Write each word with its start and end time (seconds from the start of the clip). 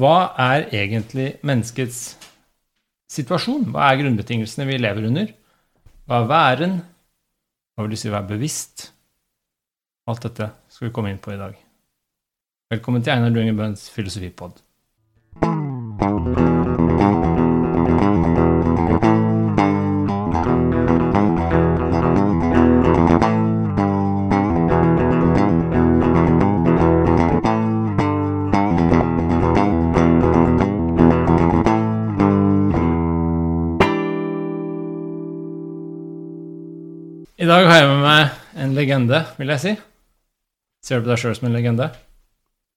Hva 0.00 0.32
er 0.40 0.62
egentlig 0.72 1.34
menneskets 1.44 2.14
situasjon? 3.12 3.66
Hva 3.68 3.90
er 3.90 3.98
grunnbetingelsene 4.00 4.64
vi 4.70 4.78
lever 4.80 5.10
under? 5.10 5.28
Hva 6.08 6.22
er 6.22 6.30
væren? 6.30 6.78
Hva 7.74 7.84
vil 7.84 7.92
det 7.92 8.00
si 8.00 8.08
å 8.08 8.14
være 8.14 8.30
bevisst? 8.30 8.86
Alt 10.08 10.24
dette 10.24 10.48
skal 10.72 10.88
vi 10.88 10.94
komme 10.96 11.12
inn 11.12 11.20
på 11.20 11.34
i 11.34 11.40
dag. 11.40 11.58
Velkommen 12.72 13.04
til 13.04 13.12
Einar 13.12 13.34
Dunge 13.34 13.52
Bøhns 13.58 13.90
filosofipod. 13.92 14.62
I 15.44 16.49
legende, 39.10 39.36
vil 39.38 39.50
jeg 39.50 39.60
si. 39.60 39.72
Ser 40.84 41.00
du 41.00 41.06
på 41.06 41.10
deg 41.12 41.20
sjøl 41.20 41.36
som 41.36 41.48
en 41.48 41.56
legende? 41.56 41.90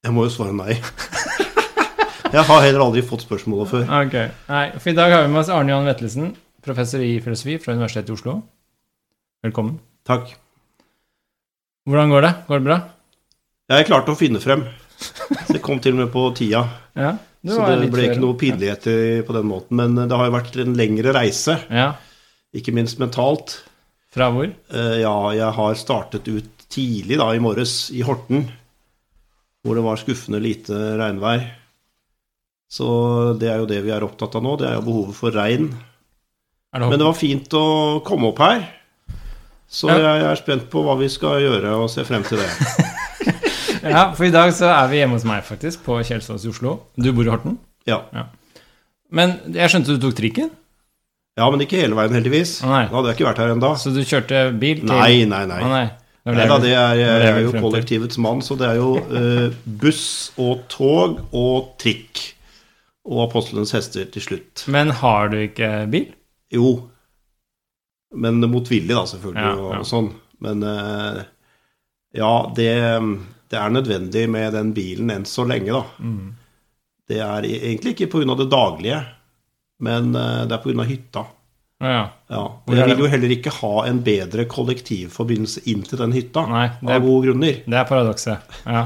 Jeg 0.04 0.12
må 0.12 0.26
jo 0.26 0.32
svare 0.32 0.54
nei. 0.56 0.74
Jeg 2.34 2.42
har 2.48 2.64
heller 2.64 2.82
aldri 2.82 3.02
fått 3.06 3.22
spørsmålet 3.22 3.70
før. 3.70 3.84
Ok, 4.02 4.14
nei, 4.50 4.64
for 4.74 4.90
I 4.90 4.96
dag 4.96 5.12
har 5.14 5.22
vi 5.22 5.30
med 5.30 5.44
oss 5.44 5.50
Arne 5.54 5.70
Johan 5.70 5.86
Vettelsen, 5.86 6.32
professor 6.64 7.02
i 7.04 7.12
filosofi 7.22 7.60
fra 7.62 7.76
Universitetet 7.76 8.10
i 8.10 8.14
Oslo. 8.16 8.34
Velkommen. 9.44 9.76
Takk. 10.08 10.32
Hvordan 11.86 12.10
går 12.10 12.26
det? 12.26 12.32
Går 12.48 12.58
det 12.58 12.66
bra? 12.66 12.78
Jeg 13.70 13.86
klarte 13.86 14.12
å 14.16 14.18
finne 14.18 14.42
frem. 14.42 14.64
Det 15.46 15.60
kom 15.62 15.78
til 15.84 15.94
og 15.94 16.02
med 16.02 16.10
på 16.14 16.26
tida. 16.36 16.64
Ja, 16.94 17.16
du 17.42 17.50
Så 17.50 17.64
det 17.66 17.88
ble 17.90 18.04
ikke 18.06 18.22
noe 18.22 18.36
pinligheter 18.38 19.22
på 19.26 19.34
den 19.34 19.48
måten. 19.50 19.78
Men 19.78 19.96
det 19.98 20.14
har 20.14 20.28
jo 20.28 20.34
vært 20.34 20.58
en 20.62 20.76
lengre 20.78 21.14
reise, 21.14 21.56
Ja, 21.70 21.92
ikke 22.54 22.74
minst 22.74 23.00
mentalt. 23.02 23.56
Fra 24.14 24.28
hvor? 24.30 24.46
Eh, 24.70 25.00
Ja, 25.02 25.14
jeg 25.34 25.52
har 25.56 25.74
startet 25.80 26.28
ut 26.30 26.50
tidlig 26.70 27.18
da 27.20 27.28
i 27.34 27.42
morges 27.42 27.90
i 27.94 28.02
Horten, 28.06 28.46
hvor 29.64 29.74
det 29.78 29.84
var 29.84 29.96
skuffende 30.00 30.40
lite 30.42 30.74
regnvær. 31.00 31.44
Så 32.70 32.86
det 33.38 33.50
er 33.52 33.60
jo 33.62 33.66
det 33.70 33.82
vi 33.84 33.92
er 33.94 34.02
opptatt 34.06 34.34
av 34.38 34.42
nå. 34.42 34.56
Det 34.58 34.66
er 34.68 34.74
jo 34.78 34.86
behovet 34.86 35.14
for 35.18 35.30
regn. 35.34 35.68
Det 36.74 36.80
Men 36.90 36.98
det 36.98 37.06
var 37.06 37.14
fint 37.14 37.48
å 37.54 38.00
komme 38.06 38.32
opp 38.32 38.38
her. 38.42 38.64
Så 39.70 39.88
Ja. 39.90 39.98
jeg 40.18 40.24
er 40.30 40.36
spent 40.40 40.70
på 40.70 40.82
hva 40.82 40.96
vi 40.98 41.08
skal 41.08 41.40
gjøre, 41.40 41.70
og 41.78 41.90
ser 41.90 42.04
frem 42.04 42.22
til 42.26 42.38
det. 42.38 42.50
Ja, 43.84 44.14
for 44.16 44.24
i 44.24 44.30
dag 44.32 44.48
så 44.56 44.64
er 44.72 44.88
vi 44.88 44.96
hjemme 44.96 45.12
hos 45.18 45.26
meg, 45.28 45.42
faktisk, 45.44 45.82
på 45.84 45.98
Kjelsås 46.08 46.46
i 46.46 46.48
Oslo. 46.48 46.70
Du 46.96 47.12
bor 47.12 47.26
i 47.26 47.28
Horten? 47.28 47.58
Ja. 47.86 47.98
Men 49.12 49.34
jeg 49.52 49.68
skjønte 49.68 49.92
du 49.92 49.98
tok 50.00 50.14
trikken, 50.16 50.48
ja, 51.38 51.50
men 51.50 51.64
ikke 51.64 51.80
hele 51.82 51.96
veien, 51.98 52.14
heldigvis. 52.14 52.56
Nei. 52.62 52.84
Da 52.88 52.94
hadde 52.94 53.10
jeg 53.10 53.18
ikke 53.18 53.28
vært 53.30 53.42
her 53.42 53.52
ennå. 53.56 53.70
så 53.80 53.90
du 53.94 54.00
kjørte 54.06 54.42
bil 54.60 54.82
til 54.84 54.90
Nei, 54.92 55.24
nei, 55.30 55.44
nei. 55.50 55.60
Nei. 55.66 55.84
Det 56.24 56.32
var 56.32 56.38
Nei 56.48 56.58
det 56.62 56.70
er, 56.72 56.94
jeg, 56.96 57.24
er 57.28 57.40
jo 57.44 57.50
kollektivets 57.60 58.18
mann, 58.22 58.40
så 58.40 58.56
det 58.56 58.68
er 58.70 58.78
jo 58.78 58.92
eh, 58.96 59.56
buss 59.82 60.04
og 60.40 60.62
tog 60.72 61.18
og 61.36 61.74
trikk. 61.82 62.22
Og 63.04 63.26
apostelens 63.26 63.74
hester 63.76 64.06
til 64.08 64.24
slutt. 64.24 64.62
Men 64.72 64.94
har 65.02 65.28
du 65.28 65.36
ikke 65.42 65.68
bil? 65.92 66.06
Jo. 66.54 66.70
Men 68.16 68.38
motvillig, 68.48 68.94
da, 68.94 69.02
selvfølgelig, 69.10 69.44
Ja, 69.44 69.74
ja. 69.74 69.82
og 69.82 69.88
sånn. 69.90 70.08
Men 70.44 70.64
eh, 70.64 71.20
ja, 72.16 72.32
det, 72.56 72.70
det 73.52 73.58
er 73.60 73.74
nødvendig 73.74 74.24
med 74.30 74.54
den 74.56 74.72
bilen 74.76 75.12
enn 75.12 75.28
så 75.28 75.44
lenge, 75.50 75.74
da. 75.74 75.84
Mm. 76.00 76.32
Det 77.10 77.20
er 77.20 77.44
e- 77.50 77.60
egentlig 77.60 77.98
ikke 77.98 78.08
pga. 78.14 78.38
det 78.40 78.48
daglige, 78.54 79.02
men 79.84 80.14
eh, 80.18 80.44
det 80.50 80.56
er 80.56 80.62
pga. 80.64 80.86
hytta. 80.88 81.24
Ja. 81.84 82.04
Ja. 82.32 82.42
Jeg 82.70 82.86
vil 82.94 83.02
jo 83.04 83.08
heller 83.12 83.32
ikke 83.34 83.50
ha 83.58 83.72
en 83.90 83.98
bedre 84.06 84.44
kollektivforbindelse 84.48 85.64
inn 85.68 85.82
til 85.84 85.98
den 86.00 86.14
hytta. 86.16 86.44
Nei, 86.48 86.68
det 86.80 86.88
er, 86.94 87.00
Av 87.00 87.04
gode 87.04 87.26
grunner. 87.26 87.58
det 87.66 87.76
er 87.80 87.88
paradokset. 87.88 88.54
Ja. 88.64 88.84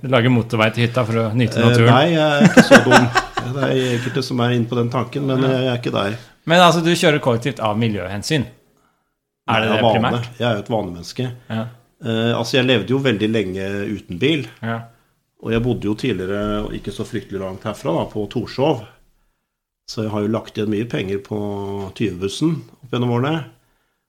Du 0.00 0.08
lager 0.10 0.32
motorvei 0.34 0.70
til 0.74 0.86
hytta 0.86 1.04
for 1.06 1.20
å 1.20 1.26
nyte 1.36 1.60
Eh, 1.60 1.68
naturen. 1.68 1.92
nei, 1.92 2.08
jeg 2.16 2.26
er 2.26 2.48
ikke 2.48 2.64
så 2.66 2.80
dum. 2.86 3.06
Det 3.46 3.62
er 3.68 3.82
enkelte 3.92 4.22
som 4.26 4.40
er 4.42 4.56
inne 4.56 4.66
på 4.66 4.78
den 4.80 4.90
tanken, 4.90 5.28
men 5.30 5.44
jeg 5.46 5.68
er 5.70 5.78
ikke 5.78 5.92
der. 5.94 6.16
Men 6.50 6.64
altså, 6.64 6.82
du 6.82 6.90
kjører 6.98 7.22
kollektivt 7.22 7.60
av 7.62 7.78
miljøhensyn. 7.78 8.48
Er 9.46 9.62
det 9.62 9.70
det 9.76 9.82
vane. 9.84 9.94
primært? 10.00 10.26
Jeg 10.40 10.48
er 10.48 10.56
jo 10.58 10.64
et 10.64 10.72
vanemenneske. 10.72 11.28
Ja. 11.52 11.66
Uh, 12.02 12.32
altså, 12.40 12.56
jeg 12.58 12.66
levde 12.66 12.90
jo 12.96 12.98
veldig 13.04 13.28
lenge 13.30 13.68
uten 13.94 14.18
bil. 14.18 14.48
ja. 14.64 14.80
Og 15.44 15.52
jeg 15.52 15.60
bodde 15.62 15.84
jo 15.84 15.92
tidligere, 15.94 16.64
ikke 16.74 16.90
så 16.90 17.04
fryktelig 17.06 17.38
langt 17.42 17.62
herfra, 17.68 17.92
da, 17.92 18.04
på 18.10 18.22
Torshov. 18.32 18.80
Så 19.86 20.06
jeg 20.06 20.12
har 20.12 20.24
jo 20.24 20.32
lagt 20.34 20.56
igjen 20.58 20.72
mye 20.72 20.88
penger 20.90 21.20
på 21.26 21.38
20-bussen 21.94 22.56
opp 22.82 22.94
gjennom 22.94 23.12
årene. 23.18 23.44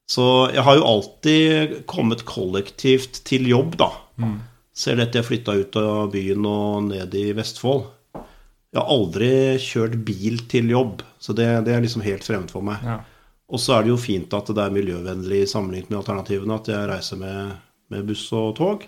Så 0.09 0.25
jeg 0.55 0.63
har 0.63 0.77
jo 0.79 0.87
alltid 0.87 1.75
kommet 1.89 2.23
kollektivt 2.25 3.21
til 3.27 3.49
jobb, 3.51 3.75
da. 3.79 3.91
Mm. 4.17 4.39
Selv 4.77 5.03
etter 5.03 5.21
jeg 5.21 5.27
flytta 5.27 5.57
ut 5.57 5.77
av 5.81 6.09
byen 6.13 6.47
og 6.47 6.87
ned 6.87 7.13
i 7.17 7.27
Vestfold. 7.37 7.85
Jeg 8.15 8.79
har 8.81 8.89
aldri 8.93 9.29
kjørt 9.61 9.99
bil 10.07 10.41
til 10.49 10.71
jobb, 10.73 11.03
så 11.23 11.35
det, 11.35 11.47
det 11.67 11.75
er 11.75 11.83
liksom 11.83 12.03
helt 12.05 12.25
fremmed 12.25 12.51
for 12.53 12.65
meg. 12.65 12.83
ja. 12.85 12.99
Og 13.47 13.61
så 13.63 13.77
er 13.77 13.85
det 13.85 13.93
jo 13.93 13.99
fint 13.99 14.33
at 14.35 14.49
det 14.51 14.59
er 14.59 14.73
miljøvennlig 14.75 15.45
sammenlignet 15.47 15.91
med 15.91 16.01
alternativene, 16.01 16.57
at 16.59 16.67
jeg 16.67 16.87
reiser 16.89 17.19
med, 17.21 17.53
med 17.93 18.09
buss 18.09 18.25
og 18.35 18.49
tog. 18.57 18.83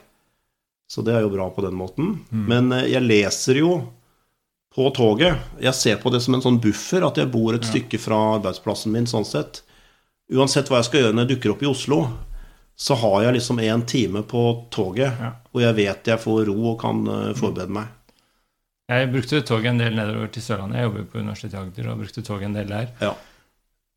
Så 0.89 1.03
det 1.05 1.13
er 1.15 1.23
jo 1.23 1.31
bra 1.31 1.45
på 1.53 1.63
den 1.63 1.77
måten. 1.79 2.17
Men 2.49 2.73
eh, 2.75 2.89
jeg 2.91 3.05
leser 3.05 3.61
jo 3.61 3.69
på 4.75 4.89
toget. 4.95 5.37
Jeg 5.59 5.73
ser 5.75 5.97
på 6.01 6.11
det 6.13 6.21
som 6.21 6.35
en 6.37 6.43
sånn 6.45 6.59
buffer, 6.61 7.03
at 7.07 7.17
jeg 7.17 7.31
bor 7.33 7.55
et 7.57 7.65
stykke 7.65 7.99
fra 7.99 8.19
arbeidsplassen 8.37 8.93
min 8.93 9.07
sånn 9.09 9.25
sett. 9.27 9.63
Uansett 10.31 10.69
hva 10.69 10.77
jeg 10.83 10.89
skal 10.89 11.01
gjøre 11.03 11.15
når 11.17 11.25
jeg 11.25 11.31
dukker 11.35 11.53
opp 11.55 11.63
i 11.65 11.69
Oslo, 11.71 11.99
så 12.79 12.95
har 13.01 13.23
jeg 13.25 13.33
liksom 13.39 13.57
én 13.59 13.81
time 13.89 14.21
på 14.23 14.43
toget, 14.71 15.11
Ja. 15.19 15.31
og 15.53 15.61
jeg 15.61 15.75
vet 15.75 16.05
jeg 16.07 16.19
får 16.21 16.45
ro 16.47 16.57
og 16.71 16.77
kan 16.79 17.01
eh, 17.07 17.33
forberede 17.35 17.73
meg. 17.75 17.87
Jeg 18.89 19.09
brukte 19.11 19.41
toget 19.45 19.69
en 19.73 19.77
del 19.81 19.93
nedover 19.97 20.27
til 20.33 20.41
Sørlandet. 20.41 20.77
Jeg 20.79 20.87
jobber 20.87 21.03
på 21.11 21.19
Universitetet 21.19 21.53
i 21.53 21.59
Agder 21.61 21.89
og 21.91 21.99
brukte 21.99 22.23
toget 22.25 22.47
en 22.47 22.55
del 22.57 22.67
der. 22.71 22.87
Ja. 23.01 23.11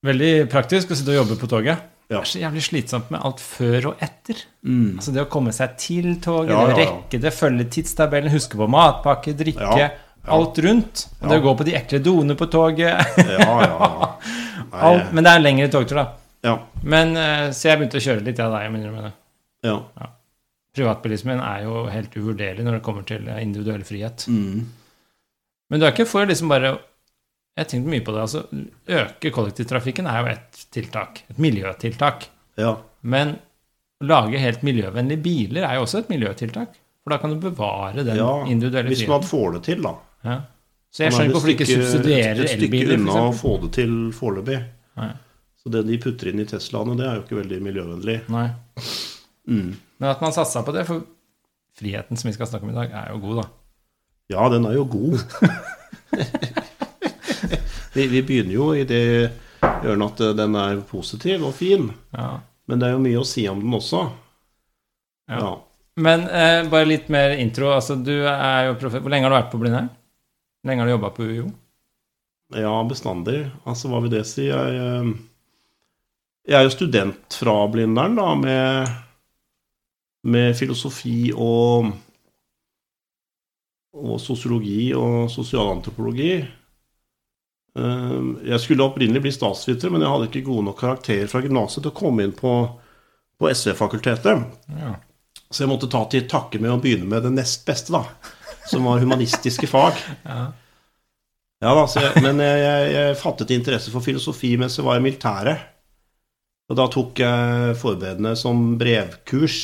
Veldig 0.05 0.33
praktisk 0.53 0.91
å 0.93 0.99
sitte 0.99 1.15
og 1.15 1.21
jobbe 1.23 1.39
på 1.41 1.49
toget. 1.49 1.79
Ja. 2.11 2.19
Det 2.19 2.27
er 2.27 2.29
så 2.33 2.41
jævlig 2.43 2.63
slitsomt 2.67 3.13
med 3.15 3.23
alt 3.25 3.41
før 3.41 3.87
og 3.93 4.03
etter. 4.05 4.43
Mm. 4.67 4.99
Altså 4.99 5.15
Det 5.15 5.23
å 5.23 5.29
komme 5.33 5.53
seg 5.57 5.79
til 5.81 6.11
toget, 6.21 6.51
Ja, 6.53 6.67
det 6.67 6.75
å 6.75 6.77
ja, 6.77 6.83
ja. 6.83 6.91
rekke 6.91 7.21
det, 7.23 7.33
følge 7.33 7.69
tidstabellen, 7.73 8.33
huske 8.35 8.59
på 8.61 8.69
matpakke, 8.69 9.33
drikke, 9.39 9.63
Ja, 9.79 9.79
ja. 9.79 9.89
Alt 10.25 10.59
rundt. 10.59 11.09
Og 11.21 11.31
det 11.33 11.39
går 11.43 11.57
på 11.59 11.65
de 11.67 11.75
ekle 11.79 11.99
doene 12.05 12.35
på 12.39 12.47
toget. 12.47 13.17
Ja, 13.19 13.39
ja, 13.43 13.63
ja. 13.67 14.09
Alt, 14.73 15.11
men 15.13 15.25
det 15.25 15.31
er 15.33 15.37
en 15.41 15.45
lengre 15.45 15.67
togtur, 15.69 15.99
da. 15.99 16.05
ja, 16.47 16.53
Men 16.89 17.11
eh, 17.21 17.51
Så 17.53 17.69
jeg 17.69 17.77
begynte 17.81 17.99
å 18.01 18.05
kjøre 18.05 18.23
litt, 18.25 18.39
ja, 18.41 18.47
da, 18.49 18.63
jeg 18.65 18.73
innrømme 18.73 19.03
det. 19.05 19.13
ja. 19.69 19.77
Privatbilismen 20.73 21.43
er 21.45 21.67
jo 21.67 21.83
helt 21.93 22.15
uvurderlig 22.17 22.65
når 22.65 22.79
det 22.79 22.85
kommer 22.87 23.05
til 23.05 23.27
eh, 23.29 23.43
individuell 23.45 23.83
frihet. 23.85 24.25
Mm. 24.33 24.63
Men 25.69 25.81
du 25.81 25.85
er 25.85 25.93
ikke 25.93 26.09
for 26.09 26.25
liksom 26.29 26.49
bare 26.53 26.71
Jeg 27.59 27.69
tenkte 27.69 27.93
mye 27.93 28.05
på 28.05 28.15
det. 28.15 28.23
altså 28.23 28.47
Øke 29.03 29.33
kollektivtrafikken 29.35 30.09
er 30.09 30.23
jo 30.23 30.31
et 30.33 30.63
tiltak. 30.73 31.25
Et 31.29 31.43
miljøtiltak. 31.43 32.31
ja. 32.57 32.79
Men 33.03 33.35
å 34.03 34.07
lage 34.07 34.39
helt 34.39 34.63
miljøvennlige 34.67 35.23
biler 35.23 35.65
er 35.67 35.77
jo 35.77 35.85
også 35.85 36.01
et 36.01 36.09
miljøtiltak. 36.11 36.73
For 37.03 37.13
da 37.13 37.19
kan 37.19 37.35
du 37.35 37.39
bevare 37.43 38.05
den 38.07 38.17
ja. 38.17 38.31
individuelle 38.47 38.89
Hvis 38.95 39.05
man 39.11 39.23
får 39.27 39.57
det 39.59 39.63
til, 39.69 39.83
da. 39.85 39.93
Ja. 40.25 40.39
Så 40.93 41.05
jeg 41.05 41.09
er 41.09 41.15
skjønner 41.17 41.31
ikke 41.31 41.37
hvorfor 41.37 41.51
de 41.51 41.55
ikke 41.57 41.67
subsidierer 41.69 41.93
subsidierer 41.93 42.43
Et 42.45 42.53
stykke 42.53 42.81
elbiler. 42.83 42.99
unna 43.01 43.21
å 43.31 43.33
få 43.37 43.55
det 43.63 43.71
til 43.79 43.93
foreløpig. 44.17 44.59
Så 45.63 45.71
det 45.71 45.85
de 45.87 45.99
putter 46.03 46.33
inn 46.33 46.43
i 46.43 46.47
Teslaene, 46.51 46.97
det 46.99 47.07
er 47.07 47.19
jo 47.19 47.23
ikke 47.23 47.39
veldig 47.39 47.59
miljøvennlig. 47.63 48.17
Nei. 48.35 48.49
Mm. 49.47 49.69
Men 50.03 50.09
at 50.11 50.23
man 50.25 50.35
satsa 50.35 50.65
på 50.67 50.75
det, 50.75 50.83
for 50.89 51.05
friheten 51.79 52.19
som 52.19 52.29
vi 52.29 52.35
skal 52.35 52.51
snakke 52.51 52.67
om 52.67 52.73
i 52.73 52.77
dag, 52.81 52.91
er 52.99 53.13
jo 53.15 53.21
god, 53.23 53.43
da. 53.45 53.47
Ja, 54.35 54.49
den 54.51 54.67
er 54.67 54.75
jo 54.75 54.85
god. 54.91 55.23
vi, 57.95 58.09
vi 58.11 58.23
begynner 58.27 58.57
jo 58.57 58.73
i 58.75 58.83
det 58.89 59.05
hjørnet 59.63 60.23
at 60.27 60.37
den 60.43 60.59
er 60.59 60.83
positiv 60.89 61.47
og 61.47 61.55
fin. 61.57 61.93
Ja. 62.17 62.41
Men 62.67 62.83
det 62.83 62.89
er 62.89 62.97
jo 62.97 63.05
mye 63.07 63.23
å 63.23 63.29
si 63.29 63.47
om 63.51 63.63
den 63.63 63.79
også. 63.79 64.03
Ja. 65.31 65.39
Ja. 65.39 65.53
Men 66.03 66.27
eh, 66.27 66.63
bare 66.73 66.89
litt 66.89 67.11
mer 67.13 67.37
intro. 67.37 67.71
altså 67.77 67.95
du 68.01 68.15
er 68.25 68.71
jo 68.71 68.77
Hvor 68.81 69.11
lenge 69.13 69.29
har 69.29 69.33
du 69.33 69.37
vært 69.37 69.53
på 69.53 69.61
Blindern? 69.61 69.91
Hvor 70.63 70.71
lenge 70.71 70.85
har 70.85 70.87
du 70.87 70.95
jobba 70.95 71.11
på 71.11 71.27
UiO? 71.27 71.51
Ja, 72.55 72.75
bestandig. 72.87 73.39
Altså, 73.67 73.89
hva 73.91 74.01
vil 74.05 74.13
det 74.13 74.23
si? 74.29 74.47
Jeg, 74.47 74.77
eh, 74.79 75.13
jeg 76.47 76.59
er 76.59 76.67
jo 76.69 76.75
student 76.75 77.37
fra 77.39 77.57
Blindern, 77.73 78.15
da, 78.19 78.29
med, 78.39 78.93
med 80.31 80.57
filosofi 80.59 81.33
og 81.35 81.93
og 83.93 84.17
sosiologi 84.25 84.93
og 84.97 85.27
sosialantropologi. 85.31 86.31
Eh, 87.79 88.21
Jeg 88.49 88.61
skulle 88.61 88.85
opprinnelig 88.87 89.21
bli 89.27 89.33
statsviter, 89.37 89.91
men 89.93 90.01
jeg 90.01 90.11
hadde 90.15 90.29
ikke 90.31 90.47
gode 90.47 90.65
nok 90.71 90.79
karakterer 90.81 91.29
fra 91.29 91.43
gymnaset 91.45 91.83
til 91.83 91.93
å 91.93 91.97
komme 91.99 92.25
inn 92.25 92.33
på, 92.37 92.55
på 93.37 93.51
SV-fakultetet. 93.53 94.47
Ja. 94.79 94.95
Så 95.53 95.65
jeg 95.65 95.73
måtte 95.75 95.91
ta 95.93 96.07
til 96.09 96.25
takke 96.29 96.61
med 96.63 96.73
å 96.73 96.81
begynne 96.81 97.09
med 97.11 97.27
det 97.27 97.35
nest 97.37 97.67
beste, 97.69 97.93
da. 97.93 98.07
Som 98.69 98.85
var 98.85 99.03
humanistiske 99.03 99.69
fag. 99.71 99.99
Ja. 100.27 100.53
Ja 101.63 101.75
da, 101.79 101.85
så 101.87 102.01
jeg, 102.03 102.23
Men 102.25 102.41
jeg, 102.43 102.87
jeg, 102.91 103.19
fattet 103.21 103.53
interesse 103.55 103.93
for 103.95 104.03
filosofi 104.03 104.57
mens 104.59 104.79
jeg 104.79 104.87
var 104.87 104.99
i 104.99 105.05
militæret. 105.05 105.69
Og 106.71 106.79
da 106.79 106.89
tok 106.91 107.21
jeg 107.23 107.77
forberedende 107.79 108.35
som 108.39 108.75
brevkurs. 108.81 109.61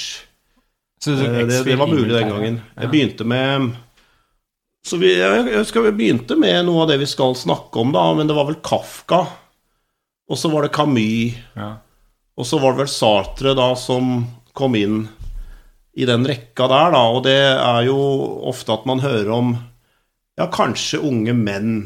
Eh, 1.06 1.18
Det, 1.48 1.64
det 1.66 1.76
var 1.78 1.90
mulig 1.90 2.14
den 2.14 2.30
gangen. 2.30 2.60
Jeg 2.76 2.90
begynte 2.92 3.24
med 3.26 3.74
Så 4.86 4.96
vi, 5.00 5.10
jeg, 5.18 5.66
skal 5.66 5.88
vi 5.88 5.96
begynte 5.98 6.36
med 6.38 6.64
noe 6.68 6.84
av 6.84 6.92
det 6.92 7.00
vi 7.02 7.08
skal 7.10 7.34
snakke 7.36 7.82
om, 7.82 7.90
da, 7.92 8.06
men 8.14 8.30
det 8.30 8.36
var 8.36 8.46
vel 8.48 8.60
Kafka. 8.62 9.24
Og 10.28 10.38
så 10.38 10.50
var 10.52 10.64
det 10.64 10.74
Camus. 10.76 11.34
Ja. 11.58 11.74
Og 12.38 12.46
så 12.46 12.60
var 12.62 12.72
det 12.76 12.84
vel 12.84 12.92
Sartre 12.92 13.56
da 13.58 13.72
som 13.76 14.22
kom 14.56 14.76
inn 14.78 15.08
i 15.98 16.06
den 16.06 16.26
rekka 16.28 16.68
der, 16.70 16.92
da. 16.94 17.02
Og 17.10 17.24
det 17.26 17.38
er 17.38 17.82
jo 17.88 17.98
ofte 18.48 18.74
at 18.76 18.86
man 18.88 19.02
hører 19.02 19.32
om 19.34 19.54
ja, 20.38 20.46
kanskje 20.54 21.00
unge 21.02 21.34
menn, 21.34 21.80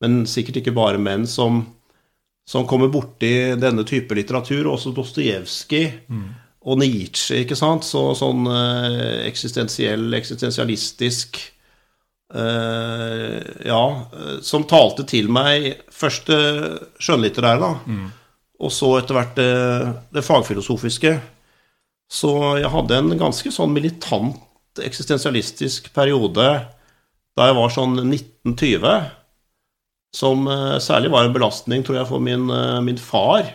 men 0.00 0.22
sikkert 0.28 0.62
ikke 0.62 0.74
bare 0.76 1.00
menn, 1.00 1.26
som, 1.28 1.62
som 2.48 2.64
kommer 2.68 2.88
borti 2.92 3.52
denne 3.60 3.84
type 3.88 4.16
litteratur. 4.16 4.70
Også 4.72 4.94
Dostojevskij 4.96 5.90
og 6.64 6.80
Nietzsche, 6.80 7.42
ikke 7.44 7.58
sant. 7.58 7.84
Så, 7.84 8.06
sånn 8.16 8.48
eh, 8.48 9.26
eksistensiell, 9.28 10.08
eksistensialistisk 10.16 11.42
eh, 12.32 13.40
Ja, 13.68 13.84
eh, 14.08 14.38
som 14.40 14.64
talte 14.68 15.04
til 15.08 15.28
meg 15.28 15.84
først 15.92 16.32
det 16.32 16.42
skjønnlitterære, 16.96 17.60
da. 17.60 17.72
Og 18.64 18.72
så 18.72 18.94
etter 18.96 19.16
hvert 19.18 19.36
det, 19.36 19.52
det 20.14 20.24
fagfilosofiske. 20.24 21.18
Så 22.12 22.30
jeg 22.60 22.70
hadde 22.70 22.98
en 23.00 23.14
ganske 23.18 23.50
sånn 23.54 23.72
militant 23.74 24.40
eksistensialistisk 24.82 25.92
periode 25.94 26.46
da 27.34 27.48
jeg 27.48 27.56
var 27.56 27.72
sånn 27.74 27.96
1920, 27.98 29.10
som 30.14 30.46
eh, 30.46 30.78
særlig 30.82 31.10
var 31.10 31.26
en 31.26 31.34
belastning, 31.34 31.82
tror 31.82 31.98
jeg, 31.98 32.06
for 32.10 32.22
min, 32.22 32.46
eh, 32.54 32.80
min 32.86 33.00
far, 33.00 33.48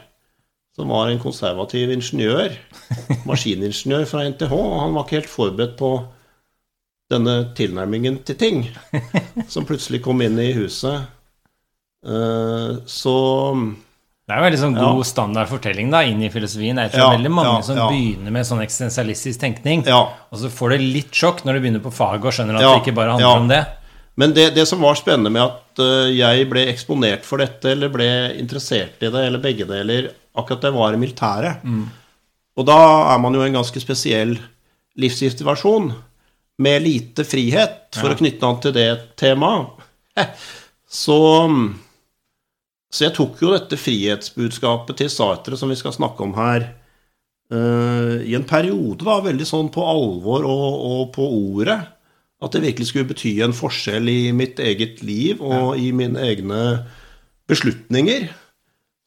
som 0.76 0.92
var 0.92 1.08
en 1.12 1.22
konservativ 1.24 1.92
ingeniør, 1.94 2.58
maskiningeniør 3.30 4.04
fra 4.10 4.26
NTH, 4.28 4.52
og 4.52 4.82
han 4.82 4.98
var 4.98 5.08
ikke 5.08 5.22
helt 5.22 5.32
forberedt 5.32 5.78
på 5.80 5.94
denne 7.10 7.38
tilnærmingen 7.58 8.20
til 8.28 8.38
ting, 8.40 8.66
som 9.54 9.68
plutselig 9.68 10.04
kom 10.06 10.20
inn 10.26 10.40
i 10.44 10.52
huset. 10.58 11.08
Eh, 12.04 12.76
Så 12.86 13.16
Det 14.30 14.36
er 14.36 14.44
jo 14.44 14.46
veldig 14.46 14.60
sånn 14.62 14.76
god 14.78 15.00
Ja. 15.00 15.06
standard 15.10 15.50
fortelling 15.50 15.88
da, 15.90 16.04
inn 16.06 16.20
i 16.22 16.28
filosofien. 16.30 16.78
Det 16.78 16.94
er 16.94 17.00
Ja, 17.00 17.10
veldig 17.16 17.32
mange 17.34 17.56
ja, 17.56 17.62
som 17.66 17.80
begynner 17.90 18.32
med 18.36 18.46
sånn 18.46 18.62
eksistensialistisk 18.62 19.40
tenkning, 19.42 19.82
og 19.90 20.38
så 20.38 20.52
får 20.54 20.76
det 20.76 20.80
litt 20.86 21.12
sjokk 21.18 21.42
når 21.48 21.54
du 21.58 21.60
begynner 21.64 21.82
på 21.82 21.92
faget 21.92 22.28
og 22.30 22.36
skjønner 22.38 22.60
at 22.60 22.62
det 22.62 22.84
ikke 22.84 22.94
bare 23.00 23.16
handler 23.18 23.42
om 23.42 23.48
det. 23.50 23.66
Men 24.20 24.34
det, 24.36 24.54
det 24.54 24.68
som 24.68 24.82
var 24.84 24.94
spennende 25.00 25.32
med 25.32 25.42
at 25.48 25.80
uh, 25.82 26.12
jeg 26.14 26.46
ble 26.52 26.68
eksponert 26.70 27.24
for 27.26 27.42
dette, 27.42 27.72
eller 27.72 27.90
ble 27.90 28.08
interessert 28.38 29.02
i 29.02 29.10
det, 29.10 29.26
eller 29.26 29.40
begge 29.40 29.66
deler, 29.66 30.12
akkurat 30.38 30.62
det 30.62 30.74
var 30.76 30.94
i 30.94 30.98
militæret 31.02 31.66
Og 32.60 32.66
da 32.68 32.78
er 33.16 33.18
man 33.24 33.34
jo 33.34 33.42
en 33.42 33.54
ganske 33.54 33.80
spesiell 33.82 34.38
livssituasjon, 35.00 35.94
med 36.60 36.84
lite 36.84 37.24
frihet, 37.24 37.88
for 37.96 38.12
å 38.12 38.18
knytte 38.20 38.44
an 38.46 38.60
til 38.60 38.74
det 38.76 39.16
temaet. 39.16 39.70
Så, 40.90 41.16
så 42.90 43.06
jeg 43.06 43.16
tok 43.20 43.38
jo 43.44 43.54
dette 43.54 43.78
frihetsbudskapet 43.78 44.98
til 44.98 45.12
Sartre, 45.14 45.58
som 45.60 45.70
vi 45.70 45.78
skal 45.78 45.94
snakke 45.94 46.26
om 46.26 46.34
her, 46.38 46.66
uh, 47.54 48.18
i 48.26 48.34
en 48.38 48.48
periode 48.50 49.06
da, 49.06 49.20
veldig 49.26 49.46
sånn 49.46 49.70
på 49.74 49.86
alvor 49.86 50.48
og, 50.50 50.68
og 50.90 51.04
på 51.14 51.28
ordet. 51.54 51.78
At 52.40 52.56
det 52.56 52.64
virkelig 52.64 52.90
skulle 52.90 53.10
bety 53.10 53.36
en 53.44 53.54
forskjell 53.54 54.10
i 54.10 54.20
mitt 54.34 54.62
eget 54.64 55.04
liv 55.04 55.42
og 55.44 55.76
i 55.78 55.92
mine 55.94 56.22
egne 56.24 56.62
beslutninger. 57.52 58.30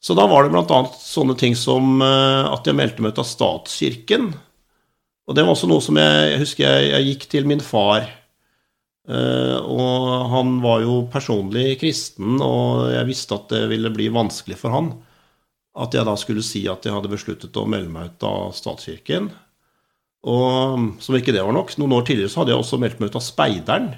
Så 0.03 0.15
da 0.15 0.27
var 0.29 0.45
det 0.45 0.53
bl.a. 0.53 0.79
sånne 0.99 1.35
ting 1.39 1.55
som 1.57 1.97
uh, 1.99 2.53
at 2.53 2.67
jeg 2.67 2.79
meldte 2.79 3.03
meg 3.03 3.15
ut 3.15 3.23
av 3.23 3.27
statskirken. 3.27 4.31
Og 5.27 5.35
det 5.35 5.43
var 5.43 5.55
også 5.55 5.67
noe 5.71 5.83
som 5.83 5.99
jeg, 5.99 6.31
jeg 6.31 6.43
husker 6.43 6.67
jeg, 6.67 6.91
jeg 6.93 7.09
gikk 7.09 7.27
til 7.35 7.51
min 7.51 7.63
far. 7.63 8.07
Eh, 9.09 9.57
og 9.59 10.29
han 10.33 10.57
var 10.63 10.83
jo 10.85 11.01
personlig 11.11 11.79
kristen, 11.81 12.37
og 12.41 12.91
jeg 12.93 13.09
visste 13.09 13.35
at 13.37 13.49
det 13.53 13.65
ville 13.71 13.91
bli 13.93 14.09
vanskelig 14.13 14.57
for 14.61 14.75
han. 14.75 14.93
At 15.73 15.95
jeg 15.97 16.05
da 16.05 16.13
skulle 16.21 16.43
si 16.45 16.67
at 16.69 16.85
jeg 16.85 16.93
hadde 16.93 17.09
besluttet 17.09 17.57
å 17.57 17.65
melde 17.65 17.89
meg 17.89 18.11
ut 18.13 18.25
av 18.29 18.51
statskirken. 18.53 19.31
Og 20.23 20.83
som 21.03 21.17
ikke 21.17 21.33
det 21.35 21.41
var 21.43 21.55
nok, 21.55 21.73
noen 21.81 21.95
år 21.97 22.05
tidligere 22.07 22.31
så 22.31 22.43
hadde 22.43 22.53
jeg 22.53 22.61
også 22.61 22.79
meldt 22.79 23.01
meg 23.01 23.09
ut 23.11 23.17
av 23.19 23.25
Speideren. 23.25 23.89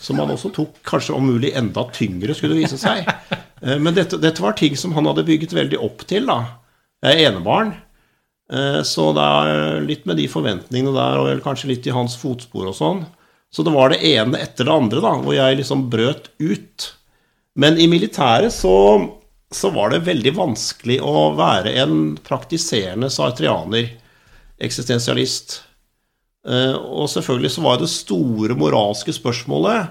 Som 0.00 0.20
han 0.20 0.30
også 0.32 0.48
tok 0.54 0.76
kanskje 0.86 1.16
om 1.16 1.26
mulig 1.28 1.50
enda 1.56 1.82
tyngre, 1.92 2.36
skulle 2.36 2.56
vise 2.56 2.78
seg. 2.80 3.08
Eh, 3.64 3.78
Men 3.80 3.96
dette, 3.96 4.18
dette 4.20 4.40
var 4.44 4.52
ting 4.56 4.76
som 4.76 4.92
han 4.96 5.08
hadde 5.08 5.24
bygget 5.26 5.52
veldig 5.56 5.80
opp 5.80 6.06
til. 6.08 6.26
da. 6.28 6.38
Jeg 7.04 7.20
er 7.20 7.30
enebarn, 7.32 7.74
eh, 8.52 8.80
så 8.84 9.10
det 9.16 9.24
er 9.24 9.84
litt 9.84 10.06
med 10.08 10.16
de 10.20 10.28
forventningene 10.28 10.92
der, 10.96 11.20
og 11.20 11.42
kanskje 11.44 11.68
litt 11.72 11.86
i 11.88 11.92
hans 11.96 12.16
fotspor 12.20 12.68
og 12.70 12.76
sånn. 12.76 13.04
Så 13.54 13.62
det 13.62 13.70
var 13.74 13.92
det 13.94 14.00
ene 14.08 14.40
etter 14.42 14.66
det 14.66 14.74
andre, 14.74 15.00
da, 15.04 15.12
hvor 15.22 15.36
jeg 15.36 15.60
liksom 15.60 15.84
brøt 15.92 16.32
ut. 16.42 16.88
Men 17.54 17.76
i 17.78 17.86
militæret 17.86 18.50
så, 18.50 18.72
så 19.54 19.70
var 19.70 19.92
det 19.94 20.00
veldig 20.08 20.32
vanskelig 20.34 20.96
å 21.06 21.28
være 21.38 21.76
en 21.84 22.16
praktiserende 22.26 23.06
sartrianer 23.14 23.92
eksistensialist. 24.58 25.60
Eh, 26.48 26.74
Og 26.74 27.06
selvfølgelig 27.12 27.52
så 27.54 27.62
var 27.64 27.78
det 27.80 27.88
store 27.92 28.56
moralske 28.58 29.14
spørsmålet 29.16 29.86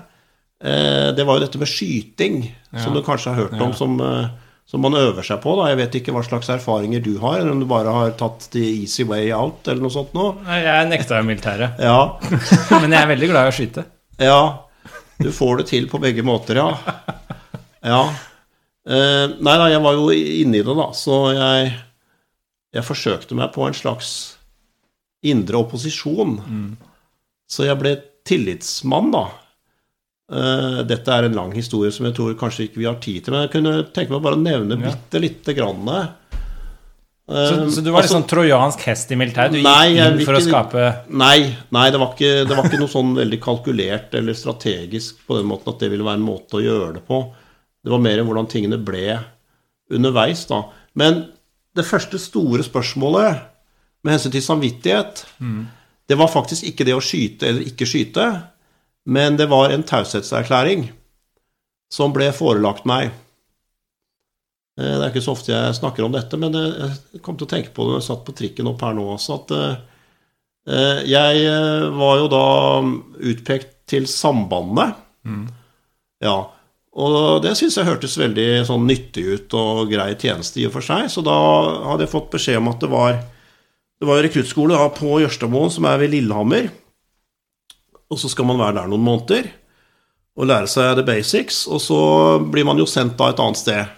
eh, 0.62 1.10
Det 1.18 1.24
var 1.26 1.40
jo 1.40 1.46
dette 1.48 1.58
med 1.62 1.72
skyting, 1.72 2.44
som 2.84 2.94
du 2.94 3.02
kanskje 3.02 3.32
har 3.34 3.46
hørt 3.48 3.56
Ja. 3.58 3.64
om, 3.66 3.74
som, 3.74 3.96
eh, 4.02 4.28
som 4.66 4.82
man 4.82 4.96
øver 4.98 5.26
seg 5.28 5.42
på. 5.44 5.54
da 5.60 5.70
Jeg 5.72 5.78
vet 5.82 5.96
ikke 6.00 6.14
hva 6.16 6.24
slags 6.26 6.50
erfaringer 6.50 7.04
du 7.04 7.18
har, 7.22 7.40
eller 7.42 7.52
om 7.54 7.60
du 7.62 7.68
bare 7.70 7.92
har 7.94 8.14
tatt 8.18 8.48
the 8.56 8.64
easy 8.82 9.04
way 9.06 9.32
out, 9.36 9.62
eller 9.68 9.84
noe 9.84 9.94
sånt 9.94 10.14
noe. 10.18 10.36
Jeg 10.48 10.90
nekta 10.90 11.20
jo 11.20 11.28
militæret, 11.28 11.80
Ja, 11.90 12.18
men 12.82 12.92
jeg 12.96 13.02
er 13.04 13.12
veldig 13.14 13.30
glad 13.34 13.50
i 13.50 13.54
å 13.54 13.58
skyte. 13.60 13.86
ja. 14.24 14.44
Du 15.24 15.30
får 15.32 15.60
det 15.62 15.66
til 15.70 15.86
på 15.88 16.00
begge 16.02 16.24
måter, 16.26 16.58
ja. 16.58 16.72
Ja. 17.86 18.00
Eh, 18.84 19.36
nei 19.40 19.54
da, 19.62 19.68
jeg 19.72 19.80
var 19.86 19.94
jo 19.96 20.08
inne 20.12 20.58
i 20.58 20.64
det, 20.66 20.74
da, 20.76 20.88
så 20.98 21.20
jeg, 21.38 21.70
jeg 22.76 22.84
forsøkte 22.84 23.38
meg 23.38 23.54
på 23.54 23.64
en 23.68 23.78
slags 23.78 24.10
indre 25.24 25.62
opposisjon. 25.62 26.34
Så 27.48 27.70
jeg 27.70 27.78
ble 27.80 27.94
tillitsmann, 28.28 29.14
da. 29.14 29.22
Eh, 30.32 30.82
dette 30.88 31.12
er 31.12 31.28
en 31.28 31.36
lang 31.36 31.52
historie 31.56 31.92
som 31.92 32.06
jeg 32.08 32.16
tror 32.16 32.36
kanskje 32.40 32.70
ikke 32.70 32.80
vi 32.80 32.88
har 32.88 33.00
tid 33.04 33.26
til, 33.26 33.34
men 33.36 33.44
jeg 33.44 33.52
kunne 33.58 33.74
tenke 33.92 34.14
meg 34.14 34.22
bare 34.24 34.38
å 34.38 34.44
nevne 34.44 34.78
bitte 34.80 35.20
lite 35.20 35.56
grann. 35.58 35.82
Eh, 35.90 36.06
Så, 37.24 37.58
så 37.76 37.84
du 37.84 37.92
var 37.92 38.02
litt 38.04 38.10
altså- 38.10 38.22
sånn 38.22 38.30
trojansk 38.32 38.80
hest 38.88 39.12
i 39.12 39.16
militæret? 39.20 39.52
Du 39.52 39.60
gikk 39.60 39.68
Nei, 39.68 39.98
inn 39.98 40.18
for 40.20 40.26
for 40.26 40.40
å 40.40 40.44
skape 40.44 40.88
Nei, 41.10 41.56
nei 41.72 41.90
det, 41.90 42.00
var 42.00 42.16
ikke, 42.16 42.48
det 42.48 42.56
var 42.56 42.68
ikke 42.68 42.80
noe 42.80 42.92
sånn 42.92 43.14
veldig 43.16 43.40
kalkulert 43.44 44.16
eller 44.20 44.34
strategisk 44.34 45.22
på 45.28 45.38
den 45.38 45.48
måten 45.48 45.74
at 45.74 45.80
det 45.80 45.92
ville 45.92 46.04
være 46.04 46.20
en 46.20 46.28
måte 46.28 46.60
å 46.60 46.64
gjøre 46.64 46.94
det 46.96 47.06
på. 47.08 47.22
Det 47.84 47.92
var 47.92 48.00
mer 48.00 48.24
hvordan 48.24 48.50
tingene 48.52 48.80
ble 48.80 49.20
underveis, 49.92 50.46
da. 50.48 50.64
Men 50.96 51.26
det 51.76 51.86
første 51.86 52.20
store 52.20 52.64
spørsmålet 52.64 53.42
med 54.04 54.14
hensyn 54.14 54.32
til 54.32 54.42
samvittighet, 54.44 55.26
det 56.08 56.18
var 56.18 56.28
faktisk 56.28 56.64
ikke 56.64 56.86
det 56.86 56.96
å 56.96 57.04
skyte 57.04 57.48
eller 57.48 57.62
ikke 57.68 57.88
skyte, 57.88 58.28
men 59.06 59.38
det 59.38 59.50
var 59.52 59.72
en 59.72 59.84
taushetserklæring 59.84 60.88
som 61.94 62.14
ble 62.16 62.32
forelagt 62.34 62.86
meg. 62.90 63.12
Eh, 64.80 64.94
Det 64.98 65.02
er 65.04 65.10
ikke 65.12 65.26
så 65.26 65.36
ofte 65.36 65.52
jeg 65.54 65.76
snakker 65.78 66.06
om 66.06 66.14
dette, 66.16 66.38
men 66.40 66.56
eh, 66.58 66.96
jeg 67.14 67.22
kom 67.26 67.38
til 67.38 67.46
å 67.48 67.54
tenke 67.54 67.74
på 67.76 67.86
det 67.86 67.94
da 67.94 68.00
jeg 68.02 68.08
satt 68.10 68.26
på 68.26 68.36
trikken 68.38 68.70
opp 68.72 68.82
her 68.82 68.96
nå 68.98 69.06
også, 69.16 69.40
at 69.42 69.54
eh, 69.60 69.76
Jeg 71.12 71.92
var 72.00 72.18
jo 72.22 72.28
da 72.32 72.46
utpekt 73.20 73.74
til 73.92 74.06
Sambandet. 74.08 74.96
Ja. 76.24 76.38
Og 76.96 77.42
det 77.44 77.52
syns 77.60 77.76
jeg 77.76 77.90
hørtes 77.90 78.16
veldig 78.18 78.64
sånn 78.70 78.86
nyttig 78.88 79.26
ut 79.28 79.54
og 79.60 79.90
grei 79.92 80.14
tjeneste 80.16 80.62
i 80.62 80.68
og 80.70 80.72
for 80.78 80.86
seg. 80.86 81.10
Så 81.12 81.20
da 81.26 81.36
hadde 81.90 82.06
jeg 82.06 82.14
fått 82.14 82.32
beskjed 82.32 82.62
om 82.62 82.70
at 82.72 82.80
det 82.80 82.90
var 82.94 83.20
Det 84.00 84.08
var 84.08 84.24
rekruttskole 84.24 84.78
på 84.96 85.20
Jørstadmoen, 85.22 85.70
som 85.72 85.86
er 85.86 86.00
ved 86.00 86.12
Lillehammer. 86.12 86.72
Og 88.14 88.22
så 88.22 88.30
skal 88.32 88.48
man 88.48 88.62
være 88.62 88.78
der 88.82 88.92
noen 88.92 89.06
måneder 89.06 89.50
og 90.34 90.50
lære 90.50 90.70
seg 90.70 90.96
the 90.98 91.06
basics. 91.06 91.64
Og 91.70 91.82
så 91.82 92.00
blir 92.54 92.68
man 92.68 92.80
jo 92.82 92.88
sendt 92.90 93.18
da 93.20 93.32
et 93.34 93.42
annet 93.42 93.62
sted 93.62 93.98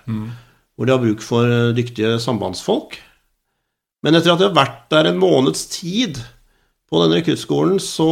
hvor 0.76 0.88
de 0.88 0.92
har 0.92 1.04
bruk 1.04 1.24
for 1.24 1.48
eh, 1.48 1.74
dyktige 1.76 2.18
sambandsfolk. 2.20 2.98
Men 4.04 4.18
etter 4.18 4.34
at 4.34 4.42
jeg 4.44 4.52
har 4.52 4.58
vært 4.58 4.82
der 4.92 5.10
en 5.10 5.22
måneds 5.22 5.66
tid 5.72 6.20
på 6.92 7.00
denne 7.02 7.22
rekruttskolen, 7.22 7.80
så, 7.82 8.10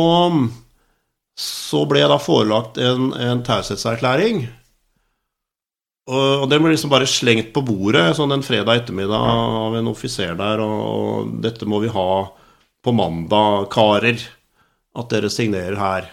så 1.38 1.84
ble 1.90 2.02
jeg 2.02 2.10
da 2.10 2.20
forelagt 2.24 2.80
en, 2.82 3.12
en 3.14 3.44
taushetserklæring. 3.46 4.46
Og, 6.10 6.48
den 6.52 6.64
ble 6.64 6.74
liksom 6.74 6.92
bare 6.92 7.08
slengt 7.08 7.54
på 7.56 7.64
bordet 7.64 8.10
sånn 8.18 8.34
en 8.36 8.44
fredag 8.44 8.82
ettermiddag 8.82 9.28
av 9.28 9.78
en 9.80 9.92
offiser 9.92 10.34
der, 10.40 10.64
og 10.64 11.36
dette 11.44 11.68
må 11.70 11.80
vi 11.84 11.92
ha 11.94 12.10
på 12.84 12.96
mandag, 12.96 13.70
karer. 13.72 14.20
At 14.98 15.10
dere 15.14 15.32
signerer 15.34 15.80
her. 15.80 16.12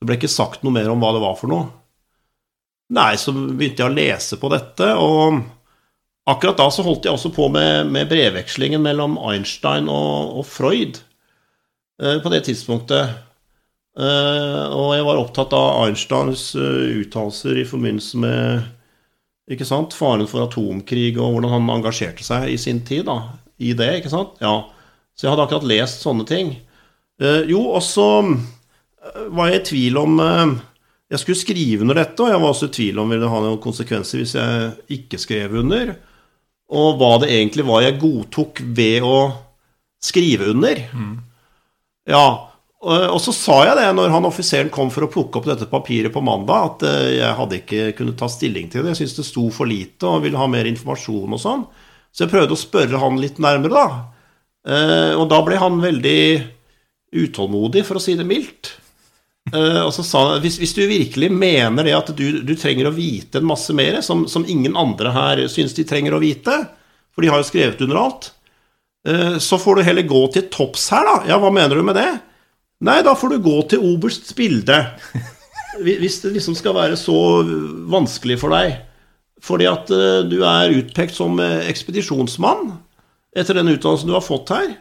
Det 0.00 0.08
ble 0.08 0.16
ikke 0.18 0.32
sagt 0.32 0.64
noe 0.64 0.74
mer 0.74 0.90
om 0.90 1.02
hva 1.02 1.12
det 1.14 1.22
var 1.22 1.36
for 1.38 1.52
noe. 1.52 1.68
Nei, 2.90 3.14
så 3.20 3.30
begynte 3.32 3.84
jeg 3.84 3.86
å 3.86 3.94
lese 3.94 4.38
på 4.40 4.48
dette, 4.50 4.86
og 4.98 5.38
akkurat 6.30 6.58
da 6.58 6.66
så 6.74 6.82
holdt 6.82 7.06
jeg 7.06 7.14
også 7.14 7.30
på 7.36 7.46
med, 7.54 7.86
med 7.94 8.08
brevvekslingen 8.10 8.82
mellom 8.82 9.14
Einstein 9.30 9.86
og, 9.86 10.40
og 10.40 10.46
Freud 10.48 10.98
eh, 12.02 12.18
på 12.18 12.32
det 12.34 12.42
tidspunktet. 12.48 13.14
Eh, 14.00 14.64
og 14.74 14.96
jeg 14.96 15.06
var 15.06 15.20
opptatt 15.20 15.54
av 15.54 15.84
Einsteins 15.84 16.50
uh, 16.58 17.02
uttalelser 17.02 17.58
i 17.62 17.66
forbindelse 17.68 18.20
med 18.22 18.68
ikke 19.50 19.66
sant, 19.66 19.94
faren 19.98 20.28
for 20.30 20.46
atomkrig 20.46 21.16
og 21.18 21.34
hvordan 21.34 21.54
han 21.56 21.72
engasjerte 21.74 22.22
seg 22.22 22.52
i 22.52 22.58
sin 22.60 22.84
tid 22.86 23.08
da, 23.08 23.18
i 23.58 23.74
det. 23.74 23.90
ikke 23.98 24.12
sant? 24.12 24.36
Ja, 24.42 24.70
Så 25.14 25.26
jeg 25.26 25.34
hadde 25.34 25.46
akkurat 25.48 25.66
lest 25.66 26.04
sånne 26.06 26.26
ting. 26.26 26.54
Eh, 27.20 27.44
jo, 27.52 27.66
og 27.74 27.82
så 27.84 28.06
var 29.32 29.50
jeg 29.50 29.60
i 29.60 29.64
tvil 29.70 29.98
om 30.00 30.20
eh, 30.24 30.52
Jeg 31.12 31.22
skulle 31.22 31.40
skrive 31.40 31.84
under 31.84 32.00
dette, 32.00 32.22
og 32.22 32.32
jeg 32.32 32.40
var 32.42 32.52
også 32.54 32.68
i 32.70 32.74
tvil 32.76 33.00
om 33.02 33.10
ville 33.10 33.24
det 33.26 33.32
ha 33.32 33.40
noen 33.44 33.62
konsekvenser 33.62 34.22
hvis 34.22 34.36
jeg 34.38 35.00
ikke 35.00 35.20
skrev 35.20 35.56
under. 35.62 35.96
Og 36.70 37.00
hva 37.00 37.16
det 37.22 37.32
egentlig 37.34 37.66
var 37.66 37.82
jeg 37.82 37.98
godtok 37.98 38.62
ved 38.76 39.02
å 39.02 39.16
skrive 40.00 40.52
under. 40.52 40.78
Mm. 40.94 41.16
Ja, 42.10 42.26
og 42.80 43.18
så 43.20 43.32
sa 43.36 43.58
jeg 43.68 43.76
det 43.76 43.88
når 43.92 44.12
han 44.14 44.24
offiseren 44.24 44.70
kom 44.72 44.88
for 44.92 45.04
å 45.04 45.10
plukke 45.12 45.36
opp 45.40 45.48
dette 45.50 45.66
papiret 45.68 46.14
på 46.14 46.22
mandag, 46.24 46.70
at 46.70 46.86
eh, 46.88 47.08
jeg 47.18 47.36
hadde 47.36 47.58
ikke 47.58 47.90
kunnet 47.98 48.16
ta 48.20 48.30
stilling 48.32 48.70
til 48.72 48.86
det. 48.86 48.94
Jeg 48.94 49.02
syntes 49.02 49.18
det 49.18 49.26
sto 49.28 49.44
for 49.52 49.68
lite 49.68 50.08
og 50.08 50.24
ville 50.24 50.40
ha 50.40 50.46
mer 50.48 50.68
informasjon 50.70 51.36
og 51.36 51.42
sånn. 51.42 51.66
Så 52.10 52.24
jeg 52.24 52.32
prøvde 52.32 52.56
å 52.56 52.60
spørre 52.60 53.02
han 53.02 53.20
litt 53.20 53.42
nærmere, 53.42 53.74
da. 53.74 54.00
Eh, 54.70 55.12
og 55.18 55.26
da 55.28 55.42
ble 55.44 55.60
han 55.60 55.76
veldig 55.82 56.22
utålmodig, 57.10 57.84
for 57.86 57.98
å 57.98 58.02
si 58.02 58.14
det 58.18 58.26
mildt. 58.28 58.74
Uh, 59.50 59.86
og 59.86 59.90
så 59.96 60.04
sa 60.06 60.20
han 60.28 60.42
hvis, 60.44 60.58
hvis, 60.60 60.74
du 60.76 60.82
virkelig 60.86 61.30
mener 61.32 61.86
det 61.86 61.94
at 61.96 62.10
du, 62.14 62.42
du, 62.44 62.52
trenger 62.60 62.90
å 62.90 62.94
vite 62.94 63.40
en 63.40 63.48
masse 63.48 63.72
mer, 63.74 63.98
som, 64.04 64.26
som, 64.30 64.44
ingen 64.46 64.76
andre 64.78 65.10
her 65.14 65.40
syns 65.50 65.72
de 65.74 65.86
trenger 65.88 66.14
å 66.14 66.20
vite, 66.22 66.54
for 67.10 67.24
de 67.24 67.30
har 67.32 67.40
jo 67.40 67.48
skrevet 67.48 67.80
under 67.86 67.98
alt, 68.02 68.28
uh, 69.08 69.38
så 69.42 69.58
får 69.58 69.80
du 69.80 69.86
heller 69.88 70.06
gå 70.06 70.20
til 70.36 70.46
topps 70.52 70.90
her, 70.94 71.08
da. 71.08 71.16
Ja, 71.32 71.40
hva 71.42 71.50
mener 71.54 71.80
du 71.80 71.86
med 71.86 71.98
det? 71.98 72.10
Nei, 72.86 73.00
da 73.04 73.16
får 73.18 73.34
du 73.34 73.42
gå 73.44 73.56
til 73.72 73.82
obersts 73.90 74.36
bilde. 74.36 74.76
Hvis 75.80 76.20
det 76.22 76.34
liksom 76.34 76.54
skal 76.58 76.76
være 76.76 76.96
så 76.98 77.16
vanskelig 77.90 78.38
for 78.40 78.52
deg. 78.54 78.78
Fordi 79.44 79.66
at 79.70 79.90
uh, 79.92 80.20
du 80.28 80.40
er 80.44 80.76
utpekt 80.76 81.16
som 81.16 81.40
ekspedisjonsmann 81.40 82.74
etter 83.36 83.56
den 83.56 83.72
utdannelsen 83.72 84.10
du 84.10 84.14
har 84.14 84.24
fått 84.24 84.52
her. 84.52 84.72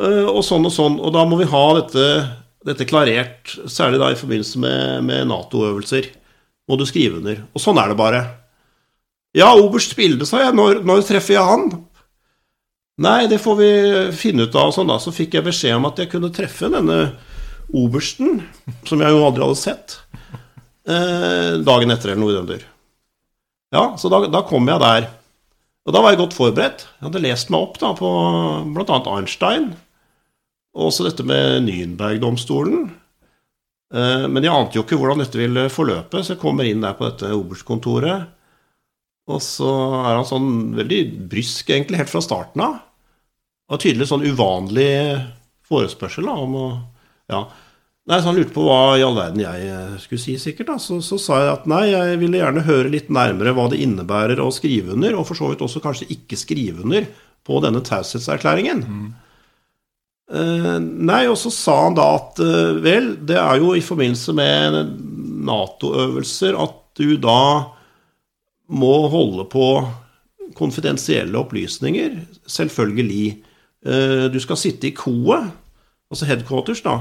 Og 0.00 0.40
sånn 0.46 0.64
og 0.68 0.72
sånn. 0.72 1.00
Og 1.02 1.12
da 1.14 1.26
må 1.28 1.36
vi 1.40 1.50
ha 1.50 1.64
dette 1.80 2.06
dette 2.66 2.86
klarert, 2.86 3.54
særlig 3.70 4.00
da 4.02 4.12
i 4.12 4.18
forbindelse 4.18 4.60
med, 4.62 5.06
med 5.06 5.26
Nato-øvelser, 5.30 6.08
må 6.70 6.78
du 6.78 6.84
skrive 6.86 7.18
under. 7.18 7.42
Og 7.52 7.62
sånn 7.62 7.80
er 7.82 7.90
det 7.90 7.98
bare. 7.98 8.22
Ja, 9.36 9.50
oberst 9.58 9.96
Bilde, 9.98 10.28
sa 10.28 10.44
jeg. 10.44 10.54
Når, 10.54 10.82
når, 10.86 11.02
treffer 11.08 11.36
jeg 11.36 11.48
han? 11.48 11.66
Nei, 13.02 13.24
det 13.30 13.40
får 13.42 13.56
vi 13.58 13.70
finne 14.14 14.46
ut 14.46 14.58
av. 14.58 14.70
Sånn 14.74 14.92
da. 14.92 15.00
Så 15.02 15.14
fikk 15.14 15.34
jeg 15.38 15.46
beskjed 15.46 15.78
om 15.78 15.88
at 15.90 15.98
jeg 15.98 16.12
kunne 16.12 16.30
treffe 16.34 16.70
denne 16.70 17.00
obersten, 17.72 18.42
som 18.86 19.02
jeg 19.02 19.14
jo 19.14 19.24
aldri 19.26 19.42
hadde 19.46 19.58
sett, 19.58 19.96
eh, 20.86 21.58
dagen 21.64 21.94
etter 21.94 22.12
eller 22.12 22.22
noe 22.22 22.34
i 22.34 22.36
den 22.36 22.50
dur. 22.50 22.66
Ja, 23.72 23.84
så 23.98 24.10
da, 24.12 24.20
da, 24.28 24.44
kom 24.46 24.68
jeg 24.68 24.82
der. 24.82 25.08
Og 25.82 25.94
da 25.94 26.02
var 26.02 26.14
jeg 26.14 26.20
godt 26.22 26.36
forberedt. 26.36 26.84
Jeg 26.98 27.08
hadde 27.08 27.22
lest 27.24 27.50
meg 27.50 27.64
opp 27.64 27.78
da 27.82 27.90
på 27.98 28.10
bl.a. 28.74 28.98
Einstein. 29.16 29.72
Og 30.76 30.88
også 30.88 31.08
dette 31.08 31.26
med 31.26 31.64
Nürnberg-domstolen. 31.66 32.86
Eh, 33.92 34.28
men 34.30 34.46
jeg 34.46 34.54
ante 34.54 34.78
jo 34.78 34.84
ikke 34.86 34.98
hvordan 35.00 35.20
dette 35.20 35.40
ville 35.40 35.66
forløpe, 35.72 36.22
så 36.22 36.34
jeg 36.34 36.42
kommer 36.42 36.68
inn 36.68 36.84
der 36.84 36.94
på 36.96 37.08
dette 37.08 37.32
oberstkontoret. 37.34 38.30
Og 39.30 39.42
så 39.44 39.72
er 40.02 40.16
han 40.16 40.26
sånn 40.26 40.48
veldig 40.78 41.02
brysk, 41.30 41.68
egentlig, 41.70 42.00
helt 42.00 42.12
fra 42.12 42.22
starten 42.24 42.64
av. 42.64 42.78
Og 43.72 43.82
tydelig 43.82 44.08
sånn 44.10 44.24
uvanlig 44.26 44.88
forespørsel 45.68 46.26
da, 46.28 46.38
om 46.46 46.56
å 46.58 46.66
Ja. 47.32 47.44
Nei, 48.10 48.18
så 48.18 48.32
Han 48.32 48.38
lurte 48.38 48.54
på 48.54 48.64
hva 48.66 48.96
i 48.98 49.04
all 49.06 49.14
verden 49.14 49.44
jeg 49.44 49.66
eh, 49.70 49.98
skulle 50.02 50.22
si, 50.22 50.34
sikkert. 50.40 50.72
da, 50.72 50.78
så, 50.82 50.98
så, 51.04 51.18
sa 51.22 51.38
jeg 51.38 51.52
at 51.52 51.68
nei, 51.70 51.84
jeg 51.92 52.18
ville 52.18 52.40
gjerne 52.40 52.64
høre 52.66 52.90
litt 52.90 53.12
nærmere 53.14 53.54
hva 53.54 53.68
det 53.70 53.78
innebærer 53.84 54.42
å 54.42 54.50
skrive 54.54 54.96
under, 54.96 55.14
og 55.18 55.28
for 55.28 55.38
så 55.38 55.52
vidt 55.52 55.62
også 55.62 55.82
kanskje 55.84 56.10
ikke 56.16 56.38
skrive 56.40 56.82
under 56.82 57.06
på 57.46 57.60
denne 57.62 57.82
taushetserklæringen. 57.86 58.82
Mm. 58.86 59.12
Nei, 60.32 61.24
og 61.28 61.34
så 61.36 61.50
sa 61.52 61.74
han 61.82 61.96
da 61.98 62.06
at 62.16 62.38
uh, 62.40 62.78
vel, 62.80 63.10
det 63.28 63.36
er 63.36 63.58
jo 63.60 63.74
i 63.76 63.82
forbindelse 63.84 64.32
med 64.32 64.78
Nato-øvelser 65.44 66.56
at 66.56 66.78
du 66.96 67.18
da 67.20 67.42
må 68.72 68.94
holde 69.12 69.44
på 69.52 69.66
konfidensielle 70.56 71.36
opplysninger. 71.36 72.14
Selvfølgelig. 72.48 73.26
Du 74.32 74.38
skal 74.40 74.60
sitte 74.60 74.88
i 74.88 74.94
koet, 74.96 75.50
altså 76.12 76.28
headquarters, 76.30 76.80
da. 76.86 76.94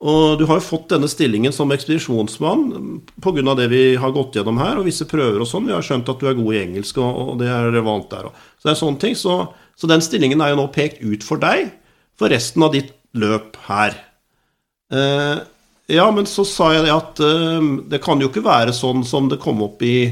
Og 0.00 0.38
du 0.40 0.46
har 0.48 0.56
jo 0.56 0.64
fått 0.64 0.88
denne 0.94 1.08
stillingen 1.12 1.52
som 1.52 1.72
ekspedisjonsmann 1.74 3.02
pga. 3.20 3.54
det 3.58 3.68
vi 3.68 3.82
har 4.00 4.14
gått 4.16 4.38
gjennom 4.38 4.56
her, 4.56 4.78
og 4.80 4.86
visse 4.88 5.04
prøver 5.04 5.42
og 5.42 5.48
sånn. 5.48 5.66
Vi 5.68 5.76
har 5.76 5.84
skjønt 5.84 6.08
at 6.08 6.20
du 6.20 6.28
er 6.28 6.38
god 6.38 6.54
i 6.54 6.62
engelsk, 6.62 6.98
og, 7.04 7.36
det 7.42 7.50
er 7.52 7.68
relevant 7.68 8.08
der 8.08 8.30
òg. 8.30 8.38
Så 8.56 8.68
det 8.68 8.72
er 8.72 8.80
sånne 8.80 9.02
ting. 9.02 9.16
Så, 9.18 9.36
så 9.76 9.90
den 9.90 10.00
stillingen 10.00 10.40
er 10.40 10.54
jo 10.54 10.62
nå 10.62 10.70
pekt 10.72 11.04
ut 11.04 11.26
for 11.26 11.42
deg 11.42 11.74
for 12.16 12.32
resten 12.32 12.64
av 12.64 12.72
ditt 12.72 12.94
løp 13.12 13.58
her. 13.68 13.96
Eh, 14.92 15.38
ja, 15.92 16.06
men 16.14 16.28
så 16.28 16.46
sa 16.48 16.70
jeg 16.74 16.86
det 16.86 16.94
at 16.94 17.20
eh, 17.24 17.68
det 17.92 18.00
kan 18.04 18.20
jo 18.22 18.30
ikke 18.30 18.44
være 18.46 18.72
sånn 18.76 19.04
som 19.04 19.28
det 19.28 19.40
kom 19.42 19.60
opp 19.66 19.84
i, 19.84 20.08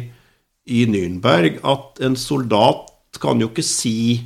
i 0.68 0.84
Nürnberg, 0.90 1.62
at 1.64 2.04
en 2.04 2.18
soldat 2.18 2.92
kan 3.22 3.40
jo 3.40 3.48
ikke 3.48 3.64
si 3.64 4.20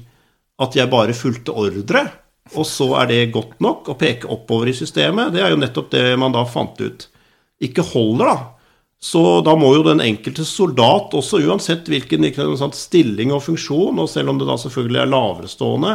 at 0.62 0.74
jeg 0.76 0.90
bare 0.90 1.14
fulgte 1.16 1.54
ordre, 1.54 2.04
og 2.58 2.66
så 2.68 2.88
er 3.00 3.10
det 3.10 3.20
godt 3.34 3.58
nok 3.64 3.92
å 3.92 3.98
peke 3.98 4.30
oppover 4.32 4.70
i 4.70 4.76
systemet. 4.76 5.32
Det 5.34 5.42
er 5.42 5.52
jo 5.54 5.60
nettopp 5.60 5.92
det 5.94 6.04
man 6.20 6.34
da 6.34 6.44
fant 6.48 6.80
ut. 6.82 7.06
Ikke 7.62 7.84
holder, 7.92 8.32
da. 8.32 8.36
Så 9.02 9.40
da 9.42 9.56
må 9.58 9.72
jo 9.74 9.82
den 9.86 10.02
enkelte 10.04 10.44
soldat, 10.46 11.14
også 11.18 11.40
uansett 11.42 11.88
hvilken 11.90 12.22
stilling 12.78 13.32
og 13.34 13.42
funksjon, 13.42 13.98
og 13.98 14.10
selv 14.10 14.30
om 14.30 14.38
det 14.38 14.46
da 14.46 14.54
selvfølgelig 14.62 15.00
er 15.02 15.10
laverestående, 15.10 15.94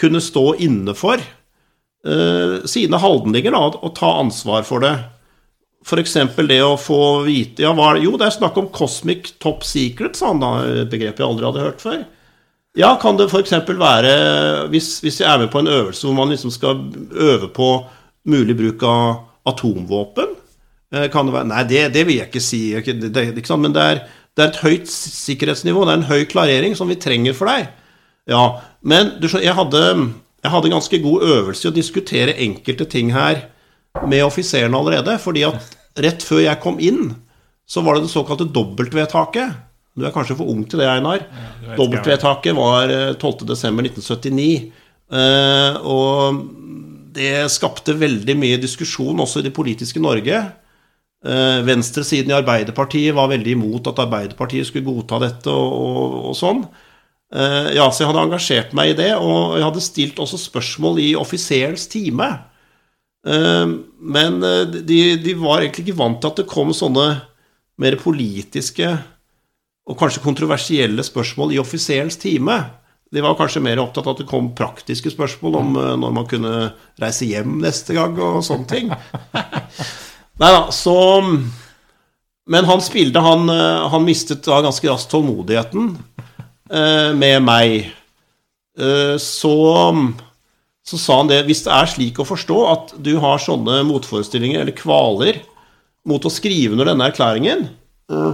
kunne 0.00 0.22
stå 0.24 0.44
inne 0.64 0.94
for 0.96 1.20
uh, 1.20 2.54
sine 2.64 3.00
handlinger 3.02 3.52
da, 3.52 3.60
og 3.76 3.92
ta 3.98 4.14
ansvar 4.22 4.64
for 4.64 4.80
det. 4.80 4.94
F.eks. 5.84 6.16
det 6.48 6.62
å 6.64 6.78
få 6.80 7.02
vite 7.24 7.64
ja, 7.64 7.74
hva, 7.76 7.94
Jo, 8.00 8.14
det 8.20 8.28
er 8.28 8.36
snakk 8.38 8.56
om 8.60 8.72
cosmic 8.72 9.34
top 9.40 9.64
secret, 9.64 10.16
sa 10.16 10.32
han 10.32 10.40
da, 10.40 10.54
et 10.84 10.96
jeg 10.96 11.16
aldri 11.20 11.48
hadde 11.48 11.66
hørt 11.66 11.84
før. 11.84 12.02
Ja, 12.78 12.94
kan 13.02 13.16
det 13.18 13.26
f.eks. 13.30 13.52
være 13.66 14.12
hvis, 14.70 15.00
hvis, 15.02 15.20
jeg 15.20 15.26
er 15.26 15.40
med 15.42 15.50
på 15.50 15.58
en 15.58 15.70
øvelse 15.70 16.06
hvor 16.06 16.14
man 16.14 16.30
liksom 16.30 16.52
skal 16.54 16.84
øve 17.10 17.48
på 17.54 17.70
mulig 18.30 18.54
bruk 18.56 18.84
av 18.86 19.50
atomvåpen? 19.50 20.36
Eh, 20.94 21.08
kan 21.10 21.26
det 21.26 21.34
være 21.34 21.50
Nei, 21.50 21.64
det, 21.66 21.84
det 21.94 22.06
vil 22.06 22.20
jeg 22.20 22.30
ikke 22.30 22.42
si. 22.44 22.62
Det, 22.74 23.26
ikke 23.34 23.58
men 23.58 23.74
det 23.74 23.82
er, 23.82 24.02
det 24.36 24.44
er 24.44 24.52
et 24.52 24.62
høyt 24.62 24.90
sikkerhetsnivå, 24.90 25.84
det 25.84 25.94
er 25.94 26.02
en 26.02 26.10
høy 26.10 26.24
klarering 26.30 26.76
som 26.78 26.90
vi 26.90 26.98
trenger 27.00 27.34
for 27.34 27.50
deg. 27.50 27.70
Ja, 28.30 28.60
men 28.86 29.16
du, 29.18 29.26
jeg, 29.32 29.54
hadde, 29.56 29.82
jeg 30.44 30.52
hadde 30.52 30.70
ganske 30.70 31.00
god 31.02 31.26
øvelse 31.26 31.66
i 31.66 31.70
å 31.72 31.74
diskutere 31.74 32.38
enkelte 32.38 32.86
ting 32.90 33.10
her 33.14 33.48
med 34.06 34.22
offiserene 34.22 34.78
allerede. 34.78 35.18
fordi 35.18 35.42
at 35.48 35.74
rett 35.98 36.22
før 36.22 36.44
jeg 36.44 36.62
kom 36.62 36.78
inn, 36.78 37.16
så 37.66 37.82
var 37.82 37.96
det 37.96 38.06
det 38.06 38.14
såkalte 38.14 38.46
dobbeltvedtaket. 38.54 39.58
Du 39.98 40.06
er 40.06 40.14
kanskje 40.14 40.36
for 40.38 40.50
ung 40.50 40.62
til 40.70 40.80
det, 40.82 40.88
Einar. 40.88 41.24
Ja, 41.66 41.74
dobbeltvedtaket 41.78 42.54
var 42.56 42.92
12.12.1979. 43.18 44.46
Eh, 45.10 45.18
eh, 45.20 45.78
og 45.82 46.44
det 47.16 47.50
skapte 47.50 47.96
veldig 47.98 48.36
mye 48.38 48.60
diskusjon 48.62 49.18
også 49.20 49.42
i 49.42 49.48
det 49.48 49.54
politiske 49.56 50.02
Norge. 50.02 50.44
Eh, 51.20 51.58
venstresiden 51.66 52.30
i 52.30 52.38
Arbeiderpartiet 52.38 53.16
var 53.16 53.32
veldig 53.32 53.56
imot 53.58 53.90
at 53.90 53.98
Arbeiderpartiet 54.06 54.70
skulle 54.70 54.86
godta 54.86 55.18
dette 55.26 55.50
og, 55.50 55.74
og, 55.74 56.20
og 56.30 56.38
sånn. 56.38 56.64
Ja, 57.30 57.84
så 57.94 58.02
jeg 58.02 58.08
hadde 58.08 58.22
engasjert 58.26 58.72
meg 58.74 58.88
i 58.90 58.94
det, 58.98 59.12
og 59.14 59.52
jeg 59.54 59.62
hadde 59.62 59.82
stilt 59.84 60.16
også 60.18 60.34
spørsmål 60.50 60.96
i 60.98 61.12
offiserens 61.14 61.84
time. 61.86 62.26
Men 63.22 64.40
de, 64.42 64.98
de, 65.22 65.34
var 65.38 65.62
egentlig 65.62 65.84
ikke 65.84 66.00
vant 66.00 66.18
til 66.18 66.32
at 66.32 66.40
det 66.40 66.48
kom 66.50 66.72
sånne 66.74 67.04
mer 67.78 67.96
politiske 68.02 68.90
og 69.90 69.98
kanskje 69.98 70.22
kontroversielle 70.22 71.02
spørsmål 71.02 71.56
i 71.56 71.58
offiserens 71.62 72.18
time. 72.20 72.60
De 73.10 73.24
var 73.24 73.34
kanskje 73.38 73.62
mer 73.64 73.80
opptatt 73.82 74.06
av 74.06 74.14
at 74.14 74.22
det 74.22 74.28
kom 74.30 74.52
praktiske 74.54 75.10
spørsmål 75.10 75.56
om 75.58 75.72
når 75.98 76.12
man 76.14 76.28
kunne 76.30 76.52
reise 77.02 77.26
hjem 77.26 77.56
neste 77.64 77.96
gang 77.96 78.14
og 78.22 78.44
sånne 78.46 78.70
ting. 78.70 78.92
Nei 80.40 80.52
da, 80.54 80.60
så 80.72 80.94
Men 82.50 82.68
Hans 82.70 82.86
Bilde, 82.94 83.18
han, 83.18 83.50
han 83.50 84.06
mistet 84.06 84.46
da 84.46 84.62
ganske 84.62 84.86
raskt 84.88 85.10
tålmodigheten. 85.10 85.90
Eh, 86.70 87.10
med 87.18 87.42
meg. 87.42 87.90
Eh, 88.78 89.16
så 89.18 89.54
så 90.86 90.98
sa 90.98 91.16
han 91.20 91.28
det 91.30 91.44
Hvis 91.46 91.64
det 91.66 91.72
er 91.74 91.90
slik 91.90 92.18
å 92.18 92.26
forstå 92.26 92.58
at 92.70 92.92
du 93.02 93.16
har 93.22 93.42
sånne 93.42 93.82
motforestillinger 93.86 94.62
eller 94.62 94.74
kvaler 94.74 95.42
mot 96.08 96.24
å 96.24 96.32
skrive 96.32 96.72
under 96.74 96.88
denne 96.88 97.10
erklæringen, 97.10 97.66
eh, 98.10 98.32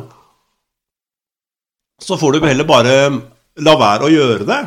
så 2.03 2.19
får 2.21 2.37
du 2.37 2.47
heller 2.47 2.69
bare 2.69 2.97
la 3.65 3.77
være 3.81 4.07
å 4.07 4.13
gjøre 4.13 4.47
det. 4.49 4.63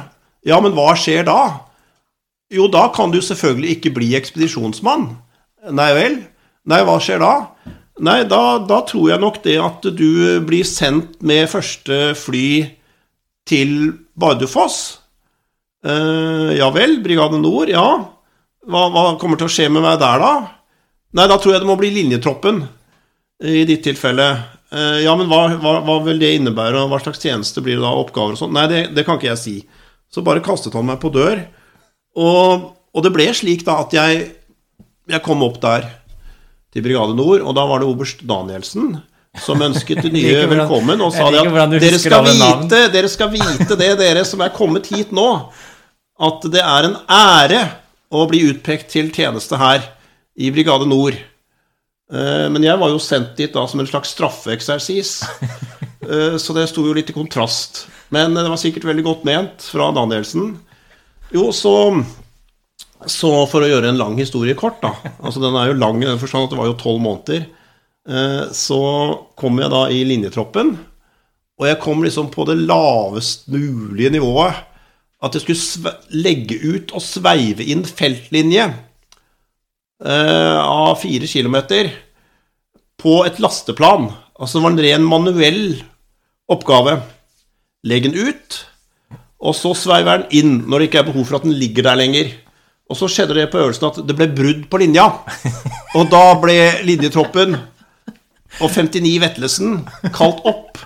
Ja, 0.50 0.60
men 0.64 0.74
hva 0.78 0.94
skjer 0.98 1.28
da? 1.28 1.40
Jo, 2.50 2.66
da 2.72 2.88
kan 2.94 3.12
du 3.14 3.20
selvfølgelig 3.22 3.76
ikke 3.78 3.94
bli 4.00 4.14
ekspedisjonsmann. 4.18 5.12
Nei 5.76 5.90
vel? 5.98 6.18
Nei, 6.70 6.82
hva 6.88 6.98
skjer 7.04 7.22
da? 7.22 7.34
Nei, 8.00 8.24
da, 8.32 8.42
da 8.64 8.80
tror 8.88 9.12
jeg 9.12 9.22
nok 9.22 9.42
det 9.44 9.58
at 9.62 9.86
du 9.94 10.40
blir 10.48 10.66
sendt 10.68 11.20
med 11.26 11.50
første 11.52 12.14
fly 12.18 12.50
til 13.50 13.74
Bardufoss. 14.20 14.80
Uh, 15.86 16.52
ja 16.58 16.70
vel, 16.76 16.98
Brigade 17.04 17.40
Nord, 17.42 17.72
ja. 17.72 17.86
Hva, 18.70 18.86
hva, 18.94 19.04
kommer 19.20 19.40
til 19.40 19.50
å 19.50 19.52
skje 19.52 19.68
med 19.72 19.84
meg 19.84 20.00
der, 20.02 20.24
da? 20.24 20.34
Nei, 21.18 21.28
da 21.30 21.38
tror 21.42 21.56
jeg 21.56 21.64
det 21.64 21.70
må 21.70 21.78
bli 21.80 21.92
linjetroppen 21.94 22.64
i 23.46 23.64
ditt 23.68 23.86
tilfelle. 23.88 24.30
Uh, 24.70 25.00
ja, 25.02 25.16
men 25.18 25.30
hva, 25.32 25.48
hva, 25.58 25.78
hva, 25.82 25.96
vil 26.06 26.20
det 26.22 26.36
innebære, 26.38 26.84
og 26.84 26.92
hva 26.92 27.00
slags 27.02 27.22
tjeneste 27.24 27.64
blir 27.66 27.80
det 27.80 27.86
da, 27.86 27.94
oppgaver 27.98 28.36
og 28.36 28.42
sånn? 28.42 28.54
Nei, 28.54 28.68
det, 28.70 28.82
det, 28.94 29.06
kan 29.08 29.18
ikke 29.18 29.32
jeg 29.32 29.42
si. 29.42 29.56
Så 30.14 30.22
bare 30.26 30.44
kastet 30.46 30.76
han 30.78 30.86
meg 30.86 31.00
på 31.02 31.10
dør. 31.14 31.42
Og, 32.20 32.68
og 32.94 33.06
det 33.06 33.14
ble 33.16 33.30
slik 33.38 33.66
da 33.66 33.80
at 33.84 33.96
jeg, 33.96 34.28
jeg 35.10 35.26
kom 35.26 35.42
opp 35.46 35.58
der 35.64 35.88
til 36.74 36.86
Brigade 36.86 37.18
Nord, 37.18 37.42
og 37.42 37.56
da 37.58 37.66
var 37.70 37.82
det 37.82 37.90
oberst 37.90 38.22
Danielsen 38.30 39.00
som 39.40 39.62
ønsket 39.62 40.04
det 40.06 40.14
nye 40.18 40.46
velkommen 40.50 41.02
og 41.06 41.14
sa 41.14 41.30
det 41.34 41.44
at 41.46 41.76
dere 41.76 42.00
skal, 42.02 42.26
vite, 42.26 42.82
dere 42.94 43.12
skal 43.12 43.32
vite 43.34 43.78
det, 43.78 43.92
dere 44.02 44.26
som 44.26 44.42
er 44.46 44.54
kommet 44.54 44.90
hit 44.94 45.14
nå, 45.16 45.28
at 46.20 46.46
det 46.52 46.62
er 46.62 46.90
en 46.90 46.98
ære 47.06 47.62
å 48.10 48.26
bli 48.30 48.42
utpekt 48.50 48.90
til 48.94 49.12
tjeneste 49.14 49.60
her 49.62 49.84
i 50.40 50.50
Brigade 50.54 50.88
Nord. 50.90 51.18
Eh, 52.10 52.48
men 52.50 52.66
jeg 52.66 52.80
var 52.82 52.90
jo 52.90 53.02
sendt 53.02 53.36
dit 53.38 53.54
da 53.54 53.66
som 53.70 53.82
en 53.82 53.90
slags 53.90 54.16
straffeeksersis, 54.16 55.12
eh, 56.10 56.38
så 56.42 56.56
det 56.58 56.70
sto 56.72 56.86
jo 56.88 56.96
litt 56.98 57.12
i 57.14 57.18
kontrast. 57.18 57.86
Men 58.14 58.34
det 58.34 58.48
var 58.50 58.58
sikkert 58.58 58.88
veldig 58.90 59.06
godt 59.06 59.28
ment 59.30 59.68
fra 59.70 59.92
Danielsen. 59.94 60.56
Jo, 61.30 61.52
så, 61.54 61.74
så 63.06 63.32
for 63.52 63.62
å 63.62 63.70
gjøre 63.70 63.92
en 63.92 64.02
lang 64.02 64.18
historie 64.18 64.58
kort, 64.58 64.80
da 64.82 64.96
Altså 65.22 65.44
den 65.44 65.54
er 65.54 65.70
jo 65.70 65.78
lang 65.78 66.02
i 66.02 66.08
den 66.10 66.18
forstand 66.22 66.48
at 66.48 66.56
det 66.56 66.58
var 66.58 66.72
jo 66.72 66.80
tolv 66.80 67.04
måneder. 67.06 67.46
Eh, 68.10 68.46
så 68.58 68.82
kom 69.38 69.62
jeg 69.62 69.70
da 69.70 69.84
i 69.94 70.02
linjetroppen, 70.10 70.74
og 71.60 71.68
jeg 71.68 71.82
kom 71.84 72.02
liksom 72.06 72.32
på 72.34 72.48
det 72.50 72.58
lavest 72.64 73.50
mulige 73.52 74.16
nivået. 74.16 74.66
At 75.20 75.36
jeg 75.36 75.44
skulle 75.44 75.94
legge 76.16 76.56
ut 76.64 76.94
og 76.96 77.04
sveive 77.04 77.66
inn 77.68 77.84
feltlinje 77.84 78.70
eh, 78.70 78.78
av 80.00 80.94
fire 81.02 81.28
kilometer 81.28 81.90
på 83.00 83.18
et 83.28 83.40
lasteplan. 83.44 84.10
Altså 84.40 84.58
det 84.60 84.64
var 84.64 84.72
en 84.72 84.84
ren 84.86 85.08
manuell 85.08 85.64
oppgave. 86.52 87.00
Legg 87.88 88.08
den 88.08 88.16
ut, 88.16 88.60
og 89.40 89.56
så 89.56 89.72
sveiver 89.78 90.24
den 90.24 90.40
inn 90.40 90.56
når 90.68 90.80
det 90.80 90.90
ikke 90.90 91.02
er 91.04 91.10
behov 91.10 91.28
for 91.28 91.40
at 91.40 91.48
den 91.48 91.56
ligger 91.56 91.88
der 91.88 92.00
lenger. 92.00 92.32
Og 92.90 92.98
så 92.98 93.08
skjedde 93.12 93.38
det 93.38 93.50
på 93.52 93.60
øvelsen 93.62 93.88
at 93.88 94.00
det 94.08 94.16
ble 94.18 94.28
brudd 94.34 94.64
på 94.72 94.80
linja. 94.82 95.06
Og 95.98 96.10
da 96.10 96.24
ble 96.42 96.58
linjetroppen 96.86 97.54
og 98.60 98.72
59 98.74 99.12
Vetlesen 99.22 99.76
kalt 100.16 100.42
opp 100.50 100.80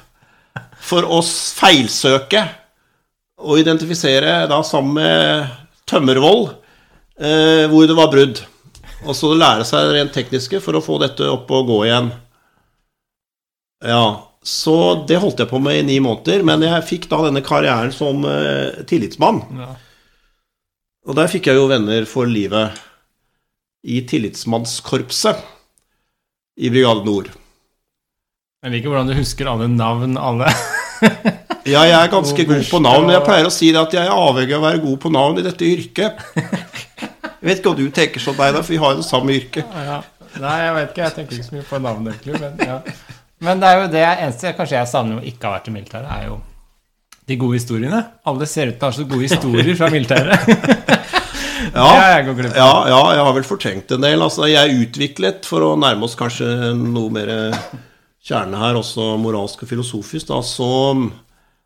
for 0.84 1.08
å 1.08 1.22
feilsøke 1.24 2.42
og 3.44 3.62
identifisere 3.62 4.44
da 4.52 4.60
sammen 4.68 5.00
med 5.00 5.54
Tømmervoll 5.90 6.44
eh, 7.20 7.72
hvor 7.72 7.88
det 7.88 7.96
var 7.98 8.12
brudd. 8.12 8.44
Og 9.04 9.16
så 9.18 9.34
lære 9.36 9.66
seg 9.68 9.88
det 9.88 9.98
rent 9.98 10.14
tekniske 10.16 10.62
for 10.64 10.78
å 10.78 10.84
få 10.84 11.00
dette 11.04 11.28
opp 11.28 11.52
og 11.52 11.68
gå 11.72 11.80
igjen. 11.88 12.12
Ja, 13.84 14.06
så 14.44 14.76
det 15.08 15.20
holdt 15.24 15.42
jeg 15.44 15.52
på 15.52 15.60
med 15.64 15.82
i 15.82 15.86
ni 15.88 15.98
måneder, 16.04 16.44
men 16.48 16.64
jeg 16.64 16.88
fikk 16.88 17.10
da 17.12 17.22
denne 17.26 17.44
karrieren 17.44 17.92
som 17.96 18.24
uh, 18.28 18.84
tillitsmann. 18.88 19.42
Ja. 19.60 19.74
Og 21.08 21.18
der 21.20 21.32
fikk 21.32 21.50
jeg 21.50 21.60
jo 21.60 21.68
venner 21.72 22.08
for 22.08 22.30
livet 22.30 22.80
i 23.84 24.00
tillitsmannskorpset 24.08 25.42
i 26.64 26.72
Brigade 26.72 27.04
Nord. 27.08 27.32
Jeg 28.64 28.72
liker 28.72 28.94
hvordan 28.94 29.10
du 29.12 29.18
husker 29.18 29.50
alle 29.52 29.68
navn, 29.68 30.16
alle. 30.16 30.48
ja, 31.74 31.84
jeg 31.84 31.98
er 31.98 32.12
ganske 32.12 32.46
god 32.48 32.64
på 32.70 32.80
navn. 32.80 33.10
Men 33.10 33.18
jeg 33.18 33.26
pleier 33.28 33.50
å 33.50 33.52
si 33.52 33.74
det 33.76 33.82
at 33.82 33.96
jeg 33.98 34.08
er 34.08 34.16
avhengig 34.16 34.56
av 34.56 34.62
å 34.62 34.68
være 34.70 34.84
god 34.86 35.02
på 35.04 35.12
navn 35.12 35.42
i 35.42 35.44
dette 35.44 35.68
yrket. 35.68 36.24
Jeg 37.44 37.50
vet 37.50 37.60
ikke 37.60 37.72
om 37.74 37.76
du 37.76 37.88
tenker 37.92 38.24
sånn, 38.24 38.38
deg, 38.40 38.56
for 38.62 38.72
vi 38.72 38.78
har 38.80 38.94
jo 38.94 39.02
det 39.02 39.06
samme 39.10 39.34
yrket. 39.36 39.74
Ja. 39.76 39.98
Nei, 40.40 40.54
jeg 40.64 40.76
vet 40.78 40.94
ikke. 40.94 41.02
Jeg 41.04 41.16
tenker 41.18 41.36
ikke 41.36 41.48
så 41.50 41.56
mye 41.58 41.66
på 41.68 41.80
navn, 41.84 42.08
egentlig. 42.08 42.40
Men 42.40 42.62
ja. 42.64 42.78
Men 43.44 43.60
det 43.60 43.68
er 43.68 43.82
jo 43.82 43.90
det 43.92 44.04
eneste 44.08 44.54
kanskje 44.56 44.78
jeg 44.78 44.90
savner 44.94 45.20
med 45.20 45.28
ikke 45.28 45.50
ha 45.50 45.58
vært 45.58 45.68
i 45.68 45.74
militæret, 45.76 46.12
er 46.16 46.30
jo 46.30 46.38
de 47.28 47.38
gode 47.40 47.60
historiene. 47.60 48.00
Alle 48.28 48.48
ser 48.48 48.72
ut 48.72 48.78
til 48.80 48.88
å 48.88 48.92
ha 48.92 48.96
så 48.96 49.06
gode 49.08 49.28
historier 49.28 49.76
fra 49.80 49.90
militæret. 49.92 50.48
ja, 51.76 51.90
jeg 52.16 52.48
ja, 52.56 52.72
ja, 52.92 53.02
jeg 53.16 53.26
har 53.28 53.36
vel 53.36 53.48
fortrengt 53.48 53.92
en 53.96 54.04
del. 54.04 54.24
Altså, 54.24 54.48
jeg 54.52 54.60
er 54.60 54.86
utviklet, 54.86 55.48
for 55.48 55.68
å 55.68 55.74
nærme 55.80 56.08
oss 56.08 56.16
kanskje 56.20 56.72
noe 56.80 57.12
mer 57.16 57.34
kjerne 58.24 58.60
her, 58.60 58.80
også 58.80 59.14
moralsk 59.20 59.66
og 59.66 59.72
filosofisk, 59.72 60.32
da, 60.32 60.40
så 60.44 60.70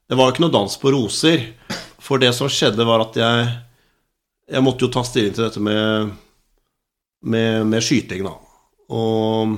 Det 0.07 0.15
var 0.15 0.29
jo 0.29 0.33
ikke 0.33 0.45
noe 0.45 0.53
dans 0.53 0.77
på 0.79 0.93
roser. 0.93 1.49
For 2.01 2.21
det 2.21 2.33
som 2.33 2.49
skjedde, 2.49 2.85
var 2.87 3.03
at 3.03 3.17
jeg 3.19 3.47
Jeg 4.47 4.63
måtte 4.63 4.85
jo 4.85 4.91
ta 4.93 5.03
stilling 5.03 5.33
til 5.35 5.43
dette 5.43 5.61
med, 5.63 6.13
med, 7.27 7.65
med 7.67 7.83
skyting, 7.83 8.23
da. 8.27 8.35
Og 8.95 9.57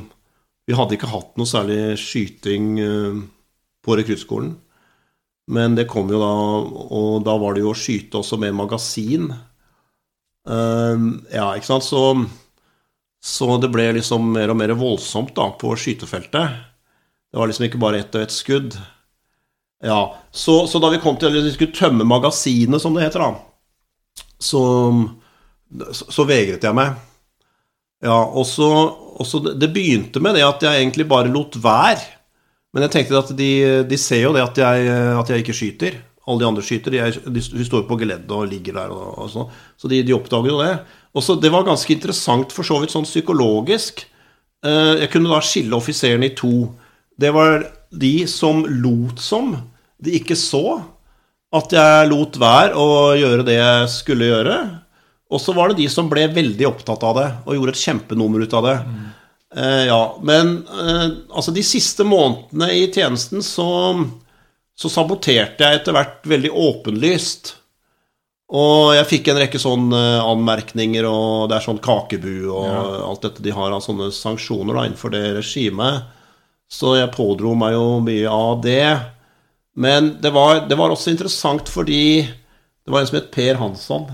vi 0.70 0.78
hadde 0.78 0.98
ikke 0.98 1.12
hatt 1.12 1.38
noe 1.38 1.50
særlig 1.50 1.98
skyting 2.02 2.72
eh, 2.82 3.20
på 3.86 3.98
rekruttskolen. 4.00 4.56
Men 5.50 5.74
det 5.78 5.88
kom 5.90 6.10
jo 6.14 6.20
da 6.22 6.34
Og 6.94 7.24
da 7.26 7.34
var 7.42 7.56
det 7.56 7.64
jo 7.64 7.72
å 7.74 7.78
skyte 7.78 8.20
også 8.20 8.38
med 8.42 8.54
magasin. 8.58 9.32
Uh, 10.50 11.18
ja, 11.34 11.48
ikke 11.58 11.68
sant. 11.72 11.86
Så, 11.86 12.04
så, 13.22 13.50
det 13.62 13.72
ble 13.74 13.88
liksom 13.98 14.30
mer 14.36 14.54
og 14.54 14.60
mer 14.62 14.76
voldsomt 14.78 15.34
da 15.38 15.50
på 15.58 15.74
skytefeltet. 15.78 16.62
Det 17.30 17.38
var 17.38 17.50
liksom 17.50 17.66
ikke 17.68 17.82
bare 17.82 18.02
ett 18.02 18.16
og 18.18 18.26
ett 18.26 18.34
skudd. 18.34 18.78
Ja, 19.86 20.00
så, 20.32 20.64
så 20.70 20.82
da 20.82 20.90
vi 20.94 21.02
kom 21.02 21.18
til 21.18 21.30
at 21.30 21.38
vi 21.38 21.54
skulle 21.54 21.76
tømme 21.76 22.08
magasinet, 22.08 22.82
som 22.82 22.94
det 22.94 23.06
heter, 23.06 23.26
da, 23.26 23.49
så, 24.40 24.64
så 25.92 26.26
vegret 26.28 26.64
jeg 26.64 26.78
meg. 26.78 26.98
Ja, 28.06 28.16
og 28.16 28.46
så 28.48 28.70
også, 29.20 29.42
det 29.60 29.74
begynte 29.76 30.22
med 30.24 30.38
det 30.38 30.46
at 30.48 30.64
jeg 30.64 30.84
egentlig 30.84 31.08
bare 31.10 31.32
lot 31.32 31.58
være. 31.60 32.06
Men 32.74 32.86
jeg 32.86 32.94
tenkte 32.94 33.20
at 33.20 33.34
de, 33.36 33.52
de 33.90 33.98
ser 34.00 34.24
jo 34.28 34.36
det 34.36 34.46
at 34.46 34.62
jeg, 34.62 34.94
at 35.20 35.32
jeg, 35.32 35.44
ikke 35.44 35.58
skyter. 35.58 35.98
Alle 36.30 36.44
de 36.44 36.48
andre 36.48 36.64
skyter. 36.64 36.94
De, 36.94 37.02
de, 37.26 37.42
de 37.42 37.66
står 37.66 37.88
på 37.90 37.98
geleddet 38.00 38.32
og 38.32 38.48
ligger 38.48 38.78
der. 38.78 38.94
Og, 38.94 39.18
og 39.26 39.32
så 39.34 39.48
så 39.80 39.92
de, 39.92 40.04
de 40.06 40.16
oppdager 40.16 40.54
jo 40.54 40.62
det. 40.62 40.78
Og 41.14 41.26
så 41.26 41.36
Det 41.36 41.52
var 41.52 41.66
ganske 41.68 41.94
interessant 41.94 42.54
for 42.54 42.68
så 42.68 42.80
vidt 42.80 42.94
sånn 42.94 43.08
psykologisk. 43.08 44.06
Eh, 44.64 44.94
jeg 45.02 45.12
kunne 45.12 45.32
da 45.32 45.42
skille 45.44 45.76
offiserene 45.76 46.30
i 46.30 46.36
to. 46.38 46.70
Det 47.20 47.34
var 47.36 47.66
de 47.90 48.14
som 48.30 48.64
lot 48.64 49.20
som 49.20 49.56
de 50.00 50.16
ikke 50.20 50.38
så 50.40 50.80
at 51.56 51.74
jeg 51.74 52.10
lot 52.12 52.38
være 52.42 52.78
å 52.78 52.90
gjøre 53.18 53.46
det 53.48 53.58
jeg 53.58 53.90
skulle 53.94 54.30
gjøre. 54.30 54.58
Og 55.30 55.42
så 55.42 55.54
var 55.54 55.70
det 55.70 55.82
de 55.82 55.88
som 55.92 56.10
ble 56.10 56.26
veldig 56.34 56.68
opptatt 56.70 57.06
av 57.06 57.18
det 57.18 57.30
og 57.46 57.56
gjorde 57.58 57.76
et 57.76 57.84
kjempenummer 57.84 58.46
ut 58.46 58.56
av 58.58 58.66
det. 58.66 58.76
Mm. 58.86 59.06
Eh, 59.56 59.84
ja, 59.90 60.02
Men 60.22 60.58
eh, 60.68 61.06
altså 61.30 61.54
de 61.54 61.64
siste 61.66 62.06
månedene 62.06 62.70
i 62.78 62.84
tjenesten 62.94 63.42
så, 63.46 63.70
så 64.78 64.92
saboterte 64.94 65.66
jeg 65.66 65.82
etter 65.82 65.98
hvert 65.98 66.22
veldig 66.30 66.54
åpenlyst. 66.54 67.56
Og 68.50 68.96
jeg 68.98 69.06
fikk 69.10 69.30
en 69.30 69.42
rekke 69.44 69.62
sånne 69.62 69.98
eh, 70.16 70.26
anmerkninger, 70.26 71.06
og 71.06 71.50
det 71.50 71.60
er 71.60 71.66
sånn 71.66 71.82
kakebu 71.82 72.50
og 72.50 72.66
ja. 72.66 72.82
alt 73.10 73.26
dette 73.26 73.46
de 73.46 73.54
har 73.54 73.74
av 73.74 73.86
sånne 73.86 74.10
sanksjoner 74.14 74.74
da, 74.74 74.88
innenfor 74.90 75.14
det 75.14 75.26
regimet. 75.38 76.10
Så 76.70 76.96
jeg 76.98 77.14
pådro 77.14 77.56
meg 77.58 77.74
jo 77.74 77.86
mye 78.06 78.34
av 78.34 78.62
det. 78.66 78.90
Men 79.76 80.16
det 80.22 80.32
var, 80.36 80.66
det 80.70 80.78
var 80.80 80.94
også 80.94 81.14
interessant 81.14 81.70
fordi 81.70 82.24
det 82.26 82.94
var 82.94 83.04
en 83.04 83.10
som 83.10 83.20
het 83.20 83.32
Per 83.34 83.60
Hansson 83.62 84.10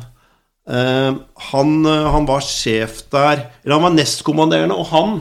Uh, 0.65 1.22
han, 1.52 1.74
uh, 1.86 2.08
han, 2.10 2.26
var 2.26 2.41
sjef 2.41 3.04
der 3.13 3.52
Eller 3.62 3.76
han 3.76 3.84
var 3.84 3.91
nestkommanderende, 3.94 4.74
og 4.74 4.88
han 4.89 5.12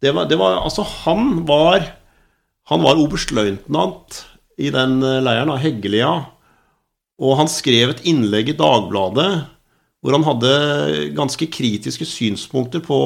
det 0.00 0.14
var, 0.16 0.24
det 0.24 0.38
var, 0.40 0.62
Altså, 0.64 0.86
han 1.04 1.42
var 1.44 1.84
Han 2.72 2.86
var 2.86 2.96
oberstløytnant 3.02 4.22
i 4.56 4.70
den 4.72 5.02
uh, 5.04 5.20
leiren, 5.20 5.52
av 5.52 5.60
Heggelia. 5.60 6.14
Og 7.20 7.36
han 7.36 7.48
skrev 7.52 7.92
et 7.92 8.02
innlegg 8.08 8.54
i 8.54 8.56
Dagbladet 8.56 9.30
hvor 10.00 10.16
han 10.16 10.24
hadde 10.24 11.10
ganske 11.12 11.44
kritiske 11.52 12.06
synspunkter 12.08 12.80
på 12.80 12.96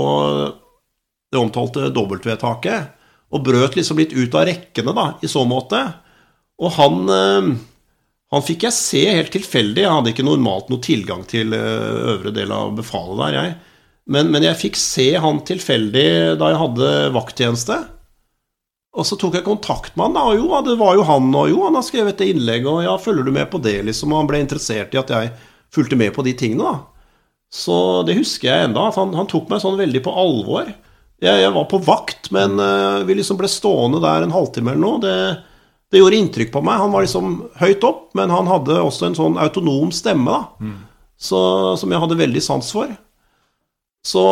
det 1.34 1.40
omtalte 1.40 1.88
dobbeltvedtaket. 1.90 2.92
Og 3.34 3.42
brøt 3.46 3.74
liksom 3.74 3.98
litt 3.98 4.14
ut 4.14 4.34
av 4.38 4.46
rekkene, 4.46 4.94
da, 4.94 5.06
i 5.18 5.30
så 5.30 5.42
måte. 5.48 5.80
Og 6.62 6.70
han 6.76 7.00
Han 8.34 8.42
fikk 8.42 8.64
jeg 8.66 8.74
se 8.74 9.00
helt 9.06 9.30
tilfeldig. 9.30 9.82
Jeg 9.84 9.94
hadde 9.94 10.10
ikke 10.10 10.26
normalt 10.26 10.70
noe 10.72 10.82
tilgang 10.82 11.20
til 11.30 11.52
eh, 11.54 12.14
øvre 12.14 12.32
del 12.34 12.50
av 12.50 12.72
befalet 12.74 13.20
der, 13.20 13.36
jeg. 13.38 13.52
Men, 14.10 14.32
men 14.34 14.42
jeg 14.42 14.58
fikk 14.58 14.78
se 14.80 15.06
han 15.22 15.38
tilfeldig 15.46 16.08
da 16.40 16.48
jeg 16.50 16.60
hadde 16.60 16.88
vakttjeneste. 17.14 17.76
Og 18.94 19.06
så 19.08 19.18
tok 19.18 19.38
jeg 19.38 19.46
kontakt 19.46 19.96
med 19.96 20.06
han, 20.06 20.16
da, 20.16 20.24
og 20.30 20.38
jo, 20.38 20.50
det 20.66 20.76
var 20.78 20.94
jo 20.94 21.06
han, 21.08 21.30
og 21.34 21.48
jo, 21.50 21.62
han 21.66 21.78
har 21.78 21.86
skrevet 21.86 22.18
det 22.20 22.28
innlegget, 22.30 22.68
og 22.70 22.84
ja, 22.86 22.94
følger 23.00 23.26
du 23.26 23.32
med 23.34 23.48
på 23.50 23.58
det, 23.62 23.80
liksom? 23.88 24.12
Og 24.12 24.22
han 24.22 24.28
ble 24.30 24.42
interessert 24.44 24.94
i 24.94 25.00
at 25.00 25.10
jeg 25.10 25.32
fulgte 25.74 25.98
med 25.98 26.14
på 26.14 26.22
de 26.26 26.34
tingene, 26.38 26.74
da. 26.74 27.16
Så 27.54 27.76
det 28.06 28.18
husker 28.18 28.50
jeg 28.50 28.68
enda, 28.68 28.88
at 28.90 28.98
han, 28.98 29.14
han 29.14 29.30
tok 29.30 29.50
meg 29.50 29.62
sånn 29.62 29.78
veldig 29.78 30.02
på 30.04 30.14
alvor. 30.14 30.70
Jeg, 31.22 31.42
jeg 31.42 31.54
var 31.54 31.66
på 31.70 31.80
vakt, 31.86 32.30
men 32.34 32.54
uh, 32.58 33.02
vi 33.06 33.18
liksom 33.18 33.38
ble 33.38 33.50
stående 33.50 34.02
der 34.02 34.26
en 34.26 34.34
halvtime 34.34 34.74
eller 34.74 34.82
noe. 34.82 35.02
Det, 35.02 35.18
det 35.92 36.00
gjorde 36.00 36.18
inntrykk 36.18 36.52
på 36.54 36.62
meg. 36.64 36.80
Han 36.82 36.94
var 36.94 37.04
liksom 37.04 37.34
høyt 37.60 37.84
opp, 37.86 38.06
men 38.18 38.32
han 38.34 38.50
hadde 38.50 38.80
også 38.82 39.08
en 39.08 39.18
sånn 39.18 39.40
autonom 39.40 39.92
stemme 39.94 40.30
da, 40.30 40.40
mm. 40.60 40.78
så, 41.16 41.40
som 41.80 41.92
jeg 41.92 42.02
hadde 42.02 42.20
veldig 42.20 42.42
sans 42.42 42.70
for. 42.74 42.92
Så 44.04 44.22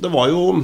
det 0.00 0.08
var 0.08 0.30
jo 0.32 0.54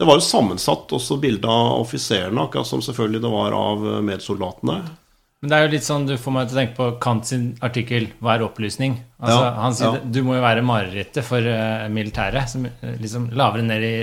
Det 0.00 0.06
var 0.08 0.16
jo 0.16 0.24
sammensatt 0.24 0.92
også 0.96 1.18
bilde 1.20 1.44
av 1.44 1.82
offiserene, 1.82 2.46
akkurat 2.46 2.64
som 2.64 2.80
selvfølgelig 2.80 3.20
det 3.20 3.30
var 3.34 3.52
av 3.52 3.82
medsoldatene. 4.00 4.78
Men 5.40 5.52
det 5.52 5.56
er 5.56 5.66
jo 5.66 5.72
litt 5.74 5.84
sånn, 5.84 6.06
du 6.08 6.14
får 6.20 6.32
meg 6.32 6.48
til 6.48 6.56
å 6.56 6.58
tenke 6.58 6.76
på 6.76 6.86
Kant 7.04 7.28
sin 7.28 7.44
artikkel 7.64 8.06
'Hva 8.16 8.34
er 8.34 8.44
opplysning?' 8.46 8.96
Altså, 9.20 9.42
ja, 9.44 9.50
han 9.60 9.76
sier 9.76 9.98
ja. 9.98 10.00
du 10.16 10.22
må 10.24 10.38
jo 10.38 10.44
være 10.44 10.64
marerittet 10.64 11.24
for 11.24 11.44
uh, 11.44 11.84
militæret, 11.92 12.48
som 12.48 12.64
liksom 13.00 13.28
lavere 13.36 13.64
ned 13.64 13.84
i 13.84 13.94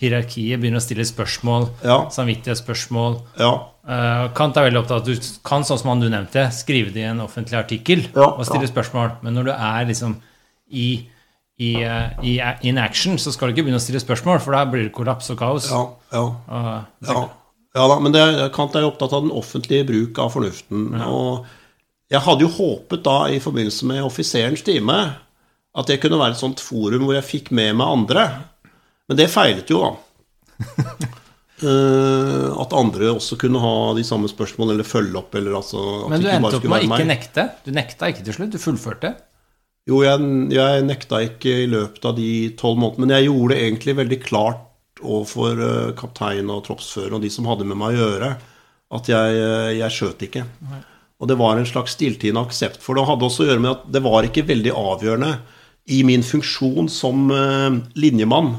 hierarkiet 0.00 0.62
begynner 0.62 0.78
å 0.78 0.86
stille 0.86 1.06
spørsmål, 1.06 1.68
ja. 1.82 1.98
samvittighetsspørsmål. 2.14 3.18
Ja. 3.42 3.52
Uh, 3.90 4.28
Kant 4.38 4.54
er 4.54 4.68
veldig 4.68 4.84
opptatt 4.84 5.00
av 5.00 5.08
at 5.08 5.08
du 5.08 5.30
kan, 5.46 5.64
sånn 5.66 5.80
som 5.80 5.88
han 5.90 6.02
du 6.02 6.06
nevnte, 6.12 6.44
skrive 6.54 6.92
det 6.94 7.02
i 7.02 7.08
en 7.10 7.22
offentlig 7.24 7.56
artikkel 7.58 8.04
ja, 8.04 8.28
og 8.28 8.44
stille 8.46 8.68
spørsmål. 8.70 9.16
Men 9.24 9.34
når 9.34 9.48
du 9.48 9.52
er 9.56 9.88
liksom 9.88 10.14
i, 10.70 10.90
i, 11.58 11.70
uh, 11.82 12.12
i, 12.22 12.36
in 12.70 12.78
action, 12.78 13.18
så 13.18 13.34
skal 13.34 13.50
du 13.50 13.56
ikke 13.56 13.66
begynne 13.66 13.80
å 13.80 13.82
stille 13.82 14.02
spørsmål, 14.02 14.38
for 14.44 14.54
da 14.54 14.62
blir 14.70 14.86
det 14.86 14.94
kollaps 14.94 15.32
og 15.34 15.40
kaos. 15.42 15.66
Ja, 15.72 15.82
ja. 16.14 16.22
Ja. 17.08 17.24
ja 17.80 17.88
da, 17.90 17.98
men 18.04 18.14
det, 18.14 18.22
Kant 18.54 18.78
er 18.78 18.86
jo 18.86 18.92
opptatt 18.92 19.16
av 19.16 19.26
den 19.26 19.34
offentlige 19.34 19.88
bruk 19.90 20.22
av 20.22 20.30
fornuften. 20.36 20.92
Og 21.10 21.48
jeg 22.14 22.22
hadde 22.28 22.46
jo 22.46 22.54
håpet 22.60 23.02
da, 23.06 23.18
i 23.26 23.42
forbindelse 23.42 23.90
med 23.90 24.06
offiserens 24.06 24.62
time, 24.66 25.00
at 25.70 25.90
det 25.90 25.98
kunne 26.02 26.18
være 26.20 26.38
et 26.38 26.44
sånt 26.44 26.62
forum 26.62 27.08
hvor 27.08 27.18
jeg 27.18 27.26
fikk 27.26 27.50
med 27.54 27.74
meg 27.80 27.96
andre. 27.98 28.28
Men 29.10 29.18
det 29.18 29.32
feilet 29.34 29.70
jo, 29.70 29.82
da. 29.82 31.10
uh, 31.64 32.50
at 32.62 32.74
andre 32.76 33.10
også 33.14 33.38
kunne 33.40 33.60
ha 33.62 33.74
de 33.96 34.04
samme 34.06 34.30
spørsmålene 34.30 34.78
eller 34.78 34.88
følge 34.88 35.18
opp. 35.20 35.34
Eller 35.38 35.56
altså, 35.58 35.82
Men 36.10 36.22
du 36.22 36.28
endte 36.30 36.58
opp 36.58 36.66
med 36.66 36.86
å 36.86 36.88
ikke 36.88 37.08
nekte? 37.08 37.46
Du 37.66 37.72
nekta 37.76 38.10
ikke 38.12 38.24
til 38.26 38.36
slutt? 38.36 38.54
Du 38.54 38.62
fullførte? 38.62 39.14
Jo, 39.88 40.02
jeg, 40.04 40.30
jeg 40.54 40.84
nekta 40.86 41.22
ikke 41.24 41.54
i 41.64 41.68
løpet 41.70 42.06
av 42.06 42.16
de 42.18 42.30
tolv 42.60 42.80
månedene. 42.82 43.06
Men 43.06 43.16
jeg 43.16 43.28
gjorde 43.28 43.54
det 43.54 43.64
egentlig 43.66 43.96
veldig 44.02 44.20
klart 44.24 45.02
overfor 45.02 45.60
uh, 45.64 45.90
kaptein 45.98 46.52
og 46.52 46.64
troppsfører 46.68 47.18
og 47.18 47.24
de 47.24 47.32
som 47.32 47.48
hadde 47.48 47.68
med 47.68 47.80
meg 47.80 47.96
å 47.96 48.00
gjøre, 48.04 48.32
at 49.00 49.12
jeg, 49.12 49.42
uh, 49.42 49.70
jeg 49.76 49.96
skjøt 49.96 50.26
ikke. 50.28 50.46
Og 51.20 51.28
det 51.28 51.36
var 51.40 51.58
en 51.58 51.68
slags 51.68 51.98
stilltiende 51.98 52.42
aksept 52.46 52.80
for 52.80 52.96
det. 52.96 53.04
Det 53.04 53.12
hadde 53.12 53.28
også 53.28 53.44
å 53.44 53.50
gjøre 53.50 53.64
med 53.64 53.74
at 53.74 53.88
det 53.92 54.04
var 54.04 54.26
ikke 54.28 54.48
veldig 54.48 54.72
avgjørende 54.72 55.34
i 55.90 56.04
min 56.06 56.22
funksjon 56.24 56.88
som 56.92 57.28
linjemann 57.98 58.52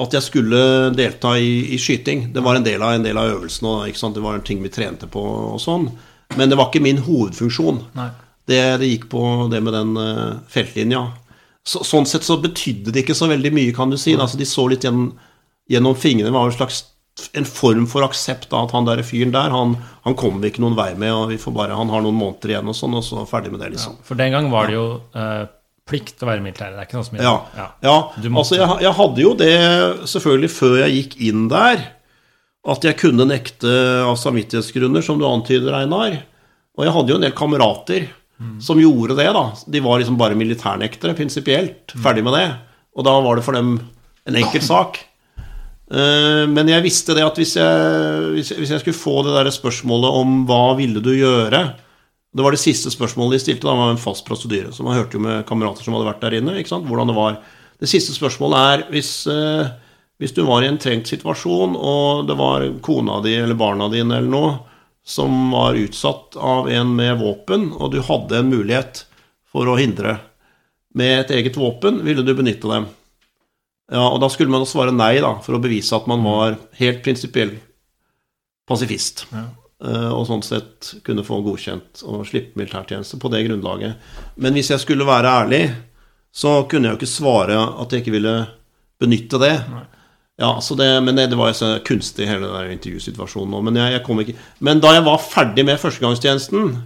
at 0.00 0.14
jeg 0.16 0.24
skulle 0.24 0.58
delta 0.96 1.34
i, 1.36 1.74
i, 1.74 1.78
skyting. 1.78 2.30
Det 2.32 2.40
var 2.44 2.56
en 2.56 2.64
del 2.64 2.80
av, 2.80 2.94
en 2.96 3.04
del 3.04 3.18
av 3.20 3.34
øvelsene. 3.34 3.90
Det 3.92 4.24
var 4.24 4.38
en 4.38 4.46
ting 4.46 4.62
vi 4.64 4.72
trente 4.72 5.08
på 5.10 5.22
og 5.52 5.58
sånn. 5.60 5.90
Men 6.38 6.48
det 6.48 6.56
var 6.56 6.70
ikke 6.70 6.84
min 6.84 7.02
hovedfunksjon. 7.04 7.82
Det, 8.48 8.60
det, 8.80 8.88
gikk 8.88 9.10
på 9.12 9.24
det 9.52 9.60
med 9.60 9.76
den 9.76 9.92
uh, 10.00 10.40
feltlinja. 10.50 11.04
Så, 11.62 11.84
sånn 11.86 12.08
sett 12.08 12.24
så 12.26 12.38
betydde 12.42 12.94
det 12.94 13.04
ikke 13.04 13.18
så 13.18 13.28
veldig 13.30 13.52
mye, 13.54 13.74
kan 13.76 13.92
du 13.92 13.98
si. 14.00 14.16
Altså, 14.16 14.40
de 14.40 14.48
så 14.48 14.64
litt 14.72 14.88
gjennom, 14.88 15.12
gjennom 15.70 15.98
fingrene. 15.98 16.30
Det 16.30 16.38
var 16.38 16.48
en 16.48 16.56
slags 16.56 16.86
en 17.36 17.44
form 17.44 17.84
for 17.86 18.06
aksept 18.06 18.54
av 18.56 18.66
at 18.66 18.72
han 18.72 18.86
der 18.88 19.02
fyren 19.04 19.34
der, 19.34 19.52
han, 19.52 19.74
han 20.06 20.14
kommer 20.16 20.40
vi 20.40 20.52
ikke 20.52 20.62
noen 20.64 20.78
vei 20.78 20.94
med, 20.96 21.12
og 21.12 21.26
vi 21.28 21.36
får 21.40 21.52
bare, 21.52 21.76
han 21.76 21.92
har 21.92 22.00
noen 22.00 22.16
måneder 22.16 22.54
igjen 22.54 22.70
og 22.72 22.76
sånn, 22.78 22.96
og 22.96 23.04
så 23.04 23.26
ferdig 23.28 23.52
med 23.52 23.60
det, 23.60 23.74
liksom. 23.74 23.98
Ja, 23.98 24.06
for 24.08 24.20
den 24.20 24.32
gang 24.32 24.48
var 24.52 24.70
det 24.70 24.78
jo 24.78 24.86
uh, 25.12 25.44
plikt 25.88 26.22
å 26.22 26.28
være 26.28 26.44
militær. 26.44 26.72
Det 26.74 26.82
er 26.82 26.88
ikke 26.88 26.98
noe 27.00 27.08
som 27.08 27.18
Ja, 27.18 27.34
ja. 27.58 27.66
ja. 27.84 27.96
altså 28.30 28.58
jeg, 28.58 28.68
jeg, 28.84 28.94
hadde 28.98 29.24
jo 29.24 29.34
det 29.38 29.52
selvfølgelig 30.12 30.52
før 30.54 30.76
jeg 30.84 30.96
gikk 30.96 31.16
inn 31.28 31.46
der, 31.52 31.84
at 32.72 32.84
jeg 32.86 32.98
kunne 33.00 33.26
nekte 33.26 33.72
av 34.06 34.14
samvittighetsgrunner, 34.22 35.02
som 35.02 35.18
du 35.18 35.26
antyder, 35.26 35.74
Einar. 35.80 36.20
Og 36.78 36.86
jeg 36.86 36.94
hadde 36.94 37.12
jo 37.12 37.18
en 37.18 37.26
del 37.26 37.34
kamerater 37.36 38.06
mm. 38.38 38.58
som 38.62 38.80
gjorde 38.80 39.18
det, 39.18 39.28
da. 39.34 39.46
De 39.74 39.82
var 39.82 39.98
liksom 40.00 40.18
bare 40.20 40.38
militærnektere, 40.38 41.16
prinsipielt. 41.18 41.90
Mm. 41.90 42.04
Ferdig 42.04 42.26
med 42.26 42.38
det. 42.38 42.46
Og 42.94 43.08
da 43.08 43.16
var 43.24 43.38
det 43.38 43.46
for 43.46 43.58
dem 43.58 43.74
en 44.28 44.38
enkel 44.38 44.62
sak. 44.64 45.00
Eh, 45.92 46.44
men 46.48 46.70
jeg 46.70 46.84
visste 46.86 47.16
det 47.16 47.24
at 47.26 47.38
hvis 47.40 47.56
jeg, 47.58 48.32
hvis 48.38 48.70
jeg, 48.70 48.80
skulle 48.80 48.96
få 48.96 49.18
det 49.26 49.34
der 49.36 49.50
spørsmålet 49.52 50.20
om 50.22 50.42
hva 50.48 50.76
ville 50.78 51.02
du 51.04 51.12
gjøre, 51.16 51.64
det 52.32 52.44
var 52.44 52.54
det 52.54 52.62
siste 52.62 52.90
spørsmålet 52.92 53.36
de 53.36 53.42
stilte. 53.44 53.68
Da 53.68 53.76
var 53.76 53.92
en 53.92 54.00
fast 54.00 54.24
prosedyre. 54.24 54.72
Så 54.72 54.84
man 54.86 54.96
hørte 54.96 55.18
jo 55.18 55.24
med 55.24 55.44
kamerater 55.48 55.84
som 55.84 55.96
hadde 55.96 56.08
vært 56.08 56.22
der 56.24 56.38
inne, 56.38 56.56
ikke 56.60 56.72
sant? 56.72 56.88
hvordan 56.88 57.12
det 57.12 57.16
var. 57.18 57.38
Det 57.82 57.90
siste 57.90 58.14
spørsmålet 58.16 58.72
er 58.72 58.84
hvis, 58.94 59.10
eh, 59.28 59.72
hvis, 60.22 60.32
du 60.32 60.44
var 60.48 60.64
i 60.64 60.70
en 60.70 60.80
trengt 60.80 61.10
situasjon, 61.12 61.76
og 61.76 62.26
det 62.30 62.38
var 62.38 62.64
kona 62.80 63.20
di 63.24 63.34
eller 63.36 63.58
barna 63.58 63.90
dine 63.92 64.16
eller 64.16 64.32
noe 64.32 64.52
som 65.04 65.50
var 65.50 65.76
utsatt 65.76 66.38
av 66.38 66.70
en 66.70 66.94
med 66.96 67.18
våpen, 67.20 67.72
og 67.74 67.92
du 67.92 68.00
hadde 68.06 68.38
en 68.38 68.52
mulighet 68.52 69.04
for 69.50 69.68
å 69.68 69.76
hindre 69.76 70.20
med 70.94 71.24
et 71.24 71.32
eget 71.36 71.58
våpen, 71.58 72.00
ville 72.06 72.22
du 72.24 72.32
benytte 72.38 72.70
dem? 72.70 72.86
Ja, 73.92 74.06
og 74.06 74.22
da 74.22 74.28
skulle 74.32 74.52
man 74.52 74.64
svare 74.68 74.94
nei, 74.94 75.18
da, 75.20 75.34
for 75.44 75.58
å 75.58 75.60
bevise 75.60 75.98
at 75.98 76.06
man 76.08 76.22
var 76.24 76.54
helt 76.78 77.02
prinsipiell 77.04 77.58
pasifist. 78.68 79.26
Ja. 79.34 79.50
Eh, 79.82 80.10
og 80.14 80.28
sånn 80.28 80.44
sett 80.46 80.92
kunne 81.06 81.24
få 81.26 81.40
godkjent 81.42 82.04
og 82.06 82.26
slippe 82.28 82.58
militærtjeneste 82.60 83.18
på 83.18 83.30
det 83.32 83.42
grunnlaget. 83.48 84.12
Men 84.38 84.54
hvis 84.54 84.70
jeg 84.70 84.82
skulle 84.82 85.08
være 85.08 85.32
ærlig, 85.42 85.62
så 86.30 86.60
kunne 86.70 86.88
jeg 86.88 86.94
jo 86.94 87.00
ikke 87.00 87.10
svare 87.10 87.56
at 87.58 87.90
jeg 87.90 88.04
ikke 88.04 88.14
ville 88.14 88.36
benytte 89.02 89.40
det. 89.42 89.56
Ja, 90.40 90.54
det, 90.78 90.88
men 91.04 91.18
det, 91.18 91.28
det 91.32 91.38
var 91.38 91.50
jo 91.50 91.58
så 91.58 91.72
kunstig, 91.84 92.28
hele 92.30 92.48
den 92.48 92.76
intervjusituasjonen 92.76 93.56
òg. 93.58 93.64
Men, 93.66 93.80
jeg, 93.82 93.98
jeg 93.98 94.36
men 94.64 94.80
da 94.82 94.94
jeg 94.94 95.04
var 95.06 95.20
ferdig 95.22 95.64
med 95.66 95.80
førstegangstjenesten 95.82 96.76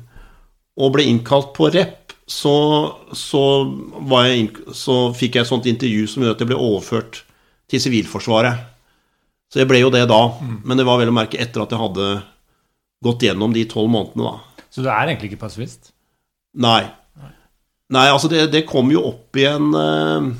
og 0.76 0.92
ble 0.92 1.04
innkalt 1.08 1.52
på 1.56 1.68
rep, 1.72 2.14
så, 2.26 2.56
så, 3.14 3.42
jeg, 4.24 4.48
så 4.74 4.96
fikk 5.14 5.36
jeg 5.36 5.44
et 5.44 5.50
sånt 5.52 5.68
intervju 5.70 6.08
som 6.10 6.24
gjorde 6.24 6.40
at 6.40 6.42
jeg 6.42 6.50
ble 6.50 6.58
overført 6.58 7.20
til 7.70 7.82
Sivilforsvaret. 7.84 8.64
Så 9.52 9.60
jeg 9.60 9.68
ble 9.70 9.78
jo 9.84 9.92
det 9.94 10.08
da. 10.10 10.22
Mm. 10.40 10.56
Men 10.66 10.80
det 10.80 10.88
var 10.88 10.98
vel 10.98 11.12
å 11.12 11.14
merke 11.14 11.38
etter 11.38 11.62
at 11.62 11.70
jeg 11.70 11.80
hadde 11.84 12.08
gått 13.04 13.26
gjennom 13.26 13.52
de 13.54 13.64
tolv 13.68 13.90
månedene, 13.92 14.32
da. 14.32 14.64
Så 14.72 14.84
du 14.84 14.90
er 14.90 15.08
egentlig 15.08 15.32
ikke 15.32 15.44
passivist? 15.46 15.92
Nei. 16.56 16.82
Nei, 17.92 18.08
altså 18.10 18.28
det, 18.32 18.48
det 18.50 18.66
kom 18.66 18.90
jo 18.90 19.04
opp 19.12 19.36
igjen 19.38 19.70
eh, 19.78 20.30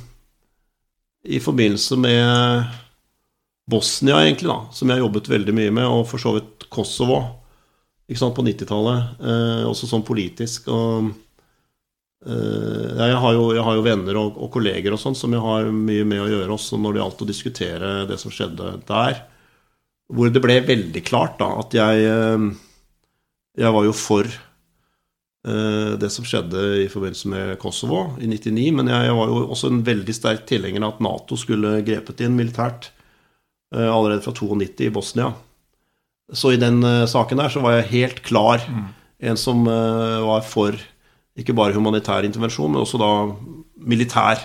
i 1.37 1.41
forbindelse 1.43 1.99
med 2.01 2.73
Bosnia, 3.71 4.19
egentlig, 4.25 4.51
da, 4.51 4.61
som 4.75 4.91
jeg 4.91 5.03
jobbet 5.03 5.31
veldig 5.31 5.55
mye 5.55 5.75
med, 5.75 5.87
og 5.87 6.07
for 6.11 6.23
så 6.23 6.35
vidt 6.37 6.67
Kosovo 6.73 7.21
ikke 8.07 8.21
sant, 8.21 8.37
på 8.37 8.45
90-tallet. 8.47 9.15
Uh, 9.19 9.31
eh, 9.33 9.63
også 9.67 9.89
sånn 9.91 10.05
politisk. 10.07 10.69
og 10.71 11.09
uh, 12.27 12.91
jeg, 13.01 13.17
har 13.23 13.33
jo, 13.35 13.49
jeg, 13.57 13.65
har 13.67 13.79
jo, 13.79 13.87
venner 13.87 14.21
og, 14.21 14.39
og 14.43 14.53
kolleger 14.55 14.95
og 14.95 15.03
sånn 15.03 15.19
som 15.19 15.35
jeg 15.35 15.43
har 15.43 15.71
mye 15.75 16.07
med 16.07 16.23
å 16.23 16.29
gjøre 16.31 16.55
også 16.55 16.79
når 16.79 16.95
det 16.95 17.03
gjaldt 17.03 17.25
å 17.25 17.31
diskutere 17.33 17.95
det 18.11 18.21
som 18.23 18.35
skjedde 18.35 18.77
der 18.87 19.25
hvor 20.13 20.31
det 20.31 20.43
ble 20.43 20.59
veldig 20.67 21.03
klart 21.07 21.39
da, 21.41 21.49
at 21.63 21.75
jeg, 21.75 22.05
eh, 22.07 22.45
jeg 23.63 23.75
var 23.75 23.87
jo 23.87 23.95
for 23.97 24.27
uh, 24.27 25.95
det 25.99 26.11
som 26.13 26.27
skjedde 26.27 26.63
i 26.85 26.91
forbindelse 26.93 27.31
med 27.33 27.55
Kosovo 27.63 28.03
i 28.23 28.29
99, 28.31 28.69
men 28.77 28.91
jeg, 28.93 29.09
jeg 29.09 29.17
var 29.19 29.33
jo 29.33 29.41
også 29.57 29.73
en 29.73 29.81
veldig 29.87 30.15
sterk 30.15 30.45
tilhenger 30.49 30.85
av 30.85 30.95
at 30.95 31.03
Nato 31.07 31.39
skulle 31.41 31.81
grepet 31.87 32.23
inn 32.23 32.37
militært 32.39 32.91
uh, 33.75 33.89
allerede 33.89 34.23
fra 34.27 34.35
92 34.37 34.87
i 34.87 34.93
Bosnia. 34.95 35.33
Så 36.35 36.53
i 36.55 36.61
den 36.61 36.83
uh, 36.85 37.07
saken 37.09 37.43
der 37.43 37.55
så 37.55 37.65
var 37.65 37.79
jeg 37.79 37.91
helt 37.95 38.23
klar 38.27 38.63
mm. 38.63 38.87
en 39.33 39.41
som 39.41 39.65
var 39.67 40.45
for 40.47 40.77
ikke 41.37 41.55
bare 41.57 41.75
humanitær 41.77 42.25
intervensjon, 42.25 42.71
men 42.73 42.81
også 42.81 43.01
da 43.01 43.11
militær, 43.77 44.41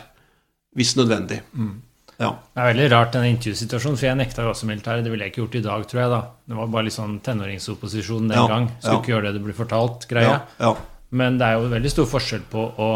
hvis 0.75 0.97
nødvendig. 0.99 1.39
Mm. 1.55 1.77
Ja. 2.21 2.29
Det 2.53 2.61
er 2.61 2.69
veldig 2.69 2.87
rart, 2.93 3.11
denne 3.15 3.31
intervjusituasjonen, 3.33 3.97
for 3.97 4.07
jeg 4.07 4.19
nekta 4.19 4.45
jo 4.45 4.51
også 4.51 4.67
militæret. 4.69 5.05
Det 5.05 5.13
ville 5.13 5.25
jeg 5.25 5.33
ikke 5.33 5.41
gjort 5.41 5.57
i 5.57 5.63
dag, 5.65 5.85
tror 5.89 6.01
jeg. 6.03 6.11
da. 6.13 6.21
Det 6.51 6.57
var 6.59 6.71
bare 6.75 6.87
litt 6.87 6.97
sånn 6.97 7.17
tenåringsopposisjon 7.25 8.29
den 8.29 8.37
ja. 8.37 8.47
gang. 8.51 8.69
Skulle 8.77 8.93
ja. 8.93 9.01
ikke 9.01 9.13
gjøre 9.15 9.27
det 9.27 9.33
du 9.39 9.45
blir 9.47 9.57
fortalt, 9.57 10.07
greia. 10.11 10.39
Ja. 10.61 10.71
Men 11.17 11.41
det 11.41 11.47
er 11.47 11.59
jo 11.59 11.71
veldig 11.73 11.91
stor 11.91 12.09
forskjell 12.11 12.47
på 12.51 12.65
å 12.77 12.89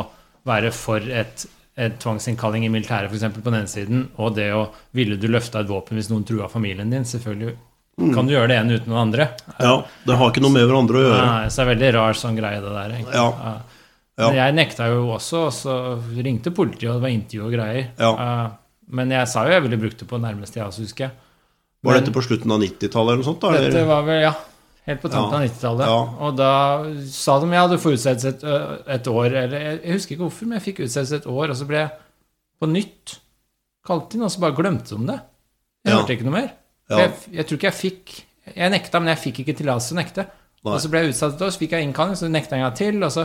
være 0.46 0.72
for 0.76 1.04
et, 1.22 1.46
et 1.74 1.96
tvangsinnkalling 2.02 2.68
i 2.68 2.72
militæret, 2.72 3.10
f.eks. 3.10 3.32
på 3.34 3.50
den 3.50 3.62
ene 3.64 3.72
siden, 3.72 4.04
og 4.22 4.36
det 4.38 4.52
å 4.56 4.68
ville 4.96 5.18
du 5.20 5.26
løfta 5.32 5.64
et 5.64 5.72
våpen 5.72 5.98
hvis 5.98 6.12
noen 6.14 6.28
trua 6.28 6.50
familien 6.52 6.94
din. 6.94 7.08
Selvfølgelig 7.10 7.56
Kan 8.14 8.28
du 8.28 8.36
gjøre 8.36 8.52
det 8.52 8.60
ene 8.62 8.78
uten 8.78 8.92
noen 8.92 9.08
andre? 9.08 9.32
Ja, 9.58 9.80
det 10.06 10.20
har 10.20 10.30
ikke 10.30 10.44
noe 10.46 10.54
med 10.54 10.68
hverandre 10.68 11.02
å 11.02 11.08
gjøre. 11.08 11.24
Nei, 11.26 11.48
så 11.50 11.62
det 11.62 11.66
er 11.66 11.72
veldig 11.74 11.96
rar 11.98 12.20
sånn 12.20 12.38
greie, 12.38 12.62
det 12.62 12.76
der. 12.76 12.96
Ja. 13.10 13.26
Ja. 14.16 14.30
Men 14.30 14.38
jeg 14.38 14.56
nekta 14.56 14.86
jo 14.94 15.10
også, 15.12 15.48
og 15.50 15.56
så 15.56 15.74
ringte 16.16 16.54
politiet, 16.56 16.88
og 16.92 17.02
det 17.02 17.04
var 17.04 17.12
intervju 17.12 17.48
og 17.50 17.56
greier. 17.58 17.90
Ja. 18.00 18.12
Men 18.88 19.10
jeg 19.10 19.28
sa 19.28 19.46
jo 19.48 19.52
jeg 19.56 19.64
ville 19.66 19.78
brukt 19.82 19.98
det 20.00 20.08
på 20.08 20.20
nærmeste 20.22 20.60
jeg 20.60 20.68
også, 20.68 20.82
husker 20.86 21.08
jeg. 21.08 21.12
Var 21.86 21.94
Men 21.94 22.04
dette 22.04 22.14
på 22.14 22.22
slutten 22.26 22.52
av 22.52 22.60
90-tallet 22.62 23.12
eller 23.14 23.22
noe 23.24 23.30
sånt? 23.30 23.42
da? 23.42 23.52
Dette 23.62 23.86
var 23.88 24.04
vel, 24.06 24.22
ja, 24.22 24.34
helt 24.86 25.02
på 25.02 25.10
tampen 25.14 25.32
Ja. 25.34 25.38
av 25.38 25.46
90-tallet. 25.50 25.86
Ja. 25.90 26.00
Og 26.26 26.36
da 26.38 26.52
sa 27.10 27.40
de 27.40 27.50
jeg 27.52 27.62
hadde 27.66 27.78
fått 27.82 27.98
utsettelse 27.98 28.28
et, 28.36 28.44
et 29.00 29.08
år, 29.08 29.26
eller 29.32 29.60
jeg, 29.60 29.80
jeg 29.84 29.94
husker 30.00 30.16
ikke 30.16 30.24
hvorfor, 30.26 30.46
men 30.50 30.58
jeg 30.60 30.66
fikk 30.70 30.84
utsettelse 30.86 31.16
et 31.22 31.28
år, 31.30 31.50
og 31.54 31.58
så 31.58 31.66
ble 31.70 31.78
jeg 31.84 31.92
på 32.62 32.70
nytt 32.72 33.16
kalt 33.86 34.14
inn, 34.18 34.24
og 34.26 34.32
så 34.34 34.42
bare 34.42 34.58
glemte 34.58 34.98
de 34.98 35.08
det. 35.12 35.20
Jeg 35.86 35.94
Ja. 35.94 36.00
hørte 36.00 36.14
ikke 36.18 36.26
noe 36.30 36.38
mer. 36.40 36.50
Jeg, 36.90 37.12
jeg 37.34 37.46
tror 37.48 37.58
ikke 37.58 37.70
jeg 37.72 37.80
fikk 37.82 38.16
Jeg 38.56 38.70
nekta, 38.70 39.00
men 39.02 39.10
jeg 39.10 39.18
fikk 39.24 39.40
ikke 39.42 39.56
tillatelse 39.58 39.90
til 39.90 39.98
å 39.98 40.02
nekte. 40.04 40.24
Nei. 40.66 40.74
Og 40.76 40.82
så 40.82 40.90
ble 40.94 41.00
jeg 41.02 41.14
utsatt 41.16 41.34
et 41.34 41.42
år, 41.42 41.50
så 41.50 41.58
fikk 41.64 41.72
jeg 41.74 41.82
innkalling, 41.88 42.14
så 42.18 42.28
nekta 42.30 42.54
jeg 42.54 42.62
en 42.62 42.68
gang 42.70 42.76
til, 42.78 43.04
og 43.04 43.10
så 43.12 43.24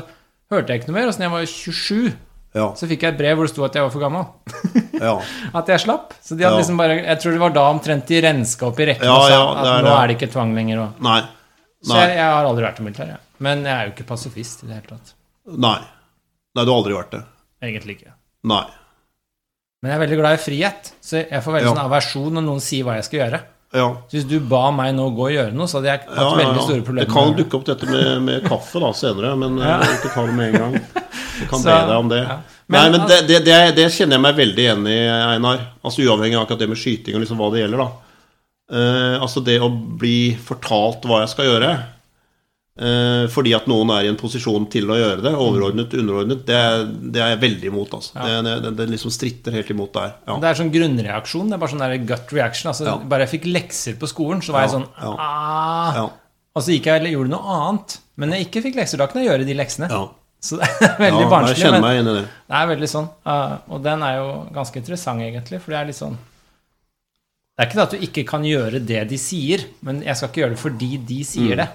hørte 0.51 0.73
jeg 0.73 0.81
ikke 0.81 0.89
noe 0.89 0.97
mer. 0.97 1.09
Og 1.09 1.13
så 1.13 1.19
da 1.21 1.25
jeg 1.27 1.33
var 1.35 1.45
27, 1.45 2.15
Ja, 2.57 2.65
så 2.75 2.89
fikk 2.91 3.05
jeg 3.07 3.13
et 3.15 3.19
brev 3.21 3.37
hvor 3.39 3.47
det 3.47 3.53
sto 3.53 3.63
at 3.63 3.77
jeg 3.79 3.85
var 3.87 3.93
for 3.95 4.03
gammel. 4.03 4.25
ja. 5.07 5.13
At 5.61 5.69
jeg 5.71 5.83
slapp. 5.85 6.17
Så 6.19 6.35
de 6.35 6.43
hadde 6.43 6.57
Ja. 6.57 6.63
liksom 6.65 6.81
bare 6.81 6.97
Jeg 6.99 7.21
tror 7.23 7.37
det 7.37 7.43
var 7.45 7.53
da 7.55 7.67
omtrent 7.71 8.09
de 8.11 8.19
renska 8.25 8.67
opp 8.67 8.81
i 8.83 8.89
rekken 8.91 9.07
Ja, 9.07 9.15
og 9.21 9.29
sa 9.31 9.39
at 9.53 9.69
er 9.71 9.87
nå 9.87 9.93
er 9.95 10.11
det 10.11 10.17
ikke 10.19 10.31
tvang 10.33 10.55
lenger. 10.59 10.81
Og, 10.83 10.99
Nei. 11.07 11.21
så 11.87 12.01
jeg, 12.01 12.17
jeg 12.19 12.27
har 12.35 12.49
aldri 12.51 12.67
vært 12.67 12.81
i 12.83 12.87
militæret. 12.89 13.23
Men 13.39 13.63
jeg 13.65 13.73
er 13.77 13.87
jo 13.87 13.95
ikke 13.95 14.09
pasifist 14.11 14.65
i 14.65 14.69
det 14.69 14.81
hele 14.81 14.91
tatt. 14.97 15.15
Nei. 15.47 15.79
Nei, 16.59 16.65
du 16.67 16.73
har 16.73 16.77
aldri 16.81 16.97
vært 16.99 17.15
det. 17.15 17.23
Egentlig 17.71 17.97
ikke. 18.01 18.13
Nei. 18.51 18.65
Men 19.81 19.93
jeg 19.93 19.97
er 19.97 20.03
veldig 20.03 20.19
glad 20.21 20.35
i 20.37 20.43
frihet, 20.43 20.91
så 21.01 21.23
jeg 21.23 21.41
får 21.47 21.55
veldig 21.57 21.71
sånn 21.71 21.85
aversjon 21.87 22.35
når 22.37 22.45
noen 22.51 22.61
sier 22.65 22.85
hva 22.85 22.99
jeg 22.99 23.07
skal 23.07 23.21
gjøre. 23.23 23.41
Ja. 23.73 23.87
Hvis 24.11 24.25
du 24.27 24.37
ba 24.51 24.65
meg 24.75 24.95
nå 24.97 25.05
gå 25.15 25.29
og 25.29 25.35
gjøre 25.35 25.53
noe, 25.55 25.69
så 25.71 25.79
hadde 25.79 25.93
jeg 25.93 26.01
hatt 26.01 26.09
Ja, 26.17 26.23
ja, 26.27 26.39
veldig 26.41 26.63
store 26.67 26.83
problemer. 26.87 27.07
Det 27.07 27.15
kan 27.15 27.37
dukke 27.39 27.59
opp 27.61 27.67
dette 27.69 27.87
med, 27.91 28.09
med 28.27 28.49
kaffe 28.51 28.81
da 28.83 28.89
senere, 28.99 29.31
men 29.39 29.61
eh, 29.63 29.85
ikke 29.95 30.11
ta 30.15 30.25
det 30.27 30.35
med 30.35 30.49
en 30.49 30.59
gang. 30.65 30.75
Jeg 31.39 31.47
kan 31.53 31.61
Så- 31.65 31.69
be 31.71 31.77
deg 31.93 31.97
om 32.01 32.09
det. 32.11 32.23
ja. 32.27 32.39
Nei, 32.71 32.81
Men, 32.87 32.93
men 33.01 33.09
det, 33.11 33.17
det, 33.27 33.39
det, 33.47 33.55
det 33.75 33.85
kjenner 33.91 34.15
jeg 34.15 34.23
meg 34.23 34.37
veldig 34.39 34.63
igjen 34.63 34.85
i, 34.87 34.99
Einar. 35.11 35.63
Altså 35.83 36.05
Uavhengig 36.07 36.37
av 36.39 36.45
akkurat 36.45 36.61
det 36.63 36.69
med 36.71 36.79
skyting 36.79 37.17
og 37.19 37.23
liksom 37.25 37.41
hva 37.43 37.49
det 37.55 37.65
gjelder. 37.65 37.81
da 37.83 37.89
uh, 38.79 39.17
Altså 39.25 39.43
det 39.43 39.57
å 39.63 39.71
bli 39.99 40.37
fortalt 40.39 41.07
hva 41.11 41.25
jeg 41.25 41.33
skal 41.33 41.49
gjøre 41.49 41.71
fordi 43.35 43.53
at 43.53 43.67
noen 43.69 43.91
er 43.93 44.07
i 44.07 44.09
en 44.09 44.17
posisjon 44.17 44.65
til 44.73 44.89
å 44.89 44.97
gjøre 44.97 45.25
det, 45.25 45.33
overordnet, 45.37 45.93
underordnet, 46.01 46.45
det, 46.49 46.61
det 47.13 47.21
er 47.21 47.35
jeg 47.35 47.41
veldig 47.43 47.69
imot. 47.73 47.97
altså 47.99 48.15
Ja. 48.15 48.39
det, 48.47 48.55
det, 48.65 48.71
det 48.79 48.87
liksom 48.95 49.13
stritter 49.13 49.53
helt 49.53 49.71
imot 49.75 49.93
der. 49.93 50.15
Ja. 50.29 50.39
Det 50.41 50.49
er 50.49 50.61
sånn 50.63 50.73
grunnreaksjon. 50.73 51.51
Det 51.51 51.59
er 51.59 51.61
bare 51.65 51.75
sånn 51.75 52.07
gut 52.07 52.33
reaction. 52.33 52.71
Altså, 52.71 52.87
Ja. 52.89 52.97
Bare 53.11 53.27
jeg 53.27 53.35
fikk 53.41 53.51
lekser 53.53 53.99
på 54.01 54.09
skolen, 54.09 54.41
så 54.41 54.55
var 54.57 54.65
jeg 54.65 54.77
sånn 54.79 54.87
ah. 54.97 55.91
Ja. 55.99 56.07
Og 56.57 56.65
så 56.65 56.73
gikk 56.75 56.89
jeg 56.89 57.05
og 57.05 57.13
gjorde 57.19 57.35
noe 57.35 57.59
annet. 57.59 57.99
Men 58.17 58.31
når 58.33 58.41
jeg 58.41 58.49
ikke 58.49 58.63
fikk 58.69 58.81
lekser, 58.81 58.99
da 59.01 59.07
kunne 59.11 59.25
jeg 59.27 59.31
gjøre 59.33 59.47
de 59.51 59.59
leksene. 59.61 59.91
Ja. 59.91 60.07
Så 60.41 60.57
det 60.57 60.71
er 60.81 60.97
veldig 60.97 61.27
barnslig. 61.29 61.61
jeg 61.67 61.83
meg 61.85 61.99
inn 62.01 62.09
i 62.09 62.15
det. 62.17 62.25
Det 62.49 62.57
er 62.63 62.71
veldig 62.71 62.89
sånn. 62.89 63.09
og 63.69 63.83
den 63.85 64.03
er 64.07 64.15
jo 64.23 64.29
ganske 64.57 64.81
interessant, 64.81 65.21
egentlig. 65.27 65.61
For 65.61 65.75
det 65.75 65.81
er 65.83 65.91
litt 65.91 65.99
sånn 66.01 66.17
Det 66.17 67.67
er 67.67 67.69
ikke 67.69 67.77
det 67.77 67.85
at 67.85 67.93
du 67.93 68.07
ikke 68.09 68.25
kan 68.31 68.47
gjøre 68.49 68.81
det 68.89 69.03
de 69.11 69.19
sier, 69.21 69.67
men 69.85 70.01
jeg 70.07 70.17
skal 70.17 70.31
ikke 70.31 70.41
gjøre 70.47 70.55
det 70.57 70.63
fordi 70.63 70.91
de 71.11 71.19
sier 71.29 71.61
det. 71.61 71.69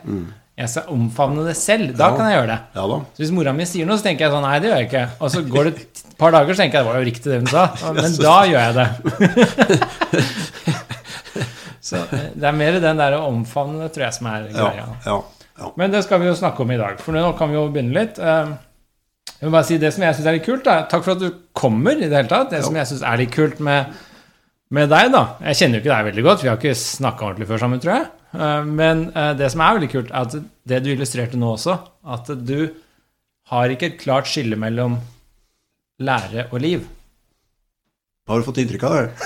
Jeg 0.55 0.69
skal 0.71 0.83
omfavne 0.93 1.43
det 1.43 1.55
selv. 1.59 1.89
Da 1.99 2.11
Ja. 2.11 2.15
kan 2.15 2.29
jeg 2.31 2.37
gjøre 2.39 2.47
det. 2.53 2.59
Ja. 2.75 2.99
Så 3.13 3.19
hvis 3.23 3.31
mora 3.35 3.51
mi 3.53 3.65
sier 3.67 3.85
noe, 3.85 3.97
så 3.99 4.03
tenker 4.07 4.25
jeg 4.25 4.31
sånn 4.31 4.45
Nei, 4.47 4.59
det 4.63 4.69
gjør 4.69 4.77
jeg 4.79 4.87
ikke. 4.87 5.05
Og 5.19 5.29
så 5.33 5.41
går 5.51 5.63
det 5.67 5.73
et 5.81 6.03
par 6.17 6.31
dager, 6.31 6.53
så 6.55 6.61
tenker 6.63 6.79
jeg 6.79 6.85
det 6.85 6.91
var 6.93 6.99
jo 7.01 7.09
riktig 7.09 7.27
det 7.31 7.39
hun 7.41 7.47
sa. 7.51 7.65
Men 7.91 8.15
da 8.15 8.35
gjør 8.47 8.61
jeg 8.63 8.73
det. 8.79 8.87
så 11.85 11.95
eh, 12.07 12.29
det 12.35 12.47
er 12.49 12.55
mer 12.57 12.79
den 12.81 13.01
der 13.01 13.17
å 13.17 13.25
omfavne 13.29 13.83
det, 13.83 13.91
tror 13.95 14.07
jeg, 14.07 14.15
som 14.17 14.29
er 14.31 14.47
greia. 14.53 14.85
ja, 15.05 15.17
ja. 15.59 15.69
Men 15.79 15.91
det 15.93 16.01
skal 16.03 16.19
vi 16.19 16.27
jo 16.27 16.35
snakke 16.35 16.63
om 16.65 16.71
i 16.75 16.79
dag, 16.79 16.97
for 17.03 17.15
nå 17.15 17.21
kan 17.39 17.51
vi 17.51 17.55
jo 17.59 17.67
begynne 17.71 17.95
litt. 17.95 18.17
Eh, 18.19 18.55
Jeg 19.35 19.49
vil 19.49 19.51
bare 19.51 19.67
si 19.67 19.77
Det 19.77 19.89
som 19.93 20.03
jeg 20.05 20.15
syns 20.15 20.27
er 20.29 20.35
litt 20.37 20.45
kult, 20.45 20.63
da. 20.63 20.85
Takk 20.87 21.03
for 21.03 21.11
at 21.17 21.19
du 21.19 21.29
kommer 21.53 21.91
i 21.99 22.07
det 22.07 22.15
hele 22.15 22.29
tatt. 22.31 22.49
Det 22.53 22.61
som 22.63 22.75
jeg 22.75 22.87
syns 22.87 23.01
er 23.03 23.17
litt 23.19 23.33
kult 23.35 23.59
med, 23.59 23.91
med 24.71 24.87
deg, 24.89 25.11
da 25.11 25.23
Jeg 25.43 25.55
kjenner 25.59 25.75
jo 25.79 25.83
ikke 25.83 25.91
deg 25.95 26.05
veldig 26.09 26.23
godt, 26.23 26.43
vi 26.45 26.49
har 26.49 26.57
ikke 26.61 26.75
snakka 26.79 27.25
ordentlig 27.27 27.47
før 27.49 27.59
sammen, 27.65 27.81
tror 27.83 27.93
jeg. 27.97 28.05
Eh, 28.35 28.63
Men 28.65 29.05
eh, 29.15 29.33
det 29.39 29.51
som 29.53 29.61
er 29.65 29.77
veldig 29.79 29.91
kult, 29.91 30.11
er 30.11 30.27
at 30.27 30.35
det 30.67 30.83
du 30.85 30.91
illustrerte 30.93 31.37
nå 31.39 31.53
også, 31.55 31.77
at 32.15 32.31
du 32.45 32.71
har 33.51 33.69
ikke 33.69 33.91
et 33.91 33.99
klart 34.01 34.27
skille 34.29 34.57
mellom 34.57 34.97
lære 36.01 36.47
og 36.51 36.59
liv. 36.63 36.85
Har 38.27 38.41
du 38.41 38.47
fått 38.47 38.57
inntrykk 38.63 38.83
av 38.87 38.95
det? 38.95 39.09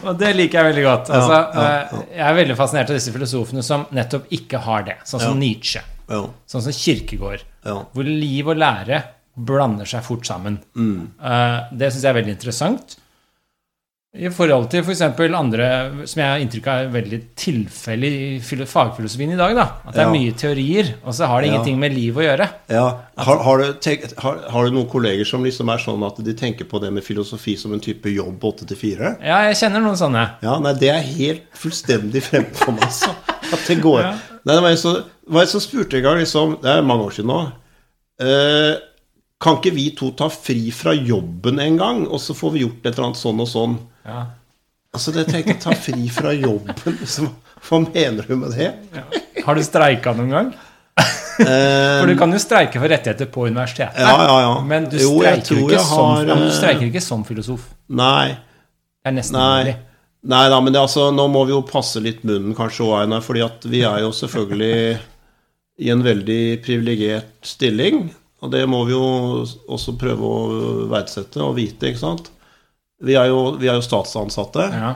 Og 0.00 0.16
det 0.16 0.30
liker 0.32 0.56
jeg 0.62 0.66
veldig 0.70 0.82
godt. 0.86 1.10
Altså, 1.12 1.36
ja, 1.36 1.62
ja. 1.62 1.70
ja. 1.92 2.02
Jeg 2.16 2.24
er 2.30 2.36
veldig 2.38 2.54
fascinert 2.56 2.90
av 2.92 2.96
disse 2.96 3.12
filosofene 3.12 3.62
som 3.64 3.82
nettopp 3.96 4.30
ikke 4.32 4.60
har 4.64 4.84
det. 4.86 4.94
Sånn 5.08 5.20
som. 5.24 5.40
Nietzsche, 5.40 5.82
Ja. 6.10 6.22
sånn 6.48 6.64
som 6.64 6.72
Kirkegård. 6.72 7.42
ja. 7.66 7.74
hvor 7.92 8.04
liv 8.08 8.48
og 8.48 8.56
lære 8.56 9.02
blander 9.36 9.86
seg 9.88 10.02
fort 10.04 10.24
sammen. 10.26 10.56
Mm. 10.74 11.10
Eh, 11.20 11.58
det 11.76 11.92
syns 11.92 12.02
jeg 12.06 12.10
er 12.14 12.18
veldig 12.22 12.32
interessant. 12.34 12.96
I 14.10 14.26
forhold 14.34 14.64
til 14.72 14.82
f.eks. 14.82 15.04
andre 15.38 15.66
som 16.02 16.18
jeg 16.18 16.26
har 16.26 16.40
inntrykk 16.42 16.64
av 16.66 16.80
er 16.82 16.88
veldig 16.96 17.18
tilfeldig 17.38 18.08
i 18.10 18.64
fagfilosofien 18.66 19.36
i 19.36 19.38
dag. 19.38 19.54
da, 19.54 19.66
At 19.86 19.94
det 19.94 20.00
er 20.02 20.08
Ja. 20.08 20.10
mye 20.10 20.32
teorier, 20.34 20.94
og 21.04 21.14
så 21.14 21.28
har 21.28 21.40
det 21.40 21.46
Ja. 21.46 21.54
ingenting 21.54 21.78
med 21.78 21.94
liv 21.94 22.14
å 22.16 22.20
gjøre. 22.24 22.48
Ja. 22.68 22.98
Har, 23.16 23.38
har, 23.38 23.58
du 23.58 23.72
tenkt, 23.74 24.18
har, 24.18 24.38
har 24.50 24.64
du 24.64 24.70
noen 24.72 24.88
kolleger 24.90 25.24
som 25.24 25.44
liksom 25.44 25.68
er 25.72 25.78
sånn 25.78 26.04
at 26.04 26.16
de 26.24 26.34
tenker 26.34 26.64
på 26.64 26.80
det 26.80 26.92
med 26.92 27.04
filosofi 27.04 27.56
som 27.56 27.72
en 27.72 27.78
type 27.78 28.04
jobb 28.10 28.40
åtte 28.42 28.66
til 28.66 28.76
fire? 28.76 29.16
Ja, 29.22 29.42
jeg 29.46 29.54
kjenner 29.54 29.80
noen 29.80 29.94
sånne. 29.96 30.30
Ja, 30.42 30.58
nei, 30.58 30.72
det 30.74 30.88
er 30.90 31.02
helt 31.06 31.42
fullstendig 31.54 32.22
fremfor 32.22 32.64
for 32.64 32.72
meg, 32.72 32.82
altså. 32.82 33.14
At 33.52 33.64
det 33.68 33.80
går. 33.80 34.00
Ja. 34.00 34.12
Nei, 34.44 34.54
det 34.56 34.62
var 34.62 34.70
en 34.70 34.76
som, 34.76 35.04
som 35.46 35.60
spurte 35.60 35.94
en 35.98 36.02
gang, 36.02 36.18
liksom 36.18 36.58
Det 36.62 36.66
er 36.70 36.82
mange 36.82 37.04
år 37.06 37.14
siden 37.14 37.30
nå. 37.30 37.52
uh, 38.22 38.74
kan 39.40 39.56
ikke 39.56 39.72
vi 39.72 39.90
to 39.96 40.10
ta 40.10 40.28
fri 40.28 40.70
fra 40.74 40.92
jobben 40.92 41.60
en 41.60 41.76
gang, 41.78 42.06
og 42.08 42.18
så 42.18 42.34
får 42.34 42.52
vi 42.52 42.66
gjort 42.66 42.84
et 42.84 42.92
eller 42.98 43.06
annet 43.06 43.16
sånn 43.22 43.40
og 43.40 43.48
sånn? 43.48 43.78
Ja. 44.06 44.24
Altså, 44.90 45.12
det 45.14 45.28
tenker 45.28 45.54
jeg, 45.54 45.60
ta 45.62 45.74
fri 45.78 46.08
fra 46.10 46.32
jobben 46.34 46.74
liksom, 46.98 47.28
Hva 47.62 47.78
mener 47.84 48.26
du 48.26 48.34
med 48.40 48.56
det? 48.58 48.72
Har 49.44 49.54
du 49.54 49.62
streika 49.62 50.14
noen 50.16 50.32
gang? 50.34 50.48
For 51.40 52.10
du 52.10 52.16
kan 52.18 52.32
jo 52.34 52.40
streike 52.42 52.80
for 52.80 52.90
rettigheter 52.90 53.28
på 53.32 53.46
universitetet. 53.46 54.00
ja, 54.02 54.16
ja, 54.26 54.40
ja. 54.44 54.56
Men 54.66 54.88
du 54.90 54.98
streiker, 54.98 55.56
jo 55.56 55.68
ikke, 55.68 55.78
har, 55.78 55.86
som, 55.86 56.28
ja, 56.28 56.36
du 56.36 56.48
eh, 56.48 56.56
streiker 56.56 56.88
ikke 56.88 57.04
som 57.04 57.22
filosof. 57.24 57.68
Nei. 58.00 58.34
Det 59.00 59.12
er 59.12 59.16
nesten 59.16 59.38
umulig. 59.40 59.76
Nei 60.30 60.42
da, 60.52 60.58
men 60.60 60.74
det, 60.74 60.82
altså, 60.82 61.06
nå 61.16 61.24
må 61.32 61.46
vi 61.48 61.54
jo 61.54 61.62
passe 61.64 62.02
litt 62.04 62.26
munnen 62.28 62.52
kanskje 62.56 62.84
òg, 62.84 62.96
Einar. 63.06 63.22
fordi 63.24 63.44
at 63.46 63.64
vi 63.72 63.80
er 63.88 64.02
jo 64.04 64.10
selvfølgelig 64.12 64.98
i 65.80 65.88
en 65.94 66.02
veldig 66.04 66.42
privilegert 66.64 67.38
stilling. 67.46 68.10
Og 68.44 68.52
det 68.52 68.66
må 68.68 68.82
vi 68.88 68.92
jo 68.92 69.06
også 69.68 69.96
prøve 70.00 70.28
å 70.28 70.42
verdsette 70.92 71.40
og 71.44 71.56
vite, 71.56 71.88
ikke 71.88 72.02
sant. 72.02 72.30
Vi 73.00 73.16
er 73.16 73.30
jo, 73.30 73.56
vi 73.60 73.70
er 73.70 73.78
jo 73.78 73.86
statsansatte, 73.86 74.66
Ja, 74.74 74.94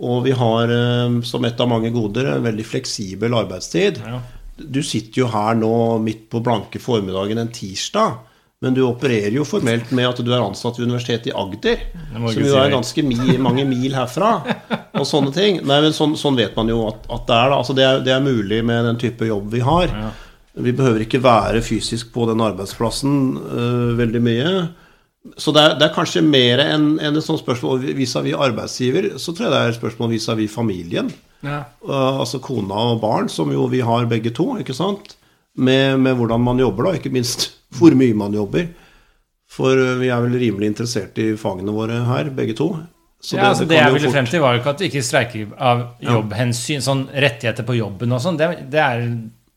og 0.00 0.22
vi 0.24 0.32
har 0.32 0.70
eh, 0.72 1.20
som 1.28 1.44
et 1.44 1.60
av 1.60 1.68
mange 1.68 1.90
goder 1.92 2.30
en 2.32 2.44
veldig 2.46 2.64
fleksibel 2.64 3.34
arbeidstid. 3.36 4.02
ja. 4.06 4.20
Du 4.60 4.82
sitter 4.84 5.22
jo 5.22 5.26
her 5.32 5.54
nå 5.56 5.98
midt 6.04 6.26
på 6.28 6.42
blanke 6.44 6.76
formiddagen 6.82 7.38
en 7.40 7.48
tirsdag. 7.48 8.18
Men 8.60 8.74
du 8.76 8.82
opererer 8.84 9.32
jo 9.32 9.46
formelt 9.48 9.88
med 9.96 10.04
at 10.04 10.18
du 10.20 10.28
er 10.34 10.42
ansatt 10.44 10.76
ved 10.76 10.90
Universitetet 10.90 11.30
i 11.30 11.32
Agder. 11.32 11.80
Som 12.12 12.44
jo 12.44 12.58
er 12.60 12.74
ganske 12.74 13.04
mi, 13.06 13.38
mange 13.40 13.64
mil 13.64 13.94
herfra. 13.96 14.34
Og 15.00 15.06
sånne 15.08 15.32
ting. 15.32 15.62
Nei, 15.64 15.78
men 15.80 15.96
sånn, 15.96 16.12
sånn 16.20 16.36
vet 16.36 16.58
man 16.60 16.68
jo 16.68 16.82
at, 16.90 17.06
at 17.08 17.24
det 17.30 17.38
er. 17.38 17.54
da 17.54 17.56
Altså 17.62 17.76
det, 17.78 17.86
er, 17.86 18.02
det 18.04 18.12
er 18.12 18.20
mulig 18.26 18.60
med 18.68 18.84
den 18.90 19.00
type 19.00 19.30
jobb 19.30 19.48
vi 19.54 19.62
har. 19.64 19.88
Ja. 19.88 20.10
Vi 20.60 20.74
behøver 20.76 21.06
ikke 21.06 21.22
være 21.24 21.64
fysisk 21.64 22.12
på 22.12 22.26
den 22.28 22.44
arbeidsplassen 22.44 23.16
uh, 23.40 23.96
veldig 23.96 24.22
mye. 24.28 24.52
Så 25.36 25.52
det 25.52 25.62
er, 25.62 25.74
det 25.76 25.84
er 25.84 25.92
kanskje 25.94 26.22
mer 26.24 26.62
enn 26.64 26.94
en 26.96 27.18
et 27.18 27.24
sånt 27.24 27.42
spørsmål 27.42 27.82
vis-à-vis 27.98 28.38
arbeidsgiver. 28.40 29.10
Så 29.20 29.34
tror 29.34 29.46
jeg 29.46 29.52
det 29.52 29.58
er 29.60 29.72
et 29.72 29.80
spørsmål 29.80 30.14
vis-à-vis 30.14 30.52
familien. 30.54 31.10
Ja. 31.44 31.64
Uh, 31.84 32.20
altså 32.22 32.40
kona 32.44 32.86
og 32.94 33.02
barn, 33.02 33.28
som 33.32 33.52
jo 33.52 33.66
vi 33.72 33.82
har 33.84 34.08
begge 34.08 34.32
to, 34.36 34.54
ikke 34.60 34.76
sant? 34.76 35.16
Med, 35.60 35.98
med 36.00 36.16
hvordan 36.16 36.40
man 36.44 36.60
jobber, 36.62 36.88
da, 36.88 36.96
ikke 36.96 37.12
minst 37.12 37.50
hvor 37.76 37.96
mye 37.96 38.16
man 38.16 38.36
jobber. 38.36 38.70
For 39.50 39.76
uh, 39.76 39.98
vi 40.00 40.08
er 40.08 40.24
vel 40.24 40.40
rimelig 40.40 40.72
interessert 40.72 41.20
i 41.20 41.34
fagene 41.40 41.74
våre 41.76 42.00
her, 42.08 42.32
begge 42.32 42.56
to. 42.56 42.72
Så 43.20 43.36
ja, 43.36 43.50
altså 43.50 43.66
det, 43.66 43.74
det 43.74 43.82
jeg 43.82 43.96
ville 43.98 44.14
frem 44.14 44.28
til, 44.30 44.40
var 44.40 44.56
jo 44.56 44.62
ikke 44.62 44.72
at 44.72 44.82
ikke 44.86 45.04
streiker 45.04 45.50
av 45.60 45.82
jobbhensyn, 46.00 46.80
sånn 46.80 47.02
rettigheter 47.12 47.66
på 47.68 47.76
jobben 47.76 48.16
og 48.16 48.22
sånn. 48.24 48.40
Det, 48.40 48.48
det 48.72 48.80
er 48.80 49.04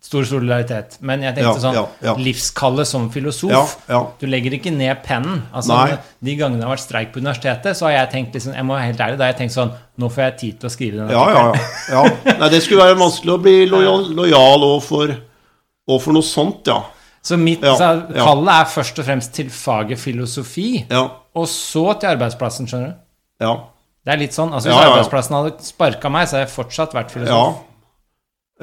stor 0.04 0.26
solidaritet. 0.28 0.98
Men 1.06 1.24
jeg 1.24 1.36
tenkte 1.38 1.62
sånn 1.63 1.78
ja, 1.78 1.84
ja. 2.04 2.13
livskallet 2.20 2.89
som 2.89 3.06
filosof. 3.13 3.78
Ja. 3.88 4.02
Du 4.20 4.26
legger 4.28 4.58
ikke 4.58 4.74
ned 4.76 5.00
pennen. 5.06 5.46
Altså, 5.56 5.78
Nei. 5.78 5.98
De 6.28 6.36
gangene 6.39 6.60
det 6.60 6.68
har 6.68 6.74
vært 6.76 6.84
streik 6.84 7.13
på 7.13 7.22
universitetet, 7.24 7.78
så 7.80 7.88
har 7.88 7.96
jeg 7.96 8.12
tenkt 8.18 8.36
liksom, 8.38 8.56
jeg 8.58 8.68
må 8.68 8.76
være 8.76 8.89
helt 8.92 9.04
ærlig, 9.06 9.20
da 9.22 9.28
har 9.28 9.34
jeg 9.34 9.39
tenkt 9.46 9.56
sånn 9.56 9.72
Nå 10.02 10.08
får 10.10 10.24
jeg 10.24 10.36
tid 10.42 10.56
til 10.58 10.68
å 10.68 10.74
skrive 10.74 10.98
den 11.00 11.12
Ja, 11.13 11.24
ja, 11.30 11.42
ja. 11.54 11.66
ja. 11.94 12.36
Nei, 12.42 12.48
det 12.50 12.63
skulle 12.66 12.88
være 12.88 12.98
vanskelig 12.98 13.36
å 13.36 13.42
bli 13.46 13.56
lojal, 13.74 14.08
lojal 14.18 14.66
overfor, 14.72 15.13
overfor 15.86 16.18
noe 16.18 16.26
sånt, 16.26 16.72
ja. 16.72 16.80
Så 17.24 17.38
mitt 17.39 17.62
Ja, 17.63 17.76
ja. 17.78 18.16
kallet 18.18 18.56
er 18.56 18.72
først 18.74 18.98
og 19.00 19.06
fremst 19.08 19.36
til 19.38 19.52
faget 19.54 20.02
filosofi, 20.02 20.72
og 20.92 21.46
så 21.48 21.86
til 22.02 22.10
arbeidsplassen, 22.16 22.68
skjønner 22.72 22.96
du. 22.96 22.98
ja. 23.46 23.54
Det 24.04 24.12
er 24.12 24.20
litt 24.20 24.36
sånn, 24.36 24.50
altså 24.52 24.68
Hvis 24.68 24.82
arbeidsplassen 24.84 25.36
hadde 25.38 25.63
sparka 25.63 26.10
meg, 26.12 26.26
så 26.28 26.36
hadde 26.36 26.48
jeg 26.50 26.52
fortsatt 26.58 26.92
vært 26.98 27.13
filosof. 27.13 27.54
Ja. 27.56 27.70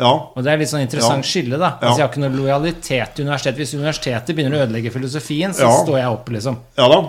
Og 0.01 0.43
det 0.45 0.53
er 0.53 0.57
litt 0.59 0.69
sånn 0.71 0.81
interessant 0.87 1.25
Ja. 1.25 1.29
skille, 1.29 1.59
da. 1.59 1.71
Ja. 1.81 1.89
Altså, 1.89 1.99
jeg 1.99 2.07
har 2.07 2.13
ikke 2.15 2.23
noe 2.25 2.37
lojalitet 2.41 3.15
til 3.15 3.25
universitetet. 3.27 3.57
Hvis 3.61 3.75
universitetet 3.75 4.37
begynner 4.37 4.57
å 4.59 4.67
ødelegge 4.67 4.93
filosofien, 4.95 5.53
så 5.53 5.67
Ja. 5.69 5.85
står 5.85 5.99
jeg 5.99 6.07
opp, 6.09 6.27
liksom. 6.29 6.57
ja 6.79 6.89
da. 6.89 7.01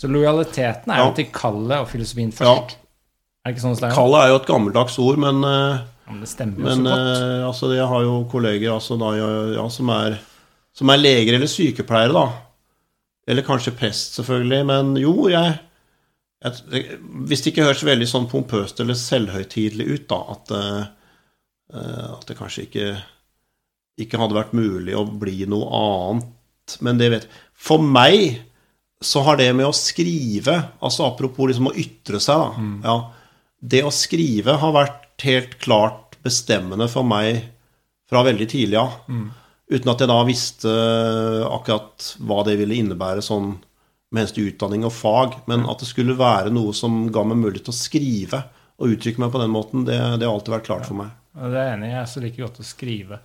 Så 0.00 0.08
lojaliteten 0.08 0.88
er 0.92 0.96
Ja. 0.98 1.06
jo 1.08 1.12
til 1.14 1.26
kallet 1.32 1.78
og 1.80 1.88
filosofien 1.88 2.32
først. 2.32 2.70
Ja. 2.72 2.76
Er 3.44 3.52
det 3.52 3.56
ikke 3.56 3.62
sånn 3.66 3.80
det? 3.80 3.92
Kallet 3.94 4.24
er 4.24 4.28
jo 4.28 4.36
et 4.36 4.46
gammeldags 4.46 4.98
ord, 4.98 5.18
men, 5.18 5.44
eh, 5.44 5.78
Ja, 6.06 6.10
men 6.12 6.20
det 6.20 6.28
stemmer 6.28 6.56
jo 6.58 6.62
men 6.64 6.78
så 6.78 6.88
godt. 6.88 7.22
eh, 7.22 7.46
altså, 7.46 7.74
jeg 7.76 7.86
har 7.88 8.00
jo 8.02 8.24
kolleger 8.30 8.70
altså, 8.72 8.98
da, 8.98 9.12
ja, 9.16 9.62
ja, 9.62 9.68
som, 9.68 9.88
er, 9.90 10.18
som 10.74 10.90
er 10.90 10.96
leger 10.98 11.34
eller 11.34 11.46
sykepleiere, 11.46 12.12
da. 12.12 12.32
Eller 13.28 13.42
kanskje 13.42 13.76
prest, 13.76 14.16
selvfølgelig. 14.18 14.66
Men 14.66 14.96
jo, 14.96 15.28
jeg, 15.28 15.58
jeg 16.44 16.52
Hvis 17.28 17.42
det 17.44 17.54
ikke 17.54 17.64
høres 17.66 17.82
veldig 17.84 18.08
sånn 18.08 18.28
pompøst 18.28 18.80
eller 18.80 18.94
selvhøytidelig 18.94 19.86
ut, 19.94 20.08
da, 20.08 20.16
at, 20.30 20.50
eh, 20.50 20.86
at 21.72 22.26
det 22.28 22.36
kanskje 22.38 22.66
ikke, 22.66 22.86
ikke 24.02 24.20
hadde 24.20 24.36
vært 24.36 24.54
mulig 24.56 24.96
å 24.98 25.06
bli 25.06 25.46
noe 25.50 25.68
annet. 25.78 26.76
Men 26.84 26.98
det 27.00 27.08
vet 27.10 27.28
For 27.58 27.82
meg 27.82 28.42
så 29.02 29.24
har 29.26 29.40
det 29.40 29.48
med 29.58 29.66
å 29.66 29.74
skrive 29.74 30.54
Altså 30.78 31.08
apropos 31.08 31.50
liksom 31.50 31.72
å 31.72 31.74
ytre 31.74 32.20
seg, 32.22 32.38
da. 32.38 32.66
Ja, 32.86 32.94
det 33.62 33.82
å 33.86 33.90
skrive 33.94 34.56
har 34.58 34.74
vært 34.74 35.24
helt 35.26 35.58
klart 35.62 36.16
bestemmende 36.22 36.88
for 36.90 37.06
meg 37.06 37.44
fra 38.10 38.22
veldig 38.26 38.48
tidlig 38.50 38.78
av. 38.78 38.96
Uten 39.72 39.90
at 39.92 40.02
jeg 40.02 40.10
da 40.10 40.18
visste 40.26 40.72
akkurat 41.48 42.08
hva 42.20 42.42
det 42.46 42.56
ville 42.60 42.76
innebære 42.76 43.22
sånn 43.24 43.54
med 44.12 44.20
hensyn 44.20 44.36
til 44.36 44.50
utdanning 44.50 44.84
og 44.84 44.92
fag. 44.92 45.38
Men 45.48 45.64
at 45.70 45.80
det 45.82 45.88
skulle 45.88 46.18
være 46.18 46.52
noe 46.52 46.74
som 46.76 47.06
ga 47.14 47.24
meg 47.24 47.40
mulighet 47.40 47.68
til 47.70 47.74
å 47.74 47.78
skrive 47.78 48.42
og 48.82 48.96
uttrykke 48.96 49.22
meg 49.22 49.32
på 49.32 49.40
den 49.40 49.54
måten, 49.54 49.86
det, 49.86 49.98
det 50.18 50.26
har 50.26 50.34
alltid 50.34 50.56
vært 50.56 50.66
klart 50.68 50.88
for 50.88 50.98
meg. 50.98 51.14
Det 51.34 51.52
er 51.56 51.66
jeg 51.68 51.76
enig 51.78 51.88
i. 51.88 51.92
Jeg 51.94 52.02
er 52.02 52.10
så 52.12 52.20
like 52.24 52.42
godt 52.42 52.60
å 52.60 52.66
skrive. 52.66 53.18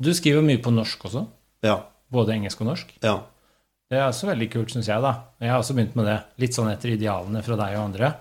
Du 0.00 0.10
skriver 0.14 0.42
mye 0.44 0.60
på 0.62 0.72
norsk 0.74 1.06
også. 1.08 1.22
Ja. 1.64 1.78
Både 2.12 2.34
engelsk 2.36 2.60
og 2.60 2.68
norsk. 2.72 2.92
Ja. 3.02 3.18
Det 3.90 3.98
er 4.00 4.08
også 4.08 4.26
veldig 4.28 4.50
kult, 4.52 4.72
syns 4.74 4.88
jeg. 4.90 5.00
da. 5.04 5.14
Jeg 5.40 5.50
har 5.52 5.60
også 5.62 5.74
begynt 5.76 5.96
med 5.96 6.06
det, 6.08 6.18
litt 6.42 6.54
sånn 6.56 6.70
etter 6.72 6.94
idealene 6.96 7.42
fra 7.46 7.56
deg 7.60 7.76
og 7.78 7.84
andre. 7.86 8.12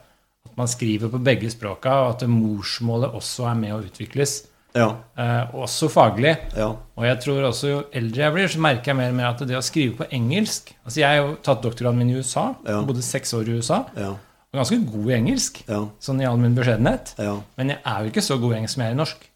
At 0.45 0.58
man 0.60 0.67
skriver 0.67 1.10
på 1.12 1.21
begge 1.23 1.49
språka, 1.51 1.93
og 2.03 2.10
at 2.15 2.27
morsmålet 2.29 3.13
også 3.15 3.47
er 3.49 3.56
med 3.60 3.73
å 3.75 3.82
utvikles. 3.84 4.43
Ja. 4.75 4.88
Eh, 5.17 5.53
også 5.53 5.88
faglig. 5.93 6.34
Ja. 6.58 6.71
Og 6.97 7.06
jeg 7.06 7.19
tror 7.21 7.43
også 7.49 7.69
jo 7.69 7.82
eldre 7.93 8.23
jeg 8.25 8.34
blir, 8.34 8.47
så 8.49 8.62
merker 8.63 8.91
jeg 8.91 8.97
mer 8.97 9.12
og 9.13 9.17
mer 9.19 9.29
at 9.32 9.43
det 9.47 9.58
å 9.58 9.62
skrive 9.62 9.99
på 9.99 10.08
engelsk 10.17 10.71
Altså 10.82 10.97
Jeg 11.03 11.06
har 11.08 11.19
jo 11.27 11.36
tatt 11.45 11.62
doktorgraden 11.62 11.99
min 12.01 12.10
i 12.10 12.17
USA. 12.17 12.47
Ja. 12.65 12.79
Bodde 12.82 13.03
seks 13.06 13.34
år 13.38 13.49
i 13.51 13.60
USA. 13.60 13.84
Ja. 13.95 14.10
Og 14.53 14.58
ganske 14.60 14.79
god 14.89 15.12
i 15.12 15.15
engelsk, 15.19 15.62
Ja. 15.69 15.84
sånn 16.01 16.21
i 16.21 16.25
all 16.25 16.38
min 16.41 16.56
beskjedenhet. 16.58 17.13
Ja. 17.21 17.36
Men 17.58 17.69
jeg 17.69 17.79
er 17.86 18.03
jo 18.03 18.10
ikke 18.12 18.25
så 18.25 18.39
god 18.41 18.53
i 18.53 18.58
engelsk 18.62 18.73
som 18.75 18.84
jeg 18.84 18.91
er 18.91 18.97
i 18.97 19.01
norsk. 19.03 19.29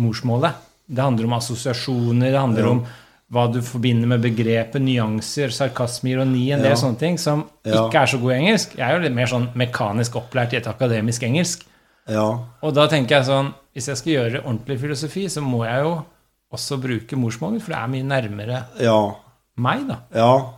Morsmålet. 0.00 0.54
Det 0.86 1.02
handler 1.02 1.24
om 1.28 1.32
assosiasjoner, 1.38 2.30
det 2.30 2.38
handler 2.40 2.62
Ja. 2.62 2.70
om 2.70 2.86
hva 3.32 3.46
du 3.52 3.60
forbinder 3.62 4.06
med 4.06 4.20
begrepet, 4.22 4.82
nyanser, 4.82 5.48
sarkasme, 5.50 6.10
ironi, 6.12 6.50
en 6.52 6.60
del 6.62 6.70
Ja. 6.72 6.76
sånne 6.76 6.98
ting 6.98 7.18
som 7.18 7.44
Ja. 7.64 7.88
ikke 7.88 8.02
er 8.02 8.06
så 8.06 8.20
god 8.20 8.32
i 8.32 8.38
engelsk. 8.40 8.76
Jeg 8.76 8.80
er 8.90 8.92
jo 8.96 9.02
litt 9.02 9.14
mer 9.14 9.26
sånn 9.26 9.48
mekanisk 9.54 10.12
opplært 10.16 10.52
i 10.52 10.56
et 10.56 10.66
akademisk 10.66 11.22
engelsk. 11.22 11.64
ja. 12.08 12.38
Og 12.62 12.74
da 12.74 12.86
tenker 12.86 13.08
jeg 13.20 13.24
sånn 13.26 13.54
Hvis 13.74 13.86
jeg 13.88 13.96
skal 13.96 14.12
gjøre 14.12 14.44
ordentlig 14.44 14.78
filosofi, 14.78 15.24
så 15.26 15.40
må 15.42 15.64
jeg 15.64 15.82
jo 15.82 16.04
også 16.52 16.80
bruke 16.80 17.16
morsmålet, 17.16 17.60
for 17.60 17.72
det 17.72 17.78
er 17.82 17.88
mye 17.88 18.04
nærmere 18.04 18.64
ja. 18.78 19.14
meg, 19.56 19.88
da. 19.88 19.96
Ja. 20.14 20.52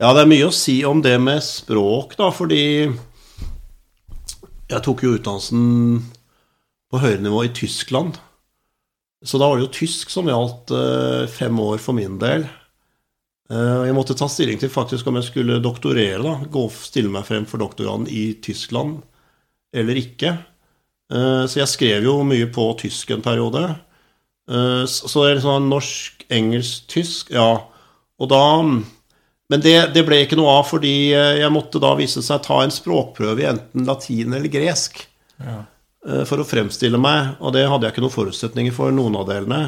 ja, 0.00 0.12
det 0.14 0.22
er 0.22 0.26
mye 0.26 0.46
å 0.48 0.52
si 0.52 0.82
om 0.82 1.02
det 1.02 1.20
med 1.20 1.42
språk, 1.42 2.16
da, 2.16 2.30
fordi 2.30 2.96
jeg 4.70 4.82
tok 4.82 5.02
jo 5.02 5.18
utdannelsen 5.18 6.02
på 6.90 7.00
høyere 7.02 7.20
nivå 7.20 7.44
i 7.44 7.52
Tyskland. 7.52 8.18
Så 9.24 9.38
da 9.40 9.48
var 9.48 9.56
det 9.58 9.66
jo 9.66 9.74
tysk 9.78 10.10
som 10.12 10.28
gjaldt 10.28 10.70
eh, 10.76 11.24
fem 11.32 11.56
år 11.62 11.78
for 11.82 11.96
min 11.96 12.18
del. 12.20 12.44
Eh, 13.50 13.86
Jeg 13.88 13.94
måtte 13.96 14.16
ta 14.18 14.28
stilling 14.28 14.58
til 14.60 14.70
faktisk 14.72 15.06
om 15.08 15.16
jeg 15.18 15.28
skulle 15.30 15.60
doktorere, 15.64 16.20
da. 16.22 16.34
Gå, 16.52 16.66
og 16.68 16.74
stille 16.76 17.10
meg 17.12 17.24
frem 17.28 17.46
for 17.48 17.62
doktorgraden 17.62 18.08
i 18.12 18.34
Tyskland 18.44 19.00
eller 19.76 19.98
ikke. 20.02 20.34
Eh, 21.12 21.44
Så 21.48 21.60
jeg 21.62 21.72
skrev 21.72 22.04
jo 22.10 22.18
mye 22.28 22.46
på 22.52 22.68
tysk 22.82 23.10
en 23.16 23.24
periode. 23.24 23.64
Så 24.46 25.10
det 25.10 25.30
er 25.32 25.38
liksom 25.40 25.64
norsk, 25.66 26.20
engelsk, 26.30 26.84
tysk, 26.86 27.32
ja. 27.34 27.64
Og 28.22 28.28
da 28.30 28.42
Men 29.50 29.60
det, 29.62 29.92
det 29.94 30.04
ble 30.06 30.20
ikke 30.22 30.36
noe 30.38 30.52
av, 30.60 30.68
fordi 30.70 31.10
jeg 31.10 31.50
måtte 31.50 31.80
da 31.82 31.92
vise 31.98 32.22
seg 32.22 32.44
ta 32.44 32.60
en 32.62 32.70
språkprøve 32.70 33.42
i 33.42 33.48
enten 33.50 33.84
latin 33.86 34.34
eller 34.34 34.46
gresk 34.50 35.02
Ja. 35.42 35.64
Eh, 36.08 36.22
for 36.28 36.40
å 36.42 36.46
fremstille 36.46 36.98
meg, 37.00 37.34
og 37.40 37.52
det 37.56 37.66
hadde 37.68 37.86
jeg 37.88 37.96
ikke 37.96 38.06
noen 38.06 38.14
forutsetninger 38.14 38.74
for 38.76 38.94
noen 38.94 39.18
av 39.18 39.26
delene. 39.30 39.62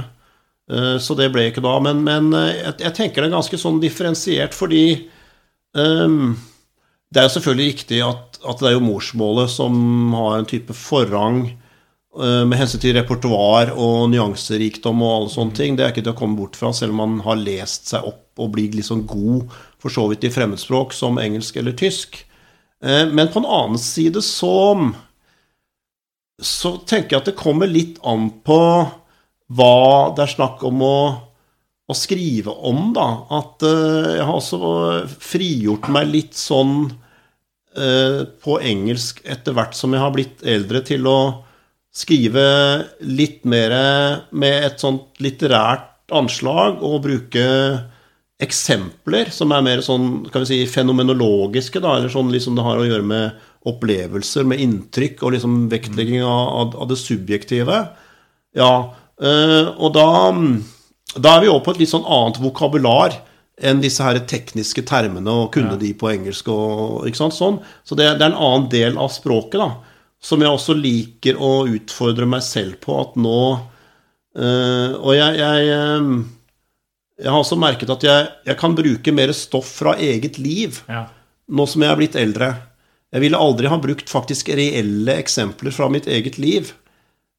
Eh, 0.70 0.98
Så 1.00 1.16
det 1.18 1.30
ble 1.32 1.48
ikke 1.48 1.64
da. 1.64 1.78
Men, 1.80 2.02
men 2.04 2.32
eh, 2.36 2.58
jeg, 2.62 2.74
jeg 2.86 2.96
tenker 2.98 3.22
det 3.22 3.30
er 3.30 3.38
ganske 3.38 3.60
sånn 3.60 3.80
differensiert, 3.80 4.56
fordi 4.56 5.08
um, 5.72 6.36
det 7.08 7.22
er 7.22 7.28
jo 7.28 7.36
selvfølgelig 7.38 7.70
riktig 7.70 8.02
at, 8.04 8.36
at 8.44 8.60
det 8.60 8.68
er 8.68 8.76
jo 8.76 8.84
morsmålet 8.84 9.48
som 9.48 10.12
har 10.12 10.38
en 10.38 10.48
type 10.48 10.74
forrang 10.76 11.38
uh, 12.18 12.44
med 12.44 12.58
hensyn 12.60 12.82
til 12.82 12.98
repertoar 12.98 13.72
og 13.72 14.10
nyanserikdom 14.12 15.00
og 15.00 15.14
alle 15.14 15.32
sånne 15.32 15.56
ting. 15.56 15.78
Det 15.78 15.86
er 15.86 15.94
ikke 15.94 16.04
til 16.04 16.12
å 16.12 16.18
komme 16.20 16.36
bort 16.36 16.58
fra, 16.60 16.74
selv 16.76 16.92
om 16.92 17.00
man 17.00 17.18
har 17.24 17.40
lest 17.40 17.88
seg 17.94 18.04
opp 18.04 18.38
og 18.38 18.52
blir 18.54 18.76
liksom 18.76 19.06
god 19.08 19.48
for 19.80 19.90
så 19.94 20.04
vidt 20.10 20.28
i 20.28 20.32
fremmedspråk 20.34 20.92
som 20.92 21.16
engelsk 21.22 21.56
eller 21.56 21.72
tysk. 21.80 22.20
Uh, 22.84 23.08
Men 23.08 23.32
på 23.32 23.40
en 23.40 23.48
annen 23.48 23.80
side 23.80 24.20
så 24.20 24.52
så 26.38 26.76
tenker 26.86 27.16
jeg 27.16 27.22
at 27.22 27.30
det 27.32 27.38
kommer 27.38 27.70
litt 27.70 27.98
an 28.06 28.28
på 28.46 28.60
hva 29.58 30.12
det 30.14 30.24
er 30.24 30.34
snakk 30.36 30.62
om 30.68 30.84
å, 30.84 30.98
å 31.88 31.96
skrive 31.96 32.52
om, 32.68 32.92
da. 32.96 33.08
At 33.40 33.64
uh, 33.66 34.14
jeg 34.14 34.24
har 34.28 34.36
også 34.36 34.60
frigjort 35.22 35.88
meg 35.92 36.12
litt 36.12 36.38
sånn 36.38 36.76
uh, 36.86 38.22
på 38.44 38.58
engelsk 38.60 39.22
etter 39.26 39.56
hvert 39.56 39.76
som 39.78 39.96
jeg 39.96 40.04
har 40.04 40.14
blitt 40.14 40.44
eldre, 40.46 40.84
til 40.86 41.08
å 41.10 41.18
skrive 41.98 42.44
litt 43.02 43.42
mer 43.48 43.72
med 44.30 44.68
et 44.68 44.82
sånt 44.82 45.18
litterært 45.24 46.12
anslag 46.14 46.82
og 46.84 47.02
bruke 47.04 47.46
eksempler 48.38 49.32
som 49.34 49.50
er 49.52 49.64
mer 49.66 49.80
sånn, 49.82 50.28
kan 50.30 50.44
vi 50.44 50.52
si, 50.52 50.58
fenomenologiske, 50.70 51.82
da, 51.82 51.96
eller 51.98 52.12
sånn 52.12 52.30
liksom 52.30 52.54
det 52.54 52.66
har 52.66 52.78
å 52.78 52.86
gjøre 52.86 53.06
med 53.08 53.47
opplevelser, 53.66 54.46
med 54.48 54.60
inntrykk 54.62 55.22
og 55.22 55.34
liksom 55.34 55.68
vektlegging 55.72 56.22
av, 56.24 56.76
av, 56.78 56.86
det 56.88 56.98
subjektive. 57.00 57.80
Ja, 58.56 58.72
eh, 59.20 59.70
og 59.76 59.92
da, 59.96 60.06
da 61.16 61.34
er 61.34 61.42
vi 61.42 61.50
over 61.50 61.64
på 61.66 61.74
et 61.74 61.82
litt 61.82 61.92
sånn 61.92 62.06
annet 62.06 62.40
vokabular 62.42 63.18
enn 63.58 63.82
disse 63.82 64.04
her 64.06 64.20
tekniske 64.30 64.84
termene 64.86 65.32
og 65.34 65.52
kunne 65.56 65.74
Ja. 65.74 65.80
de 65.82 65.92
på 65.98 66.10
engelsk 66.12 66.48
og 66.54 67.08
ikke 67.10 67.18
sant, 67.24 67.34
sånn. 67.34 67.58
Så 67.84 67.98
det, 67.98 68.06
det 68.18 68.24
er 68.28 68.32
en 68.32 68.38
annen 68.38 68.68
del 68.70 68.98
av 68.98 69.10
språket, 69.10 69.58
da, 69.58 69.72
som 70.22 70.40
jeg 70.42 70.50
også 70.50 70.76
liker 70.78 71.38
å 71.42 71.66
utfordre 71.66 72.26
meg 72.26 72.42
selv 72.46 72.78
på 72.82 72.94
at 73.00 73.14
nå 73.18 73.40
øh, 74.38 74.94
Og 74.98 75.14
jeg, 75.14 75.38
jeg 75.38 75.68
eh, 75.74 76.08
jeg 77.18 77.32
har 77.34 77.40
også 77.42 77.58
merket 77.58 77.90
at 77.90 78.04
jeg, 78.06 78.26
jeg 78.46 78.58
kan 78.60 78.74
bruke 78.78 79.14
mer 79.14 79.32
stoff 79.34 79.70
fra 79.80 79.96
eget 79.98 80.38
liv 80.38 80.78
Ja. 80.88 81.08
nå 81.50 81.66
som 81.66 81.82
jeg 81.82 81.90
er 81.90 81.98
blitt 81.98 82.18
eldre. 82.18 82.52
Jeg 83.14 83.24
ville 83.24 83.40
aldri 83.40 83.70
ha 83.72 83.78
brukt 83.80 84.10
faktisk 84.10 84.50
reelle 84.52 85.16
eksempler 85.16 85.72
fra 85.72 85.88
mitt 85.92 86.06
eget 86.10 86.36
liv 86.40 86.72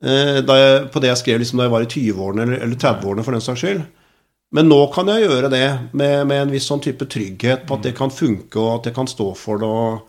eh, 0.03 0.39
jeg, 0.41 0.83
på 0.89 1.01
det 1.01 1.11
jeg 1.11 1.21
skrev 1.21 1.41
liksom 1.43 1.61
da 1.61 1.67
jeg 1.67 1.75
var 1.75 1.85
i 1.85 1.91
20-årene 1.93 2.45
eller, 2.45 2.61
eller 2.65 2.79
30-årene, 2.79 3.25
for 3.25 3.37
den 3.37 3.45
saks 3.45 3.63
skyld. 3.63 3.83
Men 4.55 4.65
nå 4.65 4.79
kan 4.95 5.11
jeg 5.13 5.27
gjøre 5.27 5.51
det 5.53 5.65
med, 5.93 6.23
med 6.25 6.41
en 6.41 6.53
viss 6.53 6.65
sånn 6.71 6.81
type 6.81 7.05
trygghet 7.05 7.67
på 7.69 7.77
at 7.77 7.85
det 7.85 7.93
kan 7.97 8.09
funke, 8.13 8.57
og 8.57 8.79
at 8.79 8.89
jeg 8.89 8.97
kan 8.97 9.09
stå 9.09 9.29
for 9.37 9.61
det. 9.61 9.69
og 9.69 10.08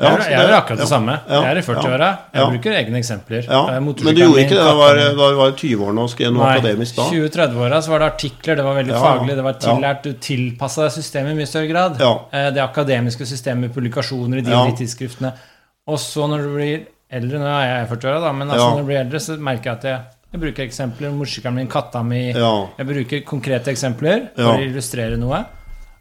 Ja, 0.00 0.10
jeg 0.16 0.38
gjør 0.40 0.54
akkurat 0.56 0.78
det 0.80 0.88
samme. 0.88 1.14
jeg 1.28 1.44
er 1.50 1.58
i 1.60 1.62
40-åra. 1.66 2.06
Jeg 2.32 2.46
bruker 2.54 2.76
egne 2.78 2.98
eksempler. 3.02 3.48
Men 3.50 3.88
du 3.94 4.02
gjorde 4.22 4.44
ikke 4.46 4.56
det 4.56 4.62
da 4.64 4.70
du 4.72 5.36
var, 5.36 5.50
i 5.50 5.56
20-årene 5.60 6.04
og 6.06 6.10
skrev 6.12 6.30
noe 6.32 6.46
Nei, 6.46 6.54
akademisk 6.58 6.96
da? 6.96 7.08
20-30-åra 7.10 7.80
så 7.84 7.90
var 7.92 7.98
det 8.04 8.06
artikler, 8.14 8.56
det 8.56 8.64
var 8.64 8.78
veldig 8.80 8.94
faglig, 8.96 9.34
det 9.36 9.44
var 9.44 9.58
tillært, 9.60 10.02
du 10.08 10.12
tilpassa 10.24 10.86
deg 10.86 10.94
systemet 10.96 11.34
i 11.34 11.38
mye 11.42 11.50
større 11.50 11.68
grad. 11.68 12.00
Eh, 12.32 12.48
Det 12.56 12.62
akademiske 12.64 13.26
systemet, 13.28 13.74
publikasjoner 13.74 14.38
i 14.38 14.46
de 14.46 14.50
Ja. 14.56 14.64
tidsskriftene. 14.70 15.32
Og 15.86 15.98
så 15.98 16.26
når 16.28 16.42
du 16.46 16.54
blir 16.56 16.80
eldre, 17.10 17.38
nå 17.38 17.46
er 17.60 17.66
jeg 17.84 17.88
40-åra, 17.90 18.20
da, 18.24 18.32
men 18.32 18.48
altså 18.48 18.70
når 18.70 18.80
du 18.80 18.86
blir 18.88 19.00
eldre, 19.04 19.20
så 19.20 19.36
merker 19.38 19.64
jeg 19.64 19.76
at 19.76 19.82
jeg, 19.84 20.00
jeg 20.32 20.40
bruker 20.40 20.64
eksempler. 20.64 21.12
Morsikeren 21.12 21.54
min, 21.54 21.66
katta 21.68 22.02
mi. 22.02 22.32
Jeg 22.32 22.86
bruker 22.86 23.20
konkrete 23.26 23.68
eksempler 23.74 24.28
for 24.36 24.56
å 24.56 24.64
illustrere 24.64 25.16
noe. 25.18 25.44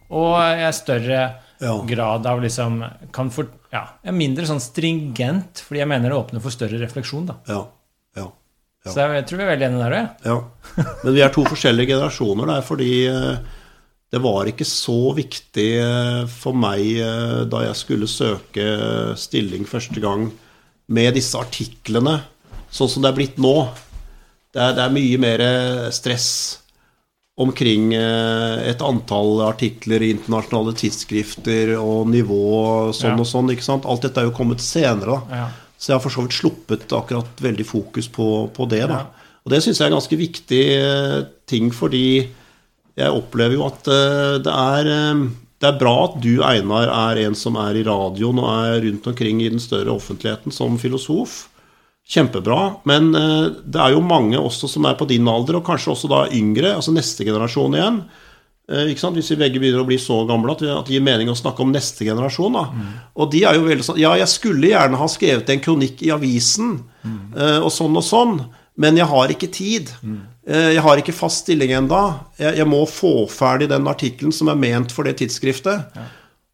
Og 0.09 0.39
jeg 0.39 0.63
er 0.67 0.71
større 0.71 1.21
Ja. 1.59 1.73
grad 1.87 2.27
av 2.29 2.39
liksom 2.41 2.79
kan 3.11 3.29
for, 3.35 3.49
ja, 3.73 3.81
er 4.03 4.15
mindre 4.15 4.47
sånn 4.47 4.61
stringent, 4.63 5.59
fordi 5.65 5.81
jeg 5.81 5.89
mener 5.91 6.11
det 6.11 6.19
åpner 6.19 6.43
for 6.43 6.55
større 6.55 6.79
refleksjon. 6.81 7.25
da 7.27 7.39
Ja. 7.49 7.61
Ja. 8.15 8.27
Ja. 8.85 8.91
Så 8.93 9.01
jeg, 9.01 9.15
jeg 9.17 9.25
tror 9.27 9.39
vi 9.41 9.43
er 9.43 9.51
veldig 9.51 9.67
enige 9.67 9.87
der 9.87 9.95
òg. 9.97 10.11
Ja. 10.23 10.83
Men 11.03 11.15
vi 11.17 11.23
er 11.25 11.33
to 11.35 11.43
forskjellige 11.43 11.91
generasjoner 11.91 12.47
der, 12.47 12.61
fordi 12.63 12.93
eh, 13.11 13.57
det 14.09 14.21
var 14.23 14.47
ikke 14.47 14.67
så 14.67 15.11
viktig 15.17 15.67
eh, 15.83 16.21
for 16.31 16.55
meg 16.55 16.85
eh, 17.03 17.41
da 17.51 17.65
jeg 17.67 17.75
skulle 17.81 18.07
søke 18.09 18.69
stilling 19.19 19.67
første 19.67 19.99
gang 19.99 20.29
med 20.89 21.13
disse 21.19 21.37
artiklene, 21.37 22.21
sånn 22.71 22.89
som 22.89 23.03
det 23.03 23.11
er 23.11 23.19
blitt 23.19 23.37
nå. 23.41 23.53
Det 24.55 24.63
er, 24.63 24.73
det 24.79 24.85
er 24.87 24.95
mye 24.95 25.19
mer 25.21 25.43
stress 25.93 26.29
omkring 27.39 27.93
eh, 27.95 28.67
et 28.69 28.81
antall 28.83 29.39
artikler 29.47 30.03
i 30.03 30.11
internasjonale 30.15 30.73
tidsskrifter 30.75 31.71
og 31.79 32.09
nivå 32.11 32.91
sånn 32.95 33.15
Ja. 33.15 33.19
og 33.23 33.27
sånn. 33.29 33.51
ikke 33.53 33.63
sant? 33.63 33.85
Alt 33.87 34.03
dette 34.07 34.19
er 34.21 34.27
jo 34.27 34.35
kommet 34.35 34.59
senere. 34.63 35.21
da. 35.29 35.37
Ja. 35.37 35.47
Så 35.79 35.93
jeg 35.93 35.95
har 35.95 36.03
for 36.03 36.11
så 36.11 36.25
vidt 36.25 36.35
sluppet 36.35 36.91
akkurat 36.91 37.39
veldig 37.39 37.65
fokus 37.65 38.09
på, 38.11 38.49
på 38.51 38.67
det. 38.69 38.83
da. 38.91 39.03
Ja. 39.05 39.27
Og 39.45 39.53
det 39.53 39.61
syns 39.63 39.79
jeg 39.79 39.87
er 39.87 39.93
en 39.93 39.97
ganske 40.01 40.19
viktig 40.19 40.63
eh, 40.75 41.19
ting, 41.47 41.71
fordi 41.71 42.27
jeg 42.99 43.15
opplever 43.15 43.55
jo 43.55 43.63
at 43.69 43.87
eh, 43.87 44.39
det 44.43 44.51
er 44.53 44.89
det 45.59 45.67
er 45.67 45.79
bra 45.79 45.93
at 46.05 46.21
du, 46.23 46.37
Einar, 46.43 46.87
er 47.11 47.19
en 47.25 47.35
som 47.35 47.55
er 47.59 47.75
i 47.75 47.83
radioen 47.83 48.37
og 48.39 48.47
er 48.47 48.77
rundt 48.85 49.07
omkring 49.11 49.41
i 49.43 49.49
den 49.51 49.59
større 49.59 49.91
offentligheten 49.91 50.51
som 50.55 50.77
filosof. 50.79 51.49
Kjempebra. 52.09 52.61
Men 52.89 53.11
eh, 53.15 53.49
det 53.69 53.81
er 53.83 53.93
jo 53.93 54.01
mange 54.05 54.39
også 54.41 54.69
som 54.71 54.87
er 54.89 54.97
på 54.99 55.07
din 55.09 55.27
alder, 55.29 55.59
og 55.59 55.65
kanskje 55.67 55.93
også 55.93 56.09
da 56.09 56.23
yngre, 56.33 56.73
altså 56.79 56.93
neste 56.95 57.27
generasjon 57.27 57.75
igjen. 57.77 57.99
Eh, 58.69 58.87
Ikke 58.91 59.03
sant? 59.03 59.17
Hvis 59.19 59.29
vi 59.33 59.37
begge 59.43 59.61
begynner 59.61 59.83
å 59.83 59.87
bli 59.89 59.97
så 60.01 60.23
gamle 60.29 60.55
at, 60.55 60.63
det 60.65 60.95
gir 60.95 61.05
mening 61.05 61.29
å 61.29 61.37
snakke 61.37 61.61
om 61.65 61.71
neste 61.73 62.05
generasjon. 62.07 62.57
Da. 62.57 62.65
Og 63.17 63.29
de 63.33 63.43
er 63.45 63.57
jo 63.59 63.67
veldig 63.67 63.85
sånn 63.91 64.01
Ja, 64.01 64.15
jeg 64.17 64.29
skulle 64.31 64.71
gjerne 64.73 64.97
ha 65.01 65.07
skrevet 65.09 65.49
en 65.53 65.61
kronikk 65.65 66.01
i 66.05 66.11
avisen, 66.15 66.79
eh, 67.05 67.59
og 67.61 67.69
sånn 67.73 67.97
og 67.97 68.05
sånn, 68.05 68.39
men 68.79 68.95
jeg 68.97 69.09
har 69.11 69.27
ikke 69.33 69.51
tid. 69.51 69.89
Eh, 70.47 70.73
Jeg 70.73 70.81
har 70.81 70.97
ikke 70.97 71.13
fast 71.13 71.43
stilling 71.45 71.73
enda. 71.77 72.21
Jeg, 72.39 72.55
jeg 72.57 72.65
må 72.69 72.85
få 72.89 73.27
ferdig 73.29 73.67
den 73.69 73.85
artikkelen 73.91 74.31
som 74.33 74.47
er 74.49 74.55
ment 74.57 74.91
for 74.95 75.03
det 75.05 75.17
tidsskriftet. 75.19 75.91
Så, 75.93 75.99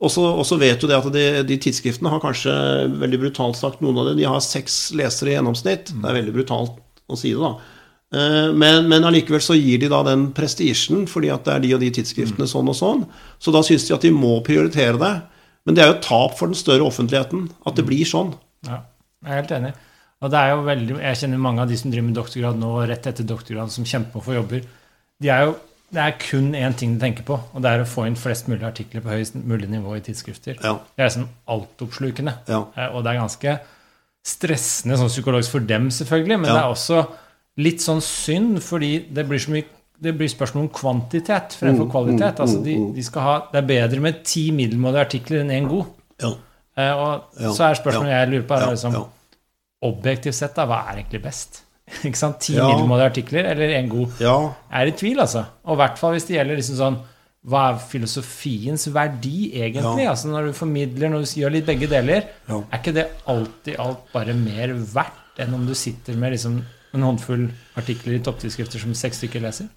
og 0.04 0.44
så 0.44 0.58
vet 0.60 0.82
du 0.82 0.90
det 0.90 0.98
at 0.98 1.08
de, 1.14 1.24
de 1.48 1.58
tidsskriftene 1.62 2.12
har 2.12 2.20
kanskje, 2.24 2.52
veldig 3.00 3.22
brutalt 3.22 3.56
sagt, 3.56 3.80
noen 3.84 4.02
av 4.02 4.10
dem, 4.10 4.20
de 4.20 4.28
har 4.28 4.44
seks 4.44 4.92
lesere 4.98 5.32
i 5.32 5.38
gjennomsnitt. 5.38 5.94
Det 5.96 6.10
er 6.10 6.18
veldig 6.20 6.34
brutalt 6.36 6.76
å 7.08 7.20
si 7.20 7.32
det, 7.32 7.40
da. 7.40 7.54
Eh, 8.16 8.50
Men, 8.54 8.90
men 8.92 9.08
allikevel 9.08 9.42
så 9.44 9.56
gir 9.56 9.80
de 9.82 9.90
da 9.92 10.02
den 10.08 10.28
prestisjen, 10.36 11.06
fordi 11.08 11.32
at 11.34 11.48
det 11.48 11.54
er 11.56 11.64
de 11.64 11.74
og 11.78 11.86
de 11.86 11.94
tidsskriftene 11.96 12.48
sånn 12.50 12.72
og 12.72 12.78
sånn. 12.78 13.06
Så 13.40 13.56
da 13.56 13.64
syns 13.66 13.88
de 13.88 13.96
at 13.96 14.04
de 14.04 14.12
må 14.16 14.38
prioritere 14.46 15.00
det. 15.02 15.14
Men 15.66 15.78
det 15.78 15.82
er 15.82 15.90
jo 15.90 15.98
et 15.98 16.06
tap 16.06 16.36
for 16.38 16.52
den 16.52 16.60
større 16.60 16.86
offentligheten 16.86 17.48
at 17.66 17.80
det 17.80 17.86
blir 17.88 18.06
sånn. 18.06 18.36
Ja, 18.68 18.84
jeg 19.26 19.32
er 19.32 19.40
helt 19.40 19.54
enig. 19.56 19.72
Og 20.24 20.32
det 20.32 20.40
er 20.42 20.52
jo 20.54 20.66
veldig, 20.66 20.98
Jeg 21.02 21.18
kjenner 21.22 21.42
mange 21.42 21.64
av 21.64 21.70
de 21.70 21.78
som 21.78 21.92
driver 21.92 22.08
med 22.08 22.18
doktorgrad 22.18 22.60
nå, 22.60 22.74
rett 22.90 23.08
etter 23.10 23.26
doktorgrad, 23.28 23.72
som 23.74 23.88
kjemper 23.88 24.24
for 24.24 24.38
jobber. 24.38 24.62
De 25.22 25.32
er 25.34 25.48
jo, 25.48 25.56
Det 25.96 26.04
er 26.04 26.16
kun 26.20 26.50
én 26.60 26.74
ting 26.76 26.98
du 26.98 27.00
tenker 27.06 27.24
på, 27.24 27.38
og 27.54 27.62
det 27.64 27.72
er 27.72 27.84
å 27.86 27.88
få 27.88 28.04
inn 28.10 28.18
flest 28.20 28.50
mulig 28.52 28.66
artikler 28.68 29.04
på 29.06 29.14
høyest 29.14 29.38
mulig 29.40 29.70
nivå 29.72 29.94
i 29.96 30.02
tidsskrifter. 30.04 30.58
Ja. 30.60 30.74
Det 30.96 31.00
er 31.06 31.08
liksom 31.08 31.30
altoppslukende. 31.56 32.34
Ja. 32.52 32.66
Eh, 32.76 32.90
Og 32.96 33.04
det 33.06 33.14
er 33.14 33.22
ganske 33.22 33.54
stressende 34.26 34.98
sånn 35.00 35.12
psykologisk 35.14 35.52
for 35.56 35.60
dem, 35.70 35.88
selvfølgelig, 35.94 36.40
men 36.42 36.50
Ja. 36.50 36.54
det 36.58 36.64
er 36.64 36.74
også 36.74 37.08
litt 37.58 37.80
sånn 37.80 38.02
synd, 38.02 38.60
fordi 38.62 39.06
det 39.14 39.28
blir 39.30 39.40
så 39.40 39.52
mye 39.56 39.64
det 40.02 40.12
blir 40.18 40.28
spørsmål 40.28 40.64
om 40.66 40.70
kvantitet 40.76 41.54
fremfor 41.56 41.86
Mm, 41.86 41.92
kvalitet. 41.92 42.36
mm, 42.36 42.42
altså 42.44 42.64
de, 42.64 42.76
mm. 42.76 42.96
de 42.96 43.02
skal 43.04 43.22
ha, 43.22 43.40
Det 43.54 43.64
er 43.64 43.68
bedre 43.68 44.00
med 44.02 44.24
ti 44.26 44.52
middelmådige 44.52 45.06
artikler 45.06 45.40
enn 45.40 45.50
én 45.64 45.70
god. 45.70 45.86
Ja. 46.22 46.34
Eh, 46.78 46.92
og 46.94 47.24
så 47.56 47.64
er 47.70 47.76
spørsmålet 47.80 48.12
jeg 48.12 48.30
lurer 48.30 48.48
på, 48.48 48.56
er 48.60 48.72
liksom, 48.76 49.06
objektivt 49.82 50.36
sett, 50.36 50.54
da, 50.56 50.66
hva 50.66 50.82
er 50.92 50.98
egentlig 51.00 51.22
best? 51.24 51.62
Ikke 52.08 52.18
sant? 52.18 52.40
Ti 52.42 52.56
Ja. 52.56 52.68
middelmådige 52.72 53.10
artikler 53.12 53.46
eller 53.52 53.74
én 53.78 53.88
god? 53.92 54.10
ja. 54.20 54.38
Jeg 54.72 54.82
er 54.82 54.88
i 54.88 54.96
tvil, 54.98 55.20
altså. 55.22 55.46
Og 55.66 55.76
i 55.76 55.82
hvert 55.84 56.00
fall 56.02 56.16
hvis 56.16 56.26
det 56.28 56.38
gjelder 56.40 56.58
liksom 56.62 56.80
sånn 56.80 56.98
Hva 57.46 57.60
er 57.70 57.78
filosofiens 57.78 58.88
verdi, 58.90 59.52
egentlig? 59.54 60.02
Ja. 60.04 60.10
Altså 60.16 60.32
Når 60.32 60.48
du 60.48 60.54
formidler, 60.58 61.10
når 61.14 61.20
du 61.28 61.42
gjør 61.42 61.52
litt 61.54 61.66
begge 61.68 61.88
deler, 61.92 62.24
Ja. 62.50 62.58
er 62.72 62.80
ikke 62.80 62.94
det 62.96 63.04
alltid 63.28 63.76
alt 63.80 64.08
bare 64.14 64.34
mer 64.34 64.74
verdt 64.74 65.38
enn 65.38 65.54
om 65.54 65.66
du 65.68 65.76
sitter 65.76 66.16
med 66.18 66.32
liksom 66.34 66.64
en 66.96 67.02
håndfull 67.04 67.52
artikler 67.78 68.16
i 68.16 68.20
topptidsskrifter 68.24 68.80
som 68.82 68.94
seks 68.96 69.18
stykker 69.22 69.42
leser? 69.44 69.68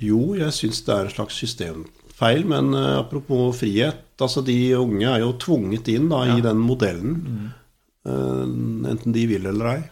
Jo, 0.00 0.34
jeg 0.34 0.48
syns 0.56 0.80
det 0.86 0.94
er 0.94 1.04
en 1.04 1.10
slags 1.12 1.34
systemfeil, 1.34 2.44
men 2.46 2.72
uh, 2.74 3.00
apropos 3.02 3.52
frihet 3.60 4.00
altså 4.18 4.42
De 4.46 4.56
unge 4.78 5.04
er 5.04 5.18
jo 5.20 5.32
tvunget 5.34 5.88
inn 5.92 6.08
da, 6.08 6.22
i 6.36 6.40
den 6.40 6.56
modellen, 6.62 7.52
eh, 8.06 8.90
enten 8.90 9.12
de 9.12 9.26
vil 9.26 9.46
eller 9.50 9.66
ei. 9.74 9.82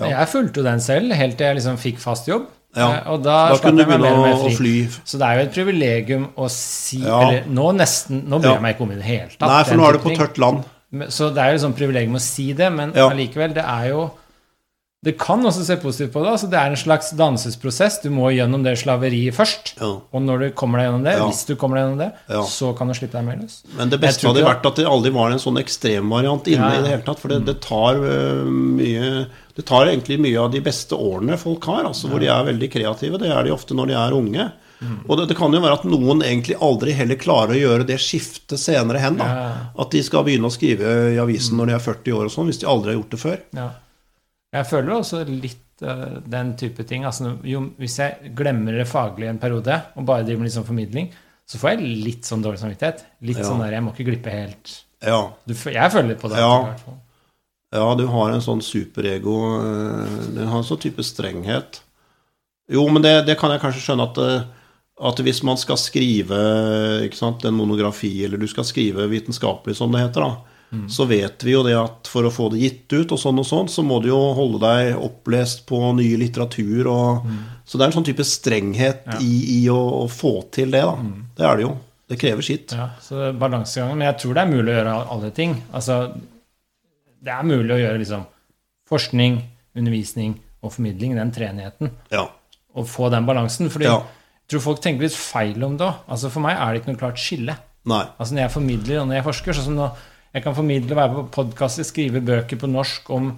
Ja. 0.00 0.08
Jeg 0.18 0.28
fulgte 0.32 0.60
jo 0.62 0.64
den 0.66 0.80
selv 0.80 1.12
helt 1.14 1.36
til 1.38 1.46
jeg 1.46 1.58
liksom 1.60 1.78
fikk 1.78 1.98
fast 2.02 2.26
jobb. 2.30 2.46
Ja. 2.74 2.86
Eh, 2.88 3.10
Og 3.12 3.22
da, 3.22 3.50
Da 3.52 3.58
kunne 3.60 3.84
du 3.84 3.90
begynne 3.90 4.32
å, 4.32 4.48
fly. 4.56 4.88
Så 5.04 5.18
det 5.20 5.26
er 5.28 5.34
jo 5.36 5.42
et 5.44 5.52
privilegium 5.52 6.28
å 6.40 6.48
si 6.50 7.02
Ja. 7.04 7.18
Eller 7.28 7.44
nå 7.52 7.66
nesten 7.76 8.22
Nå 8.24 8.38
bryr 8.40 8.54
jeg 8.56 8.62
meg 8.64 8.74
ikke 8.76 8.86
om 8.86 8.92
i 8.94 8.96
det 8.96 9.04
hele 9.04 9.28
tatt. 9.34 9.48
Nei, 9.50 9.62
for 9.68 9.76
nå 9.76 9.88
er 9.88 9.92
du 9.92 9.98
på 10.06 10.14
tørt 10.16 10.38
land. 10.40 10.64
Så 11.12 11.28
det 11.32 11.40
er 11.42 11.52
jo 11.52 11.58
liksom 11.58 11.74
privilegium 11.76 12.16
å 12.16 12.20
si 12.20 12.52
det, 12.56 12.70
men 12.72 12.92
allikevel, 12.92 13.54
det 13.56 13.64
er 13.64 13.86
jo 13.92 14.10
Det 15.02 15.16
kan 15.18 15.40
også 15.42 15.64
se 15.66 15.74
positivt 15.82 16.12
på 16.14 16.20
det. 16.22 16.30
altså 16.30 16.46
Det 16.50 16.58
er 16.60 16.70
en 16.70 16.78
slags 16.78 17.08
dansesprosess. 17.18 17.96
Du 18.04 18.10
må 18.14 18.28
gjennom 18.30 18.62
det 18.62 18.76
slaveriet 18.78 19.34
først. 19.34 19.72
Ja. 19.80 19.88
Og 19.98 20.22
når 20.22 20.38
du 20.38 20.44
kommer 20.54 20.78
deg 20.78 20.86
gjennom 20.86 21.02
det, 21.08 21.14
Ja. 21.18 21.24
hvis 21.26 21.40
du 21.48 21.56
kommer 21.58 21.76
deg 21.76 21.82
gjennom 21.88 21.98
det, 21.98 22.12
Ja. 22.30 22.42
så 22.46 22.70
kan 22.78 22.86
du 22.86 22.94
slippe 22.94 23.18
deg 23.18 23.24
mer 23.26 23.36
løs. 23.42 23.62
Men 23.76 23.90
det 23.90 23.98
beste 24.00 24.28
hadde 24.28 24.44
vært 24.46 24.64
at 24.64 24.76
det 24.76 24.86
aldri 24.86 25.10
var 25.10 25.32
en 25.32 25.38
sånn 25.42 25.58
ekstremvariant 25.58 26.46
inne 26.46 26.70
i 26.78 26.82
det 26.82 26.90
hele 26.92 27.02
tatt. 27.02 27.18
For 27.18 27.28
det, 27.28 27.44
det 27.46 27.60
tar 27.60 27.94
øh, 27.98 28.46
mye 28.46 29.26
Det 29.54 29.66
tar 29.66 29.84
egentlig 29.86 30.18
mye 30.18 30.38
av 30.40 30.50
de 30.52 30.60
beste 30.60 30.92
årene 30.96 31.36
folk 31.36 31.62
har, 31.66 31.84
altså 31.84 32.08
hvor 32.08 32.18
de 32.20 32.26
er 32.26 32.44
veldig 32.46 32.70
kreative. 32.72 33.18
Det 33.18 33.28
er 33.28 33.42
de 33.44 33.50
ofte 33.52 33.74
når 33.74 33.86
de 33.88 33.92
er 33.92 34.14
unge. 34.16 34.52
Mm. 34.80 34.98
Og 35.10 35.18
det, 35.18 35.28
det 35.28 35.36
kan 35.36 35.52
jo 35.52 35.60
være 35.60 35.76
at 35.80 35.84
noen 35.84 36.22
egentlig 36.22 36.56
aldri 36.58 36.92
heller 36.96 37.16
klarer 37.20 37.52
å 37.52 37.60
gjøre 37.60 37.86
det 37.86 37.98
skiftet 38.00 38.56
senere 38.58 38.98
hen. 38.98 39.18
da. 39.18 39.68
At 39.78 39.90
de 39.90 40.00
skal 40.02 40.24
begynne 40.24 40.48
å 40.48 40.54
skrive 40.54 41.12
i 41.12 41.18
avisen 41.20 41.58
når 41.58 41.66
de 41.66 41.72
er 41.74 41.84
40 41.84 42.12
år 42.16 42.24
og 42.24 42.30
sånn, 42.32 42.46
hvis 42.48 42.60
de 42.62 42.66
aldri 42.66 42.94
har 42.94 43.02
gjort 43.02 43.10
det 43.10 43.20
før. 43.20 43.38
Ja. 43.54 43.68
Jeg 44.52 44.68
føler 44.68 44.94
også 44.94 45.22
litt 45.28 45.84
uh, 45.84 46.18
den 46.28 46.54
type 46.60 46.84
ting. 46.88 47.06
Altså, 47.08 47.36
jo, 47.48 47.64
hvis 47.80 47.98
jeg 48.02 48.32
glemmer 48.36 48.76
det 48.76 48.88
faglige 48.90 49.32
en 49.32 49.40
periode, 49.42 49.78
og 49.96 50.08
bare 50.08 50.26
driver 50.26 50.42
med 50.42 50.50
litt 50.50 50.56
sånn 50.58 50.68
formidling, 50.68 51.12
så 51.48 51.60
får 51.60 51.72
jeg 51.72 51.94
litt 52.06 52.28
sånn 52.28 52.44
dårlig 52.44 52.60
samvittighet. 52.62 53.06
Litt 53.24 53.40
Ja. 53.40 53.46
sånn 53.48 53.62
der, 53.64 53.72
Jeg 53.72 53.82
må 53.82 53.92
ikke 53.92 54.08
glippe 54.10 54.30
helt 54.30 54.84
Ja, 55.02 55.32
du, 55.44 55.54
Jeg 55.54 55.90
føler 55.90 56.08
litt 56.12 56.20
på 56.20 56.30
det. 56.30 56.38
Ja. 56.38 56.76
ja 57.74 57.94
du 57.98 58.06
har 58.06 58.30
en 58.30 58.44
sånn 58.44 58.62
superego 58.62 59.34
Du 59.58 60.38
Den 60.38 60.46
har 60.46 60.58
en 60.58 60.68
sånn 60.68 60.80
type 60.80 61.02
strenghet. 61.02 61.82
Jo, 62.70 62.86
men 62.88 63.02
det, 63.02 63.26
det 63.26 63.38
kan 63.40 63.50
jeg 63.50 63.60
kanskje 63.60 63.82
skjønne 63.82 64.06
at 64.06 64.18
øh, 64.22 64.42
at 65.02 65.20
hvis 65.24 65.40
man 65.42 65.58
skal 65.58 65.78
skrive 65.80 66.38
sant, 67.16 67.44
en 67.44 67.56
monografi, 67.56 68.12
eller 68.24 68.38
du 68.38 68.46
skal 68.50 68.66
skrive 68.68 69.08
vitenskapelig, 69.10 69.74
som 69.78 69.92
det 69.92 70.04
heter, 70.04 70.22
da, 70.22 70.51
så 70.88 71.04
vet 71.06 71.42
vi 71.44 71.52
jo 71.52 71.62
det 71.62 71.74
at 71.76 72.08
for 72.08 72.24
å 72.24 72.30
få 72.32 72.46
det 72.52 72.60
gitt 72.62 72.92
ut, 72.96 73.12
og 73.12 73.18
sånn 73.20 73.38
og 73.38 73.44
sånn, 73.44 73.68
så 73.68 73.82
må 73.84 73.98
du 74.00 74.08
jo 74.08 74.20
holde 74.34 74.58
deg 74.62 74.96
opplest 74.96 75.66
på 75.68 75.78
ny 75.98 76.16
litteratur. 76.16 76.86
Og, 76.88 77.26
Så 77.66 77.76
det 77.78 77.84
er 77.84 77.90
en 77.90 77.96
sånn 78.02 78.06
type 78.08 78.24
strenghet 78.24 79.02
Ja. 79.06 79.18
i, 79.20 79.62
i 79.62 79.68
å, 79.68 79.76
å 80.02 80.08
få 80.08 80.50
til 80.50 80.70
det. 80.70 80.80
da. 80.82 80.96
Det 81.36 81.44
er 81.46 81.56
det 81.56 81.62
jo. 81.66 81.76
Det 82.08 82.18
krever 82.18 82.42
sitt. 82.42 82.72
Ja, 82.72 82.90
så 83.00 83.32
balansegangen. 83.38 83.96
Men 83.98 84.08
jeg 84.12 84.18
tror 84.22 84.34
det 84.34 84.42
er 84.42 84.50
mulig 84.50 84.72
å 84.72 84.76
gjøre 84.80 84.96
alle 85.12 85.30
ting. 85.30 85.54
Altså, 85.72 86.14
det 87.22 87.32
er 87.32 87.42
mulig 87.46 87.70
å 87.76 87.78
gjøre 87.80 87.98
liksom 88.02 88.24
forskning, 88.88 89.38
undervisning 89.76 90.34
og 90.62 90.72
formidling, 90.72 91.14
den 91.16 91.32
treenigheten, 91.32 91.90
Ja. 92.10 92.26
og 92.74 92.86
få 92.86 93.10
den 93.10 93.26
balansen. 93.26 93.68
Fordi 93.70 93.84
Ja. 93.84 93.98
jeg 94.00 94.48
tror 94.48 94.60
folk 94.60 94.80
tenker 94.82 95.02
litt 95.02 95.12
feil 95.16 95.62
om 95.64 95.76
det 95.76 95.86
òg. 95.86 95.94
Altså, 96.08 96.30
for 96.30 96.40
meg 96.40 96.56
er 96.58 96.72
det 96.72 96.82
ikke 96.82 96.92
noe 96.92 97.00
klart 97.00 97.16
skille. 97.18 97.56
Nei. 97.84 98.04
Altså, 98.18 98.32
når 98.34 98.42
jeg 98.48 98.50
formidler 98.50 99.00
og 99.00 99.08
når 99.08 99.14
jeg 99.14 99.24
forsker, 99.24 99.52
sånn 99.54 99.64
som 99.64 99.76
nå 99.76 99.90
Jeg 100.34 100.42
kan 100.44 100.54
formidle 100.56 100.94
å 100.94 100.98
være 101.00 101.14
på 101.18 101.24
podkaster, 101.34 101.84
skrive 101.84 102.22
bøker 102.24 102.56
på 102.60 102.70
norsk 102.70 103.10
om 103.12 103.32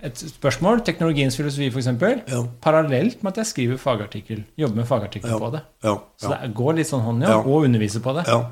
et 0.00 0.14
spørsmål, 0.14 0.80
teknologiens 0.86 1.36
filosofi 1.36 1.66
f.eks., 1.72 1.88
Ja. 2.30 2.44
parallelt 2.62 3.22
med 3.22 3.32
at 3.32 3.40
jeg 3.42 3.46
skriver 3.50 3.76
fagartikkel, 3.82 4.44
jobber 4.56 4.76
med 4.76 4.86
fagartikkel 4.86 5.30
Ja. 5.30 5.38
på 5.38 5.50
det. 5.52 5.62
Ja. 5.84 5.96
Så 6.16 6.30
det 6.30 6.54
går 6.54 6.76
litt 6.76 6.86
sånn 6.86 7.02
hånd 7.02 7.22
i 7.22 7.26
hånd, 7.26 7.46
og 7.46 7.64
underviser 7.66 8.00
på 8.00 8.14
det. 8.14 8.26
ja. 8.28 8.46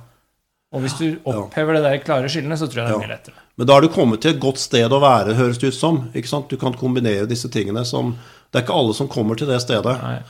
Og 0.74 0.82
hvis 0.82 0.98
du 0.98 1.20
opphever 1.24 1.74
det 1.74 1.82
der 1.84 1.98
klare 2.04 2.28
skillene, 2.28 2.56
så 2.58 2.66
tror 2.66 2.82
jeg 2.82 2.88
det 2.88 2.96
er 2.96 3.06
mye 3.06 3.14
lettere. 3.16 3.34
Men 3.56 3.66
da 3.68 3.72
har 3.74 3.80
du 3.80 3.88
kommet 3.88 4.20
til 4.20 4.32
et 4.34 4.40
godt 4.40 4.58
sted 4.58 4.90
å 4.90 4.98
være, 5.00 5.34
høres 5.38 5.58
det 5.58 5.68
ut 5.68 5.74
som. 5.78 6.10
Ikke 6.12 6.26
sant? 6.28 6.48
Du 6.50 6.56
kan 6.58 6.74
kombinere 6.74 7.26
disse 7.28 7.48
tingene 7.48 7.84
som 7.86 8.16
Det 8.52 8.60
er 8.60 8.66
ikke 8.66 8.74
alle 8.78 8.92
som 8.94 9.08
kommer 9.08 9.36
til 9.36 9.46
det 9.46 9.60
stedet. 9.62 10.02
Nei. 10.02 10.22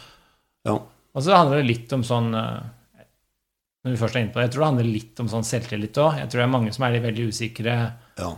Ja. 0.67 0.79
Og 1.15 1.23
så 1.23 1.35
handler 1.35 1.57
det 1.63 1.67
litt 1.67 1.93
om 1.93 2.03
sånn 2.03 2.35
eh, 2.35 2.61
Når 3.87 3.95
vi 3.95 4.01
først 4.01 4.17
er 4.19 4.25
inne 4.25 4.33
på 4.35 4.41
det, 4.41 4.49
jeg 4.49 4.53
tror 4.57 4.65
det 4.65 4.69
handler 4.73 4.89
litt 4.91 5.21
om 5.23 5.29
sånn 5.31 5.45
selvtillit 5.47 5.99
òg. 6.03 6.17
Jeg 6.19 6.27
tror 6.33 6.41
det 6.43 6.47
er 6.49 6.51
mange 6.57 6.73
som 6.75 6.85
er 6.89 6.97
veldig 7.05 7.27
usikre 7.31 7.75
Ja. 8.19 8.31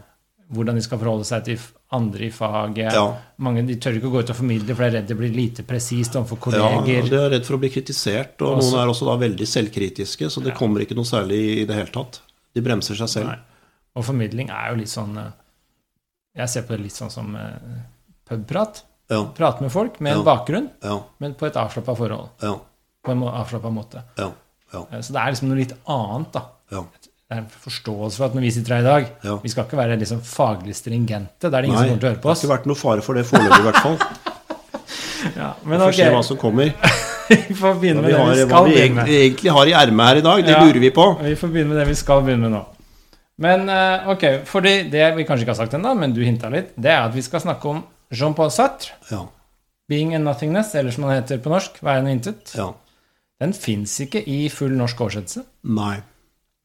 hvordan 0.53 0.75
de 0.77 0.83
skal 0.85 0.99
forholde 1.01 1.25
seg 1.25 1.45
til 1.47 1.59
andre 1.97 2.27
i 2.27 2.31
faget. 2.31 2.93
Ja. 2.93 3.07
Mange 3.41 3.63
de 3.67 3.77
tør 3.81 3.97
ikke 3.97 4.11
å 4.11 4.13
gå 4.13 4.21
ut 4.27 4.31
og 4.35 4.37
formidle, 4.37 4.75
for 4.77 4.85
de 4.85 4.89
er 4.91 4.95
redd 5.01 5.09
det 5.09 5.17
blir 5.17 5.33
lite 5.33 5.65
presist 5.65 6.13
overfor 6.21 6.53
Ja, 6.53 6.69
kolleger. 6.69 7.09
de 7.09 7.17
er 7.17 7.31
redd 7.31 7.47
for 7.49 7.57
å 7.57 7.61
bli 7.61 7.71
kritisert, 7.73 8.43
og 8.45 8.59
Også- 8.59 8.73
noen 8.75 8.83
er 8.83 8.93
også 8.93 9.07
da 9.09 9.17
veldig 9.27 9.47
selvkritiske, 9.49 10.29
så 10.31 10.43
det 10.45 10.55
kommer 10.55 10.81
ikke 10.85 10.95
noe 10.97 11.05
særlig 11.09 11.63
i 11.63 11.65
det 11.65 11.75
hele 11.77 11.91
tatt. 11.93 12.21
De 12.55 12.61
bremser 12.61 12.95
seg 12.97 13.09
selv. 13.09 13.27
Nei. 13.27 13.39
Og 13.97 14.05
formidling 14.05 14.51
er 14.51 14.71
jo 14.71 14.77
litt 14.77 14.89
sånn 14.93 15.17
eh, 15.17 15.31
Jeg 16.37 16.49
ser 16.51 16.63
på 16.63 16.69
det 16.77 16.81
litt 16.81 16.93
sånn 16.93 17.11
som 17.11 17.35
eh, 17.35 17.81
pubprat. 18.29 18.83
Ja, 19.11 19.25
Prate 19.35 19.63
med 19.63 19.73
folk 19.73 19.99
med 20.01 20.13
en 20.19 20.25
bakgrunn, 20.25 20.69
ja, 20.85 21.01
men 21.19 21.33
på 21.35 21.47
et 21.47 21.55
avslappa 21.55 21.97
forhold. 21.97 22.29
ja, 22.43 22.59
På 23.03 23.13
en 23.13 23.23
avslappa 23.23 23.73
måte. 23.73 24.03
ja. 24.19 24.31
Ja. 24.73 24.85
Eh, 24.93 25.01
Så 25.01 25.13
det 25.13 25.21
er 25.23 25.31
liksom 25.33 25.49
noe 25.49 25.57
litt 25.61 25.73
annet, 25.89 26.33
da. 26.33 26.43
Ja. 26.73 26.83
Det 27.29 27.37
er 27.37 27.41
en 27.43 27.51
forståelse 27.65 28.17
for 28.17 28.25
at 28.31 28.35
når 28.35 28.41
vi 28.47 28.51
sitter 28.51 28.75
her 28.75 28.81
i 28.81 28.85
dag 28.89 29.07
Ja. 29.25 29.35
Vi 29.43 29.49
skal 29.53 29.65
ikke 29.67 29.77
være 29.77 29.99
liksom 30.01 30.21
faglig 30.25 30.75
stringente. 30.77 31.45
Det 31.51 31.53
er 31.55 31.61
det 31.63 31.69
ingen 31.69 31.77
Nei, 31.79 31.89
som 31.89 31.93
kommer 31.93 32.01
til 32.01 32.09
å 32.09 32.13
høre 32.15 32.23
på 32.25 32.31
oss. 32.33 32.41
det 32.41 32.49
har 32.49 32.57
ikke 32.57 32.59
vært 32.59 32.67
noe 32.73 32.81
fare 32.83 33.03
for 33.05 33.15
det 33.15 33.27
foreløpig, 33.29 33.61
i 33.61 33.67
hvert 33.69 33.83
fall. 33.85 33.99
Ja, 35.37 35.49
Vi 35.65 35.75
får 35.77 35.83
okay. 35.89 35.99
se 35.99 36.11
hva 36.15 36.21
som 36.25 36.37
kommer. 36.39 36.69
vi 37.29 37.55
får 37.59 37.75
begynne 37.83 38.01
med 38.03 38.09
vi, 38.09 38.13
det 38.15 38.19
har, 38.21 38.29
vi 38.35 38.45
hva 38.45 38.49
skal 38.49 38.65
vi 38.69 38.73
begynne 38.73 38.95
med. 38.95 39.09
egentlig, 39.09 39.17
egentlig 39.27 39.53
har 39.59 39.67
i 39.67 39.73
ermet 39.77 40.07
her 40.09 40.17
i 40.21 40.25
dag, 40.25 40.43
det 40.47 40.53
Ja. 40.55 40.61
lurer 40.65 40.81
vi 40.85 40.91
på. 40.95 41.07
Vi 41.27 41.35
får 41.37 41.49
begynne 41.53 41.69
med 41.75 41.79
det 41.83 41.87
vi 41.91 41.97
skal 41.99 42.23
begynne 42.23 42.47
med 42.47 42.53
nå. 42.55 42.61
Men 43.45 43.69
eh, 43.69 44.09
ok, 44.15 44.25
fordi 44.47 44.75
det 44.91 45.09
vi 45.17 45.25
kanskje 45.27 45.45
ikke 45.45 45.55
har 45.57 45.61
sagt 45.67 45.75
ennå, 45.75 45.93
men 45.99 46.15
du 46.15 46.23
hinta 46.25 46.49
litt, 46.51 46.71
det 46.81 46.91
er 46.95 47.03
at 47.09 47.15
vi 47.15 47.23
skal 47.27 47.43
snakke 47.45 47.69
om 47.71 47.83
Jean-Paul 48.15 48.51
Sartre, 48.55 48.95
Ja. 49.11 49.25
'Being 49.89 50.15
and 50.15 50.25
Nothingness', 50.25 50.75
eller 50.79 50.91
som 50.93 51.05
han 51.05 51.17
heter 51.23 51.39
på 51.43 51.51
norsk, 51.51 51.79
'Være 51.83 52.03
og 52.03 52.09
intet'. 52.15 52.55
ja. 52.57 52.73
Den 53.39 53.53
fins 53.55 53.95
ikke 54.03 54.23
i 54.27 54.49
full 54.51 54.75
norsk 54.79 55.01
oversettelse. 55.05 55.45
Nei. 55.65 55.97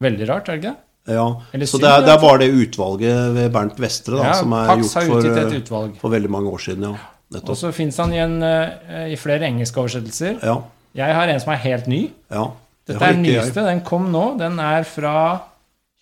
Veldig 0.04 0.28
rart, 0.30 0.50
er 0.50 0.58
det 0.58 0.64
ikke? 0.64 0.76
Ja. 1.14 1.26
Eller 1.54 1.68
Så 1.70 1.80
det 1.84 1.90
er, 1.90 2.02
det 2.06 2.14
er 2.14 2.22
bare 2.22 2.40
det 2.42 2.50
utvalget 2.56 3.34
ved 3.36 3.52
Bernt 3.54 3.80
Vestre 3.84 4.18
da, 4.18 4.30
Ja, 4.32 4.34
som 4.40 4.54
er 4.56 4.70
Pax 4.72 4.94
gjort 4.96 5.28
for, 5.68 5.84
eh, 5.84 5.98
for 6.00 6.14
veldig 6.16 6.32
mange 6.32 6.50
år 6.50 6.64
siden. 6.64 6.88
Ja. 6.88 7.42
Og 7.42 7.58
så 7.58 7.72
fins 7.76 7.98
han 7.98 8.14
i, 8.14 8.20
en, 8.24 8.38
eh, 8.44 9.12
i 9.14 9.18
flere 9.20 9.46
engelske 9.50 9.82
oversettelser. 9.82 10.40
Ja. 10.44 10.62
Jeg 10.96 11.16
har 11.18 11.28
en 11.28 11.40
som 11.42 11.54
er 11.54 11.64
helt 11.66 11.88
ny. 11.88 12.04
ja. 12.32 12.52
Dette 12.84 13.00
er 13.00 13.14
den 13.14 13.22
nyeste. 13.24 13.56
jeg. 13.56 13.66
Den 13.66 13.82
kom 13.88 14.10
nå. 14.12 14.38
Den 14.38 14.60
er 14.60 14.84
fra 14.84 15.40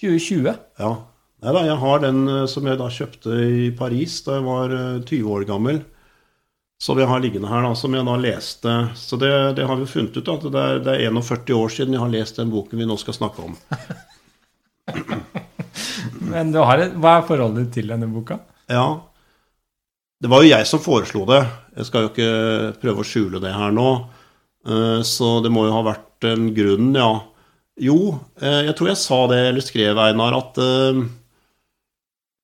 2020. 0.01 0.55
Ja. 0.81 0.95
Nei 1.41 1.53
da, 1.53 1.61
jeg 1.65 1.77
har 1.81 1.99
den 2.01 2.21
eh, 2.29 2.45
som 2.49 2.65
jeg 2.69 2.77
da 2.79 2.87
kjøpte 2.89 3.37
i 3.37 3.69
Paris 3.77 4.19
da 4.25 4.39
jeg 4.39 4.45
var 4.47 4.73
eh, 4.77 4.99
20 5.05 5.29
år 5.35 5.45
gammel. 5.49 5.81
Som 6.81 6.97
jeg 6.97 7.05
har 7.11 7.21
liggende 7.21 7.49
her, 7.51 7.61
da, 7.61 7.75
som 7.77 7.93
jeg 7.93 8.05
da 8.07 8.15
leste. 8.17 8.71
Så 8.97 9.17
det, 9.21 9.29
det 9.59 9.67
har 9.69 9.77
vi 9.77 9.85
funnet 9.89 10.15
ut, 10.17 10.29
at 10.33 10.47
det 10.47 10.61
er, 10.61 10.79
det 10.81 10.95
er 10.95 11.11
41 11.13 11.53
år 11.53 11.69
siden 11.75 11.93
jeg 11.93 12.01
har 12.01 12.09
lest 12.13 12.39
den 12.41 12.49
boken 12.53 12.81
vi 12.81 12.87
nå 12.89 12.97
skal 12.97 13.17
snakke 13.19 13.45
om. 13.45 13.53
Men 16.31 16.51
du 16.53 16.57
har 16.65 16.81
et, 16.81 16.95
hva 16.97 17.19
er 17.19 17.27
forholdet 17.27 17.69
til 17.75 17.91
denne 17.91 18.07
boka? 18.09 18.39
Ja. 18.71 18.85
Det 20.21 20.29
var 20.31 20.43
jo 20.43 20.51
jeg 20.51 20.67
som 20.69 20.81
foreslo 20.81 21.23
det. 21.29 21.41
Jeg 21.77 21.87
skal 21.87 22.05
jo 22.05 22.11
ikke 22.11 22.31
prøve 22.81 23.03
å 23.03 23.07
skjule 23.07 23.41
det 23.43 23.53
her 23.53 23.73
nå. 23.75 23.89
Eh, 24.65 24.99
Så 25.07 25.37
det 25.45 25.51
må 25.53 25.67
jo 25.67 25.75
ha 25.77 25.83
vært 25.85 26.27
en 26.29 26.49
grunn, 26.55 26.91
ja. 26.97 27.11
Jo, 27.81 27.97
eh, 28.41 28.61
jeg 28.67 28.75
tror 28.77 28.91
jeg 28.91 29.01
sa 29.01 29.19
det, 29.31 29.39
eller 29.49 29.65
skrev, 29.65 29.97
Einar, 30.01 30.35
at 30.37 30.59
eh, 30.61 31.01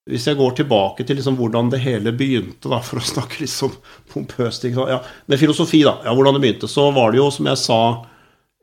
hvis 0.08 0.28
jeg 0.30 0.40
går 0.40 0.54
tilbake 0.58 1.04
til 1.04 1.20
liksom 1.20 1.36
hvordan 1.40 1.72
det 1.74 1.82
hele 1.84 2.14
begynte, 2.16 2.70
da, 2.72 2.80
for 2.84 3.02
å 3.02 3.08
snakke 3.14 3.42
litt 3.44 3.54
sånn 3.54 3.76
pompøst 4.14 4.68
ja, 4.70 5.02
Med 5.28 5.42
filosofi, 5.42 5.84
da. 5.88 5.98
Ja, 6.06 6.16
hvordan 6.16 6.38
det 6.38 6.46
begynte. 6.46 6.70
Så 6.72 6.90
var 6.96 7.12
det 7.12 7.22
jo, 7.22 7.28
som 7.34 7.50
jeg 7.50 7.62
sa, 7.62 7.82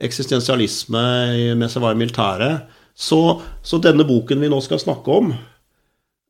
eksistensialisme 0.04 1.04
mens 1.60 1.76
jeg 1.76 1.84
var 1.84 1.94
i 1.94 2.00
militæret. 2.00 2.80
Så, 2.94 3.20
så 3.62 3.80
denne 3.82 4.06
boken 4.06 4.42
vi 4.42 4.50
nå 4.50 4.60
skal 4.62 4.80
snakke 4.82 5.20
om, 5.20 5.32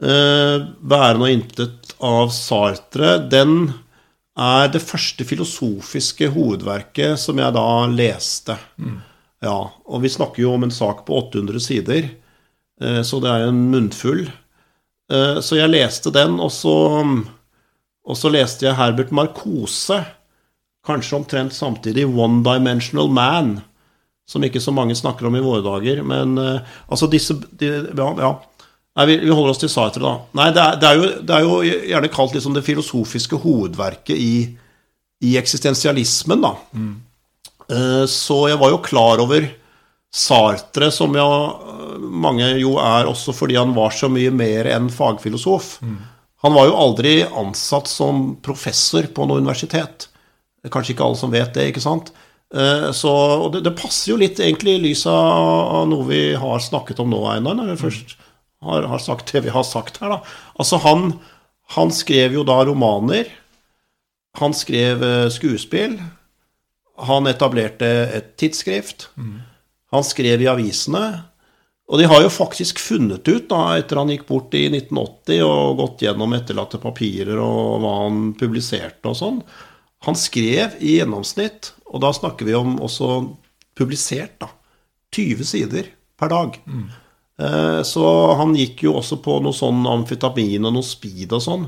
eh, 0.02 0.58
'Væren 0.64 1.24
og 1.24 1.32
intet' 1.32 1.94
av 2.00 2.30
Sartre, 2.32 3.18
den 3.30 3.74
er 4.34 4.68
det 4.72 4.82
første 4.82 5.24
filosofiske 5.24 6.30
hovedverket 6.34 7.20
som 7.20 7.38
jeg 7.38 7.54
da 7.54 7.68
leste. 7.86 8.56
Ja, 9.44 9.58
og 9.84 10.02
vi 10.02 10.10
snakker 10.10 10.42
jo 10.42 10.54
om 10.56 10.64
en 10.66 10.74
sak 10.74 11.04
på 11.06 11.18
800 11.20 11.60
sider, 11.60 12.08
eh, 12.80 13.02
så 13.02 13.20
det 13.20 13.30
er 13.30 13.48
en 13.48 13.70
munnfull. 13.70 14.26
Eh, 15.12 15.40
Så 15.40 15.56
jeg 15.58 15.70
leste 15.70 16.12
den, 16.14 16.38
og 16.40 16.50
så, 16.52 16.74
og 18.04 18.16
så 18.16 18.30
leste 18.32 18.66
jeg 18.66 18.76
Herbert 18.78 19.12
Marcose, 19.12 20.00
kanskje 20.86 21.16
omtrent 21.16 21.52
samtidig, 21.52 22.04
'One 22.06 22.42
Dimensional 22.44 23.08
Man', 23.08 23.60
som 24.26 24.42
ikke 24.44 24.60
så 24.60 24.72
mange 24.72 24.94
snakker 24.94 25.26
om 25.26 25.36
i 25.36 25.40
våre 25.40 25.62
dager. 25.62 26.02
Men 26.02 26.38
eh, 26.38 26.60
altså 26.90 27.06
disse 27.10 27.34
de, 27.58 27.92
Ja. 27.96 28.14
ja. 28.18 28.34
Nei, 28.96 29.06
vi, 29.06 29.16
vi 29.26 29.30
holder 29.34 29.50
oss 29.50 29.58
til 29.58 29.68
Sartre, 29.68 30.00
da. 30.00 30.18
Nei, 30.38 30.50
det 30.54 30.62
er, 30.62 30.76
det 30.78 30.88
er, 30.88 30.94
jo, 30.94 31.06
det 31.26 31.34
er 31.34 31.40
jo 31.42 31.54
gjerne 31.90 32.08
kalt 32.14 32.32
liksom 32.32 32.54
det 32.54 32.62
filosofiske 32.64 33.36
hovedverket 33.42 34.14
i, 34.16 34.56
i 35.20 35.32
eksistensialismen, 35.36 36.40
da. 36.40 36.52
Mm. 36.72 36.92
Så 38.06 38.36
jeg 38.48 38.58
var 38.60 38.70
jo 38.70 38.78
klar 38.78 39.18
over 39.18 39.48
Sartre, 40.14 40.90
som 40.94 41.14
jo 41.18 41.26
eh, 41.26 41.94
mange 42.24 42.46
jo 42.60 42.76
er 42.78 43.08
også 43.10 43.34
fordi 43.34 43.56
han 43.58 43.72
var 43.74 43.90
så 43.96 44.06
mye 44.12 44.30
mer 44.34 44.68
enn 44.70 44.86
fagfilosof. 44.94 45.78
Han 46.44 46.52
var 46.54 46.68
jo 46.68 46.76
aldri 46.76 47.14
ansatt 47.24 47.88
som 47.90 48.34
professor 48.44 49.08
på 49.16 49.26
noe 49.26 49.40
universitet. 49.42 50.08
Er 50.64 50.70
Kanskje 50.72 50.94
ikke 50.94 51.06
alle 51.08 51.18
som 51.18 51.32
vet 51.32 51.54
det, 51.56 51.70
ikke 51.72 51.82
sant? 51.82 52.12
Eh, 52.54 52.90
Så, 52.94 53.10
og 53.10 53.50
det, 53.56 53.64
det 53.66 53.74
passer 53.80 54.12
jo 54.12 54.18
litt 54.20 54.38
egentlig 54.38 54.76
i 54.78 54.82
lys 54.86 55.06
av 55.10 55.88
noe 55.90 56.06
vi 56.06 56.22
har 56.38 56.60
snakket 56.62 57.00
om 57.02 57.10
nå, 57.10 57.22
Einar, 57.32 57.56
når 57.58 57.72
vi 57.72 57.80
først 57.82 58.14
har, 58.64 58.86
har 58.88 59.00
sagt 59.02 59.32
det 59.34 59.42
vi 59.48 59.52
har 59.52 59.64
sagt 59.66 59.98
her. 60.00 60.14
da. 60.14 60.20
Altså, 60.60 60.78
han, 60.84 61.16
han 61.74 61.90
skrev 61.92 62.36
jo 62.38 62.44
da 62.46 62.60
romaner. 62.68 63.26
Han 64.38 64.54
skrev 64.56 65.02
eh, 65.02 65.26
skuespill. 65.32 65.98
Han 67.08 67.26
etablerte 67.26 67.88
et 68.14 68.36
tidsskrift. 68.38 69.08
Han 69.94 70.04
skrev 70.06 70.42
i 70.42 70.50
avisene. 70.50 71.04
Og 71.84 72.00
de 72.00 72.06
har 72.08 72.22
jo 72.24 72.30
faktisk 72.32 72.78
funnet 72.80 73.26
ut, 73.28 73.46
da, 73.50 73.76
etter 73.76 73.98
han 74.00 74.08
gikk 74.08 74.24
bort 74.30 74.54
i 74.56 74.64
1980 74.70 75.42
og 75.44 75.76
gått 75.82 76.04
gjennom 76.06 76.32
etterlatte 76.32 76.80
papirer 76.80 77.36
og 77.44 77.82
hva 77.82 77.90
han 78.06 78.30
publiserte 78.40 79.10
og 79.12 79.18
sånn 79.18 79.40
Han 80.08 80.16
skrev 80.16 80.78
i 80.84 80.98
gjennomsnitt, 80.98 81.70
og 81.92 82.00
da 82.04 82.10
snakker 82.12 82.44
vi 82.48 82.56
om 82.56 82.74
også 82.84 83.10
publisert, 83.76 84.34
da, 84.40 84.48
20 85.16 85.44
sider 85.48 85.86
per 86.20 86.28
dag. 86.32 86.58
Eh, 87.38 87.82
Så 87.82 88.04
han 88.36 88.52
gikk 88.56 88.82
jo 88.84 88.96
også 89.00 89.20
på 89.24 89.38
noe 89.42 89.52
sånn 89.56 89.84
amfetamin 89.88 90.64
og 90.68 90.76
noe 90.76 90.84
speed 90.86 91.32
og 91.32 91.42
sånn 91.42 91.64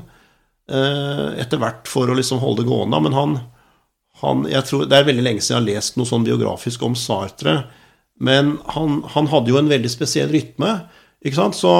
eh, 0.69 1.39
etter 1.41 1.57
hvert 1.61 1.87
for 1.89 2.09
å 2.09 2.17
liksom 2.17 2.39
holde 2.39 2.63
det 2.63 2.69
gående. 2.69 3.01
Men 3.05 3.13
han, 3.17 3.35
han 4.21 4.45
jeg 4.49 4.63
tror, 4.69 4.85
Det 4.85 4.97
er 4.97 5.09
veldig 5.09 5.25
lenge 5.25 5.41
siden 5.41 5.65
jeg 5.67 5.75
har 5.75 5.81
lest 5.81 5.97
noe 5.97 6.09
sånn 6.09 6.25
biografisk 6.27 6.83
om 6.83 6.95
Sartre. 6.95 7.57
Men 8.19 8.57
han, 8.73 9.01
han 9.13 9.27
hadde 9.31 9.51
jo 9.53 9.59
en 9.59 9.69
veldig 9.69 9.89
spesiell 9.93 10.31
rytme. 10.33 10.71
ikke 11.21 11.37
sant? 11.37 11.57
Så 11.57 11.73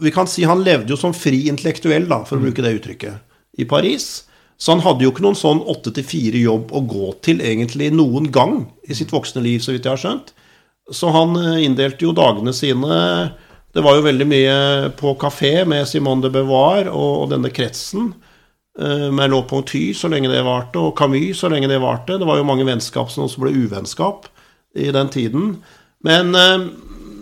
vi 0.00 0.10
kan 0.14 0.26
si 0.30 0.46
han 0.48 0.64
levde 0.64 0.94
jo 0.94 0.98
som 0.98 1.14
fri 1.14 1.44
intellektuell, 1.50 2.08
da, 2.10 2.22
for 2.26 2.38
å 2.38 2.44
bruke 2.46 2.64
det 2.64 2.72
uttrykket, 2.78 3.20
i 3.60 3.66
Paris. 3.68 4.24
Så 4.58 4.72
han 4.72 4.82
hadde 4.84 5.04
jo 5.04 5.10
ikke 5.12 5.24
noen 5.24 5.38
sånn 5.38 5.60
åtte 5.70 5.92
til 5.94 6.06
fire-jobb 6.06 6.72
å 6.74 6.82
gå 6.88 7.12
til 7.26 7.42
egentlig 7.44 7.90
noen 7.94 8.30
gang 8.32 8.64
i 8.86 8.96
sitt 8.96 9.12
voksne 9.12 9.42
liv, 9.44 9.60
så 9.60 9.74
vidt 9.74 9.86
jeg 9.86 9.92
har 9.92 10.00
skjønt. 10.00 10.32
Så 10.92 11.10
han 11.14 11.36
eh, 11.40 11.64
inndelte 11.64 12.04
jo 12.04 12.12
dagene 12.12 12.52
sine 12.52 12.96
Det 13.72 13.82
var 13.82 13.96
jo 13.96 14.04
veldig 14.04 14.26
mye 14.28 14.56
på 14.98 15.14
kafé 15.16 15.64
med 15.66 15.88
Simone 15.88 16.22
de 16.22 16.30
Beauvoir 16.30 16.90
og, 16.90 17.24
og 17.24 17.30
denne 17.32 17.48
kretsen. 17.50 18.12
eh, 18.78 19.08
Med 19.10 19.32
Lauponty 19.32 19.94
så 19.96 20.10
lenge 20.12 20.28
det 20.30 20.44
varte, 20.44 20.78
og 20.78 20.94
Camus 20.98 21.40
så 21.40 21.48
lenge 21.48 21.70
det 21.70 21.80
varte. 21.82 22.18
Det 22.20 22.28
var 22.28 22.38
jo 22.38 22.46
mange 22.46 22.66
vennskap 22.68 23.10
som 23.10 23.24
også 23.24 23.42
ble 23.42 23.54
uvennskap 23.64 24.28
i 24.74 24.90
den 24.94 25.12
tiden. 25.12 25.54
Men 26.04 26.34
eh, 26.34 26.66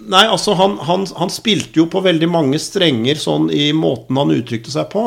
Nei, 0.02 0.24
altså, 0.26 0.56
han, 0.58 0.72
han, 0.82 1.04
han 1.14 1.30
spilte 1.30 1.78
jo 1.78 1.84
på 1.90 2.00
veldig 2.02 2.26
mange 2.26 2.58
strenger 2.58 3.20
sånn 3.22 3.46
i 3.54 3.68
måten 3.76 4.18
han 4.18 4.32
uttrykte 4.34 4.72
seg 4.74 4.88
på. 4.90 5.04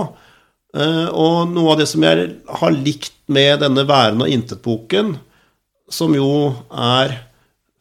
Eh, 0.76 1.08
og 1.12 1.52
noe 1.52 1.74
av 1.74 1.82
det 1.82 1.88
som 1.92 2.04
jeg 2.06 2.30
har 2.62 2.76
likt 2.76 3.18
med 3.32 3.60
denne 3.64 3.84
Væren 3.88 4.24
og 4.24 4.32
intet-boken, 4.32 5.16
som 5.92 6.16
jo 6.16 6.30
er 6.72 7.18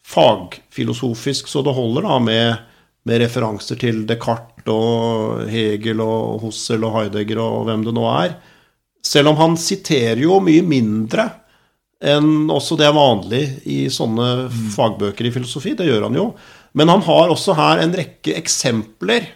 fagfilosofisk 0.05 1.47
så 1.49 1.63
det 1.65 1.73
holder, 1.75 2.05
da, 2.05 2.19
med, 2.21 2.67
med 3.07 3.23
referanser 3.23 3.79
til 3.81 4.03
Descartes 4.09 4.69
og 4.71 5.45
Hegel 5.49 6.01
og 6.01 6.43
Hussel 6.45 6.83
og 6.87 6.95
Heidegger 6.97 7.41
og 7.41 7.67
hvem 7.69 7.83
det 7.85 7.95
nå 7.95 8.05
er. 8.11 8.35
Selv 9.05 9.31
om 9.31 9.39
han 9.39 9.57
siterer 9.61 10.21
jo 10.23 10.39
mye 10.41 10.63
mindre 10.65 11.29
enn 12.05 12.51
også 12.53 12.77
det 12.79 12.87
er 12.87 12.95
vanlig 12.95 13.43
i 13.65 13.85
sånne 13.91 14.47
fagbøker 14.75 15.27
i 15.27 15.33
filosofi. 15.33 15.73
Det 15.77 15.87
gjør 15.87 16.07
han 16.07 16.17
jo. 16.19 16.29
Men 16.75 16.91
han 16.91 17.03
har 17.07 17.31
også 17.33 17.55
her 17.57 17.81
en 17.83 17.95
rekke 17.95 18.35
eksempler, 18.37 19.29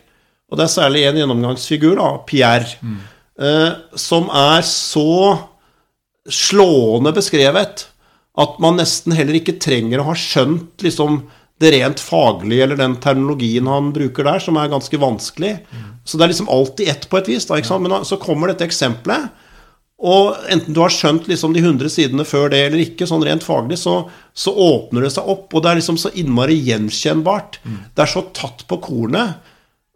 og 0.49 0.59
det 0.59 0.65
er 0.65 0.73
særlig 0.73 1.05
en 1.07 1.19
gjennomgangsfigur, 1.21 1.95
da, 1.99 2.09
Pierre, 2.27 2.67
eh, 3.39 3.71
som 3.97 4.29
er 4.33 4.65
så 4.67 5.37
slående 6.29 7.13
beskrevet 7.15 7.87
at 8.39 8.59
man 8.61 8.77
nesten 8.79 9.15
heller 9.17 9.39
ikke 9.39 9.57
trenger 9.61 10.01
å 10.01 10.09
ha 10.11 10.15
skjønt 10.17 10.83
liksom, 10.85 11.23
det 11.59 11.73
rent 11.75 11.99
faglige 11.99 12.63
eller 12.63 12.79
den 12.79 12.95
terminologien 13.03 13.67
han 13.67 13.91
bruker 13.95 14.27
der, 14.27 14.39
som 14.43 14.59
er 14.59 14.71
ganske 14.71 14.99
vanskelig. 15.01 15.57
Så 16.07 16.17
det 16.17 16.25
er 16.25 16.31
liksom 16.31 16.51
alltid 16.51 16.91
ett 16.93 17.07
på 17.11 17.19
et 17.19 17.27
vis. 17.27 17.47
Da? 17.49 17.59
Men 17.83 18.05
så 18.07 18.19
kommer 18.21 18.51
dette 18.51 18.63
eksempelet, 18.69 19.27
og 19.99 20.45
enten 20.47 20.75
du 20.75 20.79
har 20.79 20.93
skjønt 20.95 21.27
liksom 21.27 21.51
de 21.51 21.59
100 21.59 21.91
sidene 21.91 22.23
før 22.27 22.47
det 22.53 22.61
eller 22.69 22.79
ikke, 22.85 23.07
sånn 23.09 23.23
rent 23.27 23.43
faglig, 23.43 23.81
så, 23.81 24.05
så 24.31 24.53
åpner 24.55 25.03
det 25.03 25.11
seg 25.11 25.27
opp, 25.27 25.51
og 25.51 25.63
det 25.63 25.71
er 25.71 25.79
liksom 25.81 25.99
så 25.99 26.11
innmari 26.15 26.55
gjenkjennbart. 26.69 27.59
Det 27.65 28.05
er 28.05 28.11
så 28.11 28.23
tatt 28.35 28.63
på 28.69 28.79
kornet. 28.85 29.41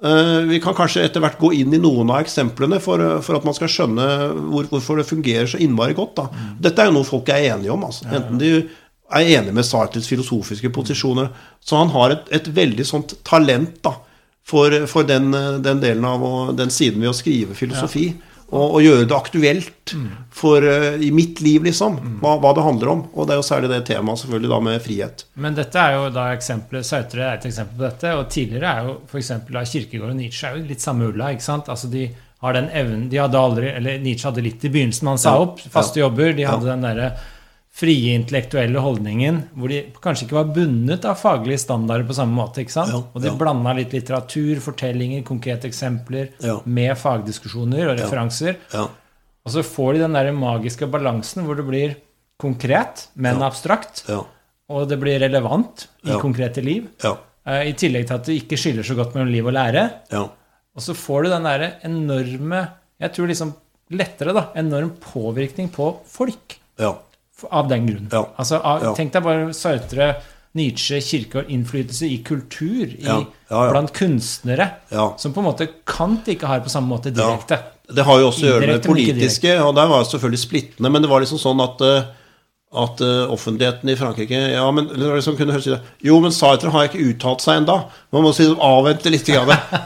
Uh, 0.04 0.44
vi 0.50 0.60
kan 0.60 0.76
kanskje 0.76 1.06
etter 1.06 1.24
hvert 1.24 1.40
gå 1.40 1.54
inn 1.56 1.72
i 1.72 1.80
noen 1.80 2.10
av 2.12 2.26
eksemplene 2.26 2.82
for, 2.84 3.00
for 3.24 3.40
at 3.40 3.46
man 3.48 3.56
skal 3.56 3.72
skjønne 3.72 4.08
hvor, 4.52 4.68
hvorfor 4.74 5.00
det 5.00 5.08
fungerer 5.08 5.48
så 5.48 5.62
innmari 5.64 5.96
godt. 5.96 6.18
Da. 6.20 6.48
Dette 6.66 6.84
er 6.84 6.92
jo 6.92 6.98
noe 6.98 7.08
folk 7.08 7.32
er 7.32 7.54
enige 7.54 7.72
om. 7.72 7.86
Altså. 7.88 8.10
Enten 8.12 8.42
de 8.42 8.52
er 8.60 9.32
enige 9.38 9.56
med 9.56 9.64
Sartres 9.64 10.10
filosofiske 10.12 10.74
posisjoner. 10.76 11.32
Så 11.64 11.80
han 11.80 11.94
har 11.96 12.18
et, 12.18 12.28
et 12.42 12.52
veldig 12.52 12.90
sånt 12.90 13.16
talent 13.24 13.80
da, 13.88 13.96
for, 14.44 14.76
for 14.92 15.08
den, 15.08 15.32
den, 15.64 15.80
delen 15.80 16.04
av 16.04 16.28
den 16.60 16.76
siden 16.76 17.00
ved 17.00 17.14
å 17.14 17.16
skrive 17.16 17.56
filosofi. 17.56 18.10
Ja. 18.12 18.33
Og, 18.54 18.76
og, 18.76 18.80
gjøre 18.86 19.06
det 19.10 19.16
aktuelt 19.18 19.94
mm. 19.98 20.10
for, 20.34 20.62
uh, 20.62 21.02
i 21.02 21.10
mitt 21.16 21.42
liv, 21.42 21.64
liksom. 21.66 21.96
Mm. 21.98 22.18
Hva, 22.22 22.36
hva, 22.44 22.52
det 22.54 22.66
handler 22.68 22.92
om. 22.92 23.02
Og 23.14 23.28
det 23.28 23.36
er 23.36 23.42
jo 23.42 23.48
særlig 23.48 23.72
det 23.72 23.80
temaet 23.90 24.22
selvfølgelig 24.22 24.52
da 24.52 24.60
med 24.68 24.84
frihet. 24.86 25.26
Men 25.42 25.58
dette 25.58 25.82
er 25.82 25.98
jo 25.98 26.12
da 26.14 26.28
eksempelet 26.36 26.88
Sautre 26.88 27.26
er 27.26 27.40
et 27.40 27.48
eksempel 27.50 27.80
på 27.80 27.88
dette. 27.88 28.14
Og 28.20 28.30
tidligere 28.34 28.76
er 28.76 28.92
jo 28.92 29.00
f.eks. 29.10 29.34
Kirkegård 29.74 30.14
og 30.14 30.20
Nietzsche 30.20 30.52
er 30.52 30.60
jo 30.60 30.68
litt 30.70 30.86
samme 30.86 31.10
ulla. 31.10 31.32
ikke 31.34 31.48
sant? 31.48 31.72
Altså 31.74 31.90
de 31.90 32.08
har 32.44 32.58
den 32.58 32.68
evnen 32.76 33.06
De 33.10 33.22
hadde 33.22 33.40
aldri 33.40 33.70
Eller 33.72 34.02
Nietzsche 34.04 34.28
hadde 34.28 34.44
litt 34.44 34.64
i 34.68 34.72
begynnelsen, 34.74 35.08
han 35.08 35.22
sa 35.22 35.38
opp 35.40 35.62
faste 35.64 36.02
ja. 36.02 36.08
jobber. 36.08 36.36
De 36.36 36.46
hadde 36.48 36.68
ja. 36.68 36.76
den 36.76 36.86
derre 36.86 37.14
frie 37.74 38.14
intellektuelle 38.14 38.82
holdningen 38.84 39.40
hvor 39.58 39.72
de 39.72 39.80
kanskje 40.04 40.28
ikke 40.28 40.38
var 40.38 40.52
bundet 40.54 41.06
av 41.10 41.18
faglige 41.18 41.64
standarder 41.64 42.06
på 42.06 42.18
samme 42.18 42.38
måte. 42.38 42.62
ikke 42.62 42.76
sant? 42.76 42.94
Ja, 42.94 43.00
og 43.02 43.24
de 43.24 43.32
ja. 43.32 43.38
blanda 43.40 43.74
litt 43.78 43.96
litteratur, 43.96 44.62
fortellinger, 44.62 45.24
konkrete 45.26 45.70
eksempler 45.72 46.30
ja. 46.44 46.60
med 46.66 46.94
fagdiskusjoner 47.02 47.90
og 47.90 47.98
referanser. 47.98 48.60
Ja. 48.76 48.86
Og 49.44 49.56
så 49.56 49.64
får 49.66 49.96
de 49.96 50.04
den 50.06 50.18
der 50.20 50.30
magiske 50.38 50.88
balansen 50.92 51.48
hvor 51.48 51.58
det 51.60 51.66
blir 51.68 51.96
konkret, 52.40 53.08
men 53.20 53.42
abstrakt. 53.46 54.04
Og 54.72 54.86
det 54.90 55.00
blir 55.02 55.20
relevant 55.24 55.88
i 56.06 56.16
konkrete 56.22 56.64
liv. 56.64 56.86
Uh, 57.04 57.64
I 57.68 57.74
tillegg 57.78 58.06
til 58.08 58.16
at 58.16 58.30
det 58.30 58.38
ikke 58.40 58.60
skiller 58.60 58.86
så 58.88 58.96
godt 58.98 59.18
mellom 59.18 59.34
liv 59.34 59.50
og 59.50 59.56
lære. 59.58 59.88
Og 60.14 60.86
så 60.86 60.96
får 60.98 61.26
du 61.26 61.34
den 61.34 61.46
derre 61.46 61.74
enorme 61.86 62.62
Jeg 63.02 63.12
tror 63.14 63.28
liksom 63.30 63.52
lettere, 63.94 64.32
da. 64.34 64.46
Enorm 64.56 64.94
påvirkning 65.02 65.68
på 65.74 65.90
folk. 66.08 66.56
Ja. 66.80 66.94
Av 67.52 67.68
den 67.70 67.90
grunn. 67.90 68.08
Ja. 68.12 68.24
Altså, 68.40 68.60
av, 68.60 68.88
ja. 68.88 68.94
Tenk 68.98 69.14
deg 69.16 69.26
bare 69.26 69.52
Sartre, 69.58 70.10
Nietzsche, 70.58 71.00
kirke 71.02 71.42
og 71.42 71.54
innflytelse 71.54 72.08
i 72.08 72.20
kultur, 72.26 72.86
i, 72.86 73.06
ja. 73.08 73.20
blant 73.50 73.94
kunstnere, 73.96 74.68
som 74.92 75.34
på 75.34 75.42
en 75.42 75.48
måte 75.48 75.70
Kant 75.90 76.30
ikke 76.30 76.50
har 76.50 76.62
på 76.62 76.70
samme 76.70 76.94
måte 76.94 77.14
direkte. 77.14 77.58
Det 77.94 78.06
har 78.06 78.20
jo 78.22 78.28
også 78.30 78.46
å 78.46 78.52
gjøre 78.52 78.68
med 78.76 78.86
politiske, 78.86 79.56
og 79.66 79.74
der 79.76 79.90
var 79.90 80.04
det 80.04 80.12
selvfølgelig 80.14 80.44
splittende, 80.44 80.92
men 80.94 81.04
det 81.04 81.10
var 81.12 81.26
liksom 81.26 81.42
sånn 81.42 81.64
at 81.64 81.82
uh, 81.84 82.12
at 82.74 83.02
uh, 83.06 83.30
offentligheten 83.30 83.90
i 83.90 83.96
Frankrike 83.96 84.38
Ja, 84.56 84.66
men 84.74 84.88
liksom 84.98 85.36
kunne 85.38 85.54
høres 85.54 85.68
Jo, 86.02 86.16
men 86.24 86.34
Sartre 86.34 86.72
har 86.74 86.88
ikke 86.88 87.04
uttalt 87.06 87.44
seg 87.44 87.60
enda 87.62 87.76
Man 88.10 88.26
må 88.26 88.32
si 88.34 88.48
avvente 88.50 89.12
litt. 89.14 89.30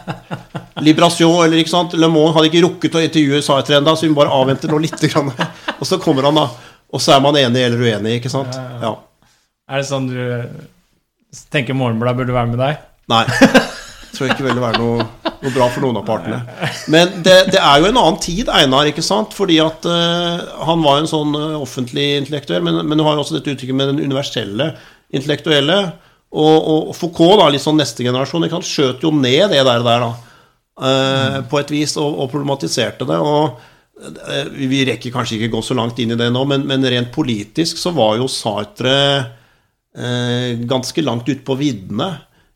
Liberation, 0.88 1.36
eller 1.44 1.60
ikke 1.60 1.74
sant 1.74 1.98
Le 2.00 2.08
Monde 2.08 2.38
hadde 2.38 2.48
ikke 2.48 2.64
rukket 2.64 2.96
å 2.96 3.04
intervjue 3.04 3.44
Sartre 3.44 3.82
enda, 3.82 3.96
så 3.96 4.08
vi 4.08 4.14
må 4.14 4.22
bare 4.22 4.32
avvente 4.32 4.72
nå 4.72 4.80
litt. 4.80 5.04
Grann. 5.12 5.34
Og 5.80 5.84
så 5.90 6.00
kommer 6.00 6.30
han, 6.30 6.40
da. 6.40 6.48
Og 6.94 7.04
så 7.04 7.16
er 7.16 7.24
man 7.24 7.38
enig 7.40 7.64
eller 7.66 7.84
uenig, 7.84 8.18
ikke 8.20 8.32
sant? 8.32 8.56
Ja. 8.82 8.94
Er 9.68 9.82
det 9.82 9.90
sånn 9.90 10.08
du 10.08 10.20
tenker 11.52 11.76
Morgenbladet 11.76 12.22
burde 12.22 12.36
være 12.36 12.52
med 12.54 12.62
deg? 12.62 12.86
Nei. 13.12 13.24
Jeg 14.08 14.16
tror 14.16 14.32
ikke 14.32 14.46
det 14.46 14.48
ville 14.48 14.64
være 14.64 14.80
noe, 14.82 15.04
noe, 15.28 15.52
bra 15.54 15.68
for 15.70 15.84
noen 15.84 16.00
av 16.00 16.06
partene. 16.08 16.40
Men 16.90 17.12
det, 17.22 17.36
det, 17.52 17.60
er 17.60 17.84
jo 17.84 17.90
en 17.92 18.00
annen 18.00 18.20
tid, 18.24 18.48
Einar, 18.50 18.88
ikke 18.90 19.04
sant? 19.06 19.36
Fordi 19.38 19.60
at 19.62 19.86
uh, 19.86 20.64
han 20.66 20.82
var 20.82 21.04
en 21.04 21.10
sånn 21.12 21.36
uh, 21.38 21.60
offentlig 21.60 22.08
intellektuell, 22.24 22.64
men, 22.66 22.80
men 22.88 22.98
du 22.98 23.04
har 23.06 23.14
jo 23.14 23.26
også 23.26 23.38
dette 23.38 23.54
uttrykket 23.54 23.78
med 23.78 23.92
den 23.92 24.02
universelle 24.08 24.72
intellektuelle. 25.14 25.78
Og, 26.34 26.56
og 26.58 26.96
Foucault, 26.98 27.38
da, 27.44 27.52
litt 27.54 27.62
sånn 27.62 27.78
neste 27.78 28.08
generasjon, 28.08 28.48
han 28.50 28.66
skjøt 28.66 29.06
jo 29.06 29.14
ned 29.14 29.54
det 29.54 29.62
der, 29.62 29.86
der 29.86 30.08
da, 30.08 30.12
uh, 30.82 30.88
mm. 30.88 31.50
på 31.52 31.62
et 31.62 31.76
vis, 31.76 31.94
og, 32.00 32.24
og 32.24 32.32
problematiserte 32.34 33.06
det. 33.12 33.20
og 33.22 33.60
Eh, 33.60 33.76
vi 34.54 34.84
rekker 34.86 35.14
kanskje 35.14 35.40
ikke 35.40 35.56
gå 35.56 35.62
så 35.66 35.78
langt 35.78 36.00
inn 36.00 36.14
i 36.14 36.20
det 36.20 36.30
nå, 36.34 36.44
men, 36.50 36.66
men 36.70 36.86
rent 36.86 37.10
politisk 37.16 37.80
så 37.82 37.94
var 37.98 38.18
jo 38.20 38.30
Sartre 38.30 38.98
eh, 39.98 40.58
ganske 40.70 41.02
langt 41.02 41.30
ute 41.30 41.42
på 41.46 41.58
viddene 41.58 42.12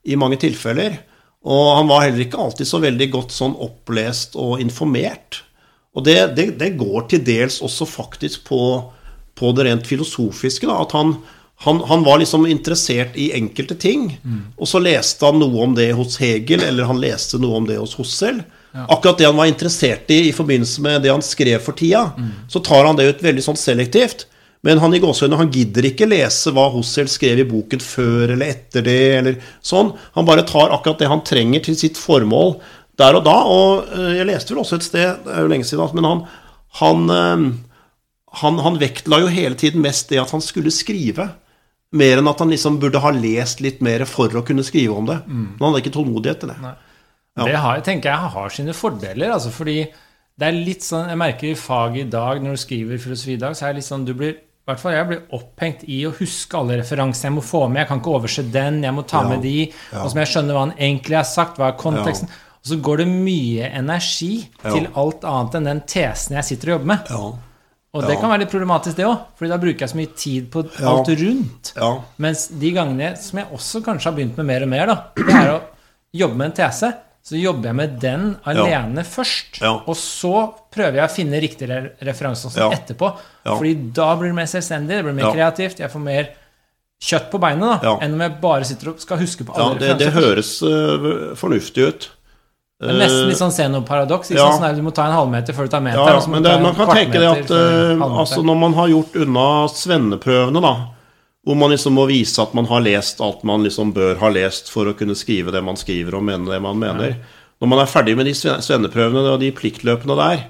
i 0.05 0.17
mange 0.19 0.37
tilfeller. 0.41 0.99
Og 1.41 1.75
han 1.79 1.89
var 1.89 2.05
heller 2.05 2.25
ikke 2.27 2.41
alltid 2.41 2.69
så 2.69 2.81
veldig 2.83 3.07
godt 3.15 3.33
sånn 3.33 3.55
opplest 3.57 4.37
og 4.39 4.61
informert. 4.61 5.41
Og 5.97 6.05
det, 6.05 6.17
det, 6.37 6.51
det 6.61 6.75
går 6.79 7.07
til 7.11 7.23
dels 7.25 7.59
også 7.65 7.87
faktisk 7.89 8.45
på, 8.47 8.61
på 9.35 9.53
det 9.57 9.65
rent 9.67 9.89
filosofiske. 9.89 10.69
Da, 10.69 10.77
at 10.85 10.93
han, 10.95 11.15
han, 11.65 11.81
han, 11.89 12.05
var 12.05 12.21
liksom 12.21 12.45
interessert 12.47 13.17
i 13.19 13.31
enkelte 13.37 13.75
ting. 13.81 14.11
Mm. 14.21 14.43
Og 14.55 14.69
så 14.69 14.81
leste 14.83 15.27
han 15.27 15.41
noe 15.41 15.65
om 15.65 15.75
det 15.77 15.89
hos 15.97 16.19
Hegel, 16.21 16.63
eller 16.69 16.89
han 16.89 17.01
leste 17.01 17.41
noe 17.41 17.59
om 17.59 17.67
det 17.69 17.81
hos 17.81 17.97
Hussel. 17.99 18.43
Ja. 18.71 18.85
Akkurat 18.95 19.19
det 19.19 19.27
han 19.27 19.35
var 19.35 19.49
interessert 19.51 20.11
i 20.13 20.21
i 20.29 20.35
forbindelse 20.35 20.83
med 20.83 21.03
det 21.03 21.11
han 21.11 21.23
skrev 21.25 21.59
for 21.63 21.75
tida, 21.77 22.11
mm. 22.17 22.29
så 22.51 22.61
tar 22.63 22.87
han 22.87 22.99
det 22.99 23.09
ut 23.09 23.23
veldig 23.25 23.43
sånn 23.43 23.59
selektivt. 23.59 24.27
Men 24.61 24.77
han 24.77 24.93
i 24.93 24.99
gåsehudene, 25.01 25.39
han 25.39 25.51
gidder 25.53 25.87
ikke 25.89 26.07
lese 26.09 26.53
hva 26.53 26.67
Hossel 26.69 27.09
skrev 27.09 27.41
i 27.41 27.47
boken 27.49 27.81
før 27.81 28.35
eller 28.35 28.53
etter 28.53 28.85
det. 28.85 28.99
eller 29.17 29.39
sånn. 29.65 29.89
Han 30.13 30.27
bare 30.27 30.45
tar 30.47 30.73
akkurat 30.75 31.01
det 31.01 31.09
han 31.09 31.23
trenger 31.25 31.65
til 31.65 31.77
sitt 31.79 31.97
formål 31.97 32.59
der 33.01 33.17
og 33.17 33.25
da. 33.25 33.35
Og 33.49 33.89
eh, 33.89 34.13
jeg 34.19 34.29
leste 34.29 34.53
vel 34.53 34.61
også 34.61 34.77
et 34.77 34.87
sted, 34.87 35.25
det 35.25 35.33
er 35.33 35.45
jo 35.45 35.51
lenge 35.51 35.67
siden, 35.67 35.97
men 35.97 36.07
han, 36.07 36.23
han, 36.81 37.09
eh, 37.15 37.47
han, 38.43 38.61
han 38.67 38.79
vektla 38.81 39.23
jo 39.23 39.33
hele 39.33 39.57
tiden 39.57 39.81
mest 39.81 40.13
det 40.13 40.21
at 40.21 40.33
han 40.35 40.45
skulle 40.45 40.73
skrive. 40.73 41.31
Mer 41.97 42.21
enn 42.21 42.29
at 42.29 42.39
han 42.39 42.53
liksom 42.53 42.77
burde 42.79 43.01
ha 43.03 43.09
lest 43.11 43.65
litt 43.65 43.81
mer 43.83 44.05
for 44.07 44.31
å 44.37 44.45
kunne 44.47 44.63
skrive 44.63 44.93
om 44.95 45.09
det. 45.09 45.17
Mm. 45.25 45.47
Men 45.57 45.65
han 45.65 45.73
hadde 45.73 45.83
ikke 45.87 45.97
tålmodighet 45.97 46.45
til 46.45 46.53
det. 46.53 46.59
Nei. 46.61 46.77
Ja. 47.37 47.47
Det 47.47 47.59
har, 47.63 47.81
tenker 47.85 48.11
jeg 48.11 48.31
har 48.35 48.53
sine 48.53 48.73
fordeler. 48.75 49.31
Altså 49.31 49.51
fordi 49.55 49.79
det 50.41 50.47
er 50.47 50.55
litt 50.55 50.83
sånn, 50.83 51.09
Jeg 51.11 51.19
merker 51.21 51.51
i 51.51 51.57
faget 51.59 52.07
i 52.07 52.11
dag, 52.11 52.41
når 52.41 52.57
du 52.57 52.61
skriver 52.63 53.01
filosofi 53.01 53.35
i 53.35 53.41
dag, 53.41 53.55
så 53.55 53.67
er 53.67 53.73
det 53.73 53.81
litt 53.81 53.87
sånn 53.91 54.07
du 54.07 54.15
blir 54.17 54.39
i 54.61 54.69
hvert 54.69 54.77
fall 54.77 54.93
jeg 54.93 55.07
blir 55.09 55.21
opphengt 55.33 55.81
i 55.89 56.03
å 56.05 56.11
huske 56.13 56.57
alle 56.59 56.75
referansene 56.79 57.31
jeg 57.31 57.33
må 57.33 57.41
få 57.43 57.63
med. 57.65 57.81
Jeg 57.81 57.89
kan 57.89 58.01
ikke 58.01 58.11
overse 58.13 58.43
den, 58.53 58.83
jeg 58.85 58.93
må 58.93 59.03
ta 59.09 59.23
ja, 59.23 59.29
med 59.31 59.41
de. 59.41 59.55
Ja. 59.89 60.03
Og 60.03 60.11
så 60.11 60.15
må 60.15 60.21
jeg 60.21 60.31
skjønne 60.35 60.53
hva 60.55 60.65
han 60.67 60.73
egentlig 60.77 61.17
har 61.17 61.25
sagt, 61.27 61.57
hva 61.57 61.71
er 61.71 61.79
konteksten. 61.81 62.29
Ja. 62.29 62.43
Og 62.61 62.69
så 62.69 62.77
går 62.85 63.01
det 63.01 63.07
mye 63.09 63.71
energi 63.73 64.29
til 64.61 64.85
alt 65.01 65.25
annet 65.25 65.57
enn 65.57 65.69
den 65.71 65.81
tesen 65.89 66.37
jeg 66.37 66.47
sitter 66.51 66.69
og 66.69 66.75
jobber 66.75 66.91
med. 66.93 67.09
Og 67.91 68.05
det 68.05 68.19
kan 68.21 68.31
være 68.31 68.43
litt 68.45 68.53
problematisk, 68.53 68.95
det 69.01 69.07
òg, 69.09 69.25
Fordi 69.35 69.51
da 69.51 69.59
bruker 69.65 69.83
jeg 69.83 69.91
så 69.91 69.99
mye 69.99 70.11
tid 70.23 70.51
på 70.53 70.63
alt 70.93 71.09
rundt. 71.23 71.73
Mens 72.21 72.45
de 72.61 72.73
gangene 72.77 73.15
som 73.19 73.41
jeg 73.41 73.49
også 73.57 73.81
kanskje 73.87 74.11
har 74.11 74.19
begynt 74.19 74.37
med 74.37 74.47
mer 74.53 74.67
og 74.67 74.71
mer, 74.77 74.93
da, 74.93 74.99
det 75.17 75.39
er 75.41 75.55
å 75.55 75.61
jobbe 76.21 76.37
med 76.37 76.51
en 76.51 76.59
tese 76.61 76.93
så 77.21 77.37
jobber 77.37 77.69
jeg 77.69 77.77
med 77.77 77.97
den 78.01 78.23
alene 78.49 79.03
ja. 79.03 79.07
først. 79.07 79.59
Ja. 79.61 79.75
Og 79.85 79.97
så 79.97 80.47
prøver 80.73 81.03
jeg 81.03 81.05
å 81.05 81.13
finne 81.13 81.41
riktige 81.43 81.81
referanser 82.01 82.55
ja. 82.57 82.69
etterpå. 82.73 83.11
Fordi 83.45 83.73
da 83.93 84.07
blir 84.17 84.33
det 84.33 84.39
mer 84.39 84.49
selvstendig, 84.49 84.97
det 84.97 85.05
blir 85.05 85.17
mer 85.19 85.35
kreativt. 85.35 85.83
Jeg 85.83 85.93
får 85.93 86.03
mer 86.05 86.31
kjøtt 87.01 87.29
på 87.31 87.41
beinet 87.41 87.81
da, 87.81 87.93
enn 88.05 88.15
om 88.17 88.23
jeg 88.25 88.33
bare 88.41 88.65
sitter 88.69 88.91
og 88.91 89.01
skal 89.01 89.21
huske 89.21 89.45
på 89.45 89.53
alle 89.55 89.77
det, 89.77 89.93
referanser. 89.93 90.01
Det 90.01 90.15
høres 90.17 90.51
uh, 90.65 91.37
fornuftig 91.37 91.85
ut. 91.85 92.09
Det 92.81 92.89
er 92.89 92.97
nesten 92.97 93.27
litt 93.29 93.37
sånn 93.37 93.53
Zeno-paradoks. 93.53 94.31
Ja. 94.33 94.47
Sånn 94.57 94.77
du 94.77 94.81
må 94.85 94.93
ta 94.97 95.05
en 95.05 95.13
halvmeter 95.13 95.53
før 95.53 95.69
du 95.69 95.73
tar 95.73 95.83
meter. 95.85 96.01
Ja, 96.01 96.21
men 96.33 96.45
det, 96.45 96.55
man 96.63 96.73
kan 96.77 96.89
tenke 96.89 97.21
det 97.21 97.29
at 97.29 97.53
uh, 97.53 98.01
altså 98.23 98.41
når 98.45 98.57
man 98.63 98.77
har 98.77 98.89
gjort 98.89 99.19
unna 99.21 99.45
svenneprøvene, 99.69 100.63
da 100.65 100.73
hvor 101.45 101.57
man 101.57 101.73
liksom 101.73 101.95
må 101.97 102.05
vise 102.09 102.41
at 102.43 102.53
man 102.53 102.67
har 102.69 102.83
lest 102.85 103.21
alt 103.23 103.41
man 103.47 103.63
liksom 103.65 103.93
bør 103.95 104.19
ha 104.21 104.29
lest 104.33 104.69
for 104.69 104.89
å 104.89 104.95
kunne 104.97 105.17
skrive 105.17 105.53
det 105.53 105.63
man 105.65 105.79
skriver 105.79 106.19
og 106.19 106.25
mene 106.27 106.51
det 106.51 106.59
man 106.61 106.77
mener. 106.81 107.15
Ja. 107.15 107.37
Når 107.61 107.69
man 107.69 107.81
er 107.81 107.89
ferdig 107.89 108.17
med 108.17 108.29
de 108.29 108.33
svenneprøvene 108.37 109.23
og 109.35 109.41
de 109.41 109.51
pliktløpene 109.53 110.17
der, 110.17 110.43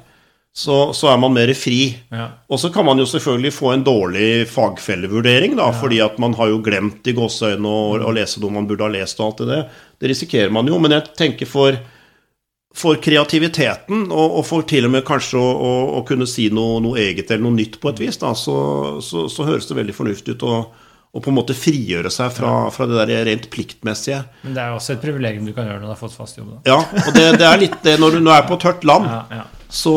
så, 0.52 0.92
så 0.96 1.08
er 1.14 1.20
man 1.20 1.32
mer 1.36 1.52
fri. 1.56 1.94
Ja. 2.12 2.28
Og 2.52 2.60
så 2.60 2.72
kan 2.76 2.86
man 2.88 3.00
jo 3.00 3.08
selvfølgelig 3.08 3.54
få 3.56 3.72
en 3.72 3.86
dårlig 3.88 4.50
fagfellevurdering, 4.52 5.56
da, 5.60 5.70
ja. 5.72 5.80
fordi 5.80 6.02
at 6.04 6.20
man 6.20 6.36
har 6.40 6.52
jo 6.52 6.60
glemt 6.64 7.08
i 7.08 7.16
gåseøynene 7.16 7.72
å, 7.72 7.82
å, 8.04 8.14
lese 8.16 8.44
noe 8.44 8.58
man 8.60 8.68
burde 8.68 8.88
ha 8.88 8.92
lest 8.92 9.20
og 9.20 9.30
alt 9.30 9.44
det 9.44 9.50
der. 9.54 9.82
Det 10.00 10.12
risikerer 10.12 10.52
man 10.52 10.68
jo. 10.68 10.80
Men 10.84 10.98
jeg 10.98 11.16
tenker 11.20 11.48
for, 11.48 11.80
for 12.76 13.00
kreativiteten, 13.04 14.10
og, 14.12 14.38
og, 14.42 14.44
for 14.48 14.68
til 14.68 14.88
og 14.88 14.96
med 14.98 15.08
kanskje 15.08 15.40
å, 15.40 15.50
å, 15.56 15.74
å 16.02 16.06
kunne 16.08 16.28
si 16.28 16.50
noe, 16.52 16.84
noe, 16.84 17.00
eget 17.00 17.32
eller 17.32 17.48
noe 17.48 17.60
nytt 17.60 17.80
på 17.80 17.92
et 17.92 18.04
vis, 18.04 18.20
da, 18.20 18.36
så, 18.36 18.58
så, 19.04 19.30
så 19.32 19.48
høres 19.48 19.72
det 19.72 19.80
veldig 19.80 19.96
fornuftig 19.96 20.36
ut. 20.36 20.48
og 20.52 20.81
og 21.12 21.24
på 21.26 21.32
en 21.32 21.36
måte 21.36 21.56
frigjøre 21.58 22.12
seg 22.14 22.32
fra, 22.32 22.52
fra, 22.72 22.88
det 22.88 23.00
der 23.02 23.26
rent 23.28 23.50
pliktmessige. 23.52 24.22
Men 24.46 24.54
det 24.56 24.62
er 24.64 24.72
jo 24.72 24.78
også 24.78 24.94
et 24.96 25.02
privilegium 25.04 25.50
du 25.50 25.52
kan 25.56 25.68
gjøre 25.68 25.82
når 25.82 25.90
du 25.90 25.92
har 25.92 26.00
fått 26.00 26.16
fast 26.16 26.40
jobb. 26.40 26.54
Da. 26.54 26.62
Ja, 26.72 26.78
og 26.80 27.10
det, 27.18 27.26
det, 27.42 27.48
er 27.50 27.60
litt 27.60 27.76
det 27.84 27.98
når 28.00 28.16
du 28.16 28.22
nå 28.24 28.32
er 28.32 28.46
på 28.48 28.58
tørt 28.62 28.86
land, 28.88 29.10
ja, 29.12 29.42
ja. 29.42 29.66
så, 29.68 29.96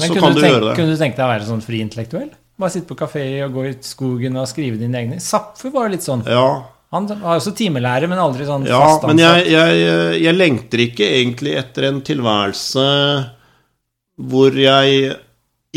så 0.00 0.14
kan 0.16 0.32
du, 0.32 0.40
tenke, 0.40 0.54
gjøre 0.54 0.70
det. 0.70 0.76
Kunne 0.78 0.94
du 0.94 1.02
tenke 1.02 1.20
deg 1.20 1.26
å 1.26 1.32
være 1.34 1.48
sånn 1.50 1.64
friintellektuell? 1.64 2.30
Bare 2.64 2.72
sitte 2.72 2.88
på 2.88 2.96
kafé 2.96 3.26
og 3.44 3.58
gå 3.58 3.66
i 3.68 3.74
skogen 3.84 4.38
og 4.40 4.46
skrive 4.46 4.78
dine 4.78 5.00
egne 5.00 5.18
Zapfe 5.20 5.72
var 5.74 5.90
litt 5.92 6.06
sånn. 6.06 6.24
Ja. 6.30 6.46
Han 6.94 7.08
var 7.10 7.34
også 7.34 7.52
timelærer, 7.58 8.08
men 8.08 8.22
aldri 8.22 8.46
sånn 8.48 8.64
ja, 8.70 8.78
fast 8.78 9.04
ansatt. 9.04 9.10
Men 9.10 9.20
jeg, 9.20 9.46
jeg, 9.50 10.20
jeg 10.22 10.38
lengter 10.38 10.84
ikke 10.86 11.08
egentlig 11.18 11.56
etter 11.60 11.90
en 11.90 12.00
tilværelse 12.06 12.88
hvor 14.30 14.54
jeg 14.54 15.16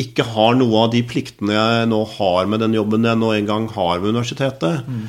ikke 0.04 0.26
har 0.36 0.58
noe 0.60 0.84
av 0.86 0.91
de 0.93 1.02
pliktene 1.08 1.56
jeg 1.56 1.88
nå 1.89 2.04
har 2.18 2.50
med 2.50 2.62
den 2.64 2.76
jobben 2.78 3.08
jeg 3.08 3.20
nå 3.20 3.32
en 3.34 3.50
gang 3.50 3.68
har 3.74 4.04
ved 4.04 4.14
universitetet. 4.14 4.86
Mm. 4.86 5.08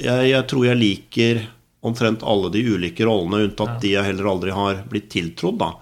Jeg, 0.00 0.30
jeg, 0.30 0.46
tror 0.50 0.66
jeg 0.66 0.80
liker 0.80 1.42
omtrent 1.84 2.24
alle 2.26 2.50
de 2.54 2.64
ulike 2.64 3.04
rollene, 3.06 3.44
unntatt 3.50 3.76
ja. 3.76 3.80
de 3.82 3.94
jeg 3.98 4.08
heller 4.08 4.30
aldri 4.32 4.54
har 4.56 4.80
blitt 4.90 5.10
tiltrodd. 5.12 5.60
da. 5.60 5.74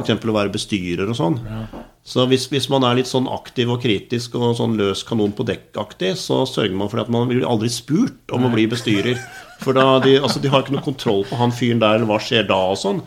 F.eks. 0.00 0.24
å 0.24 0.36
være 0.36 0.52
bestyrer 0.54 1.10
og 1.10 1.18
sånn. 1.18 1.36
Ja. 1.44 1.64
Så 2.10 2.24
hvis, 2.30 2.46
hvis 2.48 2.70
man 2.72 2.84
er 2.88 2.96
litt 2.96 3.10
sånn 3.10 3.28
aktiv 3.30 3.68
og 3.70 3.82
kritisk 3.82 4.34
og 4.38 4.54
sånn 4.56 4.78
løs 4.80 5.02
kanon 5.06 5.34
på 5.36 5.44
dekk-aktig, 5.46 6.14
så 6.18 6.40
sørger 6.48 6.78
man 6.78 6.88
for 6.90 7.02
at 7.02 7.10
man 7.12 7.28
blir 7.28 7.44
aldri 7.46 7.68
spurt 7.70 8.32
om 8.34 8.48
å 8.48 8.52
bli 8.54 8.64
bestyrer. 8.70 9.20
For 9.60 9.76
da, 9.76 9.98
de, 10.02 10.16
altså, 10.16 10.40
de 10.40 10.48
har 10.50 10.64
ikke 10.64 10.74
noe 10.78 10.86
kontroll 10.86 11.26
på 11.28 11.36
han 11.36 11.52
fyren 11.52 11.82
der, 11.82 11.98
eller 11.98 12.08
hva 12.08 12.16
skjer 12.24 12.48
da, 12.48 12.58
og 12.72 12.80
sånn. 12.80 13.02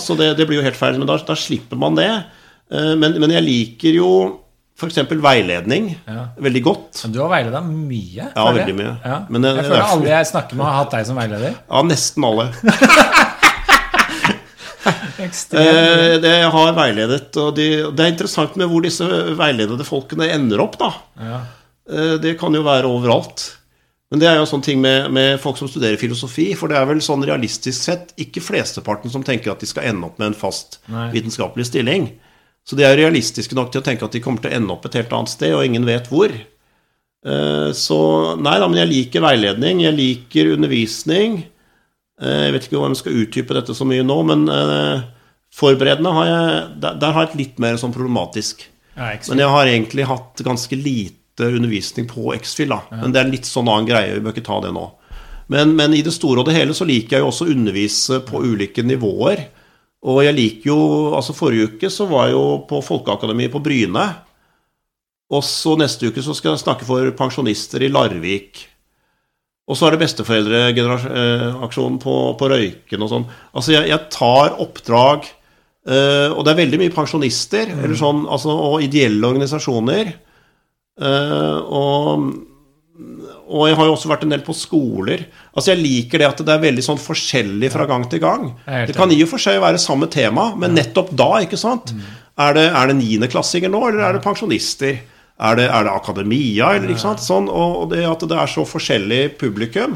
Så 0.00 0.16
det, 0.16 0.32
det 0.40 0.48
blir 0.48 0.62
jo 0.62 0.64
helt 0.64 0.78
feil. 0.78 0.96
Men 0.96 1.10
da, 1.10 1.18
da 1.28 1.36
slipper 1.36 1.78
man 1.78 2.00
det. 2.00 2.08
Eh, 2.72 2.94
Men, 2.98 3.18
men 3.20 3.30
jeg 3.30 3.44
liker 3.46 3.94
jo 4.00 4.10
f.eks. 4.76 4.98
veiledning 5.08 5.94
Ja. 6.06 6.28
veldig 6.40 6.62
godt. 6.66 7.02
Men 7.04 7.12
Du 7.12 7.20
har 7.22 7.28
veileda 7.30 7.60
mye. 7.64 8.26
Ja, 8.34 8.52
veldig 8.52 8.74
mye. 8.76 8.96
Ja. 9.04 9.20
Men 9.30 9.42
det- 9.42 9.54
jeg 9.54 9.58
er 9.58 9.68
føler 9.68 9.76
derfor- 9.80 9.92
alle 10.00 10.08
jeg 10.10 10.26
snakker 10.26 10.54
med, 10.56 10.66
har 10.66 10.72
hatt 10.84 10.90
deg 10.90 11.06
som 11.06 11.16
veileder. 11.16 11.54
Ja, 11.70 11.82
nesten 11.82 12.24
alle. 12.24 12.50
Eh, 15.26 16.20
det 16.22 16.30
jeg 16.30 16.50
har 16.52 16.74
veiledet, 16.76 17.36
og 17.42 17.54
de, 17.56 17.64
det 17.96 18.04
er 18.04 18.12
interessant 18.12 18.54
med 18.60 18.68
hvor 18.70 18.84
disse 18.84 19.02
veiledede 19.38 19.82
folkene 19.88 20.28
ender 20.30 20.60
opp, 20.62 20.76
da. 20.78 20.90
Ja. 21.18 21.38
Eh, 21.90 22.12
Det 22.22 22.36
kan 22.38 22.54
jo 22.54 22.62
være 22.62 22.86
overalt. 22.86 23.56
Men 24.12 24.20
det 24.22 24.28
er 24.28 24.36
jo 24.38 24.44
sånn 24.46 24.62
ting 24.62 24.78
med, 24.80 25.08
med 25.10 25.40
folk 25.42 25.56
som 25.58 25.66
studerer 25.66 25.98
filosofi, 25.98 26.52
for 26.54 26.68
det 26.70 26.76
er 26.78 26.86
vel 26.86 27.00
sånn 27.02 27.24
realistisk 27.26 27.80
sett 27.88 28.12
ikke 28.22 28.38
flesteparten 28.44 29.10
som 29.10 29.24
tenker 29.26 29.50
at 29.50 29.58
de 29.64 29.66
skal 29.66 29.88
ende 29.90 30.06
opp 30.06 30.20
med 30.22 30.28
en 30.28 30.38
fast 30.38 30.78
Nei. 30.86 31.08
vitenskapelig 31.16 31.66
stilling. 31.72 32.12
Så 32.66 32.74
de 32.78 32.82
er 32.82 32.96
realistiske 32.98 33.54
nok 33.54 33.70
til 33.70 33.80
å 33.80 33.86
tenke 33.86 34.04
at 34.08 34.14
de 34.16 34.20
kommer 34.24 34.42
til 34.42 34.50
å 34.50 34.56
ende 34.58 34.74
opp 34.74 34.86
et 34.88 34.96
helt 34.98 35.12
annet 35.14 35.30
sted, 35.30 35.52
og 35.54 35.64
ingen 35.64 35.84
vet 35.86 36.08
hvor. 36.10 36.32
Eh, 37.26 37.70
Så 37.72 37.98
nei 38.42 38.56
da, 38.58 38.68
men 38.68 38.80
jeg 38.82 38.90
liker 38.92 39.22
veiledning, 39.24 39.80
jeg 39.84 39.94
liker 39.96 40.52
undervisning. 40.56 41.44
Eh, 42.20 42.46
Jeg 42.46 42.52
vet 42.56 42.66
ikke 42.68 42.80
om 42.80 42.90
jeg 42.94 43.02
skal 43.02 43.20
utdype 43.22 43.54
dette 43.54 43.74
så 43.74 43.86
mye 43.86 44.02
nå, 44.06 44.16
men 44.26 44.48
eh, 44.48 45.02
forberedende 45.54 46.12
har 46.12 46.26
jeg 46.26 46.80
Der, 46.80 46.94
der 47.00 47.12
har 47.12 47.26
jeg 47.26 47.30
et 47.34 47.38
litt 47.42 47.58
mer 47.62 47.76
sånn 47.76 47.94
problematisk. 47.94 48.66
Ja, 48.96 49.12
Men 49.28 49.38
jeg 49.44 49.48
har 49.52 49.66
egentlig 49.66 50.06
hatt 50.08 50.42
ganske 50.42 50.76
lite 50.76 51.50
undervisning 51.52 52.06
på 52.08 52.32
X-Fill, 52.34 52.68
da. 52.72 52.80
Men 52.90 53.12
det 53.12 53.20
er 53.20 53.26
en 53.26 53.34
litt 53.34 53.44
sånn 53.44 53.68
annen 53.68 53.86
greie, 53.86 54.14
vi 54.14 54.20
bør 54.24 54.32
ikke 54.32 54.46
ta 54.46 54.60
det 54.64 54.72
nå. 54.72 54.86
Men, 55.52 55.76
men 55.76 55.92
i 55.94 56.00
det 56.02 56.14
store 56.16 56.40
og 56.40 56.46
det 56.48 56.54
hele 56.56 56.72
så 56.74 56.86
liker 56.88 57.18
jeg 57.18 57.22
jo 57.22 57.28
også 57.28 57.44
å 57.46 57.52
undervise 57.52 58.20
på 58.26 58.40
ulike 58.42 58.82
nivåer. 58.82 59.44
Og 60.06 60.22
jeg 60.22 60.36
liker 60.36 60.70
jo 60.70 60.78
Altså, 61.16 61.34
forrige 61.36 61.72
uke 61.72 61.90
så 61.92 62.06
var 62.10 62.28
jeg 62.28 62.36
jo 62.36 62.46
på 62.68 62.80
Folkeakademiet 62.84 63.52
på 63.52 63.62
Bryne. 63.64 64.06
Og 65.34 65.42
så 65.42 65.74
neste 65.78 66.10
uke 66.10 66.22
så 66.22 66.34
skal 66.36 66.54
jeg 66.54 66.62
snakke 66.62 66.86
for 66.86 67.10
pensjonister 67.18 67.82
i 67.82 67.90
Larvik. 67.90 68.62
Og 69.66 69.74
så 69.74 69.88
er 69.88 69.96
det 69.96 70.04
besteforeldreaksjonen 70.04 71.96
på, 72.02 72.14
på 72.38 72.50
Røyken 72.52 73.02
og 73.02 73.10
sånn. 73.10 73.24
Altså, 73.50 73.74
jeg, 73.74 73.88
jeg 73.90 74.12
tar 74.14 74.54
oppdrag 74.62 75.26
eh, 75.26 76.30
Og 76.30 76.44
det 76.46 76.52
er 76.52 76.60
veldig 76.60 76.80
mye 76.84 76.94
pensjonister 76.94 77.72
eller 77.74 77.96
sånn, 77.98 78.22
altså, 78.30 78.54
og 78.54 78.84
ideelle 78.86 79.26
organisasjoner. 79.26 80.12
Eh, 81.02 81.58
og, 81.66 82.28
og 83.46 83.68
jeg 83.68 83.76
har 83.78 83.86
jo 83.86 83.94
også 83.94 84.10
vært 84.10 84.24
en 84.26 84.32
del 84.34 84.42
på 84.42 84.54
skoler. 84.58 85.26
Altså 85.54 85.70
Jeg 85.72 85.82
liker 85.82 86.18
det 86.22 86.26
at 86.28 86.40
det 86.42 86.54
er 86.54 86.62
veldig 86.64 86.82
sånn 86.82 86.98
forskjellig 86.98 87.70
fra 87.70 87.86
gang 87.86 88.06
til 88.10 88.22
gang. 88.22 88.48
Det 88.66 88.96
kan 88.96 89.12
i 89.14 89.20
og 89.22 89.30
for 89.30 89.42
seg 89.42 89.60
være 89.62 89.78
samme 89.78 90.08
tema, 90.10 90.48
men 90.58 90.74
nettopp 90.74 91.12
da, 91.14 91.28
ikke 91.46 91.58
sant? 91.60 91.92
Er 92.36 92.56
det, 92.58 92.66
er 92.74 92.90
det 92.90 92.96
niendeklassinger 92.98 93.70
nå, 93.72 93.80
eller 93.88 94.02
er 94.08 94.18
det 94.18 94.24
pensjonister? 94.26 94.98
Er 95.36 95.56
det, 95.58 95.66
er 95.68 95.84
det 95.86 95.92
akademia, 95.92 96.72
eller 96.76 96.90
ikke 96.92 97.04
sant? 97.06 97.22
Sånn, 97.22 97.46
og 97.52 97.90
det 97.92 98.02
at 98.08 98.24
det 98.28 98.38
er 98.40 98.50
så 98.50 98.64
forskjellig 98.66 99.36
publikum. 99.40 99.94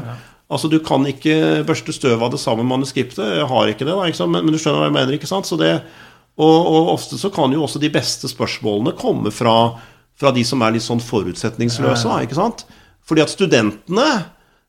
Altså 0.51 0.67
Du 0.71 0.79
kan 0.83 1.05
ikke 1.07 1.63
børste 1.67 1.93
støv 1.95 2.23
av 2.23 2.33
det 2.33 2.41
samme 2.43 2.63
manuskriptet. 2.67 3.23
Jeg 3.39 3.47
har 3.47 3.71
ikke 3.71 3.85
det, 3.87 3.93
da, 3.95 4.07
ikke? 4.09 4.27
Men, 4.27 4.45
men 4.47 4.55
du 4.55 4.59
skjønner 4.59 4.83
hva 4.83 4.89
jeg 4.89 4.97
mener? 4.99 5.15
ikke 5.15 5.29
sant? 5.29 5.47
Så 5.47 5.57
det, 5.59 5.75
og, 6.39 6.57
og 6.71 6.91
ofte 6.95 7.19
så 7.19 7.31
kan 7.33 7.51
jo 7.55 7.63
også 7.63 7.79
de 7.83 7.91
beste 7.93 8.29
spørsmålene 8.31 8.95
komme 8.99 9.31
fra, 9.31 9.55
fra 10.19 10.31
de 10.35 10.43
som 10.47 10.61
er 10.63 10.75
litt 10.75 10.85
sånn 10.85 11.03
forutsetningsløse. 11.03 12.07
Da, 12.07 12.19
ikke 12.25 12.39
sant? 12.39 12.65
Fordi 13.07 13.23
at 13.23 13.33
studentene 13.33 14.07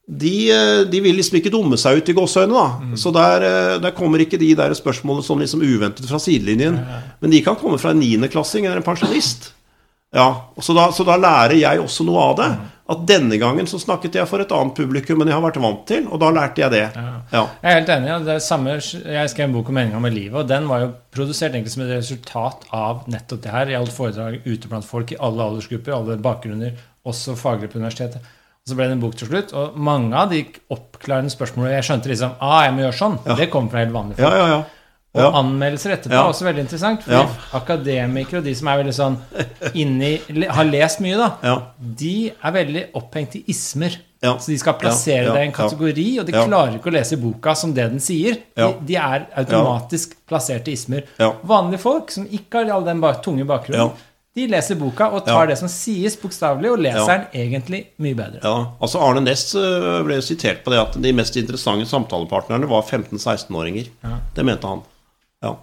de, 0.09 0.51
eh, 0.51 0.83
de 0.91 1.01
vil 1.01 1.17
liksom 1.17 1.39
ikke 1.39 1.53
dumme 1.53 1.79
seg 1.79 2.01
ut 2.01 2.09
i 2.11 2.17
gåseøynene. 2.17 2.53
da. 2.59 2.97
Så 2.99 3.13
der, 3.15 3.47
eh, 3.47 3.79
der 3.79 3.95
kommer 3.97 4.19
ikke 4.19 4.39
de 4.39 4.55
der 4.55 4.75
spørsmålene 4.75 5.23
sånn 5.25 5.41
liksom 5.41 5.63
uventet 5.63 6.09
fra 6.09 6.19
sidelinjen. 6.19 6.79
Men 7.21 7.31
de 7.31 7.43
kan 7.43 7.57
komme 7.57 7.79
fra 7.79 7.91
en 7.91 8.01
niendeklassing 8.01 8.67
eller 8.67 8.77
en 8.83 8.83
pensjonist. 8.83 9.53
Ja, 10.13 10.51
så 10.61 10.75
da, 10.77 10.91
så 10.93 11.07
da 11.09 11.17
lærer 11.17 11.57
jeg 11.57 11.81
også 11.81 12.05
noe 12.05 12.21
av 12.21 12.37
det. 12.37 12.51
At 12.93 13.07
denne 13.09 13.39
gangen 13.41 13.65
så 13.71 13.79
snakket 13.81 14.19
jeg 14.19 14.29
for 14.29 14.43
et 14.43 14.51
annet 14.53 14.75
publikum 14.77 15.23
enn 15.23 15.31
jeg 15.31 15.39
har 15.39 15.45
vært 15.47 15.61
vant 15.63 15.87
til, 15.89 16.05
og 16.13 16.21
da 16.21 16.29
lærte 16.35 16.61
jeg 16.61 16.75
det. 16.75 16.83
Ja. 17.33 17.47
Jeg 17.63 17.71
er 17.71 17.79
helt 17.79 17.93
enig. 17.95 18.11
ja. 18.11 18.19
Det 18.19 18.35
er 18.35 18.43
samme, 18.45 18.75
jeg 18.77 19.31
skrev 19.33 19.49
en 19.49 19.55
bok 19.55 19.71
om 19.73 19.79
meninga 19.79 20.03
med 20.03 20.13
livet, 20.13 20.37
og 20.43 20.51
den 20.51 20.69
var 20.69 20.83
jo 20.83 20.91
produsert 21.15 21.55
egentlig 21.55 21.73
som 21.73 21.87
et 21.87 21.95
resultat 21.95 22.67
av 22.77 23.07
nettopp 23.09 23.41
det 23.47 23.55
her. 23.55 23.73
Jeg 23.73 23.81
holdt 23.81 23.97
foredrag 23.97 24.45
ute 24.45 24.69
blant 24.69 24.85
folk 24.85 25.15
i 25.15 25.21
alle 25.23 25.47
aldersgrupper, 25.47 25.97
alle 25.97 26.19
bakgrunner, 26.21 26.77
også 27.07 27.37
faglig 27.37 27.71
på 27.73 27.79
universitetet. 27.79 28.21
Og 28.63 28.69
Så 28.71 28.77
ble 28.79 28.85
det 28.87 28.93
en 28.93 29.01
bok 29.01 29.17
til 29.19 29.27
slutt, 29.29 29.53
og 29.59 29.77
mange 29.77 30.15
av 30.15 30.31
de 30.31 30.45
oppklarende 30.71 31.31
spørsmålene 31.35 31.75
Jeg 31.81 31.83
skjønte 31.89 32.09
liksom 32.13 32.37
ah, 32.41 32.61
jeg 32.65 32.75
må 32.77 32.85
gjøre 32.85 32.99
sånn. 33.01 33.19
Det 33.37 33.51
kommer 33.51 33.71
fra 33.71 33.79
helt 33.83 33.93
vanlige 33.93 34.17
folk. 34.17 34.31
Ja, 34.31 34.37
ja, 34.39 34.47
ja. 34.47 34.63
Og 35.15 35.21
Ja. 35.21 35.31
anmeldelser 35.43 35.91
etterpå 35.93 36.15
Ja. 36.15 36.23
er 36.23 36.31
også 36.33 36.45
veldig 36.47 36.61
interessant. 36.65 37.03
For 37.03 37.13
Ja. 37.13 37.27
akademikere 37.53 38.39
og 38.39 38.45
de 38.45 38.55
som 38.55 38.69
er 38.69 38.79
veldig 38.83 38.95
sånn 38.97 39.19
inni 39.75 40.47
Har 40.49 40.65
lest 40.65 41.01
mye, 41.01 41.17
da. 41.19 41.37
Ja. 41.43 41.57
De 41.79 42.31
er 42.43 42.53
veldig 42.53 42.85
opphengt 42.95 43.35
i 43.37 43.45
ismer. 43.49 43.99
Ja. 44.23 44.37
Så 44.39 44.47
de 44.47 44.59
skal 44.59 44.75
plassere 44.75 45.25
Ja, 45.25 45.29
ja, 45.29 45.33
det 45.35 45.43
i 45.43 45.47
en 45.49 45.53
kategori, 45.53 46.19
og 46.21 46.27
de 46.27 46.33
Ja. 46.33 46.47
klarer 46.47 46.79
ikke 46.79 46.91
å 46.91 46.93
lese 46.95 47.17
boka 47.21 47.55
som 47.57 47.75
det 47.75 47.91
den 47.91 47.99
sier. 47.99 48.35
De, 48.35 48.63
Ja. 48.63 48.73
de 48.73 48.97
er 48.97 49.27
automatisk 49.37 50.15
plassert 50.29 50.69
i 50.69 50.73
ismer. 50.73 51.03
Ja. 51.19 51.33
Vanlige 51.45 51.81
folk 51.81 52.11
som 52.11 52.27
ikke 52.29 52.65
har 52.65 52.71
all 52.73 52.85
den 52.85 53.01
tunge 53.23 53.45
bakgrunnen, 53.45 53.75
Ja. 53.75 53.91
De 54.35 54.47
leser 54.49 54.79
boka 54.81 55.11
og 55.13 55.27
tar 55.27 55.43
Ja. 55.43 55.47
det 55.53 55.59
som 55.59 55.69
sies 55.69 56.17
bokstavelig, 56.17 56.71
og 56.73 56.79
leser 56.79 57.09
Ja. 57.09 57.19
den 57.19 57.27
egentlig 57.35 57.87
mye 57.99 58.15
bedre. 58.17 58.41
Ja, 58.43 58.67
altså 58.81 59.01
Arne 59.01 59.21
Næss 59.21 59.55
øh, 59.55 60.05
ble 60.07 60.15
jo 60.15 60.21
sitert 60.25 60.65
på 60.65 60.71
det 60.73 60.79
at 60.81 60.97
de 61.03 61.13
mest 61.13 61.37
interessante 61.37 61.85
samtalepartnerne 61.87 62.69
var 62.69 62.83
15-16-åringer. 62.83 63.89
Det 64.35 64.45
mente 64.45 64.67
han. 64.67 64.81
Ja. 65.43 65.55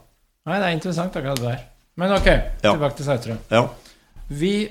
Nei, 0.46 0.60
det 0.60 0.68
er 0.68 0.76
interessant 0.78 1.16
akkurat 1.16 1.38
det 1.42 1.46
der. 1.50 1.60
Men 1.98 2.12
ok, 2.14 2.26
Ja. 2.64 2.72
tilbake 2.74 2.96
til 2.98 3.06
Sautrøm. 3.06 3.38
Ja, 3.52 3.68
Vi 4.30 4.70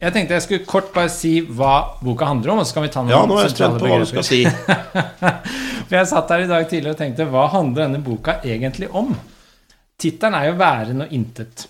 Jeg 0.00 0.12
tenkte 0.12 0.30
jeg 0.34 0.42
skulle 0.42 0.64
kort 0.66 0.92
bare 0.94 1.08
si 1.08 1.40
hva 1.40 1.96
boka 2.04 2.24
handler 2.24 2.52
om, 2.52 2.58
og 2.60 2.66
så 2.66 2.74
kan 2.74 2.82
vi 2.84 2.88
ta 2.88 3.00
noen 3.02 3.10
ja 3.10 3.26
nå 3.26 3.34
er 3.38 3.48
jeg 3.48 3.56
spent 3.56 3.80
på 3.80 3.88
hva 3.88 3.98
du 3.98 4.04
skal 4.06 4.22
si. 4.22 4.44
For 5.88 5.96
jeg 5.96 6.06
satt 6.06 6.28
her 6.30 6.44
i 6.44 6.46
dag 6.46 6.68
tidlig 6.70 6.90
og 6.92 6.98
tenkte 7.00 7.26
hva 7.26 7.48
handler 7.50 7.88
denne 7.88 7.98
boka 8.04 8.36
egentlig 8.44 8.88
om? 8.94 9.16
Tittelen 9.98 10.34
er 10.38 10.44
jo 10.50 10.54
'Væren 10.54 11.02
og 11.02 11.08
intet'. 11.10 11.66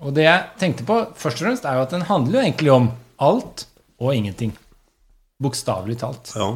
Og 0.00 0.14
det 0.16 0.24
jeg 0.24 0.44
tenkte 0.60 0.86
på 0.88 0.96
først 1.18 1.40
og 1.42 1.46
fremst, 1.46 1.64
er 1.68 1.76
jo 1.76 1.84
at 1.86 1.90
den 1.94 2.06
handler 2.08 2.38
jo 2.40 2.44
egentlig 2.46 2.72
om 2.72 2.90
alt 3.20 3.66
og 4.00 4.14
ingenting. 4.16 4.52
Bokstavelig 5.40 5.98
talt. 6.00 6.32
Ja, 6.36 6.50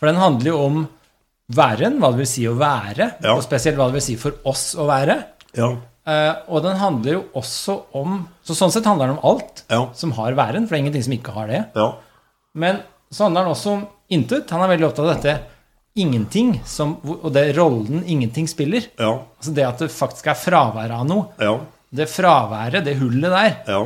For 0.00 0.08
den 0.08 0.16
handler 0.20 0.50
jo 0.52 0.58
om 0.64 0.80
væren, 1.52 1.98
hva 2.00 2.10
det 2.12 2.20
vil 2.22 2.28
si 2.30 2.44
å 2.48 2.54
være, 2.56 3.14
Ja. 3.24 3.34
og 3.34 3.42
spesielt 3.44 3.76
hva 3.76 3.86
det 3.90 3.94
vil 3.98 4.04
si 4.06 4.16
for 4.16 4.32
oss 4.44 4.74
å 4.76 4.86
være. 4.90 5.24
ja, 5.56 5.76
Uh, 6.10 6.32
og 6.48 6.62
den 6.64 6.78
handler 6.80 7.12
jo 7.12 7.18
også 7.36 7.74
om 7.94 8.26
Så 8.42 8.54
sånn 8.56 8.70
sett 8.72 8.86
handler 8.88 9.10
den 9.10 9.18
om 9.18 9.24
alt 9.30 9.62
ja. 9.68 9.82
som 9.94 10.10
har 10.16 10.32
væren, 10.32 10.64
for 10.66 10.72
det 10.74 10.78
er 10.78 10.82
ingenting 10.86 11.04
som 11.04 11.12
ikke 11.12 11.34
har 11.36 11.46
det. 11.46 11.60
ja. 11.76 11.92
Men 12.54 12.80
så 13.12 13.24
handler 13.24 13.44
den 13.44 13.52
også 13.52 13.70
om 13.74 13.82
intet. 14.10 14.50
Han 14.50 14.62
er 14.64 14.68
veldig 14.72 14.86
opptatt 14.88 15.04
av 15.06 15.12
dette 15.20 15.34
ingenting, 16.00 16.54
som, 16.64 16.96
og 17.04 17.28
det 17.34 17.54
rollen 17.54 18.02
ingenting 18.06 18.48
spiller. 18.48 18.88
ja, 18.98 19.12
Altså 19.38 19.54
det 19.54 19.66
at 19.68 19.78
det 19.84 19.90
faktisk 19.92 20.26
er 20.32 20.34
fravær 20.40 20.90
av 20.90 21.06
noe. 21.06 21.28
Det 21.92 22.06
fraværet, 22.08 22.84
det 22.86 22.96
hullet 23.00 23.30
der, 23.32 23.56
ja, 23.66 23.80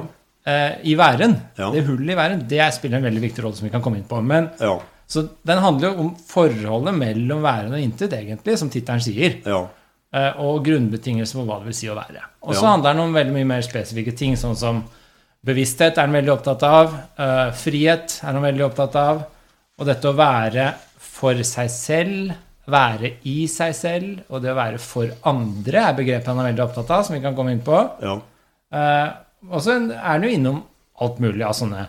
eh, 0.46 0.72
i 0.84 0.94
væren, 0.94 1.38
Ja. 1.58 1.70
det 1.72 1.84
hullet 1.86 2.10
i 2.12 2.16
væren, 2.18 2.42
det 2.48 2.74
spiller 2.74 2.98
en 2.98 3.04
veldig 3.04 3.22
viktig 3.22 3.42
rolle 3.44 3.56
som 3.56 3.64
vi 3.64 3.70
kan 3.72 3.80
komme 3.82 3.96
inn 3.96 4.04
på. 4.04 4.22
Men, 4.22 4.50
ja, 4.60 4.78
så 5.08 5.28
den 5.46 5.58
handler 5.58 5.92
jo 5.94 6.00
om 6.00 6.10
forholdet 6.16 6.94
mellom 6.94 7.42
væren 7.42 7.72
og 7.72 7.80
intet, 7.80 8.12
egentlig, 8.12 8.58
som 8.58 8.68
tittelen 8.70 9.00
sier. 9.00 9.40
ja, 9.46 9.66
eh, 10.12 10.32
Og 10.40 10.64
grunnbetingelser 10.64 11.32
for 11.40 11.44
hva 11.46 11.58
det 11.60 11.66
vil 11.66 11.74
si 11.74 11.86
å 11.88 11.94
være. 11.96 12.20
Og 12.42 12.54
så 12.54 12.66
handler 12.66 12.92
den 12.92 13.02
om 13.02 13.14
veldig 13.14 13.32
mye 13.32 13.46
mer 13.46 13.60
spesifikke 13.62 14.16
ting, 14.16 14.34
sånn 14.36 14.56
som 14.56 14.84
bevissthet 15.44 15.98
er 15.98 16.06
den 16.06 16.12
veldig 16.12 16.32
opptatt 16.38 16.62
av. 16.62 16.94
eh, 17.18 17.50
frihet 17.52 18.20
er 18.24 18.32
den 18.32 18.42
veldig 18.42 18.64
opptatt 18.70 18.94
av. 18.96 19.24
Og 19.78 19.86
dette 19.86 20.04
å 20.04 20.14
være 20.14 20.74
for 20.98 21.34
seg 21.42 21.68
selv, 21.70 22.34
være 22.66 23.10
i 23.24 23.46
seg 23.46 23.74
selv, 23.74 24.20
og 24.30 24.40
det 24.42 24.50
å 24.52 24.56
være 24.56 24.78
for 24.80 25.10
andre 25.24 25.82
er 25.90 25.94
begrepet 25.98 26.26
han 26.26 26.38
er 26.40 26.52
veldig 26.52 26.64
opptatt 26.64 26.90
av, 26.90 27.04
som 27.04 27.14
vi 27.14 27.20
kan 27.24 27.34
komme 27.36 27.52
inn 27.52 27.60
på. 27.66 27.80
ja, 28.02 28.20
Eh, 28.74 29.10
og 29.52 29.60
så 29.62 29.76
er 29.92 30.00
han 30.02 30.22
jo 30.22 30.28
innom 30.34 30.62
alt 31.00 31.18
mulig 31.20 31.44
av 31.46 31.52
sånne 31.54 31.86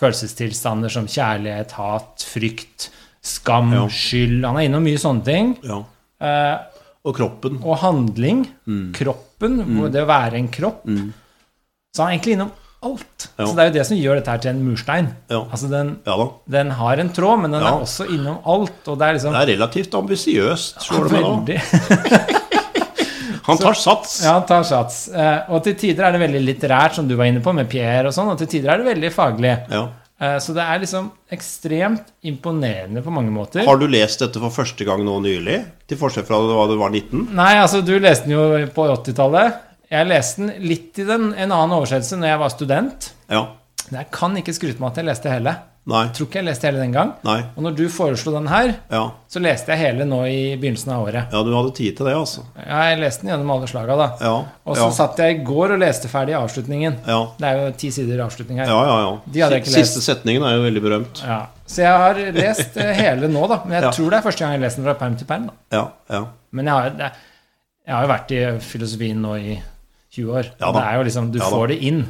følelsestilstander 0.00 0.90
som 0.90 1.06
kjærlighet, 1.06 1.70
hat, 1.78 2.24
frykt, 2.26 2.88
skam, 3.22 3.72
Ja. 3.72 3.86
skyld. 3.86 4.44
Han 4.44 4.56
er 4.56 4.66
innom 4.68 4.82
mye 4.82 4.98
sånne 4.98 5.24
ting. 5.24 5.58
ja. 5.62 5.84
Eh, 6.20 6.58
Og 7.04 7.14
kroppen. 7.14 7.62
og 7.62 7.76
handling, 7.78 8.48
Mm. 8.66 8.92
kroppen, 8.94 9.58
Mm. 9.64 9.92
det 9.92 10.02
å 10.02 10.06
være 10.06 10.34
en 10.34 10.48
kropp. 10.48 10.84
Så 11.94 11.98
han 12.02 12.08
er 12.08 12.18
egentlig 12.18 12.32
innom 12.38 12.50
alt. 12.84 13.26
Ja. 13.38 13.46
Så 13.46 13.50
det 13.56 13.64
er 13.64 13.70
jo 13.70 13.74
det 13.78 13.86
som 13.88 13.98
gjør 13.98 14.20
dette 14.20 14.34
her 14.34 14.44
til 14.44 14.52
en 14.52 14.62
murstein. 14.66 15.10
Ja. 15.32 15.42
Altså 15.48 15.70
den, 15.72 15.96
Ja 16.06 16.16
den 16.54 16.70
har 16.78 17.02
en 17.02 17.10
tråd, 17.16 17.42
men 17.44 17.56
den 17.56 17.64
er 17.64 17.82
også 17.82 18.06
innom 18.12 18.38
alt. 18.44 18.80
Og 18.86 18.98
det 19.00 19.08
er 19.08 19.18
liksom 19.18 19.34
Det 19.34 19.42
er 19.42 19.52
relativt 19.56 19.94
ambisiøst, 19.98 20.80
slår 20.86 21.08
det 21.08 21.20
meg 21.20 21.28
nå. 21.28 22.40
Han 23.44 23.58
tar 23.60 23.76
sats. 23.76 24.22
Ja, 24.24 24.38
han 24.38 24.46
tar 24.48 24.62
sats. 24.64 25.02
Eh, 25.12 25.50
og 25.52 25.60
til 25.66 25.74
tider 25.76 26.06
er 26.06 26.14
det 26.16 26.22
veldig 26.22 26.40
litterært, 26.46 26.94
som 26.96 27.08
du 27.08 27.12
var 27.18 27.28
inne 27.28 27.42
på, 27.44 27.52
med 27.52 27.68
Pierre 27.68 28.08
og 28.08 28.16
sånn, 28.16 28.30
og 28.32 28.40
til 28.40 28.48
tider 28.54 28.72
er 28.72 28.80
det 28.80 28.86
veldig 28.88 29.10
faglig. 29.12 29.52
Ja. 29.68 29.82
Eh, 30.16 30.36
så 30.40 30.54
det 30.56 30.64
er 30.64 30.80
liksom 30.80 31.10
ekstremt 31.34 32.08
imponerende 32.24 33.02
på 33.04 33.12
mange 33.12 33.34
måter. 33.34 33.66
Har 33.68 33.80
du 33.80 33.86
lest 33.90 34.24
dette 34.24 34.40
for 34.40 34.54
første 34.54 34.86
gang 34.88 35.04
nå 35.04 35.18
nylig? 35.26 35.60
Til 35.90 36.00
forskjell 36.00 36.24
fra 36.28 36.40
da 36.40 36.66
du 36.70 36.76
var 36.80 36.94
19? 36.94 37.28
Nei, 37.36 37.52
altså, 37.60 37.82
du 37.84 37.92
leste 37.98 38.30
den 38.30 38.36
jo 38.38 38.46
på 38.76 38.88
80-tallet. 38.94 39.60
Jeg 39.94 40.08
leste 40.10 40.42
den 40.42 40.64
litt 40.66 40.98
i 40.98 41.04
den, 41.06 41.28
en 41.34 41.52
annen 41.54 41.76
oversettelse 41.76 42.18
når 42.18 42.32
jeg 42.34 42.42
var 42.42 42.50
student. 42.56 43.12
Ja. 43.30 43.44
Men 43.90 44.00
jeg 44.02 44.10
kan 44.16 44.34
ikke 44.40 44.54
skryte 44.56 44.80
meg 44.82 44.90
at 44.94 45.00
jeg 45.02 45.06
leste 45.12 45.30
hele. 45.30 45.52
Nei. 45.84 46.06
Jeg 46.06 46.14
tror 46.16 46.26
ikke 46.30 46.38
jeg 46.38 46.46
leste 46.46 46.64
hele 46.64 46.78
den 46.80 46.94
gang. 46.94 47.10
Nei. 47.26 47.36
Og 47.58 47.64
når 47.66 47.74
du 47.76 47.82
foreslo 47.92 48.32
den 48.32 48.46
her, 48.48 48.70
Ja. 48.88 49.02
så 49.28 49.42
leste 49.44 49.74
jeg 49.74 49.82
hele 49.82 50.06
nå 50.08 50.22
i 50.24 50.56
begynnelsen 50.56 50.94
av 50.94 51.02
året. 51.04 51.26
ja, 51.34 51.42
du 51.44 51.50
hadde 51.52 51.74
tid 51.76 51.98
til 51.98 52.06
det, 52.08 52.14
altså. 52.16 52.40
Ja, 52.56 52.78
jeg 52.88 53.00
leste 53.02 53.20
den 53.26 53.32
gjennom 53.34 53.50
alle 53.52 53.68
slaga, 53.68 53.96
da. 54.00 54.06
Ja. 54.24 54.30
Og 54.64 54.78
så 54.80 54.86
satt 54.96 55.20
jeg 55.20 55.34
i 55.36 55.42
går 55.44 55.74
og 55.76 55.82
leste 55.84 56.08
ferdig 56.08 56.32
avslutningen. 56.38 56.96
Ja. 57.06 57.18
Det 57.38 57.50
er 57.50 57.60
jo 57.60 57.74
ti 57.84 57.90
sider 57.92 58.24
avslutning 58.24 58.62
her. 58.62 58.72
Ja, 58.72 58.80
ja, 58.88 59.50
ja. 59.52 59.60
Siste 59.68 60.00
setningen 60.00 60.42
er 60.48 60.56
jo 60.56 60.64
veldig 60.64 60.82
berømt. 60.86 61.20
Ja. 61.26 61.38
Så 61.68 61.84
jeg 61.84 61.92
har 62.06 62.22
lest 62.40 62.80
eh, 62.80 62.94
hele 63.04 63.28
nå, 63.28 63.44
da. 63.52 63.60
Men 63.66 63.82
jeg 63.82 63.92
tror 63.98 64.10
det 64.10 64.18
er 64.22 64.26
første 64.30 64.44
gang 64.46 64.56
jeg 64.56 64.64
leser 64.64 64.80
den 64.80 64.88
fra 64.88 64.96
perm 65.04 65.20
til 65.20 65.26
perm. 65.28 65.46
da. 65.52 65.54
Ja, 65.76 65.84
ja. 66.16 66.24
Men 66.56 66.72
jeg 66.72 66.74
har, 66.80 67.12
jeg 67.84 67.94
har 67.98 68.08
jo 68.08 68.12
vært 68.14 68.32
i 68.32 68.42
filosofien 68.72 69.20
nå 69.20 69.36
i 69.36 69.60
20 70.14 70.36
år. 70.40 70.52
Ja 70.60 70.74
det 70.74 70.84
er 70.84 71.00
jo 71.00 71.08
liksom, 71.08 71.32
Du 71.34 71.40
Ja 71.42 71.50
får 71.52 71.74
det 71.74 71.80
inn. 71.90 72.04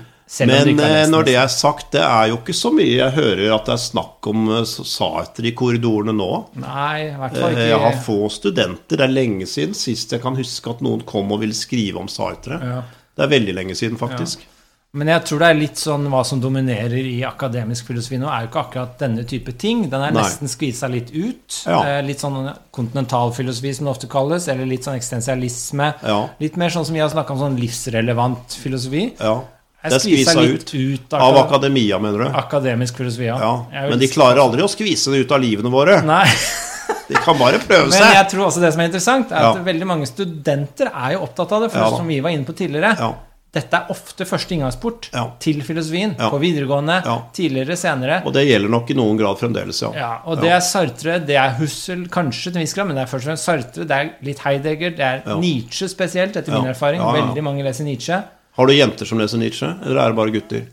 Men 0.48 0.78
har 0.80 0.80
eh, 0.80 1.02
når 1.12 1.26
det 1.28 1.34
er 1.36 1.50
sagt, 1.52 1.90
det 1.92 2.00
er 2.00 2.30
jo 2.30 2.38
ikke 2.38 2.54
så 2.56 2.70
mye 2.72 2.94
jeg 2.94 3.12
hører 3.12 3.50
at 3.58 3.66
det 3.68 3.74
er 3.74 3.82
snakk 3.82 4.24
om 4.30 4.46
eh, 4.56 4.62
Sartre 4.64 5.50
i 5.50 5.52
korridorene 5.56 6.14
nå. 6.16 6.30
Nei, 6.62 7.10
i 7.10 7.16
hvert 7.18 7.36
fall 7.36 7.50
Eh, 7.50 7.58
ikke. 7.58 7.66
Jeg 7.68 7.82
har 7.82 7.98
få 8.06 8.16
studenter. 8.32 8.96
Det 8.96 9.04
er 9.04 9.12
lenge 9.12 9.46
siden 9.50 9.76
sist 9.76 10.16
jeg 10.16 10.24
kan 10.24 10.38
huske 10.38 10.72
at 10.72 10.80
noen 10.84 11.04
kom 11.04 11.32
og 11.36 11.42
ville 11.44 11.56
skrive 11.56 12.00
om 12.00 12.08
Sartre. 12.08 12.56
Ja. 12.56 12.80
Det 13.14 13.26
er 13.26 13.34
veldig 13.36 13.54
lenge 13.60 13.76
siden, 13.78 14.00
faktisk. 14.00 14.46
Men 14.94 15.08
jeg 15.10 15.24
tror 15.26 15.40
det 15.42 15.46
er 15.50 15.56
litt 15.58 15.80
sånn 15.80 16.04
hva 16.12 16.20
som 16.24 16.38
dominerer 16.42 16.92
i 17.02 17.16
akademisk 17.26 17.88
filosofi 17.88 18.18
nå, 18.22 18.28
er 18.30 18.44
jo 18.44 18.50
ikke 18.52 18.60
akkurat 18.62 18.92
denne 19.00 19.24
type 19.26 19.50
ting. 19.58 19.88
Den 19.90 20.04
er 20.06 20.12
Nei. 20.14 20.22
nesten 20.22 20.46
skvisa 20.52 20.86
litt 20.92 21.10
ut. 21.10 21.56
Ja. 21.66 21.80
Eh, 21.82 22.02
Litt 22.06 22.22
sånn 22.22 22.36
kontinentalfilosofi, 22.70 23.72
som 23.74 23.88
det 23.88 23.94
ofte 23.94 24.06
kalles, 24.12 24.46
eller 24.52 24.68
litt 24.70 24.86
sånn 24.86 24.94
eksistensialisme. 24.98 25.88
Ja. 26.06 26.20
Litt 26.40 26.56
mer 26.60 26.70
sånn 26.70 26.86
som 26.86 26.94
vi 26.94 27.02
har 27.02 27.10
snakka 27.10 27.34
om, 27.34 27.42
sånn 27.42 27.58
livsrelevant 27.60 28.54
filosofi. 28.62 29.08
ja. 29.20 29.40
Det 29.84 29.98
er 29.98 30.00
skvisa 30.00 30.40
ut, 30.40 30.62
ut. 30.64 30.70
ut 31.04 31.12
Av 31.12 31.36
akademia, 31.42 31.98
mener 32.00 32.22
du? 32.22 32.28
akademisk 32.40 32.96
filosofi, 32.96 33.26
ja. 33.26 33.36
Ja. 33.70 33.82
Men 33.90 33.98
de 34.00 34.06
klarer 34.08 34.40
aldri 34.40 34.62
å 34.64 34.68
skvise 34.72 35.12
det 35.12 35.26
ut 35.26 35.32
av 35.36 35.42
livene 35.42 35.68
våre. 35.68 35.98
Nei. 36.02 36.24
De 37.08 37.14
kan 37.20 37.36
bare 37.36 37.58
prøve 37.60 37.90
seg. 37.92 38.00
Men 38.00 38.14
jeg 38.16 38.28
tror 38.32 38.46
også 38.46 38.62
det 38.62 38.70
som 38.72 38.80
er 38.80 38.86
interessant, 38.88 39.30
er 39.32 39.44
at 39.50 39.58
veldig 39.66 39.86
mange 39.90 40.06
studenter 40.08 40.88
er 40.88 41.12
jo 41.18 41.26
opptatt 41.26 41.52
av 41.52 41.66
det. 41.66 41.68
For 41.74 41.98
som 41.98 42.08
vi 42.08 42.16
var 42.24 42.32
inne 42.32 42.48
på 42.48 42.54
tidligere, 42.56 42.94
Ja. 42.96 43.10
Dette 43.54 43.78
er 43.78 43.86
ofte 43.94 44.26
første 44.26 44.52
inngangsport 44.56 45.08
Ja. 45.14 45.22
til 45.38 45.62
filosofien. 45.62 46.16
Ja. 46.18 46.28
På 46.30 46.38
videregående, 46.42 46.96
Ja. 47.06 47.16
tidligere, 47.32 47.76
senere. 47.78 48.20
Og 48.26 48.32
det 48.34 48.42
gjelder 48.48 48.68
nok 48.68 48.90
i 48.90 48.94
noen 48.98 49.16
grad 49.18 49.38
fremdeles, 49.38 49.80
ja. 49.82 49.92
Ja, 49.94 50.10
og 50.26 50.40
det 50.42 50.50
er 50.50 50.60
Sartre, 50.60 51.18
det 51.24 51.36
er 51.38 51.54
Husserl 51.58 52.08
kanskje 52.08 52.50
til 52.52 52.56
en 52.56 52.64
viss 52.66 52.74
grad, 52.74 52.86
men 52.88 52.96
det 52.96 53.04
er 53.06 53.10
først 53.12 53.24
og 53.28 53.30
fremst 53.32 53.44
Sartre, 53.48 53.84
det 53.86 53.90
er 54.00 54.10
litt 54.26 54.38
Heidegger, 54.44 54.90
det 54.96 55.00
er. 55.00 55.36
Nietzsche 55.38 55.88
spesielt, 55.88 56.36
etter 56.36 56.52
min 56.52 56.66
erfaring. 56.74 57.00
Veldig 57.00 57.42
mange 57.42 57.62
leser 57.64 57.84
Nietzsche. 57.84 58.22
Har 58.56 58.66
du 58.66 58.72
jenter 58.72 59.06
som 59.06 59.18
leser 59.18 59.38
Nietzsche, 59.38 59.66
eller 59.84 60.00
er 60.00 60.08
det 60.12 60.16
bare 60.16 60.30
gutter? 60.34 60.66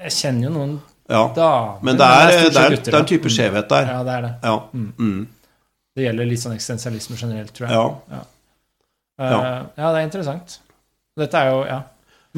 Jeg 0.00 0.10
kjenner 0.10 0.42
jo 0.48 0.50
noen 0.50 0.80
Ja. 1.10 1.28
damer 1.34 1.82
Men 1.82 1.96
det 1.96 2.06
er, 2.06 2.26
men 2.26 2.52
det, 2.52 2.56
er, 2.56 2.70
gutter, 2.70 2.84
det 2.84 2.94
er 2.94 2.98
en 3.00 3.06
type 3.06 3.28
skjevhet 3.28 3.68
der. 3.68 3.86
Ja, 3.86 4.02
det 4.04 4.12
er 4.14 4.22
det. 4.22 4.34
Ja. 4.44 4.58
Mm. 4.72 5.26
Det 5.96 6.04
gjelder 6.06 6.26
litt 6.30 6.38
sånn 6.38 6.54
eksistensialisme 6.54 7.16
generelt, 7.18 7.52
tror 7.52 7.66
jeg. 7.68 7.76
ja. 7.76 8.20
Ja. 9.18 9.66
ja, 9.76 9.92
det 9.92 9.98
er 10.00 10.04
interessant. 10.06 10.58
Dette 11.18 11.34
er 11.34 11.50
jo 11.50 11.64
Ja. 11.66 11.82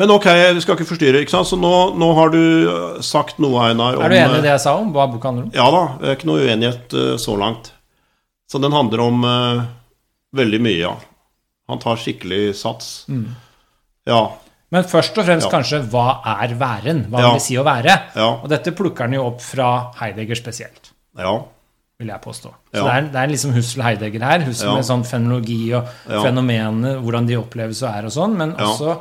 Men 0.01 0.11
ok, 0.11 0.24
du 0.57 0.61
skal 0.64 0.78
ikke 0.78 0.88
forstyrre. 0.88 1.20
ikke 1.20 1.30
sant? 1.34 1.47
Så 1.51 1.57
nå, 1.61 1.72
nå 2.01 2.09
har 2.16 2.30
du 2.32 2.38
øh, 2.40 3.01
sagt 3.05 3.38
noe, 3.38 3.61
Einar, 3.68 3.99
om 3.99 4.03
Er 4.07 4.09
du 4.09 4.16
enig 4.16 4.38
i 4.38 4.45
det 4.47 4.53
jeg 4.55 4.62
sa 4.64 4.72
om 4.80 4.93
hva 4.95 5.05
boka 5.12 5.28
handler 5.28 5.51
om? 5.51 5.53
Ja 5.57 5.66
da, 5.74 5.82
det 6.01 6.09
er 6.09 6.16
ikke 6.16 6.30
noe 6.30 6.47
uenighet 6.47 6.95
øh, 6.97 7.16
så 7.20 7.36
langt. 7.36 7.72
Så 8.51 8.61
den 8.61 8.72
handler 8.72 9.01
om 9.05 9.22
uh, 9.24 9.62
veldig 10.36 10.59
mye, 10.64 10.78
ja. 10.82 10.95
Han 11.68 11.78
tar 11.80 11.97
skikkelig 12.01 12.55
sats. 12.59 13.07
Ja. 14.09 14.18
Men 14.72 14.84
først 14.88 15.16
og 15.20 15.24
fremst 15.28 15.47
Ja. 15.49 15.53
kanskje 15.53 15.80
hva 15.93 16.18
er 16.40 16.53
væren? 16.61 17.07
Hva 17.09 17.20
Ja. 17.22 17.30
vil 17.30 17.38
det 17.40 17.45
si 17.47 17.57
å 17.61 17.64
være? 17.64 17.95
Ja. 18.16 18.26
Og 18.43 18.49
dette 18.53 18.72
plukker 18.76 19.05
han 19.09 19.12
jo 19.16 19.24
opp 19.30 19.40
fra 19.45 19.93
Heidegger 20.01 20.36
spesielt, 20.36 20.90
Ja. 21.18 21.38
vil 22.01 22.09
jeg 22.09 22.20
påstå. 22.20 22.51
Så 22.72 22.76
Ja. 22.80 22.84
det, 22.84 22.93
er, 22.93 23.01
det 23.12 23.20
er 23.22 23.28
liksom 23.32 23.53
Hussel 23.57 23.82
Heidegger 23.82 24.20
her. 24.24 24.40
Hussel 24.49 24.68
Ja. 24.68 24.74
med 24.74 24.84
sånn 24.84 25.05
fenomenologi 25.05 25.72
og 25.74 25.84
Ja. 26.09 26.22
fenomenene, 26.24 26.97
hvordan 27.01 27.26
de 27.26 27.36
oppleves 27.36 27.82
og 27.82 27.88
er 27.95 28.05
og 28.07 28.12
sånn, 28.12 28.36
men 28.36 28.53
også 28.55 29.01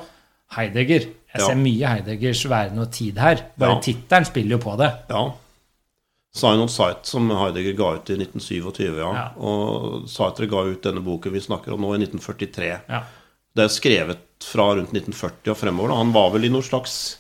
Heidegger. 0.56 1.06
Jeg 1.32 1.40
Ja. 1.40 1.46
ser 1.48 1.56
mye 1.56 1.88
Heideggers 1.88 2.44
væren 2.52 2.80
og 2.80 2.92
tid 2.92 3.18
her. 3.18 3.46
Bare 3.58 3.76
Ja. 3.78 3.80
tittelen 3.82 4.26
spiller 4.26 4.58
jo 4.58 4.64
på 4.70 4.78
det. 4.78 4.92
ja. 5.10 5.32
Sign 6.34 6.62
on 6.64 6.70
Sight, 6.70 7.06
som 7.06 7.30
Heidegger 7.30 7.74
ga 7.76 7.94
ut 7.98 8.10
i 8.10 8.16
1927, 8.16 8.98
ja. 8.98 9.14
Ja. 9.14 9.28
Og 9.38 10.08
Sartre 10.08 10.48
ga 10.48 10.62
ut 10.64 10.82
denne 10.82 11.02
boken 11.04 11.32
vi 11.34 11.40
snakker 11.44 11.74
om 11.74 11.82
nå, 11.82 11.94
i 11.96 11.98
1943. 12.06 12.80
Ja. 12.90 13.02
Det 13.54 13.64
er 13.66 13.68
skrevet 13.68 14.18
fra 14.42 14.70
rundt 14.76 14.94
1940 14.94 15.52
og 15.52 15.58
fremover. 15.58 15.90
Da. 15.90 15.96
Han 15.96 16.14
var 16.14 16.30
vel 16.32 16.46
i 16.46 16.50
noe 16.50 16.62
slags 16.64 17.18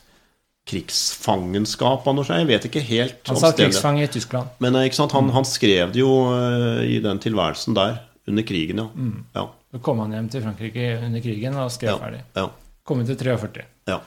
krigsfangenskap 0.65 2.07
av 2.07 2.15
noe 2.15 2.23
slag. 2.27 2.39
Jeg 2.43 2.47
vet 2.51 2.67
ikke 2.69 2.83
helt 2.87 3.27
Han 3.27 3.35
sa 3.39 3.51
krigsfang 3.51 3.97
krigsfange 3.97 4.03
i 4.05 4.11
Tyskland. 4.13 4.47
Men 4.63 4.75
eh? 4.79 4.89
Han, 5.11 5.29
han 5.35 5.47
skrev 5.47 5.91
det 5.91 5.99
jo 6.03 6.11
eh, 6.31 6.83
i 6.95 6.99
den 7.03 7.19
tilværelsen 7.19 7.75
der, 7.77 7.99
under 8.27 8.43
krigen, 8.47 8.77
ja. 8.83 8.87
Mm. 8.95 9.23
Ja, 9.35 9.47
Så 9.73 9.81
kom 9.83 9.99
han 10.03 10.11
hjem 10.15 10.29
til 10.31 10.43
Frankrike 10.43 10.87
under 11.05 11.19
krigen 11.23 11.55
og 11.57 11.71
skrev 11.71 11.95
ja, 11.95 11.97
ferdig. 11.97 12.21
ja, 12.35 12.47
Kom 12.91 12.99
ut 13.01 13.07
til 13.07 13.17
43. 13.23 13.63
ja. 13.89 14.01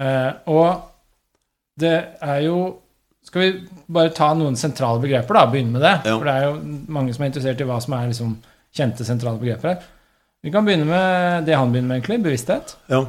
Eh, 0.00 0.30
og 0.48 0.86
det 1.80 1.92
er 2.24 2.38
jo 2.46 2.56
Skal 3.28 3.42
vi 3.42 3.48
bare 3.92 4.08
ta 4.16 4.30
noen 4.32 4.54
sentrale 4.56 4.96
begreper, 5.02 5.36
da? 5.36 5.42
Begynne 5.52 5.74
med 5.76 5.82
det. 5.84 5.92
Ja. 6.08 6.14
For 6.16 6.24
det 6.24 6.32
er 6.32 6.46
jo 6.46 6.54
mange 6.96 7.12
som 7.12 7.22
er 7.26 7.28
interessert 7.28 7.60
i 7.60 7.66
hva 7.68 7.76
som 7.84 7.92
er 7.98 8.06
liksom 8.08 8.30
kjente 8.72 9.04
sentrale 9.04 9.36
begreper 9.42 9.74
her. 9.74 9.82
Vi 10.40 10.52
kan 10.54 10.64
begynne 10.64 10.86
med 10.88 11.44
det 11.44 11.58
han 11.58 11.68
begynner 11.74 11.90
med, 11.92 12.00
egentlig. 12.00 12.22
Bevissthet. 12.24 12.72
ja. 12.88 13.02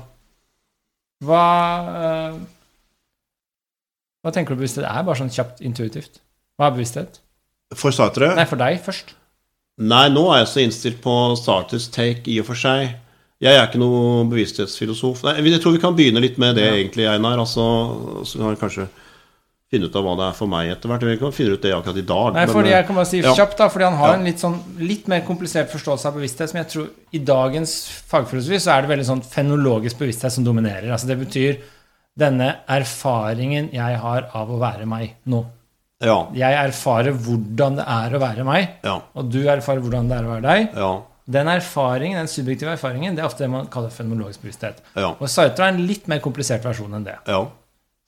Hva 1.23 1.45
eh, 2.01 2.35
Hva 4.21 4.33
tenker 4.35 4.53
du 4.57 4.59
bevissthet 4.61 4.83
er? 4.89 5.03
Bare 5.07 5.19
sånn 5.21 5.31
kjapt 5.33 5.61
intuitivt. 5.65 6.19
Hva 6.59 6.67
er 6.69 6.75
bevissthet? 6.75 7.21
For 7.77 7.95
Sartre? 7.95 8.33
Nei, 8.35 8.45
for 8.49 8.59
deg 8.59 8.81
først. 8.83 9.15
Nei, 9.81 10.03
nå 10.13 10.25
er 10.33 10.41
jeg 10.43 10.49
så 10.51 10.61
innstilt 10.65 10.99
på 11.01 11.13
Sartres 11.39 11.87
take 11.93 12.27
i 12.29 12.35
og 12.43 12.49
for 12.51 12.59
seg. 12.59 12.91
Jeg 13.41 13.57
er 13.57 13.65
ikke 13.67 13.79
noen 13.81 14.29
bevissthetsfilosof. 14.29 15.23
Nei, 15.25 15.39
jeg 15.49 15.61
tror 15.63 15.73
vi 15.73 15.79
kan 15.81 15.95
begynne 15.97 16.21
litt 16.21 16.37
med 16.37 16.55
det, 16.59 16.65
Ja. 16.67 16.73
egentlig, 16.77 17.07
Einar. 17.09 17.39
Altså, 17.41 18.23
så 18.23 18.37
kan 18.37 18.49
vi 18.53 18.59
kanskje 18.61 18.87
finne 19.71 19.87
ut 19.87 19.95
av 19.95 20.03
hva 20.03 20.13
det 20.19 20.25
er 20.27 20.33
for 20.37 20.47
meg 20.51 20.69
etter 20.69 20.89
hvert. 20.91 21.01
Vi 21.07 21.17
kan 21.17 21.31
finne 21.31 21.53
ut 21.55 21.61
det 21.63 21.71
akkurat 21.73 21.97
i 21.97 22.01
dag. 22.05 22.33
Nei, 22.35 22.45
fordi 22.45 22.69
men, 22.69 22.75
jeg 22.75 22.85
kan 22.87 22.95
bare 22.99 23.05
si 23.07 23.21
ja. 23.21 23.33
kjapt 23.33 23.57
da, 23.57 23.67
fordi 23.69 23.85
han 23.87 23.97
har 23.97 24.07
Ja. 24.09 24.13
en 24.19 24.25
litt 24.25 24.37
sånn 24.37 24.59
litt 24.77 25.07
mer 25.07 25.21
komplisert 25.21 25.71
forståelse 25.71 26.05
av 26.05 26.13
bevissthet, 26.19 26.49
som 26.51 26.57
jeg 26.59 26.67
tror 26.69 26.89
i 27.13 27.17
dagens 27.19 27.87
fagfilosofi 28.11 28.59
så 28.59 28.77
er 28.77 28.81
det 28.81 28.89
veldig 28.91 29.07
sånn 29.09 29.23
fenologisk 29.23 29.97
bevissthet 29.97 30.31
som 30.31 30.43
dominerer. 30.43 30.91
Altså 30.91 31.07
det 31.07 31.17
betyr 31.25 31.57
denne 32.19 32.57
erfaringen 32.67 33.71
jeg 33.73 33.97
har 33.97 34.27
av 34.35 34.49
å 34.51 34.59
være 34.59 34.85
meg 34.85 35.15
nå. 35.25 35.45
Ja. 36.03 36.27
Jeg 36.33 36.53
erfarer 36.69 37.13
hvordan 37.13 37.75
det 37.77 37.85
er 37.87 38.17
å 38.17 38.19
være 38.19 38.43
meg, 38.43 38.69
Ja. 38.83 38.99
og 39.15 39.29
du 39.31 39.39
erfarer 39.47 39.79
hvordan 39.81 40.09
det 40.09 40.17
er 40.17 40.23
å 40.25 40.33
være 40.35 40.41
deg. 40.41 40.69
Ja. 40.75 41.01
Den 41.31 41.49
erfaringen, 41.51 42.19
den 42.19 42.29
subjektive 42.31 42.73
erfaringen, 42.75 43.15
det 43.15 43.23
er 43.23 43.29
ofte 43.29 43.45
det 43.45 43.51
man 43.53 43.69
kaller 43.71 43.93
fenomenologisk 43.93 44.43
bevissthet. 44.43 44.81
Ja. 44.95 45.13
Og 45.13 45.29
Sartre 45.31 45.67
er 45.67 45.75
en 45.75 45.83
litt 45.87 46.09
mer 46.11 46.21
komplisert 46.23 46.65
versjon 46.67 46.93
enn 46.97 47.07
det. 47.07 47.17
ja. 47.27 47.41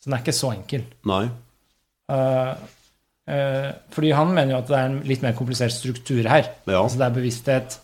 Så 0.03 0.09
den 0.09 0.17
er 0.17 0.24
ikke 0.26 0.36
så 0.36 0.49
enkel. 0.51 0.82
Nei. 1.07 1.21
Uh, 2.11 2.49
uh, 3.32 3.69
fordi 3.95 4.09
han 4.11 4.34
mener 4.36 4.51
jo 4.51 4.57
at 4.59 4.67
det 4.67 4.76
er 4.76 4.89
en 4.89 4.97
litt 5.07 5.21
mer 5.24 5.36
komplisert 5.38 5.71
struktur 5.71 6.28
her. 6.28 6.49
Ja. 6.67 6.82
Altså 6.82 6.99
det 6.99 7.05
er 7.07 7.13
bevissthet 7.15 7.78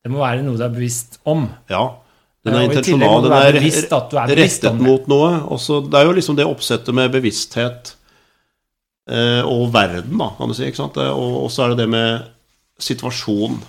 Det 0.00 0.10
må 0.10 0.22
være 0.22 0.40
noe 0.46 0.56
du 0.56 0.64
er 0.64 0.72
bevisst 0.72 1.20
om. 1.28 1.44
Ja. 1.68 1.82
Den 2.42 2.56
er 2.56 2.72
tillegg 2.72 2.72
må 2.72 2.78
intensjonal. 2.78 3.26
Den 3.26 3.34
er 3.36 3.58
bevisst 3.58 3.92
er 3.92 4.32
bevisst 4.32 4.64
rettet 4.64 4.80
mot 4.82 5.04
noe. 5.12 5.28
Også, 5.54 5.82
det 5.86 6.00
er 6.00 6.08
jo 6.08 6.14
liksom 6.16 6.38
det 6.40 6.48
oppsettet 6.48 6.96
med 6.96 7.12
bevissthet 7.14 7.92
eh, 9.06 9.42
og 9.46 9.68
verden, 9.74 10.16
da, 10.18 10.32
kan 10.38 10.50
du 10.50 10.56
si. 10.58 10.66
ikke 10.66 10.80
sant? 10.80 10.98
Og 10.98 11.46
så 11.54 11.66
er 11.66 11.74
det 11.74 11.84
det 11.84 11.88
med 11.92 12.26
situasjon. 12.82 13.60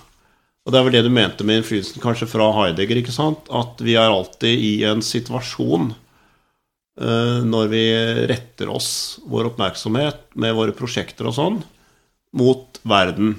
Og 0.63 0.71
det 0.71 0.79
er 0.79 0.85
vel 0.87 0.95
det 0.95 1.03
du 1.05 1.11
mente 1.11 1.43
med 1.43 1.59
innflytelsen 1.59 2.03
kanskje 2.03 2.29
fra 2.31 2.47
Heidegger, 2.55 3.01
ikke 3.01 3.15
sant? 3.15 3.49
At 3.51 3.81
vi 3.83 3.97
er 3.99 4.07
alltid 4.07 4.63
i 4.63 4.73
en 4.87 5.03
situasjon 5.03 5.89
uh, 5.91 7.39
når 7.43 7.71
vi 7.73 7.83
retter 8.31 8.71
oss, 8.71 8.91
vår 9.27 9.51
oppmerksomhet, 9.51 10.29
med 10.39 10.55
våre 10.55 10.75
prosjekter 10.77 11.27
og 11.27 11.35
sånn, 11.35 11.59
mot 12.39 12.79
verden. 12.87 13.35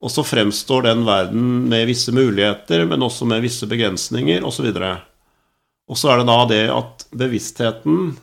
Og 0.00 0.12
så 0.12 0.24
fremstår 0.24 0.88
den 0.88 1.04
verden 1.04 1.68
med 1.68 1.84
visse 1.90 2.14
muligheter, 2.16 2.86
men 2.88 3.04
også 3.04 3.28
med 3.28 3.44
visse 3.44 3.68
begrensninger, 3.68 4.40
osv. 4.48 4.72
Og 4.72 5.98
så 6.00 6.14
er 6.14 6.22
det 6.22 6.28
da 6.30 6.40
det 6.48 6.64
at 6.72 7.04
bevisstheten 7.20 8.14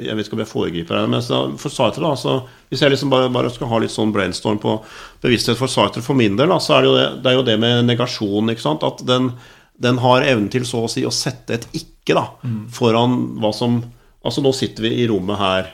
Jeg 0.00 0.16
vet 0.16 0.26
ikke 0.26 0.36
om 0.38 0.42
jeg 0.42 0.50
foregriper 0.50 0.98
her, 0.98 1.10
men 1.10 1.22
for 1.60 1.72
Sartre, 1.72 2.02
da 2.04 2.14
så 2.18 2.36
Hvis 2.72 2.82
jeg 2.82 2.94
liksom 2.94 3.12
bare, 3.12 3.30
bare 3.32 3.52
skal 3.52 3.70
ha 3.70 3.80
litt 3.82 3.94
sånn 3.94 4.12
brainstorm 4.14 4.60
på 4.62 4.78
bevissthet 5.22 5.58
for 5.60 5.70
Sartre 5.70 6.02
for 6.04 6.18
min 6.18 6.38
del, 6.40 6.50
da, 6.50 6.60
så 6.62 6.78
er 6.78 6.84
det 6.84 6.90
jo 6.90 6.96
det, 6.96 7.08
det 7.24 7.34
jo 7.36 7.44
det 7.46 7.58
med 7.62 7.84
negasjon. 7.88 8.54
At 8.74 9.04
den, 9.06 9.32
den 9.78 10.00
har 10.02 10.26
evnen 10.26 10.50
til 10.52 10.66
så 10.68 10.84
å 10.84 10.90
si 10.90 11.04
å 11.06 11.14
sette 11.14 11.58
et 11.58 11.68
ikke 11.76 12.16
da, 12.18 12.28
foran 12.74 13.20
hva 13.42 13.52
som 13.56 13.82
Altså 14.24 14.40
nå 14.40 14.54
sitter 14.56 14.86
vi 14.86 14.90
i 15.02 15.06
rommet 15.10 15.36
her 15.36 15.66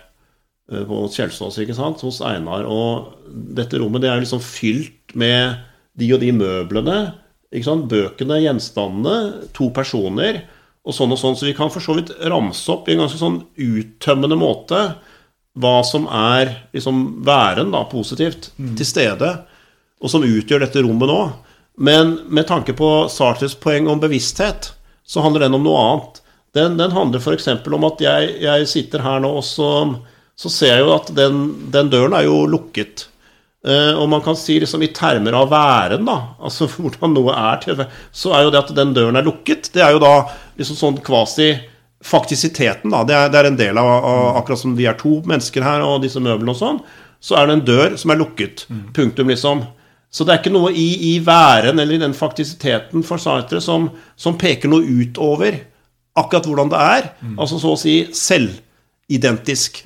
eh, 0.73 0.83
på 0.83 1.05
Kjelsås, 1.15 1.61
ikke 1.63 1.77
sant, 1.79 2.01
hos 2.03 2.19
Einar, 2.27 2.65
og 2.67 3.13
dette 3.31 3.79
rommet 3.79 4.03
det 4.03 4.11
er 4.11 4.25
liksom 4.25 4.43
fylt 4.43 5.15
med 5.15 5.61
de 5.95 6.09
og 6.17 6.19
de 6.23 6.33
møblene, 6.35 6.97
ikke 7.55 7.69
sant, 7.69 7.87
bøkene, 7.91 8.41
gjenstandene, 8.43 9.47
to 9.55 9.69
personer, 9.75 10.43
og 10.91 10.97
sånn 10.97 11.15
og 11.15 11.21
sånn, 11.21 11.39
så 11.39 11.47
vi 11.49 11.55
kan 11.57 11.71
for 11.73 11.85
så 11.85 11.97
vidt 11.97 12.13
ramse 12.31 12.67
opp 12.73 12.89
i 12.89 12.97
en 12.97 13.05
ganske 13.05 13.21
sånn 13.21 13.41
uttømmende 13.55 14.39
måte 14.39 14.83
hva 15.61 15.81
som 15.87 16.07
er 16.15 16.53
liksom 16.75 17.23
væren, 17.27 17.73
da, 17.75 17.85
positivt, 17.91 18.53
til 18.57 18.87
stede, 18.87 19.33
og 20.01 20.13
som 20.13 20.25
utgjør 20.25 20.65
dette 20.65 20.83
rommet 20.85 21.11
nå. 21.11 21.21
Men 21.81 22.17
med 22.29 22.49
tanke 22.49 22.75
på 22.77 23.09
Sartres 23.13 23.57
poeng 23.59 23.89
om 23.91 24.01
bevissthet, 24.03 24.73
så 25.05 25.25
handler 25.25 25.47
den 25.47 25.59
om 25.59 25.67
noe 25.67 25.83
annet. 25.83 26.21
Den, 26.55 26.79
den 26.79 26.95
handler 26.95 27.23
f.eks. 27.23 27.49
om 27.51 27.87
at 27.89 28.03
jeg, 28.03 28.33
jeg, 28.43 28.69
sitter 28.71 29.05
her 29.05 29.23
nå, 29.23 29.33
og 29.41 29.47
så, 29.47 29.71
så 30.39 30.53
ser 30.53 30.77
jeg 30.77 30.87
jo 30.87 30.95
at 30.97 31.11
den, 31.17 31.43
den 31.75 31.91
døren 31.93 32.17
er 32.17 32.27
jo 32.27 32.43
lukket. 32.51 33.09
Eh, 33.61 33.93
og 33.93 34.07
man 34.09 34.23
kan 34.25 34.37
si 34.41 34.57
liksom 34.61 34.83
i 34.83 34.93
termer 34.97 35.37
av 35.37 35.51
væren, 35.53 36.07
da, 36.09 36.17
altså 36.41 36.69
hvordan 36.81 37.13
noe 37.17 37.35
er 37.37 37.59
til 37.65 37.83
så 38.13 38.33
er 38.37 38.47
jo 38.47 38.55
det 38.55 38.63
at 38.63 38.73
den 38.77 38.95
døren 38.97 39.21
er 39.21 39.27
lukket, 39.27 39.69
det 39.75 39.85
er 39.85 39.93
jo 39.97 40.01
da 40.01 40.15
liksom 40.61 40.79
sånn 40.79 41.03
kvasi 41.05 41.53
faktisiteten, 42.01 42.89
da. 42.95 43.03
Det 43.05 43.17
er, 43.17 43.29
det 43.29 43.41
er 43.41 43.51
en 43.51 43.59
del 43.59 43.77
av, 43.77 43.91
av, 43.99 44.39
Akkurat 44.41 44.63
som 44.63 44.73
vi 44.79 44.87
er 44.89 44.97
to 44.97 45.19
mennesker 45.29 45.67
her, 45.67 45.85
og 45.85 46.01
disse 46.07 46.23
møblene 46.23 46.55
og 46.55 46.57
sånn, 46.57 46.81
så 47.21 47.37
er 47.37 47.49
det 47.49 47.59
en 47.59 47.67
dør 47.69 47.99
som 48.01 48.15
er 48.15 48.21
lukket. 48.23 48.65
Punktum, 48.97 49.29
liksom. 49.29 49.67
Så 50.11 50.25
det 50.25 50.33
er 50.33 50.41
ikke 50.41 50.55
noe 50.55 50.73
i, 50.73 50.89
i 51.11 51.19
væren 51.23 51.79
eller 51.79 51.99
i 51.99 52.01
den 52.01 52.17
faktisiteten 52.17 53.05
for 53.07 53.21
Sartre 53.21 53.61
som, 53.63 53.91
som 54.19 54.39
peker 54.41 54.73
noe 54.73 54.83
utover 54.83 55.61
akkurat 56.19 56.49
hvordan 56.49 56.73
det 56.73 56.81
er. 56.81 57.09
Altså 57.37 57.61
så 57.63 57.77
å 57.77 57.79
si 57.79 57.95
selvidentisk. 58.17 59.85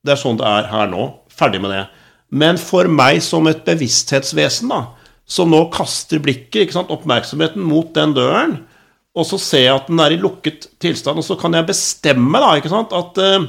Det 0.00 0.16
er 0.16 0.18
sånn 0.18 0.40
det 0.40 0.48
er 0.48 0.72
her 0.72 0.90
nå. 0.90 1.06
Ferdig 1.30 1.60
med 1.62 1.76
det. 1.76 1.84
Men 2.30 2.58
for 2.62 2.88
meg 2.90 3.20
som 3.26 3.48
et 3.50 3.64
bevissthetsvesen, 3.66 4.70
da, 4.70 4.84
som 5.30 5.50
nå 5.50 5.64
kaster 5.74 6.22
blikket, 6.22 6.64
ikke 6.64 6.78
sant, 6.78 6.92
oppmerksomheten 6.94 7.62
mot 7.62 7.90
den 7.94 8.14
døren, 8.16 8.60
og 9.18 9.26
så 9.26 9.40
ser 9.42 9.64
jeg 9.64 9.74
at 9.74 9.90
den 9.90 10.02
er 10.02 10.14
i 10.14 10.20
lukket 10.20 10.68
tilstand, 10.82 11.18
og 11.18 11.26
så 11.26 11.36
kan 11.38 11.54
jeg 11.56 11.66
bestemme 11.70 12.42
da, 12.42 12.52
ikke 12.58 12.70
sant, 12.72 12.94
at 12.94 13.18
uh, 13.18 13.48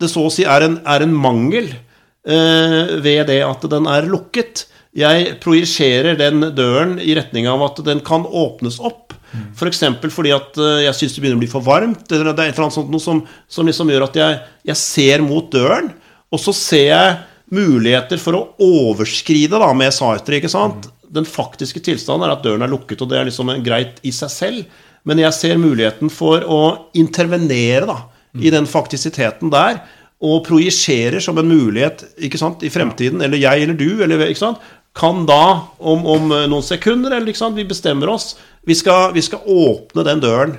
det 0.00 0.08
så 0.08 0.24
å 0.24 0.32
si 0.32 0.46
er 0.48 0.64
en, 0.64 0.78
er 0.88 1.04
en 1.04 1.14
mangel 1.14 1.68
uh, 1.68 2.96
ved 3.04 3.28
det 3.28 3.42
at 3.44 3.68
den 3.68 3.88
er 3.90 4.08
lukket. 4.08 4.64
Jeg 4.96 5.36
projiserer 5.42 6.16
den 6.18 6.48
døren 6.56 6.96
i 7.02 7.12
retning 7.18 7.48
av 7.50 7.62
at 7.66 7.82
den 7.84 8.00
kan 8.04 8.24
åpnes 8.24 8.80
opp. 8.80 9.12
F.eks. 9.52 9.82
For 10.00 10.14
fordi 10.20 10.32
at 10.32 10.56
uh, 10.56 10.78
jeg 10.86 10.96
syns 10.96 11.16
det 11.16 11.24
begynner 11.24 11.40
å 11.40 11.44
bli 11.44 11.50
for 11.52 11.64
varmt. 11.66 12.06
Eller 12.08 12.32
det 12.32 12.46
er 12.46 12.52
et 12.52 12.56
eller 12.56 12.68
annet 12.70 12.78
sånt 12.78 12.92
noe 12.94 13.04
som, 13.04 13.20
som 13.50 13.68
liksom 13.68 13.92
gjør 13.92 14.08
at 14.08 14.16
jeg, 14.16 14.38
jeg 14.72 14.80
ser 14.80 15.24
mot 15.24 15.52
døren, 15.52 15.92
og 16.32 16.40
så 16.40 16.52
ser 16.56 16.88
jeg 16.88 17.12
muligheter 17.54 18.20
for 18.20 18.36
å 18.36 18.44
overskride 18.62 19.60
da, 19.60 19.70
med 19.76 19.94
Sartre. 19.94 20.38
ikke 20.38 20.52
sant? 20.52 20.90
Den 21.08 21.26
faktiske 21.28 21.80
tilstanden 21.84 22.26
er 22.26 22.36
at 22.36 22.44
døren 22.44 22.64
er 22.66 22.72
lukket, 22.72 23.00
og 23.02 23.10
det 23.10 23.20
er 23.20 23.28
liksom 23.28 23.52
greit 23.64 24.02
i 24.06 24.12
seg 24.14 24.32
selv. 24.32 24.80
Men 25.08 25.22
jeg 25.22 25.36
ser 25.36 25.60
muligheten 25.60 26.10
for 26.12 26.44
å 26.44 26.62
intervenere 26.98 27.86
da, 27.88 28.00
i 28.36 28.52
den 28.52 28.68
faktisiteten 28.68 29.52
der. 29.52 29.80
Og 30.18 30.42
projiserer 30.48 31.22
som 31.22 31.38
en 31.38 31.48
mulighet 31.48 32.02
ikke 32.26 32.40
sant, 32.40 32.64
i 32.66 32.72
fremtiden, 32.74 33.22
eller 33.22 33.40
jeg 33.40 33.64
eller 33.64 33.78
du, 33.78 34.02
eller, 34.02 34.26
ikke 34.26 34.42
sant, 34.42 34.64
kan 34.98 35.22
da 35.28 35.68
om, 35.78 36.02
om 36.10 36.32
noen 36.32 36.64
sekunder 36.64 37.14
eller 37.14 37.30
ikke 37.30 37.44
sant, 37.44 37.56
Vi 37.56 37.68
bestemmer 37.68 38.10
oss. 38.10 38.32
Vi 38.66 38.74
skal, 38.74 39.12
vi 39.14 39.22
skal 39.22 39.46
åpne 39.46 40.04
den 40.04 40.24
døren. 40.24 40.56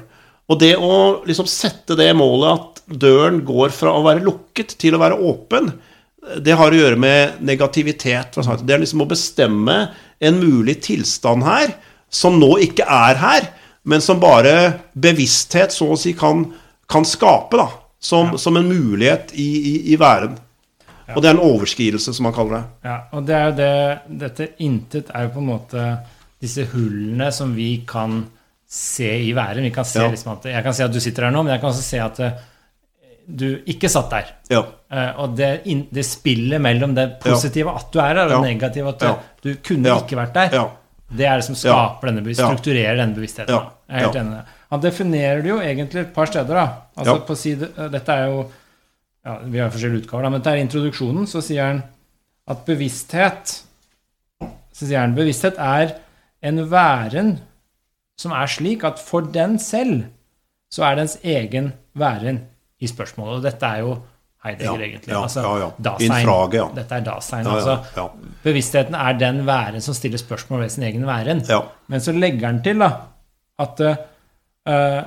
Og 0.50 0.58
det 0.62 0.74
å 0.82 1.22
liksom 1.28 1.46
sette 1.50 1.98
det 2.00 2.10
målet 2.18 2.56
at 2.56 2.80
døren 2.90 3.44
går 3.46 3.74
fra 3.76 3.94
å 3.94 4.06
være 4.06 4.24
lukket 4.26 4.74
til 4.82 4.96
å 4.96 5.02
være 5.02 5.20
åpen, 5.22 5.74
det 6.44 6.56
har 6.58 6.72
å 6.72 6.80
gjøre 6.80 6.98
med 7.00 7.40
negativitet. 7.46 8.36
Det 8.66 8.74
er 8.76 8.82
liksom 8.84 9.02
å 9.02 9.08
bestemme 9.10 9.78
en 10.22 10.40
mulig 10.40 10.78
tilstand 10.86 11.44
her, 11.48 11.74
som 12.10 12.40
nå 12.42 12.56
ikke 12.66 12.86
er 12.86 13.16
her, 13.22 13.48
men 13.90 14.02
som 14.02 14.20
bare 14.22 14.80
bevissthet 14.94 15.72
så 15.74 15.88
å 15.94 15.98
si 15.98 16.14
kan, 16.18 16.46
kan 16.90 17.06
skape, 17.08 17.58
da. 17.58 17.70
Som, 18.00 18.30
Ja. 18.32 18.38
som 18.40 18.56
en 18.56 18.68
mulighet 18.70 19.34
i, 19.36 19.48
i, 19.74 19.94
i 19.94 19.98
væren. 20.00 20.38
Ja. 21.10 21.16
Og 21.18 21.22
det 21.22 21.30
er 21.30 21.34
en 21.36 21.42
overskridelse, 21.44 22.14
som 22.16 22.24
man 22.30 22.34
kaller 22.36 22.54
det. 22.60 22.64
Ja, 22.86 22.98
og 23.18 23.26
det 23.28 23.36
er 23.36 23.46
jo 23.50 23.56
det 23.58 24.20
Dette 24.22 24.48
intet 24.64 25.10
er 25.16 25.26
jo 25.26 25.32
på 25.34 25.42
en 25.42 25.50
måte 25.50 25.86
disse 26.40 26.64
hullene 26.72 27.28
som 27.36 27.52
vi 27.58 27.82
kan 27.90 28.22
se 28.70 29.10
i 29.26 29.34
væren. 29.36 29.66
Vi 29.68 29.74
kan 29.76 29.84
se 29.90 30.00
Ja. 30.00 30.08
liksom 30.14 30.32
at, 30.38 30.46
jeg 30.46 30.64
kan 30.64 30.74
se 30.78 30.84
at 30.86 30.94
du 30.94 31.00
sitter 31.04 31.26
her 31.28 31.32
nå, 31.36 31.44
men 31.44 31.52
jeg 31.56 31.62
kan 31.62 31.72
også 31.74 31.84
se 31.84 32.00
at 32.00 32.20
eh, 32.24 32.32
du 33.30 33.48
ikke 33.70 33.90
satt 33.92 34.10
der. 34.14 34.30
Ja. 34.50 34.64
Uh, 34.90 35.22
og 35.24 35.36
det, 35.38 35.50
in, 35.70 35.84
det 35.94 36.06
spillet 36.08 36.62
mellom 36.62 36.96
det 36.98 37.20
positive 37.22 37.76
at 37.78 37.92
du 37.94 38.00
er 38.02 38.16
der, 38.18 38.30
og 38.34 38.44
det 38.44 38.54
negative 38.56 38.94
at 38.96 39.04
du, 39.04 39.28
du 39.46 39.52
kunne 39.66 39.98
ikke 40.02 40.18
vært 40.18 40.34
der, 40.34 40.56
Ja. 40.58 40.64
det 41.10 41.28
er 41.30 41.42
det 41.42 41.46
som 41.46 41.58
skaper 41.58 42.10
denne, 42.10 42.24
strukturerer 42.34 42.98
denne 42.98 43.16
bevisstheten. 43.18 43.54
Jeg 43.90 44.00
er 44.00 44.06
helt 44.08 44.18
enig. 44.22 44.34
i 44.34 44.40
det. 44.40 44.58
Han 44.70 44.82
definerer 44.82 45.42
det 45.42 45.50
jo 45.50 45.60
egentlig 45.62 46.02
et 46.02 46.14
par 46.14 46.30
steder. 46.30 46.54
da. 46.54 46.66
Altså 46.98 47.16
på 47.26 47.36
side, 47.38 47.70
Dette 47.90 48.12
er 48.14 48.28
jo 48.30 48.44
ja, 49.26 49.38
Vi 49.44 49.60
har 49.60 49.72
forskjellige 49.74 50.04
utgaver, 50.04 50.24
da, 50.24 50.30
men 50.30 50.42
dette 50.42 50.54
er 50.54 50.64
introduksjonen. 50.64 51.26
Så 51.28 51.42
sier 51.42 51.66
han 51.66 51.82
at 52.50 52.66
bevissthet 52.66 53.56
Så 54.74 54.86
sier 54.88 55.02
han 55.02 55.16
bevissthet 55.18 55.58
er 55.58 55.96
en 56.46 56.62
væren 56.72 57.38
som 58.20 58.32
er 58.36 58.48
slik 58.52 58.84
at 58.88 59.00
for 59.00 59.22
den 59.22 59.58
selv 59.60 60.06
så 60.72 60.84
er 60.90 61.00
dens 61.00 61.18
egen 61.24 61.72
væren 61.98 62.44
i 62.80 62.88
spørsmålet. 62.88 63.38
Og 63.40 63.44
dette 63.44 63.66
er 63.66 63.84
jo 63.86 63.98
Heidegger, 64.44 64.80
Ja, 64.80 64.86
egentlig. 64.88 65.12
ja, 65.12 65.22
altså, 65.22 65.42
ja. 65.60 65.70
Dasein. 65.84 66.12
Infrage. 66.22 66.70
Dette 66.76 66.96
er 66.96 67.02
Dasein. 67.04 67.48
Altså. 67.48 67.74
Bevisstheten 68.44 68.96
er 68.96 69.18
den 69.20 69.42
væren 69.48 69.82
som 69.84 69.94
stiller 69.94 70.18
spørsmål 70.22 70.62
ved 70.64 70.70
sin 70.70 70.84
egen 70.88 71.06
væren. 71.08 71.42
Ja. 71.50 71.60
Men 71.88 72.00
så 72.00 72.14
legger 72.16 72.48
han 72.48 72.62
til 72.64 72.80
da, 72.80 72.90
at 73.60 73.82
uh, 73.84 75.04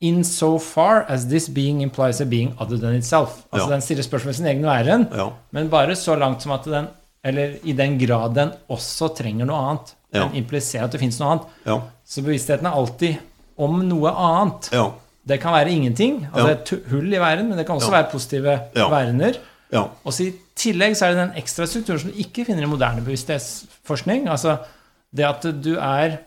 in 0.00 0.22
so 0.24 0.58
far 0.58 1.04
as 1.08 1.24
this 1.26 1.48
being 1.48 1.82
implies 1.82 2.20
a 2.20 2.24
being 2.24 2.54
other 2.60 2.78
than 2.78 2.94
itself. 2.94 3.42
Altså. 3.52 3.70
Den 3.72 3.80
stiller 3.80 4.02
spørsmål 4.06 4.26
ved 4.26 4.34
sin 4.34 4.46
egen 4.46 4.62
væren, 4.66 5.08
men 5.50 5.70
bare 5.70 5.96
så 5.96 6.14
langt 6.14 6.42
som 6.42 6.52
at 6.52 6.64
den 6.64 6.86
Eller 7.24 7.56
i 7.64 7.72
den 7.72 7.98
grad 7.98 8.34
den 8.34 8.52
også 8.70 9.08
trenger 9.18 9.46
noe 9.48 9.56
annet. 9.58 9.96
Ja. 10.14 10.20
Den 10.28 10.36
impliserer 10.38 10.84
at 10.84 10.92
det 10.92 11.00
fins 11.00 11.16
noe 11.18 11.30
annet. 11.32 11.46
Ja. 11.66 11.80
Så 12.06 12.22
bevisstheten 12.22 12.66
er 12.66 12.70
alltid 12.70 13.16
om 13.58 13.80
noe 13.88 14.12
annet. 14.14 14.68
Ja. 14.72 14.84
Det 15.26 15.40
kan 15.42 15.52
være 15.52 15.70
ingenting, 15.70 16.26
altså 16.32 16.48
Ja. 16.48 16.54
et 16.54 16.84
hull 16.90 17.12
i 17.12 17.18
væren, 17.18 17.48
men 17.48 17.58
det 17.58 17.66
kan 17.66 17.76
også 17.76 17.90
være 17.90 18.10
positive 18.12 18.60
Ja. 18.76 18.88
værener. 18.88 19.38
Og 20.04 20.12
så 20.12 20.22
I 20.28 20.34
tillegg 20.56 20.94
så 20.96 21.06
er 21.06 21.14
det 21.14 21.28
den 21.28 21.42
ekstra 21.42 21.66
strukturen 21.66 21.98
som 22.00 22.10
du 22.10 22.16
ikke 22.16 22.44
finner 22.46 22.62
i 22.62 22.66
moderne 22.70 23.02
bevissthetsforskning. 23.04 24.28
Altså 24.28 24.58
det 25.14 25.24
at 25.26 25.42
du 25.62 25.74
er 25.76 26.18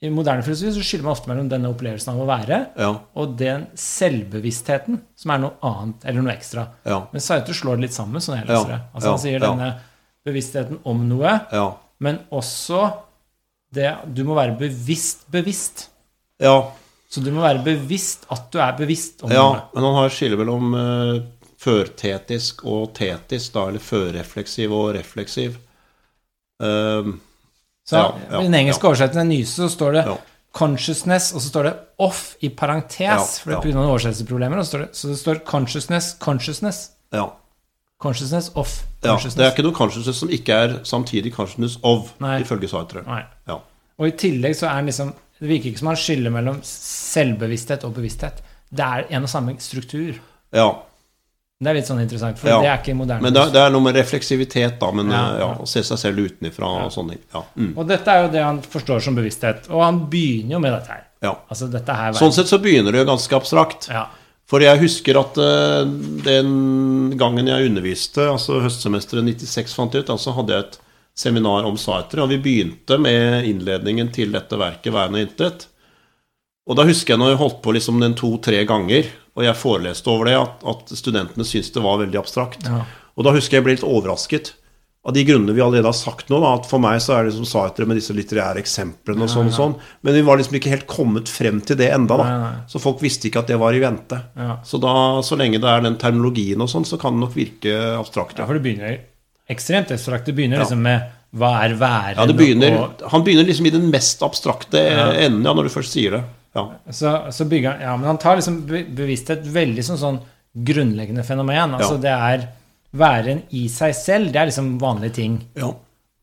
I 0.00 0.08
moderne 0.14 0.42
filosofi 0.44 0.70
så 0.72 0.82
skiller 0.86 1.02
man 1.02 1.10
ofte 1.10 1.26
mellom 1.26 1.48
denne 1.50 1.68
opplevelsen 1.74 2.08
av 2.12 2.20
å 2.22 2.26
være 2.26 2.66
Ja. 2.78 2.92
og 3.16 3.36
den 3.36 3.66
selvbevisstheten 3.74 5.00
som 5.18 5.30
er 5.34 5.38
noe 5.42 5.56
annet 5.62 6.04
eller 6.04 6.22
noe 6.22 6.34
ekstra. 6.36 6.68
Ja. 6.86 7.00
Men 7.12 7.20
Saito 7.24 7.52
slår 7.52 7.76
det 7.80 7.80
litt 7.88 7.96
sammen, 7.96 8.20
sånn 8.22 8.38
jeg 8.38 8.46
leser 8.46 8.68
det. 8.68 8.80
Altså 8.94 9.08
ja, 9.08 9.10
Han 9.10 9.18
sier 9.18 9.40
denne 9.42 9.80
bevisstheten 10.24 10.78
om 10.86 11.02
noe, 11.08 11.40
Ja. 11.52 11.72
men 12.00 12.20
også 12.30 12.92
det 13.74 13.96
Du 14.14 14.22
må 14.24 14.34
være 14.34 14.56
bevisst 14.58 15.26
bevisst. 15.30 15.88
ja. 16.40 16.62
Så 17.08 17.22
du 17.24 17.30
må 17.32 17.40
være 17.40 17.62
bevisst 17.64 18.26
at 18.30 18.50
du 18.52 18.58
er 18.60 18.74
bevisst 18.76 19.22
om 19.24 19.30
Ja, 19.32 19.42
noe. 19.42 19.62
men 19.74 19.84
han 19.84 19.94
har 19.94 20.08
skille 20.12 20.36
mellom 20.36 20.74
uh, 20.74 21.20
førtetisk 21.58 22.64
og 22.68 22.90
tetisk, 22.94 23.52
da, 23.54 23.66
eller 23.70 23.80
førrefleksiv 23.80 24.72
og 24.76 24.90
refleksiv. 24.98 25.56
Uh, 26.62 27.14
Så 27.88 27.96
Ja, 27.96 28.10
ja, 28.30 28.40
I 28.40 28.44
den 28.44 28.54
engelske 28.58 28.84
oversettelsen, 28.84 29.20
av 29.22 29.26
Nyse 29.30 29.62
så 29.62 29.68
står 29.72 29.92
det 29.92 30.04
Ja. 30.06 30.16
'consciousness', 30.52 31.34
og 31.34 31.40
så 31.40 31.48
står 31.48 31.62
det 31.62 31.74
'off' 32.00 32.36
i 32.42 32.48
parentes, 32.48 32.98
Ja, 33.00 33.16
for 33.16 33.50
det 33.50 33.56
er 33.56 33.72
pga. 33.72 33.78
oversettelsesproblemer. 33.88 34.62
Så, 34.62 34.78
det- 34.78 34.88
så 34.96 35.08
det 35.08 35.18
står 35.18 35.34
'consciousness', 35.46 36.18
'consciousness'. 36.18 36.90
ja. 37.12 37.26
Consciousness, 38.00 38.50
off, 38.54 38.84
ja. 39.04 39.16
Det 39.16 39.38
er 39.38 39.50
ikke 39.50 39.62
noe 39.62 39.72
consciousness 39.74 40.16
som 40.16 40.28
ikke 40.30 40.52
er 40.52 40.84
samtidig 40.84 41.32
consciousness 41.34 41.78
of, 41.82 42.12
Nei. 42.20 42.40
ifølge 42.42 42.68
Sartre. 42.68 43.02
Nei. 43.06 43.22
Ja. 43.48 43.56
Og 43.98 44.06
i 44.06 44.10
tillegg 44.10 44.54
så 44.54 44.66
er 44.68 44.74
den 44.76 44.86
liksom 44.86 45.14
Det 45.38 45.48
virker 45.48 45.70
ikke 45.72 45.78
som 45.82 45.90
han 45.92 45.96
skiller 46.00 46.30
mellom 46.34 46.60
selvbevissthet 46.66 47.84
og 47.86 47.94
bevissthet. 47.98 48.42
Det 48.68 48.84
er 48.84 49.06
en 49.16 49.22
og 49.28 49.32
samme 49.32 49.56
struktur. 49.62 50.18
ja. 50.52 50.68
Det 51.58 51.72
er 51.72 51.74
litt 51.74 51.88
sånn 51.88 51.98
interessant, 51.98 52.38
for 52.38 52.46
Ja. 52.52 52.60
det 52.62 52.68
er 52.70 52.76
ikke 52.78 52.94
moderne. 52.94 53.20
Men 53.20 53.32
det, 53.34 53.42
det 53.50 53.58
er 53.58 53.70
noe 53.74 53.82
med 53.82 53.96
refleksivitet, 53.98 54.76
da. 54.78 54.92
Men 54.94 55.08
Ja, 55.10 55.22
ja, 55.40 55.48
å 55.58 55.66
se 55.66 55.82
seg 55.82 55.98
selv 55.98 56.20
utenfra 56.22 56.68
og 56.84 56.92
sånne 56.94 57.16
ting. 57.16 57.22
Ja. 57.34 57.42
Mm. 57.58 57.72
Og 57.76 57.88
dette 57.88 58.06
er 58.14 58.20
jo 58.22 58.28
det 58.30 58.44
han 58.44 58.60
forstår 58.62 59.02
som 59.02 59.16
bevissthet. 59.18 59.66
Og 59.74 59.82
han 59.82 59.98
begynner 60.12 60.54
jo 60.54 60.60
med 60.62 60.72
dette 60.76 60.86
her. 60.94 61.02
ja. 61.26 61.32
Altså 61.50 61.66
dette 61.72 61.96
her 61.98 62.12
Sånn 62.14 62.30
sett 62.32 62.46
så 62.46 62.60
begynner 62.62 62.92
det 62.94 63.00
jo 63.02 63.08
ganske 63.10 63.34
abstrakt. 63.40 63.88
ja. 63.90 64.04
For 64.46 64.60
jeg 64.60 64.78
husker 64.80 65.18
at 65.20 65.36
uh, 65.36 65.82
den 66.24 67.18
gangen 67.18 67.50
jeg 67.50 67.66
underviste, 67.68 68.22
altså 68.30 68.60
høstsemesteret 68.62 69.26
96 69.26 69.74
fant 69.74 69.92
jeg 69.92 70.06
ut, 70.06 70.10
altså 70.14 70.32
hadde 70.38 70.54
jeg 70.54 70.60
et 70.68 70.78
seminar 71.18 71.66
om 71.66 71.78
Sartre, 71.80 72.22
og 72.22 72.30
vi 72.30 72.38
begynte 72.42 72.98
med 73.02 73.48
innledningen 73.48 74.12
til 74.14 74.30
dette 74.34 74.58
verket 74.58 74.92
'Væren 74.94 75.18
og 75.18 75.24
intet'. 75.24 75.66
Og 76.68 76.76
da 76.76 76.84
husker 76.84 77.14
jeg 77.14 77.20
når 77.22 77.32
jeg 77.32 77.40
holdt 77.42 77.62
på 77.64 77.74
liksom 77.74 78.00
den 78.00 78.14
to-tre 78.14 78.62
ganger, 78.68 79.08
og 79.38 79.44
jeg 79.46 79.56
foreleste 79.56 80.10
over 80.12 80.28
det, 80.28 80.36
at, 80.36 80.64
at 80.68 80.94
studentene 80.98 81.46
syntes 81.46 81.72
det 81.72 81.82
var 81.82 82.00
veldig 82.02 82.20
abstrakt. 82.20 82.66
Ja. 82.68 82.84
Og 83.16 83.24
da 83.24 83.32
husker 83.34 83.56
jeg 83.56 83.62
jeg 83.62 83.66
ble 83.66 83.76
litt 83.78 83.86
overrasket 83.88 84.52
av 85.08 85.14
de 85.14 85.22
grunnene 85.24 85.54
vi 85.56 85.62
allerede 85.62 85.88
har 85.88 85.96
sagt 85.96 86.28
nå. 86.28 86.40
Da, 86.42 86.52
at 86.58 86.66
for 86.68 86.82
meg 86.82 86.98
så 87.00 87.14
er 87.16 87.28
det 87.28 87.34
som 87.36 87.46
Sartre 87.48 87.86
med 87.88 87.96
disse 87.96 88.12
litterære 88.12 88.60
eksemplene 88.60 89.24
og 89.24 89.32
sånn 89.32 89.48
og 89.48 89.56
sånn. 89.56 89.76
Men 90.04 90.18
vi 90.18 90.24
var 90.26 90.40
liksom 90.40 90.58
ikke 90.58 90.74
helt 90.74 90.88
kommet 90.90 91.30
frem 91.32 91.62
til 91.64 91.78
det 91.80 91.88
enda, 91.94 92.18
da. 92.20 92.26
Nei, 92.28 92.40
nei. 92.42 92.64
Så 92.68 92.82
folk 92.82 93.00
visste 93.02 93.30
ikke 93.30 93.40
at 93.40 93.52
det 93.52 93.60
var 93.62 93.74
i 93.74 93.80
vente. 93.82 94.20
Ja. 94.36 94.58
Så 94.66 94.82
da, 94.82 94.92
så 95.24 95.38
lenge 95.40 95.62
det 95.62 95.70
er 95.70 95.86
den 95.86 95.96
terminologien 96.02 96.60
og 96.60 96.68
sånn, 96.70 96.86
så 96.88 97.00
kan 97.00 97.16
det 97.16 97.24
nok 97.24 97.38
virke 97.38 97.78
abstrakt. 97.94 98.36
Ja, 98.36 98.44
Ja, 98.44 98.50
for 98.50 98.58
det 98.58 98.66
begynner 98.66 98.92
ekstremt 99.50 99.90
abstrakt. 99.90 100.26
Det 100.26 100.34
begynner 100.34 100.56
Ja. 100.58 100.62
liksom 100.64 100.82
med 100.82 101.02
hva 101.36 101.50
er 101.64 101.74
væren? 101.76 102.16
ja 102.16 102.26
det 102.26 102.36
begynner, 102.36 102.78
og, 102.78 103.02
Han 103.10 103.22
begynner 103.24 103.44
liksom 103.46 103.66
i 103.66 103.70
den 103.70 103.90
mest 103.90 104.22
abstrakte 104.22 104.78
enden, 104.80 105.44
ja, 105.44 105.52
når 105.52 105.64
du 105.64 105.68
først 105.68 105.92
sier 105.92 106.10
det. 106.10 106.22
Ja. 106.56 106.66
så, 106.90 107.30
så 107.30 107.44
bygger 107.48 107.72
han 107.72 107.80
Ja, 107.80 107.96
men 107.96 108.06
han 108.06 108.18
tar 108.18 108.36
liksom 108.36 108.62
be 108.66 108.84
bevissthet 108.84 109.44
veldig 109.44 109.84
som 109.84 109.96
sånn 109.96 110.20
grunnleggende 110.56 111.22
fenomen. 111.24 111.74
Altså 111.76 111.94
Ja. 111.94 112.00
det 112.00 112.14
er 112.14 112.48
væren 112.96 113.42
i 113.52 113.68
seg 113.68 113.94
selv, 113.94 114.32
det 114.32 114.36
er 114.40 114.46
liksom 114.46 114.78
vanlige 114.80 115.12
ting. 115.14 115.44
Ja. 115.54 115.66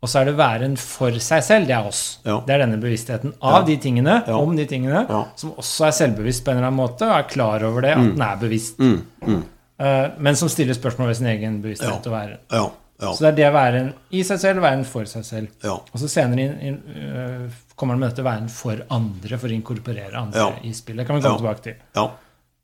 Og 0.03 0.09
så 0.09 0.21
er 0.21 0.25
det 0.25 0.35
væren 0.37 0.75
for 0.77 1.11
seg 1.11 1.43
selv, 1.43 1.67
det 1.67 1.75
er 1.75 1.85
oss. 1.87 2.17
Ja. 2.25 2.39
Det 2.45 2.53
er 2.55 2.59
denne 2.65 2.77
bevisstheten 2.81 3.33
av 3.41 3.61
Ja. 3.61 3.65
de 3.65 3.77
tingene, 3.77 4.23
Ja. 4.27 4.35
om 4.37 4.55
de 4.55 4.65
tingene, 4.65 5.05
Ja. 5.09 5.25
som 5.35 5.51
også 5.53 5.85
er 5.87 5.91
selvbevisst 5.91 6.43
på 6.43 6.51
en 6.51 6.57
eller 6.57 6.67
annen 6.67 6.77
måte, 6.79 7.01
og 7.05 7.17
er 7.19 7.23
klar 7.29 7.63
over 7.63 7.81
det, 7.81 7.91
at 7.91 7.97
den 8.15 8.21
er 8.21 8.35
bevisst. 8.37 8.79
Mm, 8.79 9.01
mm, 9.25 9.43
Uh, 9.77 10.07
men 10.17 10.35
som 10.37 10.47
stiller 10.47 10.73
spørsmål 10.73 11.07
ved 11.07 11.15
sin 11.17 11.27
egen 11.27 11.61
bevissthet 11.61 11.89
Ja. 12.05 12.11
og 12.11 12.13
væren. 12.13 12.37
ja. 12.51 12.65
Ja. 13.01 13.11
Så 13.11 13.25
det 13.25 13.31
er 13.33 13.35
det 13.41 13.47
væren 13.53 13.89
i 14.15 14.21
seg 14.23 14.39
selv, 14.39 14.61
væren 14.63 14.85
for 14.87 15.03
seg 15.09 15.25
selv. 15.27 15.47
Ja. 15.63 15.73
Og 15.75 15.99
så 15.99 16.07
senere 16.07 16.45
inn, 16.45 16.53
inn, 16.63 16.77
øh, 16.95 17.49
kommer 17.75 17.93
han 17.97 17.99
med 18.05 18.13
dette 18.13 18.23
væren 18.23 18.47
for 18.49 18.85
andre, 18.95 19.37
for 19.41 19.51
å 19.51 19.55
inkorporere 19.57 20.15
andre 20.15 20.39
Ja. 20.39 20.53
i 20.63 20.71
spillet. 20.73 21.03
Det 21.03 21.07
kan 21.07 21.15
vi 21.19 21.21
komme 21.25 21.41
tilbake 21.41 21.61
til. 21.65 21.75
Ja. 21.95 22.05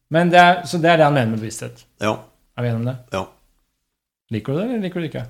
Men 0.09 0.29
det 0.32 0.39
er, 0.39 0.61
så 0.67 0.79
det 0.82 0.89
er 0.91 0.97
det 0.97 1.03
han 1.09 1.13
mener 1.13 1.32
med 1.34 1.39
bevissthet. 1.43 1.84
Ja. 2.01 2.13
Er 2.57 2.61
vi 2.63 2.69
enige 2.69 2.79
om 2.79 2.86
det? 2.86 2.95
Ja. 3.13 3.25
Liker 4.32 4.53
du 4.53 4.59
det, 4.59 4.65
eller 4.69 4.82
liker 4.86 4.99
du 5.01 5.07
det 5.07 5.11
ikke? 5.13 5.25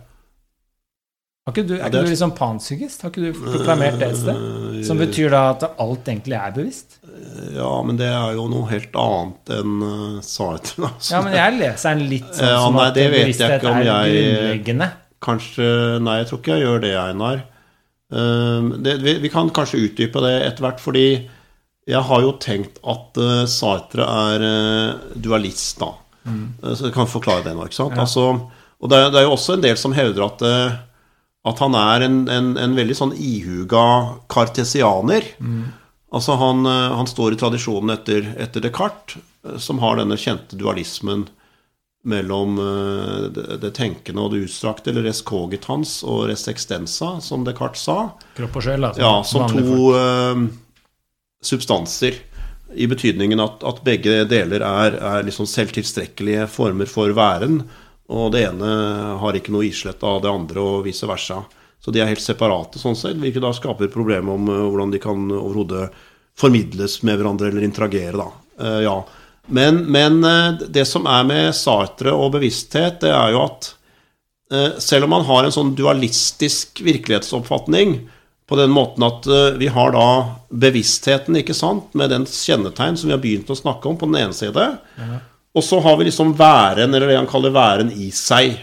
Har 1.42 1.56
ikke 1.56 1.64
du, 1.68 1.74
er 1.74 1.88
ikke 1.88 1.98
er- 1.98 2.06
du 2.06 2.12
liksom 2.14 2.32
panpsykist? 2.38 3.02
Har 3.02 3.10
ikke 3.10 3.24
du 3.32 3.40
proklamert 3.42 3.96
det 3.98 4.10
et 4.12 4.18
sted? 4.20 4.42
Eh, 4.78 4.82
Som 4.86 5.00
betyr 5.02 5.32
da 5.34 5.40
at 5.56 5.64
alt 5.82 6.06
egentlig 6.12 6.38
er 6.38 6.52
bevisst? 6.54 7.00
Ja, 7.56 7.72
men 7.82 7.98
det 7.98 8.06
er 8.14 8.36
jo 8.38 8.44
noe 8.52 8.68
helt 8.70 8.94
annet 8.96 9.50
enn 9.58 9.82
uh, 9.82 10.20
Sartre. 10.22 10.86
Altså. 10.92 11.16
Ja, 11.16 11.22
men 11.26 11.34
jeg 11.34 11.56
leser 11.58 11.96
den 11.98 12.04
litt 12.12 12.30
sånn 12.38 12.46
Ja, 12.54 12.60
som 12.62 12.78
nei, 12.78 12.86
at 12.92 13.00
bevissthet 13.00 13.66
er 13.72 13.82
jeg- 13.88 14.14
grunnleggende. 14.22 14.90
Kanskje 15.22 15.66
Nei, 16.02 16.16
jeg 16.22 16.28
tror 16.30 16.40
ikke 16.42 16.56
jeg 16.58 16.66
gjør 16.68 16.80
det, 16.86 16.94
Einar. 16.98 17.42
Um, 18.12 18.70
det, 18.84 18.96
vi, 19.02 19.14
vi 19.24 19.30
kan 19.32 19.50
kanskje 19.56 19.82
utdype 19.88 20.22
det 20.26 20.34
etter 20.46 20.66
hvert, 20.66 20.82
fordi 20.84 21.04
jeg 21.90 22.02
har 22.08 22.22
jo 22.22 22.32
tenkt 22.42 22.78
at 22.86 23.18
uh, 23.22 23.46
Sartre 23.50 24.06
er 24.06 24.46
uh, 24.46 25.18
dualist, 25.18 25.80
da. 25.82 25.92
Uh, 26.28 26.74
Så 26.76 26.88
jeg 26.90 26.94
kan 26.96 27.10
forklare 27.10 27.46
det 27.50 27.54
nå, 27.58 27.66
ikke 27.70 27.80
sant. 27.82 27.94
Mm. 27.96 27.98
Ja. 27.98 28.06
Altså, 28.06 28.26
og 28.82 28.90
det 28.94 28.98
er, 29.02 29.10
det 29.14 29.22
er 29.22 29.28
jo 29.30 29.36
også 29.38 29.58
en 29.58 29.64
del 29.66 29.78
som 29.80 29.94
hevder 29.98 30.26
at, 30.28 30.42
uh, 30.46 30.80
at 31.48 31.62
han 31.64 31.76
er 31.78 32.06
en, 32.06 32.18
en, 32.30 32.50
en 32.60 32.78
veldig 32.78 32.98
sånn 32.98 33.14
ihuga 33.18 33.86
kartesianer. 34.30 35.26
Mm. 35.42 35.64
Altså 36.14 36.36
han, 36.38 36.66
uh, 36.68 36.94
han 37.00 37.10
står 37.10 37.34
i 37.34 37.40
tradisjonen 37.42 37.96
etter, 37.96 38.34
etter 38.42 38.64
Descartes, 38.64 39.18
uh, 39.48 39.58
som 39.62 39.82
har 39.82 39.98
denne 39.98 40.20
kjente 40.22 40.60
dualismen 40.60 41.30
mellom 42.04 42.58
eh, 42.60 43.30
det, 43.30 43.58
det 43.62 43.72
tenkende 43.78 44.24
og 44.24 44.34
det 44.34 44.46
utstrakte, 44.48 44.90
eller 44.90 45.06
res 45.06 45.22
cogitans 45.26 46.00
og 46.08 46.26
res 46.32 46.48
extensa, 46.50 47.14
som 47.22 47.46
Descartes 47.46 47.86
sa. 47.86 47.98
Kropp 48.38 48.58
og 48.58 48.66
sjel, 48.66 48.88
altså. 48.88 49.04
Ja, 49.04 49.14
som 49.28 49.46
to 49.52 49.92
eh, 49.98 50.42
substanser. 51.46 52.18
I 52.72 52.88
betydningen 52.88 53.42
at, 53.44 53.62
at 53.68 53.84
begge 53.84 54.24
deler 54.32 54.64
er, 54.64 54.96
er 54.96 55.26
liksom 55.28 55.50
selvtilstrekkelige 55.50 56.48
former 56.50 56.88
for 56.90 57.12
væren. 57.14 57.62
Og 58.12 58.32
det 58.34 58.44
ene 58.50 58.70
har 59.22 59.38
ikke 59.38 59.54
noe 59.56 59.70
islett 59.70 60.04
av 60.04 60.20
det 60.24 60.32
andre, 60.32 60.60
og 60.62 60.86
vice 60.88 61.08
versa. 61.08 61.42
Så 61.82 61.94
de 61.94 62.02
er 62.02 62.12
helt 62.12 62.22
separate, 62.22 62.80
sånn 62.82 62.98
sett, 62.98 63.18
hvilket 63.18 63.42
da 63.42 63.54
skaper 63.58 63.90
problemer 63.92 64.36
om 64.36 64.50
eh, 64.52 64.66
hvordan 64.70 64.94
de 64.94 65.02
kan 65.02 65.26
overhodet 65.34 65.90
formidles 66.38 67.00
med 67.08 67.18
hverandre 67.18 67.50
eller 67.50 67.66
interagere, 67.66 68.14
da. 68.20 68.28
Eh, 68.62 68.80
ja. 68.86 68.98
Men, 69.52 69.82
men 69.92 70.20
eh, 70.28 70.68
det 70.70 70.86
som 70.90 71.10
er 71.10 71.26
med 71.28 71.56
Sartre 71.58 72.14
og 72.14 72.36
bevissthet, 72.38 73.02
det 73.06 73.14
er 73.16 73.36
jo 73.36 73.46
at 73.48 73.76
selv 74.84 75.08
om 75.08 75.14
man 75.14 75.24
har 75.24 75.46
en 75.48 75.54
sånn 75.56 75.70
dualistisk 75.80 76.82
virkelighetsoppfatning, 76.84 77.94
på 78.52 78.58
den 78.60 78.74
måten 78.76 79.06
at 79.08 79.24
vi 79.56 79.70
har 79.72 79.94
da 79.96 80.08
bevisstheten, 80.52 81.38
ikke 81.40 81.56
sant, 81.56 81.94
med 81.96 82.12
den 82.12 82.26
kjennetegn 82.28 82.98
som 83.00 83.08
vi 83.08 83.16
har 83.16 83.22
begynt 83.24 83.48
å 83.48 83.56
snakke 83.56 83.88
om, 83.88 83.96
på 83.96 84.10
den 84.10 84.18
ene 84.26 84.36
side. 84.36 84.66
Og 85.56 85.66
så 85.66 85.82
har 85.84 85.98
vi 86.00 86.08
liksom 86.08 86.36
væren, 86.40 86.94
eller 86.96 87.12
det 87.12 87.20
han 87.20 87.30
kaller 87.30 87.54
væren 87.56 87.92
i 87.92 88.10
seg, 88.16 88.56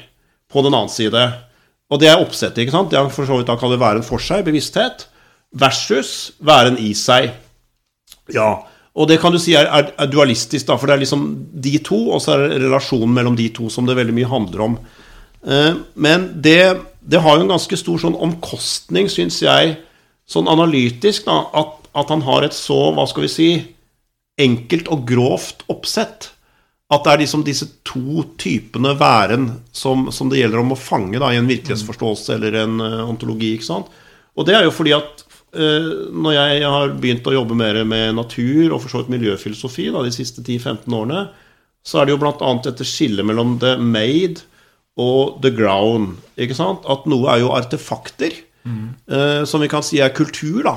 på 0.48 0.62
den 0.64 0.72
annen 0.72 0.92
side. 0.92 1.26
Og 1.92 2.00
det 2.00 2.08
er 2.08 2.22
oppsettet, 2.22 2.62
ikke 2.62 2.72
sant? 2.72 2.90
Det 2.92 3.00
han 3.00 3.12
for 3.12 3.28
så 3.28 3.36
vidt 3.36 3.50
da 3.50 3.58
kaller 3.60 3.80
væren 3.80 4.06
for 4.06 4.22
seg, 4.22 4.46
bevissthet, 4.46 5.06
versus 5.60 6.32
væren 6.44 6.78
i 6.80 6.94
seg. 6.96 7.34
Ja, 8.32 8.50
og 8.98 9.08
det 9.08 9.20
kan 9.22 9.32
du 9.32 9.38
si 9.40 9.54
er, 9.56 9.68
er, 9.70 9.92
er 10.00 10.10
dualistisk, 10.10 10.66
da, 10.68 10.76
for 10.78 10.90
det 10.90 10.96
er 10.96 11.02
liksom 11.04 11.26
de 11.64 11.74
to, 11.84 12.00
og 12.14 12.22
så 12.24 12.34
er 12.34 12.46
det 12.46 12.62
relasjonen 12.64 13.12
mellom 13.14 13.36
de 13.38 13.46
to 13.54 13.68
som 13.72 13.86
det 13.86 13.96
veldig 13.98 14.16
mye 14.16 14.30
handler 14.30 14.64
om. 14.64 14.78
Eh, 15.44 15.76
men 15.94 16.26
det, 16.42 16.62
det 17.00 17.20
har 17.22 17.36
jo 17.36 17.46
en 17.46 17.52
ganske 17.54 17.78
stor 17.78 18.00
sånn 18.02 18.18
omkostning, 18.18 19.10
syns 19.12 19.38
jeg, 19.44 19.76
sånn 20.28 20.50
analytisk, 20.50 21.28
da, 21.28 21.44
at, 21.60 21.88
at 21.96 22.10
han 22.12 22.24
har 22.26 22.48
et 22.48 22.56
så, 22.56 22.88
hva 22.96 23.06
skal 23.08 23.28
vi 23.28 23.32
si, 23.32 23.50
enkelt 24.38 24.90
og 24.94 25.06
grovt 25.08 25.64
oppsett. 25.70 26.32
At 26.88 27.04
det 27.04 27.12
er 27.12 27.22
liksom 27.22 27.44
disse 27.44 27.66
to 27.84 28.22
typene 28.40 28.94
væren 28.96 29.48
som, 29.76 30.06
som 30.14 30.30
det 30.32 30.40
gjelder 30.40 30.62
om 30.62 30.72
å 30.72 30.80
fange 30.80 31.20
da, 31.20 31.28
i 31.32 31.40
en 31.40 31.48
virkelighetsforståelse 31.50 32.36
eller 32.38 32.60
en 32.62 32.78
eh, 32.80 33.02
ontologi. 33.04 33.54
ikke 33.56 33.68
sant? 33.68 33.90
Og 34.38 34.46
det 34.48 34.56
er 34.56 34.64
jo 34.64 34.72
fordi 34.72 34.94
at 34.96 35.24
uh, 35.58 36.08
når 36.14 36.36
jeg 36.36 36.68
har 36.70 36.92
begynt 37.02 37.26
å 37.26 37.34
jobbe 37.34 37.56
mer 37.58 37.80
med 37.88 38.14
natur 38.14 38.70
og 38.70 38.84
for 38.84 38.92
så 38.92 39.00
vidt 39.02 39.10
miljøfilosofi 39.16 39.88
da, 39.90 40.04
de 40.06 40.12
siste 40.14 40.44
10-15 40.44 40.94
årene, 40.94 41.24
så 41.82 41.98
er 41.98 42.06
det 42.06 42.14
jo 42.14 42.20
bl.a. 42.22 42.52
dette 42.64 42.86
skillet 42.86 43.26
mellom 43.26 43.56
the 43.62 43.74
made 43.80 44.44
og 44.98 45.38
the 45.44 45.50
ground. 45.54 46.18
ikke 46.38 46.56
sant? 46.58 46.86
At 46.90 47.06
noe 47.10 47.28
er 47.32 47.42
jo 47.44 47.52
artefakter, 47.56 48.34
eh, 48.66 49.42
som 49.48 49.62
vi 49.62 49.70
kan 49.70 49.84
si 49.86 50.00
er 50.02 50.14
kultur. 50.14 50.62
da. 50.66 50.74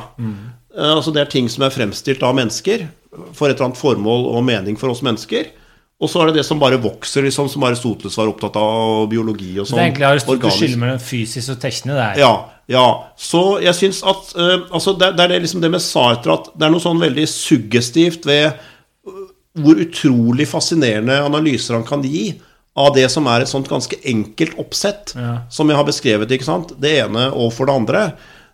Eh, 0.76 0.92
altså 0.96 1.12
Det 1.12 1.22
er 1.22 1.32
ting 1.32 1.50
som 1.50 1.66
er 1.66 1.74
fremstilt 1.74 2.24
av 2.24 2.36
mennesker 2.38 2.88
for 3.34 3.50
et 3.50 3.58
eller 3.58 3.72
annet 3.72 3.82
formål 3.82 4.30
og 4.32 4.46
mening 4.46 4.78
for 4.80 4.94
oss 4.94 5.02
mennesker. 5.02 5.50
Og 6.02 6.10
så 6.10 6.22
er 6.24 6.32
det 6.32 6.40
det 6.40 6.46
som 6.48 6.58
bare 6.62 6.80
vokser, 6.82 7.22
liksom, 7.28 7.46
som 7.52 7.64
Aristoteles 7.68 8.16
var 8.18 8.30
opptatt 8.32 8.56
av, 8.58 9.04
og 9.04 9.10
biologi 9.12 9.52
og 9.62 9.68
sånn. 9.70 9.78
det 9.78 9.84
er 9.84 9.90
egentlig 9.92 10.08
Aristoteles 10.08 10.40
organisk. 10.40 10.64
skille 10.64 10.80
mellom 10.82 11.02
fysisk 11.06 11.54
og 11.54 11.60
tekne. 11.62 11.94
Det 11.94 12.06
er. 12.08 12.22
Ja, 12.24 12.32
ja. 12.74 12.86
Så 13.22 13.42
jeg 13.62 13.78
syns 13.78 14.00
at 14.08 14.32
uh, 14.34 14.56
altså 14.74 14.96
det, 14.98 15.12
det 15.18 15.26
er 15.28 15.34
det, 15.36 15.42
liksom 15.46 15.62
det 15.62 15.70
med 15.76 15.84
Sartre 15.86 16.34
at 16.40 16.50
det 16.56 16.66
er 16.66 16.74
noe 16.74 16.82
sånn 16.82 17.02
veldig 17.02 17.28
suggestivt 17.30 18.26
ved 18.26 18.48
øh, 18.50 19.28
hvor 19.62 19.82
utrolig 19.84 20.48
fascinerende 20.50 21.20
analyser 21.22 21.78
han 21.78 21.86
kan 21.86 22.02
gi 22.08 22.32
av 22.82 22.94
det 22.96 23.06
som 23.12 23.28
er 23.28 23.44
et 23.44 23.52
sånt 23.52 23.68
ganske 23.70 23.98
enkelt 24.08 24.58
oppsett, 24.62 25.12
Ja. 25.20 25.42
som 25.52 25.68
jeg 25.70 25.76
har 25.78 25.86
beskrevet, 25.86 26.32
ikke 26.32 26.48
sant? 26.48 26.72
Det 26.80 26.94
ene 27.04 27.28
og 27.36 27.52
for 27.54 27.68
det 27.68 27.76
andre. 27.76 28.04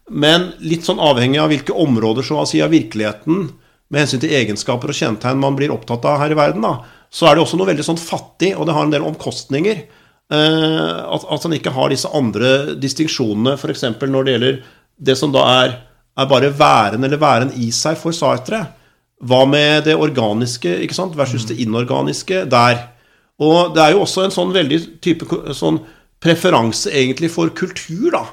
Men 0.09 0.49
litt 0.59 0.83
sånn 0.87 0.99
avhengig 1.03 1.39
av 1.39 1.51
hvilke 1.51 1.75
områder 1.75 2.25
så 2.25 2.41
å 2.41 2.47
si 2.49 2.59
av 2.65 2.71
virkeligheten 2.73 3.51
med 3.93 4.01
hensyn 4.01 4.19
til 4.23 4.33
egenskaper 4.35 4.89
og 4.89 4.97
kjennetegn 4.97 5.39
man 5.39 5.55
blir 5.55 5.71
opptatt 5.71 6.03
av 6.09 6.17
her 6.23 6.33
i 6.33 6.39
verden, 6.39 6.65
da, 6.65 6.79
så 7.09 7.27
er 7.27 7.37
det 7.37 7.43
også 7.43 7.59
noe 7.59 7.69
veldig 7.69 7.85
sånn 7.85 8.01
fattig, 8.01 8.53
og 8.57 8.67
det 8.67 8.75
har 8.75 8.87
en 8.87 8.93
del 8.93 9.05
omkostninger. 9.07 9.83
Eh, 10.27 10.97
at, 11.07 11.23
at 11.23 11.45
han 11.47 11.55
ikke 11.55 11.71
har 11.75 11.91
disse 11.91 12.09
andre 12.15 12.75
distinksjonene, 12.79 13.55
f.eks. 13.55 13.85
når 14.03 14.27
det 14.27 14.35
gjelder 14.35 14.59
det 14.97 15.15
som 15.19 15.31
da 15.31 15.45
er, 15.63 15.77
er 16.17 16.29
bare 16.29 16.51
væren 16.51 17.05
eller 17.05 17.21
væren 17.21 17.53
i 17.55 17.69
seg 17.75 17.97
for 17.99 18.15
Sartre. 18.15 18.65
Hva 19.23 19.45
med 19.49 19.87
det 19.87 19.95
organiske 19.97 20.75
ikke 20.83 20.97
sant, 20.97 21.15
versus 21.17 21.47
det 21.49 21.57
inorganiske 21.63 22.43
der? 22.51 22.83
Og 23.41 23.73
det 23.73 23.83
er 23.83 23.93
jo 23.93 24.03
også 24.03 24.25
en 24.25 24.33
sånn 24.33 24.53
veldig 24.53 24.81
type 25.03 25.25
sånn 25.55 25.79
preferanse 26.21 26.91
egentlig 26.91 27.29
for 27.33 27.53
kultur, 27.53 28.09
da. 28.13 28.23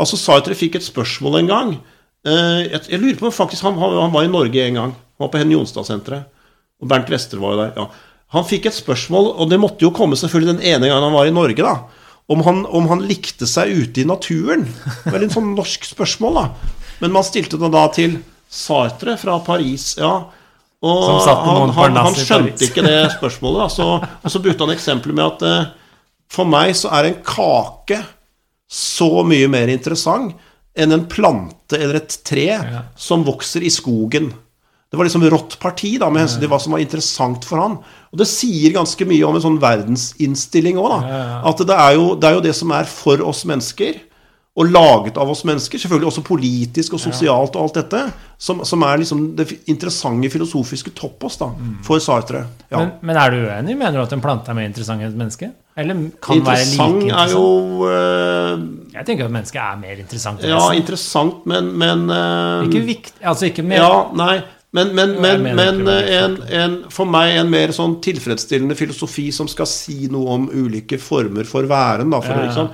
Altså 0.00 0.16
Sartre 0.16 0.56
fikk 0.56 0.78
et 0.78 0.86
spørsmål 0.86 1.42
en 1.42 1.50
gang. 1.50 1.72
Eh, 2.26 2.60
jeg, 2.72 2.86
jeg 2.94 3.00
lurer 3.02 3.18
på 3.20 3.28
om 3.28 3.34
faktisk 3.34 3.66
han, 3.66 3.76
han, 3.78 3.98
han 4.00 4.14
var 4.14 4.26
i 4.26 4.32
Norge 4.32 4.64
en 4.64 4.78
gang. 4.80 4.94
Han 4.96 5.26
var 5.26 5.32
på 5.32 5.42
Henny 5.42 5.54
Jonstad-senteret. 5.56 6.30
Og 6.82 6.88
Bernt 6.90 7.10
Wester 7.12 7.38
var 7.42 7.54
jo 7.54 7.60
der. 7.62 7.72
ja. 7.78 7.86
Han 8.32 8.46
fikk 8.48 8.64
et 8.70 8.74
spørsmål, 8.74 9.26
og 9.36 9.50
det 9.52 9.58
måtte 9.60 9.84
jo 9.84 9.90
komme 9.94 10.16
selvfølgelig 10.16 10.54
den 10.56 10.62
ene 10.64 10.88
gangen 10.88 11.04
han 11.04 11.12
var 11.14 11.28
i 11.28 11.34
Norge, 11.36 11.60
da. 11.62 11.74
Om 12.32 12.40
han, 12.46 12.62
om 12.66 12.86
han 12.88 13.02
likte 13.04 13.44
seg 13.50 13.74
ute 13.76 14.00
i 14.02 14.06
naturen. 14.08 14.62
Veldig 15.04 15.26
en 15.28 15.34
sånn 15.34 15.50
norsk 15.58 15.84
spørsmål, 15.84 16.38
da. 16.38 16.44
Men 17.02 17.12
man 17.12 17.26
stilte 17.28 17.58
det 17.60 17.68
da 17.74 17.82
til 17.92 18.14
Sartre 18.48 19.18
fra 19.20 19.36
Paris, 19.44 19.90
ja. 20.00 20.14
Og 20.82 21.02
han, 21.28 21.70
han, 21.76 21.98
han 22.08 22.16
skjønte 22.18 22.66
ikke 22.66 22.82
det 22.86 22.96
spørsmålet. 23.18 23.70
Så, 23.76 23.84
og 24.00 24.32
så 24.32 24.40
brukte 24.42 24.64
han 24.66 24.72
eksempelet 24.74 25.14
med 25.14 25.26
at 25.28 25.44
eh, 25.46 25.68
for 26.32 26.48
meg 26.48 26.72
så 26.74 26.88
er 26.96 27.10
en 27.10 27.20
kake 27.22 28.00
så 28.72 29.20
mye 29.28 29.50
mer 29.52 29.68
interessant 29.70 30.32
enn 30.72 30.94
en 30.96 31.04
plante 31.12 31.76
eller 31.76 32.00
et 32.00 32.16
tre 32.24 32.46
Ja. 32.48 32.80
som 32.96 33.22
vokser 33.28 33.62
i 33.62 33.70
skogen. 33.70 34.32
Det 34.92 34.98
var 35.00 35.08
liksom 35.08 35.24
rått 35.32 35.54
parti 35.56 35.94
da, 35.96 36.10
med 36.12 36.26
hensyn 36.26 36.42
til 36.42 36.50
hva 36.52 36.58
som 36.60 36.74
var 36.76 36.82
interessant 36.84 37.46
for 37.48 37.62
han. 37.62 37.78
Og 38.12 38.20
det 38.20 38.26
sier 38.28 38.74
ganske 38.74 39.06
mye 39.08 39.24
om 39.24 39.38
en 39.38 39.44
sånn 39.46 39.60
verdensinnstilling 39.62 40.76
òg, 40.76 40.90
da. 40.92 41.20
At 41.48 41.62
det 41.64 41.78
er, 41.78 41.94
jo, 41.96 42.10
det 42.20 42.28
er 42.28 42.36
jo 42.36 42.42
det 42.44 42.52
som 42.58 42.74
er 42.76 42.90
for 42.90 43.24
oss 43.24 43.40
mennesker, 43.48 44.02
og 44.52 44.68
laget 44.68 45.16
av 45.16 45.30
oss 45.32 45.46
mennesker, 45.48 45.80
selvfølgelig 45.80 46.10
også 46.10 46.22
politisk 46.26 46.98
og 46.98 47.00
sosialt 47.00 47.54
og 47.56 47.62
alt 47.62 47.78
dette, 47.78 48.02
som, 48.36 48.60
som 48.68 48.84
er 48.84 49.00
liksom 49.00 49.22
det 49.38 49.46
interessante 49.72 50.28
filosofiske 50.28 50.92
toppås 50.92 51.40
da, 51.40 51.48
for 51.88 52.04
Sartre. 52.04 52.44
Ja. 52.68 52.82
Men, 52.82 52.90
men 53.00 53.20
er 53.22 53.32
du 53.32 53.38
uenig? 53.46 53.78
Mener 53.80 53.96
du 53.96 54.04
at 54.04 54.12
en 54.12 54.24
plante 54.24 54.52
er 54.52 54.58
mer 54.60 54.68
interessant 54.68 55.00
enn 55.00 55.08
et 55.08 55.16
menneske? 55.16 55.48
Eller 55.72 56.02
kan 56.20 56.42
være 56.44 56.66
like 56.68 56.84
Interessant 56.84 57.14
er 57.16 57.30
jo 57.32 57.86
eh, 57.88 58.64
Jeg 58.92 59.06
tenker 59.08 59.24
at 59.24 59.32
mennesket 59.32 59.60
er 59.62 59.78
mer 59.80 60.02
interessant. 60.02 60.42
Ja, 60.44 60.66
interessant, 60.76 61.46
men, 61.48 61.70
men 61.80 62.02
eh, 62.12 62.66
Ikke 62.68 62.82
viktig, 62.90 63.22
altså 63.24 63.48
ikke 63.48 63.64
mer 63.64 63.80
Ja, 63.80 63.94
nei. 64.20 64.34
Men, 64.72 64.94
men, 64.96 65.10
men, 65.20 65.42
men 65.42 65.82
var 65.84 66.06
en, 66.08 66.38
en, 66.48 66.78
for 66.92 67.04
meg 67.04 67.34
en 67.36 67.50
mer 67.52 67.74
sånn 67.76 67.98
tilfredsstillende 68.04 68.76
filosofi 68.78 69.26
som 69.34 69.50
skal 69.50 69.68
si 69.68 70.06
noe 70.12 70.38
om 70.38 70.46
ulike 70.48 70.96
former 70.96 71.44
for 71.48 71.68
væren, 71.68 72.08
da, 72.14 72.22
for 72.24 72.32
Ja, 72.32 72.40
ja. 72.40 72.46
liksom, 72.48 72.70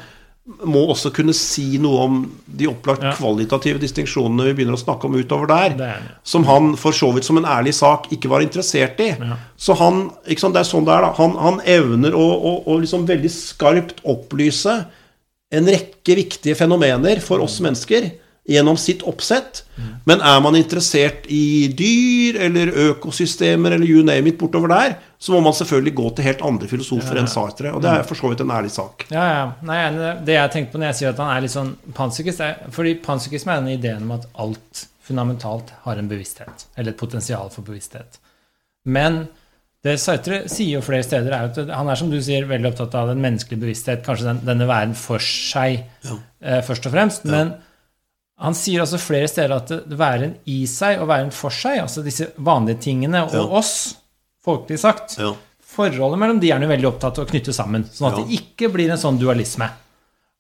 må 0.65 0.81
også 0.89 1.11
kunne 1.13 1.35
si 1.37 1.77
noe 1.83 2.05
om 2.07 2.21
de 2.47 2.69
opplagt 2.71 3.03
Ja. 3.05 3.11
kvalitative 3.19 3.83
distinksjonene 3.83 4.47
vi 4.47 4.55
begynner 4.57 4.79
å 4.79 4.81
snakke 4.81 5.05
om 5.05 5.19
utover 5.19 5.51
der. 5.51 5.75
Det. 5.77 5.91
Som 6.25 6.47
han 6.49 6.71
for 6.81 6.97
så 6.97 7.11
vidt 7.13 7.27
som 7.27 7.37
en 7.37 7.45
ærlig 7.45 7.75
sak 7.77 8.07
ikke 8.15 8.31
var 8.33 8.41
interessert 8.41 9.03
i. 9.05 9.11
Så 9.61 9.77
han 9.77 10.07
sant, 10.39 10.55
det 10.55 10.63
er 10.63 10.71
sånn 10.71 10.87
det 10.87 10.95
er 10.95 11.05
da, 11.05 11.13
han, 11.19 11.35
han 11.37 11.61
evner 11.67 12.17
å, 12.17 12.25
å, 12.25 12.55
å 12.65 12.79
liksom 12.81 13.05
veldig 13.11 13.29
skarpt 13.35 14.01
opplyse 14.09 14.79
en 15.53 15.69
rekke 15.69 16.17
viktige 16.17 16.57
fenomener 16.57 17.21
for 17.21 17.45
oss 17.45 17.59
mennesker 17.65 18.09
gjennom 18.49 18.79
sitt 18.81 19.05
oppsett. 19.07 19.63
Men 20.09 20.23
er 20.25 20.41
man 20.43 20.57
interessert 20.59 21.27
i 21.31 21.69
dyr 21.77 22.39
eller 22.49 22.73
økosystemer 22.89 23.77
eller 23.77 23.87
you 23.87 24.05
name 24.07 24.33
it 24.33 24.39
bortover 24.41 24.73
der, 24.73 24.97
så 25.19 25.35
må 25.35 25.43
man 25.45 25.55
selvfølgelig 25.55 25.95
gå 25.99 26.11
til 26.17 26.29
helt 26.29 26.45
andre 26.47 26.69
filosofer 26.71 27.21
enn 27.21 27.31
Sartre. 27.31 27.73
Og 27.77 27.83
det 27.85 27.93
er 27.93 28.07
for 28.09 28.19
så 28.19 28.31
vidt 28.33 28.43
en 28.43 28.55
ærlig 28.55 28.73
sak. 28.75 29.05
Ja, 29.13 29.27
ja. 29.29 29.43
Nei, 29.69 29.81
det. 30.25 30.37
jeg 30.39 30.55
tenker 30.55 30.73
på 30.73 30.81
når 30.81 30.93
jeg 30.93 31.01
sier 31.01 31.13
at 31.13 31.23
han 31.23 31.35
er 31.35 31.45
litt 31.45 31.55
sånn 31.55 31.75
panpsykist, 31.97 32.45
er 32.45 32.73
fordi 32.75 32.97
panpsykisme 33.05 33.55
er 33.55 33.63
den 33.63 33.77
ideen 33.77 34.09
om 34.09 34.17
at 34.17 34.25
alt 34.41 34.87
fundamentalt 35.09 35.73
har 35.85 36.01
en 36.01 36.09
bevissthet, 36.09 36.67
eller 36.77 36.93
et 36.93 37.01
potensial 37.01 37.53
for 37.53 37.67
bevissthet. 37.67 38.19
Men 38.89 39.27
det 39.87 39.95
Sartre 40.03 40.43
sier 40.51 40.79
jo 40.79 40.85
flere 40.85 41.07
steder, 41.07 41.33
er 41.33 41.53
at 41.53 41.71
han 41.71 41.89
er 41.89 41.99
som 41.99 42.11
du 42.11 42.19
sier, 42.25 42.49
veldig 42.51 42.73
opptatt 42.73 42.97
av 42.99 43.13
den 43.13 43.23
menneskelige 43.23 43.63
bevissthet, 43.63 44.03
kanskje 44.07 44.33
den, 44.33 44.43
denne 44.49 44.67
verden 44.69 44.97
for 44.99 45.23
seg 45.23 45.85
eh, 46.03 46.61
først 46.67 46.89
og 46.91 46.95
fremst. 46.97 47.29
Men 47.31 47.55
han 48.39 48.55
sier 48.55 48.81
også 48.85 48.99
flere 49.03 49.29
steder 49.29 49.55
at 49.57 49.67
det, 49.73 49.79
det 49.91 49.99
væren 49.99 50.37
i 50.47 50.61
seg 50.71 51.01
og 51.03 51.09
væren 51.11 51.33
for 51.35 51.51
seg, 51.51 51.81
altså 51.83 52.05
disse 52.07 52.31
vanlige 52.39 52.79
tingene, 52.81 53.25
og 53.27 53.35
Ja. 53.35 53.43
oss, 53.59 53.97
folkelig 54.45 54.79
sagt, 54.79 55.19
Ja. 55.19 55.35
Forholdet 55.69 56.19
mellom 56.19 56.39
de 56.41 56.49
er 56.51 56.59
han 56.59 56.69
veldig 56.69 56.87
opptatt 56.89 57.19
av 57.19 57.27
å 57.27 57.31
knytte 57.31 57.53
sammen, 57.53 57.85
sånn 57.85 58.09
at 58.13 58.19
Ja. 58.19 58.25
det 58.25 58.39
ikke 58.41 58.73
blir 58.73 58.91
en 58.91 58.97
sånn 58.99 59.19
dualisme. 59.21 59.69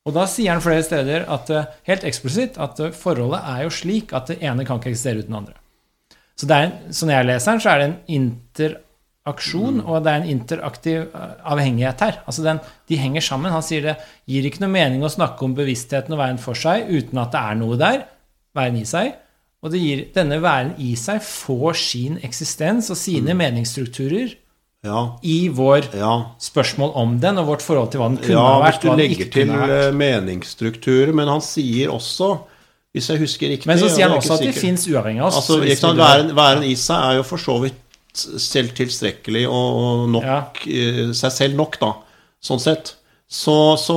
Og 0.06 0.14
da 0.14 0.24
sier 0.26 0.50
han 0.50 0.60
flere 0.60 0.82
steder 0.82 1.26
at, 1.28 1.50
eh, 1.50 1.64
helt 1.84 2.02
eksplisitt 2.02 2.56
at 2.58 2.80
eh, 2.80 2.90
forholdet 2.90 3.42
er 3.44 3.62
jo 3.64 3.68
slik 3.68 4.12
at 4.14 4.26
det 4.26 4.38
ene 4.42 4.64
kan 4.64 4.78
ikke 4.80 4.90
eksistere 4.90 5.18
uten 5.20 5.28
det 5.30 5.36
andre. 5.36 5.54
Så 6.36 6.46
det 6.46 6.50
er, 6.56 6.62
en- 6.64 6.92
sånn 6.92 7.10
jeg 7.10 7.26
leser 7.26 7.52
den, 7.52 7.60
så 7.60 7.70
er 7.74 7.78
det 7.78 7.84
en 7.90 7.98
interaksjon, 9.28 9.80
og 9.84 10.02
det 10.04 10.12
er 10.12 10.22
en 10.22 10.30
interaktiv 10.32 10.98
eh, 11.14 11.32
avhengighet 11.52 12.00
her. 12.00 12.20
Altså 12.26 12.42
den, 12.44 12.60
de 12.88 12.96
henger 12.96 13.20
sammen. 13.20 13.52
Han 13.52 13.62
sier 13.62 13.82
det 13.82 13.96
gir 14.26 14.46
ikke 14.48 14.62
noe 14.64 14.72
mening 14.72 15.04
å 15.04 15.12
snakke 15.12 15.44
om 15.44 15.54
bevisstheten 15.54 16.14
og 16.14 16.18
verden 16.22 16.38
for 16.38 16.54
seg 16.54 16.88
uten 16.88 17.18
at 17.20 17.32
det 17.32 17.40
er 17.40 17.58
noe 17.60 17.78
der, 17.78 18.04
væren 18.56 18.80
i 18.80 18.84
seg. 18.88 19.14
Og 19.62 19.72
det 19.72 19.80
gir, 19.82 20.04
denne 20.14 20.40
væren 20.40 20.74
i 20.78 20.94
seg 20.96 21.22
får 21.24 21.74
sin 21.80 22.18
eksistens 22.22 22.90
og 22.90 22.96
sine 22.96 23.34
meningsstrukturer 23.34 24.36
Ja. 24.86 25.18
i 25.22 25.48
vår 25.50 25.88
ja. 25.98 26.12
spørsmål 26.38 26.92
om 26.94 27.16
den, 27.20 27.38
og 27.38 27.48
vårt 27.50 27.62
forhold 27.62 27.90
til 27.90 28.00
hva 28.00 28.12
den 28.12 28.20
kunne 28.22 28.36
Ja, 28.36 28.44
ha 28.46 28.60
vært. 28.62 28.84
Ja, 28.84 28.94
hvis 28.94 29.00
du 29.00 29.02
legger 29.02 29.32
til 29.34 29.50
eh, 29.50 29.90
meningsstrukturer. 29.92 31.12
Men 31.12 31.28
han 31.28 31.42
sier 31.42 31.90
også, 31.90 32.36
hvis 32.94 33.10
jeg 33.10 33.18
husker 33.24 33.50
riktig 33.50 33.68
Men 33.68 33.82
så 33.82 33.90
sier 33.90 34.08
han 34.08 34.16
også 34.16 34.38
at 34.38 34.46
de 34.46 34.54
fins 34.54 34.86
uavhengig 34.88 35.20
av 35.24 35.32
oss. 35.32 35.42
Altså, 35.42 35.92
væren, 35.98 36.32
væren 36.38 36.64
i 36.64 36.76
seg 36.78 37.10
er 37.10 37.18
jo 37.18 37.26
for 37.26 37.42
så 37.42 37.58
vidt 37.66 37.82
selv 38.42 38.74
tilstrekkelig 38.78 39.44
og 39.48 39.78
og 39.78 40.08
nok 40.16 40.24
Ja. 40.26 40.38
eh, 40.66 41.12
seg 41.16 41.32
selv 41.34 41.56
nok, 41.58 41.78
da. 41.80 41.92
Sånn 42.42 42.60
sett. 42.62 42.94
Så, 43.28 43.76
så 43.76 43.96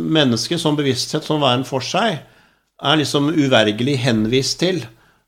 mennesket 0.00 0.60
som 0.62 0.76
bevissthet, 0.78 1.24
som 1.26 1.42
væren 1.42 1.64
for 1.68 1.84
seg, 1.84 2.20
er 2.84 2.96
liksom 3.00 3.30
uvergelig 3.34 3.98
henvist 4.04 4.58
til. 4.62 4.82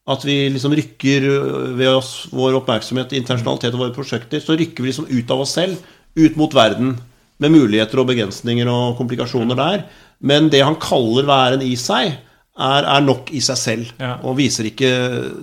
At 0.08 0.22
vi 0.24 0.48
liksom 0.54 0.72
rykker 0.78 1.24
øh, 1.26 1.78
ved 1.78 1.90
oss 1.90 2.28
vår 2.32 2.60
oppmerksomhet, 2.60 3.12
internasjonalitet 3.18 3.74
og 3.74 3.80
våre 3.82 3.94
prosjekter, 3.96 4.40
så 4.40 4.54
rykker 4.56 4.84
vi 4.84 4.92
liksom 4.92 5.08
ut 5.10 5.30
av 5.34 5.42
oss 5.42 5.56
selv, 5.58 5.80
ut 6.16 6.36
mot 6.38 6.52
verden. 6.54 6.96
Med 7.42 7.52
muligheter 7.52 8.00
og 8.00 8.06
begrensninger 8.08 8.68
og 8.70 8.94
komplikasjoner 8.96 9.58
der. 9.58 9.82
Men 10.24 10.46
det 10.48 10.62
han 10.64 10.78
kaller 10.80 11.26
væren 11.28 11.60
i 11.66 11.74
seg, 11.76 12.14
er, 12.58 12.84
er 12.96 13.00
nok 13.04 13.30
i 13.36 13.40
seg 13.44 13.56
selv. 13.60 13.90
Ja. 14.00 14.14
Og 14.24 14.36
viser 14.38 14.64
ikke 14.70 14.90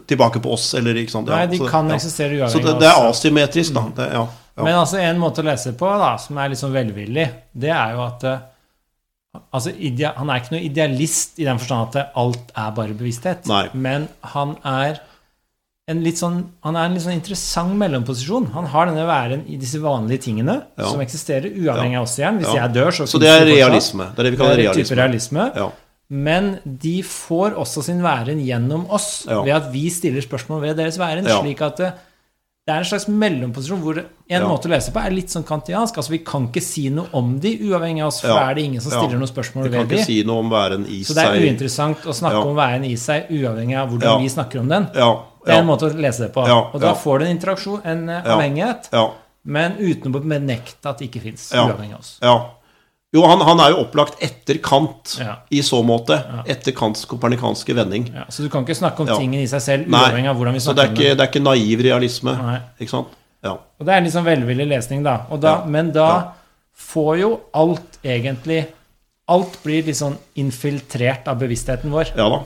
tilbake 0.10 0.42
på 0.42 0.54
oss. 0.56 0.72
Eller, 0.80 0.98
ikke 1.04 1.12
sant? 1.14 1.28
Nei, 1.30 1.46
de 1.52 1.58
så- 1.62 1.70
kan 1.70 1.90
ja. 1.90 1.96
eksistere 2.00 2.50
Så 2.50 2.58
uavhengig 2.60 2.66
det, 2.66 2.74
av 2.74 2.80
det 2.80 2.88
er 2.90 3.10
asymmetrisk, 3.12 3.74
da. 3.74 3.84
Det, 3.96 4.08
ja, 4.14 4.24
ja. 4.58 4.64
Men 4.64 4.76
altså 4.80 4.98
en 5.02 5.20
måte 5.22 5.42
å 5.42 5.46
lese 5.46 5.74
på 5.78 5.86
da, 6.00 6.16
som 6.18 6.38
er 6.38 6.50
litt 6.50 6.60
sånn 6.60 6.74
velvillig, 6.74 7.30
det 7.54 7.70
er 7.74 7.94
jo 7.96 8.02
at 8.06 8.24
eh, 8.24 8.40
altså, 9.54 9.72
idea, 9.78 10.14
Han 10.18 10.30
er 10.30 10.42
ikke 10.42 10.56
noe 10.56 10.66
idealist 10.68 11.40
i 11.40 11.46
den 11.48 11.58
forstand 11.62 11.96
at 11.98 12.12
alt 12.16 12.52
er 12.56 12.72
bare 12.78 12.94
bevissthet. 12.94 13.48
Nei. 13.50 13.68
Men 13.74 14.08
han 14.34 14.58
er 14.64 15.02
en 15.92 16.00
litt 16.02 16.16
sånn, 16.16 16.38
han 16.64 16.78
er 16.80 16.86
en 16.88 16.94
litt 16.96 17.04
sånn 17.04 17.18
interessant 17.18 17.74
mellomposisjon. 17.76 18.46
Han 18.54 18.66
har 18.72 18.86
denne 18.88 19.04
væren 19.06 19.42
i 19.52 19.58
disse 19.60 19.82
vanlige 19.84 20.22
tingene 20.30 20.62
Ja. 20.80 20.86
som 20.88 21.02
eksisterer 21.02 21.52
uavhengig 21.52 21.98
av 21.98 22.04
oss 22.04 22.18
igjen. 22.18 22.40
Hvis 22.40 22.54
Ja. 22.56 22.62
jeg 22.68 22.74
dør, 22.74 22.92
så 22.92 23.04
Så 23.06 23.20
det 23.20 23.28
er 23.28 23.46
realisme. 23.46 24.06
Det 24.16 24.20
er 24.20 24.24
det 24.24 24.32
vi 24.32 24.38
Det 24.38 24.46
kaller 24.46 24.60
er 24.64 24.70
en 24.70 24.86
type 24.86 24.96
realisme. 24.96 25.52
Ja. 26.14 26.18
Men 26.24 26.60
de 26.64 27.02
får 27.02 27.56
også 27.58 27.84
sin 27.84 28.02
væren 28.06 28.40
gjennom 28.46 28.86
oss, 28.94 29.26
Ja. 29.28 29.42
ved 29.44 29.54
at 29.56 29.72
vi 29.74 29.90
stiller 29.90 30.22
spørsmål 30.22 30.62
ved 30.62 30.76
deres 30.78 30.98
væren. 30.98 31.26
Ja. 31.28 31.42
slik 31.42 31.62
at 31.62 31.78
det, 31.78 31.94
det 32.68 32.74
er 32.76 32.78
en 32.80 32.86
slags 32.86 33.08
mellomposisjon 33.10 33.82
hvor 33.82 33.98
en 33.98 34.06
Ja. 34.30 34.40
måte 34.48 34.68
å 34.70 34.70
lese 34.70 34.92
på 34.94 35.04
er 35.06 35.10
litt 35.12 35.28
sånn 35.30 35.44
kantiansk. 35.44 35.98
Altså 35.98 36.10
Vi 36.12 36.20
kan 36.20 36.48
ikke 36.48 36.62
si 36.62 36.90
noe 36.90 37.08
om 37.14 37.40
de 37.40 37.58
uavhengig 37.58 38.02
av 38.02 38.08
oss, 38.08 38.22
for 38.22 38.28
Ja. 38.30 38.50
er 38.50 38.54
det 38.56 38.64
ingen 38.64 38.82
som 38.82 38.92
Ja. 38.92 39.00
stiller 39.02 39.18
noen 39.20 39.28
spørsmål 39.28 39.64
Vi 39.64 39.78
kan 39.78 39.88
ved 39.88 39.98
de. 39.98 40.04
si 40.04 40.24
noe 40.24 40.40
om 40.40 40.50
væren 40.52 40.86
i 40.88 41.02
Så 41.04 41.14
det 41.16 41.26
er 41.26 41.42
uinteressant 41.42 41.98
å 42.06 42.14
snakke 42.14 42.32
Ja. 42.32 42.42
om 42.48 42.56
væren 42.56 42.86
i 42.86 42.96
seg 42.96 43.28
uavhengig 43.30 43.76
av 43.78 43.90
hvordan 43.90 44.02
Ja. 44.02 44.18
vi 44.20 44.28
snakker 44.30 44.60
om 44.60 44.68
den. 44.70 44.88
Ja, 44.96 45.20
Det 45.46 45.54
er 45.56 45.60
en 45.60 45.68
måte 45.68 45.82
å 45.92 45.94
lese 46.00 46.20
det 46.20 46.34
på. 46.34 46.46
Ja, 46.48 46.70
Og 46.74 46.80
da 46.80 46.88
ja. 46.88 46.94
får 46.94 47.20
du 47.20 47.26
en 47.26 47.38
interaksjon, 47.38 47.82
en 47.86 48.08
eh, 48.10 48.22
Ja. 48.24 48.38
avhengighet, 48.38 48.90
ja, 48.94 49.10
men 49.46 49.74
uten 49.78 50.14
å 50.14 50.24
benekte 50.24 50.86
at 50.90 50.98
det 51.00 51.12
ikke 51.12 51.22
fins, 51.22 51.52
Ja. 51.54 51.68
uavhengig 51.68 51.94
av 51.94 52.00
oss. 52.00 52.20
Ja. 53.14 53.20
Jo, 53.20 53.28
han, 53.30 53.40
han 53.46 53.60
er 53.60 53.70
jo 53.76 53.84
opplagt 53.86 54.16
etter 54.26 54.58
Kant 54.62 55.18
Ja. 55.20 55.36
i 55.52 55.60
så 55.62 55.84
måte. 55.86 56.18
Etter 56.50 56.72
Kants 56.74 57.06
kopernikanske 57.06 57.76
vending. 57.78 58.08
Ja, 58.14 58.24
så 58.30 58.42
du 58.44 58.50
kan 58.50 58.66
ikke 58.66 58.76
snakke 58.76 59.00
om 59.02 59.08
Ja. 59.08 59.18
tingene 59.18 59.44
i 59.44 59.48
seg 59.48 59.62
selv 59.62 59.86
uavhengig 59.88 60.30
av 60.30 60.36
hvordan 60.36 60.54
vi 60.54 60.60
Så 60.60 60.74
det 60.74 60.82
snakker 60.82 60.84
er, 60.84 60.88
om 60.90 60.96
ikke, 60.96 61.10
det. 61.10 61.18
det 61.18 61.24
er 61.28 61.32
ikke 61.32 61.44
naiv 61.44 61.84
realisme. 61.86 62.34
Nei. 62.42 62.60
Ikke 62.82 62.90
sant? 62.90 63.08
Ja. 63.44 63.52
Og 63.80 63.86
det 63.86 63.90
er 63.94 63.98
en 64.02 64.12
sånn 64.12 64.26
velvillig 64.26 64.68
lesning, 64.68 65.04
da. 65.04 65.26
Og 65.30 65.40
da 65.42 65.60
Ja. 65.60 65.66
Men 65.66 65.92
da 65.92 66.08
Ja. 66.08 66.32
får 66.76 67.20
jo 67.20 67.40
alt 67.54 68.00
egentlig 68.04 68.66
Alt 69.26 69.64
blir 69.64 69.84
sånn 69.94 70.18
infiltrert 70.36 71.28
av 71.28 71.40
bevisstheten 71.40 71.90
vår. 71.90 72.10
ja 72.18 72.28
da. 72.30 72.42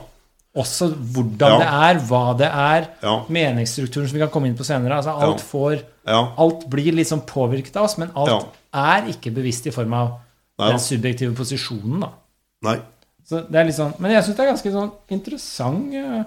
Også 0.56 0.92
hvordan 0.94 1.50
Ja. 1.50 1.58
det 1.58 1.66
er, 1.68 2.06
hva 2.06 2.36
det 2.38 2.46
er, 2.46 2.88
Ja. 3.02 3.24
meningsstrukturen 3.28 4.06
som 4.08 4.12
vi 4.14 4.20
kan 4.20 4.28
komme 4.28 4.46
inn 4.46 4.56
på 4.56 4.64
senere. 4.64 4.94
Altså 4.96 5.10
alt 5.20 5.38
Ja. 5.38 5.44
får 5.44 5.82
Ja. 6.06 6.28
Alt 6.38 6.68
blir 6.70 6.92
sånn 7.04 7.26
påvirket 7.26 7.76
av 7.76 7.84
oss, 7.84 7.98
men 7.98 8.10
alt 8.14 8.28
Ja. 8.28 8.40
er 8.74 9.02
ikke 9.08 9.34
bevisst 9.34 9.66
i 9.66 9.70
form 9.70 9.92
av 9.92 10.12
Nei 10.58 10.70
den 10.74 10.80
subjektive 10.82 11.34
posisjonen, 11.38 12.00
da. 12.02 12.10
Nei. 12.66 12.78
Så 13.28 13.42
det 13.46 13.58
er 13.60 13.64
litt 13.68 13.76
sånn 13.76 13.92
Men 14.00 14.10
jeg 14.16 14.24
syns 14.24 14.36
det 14.38 14.42
er 14.44 14.50
ganske 14.50 14.70
sånn 14.72 14.90
interessant 15.14 15.94
eh, 15.94 16.22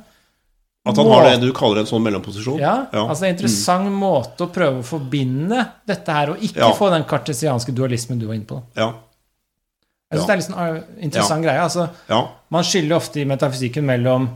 At 0.85 0.97
han 1.01 1.09
har 1.11 1.25
det 1.27 1.41
du 1.41 1.51
kaller 1.57 1.81
en 1.81 1.89
sånn 1.89 2.03
mellomposisjon? 2.05 2.59
Ja, 2.61 2.87
Ja. 2.93 3.07
altså 3.09 3.25
en 3.27 3.35
interessant 3.35 3.91
måte 3.91 4.45
å 4.45 4.51
prøve 4.53 4.79
å 4.81 4.85
forbinde 4.85 5.65
dette 5.85 6.11
her, 6.15 6.29
og 6.31 6.37
ikke 6.41 6.61
Ja. 6.63 6.71
få 6.77 6.89
den 6.93 7.03
kartesianske 7.03 7.73
dualismen 7.75 8.19
du 8.19 8.27
var 8.27 8.35
inne 8.35 8.45
på. 8.47 8.61
Ja. 8.75 8.93
Jeg 10.11 10.19
synes 10.19 10.21
Ja. 10.21 10.27
det 10.27 10.33
er 10.33 10.39
litt 10.41 10.49
sånn 10.49 10.77
uh, 10.77 10.83
interessant 11.01 11.43
greie. 11.43 11.59
Altså, 11.61 11.89
man 12.49 12.63
skiller 12.63 12.95
ofte 12.97 13.21
i 13.21 13.25
metafysikken 13.25 13.83
mellom 13.85 14.29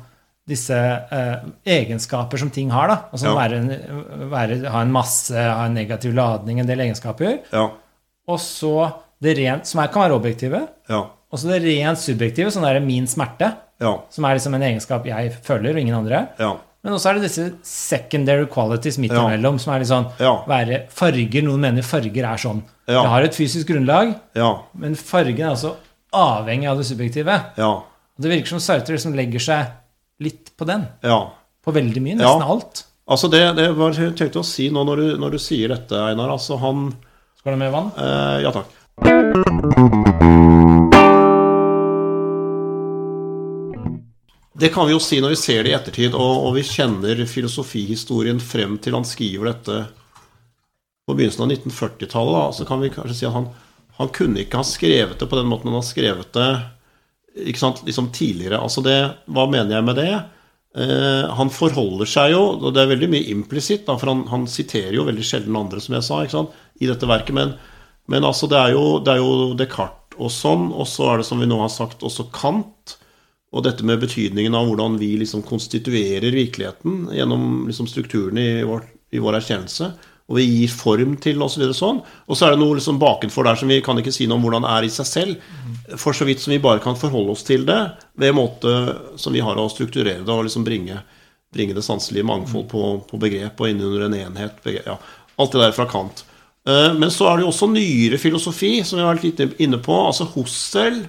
disse 0.48 0.76
eh, 0.78 1.40
egenskaper 1.66 2.38
som 2.38 2.52
ting 2.52 2.70
har. 2.70 2.88
da, 2.88 2.96
altså 3.12 3.34
være 3.36 4.30
være, 4.30 4.70
Ha 4.70 4.82
en 4.82 4.92
masse, 4.92 5.34
ha 5.34 5.66
en 5.66 5.74
negativ 5.74 6.14
ladning, 6.14 6.60
en 6.60 6.68
del 6.68 6.80
egenskaper. 6.86 7.40
Ja. 7.52 7.72
Og 8.28 8.38
så 8.40 8.94
det 9.24 9.38
rent, 9.38 9.66
som 9.70 9.80
er, 9.82 9.88
kan 9.94 10.04
være 10.06 10.18
objektive. 10.20 10.68
Ja. 10.92 11.04
Og 11.32 11.40
så 11.40 11.50
det 11.52 11.62
rent 11.66 12.00
subjektive, 12.00 12.52
sånn 12.54 12.64
der 12.68 12.80
min 12.84 13.08
smerte. 13.08 13.54
Ja. 13.82 13.98
Som 14.14 14.26
er 14.28 14.38
liksom 14.38 14.54
en 14.56 14.64
egenskap 14.64 15.06
jeg 15.10 15.34
føler, 15.44 15.74
og 15.76 15.82
ingen 15.82 15.96
andre. 15.98 16.28
Ja. 16.40 16.54
Men 16.86 16.94
også 16.94 17.10
er 17.10 17.18
det 17.18 17.24
disse 17.30 17.48
secondary 17.66 18.46
qualities 18.52 19.00
midt 19.02 19.12
imellom, 19.18 19.58
som 19.60 19.74
er 19.74 19.82
litt 19.82 19.90
sånn 19.90 20.06
være 20.48 20.84
farger. 20.94 21.42
Noen 21.48 21.64
mener 21.64 21.84
farger 21.88 22.28
er 22.30 22.38
sånn. 22.38 22.62
Det 22.86 22.94
har 23.10 23.26
et 23.26 23.34
fysisk 23.36 23.72
grunnlag, 23.72 24.14
Ja. 24.38 24.52
men 24.78 24.94
fargen 24.96 25.42
er 25.48 25.56
altså 25.56 25.74
avhengig 26.14 26.70
av 26.70 26.78
det 26.78 26.86
subjektive. 26.86 27.40
Ja. 27.58 27.72
Og 28.16 28.22
det 28.24 28.30
virker 28.32 28.54
som 28.54 28.62
Sartre 28.64 28.94
liksom 28.96 29.16
legger 29.18 29.42
seg 29.42 29.74
litt 30.24 30.54
på 30.56 30.68
den. 30.70 30.86
Ja. 31.04 31.32
På 31.66 31.74
veldig 31.76 32.02
mye. 32.06 32.16
Nesten 32.22 32.46
alt. 32.46 32.86
Altså, 33.10 33.28
det, 33.34 33.42
det 33.58 33.68
var 33.78 33.92
jeg 33.98 34.14
tenkte 34.18 34.40
å 34.42 34.46
si 34.48 34.70
nå 34.74 34.86
når 34.88 35.02
du, 35.02 35.08
når 35.26 35.36
du 35.36 35.38
sier 35.42 35.74
dette, 35.74 35.98
Einar. 35.98 36.32
Altså, 36.38 36.56
han 36.62 36.92
Skal 37.40 37.52
du 37.52 37.58
ha 37.58 37.64
mer 37.66 37.74
vann? 37.74 37.92
eh, 37.98 38.42
Ja 38.46 38.52
takk. 38.56 38.70
Det 44.60 44.70
kan 44.74 44.88
vi 44.88 44.94
jo 44.94 45.00
si 45.04 45.20
når 45.20 45.34
vi 45.34 45.40
ser 45.40 45.66
det 45.66 45.72
i 45.74 45.76
ettertid, 45.76 46.14
og, 46.16 46.46
og 46.48 46.56
vi 46.56 46.64
kjenner 46.64 47.20
filosofihistorien 47.28 48.40
frem 48.40 48.78
til 48.80 48.96
han 48.96 49.08
skriver 49.08 49.52
dette 49.52 49.76
på 51.06 51.12
begynnelsen 51.12 51.44
av 51.44 51.52
1940-tallet. 51.52 52.56
Så 52.56 52.64
kan 52.70 52.80
vi 52.80 52.94
kanskje 52.94 53.18
si 53.20 53.28
at 53.28 53.36
han, 53.36 53.50
han 54.00 54.14
kunne 54.16 54.46
ikke 54.46 54.62
ha 54.64 54.68
skrevet 54.68 55.20
det 55.20 55.28
på 55.28 55.40
den 55.42 55.52
måten 55.52 55.74
han 55.74 55.82
har 55.82 55.88
skrevet 55.90 56.32
det 56.38 56.48
ikke 57.52 57.60
sant, 57.66 57.84
liksom 57.84 58.14
tidligere. 58.16 58.64
Altså 58.64 58.80
det, 58.86 58.96
Hva 59.28 59.44
mener 59.52 59.76
jeg 59.76 59.88
med 59.90 60.00
det? 60.00 60.12
Eh, 60.80 61.36
han 61.36 61.52
forholder 61.52 62.08
seg 62.08 62.34
jo 62.34 62.42
og 62.56 62.74
Det 62.76 62.82
er 62.82 62.90
veldig 62.92 63.12
mye 63.12 63.32
implisitt, 63.32 63.88
for 63.92 64.08
han, 64.12 64.24
han 64.32 64.48
siterer 64.48 64.96
jo 64.96 65.08
veldig 65.08 65.24
sjelden 65.24 65.60
andre, 65.60 65.84
som 65.84 66.00
jeg 66.00 66.08
sa, 66.08 66.24
ikke 66.24 66.38
sant, 66.40 66.56
i 66.80 66.88
dette 66.88 67.12
verket. 67.12 67.36
Men, 67.36 67.58
men 68.12 68.26
altså, 68.28 68.50
det 68.52 68.60
er, 68.60 68.76
jo, 68.76 69.00
det 69.04 69.16
er 69.16 69.22
jo 69.24 69.54
Descartes 69.58 70.06
og 70.16 70.32
sånn, 70.32 70.70
og 70.72 70.88
så 70.88 71.10
er 71.12 71.22
det, 71.22 71.28
som 71.28 71.42
vi 71.42 71.50
nå 71.50 71.58
har 71.60 71.72
sagt, 71.74 72.06
også 72.06 72.30
Kant. 72.36 72.98
Og 73.56 73.64
dette 73.64 73.86
med 73.88 74.02
betydningen 74.02 74.56
av 74.58 74.68
hvordan 74.68 74.98
vi 75.00 75.14
liksom 75.22 75.46
konstituerer 75.48 76.36
virkeligheten 76.36 77.06
gjennom 77.16 77.66
liksom 77.70 77.88
strukturene 77.88 78.44
i 78.44 78.66
vår, 78.68 78.84
i 79.16 79.22
vår 79.24 79.40
erkjennelse. 79.40 79.90
Og 80.26 80.40
vi 80.40 80.46
gir 80.48 80.72
form 80.74 81.14
til 81.22 81.44
osv. 81.46 81.68
Så 81.70 81.78
sånn. 81.78 82.02
Og 82.26 82.36
så 82.36 82.48
er 82.48 82.56
det 82.56 82.62
noe 82.64 82.76
liksom 82.80 83.00
bakenfor 83.00 83.48
der 83.48 83.60
som 83.60 83.72
vi 83.72 83.80
kan 83.86 84.00
ikke 84.02 84.14
si 84.16 84.28
noe 84.28 84.40
om 84.40 84.48
hvordan 84.48 84.66
det 84.66 84.74
er 84.74 84.88
i 84.88 84.92
seg 84.92 85.08
selv. 85.08 85.50
For 86.02 86.18
så 86.18 86.28
vidt 86.28 86.44
som 86.44 86.56
vi 86.56 86.62
bare 86.64 86.84
kan 86.84 87.00
forholde 87.00 87.36
oss 87.36 87.46
til 87.48 87.64
det 87.68 87.80
ved 88.20 88.36
måte 88.36 88.74
som 89.22 89.36
vi 89.36 89.44
har 89.46 89.60
å 89.62 89.70
strukturere 89.72 90.26
det 90.26 90.34
og 90.34 90.48
liksom 90.50 90.66
bringe, 90.68 91.00
bringe 91.54 91.78
det 91.78 91.86
sanselige 91.86 92.28
mangfold 92.28 92.68
på, 92.72 92.88
på 93.08 93.22
begrep 93.22 93.62
og 93.62 93.72
inn 93.72 93.84
under 93.86 94.08
en 94.10 94.18
enhet. 94.20 94.58
Begrep, 94.66 94.90
ja. 94.90 94.98
Alt 95.40 95.56
det 95.56 95.64
der 95.64 95.78
fra 95.78 95.88
Kant. 95.92 96.26
Eh, 96.68 96.94
Men 96.98 97.12
så 97.14 97.28
er 97.30 97.38
det 97.38 97.46
jo 97.46 97.52
også 97.54 97.70
nyere 97.72 98.18
filosofi, 98.22 98.80
som 98.84 98.98
vi 99.00 99.06
har 99.06 99.16
vært 99.16 99.28
litt 99.28 99.62
inne 99.62 99.78
på. 99.84 99.96
Altså 100.08 100.26
Hossel 100.36 101.04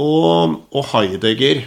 og, 0.00 0.58
og 0.72 0.84
Heidegger. 0.92 1.62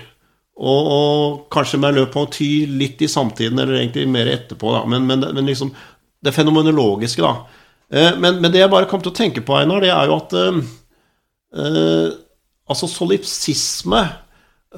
Og, 0.55 0.87
og 0.95 1.39
kanskje 1.51 1.79
med 1.83 1.97
løp 1.97 2.13
av 2.15 2.29
å 2.29 2.31
ty 2.31 2.47
litt 2.79 3.01
i 3.03 3.09
samtiden, 3.11 3.59
eller 3.59 3.81
egentlig 3.81 4.05
mer 4.07 4.29
etterpå, 4.31 4.69
da. 4.71 4.85
Men, 4.87 5.03
men, 5.09 5.25
men 5.35 5.49
liksom 5.49 5.73
det 6.23 6.31
fenomenologiske, 6.35 7.21
da. 7.21 7.61
Eh, 7.91 8.15
Men, 8.17 8.39
men 8.41 8.51
det 8.51 8.63
jeg 8.63 8.71
bare 8.71 8.87
kom 8.89 9.01
til 9.03 9.11
å 9.11 9.17
tenke 9.19 9.43
på, 9.45 9.57
Einar, 9.59 9.83
det 9.83 9.91
er 9.93 10.07
jo 10.09 10.15
at 10.17 10.35
eh, 10.39 12.13
Altså 12.65 12.87
solipsisme 12.89 13.99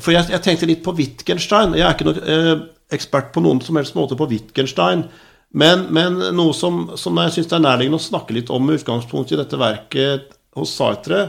For 0.01 0.11
jeg, 0.13 0.27
jeg 0.33 0.43
tenkte 0.43 0.67
litt 0.69 0.83
på 0.85 0.93
Wittgenstein. 0.97 1.71
Jeg 1.77 1.85
er 1.87 1.95
ikke 1.95 2.05
noen 2.09 2.19
eh, 2.33 2.65
ekspert 2.93 3.31
på 3.33 3.41
noen 3.45 3.61
som 3.63 3.77
helst 3.79 3.95
måte 3.97 4.17
på 4.19 4.27
Wittgenstein. 4.29 5.05
Men, 5.53 5.87
men 5.95 6.17
noe 6.35 6.53
som, 6.53 6.83
som 6.99 7.17
jeg 7.23 7.37
syns 7.37 7.53
er 7.55 7.63
nærliggende 7.63 7.99
å 7.99 8.03
snakke 8.03 8.35
litt 8.35 8.51
om 8.53 8.65
med 8.67 8.81
utgangspunkt 8.81 9.31
i 9.31 9.39
dette 9.39 9.59
verket 9.59 10.33
hos 10.57 10.73
Sartre, 10.75 11.21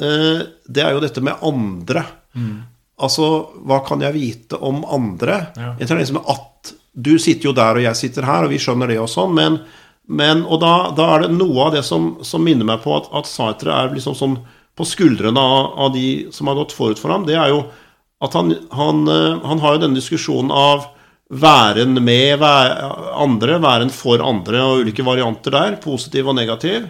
eh, 0.00 0.44
det 0.68 0.84
er 0.84 0.94
jo 0.94 1.02
dette 1.02 1.24
med 1.24 1.42
andre. 1.44 2.04
Altså, 2.98 3.26
hva 3.66 3.80
kan 3.86 4.02
jeg 4.02 4.14
vite 4.14 4.58
om 4.62 4.84
andre? 4.84 5.40
Ja. 5.58 5.72
Jeg 5.80 5.88
tror 5.88 6.02
liksom 6.02 6.22
at 6.26 6.74
Du 6.98 7.14
sitter 7.22 7.50
jo 7.50 7.54
der, 7.54 7.78
og 7.78 7.84
jeg 7.84 7.96
sitter 7.96 8.26
her, 8.26 8.44
og 8.44 8.50
vi 8.50 8.58
skjønner 8.58 8.90
det 8.90 8.96
og 8.98 9.10
sånn, 9.10 9.34
men, 9.36 9.60
men 10.10 10.40
Og 10.46 10.58
da, 10.62 10.90
da 10.98 11.12
er 11.14 11.26
det 11.26 11.36
noe 11.36 11.68
av 11.68 11.76
det 11.76 11.84
som, 11.86 12.16
som 12.26 12.42
minner 12.42 12.66
meg 12.66 12.82
på 12.82 12.96
at, 12.96 13.06
at 13.14 13.28
Sartre 13.30 13.74
er 13.74 13.92
liksom 13.94 14.16
sånn 14.18 14.38
på 14.78 14.86
skuldrene 14.86 15.42
av, 15.42 15.72
av 15.78 15.92
de 15.94 16.28
som 16.34 16.46
har 16.50 16.58
gått 16.58 16.74
forut 16.74 16.98
for 16.98 17.10
ham, 17.10 17.24
det 17.26 17.34
er 17.34 17.50
jo 17.50 17.64
at 18.22 18.34
han, 18.34 18.52
han, 18.74 19.00
eh, 19.10 19.40
han 19.46 19.62
har 19.62 19.74
jo 19.74 19.82
denne 19.82 19.98
diskusjonen 19.98 20.52
av 20.54 20.86
væren 21.28 21.98
med 22.04 22.42
andre, 22.42 23.58
væren 23.60 23.92
for 23.92 24.22
andre, 24.24 24.62
og 24.64 24.84
ulike 24.84 25.04
varianter 25.04 25.54
der, 25.54 25.76
positiv 25.82 26.30
og 26.30 26.38
negativ. 26.38 26.88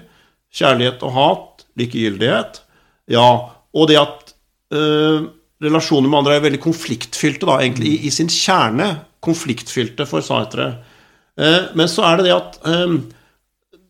Kjærlighet 0.54 1.02
og 1.02 1.14
hat, 1.16 1.66
likegyldighet. 1.78 2.62
Ja, 3.10 3.28
og 3.74 3.88
det 3.90 3.98
at 4.00 4.32
øh, 4.72 5.28
relasjoner 5.62 6.08
med 6.08 6.20
andre 6.20 6.36
er 6.38 6.46
veldig 6.46 6.62
konfliktfylte, 6.62 7.46
da, 7.46 7.58
egentlig 7.60 7.92
i, 7.96 8.00
i 8.08 8.14
sin 8.14 8.30
kjerne 8.32 8.92
konfliktfylte 9.24 10.06
for 10.08 10.24
Sartre. 10.24 10.70
Eh, 11.38 11.72
men 11.74 11.90
så 11.90 12.06
er 12.06 12.20
det 12.20 12.28
det 12.28 12.36
at 12.36 12.60
eh, 12.68 12.98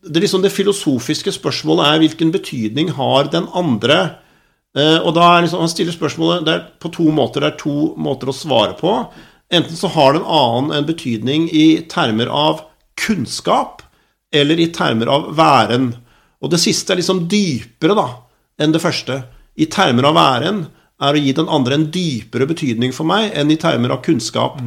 det, 0.09 0.23
liksom 0.23 0.41
det 0.41 0.55
filosofiske 0.55 1.31
spørsmålet 1.35 1.85
er 1.87 2.01
hvilken 2.03 2.33
betydning 2.33 2.91
har 2.97 3.29
den 3.31 3.47
andre 3.53 4.01
Eh, 4.77 4.99
og 5.01 5.15
da 5.17 5.25
er 5.25 5.45
liksom, 5.45 5.63
Han 5.63 5.71
stiller 5.71 5.95
spørsmålet 5.95 6.45
det 6.45 6.53
er 6.53 6.65
på 6.81 6.91
to 6.93 7.09
måter. 7.13 7.41
Det 7.41 7.53
er 7.53 7.61
to 7.61 7.93
måter 7.97 8.29
å 8.29 8.35
svare 8.35 8.75
på. 8.77 8.93
Enten 9.53 9.77
så 9.77 9.87
har 9.87 10.13
den 10.13 10.25
annen 10.25 10.71
en 10.77 10.85
betydning 10.85 11.49
i 11.49 11.81
termer 11.89 12.29
av 12.29 12.61
kunnskap, 12.99 13.81
eller 14.33 14.59
i 14.59 14.69
termer 14.73 15.09
av 15.09 15.31
væren. 15.37 15.93
Og 16.43 16.51
det 16.53 16.61
siste 16.61 16.93
er 16.93 17.01
liksom 17.01 17.25
dypere 17.31 17.95
da, 17.97 18.07
enn 18.61 18.75
det 18.75 18.83
første. 18.83 19.23
I 19.59 19.65
termer 19.71 20.11
av 20.11 20.15
væren 20.19 20.61
er 21.01 21.15
å 21.15 21.23
gi 21.23 21.33
den 21.35 21.49
andre 21.49 21.79
en 21.79 21.89
dypere 21.91 22.45
betydning 22.49 22.93
for 22.95 23.09
meg 23.09 23.33
enn 23.33 23.51
i 23.51 23.57
termer 23.59 23.95
av 23.95 24.03
kunnskap. 24.05 24.59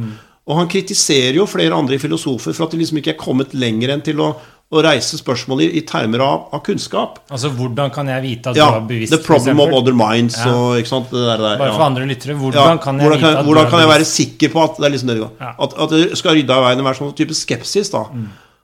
Og 0.43 0.57
han 0.59 0.67
kritiserer 0.67 1.37
jo 1.39 1.47
flere 1.47 1.77
andre 1.77 1.99
filosofer 2.01 2.51
for 2.51 2.65
at 2.65 2.73
de 2.73 2.81
liksom 2.81 2.99
ikke 2.99 3.13
er 3.13 3.21
kommet 3.21 3.55
lenger 3.55 3.93
enn 3.93 4.03
til 4.03 4.19
å, 4.19 4.33
å 4.73 4.81
reise 4.81 5.17
spørsmål 5.19 5.61
i, 5.61 5.67
i 5.77 5.81
termer 5.85 6.21
av, 6.25 6.45
av 6.55 6.61
kunnskap. 6.65 7.19
Altså, 7.33 7.51
hvordan 7.53 7.91
kan 7.93 8.07
jeg 8.09 8.23
vite 8.23 8.53
at 8.53 8.57
Ja, 8.57 8.69
du 8.71 8.77
har 8.79 8.85
bevisst? 8.89 9.13
The 9.13 9.19
problem 9.21 9.59
of 9.61 9.73
other 9.77 9.93
minds 9.93 10.37
Ja. 10.39 10.49
og 10.49 10.79
ikke 10.79 10.89
sant, 10.89 11.11
det 11.13 11.21
der, 11.27 11.43
Bare 11.43 11.67
ja. 11.69 11.75
for 11.75 11.85
andre 11.85 12.07
lyttere, 12.09 12.33
Ja, 12.33 12.39
hvordan 12.41 12.79
kan 12.81 12.97
jeg 12.97 13.05
hvordan 13.05 13.19
vite 13.19 13.27
kan, 13.27 13.37
at 13.37 13.45
hvordan 13.45 13.69
kan 13.69 13.83
jeg 13.83 13.91
være 13.91 14.07
sikker 14.09 14.53
på 14.55 14.63
at 14.63 14.79
det 14.79 14.87
er 14.87 14.95
liksom 14.95 15.11
det 15.11 15.17
det 15.19 15.25
går? 15.25 15.35
Ja. 15.43 15.51
At, 15.67 15.77
at 15.85 15.93
det 15.93 16.17
skal 16.17 16.39
rydde 16.39 16.57
av 16.57 16.65
veien 16.65 16.81
en 16.81 16.97
sånn 16.97 17.13
type 17.19 17.37
skepsis, 17.37 17.93
da. 17.93 18.05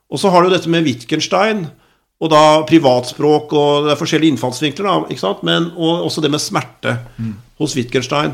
Og 0.10 0.18
så 0.18 0.32
har 0.34 0.44
du 0.44 0.50
dette 0.50 0.72
med 0.74 0.88
Wittgenstein, 0.88 1.68
og 2.20 2.32
da 2.34 2.44
privatspråk, 2.68 3.54
og 3.54 3.86
det 3.86 3.94
er 3.94 4.00
forskjellige 4.02 4.34
innfallsvinkler, 4.34 4.90
da, 4.90 4.98
ikke 5.14 5.22
sant? 5.22 5.44
Men, 5.48 5.70
og 5.78 6.08
også 6.10 6.24
det 6.26 6.32
med 6.34 6.42
smerte 6.42 6.98
hos 7.62 7.76
Wittgenstein. 7.78 8.34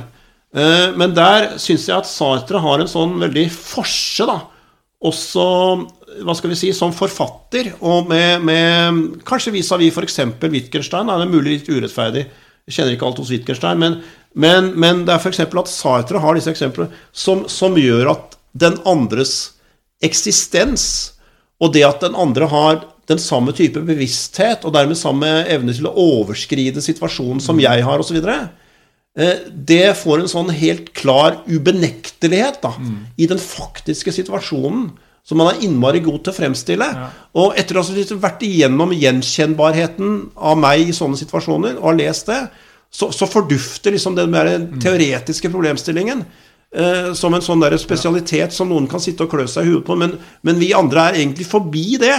Eh, 0.56 0.96
men 0.96 1.14
der 1.14 1.58
syns 1.60 1.90
jeg 1.90 1.98
at 2.00 2.08
Sartre 2.08 2.62
har 2.64 2.80
en 2.82 2.90
sånn 2.90 3.20
veldig 3.20 3.50
forse, 3.52 4.26
da. 4.26 4.40
Også, 5.04 5.46
hva 6.24 6.36
skal 6.38 6.54
vi 6.54 6.58
si, 6.58 6.72
som 6.74 6.94
forfatter, 6.96 7.74
og 7.84 8.08
med, 8.10 8.46
med 8.48 9.02
Kanskje 9.28 9.54
vis-à-vis 9.58 9.94
f.eks. 9.94 10.20
Wittgenstein. 10.48 11.10
er 11.12 11.22
det 11.22 11.32
mulig 11.34 11.58
litt 11.58 11.70
urettferdig. 11.70 12.26
Jeg 12.66 12.78
kjenner 12.78 12.96
ikke 12.96 13.10
alt 13.10 13.20
hos 13.22 13.34
Wittgenstein, 13.34 13.82
men, 13.82 14.00
men, 14.34 14.72
men 14.80 15.04
det 15.06 15.14
er 15.14 15.22
f.eks. 15.22 15.44
at 15.44 15.70
Sartre 15.70 16.22
har 16.24 16.38
disse 16.38 16.50
eksemplene 16.54 16.96
som, 17.12 17.44
som 17.52 17.78
gjør 17.78 18.14
at 18.16 18.40
den 18.58 18.80
andres 18.88 19.36
eksistens, 20.04 20.88
og 21.62 21.76
det 21.76 21.86
at 21.88 22.02
den 22.04 22.16
andre 22.18 22.48
har 22.52 22.84
den 23.10 23.22
samme 23.22 23.54
type 23.54 23.84
bevissthet, 23.86 24.66
og 24.66 24.74
dermed 24.74 24.98
samme 24.98 25.28
evne 25.52 25.76
til 25.76 25.86
å 25.90 25.94
overskride 25.94 26.82
situasjonen 26.82 27.44
som 27.44 27.60
jeg 27.62 27.84
har, 27.86 28.02
osv., 28.02 28.18
det 29.16 29.96
får 29.96 30.20
en 30.20 30.28
sånn 30.32 30.50
helt 30.52 30.90
klar 30.98 31.38
ubenektelighet 31.48 32.58
da, 32.66 32.74
i 33.16 33.28
den 33.32 33.40
faktiske 33.40 34.12
situasjonen. 34.12 34.90
Som 35.26 35.40
man 35.42 35.56
er 35.56 35.64
innmari 35.66 36.04
god 36.06 36.20
til 36.22 36.36
å 36.36 36.38
fremstille. 36.38 36.86
Og 37.34 37.56
etter 37.58 37.80
å 37.80 37.82
ha 37.82 38.18
vært 38.22 38.44
igjennom 38.46 38.92
gjenkjennbarheten 38.94 40.20
av 40.38 40.60
meg 40.62 40.92
i 40.92 40.94
sånne 40.94 41.18
situasjoner, 41.18 41.80
og 41.80 41.88
har 41.88 41.98
lest 41.98 42.30
det, 42.30 42.44
så, 42.94 43.10
så 43.12 43.26
fordufter 43.26 43.96
liksom 43.96 44.14
den 44.16 44.36
der 44.36 44.52
teoretiske 44.84 45.50
problemstillingen 45.50 46.22
eh, 46.76 47.10
som 47.18 47.34
en 47.34 47.44
sånn 47.44 47.64
der 47.64 47.76
spesialitet 47.82 48.54
som 48.54 48.70
noen 48.70 48.86
kan 48.92 49.02
sitte 49.04 49.26
og 49.26 49.34
klø 49.34 49.48
seg 49.50 49.66
i 49.66 49.74
huet 49.74 49.88
på. 49.88 49.98
Men, 50.00 50.14
men 50.46 50.62
vi 50.62 50.70
andre 50.78 51.10
er 51.10 51.20
egentlig 51.24 51.48
forbi 51.50 51.98
det. 52.02 52.16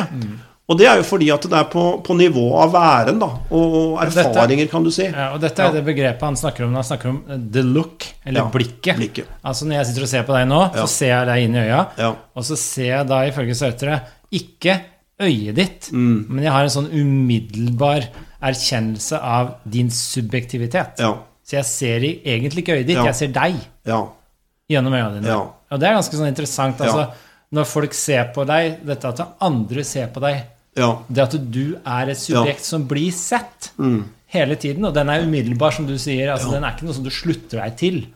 Og 0.68 0.76
det 0.78 0.86
er 0.90 0.96
jo 0.98 1.02
fordi 1.06 1.28
at 1.30 1.42
det 1.46 1.52
er 1.54 1.64
på, 1.70 1.82
på 2.02 2.14
nivå 2.18 2.42
av 2.58 2.72
væren 2.74 3.20
da, 3.22 3.26
og, 3.54 3.74
og 3.76 4.00
dette- 4.02 4.24
erfaringer, 4.24 4.66
kan 4.68 4.82
du 4.82 4.90
si. 4.90 5.04
Ja, 5.04 5.28
og 5.34 5.40
dette 5.40 5.62
er 5.62 5.70
det 5.76 5.84
begrepet 5.86 6.20
han 6.26 6.34
snakker 6.36 6.64
om 6.66 6.72
når 6.72 6.82
han 6.82 6.88
snakker 6.90 7.08
om 7.12 7.20
eh, 7.30 7.38
the 7.54 7.62
look, 7.62 8.02
eller 8.24 8.40
Ja, 8.40 8.48
blikket. 8.50 8.96
blikket. 8.98 9.26
Altså 9.46 9.64
Når 9.68 9.76
jeg 9.78 9.86
sitter 9.86 10.02
og 10.02 10.08
ser 10.08 10.22
på 10.26 10.34
deg 10.34 10.48
nå, 10.50 10.60
Ja. 10.74 10.82
så 10.82 10.88
ser 10.88 11.12
jeg 11.12 11.26
deg 11.30 11.44
inn 11.44 11.54
i 11.54 11.62
øya, 11.68 11.86
Ja. 11.98 12.10
og 12.34 12.42
så 12.44 12.56
ser 12.58 12.90
jeg 12.96 13.06
da 13.06 13.20
ifølge 13.28 13.54
Sautre 13.54 14.00
ikke 14.32 14.80
øyet 15.22 15.54
ditt, 15.54 15.88
Mm. 15.92 16.26
men 16.28 16.42
jeg 16.44 16.52
har 16.52 16.62
en 16.66 16.68
sånn 16.68 16.90
umiddelbar 16.92 18.08
erkjennelse 18.42 19.20
av 19.22 19.54
din 19.70 19.88
subjektivitet. 19.90 20.98
Ja. 20.98 21.12
Så 21.46 21.56
jeg 21.60 21.64
ser 21.64 22.04
i- 22.04 22.20
egentlig 22.26 22.64
ikke 22.64 22.74
øyet 22.80 22.86
ditt, 22.86 22.96
Ja. 22.96 23.04
jeg 23.04 23.14
ser 23.14 23.28
deg 23.28 23.54
Ja. 23.86 24.02
gjennom 24.68 24.92
øynene 24.92 25.14
dine. 25.20 25.28
Ja. 25.28 25.46
Og 25.70 25.78
det 25.80 25.88
er 25.88 25.94
ganske 25.94 26.12
sånn 26.16 26.28
interessant. 26.34 26.76
Altså, 26.80 26.98
Ja. 26.98 27.10
Når 27.52 27.64
folk 27.64 27.94
ser 27.94 28.32
på 28.34 28.44
deg, 28.44 28.84
dette 28.84 29.04
at 29.06 29.20
andre 29.40 29.84
ser 29.84 30.08
på 30.08 30.20
deg, 30.20 30.42
ja. 30.76 30.90
det 31.08 31.22
at 31.24 31.36
du 31.52 31.76
er 31.84 32.08
et 32.12 32.18
subjekt 32.20 32.64
som 32.64 32.86
blir 32.88 33.12
sett 33.12 33.70
hele 34.28 34.56
tiden, 34.56 34.84
og 34.84 34.94
den 34.94 35.08
er 35.08 35.22
umiddelbar, 35.24 35.72
som 35.72 35.86
du 35.86 35.94
sier. 35.98 36.32
Altså, 36.34 36.50
Den 36.52 36.64
er 36.64 36.74
ikke 36.76 36.86
noe 36.88 36.94
som 36.94 37.04
du 37.04 37.10
slutter 37.10 37.62
deg 37.62 37.76
til. 37.78 38.06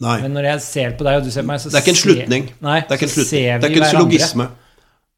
Nei. 0.00 0.20
Men 0.22 0.32
når 0.32 0.44
jeg 0.54 0.60
ser 0.64 0.90
på 0.96 1.04
deg, 1.04 1.18
og 1.20 1.24
du 1.24 1.30
ser 1.30 1.42
på 1.42 1.46
meg, 1.52 1.60
så 1.60 1.70
Det 1.70 1.76
er 1.76 1.84
ikke 1.84 1.96
en 1.96 2.02
slutning. 2.04 2.50
Nei, 2.60 2.80
det 2.80 2.90
er 2.90 2.96
ikke 2.96 3.08
en 3.08 3.14
slutning. 3.14 3.30
Det 3.30 3.50
er 3.52 3.58
vi 3.58 3.66
ikke 3.74 3.76
en 3.76 3.82
hverandre. 3.84 4.00
syllogisme. 4.00 4.48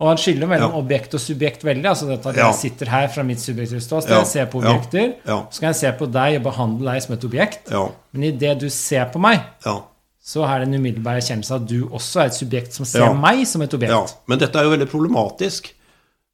Og 0.03 0.09
han 0.09 0.16
skiller 0.19 0.49
mellom 0.51 0.73
Ja. 0.73 0.79
objekt 0.81 1.15
og 1.15 1.20
subjekt 1.20 1.62
veldig. 1.62 1.85
altså 1.87 2.07
dette 2.09 2.27
at 2.27 2.37
Ja. 2.37 2.47
Jeg 2.51 2.55
sitter 2.57 2.87
her 2.91 3.07
fra 3.09 3.23
mitt 3.23 3.39
subjektive 3.39 3.81
ståsted, 3.81 4.11
Ja. 4.11 4.24
ser 4.24 4.47
på 4.47 4.61
Ja. 4.62 4.73
objekter. 4.74 5.15
Ja. 5.27 5.47
Så 5.51 5.61
kan 5.61 5.69
jeg 5.69 5.77
se 5.77 5.93
på 5.93 6.11
deg 6.11 6.37
og 6.37 6.43
behandle 6.53 6.93
deg 6.93 7.03
som 7.03 7.15
et 7.15 7.24
objekt. 7.24 7.70
Ja. 7.70 7.89
Men 8.12 8.23
idet 8.33 8.59
du 8.59 8.69
ser 8.69 9.05
på 9.07 9.20
meg, 9.20 9.41
Ja. 9.65 9.81
så 10.24 10.43
er 10.45 10.59
det 10.65 10.69
en 10.69 10.74
umiddelbar 10.74 11.16
erkjennelse 11.20 11.51
av 11.53 11.62
at 11.62 11.69
du 11.69 11.85
også 11.89 12.20
er 12.23 12.24
et 12.27 12.33
subjekt 12.35 12.73
som 12.73 12.85
ser 12.85 12.99
Ja. 13.01 13.12
meg 13.12 13.47
som 13.47 13.62
et 13.62 13.70
objekt. 13.70 13.91
Ja, 13.91 14.07
men 14.27 14.39
dette 14.41 14.57
er 14.57 14.65
jo 14.65 14.70
veldig 14.77 14.89
problematisk. 14.91 15.70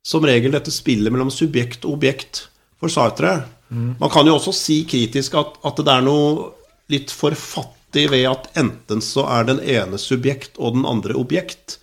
Som 0.07 0.27
regel 0.27 0.55
dette 0.55 0.73
spillet 0.73 1.13
mellom 1.13 1.31
subjekt 1.33 1.85
og 1.85 1.99
objekt 1.99 2.47
for 2.79 2.93
Sartre. 2.93 3.43
Man 3.71 4.11
kan 4.13 4.27
jo 4.27 4.39
også 4.39 4.55
si 4.57 4.79
kritisk 4.89 5.35
at, 5.37 5.59
at 5.67 5.83
det 5.85 5.93
er 5.93 6.05
noe 6.07 6.53
litt 6.89 7.13
for 7.13 7.37
fattig 7.37 8.07
ved 8.13 8.25
at 8.31 8.49
enten 8.61 9.03
så 9.05 9.27
er 9.29 9.49
den 9.49 9.61
ene 9.61 10.01
subjekt 10.01 10.57
og 10.57 10.79
den 10.79 10.87
andre 10.89 11.17
objekt, 11.21 11.77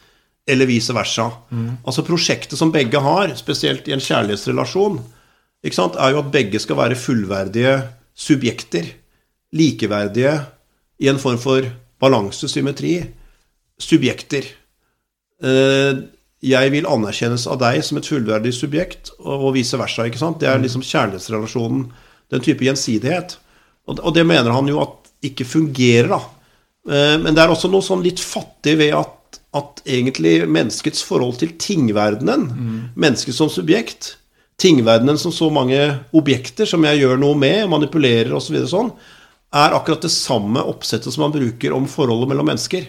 eller 0.50 0.70
vice 0.70 0.94
versa. 0.96 1.28
Altså 1.86 2.06
prosjektet 2.06 2.58
som 2.58 2.74
begge 2.74 3.02
har, 3.02 3.36
spesielt 3.38 3.88
i 3.90 3.94
en 3.94 4.02
kjærlighetsrelasjon, 4.02 4.98
ikke 5.66 5.78
sant, 5.78 5.98
er 5.98 6.14
jo 6.14 6.22
at 6.22 6.34
begge 6.34 6.62
skal 6.62 6.78
være 6.78 6.98
fullverdige 7.00 7.78
subjekter. 8.14 8.90
Likeverdige 9.56 10.36
i 11.02 11.10
en 11.10 11.22
form 11.22 11.40
for 11.42 11.66
balanse, 12.02 12.50
symmetri. 12.52 13.00
Subjekter. 13.82 14.46
Eh, 15.42 16.04
jeg 16.46 16.72
vil 16.74 16.88
anerkjennes 16.90 17.48
av 17.50 17.60
deg 17.62 17.82
som 17.86 17.98
et 18.00 18.08
fullverdig 18.10 18.54
subjekt, 18.56 19.12
og 19.20 19.54
vice 19.56 19.78
versa. 19.80 20.06
ikke 20.06 20.22
sant? 20.22 20.40
Det 20.42 20.50
er 20.52 20.62
liksom 20.62 20.84
kjærlighetsrelasjonen, 20.86 21.88
den 22.34 22.46
type 22.46 22.66
gjensidighet. 22.66 23.38
Og, 23.88 24.00
og 24.02 24.14
det 24.18 24.26
mener 24.28 24.54
han 24.54 24.70
jo 24.70 24.82
at 24.84 25.12
ikke 25.26 25.46
fungerer, 25.48 26.12
da. 26.14 26.22
Eh, 26.90 27.16
Men 27.22 27.34
det 27.34 27.44
er 27.44 27.54
også 27.54 27.72
noe 27.72 27.86
sånn 27.86 28.04
litt 28.06 28.22
fattig 28.22 28.78
ved 28.82 28.94
at, 28.98 29.40
at 29.58 29.82
egentlig 29.86 30.44
menneskets 30.50 31.02
forhold 31.08 31.40
til 31.42 31.56
tingverdenen, 31.62 32.50
mennesket 32.96 33.38
som 33.38 33.50
subjekt, 33.50 34.16
tingverdenen 34.62 35.18
som 35.20 35.34
så 35.36 35.50
mange 35.52 35.80
objekter 36.16 36.68
som 36.70 36.84
jeg 36.88 37.02
gjør 37.02 37.18
noe 37.20 37.36
med, 37.36 37.66
manipulerer 37.72 38.34
osv., 38.38 38.62
så 38.64 38.72
sånn, 38.78 38.92
er 39.56 39.76
akkurat 39.76 40.04
det 40.04 40.12
samme 40.12 40.62
oppsettet 40.68 41.14
som 41.14 41.26
man 41.26 41.34
bruker 41.36 41.74
om 41.76 41.88
forholdet 41.88 42.32
mellom 42.32 42.50
mennesker. 42.52 42.88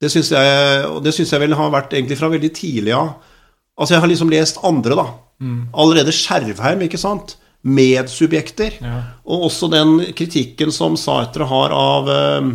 Det 0.00 0.08
syns 0.08 0.30
jeg, 0.32 0.84
og 0.88 1.02
det 1.04 1.12
synes 1.12 1.32
jeg 1.34 1.42
vel 1.42 1.56
har 1.58 1.72
vært 1.74 1.92
egentlig 1.92 2.16
fra 2.16 2.30
veldig 2.32 2.50
tidlig 2.56 2.94
av. 2.96 3.18
Altså, 3.76 3.94
jeg 3.94 4.04
har 4.04 4.10
liksom 4.12 4.32
lest 4.32 4.60
andre, 4.64 4.96
da. 4.96 5.06
Allerede 5.72 6.12
Skjervheim, 6.14 6.84
ikke 6.86 7.00
sant? 7.00 7.36
Medsubjekter. 7.60 8.78
Ja. 8.80 8.96
Og 9.28 9.46
også 9.50 9.68
den 9.72 9.98
kritikken 10.16 10.72
som 10.72 10.96
Sartre 11.00 11.48
har 11.48 11.74
av 11.76 12.08
uh, 12.08 12.48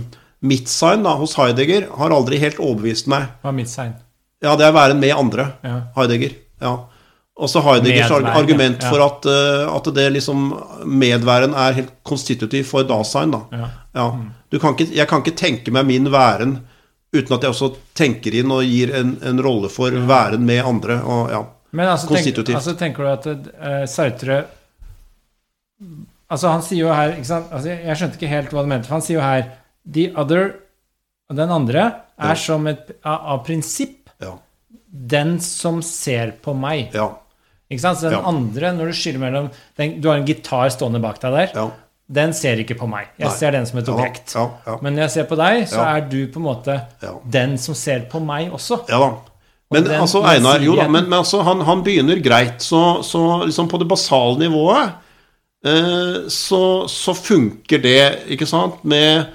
Midtsign 0.46 1.06
da, 1.06 1.16
hos 1.20 1.36
Heidegger, 1.38 1.88
har 1.98 2.14
aldri 2.14 2.42
helt 2.42 2.62
overbevist 2.62 3.10
meg. 3.12 3.30
Hva 3.42 3.54
er 3.54 3.58
Midtsein? 3.60 3.96
Ja, 4.46 4.54
det 4.58 4.68
er 4.68 4.76
væren 4.76 5.02
med 5.02 5.16
andre. 5.16 5.50
Ja. 5.66 5.80
Heidegger. 5.98 6.36
Ja. 6.62 6.76
Også 7.36 7.62
Heideggers 7.66 8.10
Medværen, 8.10 8.30
argument 8.32 8.84
ja. 8.86 8.90
for 8.90 9.04
at, 9.04 9.26
uh, 9.28 9.74
at 9.76 9.90
det 9.96 10.08
liksom 10.16 10.48
medværen 10.88 11.54
er 11.58 11.78
helt 11.82 11.92
konstitutiv 12.08 12.70
for 12.70 12.88
dasein. 12.88 13.34
Da. 13.34 13.44
Ja. 13.52 13.74
Ja. 13.98 14.08
Du 14.52 14.62
kan 14.62 14.78
ikke, 14.78 14.94
jeg 14.96 15.10
kan 15.10 15.26
ikke 15.26 15.38
tenke 15.38 15.74
meg 15.74 15.90
min 15.90 16.10
væren 16.14 16.60
uten 17.16 17.36
at 17.38 17.46
jeg 17.46 17.54
også 17.56 17.70
tenker 17.98 18.36
inn 18.40 18.52
og 18.54 18.64
gir 18.68 18.94
en, 18.96 19.16
en 19.26 19.42
rolle 19.44 19.70
for 19.74 19.96
væren 20.10 20.46
med 20.46 20.64
andre. 20.66 21.00
Og, 21.04 21.32
ja. 21.34 21.42
Men 21.76 21.92
altså, 21.92 22.08
tenk, 22.14 22.40
altså 22.56 22.76
tenker 22.80 23.04
du 23.04 23.10
at 23.12 23.26
uh, 23.28 23.84
Sartre 23.90 24.46
Altså 26.32 26.48
Han 26.54 26.64
sier 26.64 26.86
jo 26.86 26.94
her 26.96 27.18
ikke? 27.18 27.40
Altså, 27.52 27.68
jeg, 27.74 27.98
skjønte 28.00 28.20
ikke 28.20 28.32
helt 28.32 28.54
hva 28.56 28.64
du 28.64 28.70
mente. 28.72 28.88
For 28.88 28.98
han 28.98 29.04
sier 29.06 29.20
jo 29.20 29.26
her 29.26 29.50
The 29.86 30.06
other 30.16 30.48
Den 31.36 31.52
andre 31.52 31.84
er 32.16 32.32
Ja. 32.32 32.40
som 32.40 32.68
et 32.72 32.94
av, 33.04 33.44
prinsipp 33.44 34.10
Ja. 34.24 34.38
den 34.88 35.40
som 35.44 35.82
ser 35.84 36.32
på 36.42 36.54
meg. 36.56 36.94
Ja. 36.96 37.10
Ikke 37.70 37.82
sant? 37.82 38.00
Så 38.00 38.10
den 38.14 38.24
andre, 38.24 38.72
når 38.72 38.94
du 38.94 38.94
skiller 38.96 39.20
mellom 39.20 39.50
den, 39.76 40.00
Du 40.00 40.08
har 40.08 40.18
en 40.18 40.26
gitar 40.26 40.70
stående 40.72 41.02
bak 41.04 41.20
deg 41.20 41.34
der. 41.34 41.52
Ja. 41.54 41.66
Den 42.08 42.34
ser 42.38 42.60
ikke 42.62 42.76
på 42.78 42.88
meg. 42.88 43.08
Jeg 43.18 43.28
Nei. 43.28 43.36
ser 43.38 43.52
den 43.56 43.66
som 43.66 43.80
et 43.80 43.88
objekt. 43.90 44.36
ja, 44.36 44.44
ja. 44.68 44.76
Men 44.82 44.94
når 44.94 45.02
jeg 45.08 45.12
ser 45.12 45.24
på 45.24 45.36
deg, 45.40 45.64
så 45.68 45.80
Ja. 45.82 45.96
er 45.98 46.02
du 46.10 46.28
på 46.28 46.38
en 46.38 46.46
måte 46.46 46.82
Ja. 47.02 47.14
den 47.26 47.58
som 47.58 47.74
ser 47.76 48.06
på 48.12 48.20
meg 48.24 48.52
også. 48.54 48.88
Ja 48.90 49.00
da. 49.00 49.14
Men 49.72 49.84
den 49.84 50.00
altså, 50.02 50.22
Einar, 50.24 50.60
jo 50.62 50.76
da, 50.76 50.88
men, 50.88 51.10
men 51.10 51.20
altså, 51.20 51.42
han, 51.42 51.62
han 51.62 51.82
begynner 51.84 52.22
greit. 52.24 52.62
Så, 52.62 53.02
så 53.04 53.44
liksom 53.46 53.68
på 53.68 53.80
det 53.82 53.88
basale 53.90 54.38
nivået 54.40 54.92
eh, 55.66 56.28
så, 56.30 56.88
så 56.88 57.14
funker 57.18 57.82
det, 57.82 58.20
ikke 58.30 58.46
sant, 58.46 58.84
med 58.86 59.26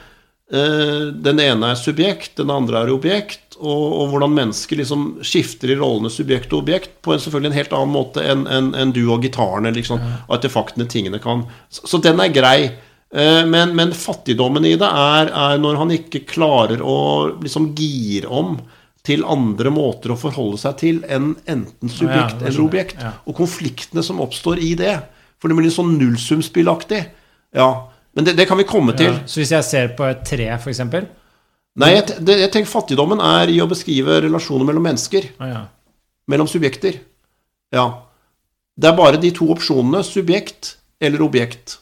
Den 0.50 1.38
ene 1.38 1.68
er 1.70 1.78
subjekt, 1.78 2.32
den 2.40 2.50
andre 2.50 2.80
er 2.82 2.90
objekt, 2.90 3.54
og, 3.60 3.84
og 4.00 4.08
hvordan 4.10 4.32
mennesker 4.34 4.80
liksom 4.80 5.04
skifter 5.22 5.70
i 5.70 5.76
rollene 5.78 6.10
subjekt 6.10 6.50
og 6.50 6.64
objekt 6.64 6.96
på 7.04 7.12
en 7.14 7.22
selvfølgelig 7.22 7.52
en 7.52 7.58
helt 7.58 7.74
annen 7.76 7.92
måte 7.94 8.24
enn 8.24 8.46
en, 8.50 8.72
en 8.74 8.94
du 8.96 9.04
og 9.04 9.22
gitaren 9.22 9.68
eller 9.68 9.78
liksom, 9.78 10.02
artefaktene, 10.32 10.88
tingene 10.90 11.20
kan. 11.22 11.44
Så, 11.70 11.86
så 11.92 12.00
den 12.02 12.18
er 12.24 12.32
grei. 12.34 12.70
Eh, 13.14 13.44
Men, 13.46 13.76
men 13.76 13.92
fattigdommen 13.94 14.64
i 14.66 14.76
det 14.80 14.86
er, 14.86 15.30
er 15.34 15.58
når 15.58 15.80
han 15.84 15.90
ikke 15.94 16.24
klarer 16.30 16.82
å 16.82 16.98
liksom 17.42 17.72
gire 17.78 18.30
om 18.30 18.56
til 19.06 19.24
andre 19.24 19.70
måter 19.72 20.12
å 20.12 20.18
forholde 20.20 20.58
seg 20.60 20.76
til 20.78 20.98
enn 21.08 21.32
enten 21.48 21.88
subjekt 21.88 22.42
ja, 22.42 22.46
eller 22.50 22.64
objekt. 22.66 22.98
Ja. 23.00 23.14
Og 23.26 23.38
konfliktene 23.38 24.02
som 24.04 24.20
oppstår 24.22 24.60
i 24.62 24.74
det. 24.78 24.98
For 25.40 25.48
det 25.48 25.56
blir 25.56 25.66
litt 25.66 25.76
sånn 25.78 25.96
nullsumspillaktig. 25.98 27.00
Ja, 27.56 27.89
men 28.14 28.26
det, 28.26 28.34
det 28.38 28.46
kan 28.50 28.58
vi 28.58 28.66
komme 28.68 28.94
til. 28.98 29.12
Ja. 29.12 29.26
Så 29.30 29.40
hvis 29.42 29.52
jeg 29.54 29.66
ser 29.66 29.92
på 29.98 30.06
et 30.08 30.24
tre, 30.26 30.48
eksempel 30.58 31.08
Nei, 31.78 31.92
jeg, 31.94 32.16
det, 32.26 32.34
jeg 32.42 32.50
tenker 32.50 32.68
fattigdommen 32.68 33.20
er 33.22 33.48
i 33.52 33.60
å 33.62 33.68
beskrive 33.70 34.16
relasjoner 34.24 34.66
mellom 34.66 34.82
mennesker. 34.88 35.28
Ah, 35.38 35.50
ja. 35.52 35.60
Mellom 36.28 36.48
subjekter. 36.50 36.98
Ja. 37.72 37.84
Det 38.74 38.88
er 38.90 38.96
bare 38.98 39.20
de 39.22 39.30
to 39.36 39.46
opsjonene, 39.54 40.02
subjekt 40.04 40.74
eller 41.00 41.22
objekt. 41.22 41.76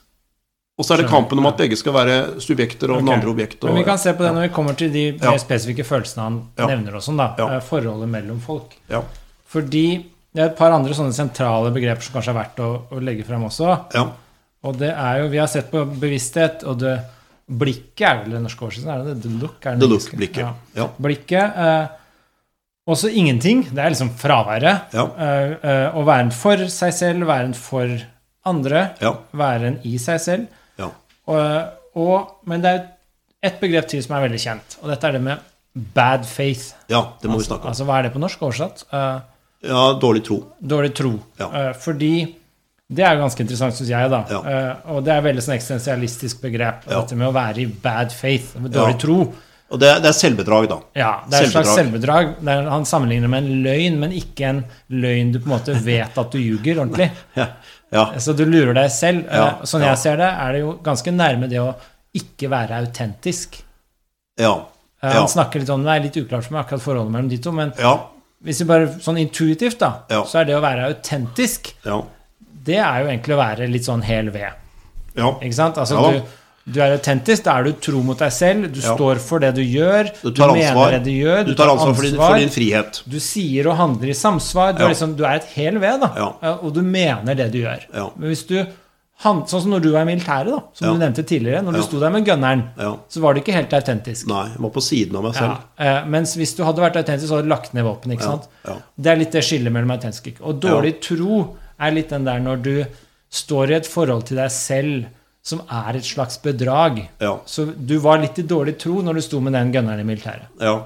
Og 0.78 0.86
så 0.86 0.94
er 0.94 1.02
det 1.02 1.08
kampen 1.10 1.40
om 1.40 1.48
at 1.50 1.58
begge 1.58 1.74
skal 1.80 1.96
være 1.96 2.18
subjekter 2.44 2.92
og 2.92 3.00
den 3.00 3.10
andre 3.10 3.32
objekt. 3.32 3.58
Og, 3.64 3.72
Men 3.72 3.80
vi 3.80 3.88
kan 3.88 3.98
se 3.98 4.12
på 4.14 4.22
det 4.22 4.30
når 4.36 4.44
vi 4.46 4.52
kommer 4.54 4.76
til 4.78 4.92
de 4.94 5.08
mer 5.18 5.40
spesifikke 5.42 5.88
følelsene 5.88 6.26
han 6.28 6.38
nevner 6.68 7.00
og 7.00 7.02
sånn, 7.02 7.18
da. 7.18 7.32
Eh, 7.48 7.58
Forholdet 7.66 8.12
mellom 8.12 8.38
folk. 8.44 8.76
Ja. 8.92 9.00
Fordi 9.50 9.86
det 10.36 10.44
er 10.44 10.52
et 10.52 10.60
par 10.60 10.76
andre 10.76 10.94
sånne 10.94 11.16
sentrale 11.16 11.72
begreper 11.74 12.04
som 12.06 12.14
kanskje 12.14 12.30
er 12.30 12.38
verdt 12.38 12.62
å, 12.62 12.70
å 12.94 13.02
legge 13.02 13.26
frem 13.26 13.48
også. 13.48 13.72
Ja. 13.96 14.04
Og 14.64 14.76
det 14.78 14.90
er 14.90 15.20
jo 15.22 15.28
Vi 15.32 15.38
har 15.38 15.46
sett 15.46 15.70
på 15.70 15.84
bevissthet, 16.00 16.64
og 16.64 16.78
det 16.82 16.96
Blikket 17.48 18.02
er 18.04 18.18
vel 18.24 18.34
det 18.36 18.42
norske 18.44 18.60
oversettelsen? 18.66 18.90
Er 18.92 19.04
det 19.06 19.12
det? 19.14 19.22
The 19.24 19.38
look? 19.40 19.54
Er 19.64 19.76
det 19.78 19.80
The 19.80 19.88
look, 19.88 20.08
blikket. 20.20 20.42
Ja. 20.42 20.50
Ja. 20.76 20.86
Blikket. 21.00 21.56
Eh, 21.56 21.86
også 22.92 23.08
ingenting. 23.08 23.62
Det 23.72 23.80
er 23.80 23.94
liksom 23.94 24.10
fraværet. 24.20 24.82
Ja. 24.92 25.04
Eh, 25.16 25.54
eh, 25.70 25.96
å 25.96 26.02
være 26.04 26.26
en 26.26 26.30
for 26.36 26.56
seg 26.68 26.92
selv, 26.92 27.24
være 27.28 27.46
en 27.48 27.54
for 27.56 27.94
andre, 28.52 28.82
Ja. 29.00 29.14
være 29.32 29.66
en 29.70 29.78
i 29.88 29.96
seg 29.98 30.20
selv. 30.20 30.46
Ja. 30.78 30.90
Og, 31.26 31.72
og, 31.96 32.34
men 32.48 32.60
det 32.60 32.74
er 32.74 32.84
et 33.48 33.58
begrep 33.60 33.88
til 33.88 34.02
som 34.04 34.16
er 34.18 34.26
veldig 34.28 34.40
kjent, 34.44 34.76
og 34.82 34.88
dette 34.92 35.08
er 35.08 35.12
det 35.16 35.22
med 35.22 35.38
bad 35.94 36.24
faith. 36.26 36.74
ja, 36.90 37.00
det 37.22 37.30
må 37.30 37.38
vi 37.38 37.44
Altså, 37.44 37.48
snakke 37.48 37.64
om. 37.64 37.68
altså 37.72 37.84
hva 37.88 37.98
er 37.98 38.02
det 38.02 38.12
på 38.12 38.20
norsk 38.26 38.42
oversatt? 38.42 38.84
Eh, 38.92 39.20
Ja, 39.68 39.82
dårlig 39.98 40.24
tro. 40.28 40.42
dårlig 40.60 40.92
tro. 40.94 41.14
Ja. 41.40 41.48
Eh, 41.48 41.72
fordi 41.80 42.34
det 42.90 43.04
er 43.04 43.16
jo 43.16 43.20
ganske 43.22 43.40
interessant, 43.44 43.74
syns 43.76 43.90
jeg, 43.90 44.10
da. 44.10 44.22
Ja. 44.32 44.38
Uh, 44.40 44.94
og 44.96 45.04
det 45.04 45.12
er 45.12 45.20
veldig 45.26 45.42
sånn 45.44 45.56
eksistensialistisk 45.58 46.40
begrep, 46.40 46.86
Ja. 46.88 47.00
dette 47.02 47.16
med 47.20 47.28
å 47.28 47.34
være 47.36 47.58
i 47.62 47.66
bad 47.66 48.12
faith, 48.12 48.56
med 48.58 48.72
dårlig 48.72 48.94
Ja. 48.96 48.98
tro. 49.02 49.18
Og 49.70 49.78
det, 49.82 49.90
det 50.00 50.08
er 50.08 50.16
selvbedrag, 50.16 50.68
da. 50.70 50.78
Ja, 50.96 51.10
det 51.28 51.36
er 51.36 51.44
et 51.44 51.50
slags 51.52 51.74
Selvbedrag. 51.76 52.30
han 52.70 52.84
sammenligner 52.88 53.28
med 53.28 53.44
en 53.44 53.62
løgn, 53.66 53.98
men 54.00 54.12
ikke 54.16 54.46
en 54.48 54.62
løgn 54.88 55.32
du 55.34 55.38
på 55.40 55.50
en 55.50 55.58
måte 55.58 55.74
vet 55.84 56.16
at 56.16 56.30
du 56.32 56.38
ljuger 56.38 56.80
ordentlig. 56.80 57.10
Ja. 57.36 57.46
ja. 57.92 58.18
Så 58.18 58.32
du 58.36 58.44
lurer 58.46 58.72
deg 58.74 58.90
selv. 58.90 59.26
Ja, 59.28 59.58
Sånn 59.64 59.84
jeg 59.84 59.96
ser 60.00 60.16
det, 60.16 60.24
er 60.40 60.52
det 60.52 60.60
jo 60.60 60.72
ganske 60.84 61.12
nærme 61.12 61.48
det 61.48 61.60
å 61.60 61.74
ikke 62.16 62.48
være 62.48 62.80
autentisk. 62.80 63.60
ja. 64.40 64.54
Ja. 65.02 65.10
Han 65.20 65.28
snakker 65.30 65.60
litt 65.60 65.68
om 65.70 65.84
det, 65.84 65.92
er 65.94 66.00
litt 66.08 66.16
uklart 66.16 66.42
for 66.48 66.54
meg 66.56 66.64
akkurat 66.64 66.82
forholdet 66.82 67.12
mellom 67.14 67.28
de 67.30 67.36
to, 67.38 67.52
men 67.54 67.70
hvis 68.42 68.58
vi 68.64 68.64
bare 68.66 68.88
sånn 68.98 69.20
intuitivt, 69.20 69.76
da, 69.78 69.92
så 70.26 70.40
er 70.40 70.48
det 70.48 70.56
å 70.56 70.60
være 70.64 70.88
autentisk, 70.88 71.74
Ja. 71.84 72.00
Det 72.68 72.76
er 72.80 73.02
jo 73.02 73.08
egentlig 73.10 73.34
å 73.36 73.40
være 73.40 73.68
litt 73.72 73.86
sånn 73.88 74.02
hel 74.04 74.28
ved. 74.34 74.52
ja. 75.16 75.32
Ikke 75.42 75.54
sant? 75.56 75.78
Altså, 75.80 75.96
Ja 75.98 76.18
du, 76.18 76.34
du 76.68 76.80
er 76.84 76.92
autentisk, 76.98 77.44
da 77.46 77.54
er 77.58 77.64
du 77.64 77.72
tro 77.80 78.02
mot 78.04 78.18
deg 78.20 78.30
selv, 78.34 78.66
du 78.74 78.80
Ja. 78.82 78.94
står 78.94 79.16
for 79.24 79.40
det 79.40 79.54
du 79.56 79.62
gjør, 79.64 80.10
Du 80.22 80.30
tar 80.36 80.52
mener 80.52 80.90
det 80.98 81.04
du 81.06 81.10
gjør, 81.14 81.46
Du 81.48 81.54
tar 81.56 81.70
ansvar 81.72 81.94
for 81.96 82.02
din, 82.04 82.16
for 82.20 82.36
din 82.36 82.50
frihet. 82.52 83.00
Du 83.08 83.16
sier 83.24 83.70
og 83.70 83.76
handler 83.78 84.10
i 84.12 84.16
samsvar. 84.18 84.74
Du, 84.76 84.82
Ja. 84.82 84.90
er, 84.90 84.92
liksom, 84.92 85.16
du 85.16 85.24
er 85.24 85.36
et 85.40 85.48
hel 85.54 85.78
ved, 85.80 86.00
da. 86.02 86.10
Ja. 86.42 86.52
Og 86.60 86.74
du 86.74 86.82
mener 86.82 87.34
det 87.34 87.50
du 87.52 87.58
gjør. 87.64 87.86
Men 88.18 88.28
hvis 88.30 88.46
du 88.46 88.66
han- 89.24 89.40
Sånn 89.50 89.62
som 89.62 89.70
når 89.72 89.80
du 89.82 89.90
var 89.92 90.02
i 90.02 90.04
militæret, 90.14 90.46
da, 90.52 90.60
som 90.74 90.92
du 90.94 91.04
nevnte 91.04 91.24
tidligere. 91.26 91.60
Når 91.64 91.72
du 91.74 91.82
sto 91.82 91.98
der 91.98 92.10
med 92.10 92.24
gunneren, 92.24 92.62
så 93.08 93.18
var 93.20 93.32
du 93.34 93.40
ikke 93.40 93.52
helt 93.56 93.70
autentisk. 93.72 94.28
Nei, 94.28 94.44
jeg 94.52 94.60
var 94.60 94.70
på 94.70 94.80
siden 94.80 95.16
av 95.16 95.22
meg 95.24 95.34
selv. 95.34 95.56
eh, 95.78 96.04
Mens 96.06 96.36
hvis 96.36 96.54
du 96.54 96.62
hadde 96.64 96.78
vært 96.84 96.96
autentisk, 97.00 97.26
så 97.28 97.34
hadde 97.40 97.48
du 97.48 97.48
lagt 97.48 97.72
ned 97.74 97.82
våpen. 97.84 98.12
ikke 98.12 98.20
Ja. 98.22 98.30
sant? 98.30 98.46
Ja. 98.68 98.74
Det 99.00 99.06
er 99.12 99.16
litt 99.16 99.32
det 99.32 99.42
skillet 99.42 99.72
mellom 99.72 99.90
autentisk 99.90 100.36
og 100.42 100.60
dårlig 100.60 101.00
tro 101.00 101.56
er 101.78 101.94
litt 101.94 102.10
den 102.14 102.26
der 102.26 102.42
når 102.42 102.62
du 102.64 102.74
står 103.28 103.72
i 103.72 103.78
et 103.78 103.88
forhold 103.88 104.26
til 104.28 104.40
deg 104.40 104.52
selv 104.54 105.08
som 105.48 105.62
er 105.72 105.96
et 105.96 106.04
slags 106.04 106.40
bedrag. 106.42 107.00
Ja. 107.22 107.38
Så 107.48 107.70
du 107.72 107.96
var 108.04 108.20
litt 108.20 108.38
i 108.40 108.46
dårlig 108.46 108.76
tro 108.82 109.00
når 109.04 109.18
du 109.18 109.24
sto 109.24 109.40
med 109.44 109.56
den 109.56 109.72
gunneren 109.74 110.04
i 110.04 110.08
militæret. 110.08 110.52
ja. 110.60 110.78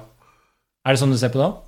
Er 0.83 0.91
det 0.91 0.99
sånn 0.99 1.13
du 1.13 1.15
ser 1.15 1.31
på 1.31 1.39
det 1.39 1.45
òg? 1.47 1.59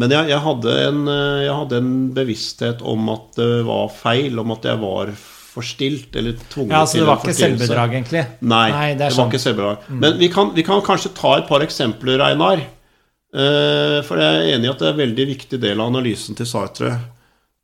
Men 0.00 0.12
jeg, 0.14 0.30
jeg, 0.30 0.40
hadde 0.40 0.74
en, 0.86 1.00
eh, 1.12 1.40
jeg 1.44 1.56
hadde 1.58 1.80
en 1.82 1.90
bevissthet 2.16 2.84
om 2.88 3.10
at 3.12 3.34
det 3.36 3.48
var 3.66 3.90
feil, 3.92 4.38
om 4.40 4.54
at 4.54 4.64
jeg 4.64 4.80
var 4.80 5.10
forstilt 5.54 6.16
eller 6.16 6.38
tvunget 6.48 6.72
Ja, 6.72 6.80
altså 6.80 6.96
til 6.96 7.02
det 7.02 7.08
var 7.10 7.20
ikke 7.20 7.34
selvbedrag, 7.36 7.96
egentlig? 7.98 8.22
Nei, 8.40 8.62
Nei, 8.72 8.86
det 8.94 9.02
det, 9.04 9.10
var 9.18 9.28
ikke 9.28 9.42
selvbedrag. 9.42 9.84
Men 9.92 10.16
vi 10.22 10.30
kan, 10.32 10.54
vi 10.56 10.64
kan 10.66 10.80
kanskje 10.86 11.12
ta 11.18 11.34
et 11.36 11.50
par 11.50 11.66
eksempler, 11.66 12.24
Einar. 12.24 12.64
Eh, 12.64 13.98
for 14.06 14.22
jeg 14.22 14.40
er 14.40 14.54
enig 14.54 14.70
i 14.70 14.72
at 14.72 14.80
det 14.80 14.88
er 14.88 14.96
en 14.96 15.02
veldig 15.02 15.28
viktig 15.34 15.60
del 15.60 15.84
av 15.84 15.92
analysen 15.92 16.38
til 16.38 16.48
Sartre. 16.48 16.94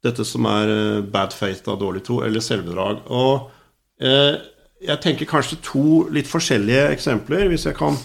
Dette 0.04 0.24
som 0.24 0.46
er 0.48 0.70
eh, 0.72 1.00
bad 1.04 1.34
faith, 1.36 1.62
da, 1.66 1.76
dårlig 1.80 2.02
tro, 2.06 2.20
eller 2.24 2.44
selvbedrag. 2.44 3.02
Og 3.12 3.50
eh, 4.00 4.38
jeg 4.80 5.02
tenker 5.04 5.28
kanskje 5.28 5.58
to 5.64 6.04
litt 6.12 6.30
forskjellige 6.30 6.86
eksempler, 6.94 7.48
hvis 7.52 7.66
jeg 7.68 7.76
kan 7.78 7.98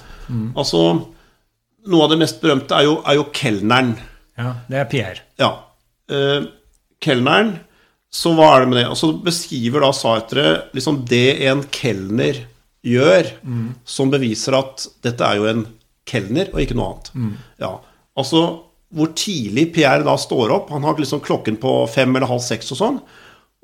Altså, 0.57 0.79
noe 1.85 2.01
av 2.01 2.09
det 2.09 2.17
mest 2.17 2.39
berømte 2.41 2.73
er 2.73 2.87
jo, 2.87 2.95
er 3.05 3.19
jo 3.19 3.27
kelneren. 3.29 3.91
Ja, 4.41 4.55
det 4.65 4.79
er 4.79 4.87
Pierre. 4.89 5.21
Ja. 5.37 5.51
Eh, 6.09 6.47
kelneren, 7.05 7.59
så 8.09 8.31
hva 8.33 8.47
er 8.55 8.63
det 8.63 8.71
med 8.71 8.79
det? 8.79 8.87
Og 8.89 8.97
så 8.97 9.11
beskriver 9.21 9.85
da 9.85 9.91
Sartre 9.93 10.45
liksom 10.73 11.03
det 11.05 11.45
en 11.45 11.61
kelner 11.69 12.41
gjør, 12.85 13.29
som 13.85 14.11
beviser 14.13 14.55
at 14.57 14.85
dette 15.05 15.25
er 15.25 15.39
jo 15.41 15.47
en 15.49 15.63
kelner 16.07 16.51
og 16.53 16.61
ikke 16.63 16.77
noe 16.77 16.93
annet. 16.93 17.39
Ja. 17.61 17.71
Altså 18.17 18.41
hvor 18.95 19.11
tidlig 19.17 19.69
Pierre 19.75 20.05
da 20.07 20.15
står 20.19 20.53
opp. 20.55 20.71
Han 20.73 20.85
har 20.87 20.97
liksom 20.99 21.23
klokken 21.23 21.59
på 21.61 21.77
fem 21.91 22.15
eller 22.15 22.29
halv 22.31 22.43
seks 22.43 22.71
og 22.75 22.79
sånn. 22.79 23.01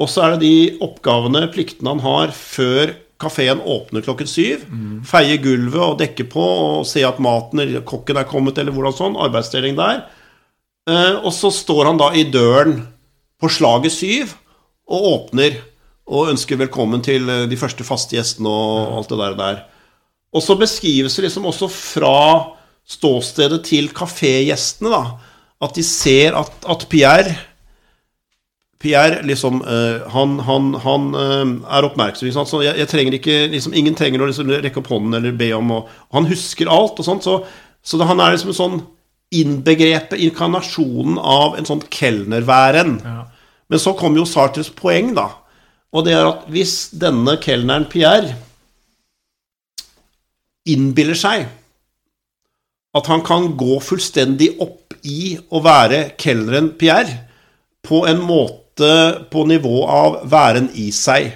Og 0.02 0.10
så 0.10 0.26
er 0.26 0.36
det 0.36 0.44
de 0.44 0.84
oppgavene, 0.84 1.46
pliktene 1.54 1.94
han 1.94 2.04
har 2.04 2.34
før 2.36 2.96
kafeen 3.22 3.62
åpner 3.70 4.04
klokken 4.06 4.30
syv. 4.30 4.66
Feie 5.08 5.38
gulvet 5.42 5.82
og 5.82 6.00
dekke 6.02 6.26
på 6.32 6.42
og 6.42 6.88
se 6.90 7.04
at 7.06 7.22
maten 7.22 7.62
eller 7.64 7.86
kokken 7.88 8.18
er 8.18 8.28
kommet, 8.30 8.58
eller 8.58 8.74
hvordan 8.76 8.98
sånn. 8.98 9.20
Arbeidsdeling 9.28 9.78
der. 9.78 10.06
Eh, 10.90 11.20
og 11.22 11.32
så 11.36 11.52
står 11.54 11.92
han 11.92 12.02
da 12.02 12.10
i 12.18 12.26
døren 12.34 12.82
på 13.42 13.50
slaget 13.50 13.94
syv 13.94 14.34
og 14.90 15.06
åpner 15.14 15.60
og 16.12 16.32
ønsker 16.34 16.58
velkommen 16.60 17.04
til 17.06 17.30
eh, 17.30 17.46
de 17.50 17.60
første 17.60 17.86
faste 17.86 18.18
gjestene 18.18 18.50
og 18.50 18.98
alt 18.98 19.14
det 19.14 19.22
der. 19.22 19.38
der. 19.38 19.62
Og 20.34 20.44
så 20.44 20.58
beskrives 20.58 21.16
det 21.16 21.28
liksom 21.28 21.46
også 21.46 21.70
fra 21.72 22.18
ståstedet 22.88 23.62
til 23.68 23.90
kafégjestene, 23.96 24.92
da. 24.92 25.04
At 25.62 25.78
de 25.78 25.84
ser 25.86 26.36
at, 26.38 26.54
at 26.70 26.88
Pierre 26.90 27.36
Pierre 28.82 29.22
liksom 29.28 29.62
uh, 29.62 30.08
Han, 30.10 30.40
han, 30.48 30.72
han 30.82 31.12
uh, 31.14 31.76
er 31.78 31.86
oppmerksom. 31.86 32.32
Så 32.34 32.64
jeg, 32.66 32.78
jeg 32.82 32.90
trenger 32.90 33.18
ikke 33.18 33.36
liksom, 33.54 33.76
Ingen 33.78 33.98
trenger 33.98 34.24
å 34.24 34.30
liksom 34.30 34.50
rekke 34.52 34.82
opp 34.82 34.90
hånden 34.92 35.20
eller 35.20 35.38
be 35.38 35.52
om 35.58 35.76
og, 35.76 35.92
og 36.10 36.18
Han 36.18 36.32
husker 36.32 36.72
alt 36.72 37.00
og 37.00 37.08
sånt. 37.08 37.28
Så, 37.28 37.44
så 37.86 38.02
det, 38.02 38.10
han 38.10 38.22
er 38.24 38.34
liksom 38.36 38.54
en 38.54 38.58
sånn 38.62 38.82
innbegrepet, 39.32 40.20
inkarnasjonen 40.26 41.16
av 41.16 41.54
en 41.56 41.68
sånn 41.68 41.86
kelnerværen. 41.94 42.98
Ja. 43.00 43.22
Men 43.72 43.80
så 43.80 43.94
kommer 43.96 44.20
jo 44.20 44.28
Sartres 44.28 44.68
poeng, 44.76 45.14
da. 45.16 45.30
Og 45.96 46.04
det 46.04 46.18
er 46.18 46.28
at 46.28 46.44
hvis 46.52 46.90
denne 47.00 47.38
kelneren 47.40 47.86
Pierre 47.92 48.34
innbiller 50.68 51.16
seg 51.16 51.48
at 52.98 53.08
han 53.08 53.24
kan 53.24 53.54
gå 53.58 53.80
fullstendig 53.84 54.54
opp 54.64 54.96
i 55.08 55.38
å 55.50 55.62
være 55.64 56.12
kelneren 56.20 56.74
Pierre 56.80 57.22
på 57.88 58.04
en 58.10 58.20
måte 58.22 58.90
på 59.32 59.46
nivå 59.48 59.86
av 59.88 60.20
væren 60.30 60.70
i 60.80 60.90
seg. 60.96 61.32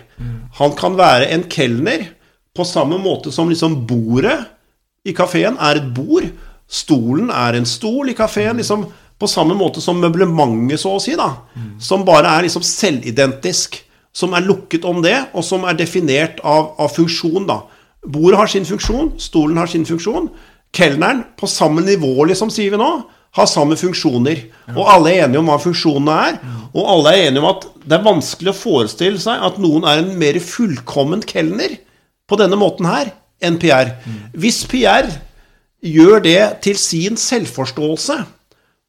Han 0.59 0.75
kan 0.77 0.97
være 0.99 1.29
en 1.35 1.45
kelner 1.51 2.09
på 2.55 2.63
samme 2.67 2.97
måte 3.01 3.31
som 3.35 3.49
liksom 3.51 3.81
bordet 3.87 4.37
i 5.05 5.13
kafeen 5.13 5.57
er 5.61 5.79
et 5.79 5.89
bord. 5.95 6.27
Stolen 6.67 7.29
er 7.29 7.57
en 7.57 7.67
stol 7.69 8.09
i 8.09 8.17
kafeen. 8.17 8.57
Liksom 8.57 8.87
på 9.19 9.27
samme 9.29 9.55
måte 9.55 9.83
som 9.83 9.99
møblementet, 10.01 10.79
så 10.81 10.95
å 10.95 11.01
si. 11.03 11.15
da 11.15 11.45
Som 11.79 12.05
bare 12.05 12.31
er 12.37 12.47
liksom 12.47 12.63
selvidentisk. 12.65 13.81
Som 14.15 14.33
er 14.33 14.45
lukket 14.47 14.85
om 14.87 15.01
det, 15.03 15.27
og 15.33 15.43
som 15.43 15.65
er 15.67 15.75
definert 15.75 16.39
av, 16.43 16.73
av 16.79 16.89
funksjon. 16.95 17.45
da 17.47 17.61
Bordet 18.05 18.37
har 18.39 18.47
sin 18.47 18.65
funksjon, 18.65 19.13
stolen 19.19 19.57
har 19.57 19.67
sin 19.67 19.85
funksjon. 19.85 20.29
Kelneren, 20.75 21.23
på 21.39 21.47
samme 21.49 21.83
nivå, 21.85 22.13
liksom, 22.29 22.51
sier 22.53 22.73
vi 22.73 22.79
nå, 22.81 22.89
har 23.35 23.47
samme 23.51 23.75
funksjoner. 23.79 24.45
Og 24.75 24.83
alle 24.91 25.11
er 25.11 25.25
enige 25.25 25.41
om 25.41 25.49
hva 25.51 25.57
funksjonene 25.59 26.15
er. 26.29 26.39
Og 26.75 26.89
alle 26.91 27.11
er 27.13 27.27
enige 27.29 27.43
om 27.43 27.49
at 27.51 27.67
det 27.85 27.97
er 27.97 28.07
vanskelig 28.07 28.51
å 28.51 28.57
forestille 28.57 29.21
seg 29.21 29.43
at 29.47 29.59
noen 29.61 29.87
er 29.87 30.01
en 30.01 30.13
mer 30.19 30.39
fullkommen 30.43 31.23
kelner 31.27 31.77
på 32.27 32.39
denne 32.39 32.59
måten 32.59 32.87
her 32.89 33.11
enn 33.43 33.59
Pierre. 33.61 33.97
Hvis 34.33 34.63
Pierre 34.71 35.11
gjør 35.85 36.23
det 36.23 36.39
til 36.65 36.79
sin 36.79 37.19
selvforståelse 37.19 38.17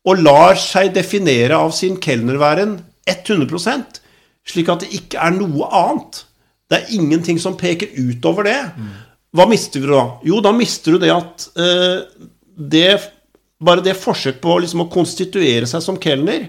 og 0.06 0.22
lar 0.22 0.54
seg 0.62 0.94
definere 0.94 1.58
av 1.58 1.74
sin 1.74 1.98
kelnerværen 2.02 2.78
100% 3.10 4.00
slik 4.46 4.70
at 4.70 4.84
det 4.84 4.94
ikke 4.94 5.18
er 5.22 5.34
noe 5.34 5.66
annet. 5.74 6.22
Det 6.70 6.78
er 6.78 6.94
ingenting 6.98 7.38
som 7.42 7.58
peker 7.58 7.92
utover 7.98 8.46
det. 8.46 8.60
Hva 9.36 9.46
mister 9.50 9.82
du 9.84 9.90
da? 9.92 10.04
Jo, 10.24 10.40
da 10.44 10.52
mister 10.56 10.96
du 10.96 11.02
det 11.02 11.12
at 11.12 11.48
eh, 11.60 11.98
det, 12.56 12.88
Bare 13.60 13.84
det 13.84 13.96
forsøk 14.00 14.38
på 14.40 14.58
liksom 14.62 14.86
å 14.86 14.92
konstituere 14.92 15.68
seg 15.68 15.84
som 15.84 16.00
kelner 16.00 16.48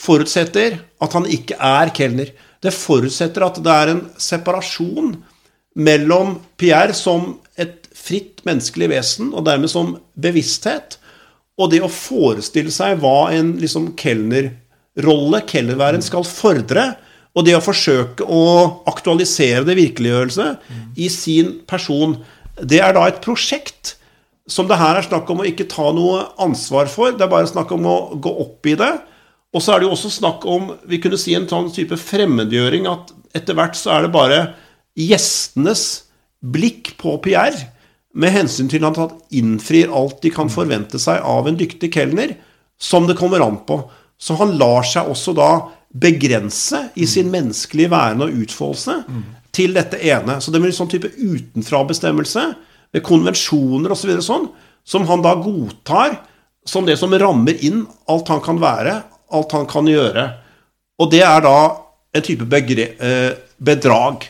forutsetter 0.00 0.78
at 1.02 1.16
han 1.16 1.28
ikke 1.28 1.58
er 1.60 1.92
kelner. 1.96 2.32
Det 2.60 2.72
forutsetter 2.74 3.44
at 3.44 3.60
det 3.62 3.74
er 3.74 3.92
en 3.92 4.02
separasjon 4.20 5.14
mellom 5.80 6.38
Pierre 6.60 6.96
som 6.96 7.34
et 7.60 7.88
fritt 7.96 8.40
menneskelig 8.48 8.90
vesen, 8.94 9.30
og 9.36 9.44
dermed 9.46 9.70
som 9.70 9.94
bevissthet, 10.20 10.96
og 11.60 11.72
det 11.72 11.82
å 11.84 11.92
forestille 11.92 12.72
seg 12.72 13.00
hva 13.02 13.30
en 13.36 13.54
liksom 13.60 13.92
kelnerrolle, 14.00 15.42
kelnerværen, 15.48 16.02
skal 16.04 16.24
fordre, 16.24 16.94
og 17.36 17.46
det 17.46 17.54
å 17.56 17.62
forsøke 17.62 18.26
å 18.26 18.42
aktualisere 18.90 19.62
det 19.66 19.78
virkeliggjørelse 19.78 20.46
i 20.98 21.08
sin 21.12 21.60
person, 21.70 22.16
det 22.58 22.80
er 22.82 22.96
da 22.96 23.06
et 23.06 23.20
prosjekt 23.22 23.94
som 24.50 24.66
det 24.66 24.80
her 24.80 24.98
er 24.98 25.06
snakk 25.06 25.30
om 25.30 25.42
å 25.42 25.46
ikke 25.46 25.68
ta 25.70 25.92
noe 25.94 26.24
ansvar 26.42 26.90
for. 26.90 27.14
Det 27.14 27.22
er 27.22 27.30
bare 27.30 27.50
snakk 27.50 27.70
om 27.76 27.86
å 27.86 27.96
gå 28.18 28.32
opp 28.42 28.66
i 28.66 28.74
det. 28.78 28.90
Og 29.54 29.62
så 29.62 29.74
er 29.74 29.80
det 29.80 29.88
jo 29.88 29.94
også 29.94 30.10
snakk 30.14 30.46
om 30.50 30.72
vi 30.90 30.98
kunne 31.02 31.18
si 31.18 31.36
en 31.38 31.48
sånn 31.50 31.70
type 31.74 31.98
fremmedgjøring 31.98 32.88
at 32.90 33.14
etter 33.38 33.56
hvert 33.58 33.78
så 33.78 33.94
er 33.94 34.06
det 34.06 34.14
bare 34.14 34.40
gjestenes 34.98 35.84
blikk 36.40 36.96
på 36.98 37.16
Pierre 37.22 37.70
med 38.18 38.34
hensyn 38.34 38.70
til 38.70 38.82
at 38.86 38.98
han 38.98 39.18
innfrir 39.38 39.92
alt 39.94 40.18
de 40.24 40.32
kan 40.34 40.50
forvente 40.50 40.98
seg 40.98 41.22
av 41.22 41.46
en 41.46 41.58
dyktig 41.58 41.92
kelner, 41.94 42.34
som 42.80 43.06
det 43.06 43.18
kommer 43.18 43.42
an 43.44 43.60
på. 43.66 43.78
Så 44.18 44.34
han 44.40 44.56
lar 44.58 44.86
seg 44.86 45.10
også 45.10 45.34
da 45.36 45.50
begrense 45.92 46.84
i 46.94 47.06
sin 47.10 47.30
menneskelige 47.32 47.90
væren 47.90 48.22
og 48.22 48.34
utfoldelse 48.44 48.98
til 49.52 49.74
dette 49.74 49.98
ene. 50.06 50.38
Så 50.40 50.52
det 50.54 50.60
blir 50.62 50.70
en 50.70 50.76
sånn 50.76 50.90
type 50.92 51.10
utenfra-bestemmelse 51.18 52.44
med 52.94 53.02
konvensjoner 53.06 53.94
osv. 53.94 54.12
Så 54.20 54.26
sånn, 54.28 54.48
som 54.86 55.06
han 55.10 55.22
da 55.24 55.34
godtar 55.38 56.18
som 56.66 56.86
det 56.86 56.98
som 57.00 57.14
rammer 57.18 57.58
inn 57.64 57.84
alt 58.10 58.28
han 58.30 58.42
kan 58.44 58.60
være, 58.62 59.00
alt 59.34 59.52
han 59.56 59.66
kan 59.70 59.88
gjøre. 59.90 60.26
Og 61.00 61.10
det 61.10 61.22
er 61.26 61.42
da 61.42 61.56
en 62.14 62.22
type 62.26 62.46
begre, 62.50 62.90
eh, 63.00 63.32
bedrag. 63.58 64.26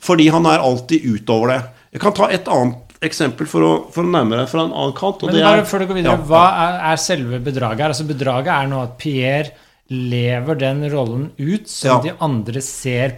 Fordi 0.00 0.28
han 0.30 0.46
er 0.46 0.62
alltid 0.62 1.04
utover 1.04 1.48
det. 1.52 1.62
Jeg 1.92 2.00
kan 2.00 2.14
ta 2.14 2.28
et 2.30 2.46
annet 2.48 2.76
eksempel 3.02 3.46
for 3.46 3.62
å, 3.62 3.72
for 3.92 4.02
å 4.06 4.10
nærme 4.10 4.38
deg 4.38 4.48
fra 4.50 4.64
en 4.64 4.72
annen 4.72 4.94
kant. 4.96 5.22
Men 5.26 5.34
bare 5.38 5.60
er, 5.62 5.64
før 5.68 5.82
du 5.82 5.86
går 5.86 5.98
videre, 6.00 6.18
Ja. 6.18 6.24
hva 6.26 6.44
er, 6.64 6.92
er 6.92 6.96
selve 6.96 7.38
bedraget 7.42 7.80
her? 7.80 7.88
Altså 7.94 8.06
Bedraget 8.06 8.48
er 8.54 8.66
nå 8.70 8.82
at 8.82 8.96
Pierre 8.98 9.50
lever 9.90 10.58
den 10.60 10.82
rollen 10.92 11.30
ut 11.36 11.68
som 11.68 11.88
Ja. 11.90 12.00
de 12.02 12.12
andre 12.20 12.60
ser 12.60 13.14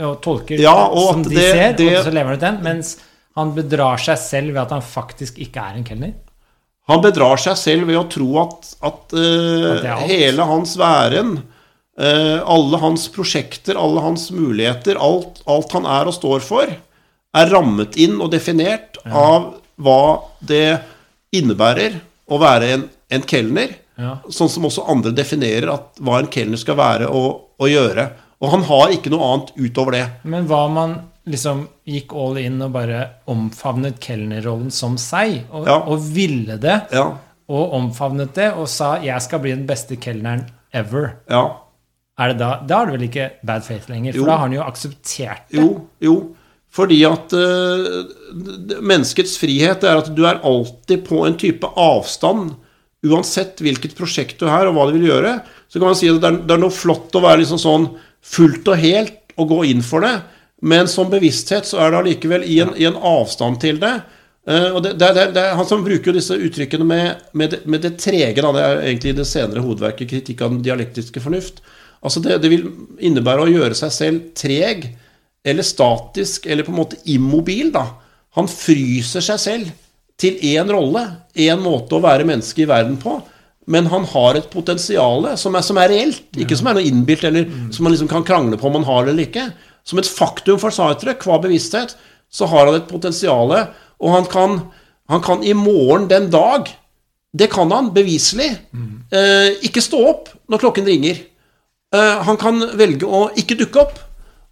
og 0.00 0.20
tolker 0.24 0.58
Ja, 0.60 0.86
og 0.88 1.12
som 1.14 1.22
de 1.22 1.34
det- 1.34 1.52
ser, 1.52 1.72
det- 1.76 1.98
og 1.98 2.04
så 2.04 2.12
lever 2.12 2.24
han 2.28 2.34
ut 2.34 2.40
den, 2.40 2.62
mens 2.62 2.96
han 3.36 3.52
bedrar 3.54 3.98
seg 3.98 4.18
selv 4.18 4.54
ved 4.54 4.62
at 4.62 4.70
han 4.70 4.82
faktisk 4.82 5.38
ikke 5.38 5.56
er 5.60 5.76
en 5.76 5.84
kelner. 5.84 6.14
Han 6.88 7.00
bedrar 7.02 7.36
seg 7.38 7.56
selv 7.56 7.86
ved 7.86 7.96
å 7.96 8.08
tro 8.10 8.38
at, 8.42 8.74
at, 8.82 9.12
uh, 9.14 9.76
At 9.92 10.08
hele 10.08 10.42
hans 10.44 10.76
væren, 10.76 11.42
uh, 11.98 12.40
alle 12.44 12.78
hans 12.78 13.08
prosjekter, 13.08 13.76
alle 13.76 14.00
hans 14.00 14.30
muligheter, 14.30 14.96
alt, 14.98 15.42
alt 15.46 15.72
han 15.72 15.86
er 15.86 16.06
og 16.06 16.14
står 16.14 16.40
for, 16.40 16.66
er 17.32 17.46
rammet 17.46 17.96
inn 17.96 18.20
og 18.20 18.30
definert 18.32 18.96
av 19.06 19.54
hva 19.78 20.22
det 20.44 20.80
innebærer 21.32 22.00
å 22.28 22.40
være 22.40 22.72
en, 22.74 22.90
en 23.10 23.22
kelner. 23.22 23.76
Ja. 24.00 24.16
Sånn 24.32 24.50
som 24.52 24.66
også 24.68 24.86
andre 24.90 25.12
definerer 25.16 25.70
at 25.74 26.00
hva 26.00 26.18
en 26.22 26.30
kelner 26.32 26.60
skal 26.60 26.78
være 26.80 27.08
og, 27.08 27.54
og 27.60 27.68
gjøre. 27.70 28.08
Og 28.40 28.52
han 28.54 28.62
har 28.70 28.94
ikke 28.94 29.12
noe 29.12 29.26
annet 29.34 29.50
utover 29.60 29.98
det. 29.98 30.04
Men 30.24 30.46
hva 30.48 30.64
om 30.70 30.76
man 30.78 30.94
liksom 31.30 31.66
gikk 31.86 32.14
all 32.16 32.38
in 32.40 32.56
og 32.64 32.72
bare 32.72 33.02
omfavnet 33.30 34.00
kelnerrollen 34.02 34.70
som 34.72 34.96
seg, 34.98 35.42
og, 35.52 35.66
Ja. 35.68 35.76
og 35.84 36.00
ville 36.14 36.56
det, 36.58 36.78
Ja, 36.96 37.10
og 37.50 37.74
omfavnet 37.76 38.32
det, 38.34 38.52
og 38.54 38.68
sa 38.68 38.96
'jeg 39.02 39.20
skal 39.22 39.40
bli 39.40 39.50
den 39.50 39.66
beste 39.66 39.96
kelneren 39.96 40.46
ever', 40.72 41.12
ja. 41.28 41.56
er 42.18 42.28
det 42.28 42.38
da, 42.38 42.60
da 42.66 42.80
er 42.80 42.86
det 42.86 42.92
vel 42.94 43.08
ikke 43.08 43.30
bad 43.44 43.64
faith 43.64 43.90
lenger? 43.90 44.12
For 44.12 44.18
Jo. 44.20 44.26
da 44.26 44.30
har 44.32 44.38
han 44.38 44.52
jo 44.52 44.62
akseptert 44.62 45.42
det. 45.50 45.60
Jo, 45.60 45.80
jo. 46.00 46.34
Fordi 46.70 47.02
at 47.04 47.32
uh, 47.32 48.04
menneskets 48.80 49.36
frihet 49.38 49.82
er 49.82 49.98
at 49.98 50.14
du 50.14 50.24
er 50.24 50.40
alltid 50.44 51.04
på 51.08 51.26
en 51.26 51.36
type 51.36 51.66
avstand. 51.76 52.54
Uansett 53.06 53.60
hvilket 53.64 53.96
prosjekt 53.96 54.42
du 54.42 54.48
er, 54.48 54.68
og 54.68 54.76
hva 54.76 54.88
du 54.88 54.98
vil 54.98 55.08
gjøre. 55.08 55.38
Så 55.70 55.78
kan 55.78 55.88
man 55.88 55.98
si 55.98 56.10
at 56.10 56.20
det 56.20 56.28
er, 56.28 56.38
det 56.44 56.56
er 56.56 56.60
noe 56.60 56.74
flott 56.74 57.16
å 57.16 57.24
være 57.24 57.42
liksom 57.42 57.60
sånn 57.62 57.88
fullt 58.20 58.68
og 58.68 58.80
helt 58.82 59.34
og 59.40 59.52
gå 59.54 59.60
inn 59.70 59.80
for 59.84 60.04
det, 60.04 60.16
men 60.60 60.88
som 60.90 61.08
bevissthet 61.08 61.64
så 61.64 61.78
er 61.80 61.92
det 61.92 62.00
allikevel 62.02 62.42
i 62.44 62.58
en, 62.60 62.74
i 62.76 62.84
en 62.84 62.98
avstand 62.98 63.60
til 63.62 63.78
det. 63.80 63.94
Uh, 64.48 64.76
og 64.76 64.82
det, 64.84 64.94
det, 65.00 65.26
det, 65.36 65.44
Han 65.56 65.68
som 65.68 65.84
bruker 65.84 66.10
jo 66.10 66.16
disse 66.16 66.36
uttrykkene 66.36 66.84
med, 66.84 67.26
med, 67.36 67.54
det, 67.54 67.60
med 67.68 67.84
det 67.84 67.94
trege, 68.00 68.40
da, 68.40 68.52
det 68.56 68.64
er 68.64 68.82
egentlig 68.88 69.14
det 69.18 69.28
senere 69.28 69.64
hovedverket 69.64 70.10
'Kritikk 70.10 70.42
av 70.44 70.54
den 70.54 70.64
dialektiske 70.64 71.22
fornuft'. 71.24 71.60
Altså 72.00 72.22
det, 72.24 72.38
det 72.42 72.50
vil 72.52 72.68
innebære 73.04 73.44
å 73.44 73.52
gjøre 73.52 73.76
seg 73.76 73.92
selv 73.92 74.30
treg, 74.36 74.86
eller 75.44 75.64
statisk, 75.64 76.48
eller 76.48 76.64
på 76.64 76.72
en 76.72 76.80
måte 76.80 77.00
immobil. 77.08 77.72
da. 77.72 77.86
Han 78.36 78.48
fryser 78.48 79.24
seg 79.24 79.40
selv 79.40 79.72
til 80.20 80.36
én 80.52 80.68
rolle, 80.72 81.04
én 81.34 81.60
måte 81.62 81.96
å 81.96 82.02
være 82.04 82.26
menneske 82.28 82.64
i 82.64 82.68
verden 82.68 82.98
på. 83.00 83.18
Men 83.70 83.86
han 83.92 84.04
har 84.12 84.36
et 84.36 84.48
potensial 84.50 85.28
som 85.38 85.56
er, 85.56 85.64
som 85.64 85.78
er 85.78 85.92
reelt, 85.92 86.24
ikke 86.42 86.56
som 86.58 86.70
er 86.70 86.78
noe 86.78 86.88
innbilt, 86.88 87.24
eller 87.28 87.46
som 87.72 87.86
man 87.86 87.94
liksom 87.94 88.10
kan 88.10 88.26
krangle 88.26 88.58
på 88.58 88.66
om 88.68 88.78
man 88.80 88.88
har 88.88 89.06
det 89.06 89.14
eller 89.14 89.28
ikke. 89.28 89.46
Som 89.86 90.00
et 90.00 90.10
faktum 90.10 90.58
for 90.60 90.74
Sartre, 90.74 91.14
hva 91.20 91.38
bevissthet, 91.42 91.94
så 92.30 92.48
har 92.50 92.68
han 92.68 92.78
et 92.78 92.90
potensial, 92.90 93.52
og 94.00 94.14
han 94.14 94.28
kan, 94.30 94.60
han 95.10 95.22
kan 95.24 95.42
i 95.46 95.54
morgen 95.56 96.08
den 96.10 96.30
dag 96.32 96.70
Det 97.30 97.46
kan 97.46 97.70
han 97.70 97.92
beviselig. 97.94 98.48
Eh, 99.14 99.52
ikke 99.62 99.78
stå 99.78 99.98
opp 100.02 100.32
når 100.50 100.58
klokken 100.64 100.88
ringer. 100.90 101.20
Eh, 101.94 102.16
han 102.26 102.36
kan 102.36 102.58
velge 102.74 103.06
å 103.06 103.28
ikke 103.38 103.54
dukke 103.60 103.84
opp. 103.84 104.00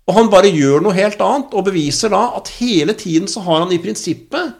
Og 0.06 0.14
han 0.14 0.30
bare 0.30 0.52
gjør 0.54 0.84
noe 0.84 0.94
helt 0.94 1.18
annet, 1.18 1.50
og 1.52 1.66
beviser 1.66 2.12
da 2.14 2.36
at 2.38 2.52
hele 2.60 2.94
tiden 2.94 3.26
så 3.26 3.42
har 3.42 3.64
han 3.64 3.74
i 3.74 3.80
prinsippet 3.82 4.54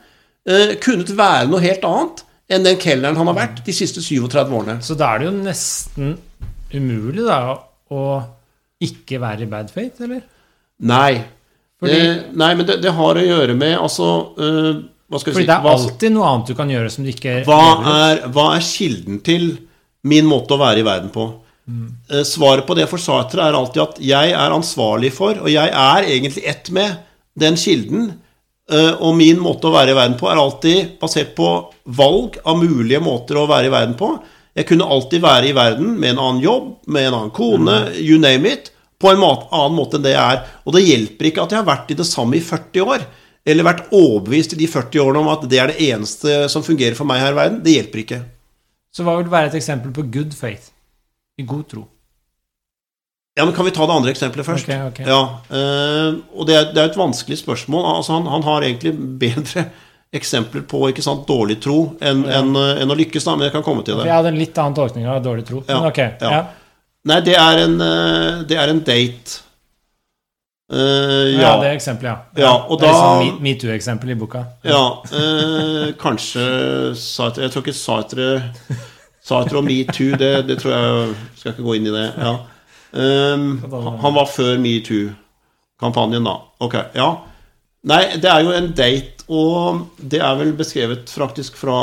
kunnet 0.85 1.11
være 1.19 1.49
noe 1.51 1.61
helt 1.65 1.85
annet 1.85 2.25
enn 2.49 2.65
den 2.65 2.79
kelneren 2.81 3.19
han 3.21 3.29
har 3.29 3.37
vært 3.37 3.59
de 3.67 3.75
siste 3.77 4.01
37 4.01 4.55
årene. 4.57 4.79
Så 4.85 4.97
da 4.97 5.11
er 5.15 5.21
det 5.21 5.27
jo 5.29 5.35
nesten 5.43 6.15
umulig 6.73 7.27
da 7.27 7.41
å 7.93 8.05
ikke 8.85 9.19
være 9.21 9.45
i 9.45 9.51
bad 9.51 9.73
faith, 9.75 10.01
eller? 10.05 10.23
Nei. 10.89 11.25
Fordi- 11.81 11.99
eh, 11.99 12.23
nei, 12.33 12.53
men 12.55 12.67
det, 12.67 12.81
det 12.83 12.93
har 12.95 13.19
å 13.21 13.25
gjøre 13.27 13.55
med 13.59 13.77
altså 13.79 14.07
eh, 14.39 14.79
Hva 15.09 15.21
skal 15.21 15.33
vi 15.33 15.37
Fordi 15.39 15.47
det 15.47 15.55
er 15.55 15.63
hva, 15.65 15.75
alltid 15.79 16.13
noe 16.13 16.31
annet 16.31 16.49
du 16.51 16.55
kan 16.59 16.71
gjøre 16.73 16.91
som 16.91 17.05
du 17.07 17.11
ikke 17.13 17.37
hva, 17.47 17.61
er, 18.11 18.23
hva 18.35 18.47
er 18.57 18.65
kilden 18.67 19.21
til 19.25 19.45
min 20.09 20.27
måte 20.29 20.57
å 20.57 20.61
være 20.61 20.83
i 20.83 20.87
verden 20.87 21.13
på? 21.15 21.29
Eh, 22.11 22.25
svaret 22.25 22.67
på 22.67 22.75
det 22.77 22.89
for 22.91 23.01
Sartre 23.01 23.45
er 23.45 23.57
alltid 23.57 23.83
at 23.85 24.01
jeg 24.05 24.33
er 24.33 24.55
ansvarlig 24.57 25.13
for, 25.15 25.39
og 25.45 25.51
jeg 25.53 25.69
er 25.71 26.09
egentlig 26.09 26.45
ett 26.49 26.71
med 26.75 26.99
den 27.39 27.57
kilden. 27.61 28.11
Eh, 28.73 28.95
og 28.95 29.17
min 29.19 29.41
måte 29.43 29.69
å 29.69 29.75
være 29.75 29.95
i 29.95 29.99
verden 29.99 30.17
på 30.21 30.31
er 30.31 30.41
alltid 30.41 30.97
basert 31.01 31.35
på 31.39 31.53
valg 31.99 32.41
av 32.45 32.59
mulige 32.61 33.01
måter 33.05 33.39
å 33.41 33.47
være 33.51 33.71
i 33.71 33.75
verden 33.75 33.97
på. 33.99 34.13
Jeg 34.59 34.67
kunne 34.69 34.89
alltid 34.91 35.23
være 35.23 35.51
i 35.51 35.55
verden 35.57 35.95
med 36.01 36.15
en 36.15 36.25
annen 36.25 36.43
jobb, 36.43 36.71
med 36.91 37.09
en 37.09 37.17
annen 37.21 37.35
kone, 37.35 37.79
you 37.99 38.19
name 38.19 38.51
it, 38.51 38.73
på 38.99 39.13
en 39.13 39.21
mat, 39.23 39.47
annen 39.55 39.77
måte 39.77 39.99
enn 39.99 40.07
det 40.07 40.17
jeg 40.17 40.39
er. 40.39 40.41
Og 40.67 40.75
det 40.75 40.87
hjelper 40.87 41.31
ikke 41.31 41.45
at 41.45 41.55
jeg 41.55 41.61
har 41.61 41.69
vært 41.69 41.93
i 41.95 41.99
det 41.99 42.09
samme 42.09 42.39
i 42.39 42.43
40 42.43 42.95
år, 42.95 43.05
eller 43.49 43.69
vært 43.69 43.93
overbevist 43.95 44.57
i 44.57 44.59
de 44.61 44.67
40 44.69 45.05
årene 45.05 45.23
om 45.23 45.31
at 45.33 45.47
det 45.51 45.61
er 45.63 45.71
det 45.73 45.93
eneste 45.93 46.41
som 46.53 46.67
fungerer 46.67 46.99
for 46.99 47.09
meg 47.09 47.23
her 47.23 47.37
i 47.37 47.39
verden. 47.39 47.63
Det 47.65 47.77
hjelper 47.77 48.03
ikke. 48.03 48.25
Så 48.93 49.07
hva 49.07 49.15
vil 49.21 49.31
være 49.31 49.53
et 49.53 49.61
eksempel 49.61 49.95
på 49.95 50.09
good 50.11 50.35
faith? 50.37 50.73
I 51.39 51.47
god 51.47 51.69
tro. 51.71 51.85
Ja, 53.39 53.45
men 53.47 53.55
Kan 53.55 53.65
vi 53.69 53.71
ta 53.75 53.87
det 53.87 53.95
andre 53.95 54.11
eksempelet 54.11 54.47
først? 54.49 54.67
Ok, 54.69 54.89
ok. 54.91 55.01
Ja, 55.07 55.19
eh, 55.55 56.17
og 56.35 56.49
det 56.49 56.57
er, 56.59 56.65
det 56.75 56.83
er 56.83 56.89
et 56.91 56.99
vanskelig 56.99 57.39
spørsmål. 57.39 57.85
Altså, 57.97 58.17
han, 58.19 58.27
han 58.27 58.43
har 58.49 58.67
egentlig 58.67 58.93
bedre 59.23 59.69
eksempler 60.19 60.65
på 60.67 60.81
ikke 60.91 61.05
sant, 61.05 61.27
dårlig 61.29 61.59
tro 61.63 61.79
enn 62.01 62.25
enn, 62.27 62.55
en, 62.57 62.79
en 62.83 62.95
å 62.95 62.97
lykkes, 62.99 63.27
da, 63.29 63.37
men 63.37 63.47
jeg 63.47 63.55
kan 63.59 63.63
komme 63.67 63.85
til 63.87 63.99
det. 64.01 64.07
jeg 64.09 64.17
hadde 64.17 64.33
en 64.33 64.41
litt 64.41 64.59
annen 64.59 64.75
tolkning 64.79 65.07
av 65.07 65.21
dårlig 65.23 65.45
tro. 65.47 65.61
Ja, 65.69 65.79
Men 65.83 65.91
ok. 65.93 66.01
ja. 66.05 66.31
Ja. 66.33 66.41
Nei, 67.09 67.21
det 67.25 67.37
er 67.39 67.61
en, 67.67 67.77
eh, 67.85 68.41
det 68.49 68.57
er 68.59 68.73
en 68.75 68.81
date. 68.85 69.45
Uh, 70.69 71.31
Ja, 71.33 71.41
ja. 71.41 71.53
det 71.63 71.71
eksempelet, 71.79 72.11
ja. 72.37 72.43
Ja, 72.45 72.77
det 72.77 72.85
er 72.85 72.93
liksom 72.93 73.21
me- 73.23 73.41
metoo-eksempel 73.47 74.11
i 74.13 74.17
boka. 74.21 74.43
Ja, 74.69 74.83
uh, 75.15 75.87
kanskje 75.97 76.43
Sartre 77.01 77.47
Jeg 77.47 77.55
tror 77.55 77.65
ikke 77.65 77.73
Sartre 77.79 78.27
Sartre 79.25 79.57
og 79.63 79.65
metoo, 79.65 80.11
det, 80.21 80.33
det 80.51 80.59
tror 80.61 80.75
jeg 80.75 81.15
Skal 81.41 81.55
ikke 81.55 81.65
gå 81.71 81.79
inn 81.79 81.89
i 81.89 81.95
det. 81.95 82.05
Ja. 82.21 82.35
Um, 82.93 83.59
han 84.03 84.15
var 84.17 84.31
før 84.33 84.57
metoo-kampanjen, 84.63 86.25
da. 86.25 86.39
Ok, 86.65 86.79
ja. 86.97 87.11
Nei, 87.89 88.03
det 88.21 88.31
er 88.31 88.47
jo 88.47 88.55
en 88.57 88.73
date, 88.77 89.27
og 89.29 89.85
det 90.01 90.23
er 90.25 90.39
vel 90.41 90.55
beskrevet 90.57 91.13
faktisk 91.13 91.59
fra 91.61 91.79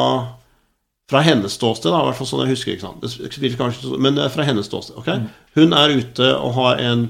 fra 1.09 1.21
hennes 1.21 1.53
ståsted, 1.53 1.91
da, 1.93 2.01
i 2.01 2.09
hvert 2.09 2.17
fall 2.17 2.29
sånn 2.29 2.43
jeg 2.45 2.55
husker. 2.55 2.75
ikke 2.75 2.87
sant? 2.87 3.59
Kanskje 3.59 3.99
Men 4.01 4.17
er 4.17 4.33
fra 4.33 4.45
hennes 4.47 4.65
ståsted. 4.69 4.97
ok? 4.97 5.11
Hun 5.57 5.75
er 5.77 5.93
ute 5.99 6.31
og 6.33 6.55
har 6.57 6.81
en, 6.81 7.07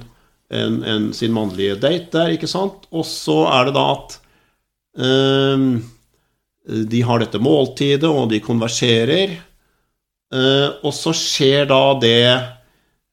en, 0.51 0.81
en, 0.83 1.09
sin 1.15 1.33
mannlige 1.35 1.77
date 1.79 2.11
der, 2.11 2.35
ikke 2.35 2.51
sant? 2.51 2.89
Og 2.91 3.07
så 3.07 3.45
er 3.53 3.69
det 3.69 3.75
da 3.77 3.85
at 3.93 4.17
um, 4.99 5.69
de 6.65 7.03
har 7.07 7.23
dette 7.23 7.39
måltidet, 7.39 8.09
og 8.09 8.29
de 8.33 8.43
konverserer. 8.43 9.37
Uh, 10.33 10.75
og 10.83 10.91
så 10.95 11.15
skjer 11.15 11.69
da 11.71 11.81
det 12.01 12.19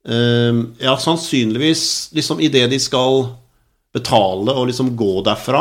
Ja, 0.02 0.96
sannsynligvis 0.98 2.10
liksom 2.16 2.40
idet 2.42 2.64
de 2.72 2.78
skal 2.82 3.28
betale 3.94 4.50
og 4.50 4.66
liksom 4.66 4.96
gå 4.98 5.20
derfra. 5.22 5.60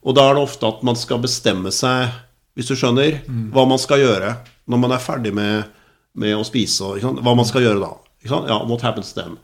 Og 0.00 0.16
da 0.16 0.24
er 0.28 0.38
det 0.38 0.44
ofte 0.46 0.70
at 0.70 0.80
man 0.86 0.96
skal 0.96 1.20
bestemme 1.20 1.72
seg, 1.74 2.14
hvis 2.56 2.70
du 2.70 2.76
skjønner, 2.78 3.18
hva 3.52 3.66
man 3.68 3.80
skal 3.82 4.00
gjøre 4.00 4.30
når 4.70 4.80
man 4.80 4.94
er 4.96 5.02
ferdig 5.02 5.34
med, 5.36 5.66
med 6.16 6.38
å 6.38 6.46
spise. 6.46 6.94
Ikke 6.96 7.08
sant? 7.10 7.20
Hva 7.26 7.34
man 7.36 7.48
skal 7.48 7.66
gjøre 7.66 7.82
da. 7.82 7.92
Ja, 8.26 8.62
what 8.64 8.84
happens 8.86 9.12
then? 9.16 9.36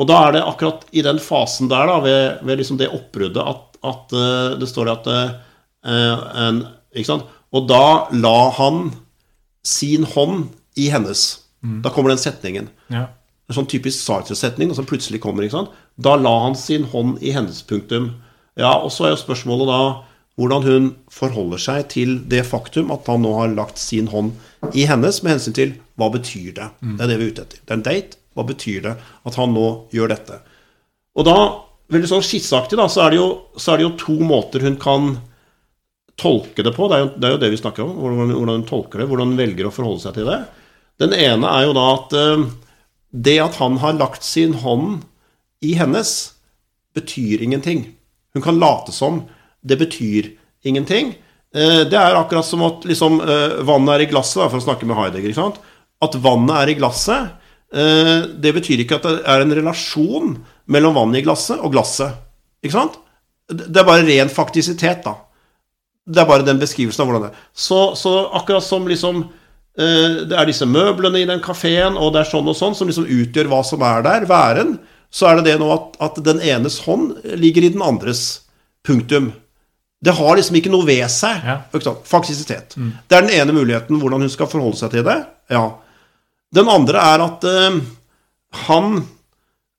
Og 0.00 0.08
da 0.10 0.16
er 0.26 0.34
det 0.34 0.46
akkurat 0.48 0.86
i 0.90 1.04
den 1.06 1.20
fasen 1.22 1.68
der, 1.70 1.86
da, 1.86 2.00
ved, 2.02 2.40
ved 2.46 2.58
liksom 2.58 2.80
det 2.80 2.90
oppbruddet, 2.90 3.38
at, 3.38 3.76
at 3.86 4.14
uh, 4.16 4.56
det 4.58 4.66
står 4.70 4.90
at 4.96 5.06
uh, 5.12 5.36
en? 5.84 6.64
Og 7.54 7.68
da 7.70 7.84
la 8.16 8.38
han 8.56 8.88
sin 9.66 10.08
hånd 10.14 10.48
i 10.80 10.88
hennes. 10.90 11.26
Da 11.84 11.92
kommer 11.94 12.12
den 12.12 12.20
setningen. 12.20 12.66
Ja. 12.92 13.06
En 13.48 13.58
sånn 13.58 13.68
typisk 13.68 14.00
Sartre-setning 14.00 14.72
som 14.76 14.86
plutselig 14.88 15.20
kommer. 15.20 15.44
ikke 15.44 15.58
sant? 15.58 15.74
Da 16.00 16.16
la 16.16 16.32
han 16.46 16.56
sin 16.56 16.88
hånd 16.94 17.20
i 17.22 17.34
hennes 17.34 17.62
punktum. 17.68 18.14
Ja, 18.56 18.78
Og 18.80 18.92
så 18.94 19.06
er 19.06 19.14
jo 19.14 19.22
spørsmålet 19.24 19.68
da 19.68 19.80
hvordan 20.34 20.64
hun 20.66 20.86
forholder 21.14 21.60
seg 21.62 21.88
til 21.92 22.16
det 22.26 22.42
faktum 22.48 22.90
at 22.90 23.06
han 23.06 23.22
nå 23.22 23.34
har 23.38 23.52
lagt 23.54 23.78
sin 23.78 24.08
hånd 24.10 24.32
i 24.74 24.86
hennes, 24.90 25.20
med 25.22 25.36
hensyn 25.36 25.54
til 25.54 25.74
hva 26.00 26.08
betyr 26.10 26.54
det? 26.56 26.70
Det 26.82 27.04
er 27.04 27.12
det 27.12 27.18
vi 27.20 27.28
er 27.28 27.34
ute 27.34 27.44
etter. 27.44 27.60
Det 27.62 27.70
er 27.70 27.78
en 27.78 27.86
date. 27.86 28.18
Hva 28.34 28.42
betyr 28.48 28.80
det 28.82 28.96
at 28.98 29.36
han 29.38 29.54
nå 29.54 29.68
gjør 29.94 30.10
dette? 30.10 30.40
Og 31.14 31.28
da, 31.28 31.36
veldig 31.94 32.10
sånn 32.10 32.24
skisseaktig, 32.26 32.78
da, 32.80 32.88
så 32.90 33.04
er, 33.04 33.14
det 33.14 33.20
jo, 33.20 33.28
så 33.54 33.74
er 33.74 33.78
det 33.78 33.86
jo 33.86 33.94
to 34.00 34.16
måter 34.26 34.64
hun 34.66 34.80
kan 34.82 35.12
tolke 36.18 36.66
det 36.66 36.74
på. 36.74 36.88
Det 36.90 36.96
er 36.96 37.04
jo 37.04 37.12
det, 37.14 37.28
er 37.28 37.36
jo 37.36 37.42
det 37.44 37.52
vi 37.54 37.60
snakker 37.62 37.84
om. 37.84 37.94
Hvordan, 38.00 38.34
hvordan 38.34 38.58
hun 38.58 38.66
tolker 38.66 39.02
det, 39.02 39.08
hvordan 39.10 39.30
hun 39.30 39.38
velger 39.38 39.68
å 39.68 39.74
forholde 39.74 40.02
seg 40.02 40.18
til 40.18 40.26
det. 40.30 40.40
Den 41.02 41.14
ene 41.14 41.50
er 41.50 41.68
jo 41.68 41.78
da 41.78 41.86
at 41.92 42.18
eh, 42.18 42.44
det 43.14 43.38
at 43.38 43.58
han 43.62 43.78
har 43.78 43.94
lagt 43.98 44.24
sin 44.26 44.56
hånd 44.64 45.04
i 45.62 45.74
hennes, 45.78 46.32
betyr 46.94 47.42
ingenting. 47.42 47.86
Hun 48.34 48.42
kan 48.42 48.58
late 48.58 48.92
som. 48.92 49.22
Det 49.62 49.78
betyr 49.78 50.32
ingenting. 50.66 51.14
Eh, 51.54 51.84
Det 51.86 51.94
er 51.94 52.16
akkurat 52.18 52.44
som 52.44 52.62
at 52.62 52.84
liksom, 52.84 53.20
eh, 53.20 53.62
vannet 53.62 53.94
er 53.94 54.00
i 54.04 54.10
glasset, 54.10 54.50
for 54.50 54.58
å 54.58 54.62
snakke 54.64 54.86
med 54.86 54.96
Heidegger. 54.96 55.56
At 56.02 56.14
vannet 56.14 56.56
er 56.56 56.68
i 56.68 56.74
glasset, 56.74 57.30
eh, 57.72 58.26
det 58.26 58.54
betyr 58.54 58.82
ikke 58.82 58.96
at 58.96 59.02
det 59.02 59.22
er 59.26 59.40
en 59.40 59.54
relasjon 59.54 60.44
mellom 60.66 60.94
vannet 60.94 61.22
i 61.22 61.22
glasset 61.22 61.60
og 61.60 61.72
glasset. 61.72 62.12
Ikke 62.62 62.72
sant? 62.72 62.98
Det 63.48 63.76
er 63.76 63.84
bare 63.84 64.06
ren 64.06 64.28
faktisitet, 64.28 65.04
da. 65.04 65.14
Det 66.06 66.18
er 66.18 66.26
bare 66.26 66.44
den 66.44 66.58
beskrivelsen 66.58 67.00
av 67.00 67.06
hvordan 67.08 67.22
det 67.22 67.30
er. 67.30 67.36
Så, 67.54 67.94
så 67.96 68.30
akkurat 68.34 68.62
som 68.62 68.86
liksom 68.86 69.30
det 69.74 70.36
er 70.38 70.46
disse 70.46 70.66
møblene 70.70 71.22
i 71.22 71.26
den 71.26 71.40
kafeen, 71.42 71.96
og 71.98 72.12
det 72.14 72.20
er 72.22 72.28
sånn 72.30 72.50
og 72.50 72.54
sånn, 72.54 72.76
som 72.78 72.90
liksom 72.90 73.08
utgjør 73.10 73.48
hva 73.50 73.62
som 73.66 73.82
er 73.82 74.04
der, 74.06 74.26
væren, 74.30 74.76
så 75.14 75.30
er 75.30 75.38
det 75.38 75.48
det 75.48 75.56
nå 75.62 75.70
at, 75.74 75.96
at 76.02 76.20
den 76.26 76.42
enes 76.42 76.80
hånd 76.86 77.16
ligger 77.38 77.66
i 77.66 77.72
den 77.74 77.82
andres. 77.82 78.44
Punktum. 78.84 79.32
Det 80.04 80.12
har 80.18 80.36
liksom 80.36 80.58
ikke 80.58 80.72
noe 80.72 80.84
ved 80.84 81.06
seg. 81.08 81.44
Ja. 81.46 81.56
Faktisitet. 82.04 82.74
Mm. 82.76 82.90
Det 83.08 83.16
er 83.16 83.24
den 83.24 83.34
ene 83.38 83.54
muligheten, 83.56 83.98
hvordan 84.02 84.26
hun 84.26 84.32
skal 84.32 84.50
forholde 84.50 84.76
seg 84.76 84.92
til 84.92 85.06
det. 85.06 85.16
Ja. 85.52 85.64
Den 86.54 86.68
andre 86.70 87.00
er 87.00 87.24
at 87.24 87.46
eh, 87.48 87.78
han 88.68 88.98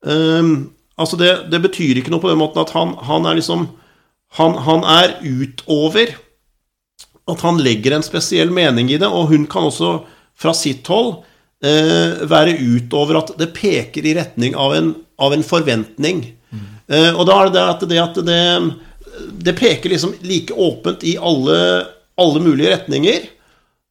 eh, 0.04 0.56
Altså, 0.96 1.18
det, 1.20 1.50
det 1.52 1.58
betyr 1.60 1.98
ikke 2.00 2.08
noe 2.08 2.22
på 2.22 2.30
den 2.30 2.38
måten 2.40 2.62
at 2.62 2.70
han, 2.72 2.94
han 3.04 3.26
er 3.28 3.36
liksom 3.36 3.66
han, 4.38 4.54
han 4.64 4.80
er 4.88 5.18
utover 5.20 6.14
at 7.26 7.42
han 7.42 7.58
legger 7.62 7.96
en 7.96 8.06
spesiell 8.06 8.52
mening 8.54 8.90
i 8.92 8.98
det, 9.02 9.08
og 9.08 9.32
hun 9.32 9.46
kan 9.50 9.66
også 9.66 9.98
fra 10.36 10.52
sitt 10.54 10.86
hold 10.92 11.24
eh, 11.64 12.22
være 12.28 12.58
utover 12.60 13.20
at 13.22 13.34
det 13.40 13.52
peker 13.56 14.06
i 14.06 14.14
retning 14.18 14.56
av 14.58 14.74
en, 14.76 14.92
av 15.18 15.34
en 15.34 15.46
forventning. 15.46 16.24
Eh, 16.86 17.12
og 17.12 17.24
da 17.26 17.38
er 17.42 17.54
det 17.54 17.62
at 17.66 17.86
det, 17.90 17.98
at 17.98 18.18
det, 18.26 18.42
det 19.42 19.56
peker 19.58 19.90
liksom 19.90 20.14
like 20.22 20.54
åpent 20.54 21.02
i 21.02 21.16
alle, 21.18 21.56
alle 22.20 22.42
mulige 22.44 22.76
retninger. 22.76 23.32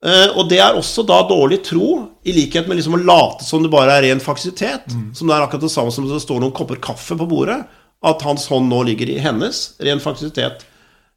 Eh, 0.06 0.28
og 0.38 0.48
det 0.52 0.62
er 0.62 0.78
også 0.78 1.04
da 1.08 1.24
dårlig 1.28 1.64
tro, 1.66 2.06
i 2.26 2.34
likhet 2.36 2.70
med 2.70 2.80
liksom 2.80 2.96
å 2.98 3.02
late 3.04 3.46
som 3.46 3.64
det 3.64 3.74
bare 3.74 3.98
er 3.98 4.08
ren 4.08 4.24
faktisitet. 4.24 4.88
Som 5.18 5.28
det 5.28 5.36
er 5.36 5.44
akkurat 5.46 5.66
det 5.66 5.74
samme 5.74 5.92
som 5.94 6.08
det 6.10 6.22
står 6.24 6.40
noen 6.42 6.56
kopper 6.56 6.80
kaffe 6.82 7.18
på 7.18 7.28
bordet. 7.30 7.64
at 8.06 8.22
hans 8.22 8.44
hånd 8.52 8.70
nå 8.70 8.84
ligger 8.86 9.10
i 9.10 9.18
hennes. 9.18 9.74
Ren 9.82 10.00
faktisitet. 10.04 10.66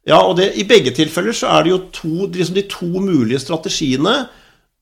Ja, 0.09 0.23
og 0.25 0.39
det, 0.39 0.51
i 0.57 0.65
begge 0.65 0.91
tilfeller 0.97 1.35
så 1.37 1.51
er 1.53 1.65
det 1.65 1.73
jo 1.75 1.83
to, 1.93 2.13
liksom 2.33 2.57
de 2.57 2.65
to 2.71 2.89
mulige 2.97 3.41
strategiene. 3.43 4.23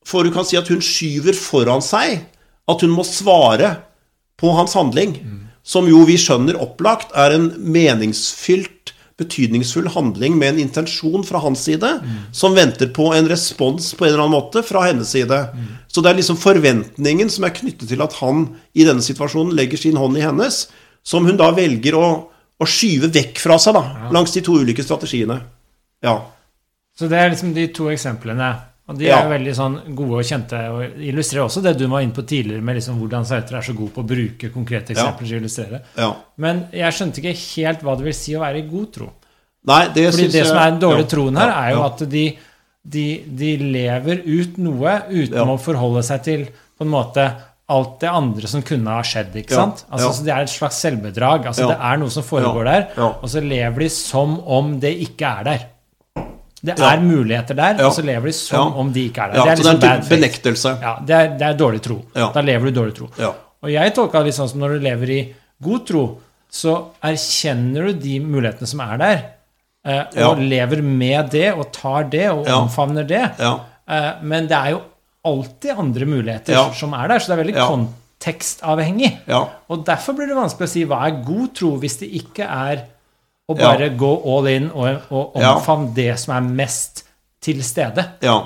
For 0.08 0.24
du 0.24 0.32
kan 0.32 0.46
si 0.48 0.56
at 0.56 0.70
hun 0.72 0.80
skyver 0.80 1.36
foran 1.36 1.84
seg 1.84 2.22
at 2.68 2.84
hun 2.84 2.94
må 2.96 3.04
svare 3.04 3.74
på 4.40 4.54
hans 4.56 4.72
handling. 4.78 5.18
Som 5.68 5.88
jo 5.90 6.00
vi 6.08 6.16
skjønner 6.16 6.56
opplagt 6.56 7.12
er 7.12 7.34
en 7.36 7.50
meningsfylt, 7.60 8.94
betydningsfull 9.18 9.88
handling 9.90 10.36
med 10.38 10.52
en 10.54 10.60
intensjon 10.62 11.24
fra 11.26 11.40
hans 11.42 11.64
side, 11.66 11.88
som 12.30 12.54
venter 12.54 12.86
på 12.94 13.08
en 13.16 13.26
respons 13.28 13.90
på 13.98 14.06
en 14.06 14.12
eller 14.12 14.22
annen 14.22 14.36
måte 14.36 14.62
fra 14.62 14.84
hennes 14.86 15.10
side. 15.10 15.40
Så 15.90 16.00
det 16.00 16.12
er 16.12 16.20
liksom 16.20 16.38
forventningen 16.38 17.28
som 17.28 17.44
er 17.44 17.56
knyttet 17.56 17.90
til 17.90 18.04
at 18.04 18.14
han 18.20 18.46
i 18.78 18.86
denne 18.86 19.02
situasjonen 19.02 19.56
legger 19.58 19.76
sin 19.82 19.98
hånd 19.98 20.16
i 20.16 20.22
hennes, 20.22 20.68
som 21.02 21.26
hun 21.26 21.36
da 21.36 21.50
velger 21.56 21.98
å, 21.98 22.30
å 22.60 22.66
skyve 22.66 23.08
vekk 23.14 23.38
fra 23.38 23.58
seg, 23.58 23.74
da, 23.74 24.08
langs 24.10 24.32
de 24.34 24.40
to 24.42 24.52
ulike 24.58 24.82
strategiene. 24.82 25.40
Ja. 26.02 26.16
Så 26.98 27.08
det 27.08 27.18
er 27.18 27.30
liksom 27.30 27.52
de 27.54 27.68
to 27.74 27.84
eksemplene. 27.92 28.56
Og 28.88 28.96
de 28.96 29.04
Ja. 29.04 29.18
er 29.20 29.28
veldig 29.38 29.52
sånn 29.54 29.94
gode 29.94 30.16
og 30.16 30.24
kjente, 30.24 30.56
og 30.72 30.96
illustrerer 30.98 31.44
også 31.44 31.62
det 31.62 31.76
du 31.76 31.86
var 31.86 32.00
inne 32.00 32.14
på 32.16 32.24
tidligere, 32.26 32.62
med 32.64 32.76
liksom 32.76 32.96
hvordan 32.98 33.26
Sauter 33.26 33.56
er 33.58 33.60
så 33.60 33.74
god 33.76 33.90
på 33.92 34.00
å 34.02 34.06
bruke 34.08 34.48
konkrete 34.50 34.94
Ja. 34.94 35.02
eksempler 35.12 35.26
til 35.28 35.36
å 35.36 35.40
illustrere. 35.42 35.80
ja. 35.96 36.14
Men 36.38 36.68
jeg 36.72 36.92
skjønte 36.94 37.18
ikke 37.20 37.36
helt 37.56 37.82
hva 37.82 37.96
det 37.98 38.04
vil 38.04 38.14
si 38.14 38.32
å 38.32 38.40
være 38.40 38.58
i 38.58 38.68
god 38.68 38.92
tro. 38.92 39.12
Nei, 39.66 39.88
det 39.92 40.14
Fordi 40.14 40.30
det 40.32 40.32
jeg 40.32 40.46
som 40.46 40.56
er 40.56 40.70
den 40.70 40.80
dårlige 40.80 41.04
ja, 41.04 41.16
troen 41.16 41.36
her, 41.36 41.50
er 41.50 41.70
jo 41.74 41.78
ja. 41.80 41.86
at 41.86 42.08
de, 42.08 42.38
de, 42.88 43.22
de 43.36 43.56
lever 43.58 44.22
ut 44.24 44.56
noe 44.58 45.02
uten 45.10 45.34
Ja. 45.36 45.44
å 45.44 45.58
forholde 45.60 46.02
seg 46.02 46.22
til 46.24 46.46
på 46.46 46.80
en 46.86 46.88
måte 46.88 47.34
alt 47.68 47.98
det 48.00 48.08
andre 48.08 48.48
som 48.48 48.62
kunne 48.64 48.88
ha 48.96 49.02
skjedd. 49.04 49.34
ikke 49.36 49.52
Ja, 49.52 49.56
sant? 49.64 49.84
Altså, 49.92 50.08
ja. 50.08 50.24
Det 50.24 50.32
er 50.34 50.40
et 50.46 50.52
slags 50.52 50.76
selvbedrag. 50.80 51.46
altså 51.46 51.62
Ja. 51.66 51.68
Det 51.74 51.78
er 51.90 51.96
noe 52.00 52.10
som 52.10 52.22
foregår 52.22 52.64
der, 52.64 52.86
og 53.22 53.28
så 53.28 53.40
lever 53.44 53.78
de 53.84 53.88
som 53.92 54.38
om 54.46 54.78
det 54.80 54.94
ikke 55.04 55.26
er 55.40 55.44
der. 55.44 55.66
Det 56.64 56.74
er 56.80 57.00
muligheter 57.00 57.54
der, 57.54 57.84
og 57.86 57.92
så 57.94 58.02
lever 58.02 58.26
de 58.26 58.32
som 58.32 58.72
om 58.74 58.88
de 58.92 59.04
ikke 59.08 59.20
er 59.22 59.32
der. 59.32 59.44
Det 59.44 59.52
er 59.52 59.56
så 59.56 59.62
det 59.62 59.74
liksom 59.74 59.90
er 59.90 60.00
en 60.02 60.08
benektelse. 60.08 60.72
Ja, 60.82 60.94
det 61.06 61.14
er, 61.14 61.28
det 61.38 61.46
er 61.46 61.58
dårlig 61.60 61.82
tro. 61.82 61.98
Da 62.34 62.40
lever 62.40 62.64
du 62.72 62.80
dårlig 62.80 62.94
tro. 62.96 63.08
Og 63.62 63.70
jeg 63.70 63.94
tolka 63.94 64.18
det 64.18 64.26
litt 64.32 64.34
sånn 64.38 64.48
som 64.48 64.60
når 64.60 64.78
du 64.78 64.84
lever 64.88 65.10
i 65.10 65.34
god 65.62 65.86
tro, 65.86 66.02
så 66.50 66.74
erkjenner 67.04 67.86
du 67.92 67.92
de 68.00 68.18
mulighetene 68.24 68.66
som 68.70 68.80
er 68.80 68.96
der, 68.98 69.22
eh, 69.84 70.04
og 70.24 70.38
lever 70.40 70.82
med 70.82 71.30
det 71.30 71.52
og 71.54 71.70
tar 71.72 72.04
det 72.10 72.28
og 72.30 72.46
omfavner 72.64 73.06
det. 73.06 73.24
Eh, 73.88 74.12
men 74.22 74.46
det 74.48 74.56
er 74.56 74.70
jo 74.70 74.80
alltid 75.28 75.78
andre 75.84 76.06
muligheter 76.08 76.56
Ja. 76.56 76.66
som 76.74 76.92
er 76.96 77.08
der, 77.12 77.18
så 77.22 77.30
det 77.30 77.36
er 77.38 77.42
veldig 77.44 77.56
Ja. 77.56 77.66
kontekstavhengig. 77.70 79.10
Ja. 79.28 79.42
Og 79.70 79.84
derfor 79.86 80.16
blir 80.18 80.26
det 80.30 80.36
vanskelig 80.38 80.68
å 80.68 80.72
si 80.72 80.84
hva 80.84 81.02
er 81.06 81.22
god 81.24 81.54
tro, 81.54 81.76
hvis 81.78 81.98
det 82.00 82.10
ikke 82.22 82.46
er 82.48 82.84
å 83.48 83.56
bare 83.56 83.88
gå 83.96 84.10
all 84.28 84.46
in 84.52 84.70
og, 84.74 85.00
og 85.10 85.36
omfavne 85.40 85.94
det 85.96 86.18
som 86.20 86.34
er 86.36 86.48
mest 86.48 87.04
til 87.40 87.62
stede. 87.64 88.04
Ja. 88.22 88.42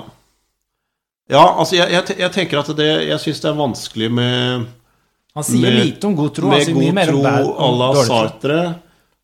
Ja, 1.31 1.43
altså 1.57 1.75
jeg, 1.79 1.89
jeg, 1.91 2.17
jeg 2.19 2.31
tenker 2.35 2.59
at 2.59 2.69
det 2.75 3.07
Jeg 3.07 3.17
syns 3.23 3.39
det 3.39 3.47
er 3.47 3.55
vanskelig 3.55 4.09
med 4.11 4.65
Han 5.33 5.43
sier 5.47 5.71
Med- 5.71 5.77
lite 5.85 6.07
om 6.09 6.15
god 6.19 6.33
tro. 6.35 6.49
med 6.51 6.59
altså, 6.59 6.73
god 6.73 7.07
tro 7.07 7.21
à 7.63 7.69
la. 7.79 7.87
Sartre. 8.05 8.57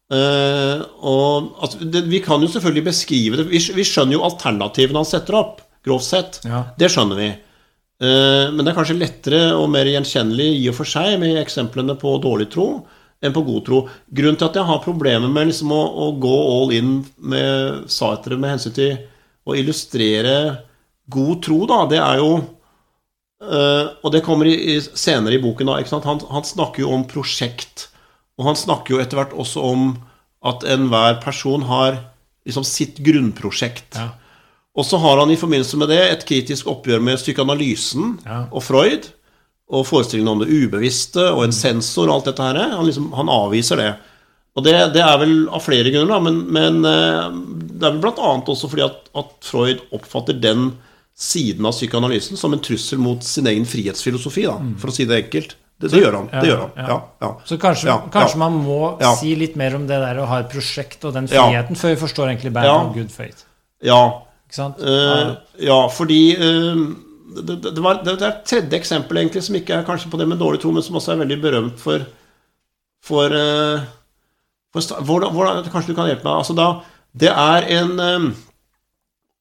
Uh, 0.10 0.80
og 1.06 1.52
altså, 1.62 1.84
det, 1.92 2.06
Vi 2.10 2.20
kan 2.26 2.42
jo 2.42 2.48
selvfølgelig 2.48 2.84
beskrive 2.88 3.38
det. 3.38 3.46
Vi, 3.52 3.60
vi 3.76 3.84
skjønner 3.86 4.16
jo 4.18 4.24
alternativene 4.26 4.98
han 5.04 5.06
setter 5.06 5.38
opp, 5.38 5.60
grovt 5.86 6.08
sett. 6.08 6.40
Ja. 6.48 6.64
Det 6.80 6.90
skjønner 6.90 7.20
vi. 7.20 7.28
Eh, 8.00 8.46
men 8.54 8.64
det 8.64 8.72
er 8.72 8.78
kanskje 8.78 9.00
lettere 9.00 9.42
og 9.58 9.68
mer 9.74 9.90
gjenkjennelig 9.90 10.48
i 10.62 10.68
og 10.72 10.78
for 10.78 10.88
seg 10.88 11.18
med 11.20 11.40
eksemplene 11.42 11.98
på 12.00 12.16
dårlig 12.24 12.48
tro 12.54 12.70
enn 13.20 13.36
på 13.36 13.44
god 13.44 13.66
tro. 13.68 13.80
Grunnen 14.16 14.40
til 14.40 14.48
at 14.48 14.60
jeg 14.62 14.68
har 14.70 14.84
problemer 14.86 15.32
med 15.32 15.50
liksom 15.50 15.74
å, 15.76 15.82
å 16.06 16.06
gå 16.24 16.36
all 16.54 16.72
in 16.78 16.94
med 17.20 17.90
Sartre 17.92 18.38
med 18.40 18.56
hensyn 18.56 18.76
til 18.78 18.94
å 19.44 19.58
illustrere 19.60 20.36
god 21.12 21.44
tro, 21.44 21.64
da, 21.68 21.82
det 21.90 22.00
er 22.00 22.22
jo 22.22 22.32
eh, 22.38 23.86
Og 24.06 24.14
det 24.14 24.24
kommer 24.24 24.48
i, 24.48 24.78
senere 24.80 25.36
i 25.36 25.44
boken. 25.44 25.68
da? 25.68 26.00
Han, 26.06 26.24
han 26.30 26.48
snakker 26.48 26.86
jo 26.86 26.94
om 26.96 27.04
prosjekt. 27.10 27.90
Og 28.40 28.48
han 28.48 28.56
snakker 28.56 28.96
jo 28.96 29.02
etter 29.04 29.20
hvert 29.20 29.36
også 29.36 29.64
om 29.74 29.90
at 30.48 30.64
enhver 30.64 31.20
person 31.20 31.66
har 31.68 31.98
liksom 32.48 32.64
sitt 32.64 33.02
grunnprosjekt. 33.04 34.00
Ja. 34.00 34.14
Og 34.78 34.86
så 34.86 35.00
har 35.02 35.18
han 35.18 35.32
i 35.34 35.38
forbindelse 35.40 35.78
med 35.82 35.90
det 35.90 36.02
et 36.12 36.26
kritisk 36.30 36.68
oppgjør 36.72 37.02
med 37.04 37.18
psykoanalysen 37.22 38.20
Ja. 38.26 38.44
og 38.52 38.64
Freud. 38.64 39.10
Og 39.70 39.86
forestillingen 39.86 40.32
om 40.32 40.40
det 40.42 40.50
ubevisste 40.50 41.28
og 41.34 41.44
en 41.46 41.52
sensor 41.54 42.08
og 42.10 42.16
alt 42.20 42.26
dette 42.32 42.42
her. 42.46 42.58
Han, 42.78 42.86
liksom, 42.88 43.12
han 43.14 43.30
avviser 43.30 43.78
det. 43.78 43.90
Og 44.58 44.64
det, 44.66 44.74
det 44.96 45.02
er 45.06 45.18
vel 45.22 45.34
av 45.54 45.62
flere 45.62 45.92
grunner, 45.94 46.10
da, 46.16 46.20
men, 46.26 46.40
men 46.52 46.80
eh, 46.90 47.28
det 47.80 47.86
er 47.86 48.00
vel 48.02 48.10
annet 48.18 48.50
også 48.50 48.68
fordi 48.72 48.82
at, 48.88 49.12
at 49.22 49.30
Freud 49.46 49.84
oppfatter 49.96 50.34
den 50.42 50.72
siden 51.20 51.68
av 51.70 51.76
psykoanalysen 51.76 52.40
som 52.40 52.54
en 52.56 52.62
trussel 52.64 52.98
mot 53.04 53.24
sin 53.24 53.48
egen 53.52 53.66
frihetsfilosofi, 53.70 54.48
da, 54.50 54.56
for 54.82 54.90
å 54.92 54.96
si 54.96 55.06
det 55.06 55.20
enkelt. 55.26 55.54
Det, 55.80 55.92
det 55.94 56.02
gjør 56.02 56.16
han. 56.18 56.26
det 56.34 56.50
gjør 56.50 56.64
han, 56.66 56.72
ja. 56.90 56.98
ja. 57.24 57.30
Så 57.48 57.56
kanskje, 57.62 57.94
kanskje 58.12 58.40
man 58.42 58.58
må 58.66 58.80
si 59.22 59.36
litt 59.40 59.54
mer 59.60 59.78
om 59.78 59.86
det 59.88 60.00
der 60.02 60.18
å 60.20 60.26
ha 60.28 60.42
et 60.44 60.50
prosjekt 60.52 61.06
og 61.08 61.14
den 61.16 61.30
friheten, 61.32 61.78
før 61.80 61.94
vi 61.94 62.00
forstår 62.02 62.32
egentlig 62.34 62.52
bad 62.58 62.68
Ja. 62.68 62.74
og 62.82 62.98
good 62.98 63.12
faith. 63.14 63.46
ja. 63.86 64.02
Ikke 64.50 64.58
sant? 64.58 64.80
Uh, 64.82 65.38
ja, 65.62 65.78
fordi 65.94 66.24
uh, 66.42 66.80
det, 67.38 67.60
det, 67.68 67.82
var, 67.86 68.00
det, 68.02 68.16
er 68.18 68.32
et 68.32 68.48
tredje 68.50 68.80
eksempel 68.80 69.22
egentlig 69.22 69.44
som 69.46 69.58
ikke 69.60 69.76
er 69.78 69.86
kanskje 69.86 70.10
på 70.10 70.18
det 70.18 70.26
med 70.26 70.40
dårlig 70.42 70.64
tro, 70.64 70.72
men 70.74 70.82
som 70.82 70.98
også 70.98 71.14
er 71.14 71.20
veldig 71.22 71.38
berømt 71.44 71.82
for 71.82 72.08
For, 73.06 73.32
uh, 73.32 73.86
for 74.74 75.04
hvordan, 75.06 75.36
hvordan, 75.36 75.70
Kanskje 75.70 75.94
du 75.94 76.00
kan 76.00 76.10
hjelpe 76.10 76.26
meg? 76.26 76.42
Altså 76.42 76.56
da, 76.58 76.66
det 77.14 77.30
er 77.30 77.68
en 77.78 77.94
eh, 78.04 78.26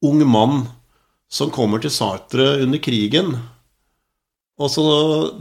ung 0.05 0.21
mann 0.29 0.61
som 1.29 1.51
kommer 1.53 1.83
til 1.83 1.93
Sartre 1.93 2.63
under 2.63 2.81
krigen, 2.81 3.35
og 4.59 4.71
så 4.73 4.85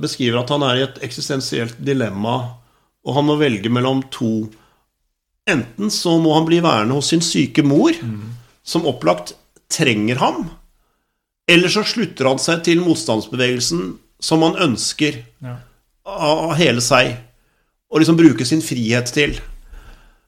beskriver 0.02 0.42
at 0.42 0.52
han 0.52 0.66
er 0.66 0.80
i 0.80 0.84
et 0.88 1.00
eksistensielt 1.06 1.78
dilemma, 1.80 2.36
og 3.08 3.16
han 3.16 3.28
må 3.30 3.38
velge 3.40 3.72
mellom 3.72 4.02
to. 4.12 4.50
Enten 5.48 5.94
så 5.94 6.18
må 6.20 6.34
han 6.36 6.50
bli 6.50 6.60
værende 6.66 6.98
hos 6.98 7.14
sin 7.14 7.24
syke 7.24 7.64
mor, 7.64 7.96
som 8.68 8.90
opplagt 8.90 9.38
trenger 9.70 10.16
ham, 10.22 10.50
eller 11.50 11.72
så 11.72 11.84
slutter 11.88 12.28
han 12.32 12.40
seg 12.40 12.64
til 12.68 12.82
motstandsbevegelsen 12.84 13.94
som 14.20 14.42
han 14.42 14.56
ønsker 14.70 15.24
Ja. 15.44 15.58
av 16.06 16.56
hele 16.56 16.82
seg, 16.82 17.16
og 17.92 18.00
liksom 18.02 18.18
bruke 18.18 18.46
sin 18.46 18.62
frihet 18.62 19.12
til. 19.14 19.38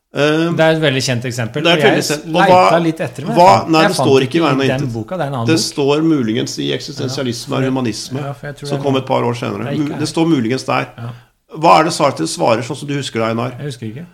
Uh, 0.10 0.50
Det 0.58 0.60
er 0.66 0.74
et 0.74 0.82
veldig 0.82 1.02
kjent 1.06 1.26
eksempel. 1.30 1.64
Det 1.64 1.72
er 1.72 1.98
et 2.00 2.12
og 2.26 2.34
jeg 2.34 2.50
leita 2.50 2.78
litt 2.82 3.00
etter 3.00 3.26
med 3.28 3.38
hva- 3.38 3.68
nei, 3.70 3.88
det 3.88 3.96
står 3.96 4.24
ikke 4.26 4.40
i 4.42 4.66
intet. 4.66 4.92
boka. 4.94 5.18
Det 5.18 5.28
er 5.28 5.46
det 5.46 5.60
står 5.60 6.02
muligens 6.02 6.58
i 6.58 6.72
eksistensialisme 6.74 7.56
og 7.56 7.64
humanisme, 7.64 8.18
Ja, 8.20 8.34
jeg 8.42 8.56
tror 8.58 8.68
som 8.68 8.82
kom 8.82 8.96
et 8.96 9.06
par 9.06 9.22
år 9.22 9.36
senere. 9.38 9.76
Det. 9.78 10.00
Det 10.00 10.08
står 10.08 10.26
muligens 10.28 10.64
der. 10.66 10.88
Ja. 10.98 11.10
Hva 11.58 11.80
er 11.80 11.84
det 11.84 11.94
Sartre 11.94 12.26
svarer, 12.28 12.62
sånn 12.64 12.78
som 12.78 12.88
du 12.88 12.96
husker 12.96 13.20
det, 13.20 13.30
Einar? 13.30 13.52
Jeg 13.58 13.66
husker 13.72 13.86
ikke. 13.90 14.06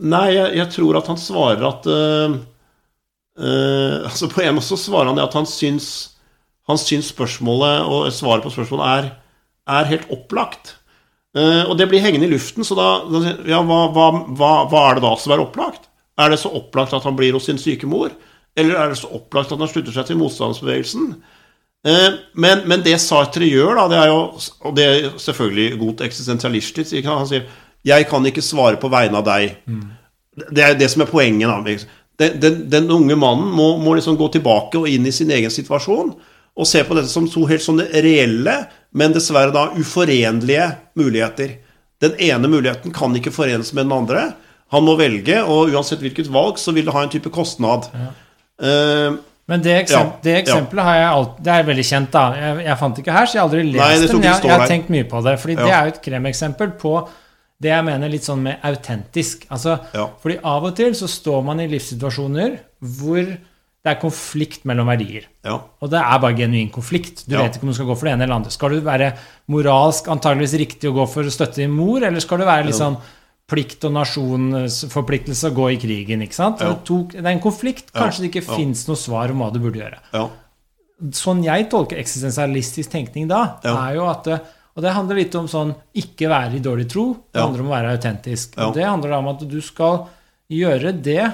Nei, 0.00 0.26
jeg, 0.34 0.54
jeg 0.56 0.68
tror 0.70 0.96
at 0.98 1.06
han 1.06 1.16
svarer 1.16 1.64
at 1.66 1.86
eh, 1.86 2.38
eh, 3.38 4.04
Altså 4.04 4.28
På 4.30 4.42
en 4.42 4.56
måte 4.56 4.68
så 4.68 4.78
svarer 4.80 5.10
han 5.10 5.18
det 5.18 5.26
at 5.26 5.36
han 5.38 5.46
syns 5.48 6.16
Han 6.68 6.80
syns 6.80 7.12
spørsmålet 7.14 7.86
og 7.88 8.10
svaret 8.12 8.44
på 8.44 8.52
spørsmålet 8.52 8.90
er, 8.92 9.08
er 9.78 9.88
helt 9.88 10.10
opplagt. 10.12 10.74
Uh, 11.36 11.68
og 11.68 11.78
det 11.78 11.86
blir 11.88 12.02
hengende 12.04 12.26
i 12.26 12.32
luften, 12.32 12.64
så 12.64 12.76
da, 12.76 12.88
da 13.08 13.32
Ja, 13.48 13.60
hva, 13.64 13.86
hva, 13.92 14.06
hva, 14.36 14.50
hva 14.68 14.82
er 14.88 14.98
det 14.98 15.04
da 15.04 15.12
som 15.20 15.32
er 15.32 15.42
opplagt? 15.42 15.88
Er 16.18 16.32
det 16.32 16.40
så 16.42 16.50
opplagt 16.56 16.92
at 16.96 17.04
han 17.08 17.16
blir 17.16 17.36
hos 17.36 17.48
sin 17.48 17.60
syke 17.60 17.88
mor? 17.88 18.12
Eller 18.58 18.76
er 18.76 18.92
det 18.92 18.98
så 19.00 19.10
opplagt 19.16 19.52
at 19.54 19.60
han 19.60 19.70
slutter 19.70 19.94
seg 19.94 20.08
til 20.08 20.18
motstandsbevegelsen? 20.20 21.12
Uh, 21.86 22.18
Men, 22.34 22.64
men 22.68 22.82
det 22.84 22.96
Sartre 23.00 23.46
gjør, 23.48 23.76
da, 23.78 23.84
det 23.92 23.98
er 24.00 24.08
jo 24.10 24.20
Og 24.66 24.76
det 24.76 24.86
er 24.88 25.10
selvfølgelig 25.22 25.78
godt 25.78 26.04
eksistensialistisk. 26.08 26.96
Han 27.06 27.28
sier 27.28 27.46
'Jeg 27.84 28.08
kan 28.08 28.26
ikke 28.26 28.42
svare 28.42 28.76
på 28.76 28.90
vegne 28.90 29.16
av 29.16 29.24
deg'. 29.24 29.56
Det 30.50 30.64
er 30.64 30.74
det 30.74 30.90
som 30.90 31.02
er 31.02 31.06
poenget. 31.06 31.48
Da. 31.48 31.76
Den, 32.18 32.40
den, 32.42 32.56
den 32.70 32.90
unge 32.90 33.14
mannen 33.16 33.52
må, 33.54 33.76
må 33.78 33.94
liksom 33.94 34.16
gå 34.18 34.26
tilbake 34.34 34.80
og 34.80 34.88
inn 34.90 35.06
i 35.06 35.12
sin 35.14 35.30
egen 35.30 35.52
situasjon 35.54 36.14
og 36.58 36.66
se 36.66 36.80
på 36.82 36.96
dette 36.98 37.06
som 37.12 37.28
to 37.30 37.44
helt 37.46 37.62
sånne 37.62 37.84
reelle, 38.02 38.54
men 38.98 39.12
dessverre 39.14 39.52
da 39.54 39.68
uforenlige 39.78 40.64
muligheter. 40.98 41.52
Den 42.02 42.16
ene 42.18 42.50
muligheten 42.50 42.90
kan 42.94 43.14
ikke 43.14 43.30
forenes 43.30 43.70
med 43.76 43.86
den 43.86 43.94
andre. 43.94 44.24
Han 44.74 44.82
må 44.82 44.96
velge, 44.98 45.38
og 45.46 45.70
uansett 45.70 46.02
hvilket 46.02 46.26
valg, 46.34 46.58
så 46.58 46.74
vil 46.74 46.88
det 46.90 46.94
ha 46.96 47.04
en 47.06 47.12
type 47.14 47.30
kostnad. 47.30 47.86
Eh, 48.58 49.14
Men 49.48 49.62
det, 49.62 49.76
eksem 49.84 50.00
Ja, 50.02 50.10
det 50.22 50.32
ja. 50.34 50.40
eksempelet 50.42 50.84
har 50.84 50.96
jeg 50.98 51.08
alt, 51.12 51.38
Det 51.46 51.52
er 51.54 51.62
veldig 51.70 51.84
kjent, 51.92 52.10
da. 52.12 52.24
Jeg, 52.36 52.58
jeg 52.66 52.78
fant 52.82 52.96
det 52.98 53.04
ikke 53.06 53.14
her, 53.20 53.26
så 53.30 53.32
jeg 53.38 53.40
har 53.42 53.48
aldri 53.48 53.62
lest 53.68 53.78
Nei, 53.78 53.94
det. 53.94 54.12
Men 54.18 54.26
jeg, 54.28 54.42
jeg 54.50 54.58
har 54.58 54.66
tenkt 54.74 54.90
mye 54.92 55.06
på 55.08 55.22
det. 55.24 55.36
Fordi 55.40 55.54
Ja. 55.54 55.62
det 55.64 55.72
er 55.78 55.82
jo 55.86 55.94
et 55.94 56.02
kremeksempel 56.04 56.74
på 56.82 56.94
det 57.60 57.70
jeg 57.72 57.84
mener 57.84 58.08
litt 58.12 58.22
sånn 58.22 58.42
med 58.42 58.60
autentisk. 58.62 59.46
Altså, 59.50 59.78
Ja. 59.94 60.08
Fordi 60.22 60.38
av 60.44 60.64
og 60.64 60.76
til 60.76 60.92
så 60.94 61.08
står 61.08 61.44
man 61.44 61.60
i 61.60 61.66
livssituasjoner 61.68 62.58
hvor 62.80 63.24
det 63.24 63.96
er 63.96 64.00
konflikt 64.00 64.64
mellom 64.64 64.86
verdier. 64.86 65.24
ja. 65.44 65.60
Og 65.80 65.90
det 65.90 65.98
er 65.98 66.18
bare 66.18 66.36
genuin 66.36 66.70
konflikt. 66.70 67.24
Du 67.28 67.34
Ja. 67.36 67.42
vet 67.42 67.56
ikke 67.56 67.62
om 67.62 67.68
du 67.68 67.74
skal 67.74 67.86
gå 67.86 67.96
for 67.96 68.04
det 68.06 68.12
ene 68.14 68.22
eller 68.24 68.34
andre. 68.34 68.50
Skal 68.50 68.70
du 68.70 68.80
være 68.80 69.16
moralsk 69.48 70.04
antageligvis 70.08 70.58
riktig 70.58 70.90
å 70.90 70.94
gå 70.94 71.08
for 71.08 71.22
å 71.22 71.30
støtte 71.30 71.56
din 71.56 71.70
mor, 71.70 72.02
eller 72.02 72.20
skal 72.20 72.38
du 72.38 72.44
være 72.44 72.66
litt 72.66 72.74
sånn 72.74 72.96
plikt 73.48 73.84
og 73.84 73.92
nasjonsforpliktelse 73.92 75.50
å 75.50 75.54
gå 75.56 75.72
i 75.72 75.78
krigen. 75.80 76.22
ikke 76.22 76.34
sant? 76.34 76.58
Det, 76.58 76.84
tok, 76.84 77.12
det 77.12 77.24
er 77.24 77.32
en 77.32 77.40
konflikt. 77.40 77.92
Kanskje 77.92 78.20
det 78.26 78.30
ikke 78.34 78.46
ja. 78.46 78.56
fins 78.56 78.86
noe 78.88 78.96
svar 78.96 79.30
om 79.30 79.38
hva 79.38 79.52
du 79.52 79.58
burde 79.58 79.80
gjøre. 79.80 79.98
Ja. 80.12 80.28
Sånn 81.14 81.44
jeg 81.44 81.68
tolker 81.70 81.96
eksistensialistisk 82.00 82.90
tenkning 82.90 83.28
da, 83.30 83.58
er 83.64 83.94
jo 83.94 84.08
at 84.10 84.24
det, 84.24 84.40
Og 84.78 84.84
det 84.84 84.92
handler 84.94 85.18
litt 85.18 85.34
om 85.34 85.48
sånn 85.50 85.72
ikke 85.98 86.28
være 86.30 86.54
i 86.54 86.62
dårlig 86.62 86.86
tro. 86.92 87.08
Det 87.34 87.42
handler 87.42 87.64
om 87.64 87.70
å 87.72 87.74
være 87.74 87.96
autentisk. 87.96 88.54
Og 88.62 88.76
det 88.76 88.84
handler 88.86 89.10
da 89.10 89.18
om 89.18 89.30
at 89.32 89.40
du 89.50 89.58
skal 89.64 90.04
gjøre 90.54 90.92
det 91.02 91.24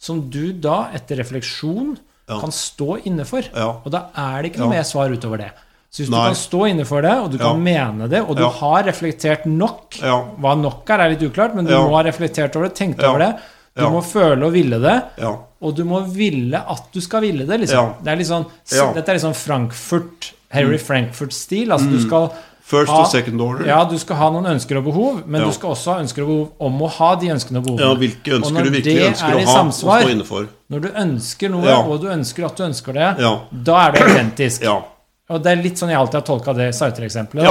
som 0.00 0.22
du 0.32 0.54
da, 0.64 0.86
etter 0.96 1.20
refleksjon, 1.20 1.94
kan 2.26 2.50
stå 2.52 2.96
inne 3.06 3.26
for. 3.28 3.44
Og 3.84 3.90
da 3.92 4.06
er 4.16 4.42
det 4.42 4.50
ikke 4.54 4.64
noe 4.64 4.72
mer 4.78 4.86
svar 4.88 5.12
utover 5.12 5.44
det. 5.44 5.50
Så 5.92 6.02
hvis 6.02 6.10
Nei. 6.10 6.18
du 6.24 6.30
kan 6.32 6.38
stå 6.40 6.62
inne 6.72 6.84
for 6.88 7.04
det, 7.04 7.12
og 7.22 7.28
du 7.32 7.36
kan 7.40 7.60
mene 7.62 8.08
det, 8.10 8.20
og 8.24 8.34
du 8.36 8.42
Ja. 8.42 8.48
har 8.50 8.82
reflektert 8.88 9.44
nok 9.46 10.00
Ja. 10.02 10.16
Hva 10.40 10.54
nok 10.60 10.88
er, 10.90 11.00
er 11.00 11.10
litt 11.10 11.22
uklart, 11.22 11.54
men 11.54 11.64
du 11.64 11.72
må 11.72 11.94
ha 11.94 12.02
reflektert 12.02 12.56
over 12.56 12.68
det, 12.68 12.74
tenkt 12.76 13.04
over 13.04 13.18
det. 13.18 13.36
Du 13.76 13.84
må 13.92 14.00
føle 14.02 14.42
og 14.44 14.52
ville 14.52 14.80
det. 14.80 15.02
Ja. 15.20 15.36
Og 15.62 15.74
du 15.76 15.84
må 15.84 16.00
ville 16.08 16.56
at 16.56 16.88
du 16.92 17.00
skal 17.00 17.20
ville 17.20 17.46
det, 17.46 17.60
liksom. 17.60 17.94
Det 18.02 18.08
er 18.12 18.16
litt 18.16 18.26
sånn. 18.26 18.44
Mm. 18.72 18.94
Dette 18.94 19.08
er 19.08 19.14
litt 19.14 19.22
sånn 19.22 19.34
Frankfurt, 19.34 20.32
Harry 20.50 20.78
Frankfurt-stil. 20.78 21.68
Altså 21.72 21.90
du 21.90 22.00
skal 22.00 22.30
First 22.66 22.90
ha, 22.90 22.98
og 23.04 23.06
second 23.12 23.40
order. 23.40 23.66
Ja, 23.68 23.84
du 23.86 23.94
skal 24.02 24.16
ha 24.18 24.28
noen 24.34 24.48
ønsker 24.50 24.80
og 24.80 24.84
behov, 24.88 25.20
men 25.26 25.40
Ja. 25.40 25.46
du 25.46 25.52
skal 25.54 25.70
også 25.70 25.92
ha 25.94 26.00
ønsker 26.02 26.24
og 26.24 26.28
behov 26.28 26.48
om 26.66 26.80
å 26.82 26.88
ha 26.96 27.10
de 27.14 27.28
ønskene 27.30 27.60
og 27.60 27.64
behovene. 27.68 27.86
Ja, 27.86 27.94
hvilke 28.00 28.32
ønsker 28.40 28.64
du 28.64 28.70
virkelig 28.74 29.04
ønsker 29.12 29.28
er 29.30 29.36
å 29.38 29.44
ha 29.46 29.54
samsvar, 29.54 30.00
og 30.00 30.08
stå 30.08 30.10
inne 30.16 30.26
for. 30.26 30.48
Når 30.74 30.80
du 30.82 30.88
ønsker 31.04 31.50
noe, 31.52 31.64
Ja. 31.68 31.76
og 31.86 32.00
du 32.02 32.08
ønsker 32.10 32.44
at 32.48 32.56
du 32.56 32.64
ønsker 32.64 32.92
det, 32.92 33.20
Ja. 33.22 33.40
da 33.52 33.76
er 33.86 33.92
det 33.92 34.00
autentisk. 34.02 34.62
Ja. 34.62 34.82
Og 35.30 35.42
det 35.42 35.52
er 35.58 35.62
litt 35.62 35.74
sånn 35.78 35.88
jeg 35.90 35.98
alltid 35.98 36.14
har 36.14 36.22
tolka 36.22 36.52
det 36.56 36.74
Sauter-eksempelet. 36.74 37.44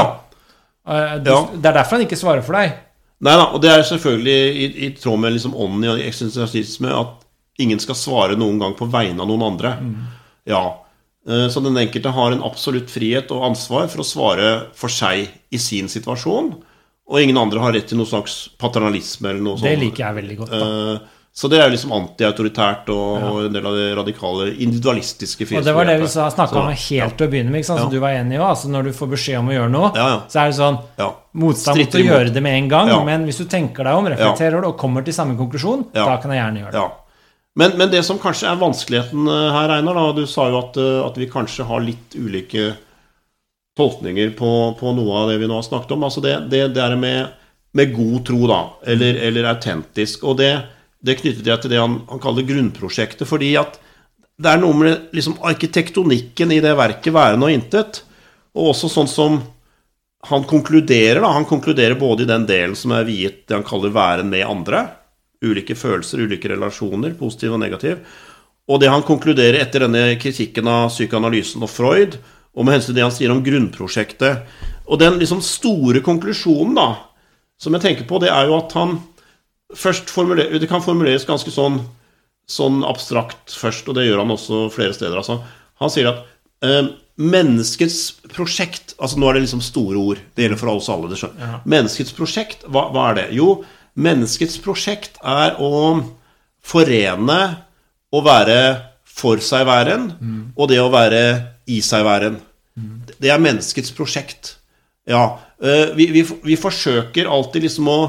Eh. 0.87 1.17
Det 1.19 1.65
er 1.65 1.73
derfor 1.73 1.91
han 1.97 2.01
ikke 2.05 2.17
svarer 2.19 2.43
for 2.43 2.53
deg. 2.53 2.73
Nei 3.21 3.35
da, 3.37 3.45
og 3.53 3.61
det 3.61 3.71
er 3.71 3.81
selvfølgelig 3.83 4.55
i, 4.55 4.85
i 4.87 4.89
tråd 4.91 5.19
med 5.19 5.31
liksom 5.33 5.53
ånden 5.55 5.97
i 5.97 6.03
eksistensialisme 6.09 6.91
at 6.91 7.07
ingen 7.57 7.79
skal 7.79 7.95
svare 7.95 8.35
noen 8.35 8.59
gang 8.59 8.73
på 8.75 8.85
vegne 8.91 9.21
av 9.21 9.27
noen 9.27 9.41
andre. 9.53 9.77
Ja. 10.45 10.73
Eh, 11.27 11.47
Så 11.49 11.59
den 11.63 11.75
enkelte 11.77 12.11
har 12.13 12.31
en 12.31 12.43
absolutt 12.43 12.89
frihet 12.89 13.31
og 13.31 13.43
ansvar 13.43 13.87
for 13.89 14.03
å 14.03 14.05
svare 14.05 14.67
for 14.73 14.87
seg 14.89 15.27
i 15.51 15.57
sin 15.57 15.87
situasjon. 15.87 16.55
Og 17.07 17.19
ingen 17.21 17.37
andre 17.37 17.59
har 17.61 17.73
rett 17.73 17.87
til 17.87 17.97
noe 17.97 18.05
slags 18.09 18.49
paternalisme 18.57 19.29
eller 19.29 19.41
noe 19.41 19.57
sånt. 19.57 19.69
Det 19.69 19.77
liker 19.79 20.05
jeg 20.05 20.15
veldig 20.23 20.37
godt. 20.37 20.49
da. 20.51 20.93
Eh, 20.95 20.99
Så 21.35 21.49
det 21.51 21.59
er 21.59 21.69
liksom 21.69 21.91
antiautoritært 21.91 22.87
og, 22.93 23.23
og 23.27 23.39
en 23.45 23.51
del 23.51 23.65
av 23.67 23.73
det 23.75 23.89
radikale, 23.97 24.53
individualistiske 24.55 25.43
Og 25.57 25.65
det 25.65 25.73
var 25.75 25.83
det 25.83 25.97
vi 25.99 26.05
frihetsbegrepet. 26.07 26.35
snakka 26.37 26.55
om 26.61 26.69
helt 26.71 27.17
til 27.17 27.27
å 27.27 27.31
begynne 27.33 27.51
med, 27.51 27.65
som 27.65 27.77
Ja. 27.77 27.89
du 27.91 27.99
var 27.99 28.09
enig 28.15 28.35
i. 28.37 28.39
Altså, 28.39 28.69
når 28.71 28.83
du 28.85 28.91
får 28.93 29.09
beskjed 29.11 29.39
om 29.39 29.49
å 29.49 29.51
gjøre 29.51 29.69
noe, 29.71 29.91
Ja, 29.95 30.07
ja. 30.07 30.19
så 30.29 30.39
er 30.39 30.47
det 30.47 30.55
sånn 30.55 30.79
Ja. 30.97 31.11
motstand 31.35 31.77
mot 31.77 31.91
å 31.91 31.99
gjøre 32.07 32.33
det 32.33 32.41
med 32.41 32.53
en 32.63 32.69
gang. 32.69 32.87
Ja. 32.87 33.03
Men 33.03 33.25
hvis 33.25 33.37
du 33.37 33.43
tenker 33.51 33.83
deg 33.83 33.93
om, 33.93 34.05
reflekterer 34.07 34.61
det 34.61 34.65
og 34.65 34.77
kommer 34.77 35.03
til 35.03 35.13
samme 35.13 35.35
konklusjon, 35.37 35.85
Ja. 35.93 36.05
da 36.05 36.17
kan 36.21 36.31
jeg 36.31 36.39
gjerne 36.39 36.63
gjøre 36.63 36.71
det. 36.71 36.91
Men, 37.55 37.77
men 37.79 37.91
det 37.91 38.03
som 38.03 38.19
kanskje 38.19 38.49
er 38.51 38.59
vanskeligheten 38.59 39.29
eh, 39.31 39.53
her, 39.55 39.77
Einar 39.77 39.95
da, 39.95 40.09
Du 40.17 40.25
sa 40.27 40.49
jo 40.51 40.59
at, 40.59 40.77
eh, 40.81 40.99
at 41.05 41.17
vi 41.19 41.29
kanskje 41.31 41.67
har 41.69 41.83
litt 41.83 42.17
ulike 42.17 42.73
tolkninger 43.79 44.33
på, 44.35 44.51
på 44.79 44.91
noe 44.95 45.21
av 45.21 45.31
det 45.31 45.39
vi 45.39 45.47
nå 45.47 45.57
har 45.57 45.67
snakket 45.67 45.95
om. 45.95 46.03
Altså 46.07 46.23
det, 46.23 46.35
det, 46.51 46.61
det 46.75 46.83
er 46.83 46.95
med, 46.99 47.31
med 47.75 47.95
god 47.95 48.21
tro, 48.27 48.41
da. 48.51 48.59
Eller, 48.91 49.19
eller 49.27 49.49
autentisk. 49.51 50.23
Og 50.27 50.37
det, 50.39 50.51
det 51.03 51.17
knyttet 51.21 51.47
jeg 51.47 51.63
til 51.63 51.73
det 51.73 51.81
han, 51.81 52.01
han 52.11 52.23
kaller 52.23 52.47
grunnprosjektet. 52.47 53.27
Fordi 53.27 53.53
at 53.59 53.79
det 54.35 54.51
er 54.51 54.59
noe 54.59 54.75
med 54.75 55.15
liksom 55.15 55.37
arkitektonikken 55.47 56.51
i 56.51 56.61
det 56.63 56.75
verket, 56.75 57.13
værende 57.15 57.47
og 57.47 57.55
intet. 57.55 58.01
Og 58.55 58.73
også 58.73 58.91
sånn 58.91 59.11
som 59.11 59.39
han 60.25 60.43
konkluderer, 60.49 61.21
da. 61.21 61.31
Han 61.35 61.47
konkluderer 61.47 61.95
både 61.99 62.23
i 62.25 62.29
den 62.29 62.47
delen 62.49 62.75
som 62.79 62.95
er 62.95 63.07
viet 63.07 63.43
det 63.47 63.59
han 63.59 63.67
kaller 63.67 63.93
væren 63.95 64.31
med 64.31 64.47
andre. 64.47 64.87
Ulike 65.45 65.77
følelser, 65.77 66.23
ulike 66.25 66.49
relasjoner, 66.51 67.15
positiv 67.19 67.55
og 67.55 67.61
negativ. 67.61 68.01
Og 68.65 68.81
det 68.81 68.89
han 68.89 69.05
konkluderer 69.05 69.59
etter 69.61 69.85
denne 69.85 70.15
kritikken 70.21 70.67
av 70.69 70.89
psykoanalysen 70.89 71.63
og 71.65 71.69
Freud, 71.69 72.17
og 72.55 72.65
med 72.65 72.77
hensyn 72.77 72.93
til 72.93 72.97
det 72.97 73.03
han 73.03 73.13
sier 73.13 73.33
om 73.33 73.41
grunnprosjektet 73.43 74.61
Og 74.87 74.99
den 75.01 75.17
liksom 75.19 75.41
store 75.43 75.99
konklusjonen, 76.05 76.77
da, 76.77 76.87
som 77.59 77.75
jeg 77.75 77.83
tenker 77.83 78.07
på, 78.07 78.19
det 78.23 78.31
er 78.31 78.47
jo 78.47 78.55
at 78.57 78.75
han 78.77 78.97
først 79.75 80.11
formulerer 80.13 80.61
Det 80.61 80.69
kan 80.71 80.83
formuleres 80.83 81.27
ganske 81.27 81.51
sånn, 81.51 81.81
sånn 82.47 82.83
abstrakt 82.87 83.51
først, 83.51 83.89
og 83.89 83.97
det 83.97 84.07
gjør 84.07 84.23
han 84.23 84.33
også 84.35 84.67
flere 84.73 84.95
steder. 84.95 85.17
Altså. 85.19 85.41
Han 85.83 85.91
sier 85.91 86.13
at 86.13 86.23
eh, 86.65 86.93
menneskets 87.15 87.99
prosjekt 88.31 88.95
Altså 88.99 89.19
nå 89.19 89.27
er 89.29 89.37
det 89.37 89.45
liksom 89.45 89.63
store 89.65 89.99
ord. 89.99 90.21
Det 90.35 90.45
gjelder 90.45 90.61
for 90.61 90.71
oss 90.75 90.89
alle. 90.93 91.11
det 91.11 91.19
skjønner. 91.19 91.41
Ja. 91.43 91.61
Menneskets 91.75 92.15
prosjekt, 92.15 92.63
hva, 92.71 92.87
hva 92.95 93.09
er 93.11 93.19
det? 93.19 93.25
Jo, 93.35 93.49
menneskets 93.95 94.57
prosjekt 94.63 95.17
er 95.23 95.55
å 95.61 95.71
forene 96.65 97.39
å 98.11 98.21
være 98.25 98.59
for 99.15 99.39
seg-væren 99.43 100.09
og 100.57 100.67
det 100.69 100.79
å 100.81 100.89
være 100.91 101.21
i 101.71 101.79
seg-væren. 101.81 102.39
Det 103.19 103.29
er 103.31 103.39
menneskets 103.39 103.91
prosjekt. 103.95 104.57
Ja. 105.07 105.39
eh, 105.61 105.93
Vi, 105.95 106.07
vi, 106.11 106.23
vi 106.43 106.55
forsøker 106.59 107.29
alltid 107.31 107.63
liksom 107.63 107.87
å, 107.87 107.99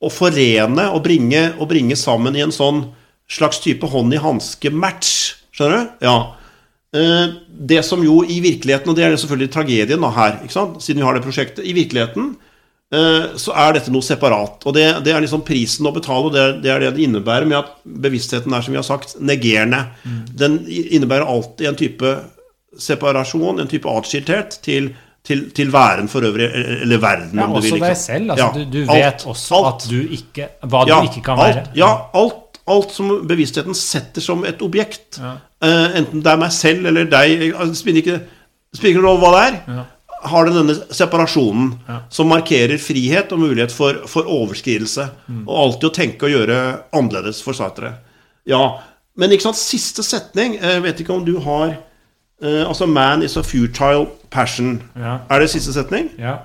å 0.00 0.08
forene 0.12 0.90
og 0.94 1.02
bringe, 1.02 1.54
og 1.58 1.68
bringe 1.68 1.96
sammen 1.96 2.36
i 2.36 2.44
en 2.44 2.52
sånn 2.54 2.84
slags 3.26 3.58
type 3.64 3.86
hånd 3.90 4.14
i 4.14 4.20
hanske-match. 4.22 5.10
Skjønner 5.56 5.76
du? 5.80 6.06
Ja. 6.06 6.16
Eh, 6.94 7.34
Det 7.48 7.82
som 7.84 8.02
jo 8.04 8.22
i 8.22 8.38
virkeligheten, 8.44 8.90
og 8.90 8.96
det 8.96 9.04
er 9.08 9.16
selvfølgelig 9.16 9.50
tragedien 9.50 10.00
da 10.00 10.10
her, 10.14 10.38
siden 10.48 11.00
vi 11.02 11.06
har 11.08 11.14
det 11.18 11.24
prosjektet 11.24 11.64
I 11.66 11.74
virkeligheten 11.74 12.36
så 13.40 13.52
er 13.56 13.72
dette 13.78 13.90
noe 13.94 14.02
separat. 14.04 14.62
Og 14.66 14.74
det, 14.76 14.84
det 15.06 15.12
er 15.14 15.22
liksom 15.24 15.42
prisen 15.46 15.86
å 15.88 15.92
betale, 15.94 16.28
og 16.28 16.34
det, 16.34 16.44
det 16.64 16.70
er 16.74 16.80
det 16.84 16.92
det 16.96 17.06
innebærer 17.08 17.46
med 17.48 17.58
at 17.62 17.72
bevisstheten 17.84 18.52
er, 18.54 18.62
som 18.66 18.74
vi 18.74 18.80
har 18.80 18.86
sagt, 18.86 19.16
negerende. 19.20 19.84
Den 20.36 20.60
innebærer 20.68 21.26
alltid 21.28 21.68
en 21.70 21.78
type 21.80 22.14
separasjon, 22.78 23.60
en 23.62 23.68
type 23.70 23.88
atskilthet, 23.90 24.58
til, 24.64 24.88
til, 25.26 25.44
til 25.56 25.70
væren 25.74 26.08
for 26.10 26.26
øvrig, 26.26 26.48
eller 26.82 26.98
verden, 27.02 27.38
Ja, 27.38 27.46
om 27.46 27.54
du 27.56 27.60
vil. 27.66 27.72
også 27.76 27.84
deg 27.84 27.96
selv. 28.00 28.30
Altså, 28.34 28.44
Ja, 28.44 28.52
du, 28.64 28.64
du 28.72 28.80
vet 28.90 29.04
alt, 29.12 29.26
også 29.34 29.60
alt. 29.60 29.84
at 29.84 29.90
du 29.90 30.00
ikke, 30.18 30.48
hva 30.68 30.84
Ja, 30.88 31.00
du 31.00 31.10
ikke 31.12 31.24
kan 31.30 31.38
være. 31.40 31.66
Ja, 31.78 31.90
alt, 32.14 32.60
alt 32.66 32.92
som 32.96 33.10
bevisstheten 33.28 33.74
setter 33.76 34.24
som 34.24 34.44
et 34.48 34.62
objekt, 34.64 35.20
Ja. 35.22 35.36
eh, 35.62 35.98
enten 36.00 36.22
det 36.24 36.32
er 36.32 36.40
meg 36.40 36.52
selv 36.52 36.86
eller 36.90 37.04
deg 37.04 37.34
eh, 37.50 37.58
Det 37.66 37.76
spiller 37.78 38.02
ikke, 38.02 38.20
spiller 38.74 38.96
ikke 38.96 39.06
rolle 39.06 39.20
hva 39.22 39.32
det 39.34 39.44
er. 39.48 39.84
Har 40.24 40.46
det 40.46 40.54
denne 40.54 40.74
separasjonen 40.90 41.74
Ja. 41.88 41.98
som 42.10 42.28
markerer 42.28 42.78
frihet 42.80 43.32
og 43.32 43.38
mulighet 43.42 43.72
for, 43.72 44.06
for 44.08 44.22
overskridelse. 44.24 45.08
Mm. 45.28 45.42
Og 45.48 45.56
alltid 45.64 45.90
å 45.90 45.94
tenke 45.94 46.24
og 46.26 46.30
gjøre 46.32 46.58
annerledes 46.96 47.42
for 47.44 47.52
Sartre. 47.52 47.94
Ja, 48.46 48.78
men 49.16 49.30
ikke 49.30 49.42
sant, 49.42 49.56
siste 49.56 50.02
setning 50.02 50.56
Jeg 50.60 50.82
vet 50.82 50.98
ikke 51.00 51.14
om 51.14 51.24
du 51.24 51.38
har 51.40 51.76
eh, 52.42 52.64
Altså 52.68 52.86
'Man 52.86 53.22
is 53.22 53.36
a 53.36 53.42
futile 53.42 54.06
passion'. 54.30 54.80
Ja. 54.96 55.18
Er 55.30 55.38
det 55.40 55.50
siste 55.50 55.72
setning? 55.72 56.10
Ja. 56.18 56.36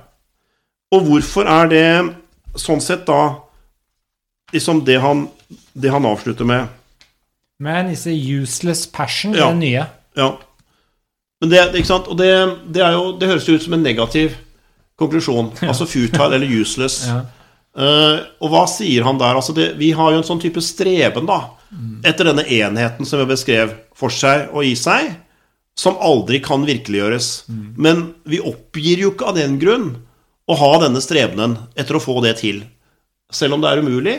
Og 0.92 1.02
hvorfor 1.02 1.44
er 1.46 1.68
det 1.68 2.14
sånn 2.56 2.80
sett 2.80 3.06
da 3.06 3.34
liksom 4.52 4.84
det 4.84 5.00
han, 5.00 5.28
det 5.74 5.90
han 5.90 6.04
avslutter 6.04 6.44
med? 6.44 6.68
Man 7.60 7.90
is 7.90 8.06
a 8.06 8.10
useless 8.10 8.86
passion, 8.86 9.34
Ja. 9.34 9.48
det 9.50 9.56
nye. 9.58 9.86
Ja. 10.16 10.30
Men 11.40 11.52
det, 11.52 11.60
ikke 11.80 11.88
sant? 11.88 12.08
Og 12.12 12.18
det, 12.20 12.30
det, 12.68 12.82
er 12.84 12.96
jo, 12.96 13.12
det 13.18 13.30
høres 13.30 13.48
jo 13.48 13.56
ut 13.56 13.64
som 13.64 13.76
en 13.76 13.84
negativ 13.84 14.34
konklusjon. 15.00 15.52
Altså 15.64 15.88
futile 15.88 16.34
eller 16.36 16.50
useless. 16.60 17.04
Ja. 17.08 17.22
Uh, 17.70 18.18
og 18.42 18.50
hva 18.52 18.64
sier 18.68 19.06
han 19.06 19.18
der? 19.20 19.38
Altså 19.38 19.54
det, 19.56 19.70
vi 19.80 19.92
har 19.96 20.12
jo 20.12 20.20
en 20.20 20.26
sånn 20.26 20.42
type 20.42 20.60
streben 20.64 21.28
da 21.28 21.44
etter 22.02 22.26
denne 22.26 22.42
enheten 22.50 23.06
som 23.06 23.20
vi 23.20 23.28
beskrev 23.30 23.72
for 23.94 24.10
seg 24.10 24.48
og 24.50 24.66
i 24.66 24.72
seg, 24.78 25.12
som 25.78 25.98
aldri 26.02 26.40
kan 26.42 26.66
virkeliggjøres. 26.66 27.28
Men 27.78 28.08
vi 28.28 28.40
oppgir 28.42 29.04
jo 29.04 29.12
ikke 29.14 29.30
av 29.30 29.38
den 29.38 29.54
grunn 29.62 29.92
å 30.50 30.56
ha 30.58 30.70
denne 30.82 31.02
strebenen 31.04 31.56
etter 31.78 31.96
å 31.96 32.02
få 32.02 32.18
det 32.24 32.34
til. 32.42 32.64
Selv 33.30 33.56
om 33.56 33.62
det 33.62 33.70
er 33.70 33.84
umulig. 33.84 34.16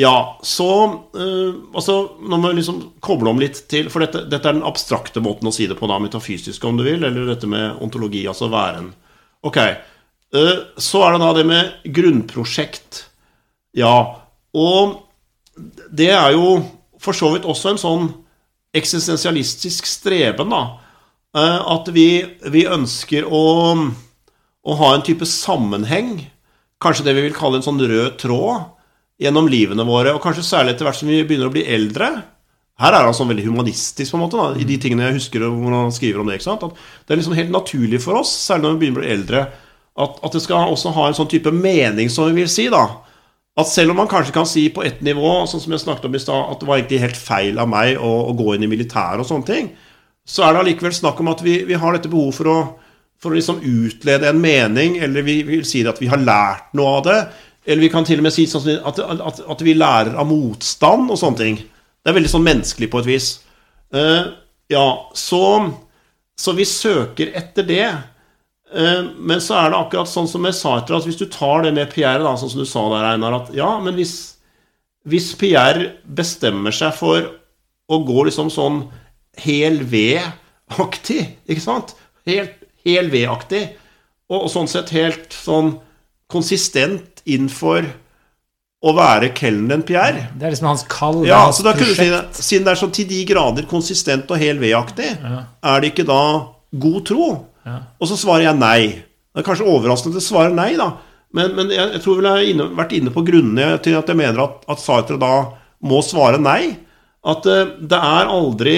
Ja, 0.00 0.38
så 0.42 0.68
uh, 1.12 1.54
Altså, 1.76 1.96
nå 2.24 2.38
må 2.40 2.48
vi 2.48 2.62
liksom 2.62 2.78
koble 3.04 3.28
om 3.28 3.40
litt 3.42 3.58
til 3.68 3.90
For 3.92 4.00
dette, 4.00 4.24
dette 4.32 4.48
er 4.48 4.56
den 4.56 4.64
abstrakte 4.66 5.20
måten 5.20 5.50
å 5.50 5.52
si 5.54 5.66
det 5.68 5.76
på, 5.78 5.88
da, 5.90 5.98
metafysisk, 6.00 6.64
om 6.64 6.80
du 6.80 6.86
vil, 6.86 7.04
eller 7.04 7.28
dette 7.28 7.50
med 7.50 7.82
ontologi, 7.84 8.24
altså 8.30 8.48
væren. 8.52 8.92
Ok. 9.44 9.58
uh, 10.36 10.58
så 10.80 11.04
er 11.06 11.16
det 11.16 11.22
da 11.24 11.32
det 11.36 11.46
med 11.48 11.92
grunnprosjekt. 11.98 13.06
Ja. 13.76 13.96
Og 14.52 15.00
det 15.92 16.10
er 16.12 16.32
jo 16.36 16.62
for 17.02 17.16
så 17.16 17.32
vidt 17.34 17.48
også 17.48 17.72
en 17.72 17.80
sånn 17.80 18.10
eksistensialistisk 18.76 19.88
streben, 19.88 20.52
da. 20.52 20.62
Eh, 21.36 21.60
At 21.74 21.88
vi, 21.92 22.22
vi 22.52 22.66
ønsker 22.68 23.26
å, 23.28 23.42
å 24.62 24.76
ha 24.80 24.92
en 24.94 25.04
type 25.04 25.28
sammenheng, 25.28 26.14
kanskje 26.82 27.06
det 27.08 27.16
vi 27.18 27.26
vil 27.26 27.36
kalle 27.36 27.60
en 27.60 27.66
sånn 27.66 27.82
rød 27.82 28.16
tråd, 28.22 28.70
gjennom 29.22 29.48
livene 29.50 29.86
våre, 29.86 30.14
og 30.14 30.22
kanskje 30.24 30.44
særlig 30.46 30.74
etter 30.74 30.88
hvert 30.88 30.98
som 30.98 31.10
vi 31.10 31.22
begynner 31.24 31.50
å 31.50 31.54
bli 31.54 31.64
eldre. 31.70 32.10
Her 32.82 32.96
er 32.96 33.06
han 33.06 33.14
sånn 33.14 33.30
veldig 33.30 33.44
humanistisk, 33.46 34.10
på 34.10 34.18
en 34.18 34.24
måte, 34.24 34.40
da, 34.40 34.58
i 34.58 34.66
de 34.66 34.78
tingene 34.80 35.10
jeg 35.10 35.20
husker 35.20 35.44
hvor 35.44 35.76
han 35.76 35.92
skriver 35.94 36.22
om 36.22 36.30
det. 36.30 36.40
ikke 36.40 36.48
sant? 36.48 36.64
At 36.66 37.06
det 37.06 37.14
er 37.14 37.20
liksom 37.20 37.36
helt 37.38 37.54
naturlig 37.54 38.00
for 38.02 38.18
oss, 38.22 38.32
særlig 38.48 38.66
når 38.66 38.74
vi 38.74 38.80
begynner 38.80 38.98
å 38.98 39.04
bli 39.04 39.12
eldre, 39.14 39.44
at, 40.02 40.18
at 40.24 40.34
det 40.34 40.42
skal 40.42 40.72
også 40.72 40.94
ha 40.96 41.06
en 41.08 41.16
sånn 41.16 41.30
type 41.30 41.52
mening, 41.54 42.10
som 42.10 42.30
vi 42.30 42.42
vil 42.42 42.50
si, 42.50 42.66
da. 42.72 42.86
at 43.60 43.68
selv 43.68 43.92
om 43.92 44.00
man 44.00 44.10
kanskje 44.10 44.34
kan 44.34 44.48
si 44.48 44.66
på 44.72 44.84
ett 44.88 45.02
nivå, 45.04 45.42
sånn 45.46 45.62
som 45.62 45.76
jeg 45.76 45.84
snakket 45.84 46.08
om 46.08 46.16
i 46.16 46.22
stad, 46.22 46.54
at 46.54 46.62
det 46.62 46.68
var 46.68 46.80
egentlig 46.80 47.02
helt 47.04 47.20
feil 47.20 47.60
av 47.60 47.68
meg 47.70 48.00
å, 48.00 48.12
å 48.30 48.36
gå 48.38 48.54
inn 48.56 48.64
i 48.64 48.72
militæret 48.72 49.20
og 49.20 49.28
sånne 49.28 49.50
ting, 49.50 49.72
så 50.24 50.46
er 50.46 50.54
det 50.54 50.62
allikevel 50.62 50.94
snakk 50.96 51.20
om 51.20 51.32
at 51.32 51.42
vi, 51.44 51.60
vi 51.68 51.76
har 51.78 51.94
dette 51.94 52.10
behov 52.10 52.32
for 52.38 52.50
å, 52.50 52.58
for 53.20 53.30
å 53.30 53.38
liksom 53.38 53.60
utlede 53.60 54.30
en 54.30 54.40
mening, 54.42 54.96
eller 55.02 55.26
vi 55.26 55.42
vil 55.46 55.66
si 55.68 55.84
at 55.86 56.00
vi 56.00 56.10
har 56.10 56.22
lært 56.22 56.72
noe 56.78 56.98
av 56.98 57.06
det. 57.06 57.18
Eller 57.64 57.84
vi 57.84 57.90
kan 57.92 58.06
til 58.06 58.18
og 58.18 58.26
med 58.26 58.34
si 58.34 58.46
sånn 58.50 58.80
at, 58.82 58.98
at, 58.98 59.42
at, 59.46 59.62
vi 59.62 59.76
lærer 59.76 60.16
av 60.18 60.26
motstand 60.26 61.12
og 61.12 61.18
sånne 61.20 61.38
ting. 61.38 61.58
Det 62.02 62.10
er 62.10 62.16
veldig 62.16 62.32
sånn 62.32 62.46
menneskelig 62.46 62.88
på 62.90 63.02
et 63.02 63.10
vis. 63.12 63.28
Uh, 63.94 64.32
ja, 64.72 64.86
så, 65.14 65.42
så 66.38 66.54
vi 66.58 66.66
søker 66.66 67.30
etter 67.38 67.68
det. 67.68 67.86
Uh, 68.72 69.12
men 69.14 69.42
så 69.44 69.60
er 69.60 69.70
det 69.70 69.78
akkurat 69.78 70.10
sånn 70.10 70.26
som 70.30 70.42
med 70.42 70.56
Sartre, 70.58 70.98
at 70.98 71.06
hvis 71.06 71.20
du 71.20 71.28
tar 71.30 71.62
det 71.66 71.74
med 71.76 71.92
Pierre, 71.94 72.24
da, 72.24 72.34
sånn 72.40 72.50
som 72.50 72.64
du 72.64 72.68
sa 72.68 72.88
der, 72.90 73.12
Einar, 73.12 73.38
at 73.44 73.54
ja, 73.54 73.70
men 73.84 73.94
hvis, 73.98 74.16
hvis 75.06 75.30
Pierre 75.38 75.92
bestemmer 76.02 76.74
seg 76.74 76.96
for 76.98 77.30
å 77.92 78.00
gå 78.02 78.26
liksom 78.26 78.50
sånn 78.50 78.82
hel 79.38 79.84
ved-aktig, 79.92 81.22
ikke 81.46 81.62
sant? 81.62 81.94
Helt 82.26 82.58
hel 82.86 83.10
ved-aktig. 83.12 83.62
Og, 84.30 84.46
og, 84.46 84.50
sånn 84.52 84.70
sett 84.70 84.92
helt 84.96 85.34
sånn 85.36 85.74
konsistent 86.32 87.11
innenfor 87.28 87.86
å 88.82 88.92
være 88.96 89.30
kelneren 89.36 89.84
Pierre. 89.86 90.26
Det 90.34 90.48
er 90.48 90.54
liksom 90.54 90.70
hans 90.72 90.82
kall. 90.90 91.20
Ja, 91.28 91.44
hans 91.46 91.60
så 91.60 91.66
da 91.66 91.74
kunne 91.76 91.94
du 91.94 91.98
si 91.98 92.42
Siden 92.42 92.66
det 92.66 92.74
er 92.74 92.80
så 92.80 92.90
til 92.94 93.06
de 93.10 93.20
grader 93.28 93.68
konsistent 93.70 94.30
og 94.32 94.42
hel 94.42 94.58
ved-aktig, 94.62 95.12
ja. 95.22 95.44
er 95.70 95.82
det 95.82 95.92
ikke 95.92 96.08
da 96.08 96.22
god 96.82 97.00
tro? 97.06 97.30
Ja. 97.68 97.78
Og 98.02 98.10
så 98.10 98.18
svarer 98.18 98.48
jeg 98.48 98.58
nei. 98.58 98.82
Det 99.32 99.42
er 99.42 99.46
kanskje 99.46 99.68
overraskende 99.70 100.18
at 100.18 100.24
jeg 100.24 100.28
svarer 100.32 100.54
nei, 100.56 100.72
da. 100.80 100.90
Men, 101.32 101.54
men 101.56 101.70
jeg, 101.72 101.94
jeg, 101.94 102.02
tror 102.04 102.18
vel 102.18 102.28
jeg 102.28 102.38
har 102.38 102.50
inne, 102.50 102.66
vært 102.76 102.96
inne 102.96 103.12
på 103.14 103.24
grunnene 103.24 103.78
til 103.84 103.96
at 103.96 104.10
jeg 104.10 104.18
mener 104.18 104.42
at, 104.44 104.66
at 104.72 104.82
Sartre 104.82 105.16
da 105.20 105.32
må 105.88 106.02
svare 106.04 106.40
nei. 106.42 106.74
At 107.22 107.46
uh, 107.48 107.76
det 107.78 107.98
er 107.98 108.34
aldri 108.34 108.76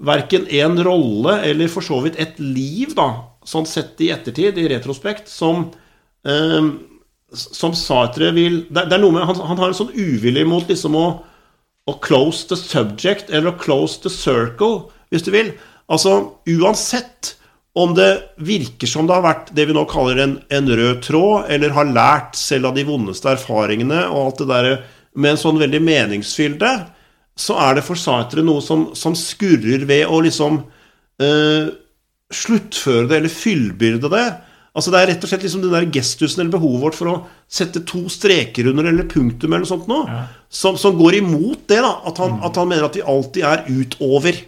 verken 0.00 0.46
en 0.60 0.78
rolle 0.84 1.40
eller 1.48 1.72
for 1.72 1.84
så 1.84 2.00
vidt 2.04 2.18
et 2.20 2.38
liv, 2.40 2.94
da, 2.96 3.08
sånn 3.46 3.68
sett 3.68 4.00
i 4.04 4.10
ettertid, 4.14 4.58
i 4.60 4.68
retrospekt, 4.72 5.28
som, 5.28 5.66
eh, 6.24 6.70
som 7.32 7.74
Sartre 7.78 8.32
vil 8.34 8.64
det, 8.68 8.86
det, 8.88 8.96
er 8.96 9.02
noe 9.02 9.14
med, 9.14 9.26
han, 9.28 9.42
han, 9.52 9.58
har 9.60 9.70
en 9.70 9.80
sånn 9.80 9.92
uvilje 9.94 10.46
mot 10.48 10.66
liksom 10.68 10.96
å, 10.98 11.08
å 11.86 11.96
close 12.02 12.48
the 12.50 12.58
subject, 12.58 13.30
eller 13.30 13.52
å 13.52 13.60
close 13.60 14.00
the 14.02 14.12
circle, 14.12 14.90
hvis 15.10 15.26
du 15.26 15.32
vil. 15.34 15.52
Altså, 15.90 16.16
uansett 16.50 17.34
om 17.78 17.94
det 17.94 18.10
virker 18.42 18.90
som 18.90 19.06
det 19.06 19.14
har 19.14 19.26
vært 19.26 19.52
det 19.54 19.68
vi 19.68 19.74
nå 19.76 19.84
kaller 19.90 20.18
en, 20.22 20.38
en 20.50 20.70
rød 20.80 21.04
tråd, 21.06 21.50
eller 21.54 21.74
har 21.76 21.92
lært 21.92 22.38
selv 22.38 22.70
av 22.70 22.78
de 22.78 22.86
vondeste 22.88 23.30
erfaringene 23.30 24.04
og 24.08 24.24
alt 24.24 24.42
det 24.42 24.48
der 24.50 24.70
med 25.14 25.34
en 25.34 25.40
sånn 25.40 25.60
veldig 25.60 25.80
meningsfylde, 25.82 26.72
så 27.38 27.56
er 27.62 27.78
det 27.78 27.86
for 27.86 27.98
Sartre 27.98 28.42
noe 28.44 28.62
som, 28.62 28.90
som 28.98 29.14
skurrer 29.16 29.86
ved 29.88 30.10
å 30.10 30.20
liksom 30.22 30.60
eh, 31.22 31.70
sluttføre 32.30 33.08
det 33.10 33.20
eller 33.20 33.32
fyllbyrde 33.32 34.10
det. 34.12 34.26
Altså 34.70 34.92
Det 34.92 35.00
er 35.00 35.08
rett 35.10 35.24
og 35.26 35.30
slett 35.32 35.42
liksom 35.42 35.64
den 35.64 35.74
der 35.74 35.88
gestusen 35.90 36.44
eller 36.44 36.52
behovet 36.54 36.84
vårt 36.84 36.98
for 36.98 37.10
å 37.10 37.16
sette 37.50 37.82
to 37.88 38.04
streker 38.12 38.68
under 38.70 38.86
eller 38.86 39.08
punktum 39.10 39.50
eller 39.50 39.64
noe 39.64 39.70
sånt 39.70 39.88
nå, 39.90 40.04
ja. 40.06 40.20
som, 40.46 40.78
som, 40.78 40.94
går 40.98 41.18
imot 41.18 41.64
det. 41.66 41.80
da 41.82 41.96
at 42.06 42.20
han, 42.22 42.36
mm. 42.36 42.44
at 42.46 42.60
han, 42.60 42.70
mener 42.70 42.86
at 42.86 42.98
vi 42.98 43.02
alltid 43.14 43.46
er 43.50 43.64
utover. 43.66 44.38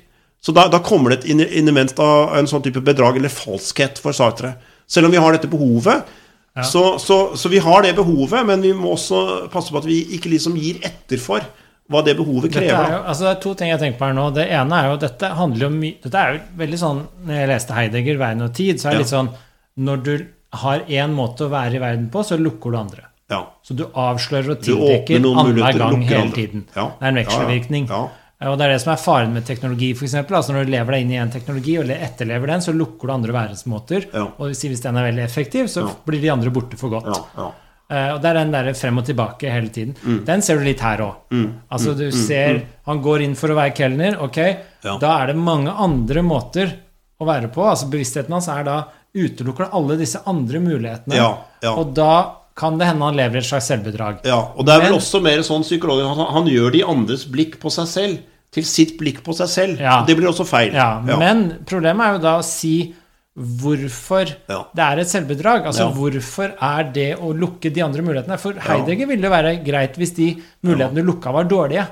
Så 0.42 0.54
da, 0.54 0.68
da 0.70 0.78
kommer 0.82 1.10
det 1.10 1.22
et 1.22 1.56
innement 1.58 1.94
av 2.02 2.36
en 2.38 2.50
sånn 2.50 2.62
type 2.62 2.82
bedrag 2.86 3.18
eller 3.18 3.34
falskhet 3.34 3.98
for 4.02 4.14
Sartre. 4.14 4.54
Selv 4.90 5.08
om 5.08 5.14
vi 5.14 5.20
har 5.22 5.34
dette 5.34 5.50
behovet. 5.50 6.06
Ja. 6.54 6.64
Så, 6.68 6.84
så, 7.02 7.18
så, 7.38 7.50
vi 7.50 7.62
har 7.64 7.82
det 7.82 7.94
behovet, 7.96 8.46
men 8.46 8.62
vi 8.62 8.72
må 8.76 8.92
også 8.94 9.48
passe 9.52 9.72
på 9.72 9.80
at 9.80 9.86
vi 9.88 10.02
ikke 10.18 10.30
liksom 10.34 10.58
gir 10.60 10.82
etter 10.84 11.18
for 11.22 11.46
hva 11.90 12.02
det 12.06 12.14
behovet 12.18 12.52
krever. 12.52 12.74
Er 12.76 12.98
jo, 12.98 13.04
altså 13.10 13.26
det 13.26 13.30
er 13.30 13.38
to 13.42 13.52
ting 13.58 13.72
jeg 13.72 13.80
tenker 13.80 13.98
på 13.98 14.10
her 14.10 14.18
nå. 14.18 14.26
Det 14.36 14.44
ene 14.54 14.78
er 14.78 14.90
jo 14.90 14.98
at 14.98 15.06
dette 15.06 15.30
handler 15.38 15.66
jo 15.66 15.70
mye 15.74 15.96
Dette 16.04 16.20
er 16.20 16.36
jo 16.36 16.42
veldig 16.60 16.78
sånn 16.80 17.00
Når 17.26 17.38
jeg 17.40 17.50
leste 17.50 17.76
Heidegger, 17.76 18.20
'Veien 18.20 18.44
og 18.46 18.52
tid', 18.56 18.78
så 18.80 18.88
er 18.88 18.94
det 18.94 19.00
ja. 19.00 19.02
litt 19.02 19.12
sånn 19.12 19.32
Når 19.80 20.02
du 20.04 20.14
har 20.62 20.84
én 20.88 21.14
måte 21.16 21.46
å 21.46 21.52
være 21.52 21.78
i 21.78 21.82
verden 21.82 22.10
på, 22.12 22.24
så 22.26 22.36
lukker 22.40 22.74
du 22.74 22.78
andre. 22.80 23.06
Ja. 23.32 23.44
Så 23.64 23.76
du 23.76 23.86
avslører 23.88 24.56
og 24.56 24.64
tildekker 24.64 25.22
annenhver 25.22 25.78
gang 25.80 26.02
hele 26.04 26.34
tiden. 26.34 26.66
Ja. 26.74 26.90
Det 26.98 27.06
er 27.06 27.14
en 27.14 27.22
vekselvirkning. 27.22 27.88
Og 28.42 28.56
det 28.58 28.66
er 28.66 28.72
det 28.74 28.82
som 28.82 28.90
er 28.92 29.00
faren 29.00 29.34
med 29.36 29.46
teknologi, 29.46 29.92
f.eks. 29.94 30.16
Altså 30.24 30.54
når 30.54 30.66
du 30.66 30.72
lever 30.74 30.96
deg 30.96 31.04
inn 31.04 31.12
i 31.14 31.18
en 31.22 31.30
teknologi 31.32 31.76
og 31.78 31.90
etterlever 31.94 32.50
den, 32.50 32.64
så 32.64 32.74
lukker 32.74 33.08
du 33.08 33.14
andre 33.14 33.36
væresmåter. 33.36 34.08
Og 34.34 34.48
hvis 34.50 34.82
den 34.82 34.98
er 34.98 35.10
veldig 35.12 35.24
effektiv, 35.24 35.70
så 35.70 35.86
blir 36.06 36.22
de 36.22 36.32
andre 36.34 36.52
borte 36.54 36.80
for 36.80 36.92
godt. 36.92 37.12
Ja, 37.12 37.26
ja. 37.38 37.50
Uh, 37.92 38.14
og 38.14 38.22
det 38.24 38.30
er 38.30 38.38
den 38.38 38.52
der 38.54 38.70
frem 38.78 39.02
og 39.02 39.04
tilbake 39.04 39.50
hele 39.52 39.68
tiden. 39.68 39.92
Mm. 40.00 40.22
Den 40.24 40.42
ser 40.44 40.56
du 40.56 40.64
litt 40.64 40.80
her 40.80 41.02
òg. 41.04 41.26
Mm. 41.34 41.48
Altså, 41.76 41.92
du 41.98 42.06
mm. 42.06 42.14
ser 42.16 42.54
mm. 42.56 42.70
Han 42.88 43.02
går 43.04 43.24
inn 43.26 43.34
for 43.36 43.52
å 43.52 43.56
være 43.58 43.74
kelner. 43.76 44.16
Ok, 44.24 44.38
ja. 44.40 44.94
da 45.02 45.10
er 45.20 45.32
det 45.32 45.36
mange 45.36 45.74
andre 45.76 46.22
måter 46.24 46.72
å 47.20 47.28
være 47.28 47.50
på. 47.52 47.66
Altså 47.68 47.90
Bevisstheten 47.92 48.32
hans 48.32 48.48
er 48.48 48.64
da 48.66 48.78
utelukker 49.12 49.72
alle 49.76 49.98
disse 50.00 50.22
andre 50.28 50.60
mulighetene. 50.62 51.18
Ja, 51.18 51.32
ja. 51.64 51.74
Og 51.76 51.92
da 51.96 52.42
kan 52.58 52.76
det 52.80 52.88
hende 52.90 53.08
han 53.08 53.16
lever 53.16 53.38
i 53.38 53.42
et 53.42 53.48
slags 53.48 53.68
selvbedrag. 53.70 54.24
Ja, 54.28 54.40
og 54.56 54.66
det 54.68 54.74
er 54.74 54.86
vel 54.86 54.98
også 54.98 55.22
mer 55.24 55.40
sånn 55.46 55.64
psykologen 55.64 56.10
han, 56.10 56.26
han, 56.36 56.50
gjør 56.52 56.74
de 56.74 56.82
andres 56.84 57.24
blikk 57.30 57.56
på 57.62 57.72
seg 57.72 57.88
selv 57.88 58.18
til 58.52 58.66
sitt 58.68 58.98
blikk 59.00 59.22
på 59.24 59.34
seg 59.36 59.48
selv. 59.48 59.80
Ja. 59.80 60.02
Det 60.08 60.16
blir 60.18 60.28
også 60.28 60.44
feil. 60.48 60.74
Ja, 60.76 60.98
Men 61.06 61.64
problemet 61.68 62.04
er 62.04 62.18
jo 62.18 62.26
da 62.26 62.34
å 62.40 62.44
si 62.44 62.74
hvorfor 63.32 64.28
det 64.28 64.84
er 64.84 65.00
et 65.00 65.08
selvbedrag. 65.08 65.64
Altså. 65.70 65.88
Hvorfor 65.96 66.52
er 66.52 66.90
det 66.92 67.08
å 67.16 67.32
lukke 67.32 67.72
de 67.72 67.84
andre 67.84 68.04
mulighetene? 68.04 68.36
For 68.40 68.58
Heidegger 68.60 69.08
ville 69.08 69.24
det 69.24 69.32
være 69.32 69.54
greit 69.64 69.96
hvis 70.00 70.12
de 70.18 70.28
mulighetene 70.68 71.00
du 71.00 71.08
lukka, 71.08 71.32
var 71.32 71.48
dårlige. 71.48 71.86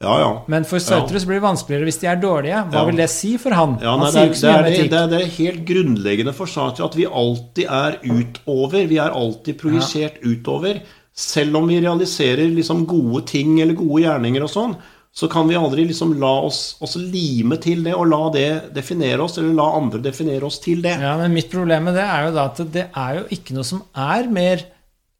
Ja, 0.00 0.14
ja. 0.16 0.28
Men 0.48 0.64
for 0.64 0.80
Sautrus 0.80 1.26
blir 1.28 1.36
det 1.36 1.44
vanskeligere 1.44 1.84
hvis 1.84 1.98
de 2.00 2.08
er 2.08 2.20
dårlige. 2.20 2.62
Hva 2.72 2.86
vil 2.88 3.00
det 3.02 3.10
si 3.12 3.34
for 3.40 3.52
han? 3.52 3.74
Nei, 3.76 3.84
han 3.84 4.04
er, 4.06 4.14
det, 4.14 4.22
er, 4.48 4.62
det, 4.64 4.86
er, 4.86 5.10
det, 5.10 5.18
er, 5.18 5.34
helt 5.34 5.66
grunnleggende 5.68 6.32
for 6.36 6.48
Sautrus 6.48 6.86
at 6.86 6.96
vi 6.96 7.04
alltid 7.04 7.68
er 7.68 7.98
utover. 8.06 8.86
Vi 8.88 8.96
er 8.96 9.12
alltid 9.12 9.58
projisert 9.60 10.16
utover. 10.24 10.80
Selv 11.12 11.60
om 11.60 11.68
vi 11.68 11.82
realiserer 11.84 12.48
liksom 12.48 12.86
gode 12.88 13.26
ting 13.28 13.58
eller 13.60 13.76
gode 13.76 14.06
gjerninger 14.06 14.46
og 14.46 14.52
sånn, 14.54 14.74
så 15.12 15.28
kan 15.28 15.48
vi 15.50 15.58
aldri 15.58 15.84
liksom 15.90 16.14
la 16.22 16.32
oss 16.46 16.78
oss, 16.80 16.94
lime 16.96 17.58
til 17.60 17.82
det 17.84 17.92
og 17.92 18.08
la 18.08 18.22
det 18.32 18.48
definere 18.72 19.26
oss, 19.26 19.36
eller 19.36 19.52
la 19.58 19.68
andre 19.76 20.00
definere 20.00 20.48
oss 20.48 20.62
til 20.64 20.80
det. 20.86 20.96
Ja, 21.02 21.16
Men 21.20 21.34
mitt 21.36 21.50
problem 21.52 21.90
med 21.90 21.98
det 21.98 22.06
er 22.06 22.30
jo 22.30 22.36
da 22.38 22.48
at 22.48 22.62
det 22.72 22.86
er 22.88 23.18
jo 23.18 23.26
ikke 23.36 23.58
noe 23.58 23.68
som 23.68 23.84
er 23.92 24.30
mer 24.32 24.64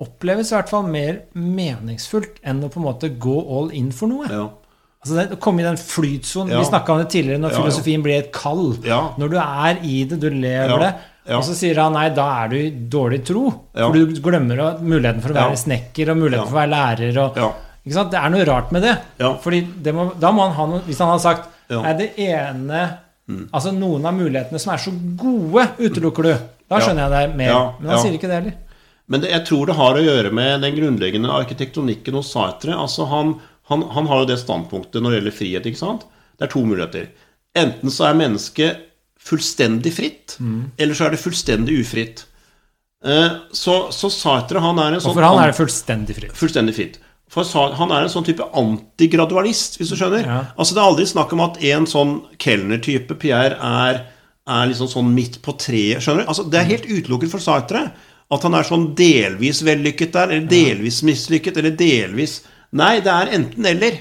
Oppleves 0.01 0.49
i 0.49 0.55
hvert 0.55 0.71
fall 0.73 0.87
mer 0.89 1.19
meningsfullt 1.37 2.39
enn 2.49 2.63
å 2.65 2.71
på 2.73 2.81
en 2.81 2.87
måte 2.87 3.11
gå 3.21 3.35
all 3.53 3.69
in 3.77 3.91
for 3.93 4.09
noe. 4.09 4.31
Ja. 4.33 4.47
Altså 5.01 5.25
Å 5.33 5.39
komme 5.41 5.63
i 5.63 5.65
den 5.65 5.79
flytsonen 5.81 6.53
ja. 6.53 6.61
Vi 6.61 6.69
snakka 6.69 6.93
om 6.93 6.99
det 7.01 7.09
tidligere, 7.15 7.41
når 7.41 7.55
ja, 7.55 7.63
filosofien 7.63 8.03
blir 8.05 8.19
et 8.19 8.33
kall. 8.37 8.75
Når 9.21 9.33
du 9.33 9.39
er 9.41 9.81
i 9.87 10.03
det, 10.11 10.21
du 10.21 10.29
lever 10.29 10.85
det. 10.85 10.91
Og 11.37 11.45
så 11.47 11.55
sier 11.57 11.79
han 11.81 11.95
nei, 11.95 12.09
da 12.17 12.27
er 12.43 12.53
du 12.53 12.57
i 12.59 12.69
dårlig 12.93 13.23
tro. 13.29 13.47
For 13.73 13.97
du 13.97 14.21
glemmer 14.25 14.61
muligheten 14.83 15.23
for 15.25 15.33
å 15.33 15.41
være 15.41 15.59
snekker 15.61 16.13
og 16.13 16.21
muligheten 16.21 16.51
for 16.51 16.59
å 16.59 16.63
være 16.63 16.73
lærer. 16.75 17.21
og 17.25 17.41
det 17.81 18.21
er 18.21 18.33
noe 18.33 18.45
rart 18.45 18.73
med 18.77 18.85
det. 18.85 18.97
Ja. 19.23 19.35
Fordi 19.41 19.63
det 19.85 19.95
må, 19.97 20.11
da 20.21 20.33
må 20.37 20.45
han 20.45 20.53
ha 20.59 20.67
noe 20.69 20.83
Hvis 20.85 20.99
han 21.01 21.09
hadde 21.15 21.25
sagt 21.25 21.49
ja. 21.71 21.81
Er 21.87 21.95
det 21.97 22.09
ene 22.21 22.81
mm. 23.31 23.45
Altså 23.55 23.71
noen 23.73 24.05
av 24.05 24.17
mulighetene 24.17 24.59
som 24.61 24.73
er 24.75 24.83
så 24.83 24.93
gode, 24.93 25.69
utelukker 25.79 26.27
du. 26.27 26.33
Da 26.71 26.81
skjønner 26.83 27.07
jeg 27.07 27.15
det 27.15 27.39
mer. 27.39 27.55
Men 27.79 27.93
han 27.95 28.03
sier 28.03 28.17
ikke 28.19 28.31
det 28.31 28.41
heller. 28.41 28.59
Men 29.11 29.23
det, 29.25 29.31
jeg 29.33 29.47
tror 29.49 29.71
det 29.71 29.79
har 29.79 29.97
å 29.99 30.03
gjøre 30.03 30.31
med 30.35 30.65
den 30.67 30.75
grunnleggende 30.77 31.33
arkitektonikken 31.35 32.19
hos 32.19 32.31
Sartre. 32.35 32.77
Altså 32.79 33.09
han, 33.11 33.33
han, 33.71 33.85
han, 33.95 34.09
har 34.11 34.23
jo 34.23 34.31
det 34.33 34.41
standpunktet 34.43 35.03
når 35.03 35.13
det 35.13 35.21
gjelder 35.21 35.37
frihet. 35.37 35.67
ikke 35.71 35.81
sant? 35.81 36.07
Det 36.37 36.47
er 36.47 36.53
to 36.53 36.63
muligheter. 36.67 37.11
Enten 37.59 37.93
så 37.95 38.09
er 38.09 38.19
mennesket 38.19 38.87
fullstendig 39.21 39.93
fritt, 39.95 40.37
mm. 40.41 40.61
eller 40.81 40.97
så 40.97 41.07
er 41.07 41.15
det 41.15 41.21
fullstendig 41.23 41.77
ufritt. 41.83 42.25
Eh, 43.05 43.37
så, 43.57 43.77
så 43.95 44.11
Sartre 44.13 44.61
han 44.61 44.81
er 44.81 44.97
en 44.97 45.03
sånn 45.03 45.15
Og 45.15 45.17
for 45.17 45.25
han 45.25 45.41
er 45.41 45.53
det 45.53 45.59
fullstendig 45.59 46.17
fritt. 46.19 46.37
Fullstendig 46.37 46.77
fritt. 46.77 47.01
For 47.31 47.47
han 47.79 47.93
er 47.95 48.05
en 48.05 48.11
sånn 48.11 48.27
type 48.27 48.45
antigradualist, 48.59 49.79
hvis 49.79 49.93
du 49.93 49.97
skjønner. 49.99 50.27
Ja. 50.27 50.39
Altså 50.59 50.75
Det 50.75 50.83
er 50.83 50.89
aldri 50.89 51.07
snakk 51.07 51.35
om 51.37 51.45
at 51.45 51.61
en 51.71 51.87
sånn 51.87 52.15
kelnertype, 52.43 53.15
Pierre, 53.23 53.55
er, 53.55 54.01
er 54.51 54.71
liksom 54.71 54.91
sånn 54.91 55.13
midt 55.15 55.39
på 55.45 55.55
treet. 55.63 56.03
Skjønner 56.03 56.27
du? 56.27 56.33
Altså 56.33 56.49
Det 56.51 56.59
er 56.59 56.73
helt 56.73 56.89
utelukket 56.91 57.31
for 57.33 57.45
Sartre 57.45 57.87
at 58.31 58.47
han 58.47 58.55
er 58.55 58.67
sånn 58.67 58.91
delvis 58.99 59.65
vellykket 59.67 60.13
der, 60.15 60.31
eller 60.31 60.51
delvis 60.51 61.01
mislykket, 61.07 61.57
eller 61.59 61.75
delvis 61.75 62.41
Nei, 62.77 62.95
det 63.05 63.11
er 63.11 63.35
enten-eller. 63.39 63.99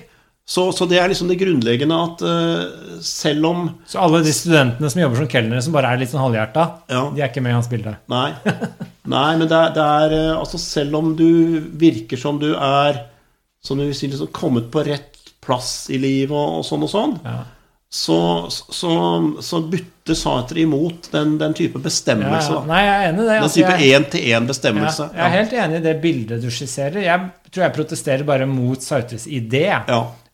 Så, 0.50 0.64
så, 0.74 0.88
det 0.90 0.98
er 0.98 1.12
liksom 1.12 1.30
det 1.30 1.38
grunnleggende 1.38 1.98
at 2.08 2.22
uh, 2.26 3.02
selv 3.06 3.46
om 3.46 3.60
Så 3.86 4.00
alle 4.02 4.24
de 4.26 4.32
studentene 4.34 4.90
som 4.90 5.02
jobber 5.04 5.22
som 5.22 5.28
kelnere, 5.30 5.62
som 5.62 5.76
bare 5.76 5.92
er 5.94 6.02
litt 6.02 6.10
sånn 6.10 6.24
halvhjerta, 6.24 6.64
ja. 6.90 7.04
de 7.14 7.22
er 7.22 7.30
ikke 7.30 7.44
med 7.46 7.54
i 7.54 7.58
hans 7.60 7.70
bilde? 7.70 7.94
Nei. 8.10 8.32
Nei, 9.14 9.30
men 9.38 9.46
det 9.46 9.60
er, 9.60 9.76
det 9.78 9.86
er, 9.86 10.16
eh, 10.18 10.32
Altså, 10.34 10.58
selv 10.62 10.98
om 10.98 11.14
du 11.18 11.30
virker 11.78 12.18
som 12.18 12.42
du 12.42 12.50
er 12.56 13.04
som 13.62 13.78
du 13.78 13.86
vil 13.86 13.96
si, 13.96 14.10
liksom 14.10 14.32
kommet 14.34 14.72
på 14.72 14.84
rett 14.88 15.18
plass 15.44 15.90
i 15.94 16.00
livet 16.02 16.36
og, 16.36 16.60
og 16.60 16.66
sånn 16.68 16.86
og 16.86 16.92
sånn, 16.92 17.16
ja. 17.26 17.40
Så, 17.90 18.46
så, 18.50 18.92
så 19.42 19.60
bytter 19.66 20.14
Sartre 20.18 20.62
imot 20.62 21.08
den, 21.12 21.38
den 21.42 21.54
type 21.58 21.80
bestemmelse. 21.82 22.52
ja. 22.54 22.60
ja. 22.60 22.66
Nei, 22.70 22.82
jeg 22.86 22.94
er 22.94 23.08
enig 23.10 23.24
i 23.24 23.26
det. 23.26 23.34
Den 23.34 23.44
Altså, 23.48 23.60
type 23.64 23.88
én-til-én-bestemmelse. 23.88 25.08
Ja, 25.10 25.18
jeg 25.18 25.26
er 25.26 25.36
helt 25.40 25.56
enig 25.64 25.80
i 25.80 25.86
det 25.88 25.96
bildet 26.04 26.44
du 26.46 26.50
skisserer. 26.54 27.00
Jeg 27.02 27.26
tror 27.50 27.66
jeg 27.66 27.76
protesterer 27.80 28.26
bare 28.28 28.46
mot 28.50 28.86
Sartres 28.86 29.26
idé 29.28 29.64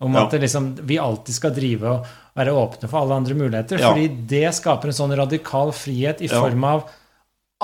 om 0.04 0.16
at 0.20 0.36
liksom, 0.42 0.74
vi 0.84 0.98
alltid 1.00 1.38
skal 1.38 1.54
drive 1.56 1.94
og 1.94 2.10
være 2.36 2.52
åpne 2.60 2.90
for 2.92 3.00
alle 3.06 3.16
andre 3.22 3.38
muligheter. 3.40 3.80
Fordi 3.80 4.10
det 4.28 4.50
skaper 4.58 4.92
en 4.92 4.98
sånn 5.00 5.16
radikal 5.16 5.72
frihet 5.76 6.20
i 6.22 6.28
form 6.28 6.64
av 6.68 6.90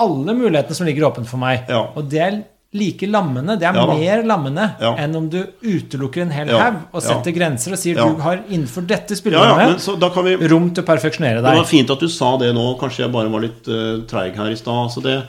alle 0.00 0.32
mulighetene 0.34 0.74
som 0.74 0.88
ligger 0.88 1.10
åpne 1.10 1.28
for 1.28 1.36
meg. 1.42 1.68
Og 1.96 2.08
det 2.08 2.22
er 2.24 2.40
like 2.72 3.06
lammende. 3.06 3.58
Det 3.60 3.66
er 3.68 3.74
Ja 3.76 3.86
mer 3.86 4.22
lammende 4.24 4.64
Ja. 4.80 4.94
enn 4.96 5.14
om 5.16 5.28
du 5.28 5.42
utelukker 5.62 6.22
en 6.22 6.30
hel 6.30 6.48
Ja. 6.48 6.58
haug 6.58 6.76
og 6.94 7.02
Ja. 7.02 7.08
setter 7.08 7.32
grenser 7.36 7.72
og 7.72 7.78
sier 7.78 7.96
Ja. 7.96 8.08
du 8.08 8.20
har 8.22 8.38
innenfor 8.48 8.86
dette 8.86 9.10
Ja, 9.12 9.14
ja, 9.14 9.20
spillerommet 9.20 9.80
så 9.80 9.98
da 9.98 10.08
kan 10.10 10.24
vi 10.24 10.36
rom 10.48 10.70
til 10.72 10.82
å 10.82 10.86
perfeksjonere 10.86 11.42
deg. 11.42 11.52
Det 11.52 11.56
var 11.58 11.64
fint 11.64 11.90
at 11.90 12.00
du 12.00 12.08
sa 12.08 12.36
det 12.38 12.54
nå. 12.54 12.78
Kanskje 12.80 13.04
jeg 13.04 13.12
bare 13.12 13.28
var 13.28 13.40
litt 13.40 13.68
uh, 13.68 14.00
treig 14.06 14.34
her 14.36 14.50
i 14.50 14.54
stad. 14.56 14.74
Altså 14.88 15.02
det- 15.02 15.24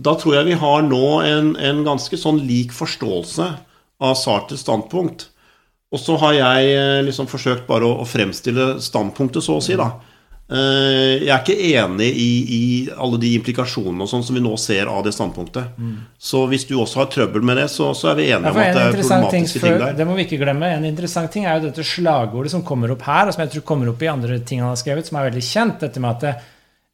da 0.00 0.14
tror 0.14 0.32
jeg 0.34 0.44
vi 0.46 0.52
har 0.54 0.82
nå 0.82 1.22
en, 1.22 1.56
en 1.56 1.84
ganske 1.84 2.16
sånn 2.16 2.40
lik 2.46 2.70
forståelse 2.72 3.54
av 4.00 4.16
Sartres 4.16 4.60
standpunkt. 4.64 5.26
Og 5.92 6.00
så 6.00 6.18
har 6.18 6.32
jeg 6.32 6.74
eh, 6.74 7.02
liksom 7.04 7.26
forsøkt 7.28 7.66
bare 7.66 7.82
å, 7.82 8.00
å 8.00 8.06
fremstille 8.06 8.80
standpunktet, 8.80 9.42
så 9.44 9.58
å 9.58 9.62
si, 9.62 9.76
da. 9.76 9.90
Eh, 10.52 11.22
jeg 11.24 11.30
er 11.32 11.38
ikke 11.40 11.54
enig 11.80 12.08
i, 12.12 12.30
i 12.56 12.62
alle 12.92 13.16
de 13.22 13.30
implikasjonene 13.38 14.04
og 14.04 14.10
sånn 14.10 14.24
som 14.26 14.36
vi 14.36 14.42
nå 14.44 14.52
ser 14.60 14.90
av 14.92 15.00
det 15.06 15.14
standpunktet. 15.16 15.78
Så 16.20 16.42
hvis 16.50 16.66
du 16.68 16.74
også 16.76 17.00
har 17.00 17.08
trøbbel 17.14 17.44
med 17.48 17.56
det, 17.62 17.68
så, 17.72 17.92
så 17.96 18.10
er 18.12 18.18
vi 18.18 18.26
enige 18.28 18.50
Ja, 18.50 18.52
om 18.52 18.60
at 18.60 18.76
det 18.76 18.82
er 18.82 18.96
problematiske 18.98 19.30
ting, 19.32 19.46
problematiske 19.46 19.62
ting 19.64 19.78
der. 19.80 19.94
det 19.96 20.06
må 20.10 20.16
vi 20.18 20.26
ikke 20.26 20.40
glemme. 20.42 20.68
En 20.76 20.84
interessant 20.84 21.32
ting 21.32 21.46
er 21.48 21.56
jo 21.56 21.70
dette 21.70 21.86
slagordet 21.88 22.52
som 22.52 22.64
kommer 22.68 22.92
opp 22.92 23.06
her, 23.08 23.30
og 23.30 23.36
som 23.36 23.44
jeg 23.46 23.54
tror 23.54 23.64
kommer 23.72 23.88
opp 23.94 24.02
i 24.04 24.10
andre 24.12 24.40
ting 24.44 24.60
han 24.60 24.74
har 24.74 24.80
skrevet, 24.82 25.08
som 25.08 25.16
er 25.22 25.30
veldig 25.30 25.44
kjent. 25.48 25.80
Dette 25.86 26.00
med 26.04 26.10
at 26.16 26.26
det, 26.26 26.34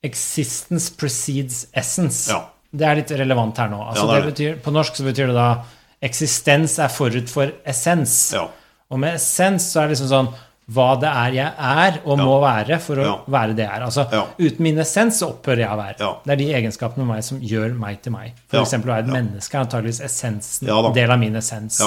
'existence 0.07 0.93
precedes 0.97 1.67
essence'. 1.75 2.29
Ja. 2.31 2.45
Det 2.71 2.87
er 2.87 3.01
litt 3.01 3.11
relevant 3.11 3.57
her 3.59 3.69
nå. 3.73 3.81
Altså, 3.89 4.07
Ja, 4.07 4.15
det 4.15 4.25
det 4.25 4.35
betyr, 4.35 4.63
på 4.63 4.71
norsk 4.71 4.95
så 4.95 5.05
betyr 5.05 5.27
det 5.33 5.35
da 5.35 5.65
'eksistens 6.03 6.79
er 6.79 6.89
forut 6.89 7.29
for 7.29 7.51
essens'. 7.67 8.35
Ja. 8.35 8.47
Og 8.91 8.99
med 9.01 9.15
essens 9.15 9.73
så 9.73 9.83
er 9.83 9.89
det 9.89 9.97
liksom 9.99 10.09
sånn 10.13 10.29
hva 10.71 11.01
det 11.01 11.09
er 11.09 11.33
jeg 11.33 11.53
er 11.59 12.01
og 12.05 12.19
Ja. 12.19 12.25
må 12.25 12.41
være 12.43 12.79
for 12.81 12.97
å 12.97 13.05
Ja. 13.05 13.17
være 13.29 13.55
det 13.57 13.65
jeg 13.67 13.79
er. 13.79 13.85
Altså, 13.87 14.07
Ja. 14.13 14.25
Uten 14.39 14.61
min 14.61 14.77
essens 14.79 15.19
så 15.23 15.31
opphører 15.33 15.59
jeg 15.65 15.71
å 15.71 15.77
være. 15.79 15.99
Ja. 16.01 16.15
Det 16.27 16.33
er 16.33 16.37
de 16.37 16.53
egenskapene 16.55 16.99
med 17.07 17.15
meg 17.17 17.25
som 17.25 17.41
gjør 17.41 17.79
meg 17.79 18.03
til 18.03 18.13
meg. 18.13 18.33
For 18.49 18.61
eksempel 18.61 18.91
å 18.91 18.95
være 18.97 19.07
et 19.09 19.13
menneske 19.15 19.55
er 19.55 19.65
antageligvis 19.65 20.01
essensen, 20.05 20.67
Ja 20.69 20.91
del 20.93 21.11
av 21.11 21.19
min 21.19 21.35
essens. 21.37 21.81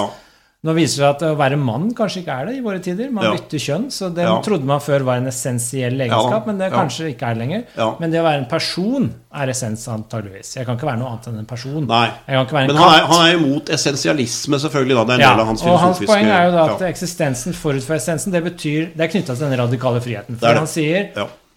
Nå 0.63 0.75
viser 0.77 1.01
det 1.01 1.01
seg 1.01 1.05
at 1.15 1.21
å 1.25 1.29
være 1.39 1.57
mann 1.57 1.87
kanskje 1.97 2.21
ikke 2.21 2.33
er 2.37 2.45
det 2.45 2.55
i 2.59 2.61
våre 2.61 2.77
tider. 2.85 3.09
Man 3.09 3.23
Ja. 3.25 3.31
bytter 3.33 3.57
kjønn, 3.57 3.85
så 3.89 4.13
det 4.13 4.21
Ja. 4.27 4.35
trodde 4.45 4.63
man 4.63 4.79
før 4.79 5.01
var 5.03 5.15
en 5.17 5.25
essensiell 5.25 5.97
egenskap, 5.99 6.31
Ja. 6.31 6.43
men 6.45 6.57
det 6.59 6.71
kanskje 6.71 7.15
ikke 7.15 7.23
er 7.23 7.33
det 7.33 7.37
lenger. 7.41 7.97
Men 7.99 8.11
det 8.11 8.19
å 8.21 8.23
være 8.23 8.37
en 8.37 8.45
person 8.45 9.11
er 9.33 9.47
essens, 9.49 9.87
antageligvis. 9.87 10.53
Jeg 10.55 10.67
kan 10.67 10.77
ikke 10.77 10.85
være 10.85 10.99
noe 10.99 11.07
annet 11.09 11.27
enn 11.29 11.39
en 11.39 11.45
person. 11.45 11.87
Nei. 11.87 12.11
En 12.27 12.45
Men 12.51 12.75
han 12.75 12.93
er, 12.93 13.05
han 13.07 13.25
er 13.27 13.37
imot 13.39 13.65
essensialisme, 13.69 14.59
selvfølgelig. 14.59 14.95
da, 14.95 15.03
Det 15.03 15.09
er 15.09 15.23
en 15.23 15.29
del 15.31 15.39
av 15.39 15.47
hans 15.47 15.61
og 15.63 15.79
hans 15.79 15.99
poeng 15.99 16.25
er 16.25 16.45
jo 16.45 16.51
da 16.51 16.73
at 16.75 16.81
eksistensen 16.81 17.53
forut 17.53 17.81
for 17.83 17.95
essensen, 17.95 18.31
det 18.31 18.43
betyr 18.43 18.95
Det 18.95 18.99
er 19.01 19.19
knytta 19.19 19.35
til 19.35 19.49
den 19.49 19.57
radikale 19.59 19.99
friheten. 19.99 20.37
For 20.37 20.45
Det 20.45 20.53
det. 20.53 20.57
han 20.57 20.67
sier 20.67 21.09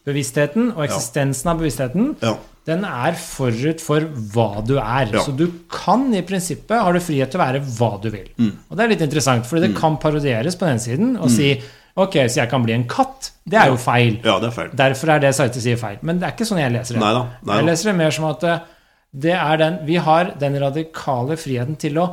bevisstheten 0.07 0.73
og 0.77 0.89
eksistensen 0.89 1.47
av 1.51 1.59
bevisstheten 1.61 2.17
Ja. 2.23 2.37
Den 2.65 2.85
er 2.89 3.17
forut 3.21 3.83
for 3.85 4.07
hva 4.33 4.63
du 4.65 4.77
er. 4.79 5.11
Ja. 5.13 5.23
Så 5.25 5.35
du 5.37 5.47
kan 5.73 6.07
i 6.17 6.23
prinsippet 6.25 6.81
har 6.81 6.97
du 6.97 7.03
frihet 7.05 7.33
til 7.33 7.41
å 7.41 7.45
være 7.45 7.63
hva 7.77 7.91
du 8.01 8.09
vil. 8.15 8.29
Mm. 8.41 8.53
Og 8.69 8.77
det 8.77 8.85
er 8.85 8.93
litt 8.95 9.05
interessant, 9.05 9.49
for 9.49 9.61
det 9.61 9.75
kan 9.77 9.99
parodieres 10.01 10.57
på 10.57 10.69
den 10.71 10.81
siden 10.83 11.17
og 11.19 11.33
si 11.33 11.57
Ok, 11.95 12.17
så 12.27 12.41
jeg 12.41 12.51
kan 12.51 12.65
bli 12.65 12.73
en 12.75 12.89
katt. 12.91 13.29
Det 13.47 13.55
er 13.55 13.69
jo 13.71 13.77
feil. 13.79 14.17
ja, 14.25 14.41
det 14.43 14.49
er 14.49 14.55
feil. 14.57 14.71
Derfor 14.75 15.13
er 15.15 15.21
det 15.23 15.29
Saite 15.37 15.61
sier 15.63 15.79
feil. 15.79 16.01
Men 16.03 16.19
det 16.19 16.27
er 16.27 16.33
ikke 16.35 16.49
sånn 16.49 16.59
jeg 16.59 16.73
leser 16.75 16.97
det. 16.97 17.03
Neida, 17.05 17.21
neida. 17.39 17.59
Jeg 17.61 17.67
leser 17.69 17.91
det 17.91 17.95
mer 18.01 18.17
som 18.17 18.27
at 18.27 18.47
eh, 18.51 18.65
det 19.25 19.37
er 19.39 19.61
den, 19.61 19.77
vi 19.87 20.01
har 20.03 20.33
den 20.41 20.59
radikale 20.59 21.37
friheten 21.39 21.79
til 21.79 22.01
å 22.03 22.09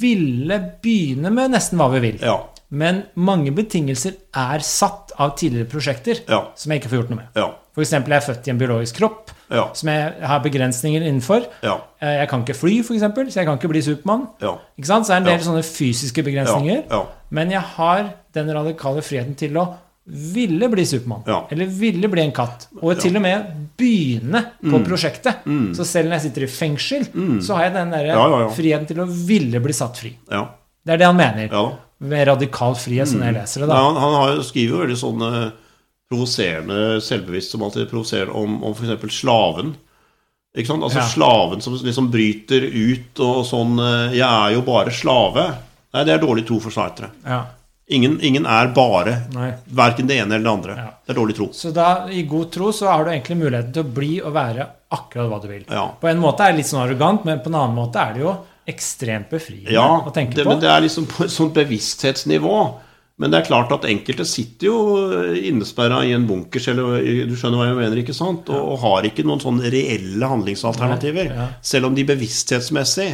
ville 0.00 0.58
begynne 0.80 1.28
med 1.32 1.52
nesten 1.52 1.80
hva 1.80 1.90
vi 1.92 2.00
vil. 2.06 2.24
Ja. 2.24 2.38
Men 2.72 3.02
mange 3.20 3.52
betingelser 3.52 4.16
er 4.32 4.64
satt 4.64 5.12
av 5.20 5.34
tidligere 5.36 5.68
prosjekter 5.68 6.24
som 6.24 6.72
jeg 6.72 6.80
ikke 6.80 6.94
får 6.94 7.02
gjort 7.02 7.12
noe 7.12 7.20
med. 7.20 7.36
Ja. 7.36 7.50
For 7.76 7.84
eksempel, 7.84 8.16
jeg 8.16 8.22
er 8.22 8.28
født 8.30 8.48
i 8.48 8.52
en 8.54 8.60
biologisk 8.60 9.00
kropp 9.00 9.32
Ja. 9.52 9.68
som 9.74 9.88
jeg 9.92 10.14
har 10.26 10.40
begrensninger 10.40 11.02
innenfor. 11.04 11.46
Ja. 11.62 11.76
Eh, 12.00 12.18
Jeg 12.22 12.28
kan 12.30 12.42
ikke 12.44 12.56
fly, 12.56 12.78
eksempel, 12.82 13.26
så 13.30 13.40
jeg 13.42 13.46
kan 13.46 13.58
ikke 13.58 13.68
bli 13.72 13.82
Supermann. 13.82 14.28
Ja. 14.40 14.56
Så 14.82 14.98
det 15.02 15.10
er 15.10 15.16
en 15.20 15.24
del 15.30 15.38
sånne 15.44 15.62
fysiske 15.64 16.24
begrensninger. 16.24 16.84
Men 17.30 17.50
jeg 17.50 17.60
har 17.76 18.12
den 18.34 18.50
radikale 18.54 19.02
friheten 19.02 19.36
til 19.36 19.56
å 19.60 19.66
ville 20.06 20.66
bli 20.68 20.82
Supermann. 20.84 21.22
Ja. 21.26 21.44
Eller 21.50 21.66
ville 21.66 22.08
bli 22.10 22.22
en 22.24 22.32
katt. 22.32 22.66
Og 22.82 22.98
til 22.98 23.14
og 23.16 23.22
med 23.22 23.44
begynne 23.78 24.40
på 24.60 24.80
prosjektet. 24.84 25.44
Så 25.76 25.84
selv 25.86 26.08
når 26.10 26.18
jeg 26.18 26.26
sitter 26.30 26.42
i 26.42 26.50
fengsel, 26.50 27.06
så 27.40 27.54
har 27.56 27.68
jeg 27.68 27.74
den 27.74 27.90
der 27.94 28.10
Mm. 28.16 28.50
Friheten 28.56 28.86
til 28.88 29.00
å 29.00 29.06
ville 29.06 29.60
bli 29.60 29.72
satt 29.72 29.96
fri. 29.96 30.16
ja. 30.30 30.48
Det 30.84 30.94
er 30.94 30.98
det 30.98 31.06
han 31.06 31.16
mener. 31.16 31.48
ja. 31.52 31.70
Ved 32.02 32.26
radikal 32.26 32.74
frihet, 32.74 33.06
som 33.06 33.20
jeg 33.22 33.34
leser 33.34 33.60
det. 33.60 33.68
Ja, 33.68 33.74
da. 33.74 33.82
han, 33.84 33.94
han 34.02 34.14
har, 34.18 34.42
skriver 34.42 34.72
jo 34.74 34.78
veldig 34.82 34.96
sånne 34.98 35.52
provoserende, 36.12 37.00
selvbevisst, 37.02 37.54
som 37.56 37.64
alltid 37.64 37.88
provoserer 37.90 38.30
om, 38.36 38.60
om 38.64 38.76
f.eks. 38.76 39.16
slaven. 39.22 39.72
Ikke 40.52 40.68
sant? 40.68 40.84
Altså 40.84 41.00
Ja. 41.00 41.08
slaven 41.08 41.62
som 41.64 41.74
liksom 41.80 42.10
bryter 42.12 42.66
ut 42.68 43.20
og 43.24 43.42
sånn 43.48 43.78
eh, 43.80 44.12
'Jeg 44.18 44.28
er 44.28 44.52
jo 44.58 44.62
bare 44.68 44.92
slave'. 44.92 45.46
Nei, 45.94 46.04
det 46.04 46.12
er 46.14 46.20
dårlig 46.26 46.46
tro 46.48 46.58
for 46.60 46.70
Sartre. 46.72 47.08
Ja. 47.26 47.42
Ingen, 47.92 48.18
ingen 48.24 48.46
er 48.46 48.68
bare 48.72 49.26
Nei. 49.34 49.50
verken 49.68 50.06
det 50.08 50.16
ene 50.22 50.36
eller 50.36 50.44
det 50.44 50.52
andre. 50.52 50.76
Ja. 50.76 50.90
Det 51.06 51.12
er 51.12 51.18
dårlig 51.20 51.34
tro. 51.36 51.48
Så 51.52 51.72
da, 51.74 52.06
i 52.08 52.22
god 52.28 52.50
tro, 52.54 52.70
så 52.72 52.86
har 52.88 53.04
du 53.04 53.10
egentlig 53.10 53.36
muligheten 53.40 53.72
til 53.74 53.82
å 53.84 53.92
bli 53.92 54.12
og 54.22 54.32
være 54.32 54.66
akkurat 54.92 55.28
hva 55.28 55.40
du 55.42 55.48
vil. 55.48 55.64
Ja. 55.68 55.88
På 56.00 56.08
en 56.08 56.20
måte 56.22 56.40
er 56.46 56.52
det 56.52 56.62
litt 56.62 56.70
sånn 56.70 56.84
arrogant, 56.86 57.24
men 57.24 57.40
på 57.40 57.50
en 57.50 57.58
annen 57.58 57.76
måte 57.76 57.96
er 58.00 58.14
det 58.14 58.22
jo 58.22 58.36
ekstremt 58.68 59.28
befriende 59.32 59.72
Ja, 59.74 59.88
å 60.06 60.12
tenke 60.14 60.36
det, 60.36 60.44
på. 60.44 60.50
men 60.54 60.60
det 60.60 60.70
er 60.70 60.80
liksom 60.84 61.06
på 61.10 61.24
et 61.24 61.30
sånt 61.34 61.52
bevissthetsnivå. 61.54 62.56
Men 63.22 63.30
det 63.30 63.38
er 63.38 63.46
klart 63.46 63.70
at 63.76 63.84
enkelte 63.86 64.24
sitter 64.26 64.66
jo 64.66 64.76
innesperra 65.38 66.00
i 66.08 66.10
en 66.16 66.24
bunkers, 66.26 66.66
eller 66.72 66.98
du 67.30 67.36
skjønner 67.38 67.60
hva 67.60 67.68
jeg 67.68 67.76
mener, 67.78 68.00
ikke 68.02 68.16
sant? 68.16 68.50
Og, 68.50 68.72
og 68.74 68.80
har 68.82 69.06
ikke 69.06 69.22
noen 69.28 69.38
sånne 69.42 69.70
reelle 69.70 70.30
handlingsalternativer. 70.32 71.30
Nei, 71.30 71.36
ja. 71.38 71.46
Selv 71.62 71.86
om 71.88 71.94
de 71.94 72.04
bevissthetsmessig 72.08 73.06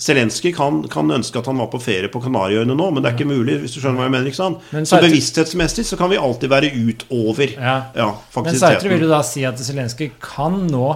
Zelenskyj 0.00 0.54
kan, 0.56 0.80
kan 0.92 1.12
ønske 1.12 1.38
at 1.42 1.50
han 1.50 1.60
var 1.60 1.68
på 1.72 1.80
ferie 1.84 2.08
på 2.12 2.22
Kanariøyene 2.24 2.76
nå, 2.78 2.88
men 2.94 3.04
det 3.04 3.12
er 3.12 3.16
ikke 3.18 3.28
mulig, 3.28 3.58
hvis 3.62 3.76
du 3.76 3.80
skjønner 3.82 4.00
hva 4.00 4.08
jeg 4.08 4.14
mener, 4.16 4.30
ikke 4.32 4.40
sant? 4.40 4.64
Men 4.72 4.88
Så 4.88 4.96
Sartre- 4.96 5.10
bevissthetsmessig 5.10 5.84
så 5.92 5.98
kan 6.00 6.10
vi 6.12 6.20
alltid 6.20 6.52
være 6.52 6.72
utover 6.72 7.52
Ja. 7.58 7.76
ja, 7.96 8.08
Men 8.42 8.58
Sartre 8.58 8.88
vil 8.92 9.04
jo 9.04 9.10
da 9.12 9.22
si 9.26 9.44
at 9.48 9.60
Zelenskyj 9.60 10.12
kan 10.22 10.62
nå 10.70 10.86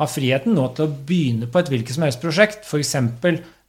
ha 0.00 0.06
friheten 0.08 0.54
nå 0.56 0.70
til 0.76 0.86
å 0.88 0.94
begynne 1.06 1.50
på 1.52 1.60
et 1.60 1.68
hvilket 1.68 1.92
som 1.98 2.06
helst 2.06 2.22
prosjekt. 2.22 2.64
F.eks. 2.64 2.94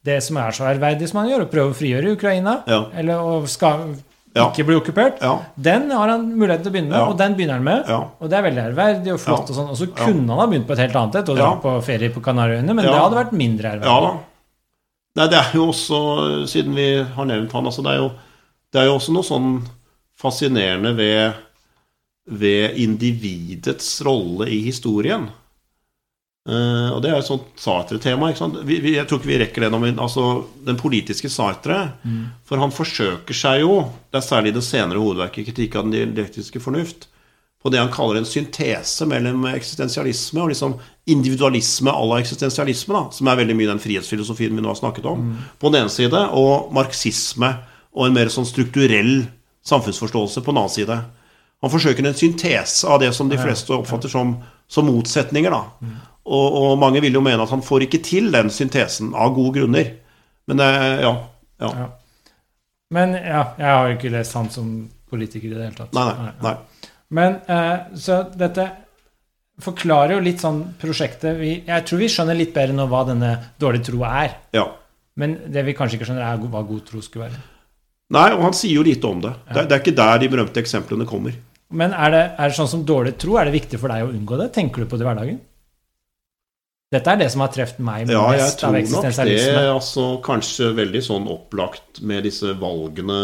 det 0.07 0.21
som 0.23 0.37
er 0.39 0.55
så 0.55 0.69
ærverdig 0.69 1.09
som 1.11 1.19
han 1.19 1.29
gjør, 1.33 1.43
å 1.43 1.51
prøve 1.51 1.73
å 1.73 1.77
frigjøre 1.77 2.13
Ukraina. 2.15 2.61
Eller 2.95 3.19
å 3.19 3.41
skal 3.51 3.97
Ja. 4.33 4.45
ikke 4.49 4.63
bli 4.65 4.75
okkupert. 4.79 5.17
Ja. 5.21 5.33
Den 5.59 5.89
har 5.91 6.07
han 6.07 6.29
muligheten 6.37 6.63
til 6.63 6.71
å 6.71 6.75
begynne 6.75 6.89
med, 6.93 6.99
Ja. 6.99 7.07
og 7.09 7.17
den 7.19 7.33
begynner 7.35 7.53
han 7.59 7.63
med. 7.63 7.89
Og 8.21 8.29
det 8.29 8.37
er 8.37 8.45
veldig 8.47 8.63
ærverdig 8.71 9.13
og 9.13 9.19
flott. 9.19 9.49
Og 9.49 9.55
sånn. 9.57 9.69
Og 9.69 9.77
så 9.77 9.87
kunne 9.93 10.29
han 10.29 10.39
ha 10.39 10.47
begynt 10.47 10.67
på 10.67 10.71
et 10.77 10.83
helt 10.85 10.95
annet 10.95 11.15
et 11.15 11.29
og 11.29 11.37
dratt 11.37 11.61
på 11.61 11.73
ferie 11.83 12.09
på 12.09 12.21
Kanariøyene, 12.23 12.73
men 12.73 12.85
det 12.85 12.93
hadde 12.93 13.19
vært 13.19 13.33
mindre 13.33 13.73
ærverdig. 13.75 14.19
Nei, 15.17 15.27
det 15.27 15.37
er 15.37 15.51
jo 15.53 15.67
også, 15.67 16.47
siden 16.47 16.73
vi 16.75 17.03
har 17.03 17.25
nevnt 17.25 17.51
han, 17.51 17.65
altså 17.65 17.83
det 17.83 17.91
er 17.91 17.97
jo, 17.97 18.11
det 18.71 18.79
er 18.81 18.85
jo 18.85 18.95
også 18.95 19.11
noe 19.11 19.23
sånn 19.27 19.67
fascinerende 20.15 20.95
ved, 20.95 21.33
ved 22.31 22.77
individets 22.79 24.01
rolle 24.05 24.47
i 24.47 24.61
historien. 24.63 25.27
Eh, 26.49 26.89
og 26.89 27.03
det 27.03 27.11
er 27.11 27.19
jo 27.19 27.22
et 27.22 27.30
sånt 27.30 27.61
Sartre-tema. 27.61 28.31
Vi, 28.65 28.80
vi, 28.81 28.95
jeg 28.95 29.05
tror 29.09 29.22
ikke 29.22 29.30
vi 29.30 29.39
rekker 29.43 29.65
det 29.68 29.72
men 29.77 30.01
altså, 30.01 30.47
den 30.65 30.80
politiske 30.80 31.30
Sartre. 31.30 31.84
For 32.49 32.61
han 32.61 32.73
forsøker 32.73 33.38
seg 33.38 33.61
jo, 33.61 33.77
det 34.09 34.22
er 34.22 34.26
særlig 34.26 34.55
det 34.57 34.65
senere 34.65 35.01
hovedverket, 35.01 35.45
'Kritikk 35.45 35.77
av 35.77 35.85
den 35.88 36.15
dialektiske 36.15 36.61
fornuft', 36.63 37.07
på 37.61 37.69
det 37.69 37.77
han 37.77 37.91
kaller 37.93 38.18
en 38.18 38.26
syntese 38.26 39.05
mellom 39.05 39.45
eksistensialisme 39.45 40.41
og 40.41 40.49
liksom 40.49 40.80
individualisme 41.05 41.91
à 41.93 42.05
la 42.09 42.18
eksistensialisme, 42.18 42.93
da, 42.93 43.03
som 43.13 43.27
er 43.27 43.38
veldig 43.38 43.55
mye 43.55 43.69
den 43.69 43.81
frihetsfilosofien 43.84 44.55
vi 44.55 44.63
nå 44.65 44.72
har 44.72 44.80
snakket 44.80 45.05
om, 45.05 45.35
på 45.61 45.69
den 45.69 45.84
ene 45.84 45.93
side, 45.93 46.23
og 46.34 46.73
marxisme 46.73 47.51
og 47.93 48.07
en 48.07 48.18
mer 48.18 48.34
sånn 48.34 48.49
strukturell 48.49 49.27
samfunnsforståelse 49.61 50.41
på 50.41 50.49
den 50.49 50.57
annen 50.57 50.73
side. 50.73 50.97
Han 51.61 51.69
forsøker 51.69 52.01
en 52.01 52.18
syntese 52.18 52.88
av 52.89 52.99
det 52.99 53.13
som 53.13 53.30
de 53.30 53.38
fleste 53.38 53.73
oppfatter 53.76 54.09
som, 54.09 54.39
som 54.68 54.89
motsetninger. 54.89 55.53
da. 55.53 55.61
Og, 56.26 56.57
og 56.61 56.77
mange 56.81 57.02
vil 57.02 57.14
jo 57.18 57.22
mene 57.26 57.41
at 57.43 57.49
han 57.49 57.64
får 57.65 57.88
ikke 57.88 58.02
til 58.06 58.30
den 58.34 58.52
syntesen, 58.53 59.14
av 59.18 59.34
gode 59.35 59.56
grunner. 59.60 59.88
Men 60.52 60.61
ja, 60.61 60.69
ja. 61.02 61.14
Ja. 61.61 61.88
Men 62.91 63.14
ja, 63.15 63.43
jeg 63.57 63.72
har 63.72 63.88
jo 63.89 63.95
ikke 63.98 64.11
lest 64.14 64.35
han 64.38 64.49
som 64.53 64.69
politiker 65.11 65.48
i 65.49 65.53
det 65.56 65.64
hele 65.65 65.77
tatt. 65.77 65.93
Nei, 65.95 66.06
nei. 66.19 66.31
nei. 66.43 66.89
Men 67.11 67.38
eh, 67.52 67.77
så 67.99 68.22
dette 68.38 68.65
forklarer 69.61 70.15
jo 70.15 70.23
litt 70.26 70.41
sånn 70.41 70.61
prosjektet 70.81 71.35
vi, 71.38 71.52
Jeg 71.68 71.85
tror 71.85 71.99
vi 72.02 72.07
skjønner 72.10 72.38
litt 72.39 72.53
bedre 72.56 72.73
nå 72.76 72.85
hva 72.89 73.03
denne 73.10 73.31
dårlige 73.61 73.89
tro 73.91 74.02
er. 74.07 74.35
Ja. 74.56 74.65
Men 75.19 75.35
det 75.53 75.65
vi 75.68 75.76
kanskje 75.77 75.99
ikke 75.99 76.07
skjønner, 76.10 76.23
er 76.26 76.41
hva 76.52 76.64
god 76.68 76.84
tro 76.88 77.02
skulle 77.03 77.27
være. 77.27 77.41
Nei, 78.15 78.27
og 78.35 78.41
han 78.48 78.56
sier 78.57 78.77
jo 78.80 78.84
lite 78.88 79.07
om 79.07 79.22
det. 79.23 79.31
Det, 79.48 79.57
er- 79.61 79.68
det 79.69 79.76
er 79.77 79.84
ikke 79.84 79.98
der 79.99 80.22
de 80.23 80.30
berømte 80.34 80.60
eksemplene 80.64 81.06
kommer. 81.07 81.35
Men 81.72 81.93
er 81.95 82.11
det, 82.11 82.23
er 82.35 82.52
det 82.52 82.57
sånn 82.57 82.68
som 82.72 82.81
dårlig 82.88 83.14
tro? 83.22 83.38
Er 83.39 83.48
det 83.48 83.53
viktig 83.56 83.80
for 83.80 83.91
deg 83.93 84.03
å 84.03 84.11
unngå 84.11 84.39
det? 84.41 84.49
Tenker 84.57 84.84
du 84.84 84.89
på 84.91 84.98
det 84.99 85.06
i 85.06 85.07
hverdagen? 85.07 85.38
Dette 86.91 87.13
er 87.13 87.22
det 87.22 87.30
som 87.31 87.43
har 87.45 87.51
truffet 87.53 87.80
meg 87.80 88.03
mest 88.03 88.11
Ja, 88.18 88.26
jeg 88.35 88.57
tror 88.59 88.68
av 88.68 88.91
nok 88.91 89.05
det. 89.05 89.38
er 89.47 89.69
Altså, 89.72 90.07
kanskje 90.26 90.73
veldig 90.76 91.01
sånn 91.05 91.30
opplagt 91.31 92.01
med 92.03 92.26
disse 92.27 92.51
valgene 92.59 93.22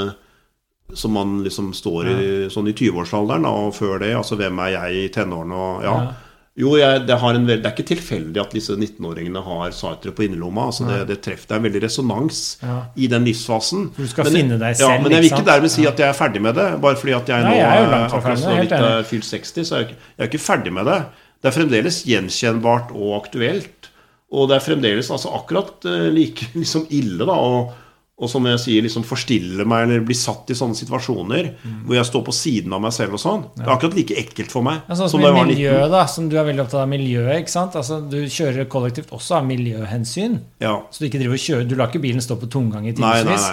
som 0.95 1.11
man 1.11 1.41
liksom 1.43 1.73
står 1.75 2.07
i 2.07 2.21
sånn 2.53 2.69
i 2.71 2.73
20-årsalderen 2.77 3.43
og 3.49 3.73
før 3.75 3.99
det. 4.05 4.13
Altså 4.15 4.37
hvem 4.39 4.61
er 4.63 4.71
jeg 4.77 5.01
i 5.01 5.09
tenårene 5.11 5.59
og 5.59 5.83
ja. 5.83 5.97
Ja. 6.05 6.15
Jo, 6.57 6.71
jeg, 6.79 7.03
det, 7.05 7.13
har 7.21 7.35
en, 7.37 7.43
det 7.45 7.59
er 7.59 7.69
ikke 7.69 7.83
tilfeldig 7.85 8.39
at 8.41 8.53
disse 8.55 8.73
19-åringene 8.73 9.43
har 9.45 9.75
Sartre 9.77 10.09
på 10.15 10.23
innerlomma. 10.25 10.63
Altså 10.71 10.87
det, 10.87 11.03
det 11.11 11.19
treffer 11.21 11.51
deg 11.51 11.59
en 11.59 11.67
veldig 11.67 11.81
resonans 11.83 12.39
Ja. 12.63 12.77
i 12.97 13.05
den 13.11 13.27
livsfasen. 13.27 13.91
Du 13.93 14.07
skal 14.09 14.31
finne 14.31 14.57
deg 14.57 14.79
selv, 14.79 14.95
ja, 14.95 15.03
Men 15.03 15.13
jeg 15.13 15.21
vil 15.27 15.29
ikke 15.35 15.45
dermed 15.51 15.69
si 15.75 15.85
at 15.85 16.01
jeg 16.01 16.07
er 16.09 16.17
ferdig 16.17 16.41
med 16.47 16.57
det. 16.57 16.65
Bare 16.81 16.97
fordi 16.97 17.13
at 17.13 17.29
jeg 17.29 17.45
Nei, 17.45 17.51
nå 17.51 17.59
jeg 17.59 17.83
er 17.83 17.93
er 17.93 18.07
akkurat 18.07 18.41
så 18.41 18.55
helt 18.57 18.73
er 18.79 19.05
fylt 19.11 19.29
60, 19.29 19.67
så 19.69 19.75
er 19.77 19.83
jeg, 19.83 19.89
ikke, 19.91 20.01
jeg 20.17 20.25
er 20.25 20.31
ikke 20.31 20.43
ferdig 20.47 20.73
med 20.79 20.89
det. 20.89 20.97
Det 21.41 21.49
er 21.51 21.55
fremdeles 21.59 22.03
gjenkjennbart 22.09 22.91
og 22.95 23.23
aktuelt. 23.23 23.91
Og 24.33 24.49
det 24.49 24.57
er 24.57 24.65
fremdeles 24.65 25.09
altså 25.13 25.29
akkurat 25.37 25.85
eh, 25.85 26.09
like 26.11 26.49
liksom 26.61 26.87
ille, 26.91 27.23
da. 27.25 27.35
Og, 27.37 27.69
og 28.17 28.29
som 28.31 28.43
jeg 28.49 28.57
sier, 28.63 28.81
liksom 28.81 29.03
forstille 29.05 29.61
meg 29.69 29.83
eller 29.85 30.01
bli 30.01 30.15
satt 30.17 30.49
i 30.49 30.55
sånne 30.57 30.73
situasjoner 30.75 31.51
Mm. 31.63 31.83
hvor 31.85 31.95
jeg 31.99 32.05
står 32.09 32.23
på 32.25 32.33
siden 32.33 32.73
av 32.73 32.81
meg 32.81 32.91
selv 32.95 33.13
og 33.13 33.21
sånn. 33.21 33.43
Det 33.55 33.63
er 33.67 33.69
akkurat 33.75 33.93
like 33.95 34.15
ekkelt 34.17 34.49
for 34.51 34.65
meg 34.65 34.79
Ja, 34.89 34.95
sånn 34.97 35.09
som 35.11 35.21
som 35.21 35.37
i 35.37 35.43
miljøet, 35.45 35.85
19. 35.85 35.91
da, 35.93 36.05
som 36.07 36.27
du 36.29 36.35
er 36.39 36.47
veldig 36.49 36.63
opptatt 36.65 36.81
av 36.81 36.89
miljøet. 36.89 37.37
ikke 37.43 37.53
sant? 37.53 37.75
Altså, 37.77 38.01
Du 38.09 38.17
kjører 38.25 38.65
kollektivt 38.65 39.13
også 39.13 39.37
av 39.37 39.45
miljøhensyn. 39.45 40.39
Ja. 40.59 40.81
Så 40.89 40.99
du 41.03 41.05
ikke 41.11 41.19
driver 41.21 41.37
og 41.37 41.43
kjører, 41.45 41.67
du 41.69 41.75
lar 41.75 41.87
ikke 41.93 42.01
bilen 42.01 42.21
stå 42.25 42.39
på 42.41 42.49
tomgang 42.49 42.87
i 42.89 42.93
timevis. 42.97 43.45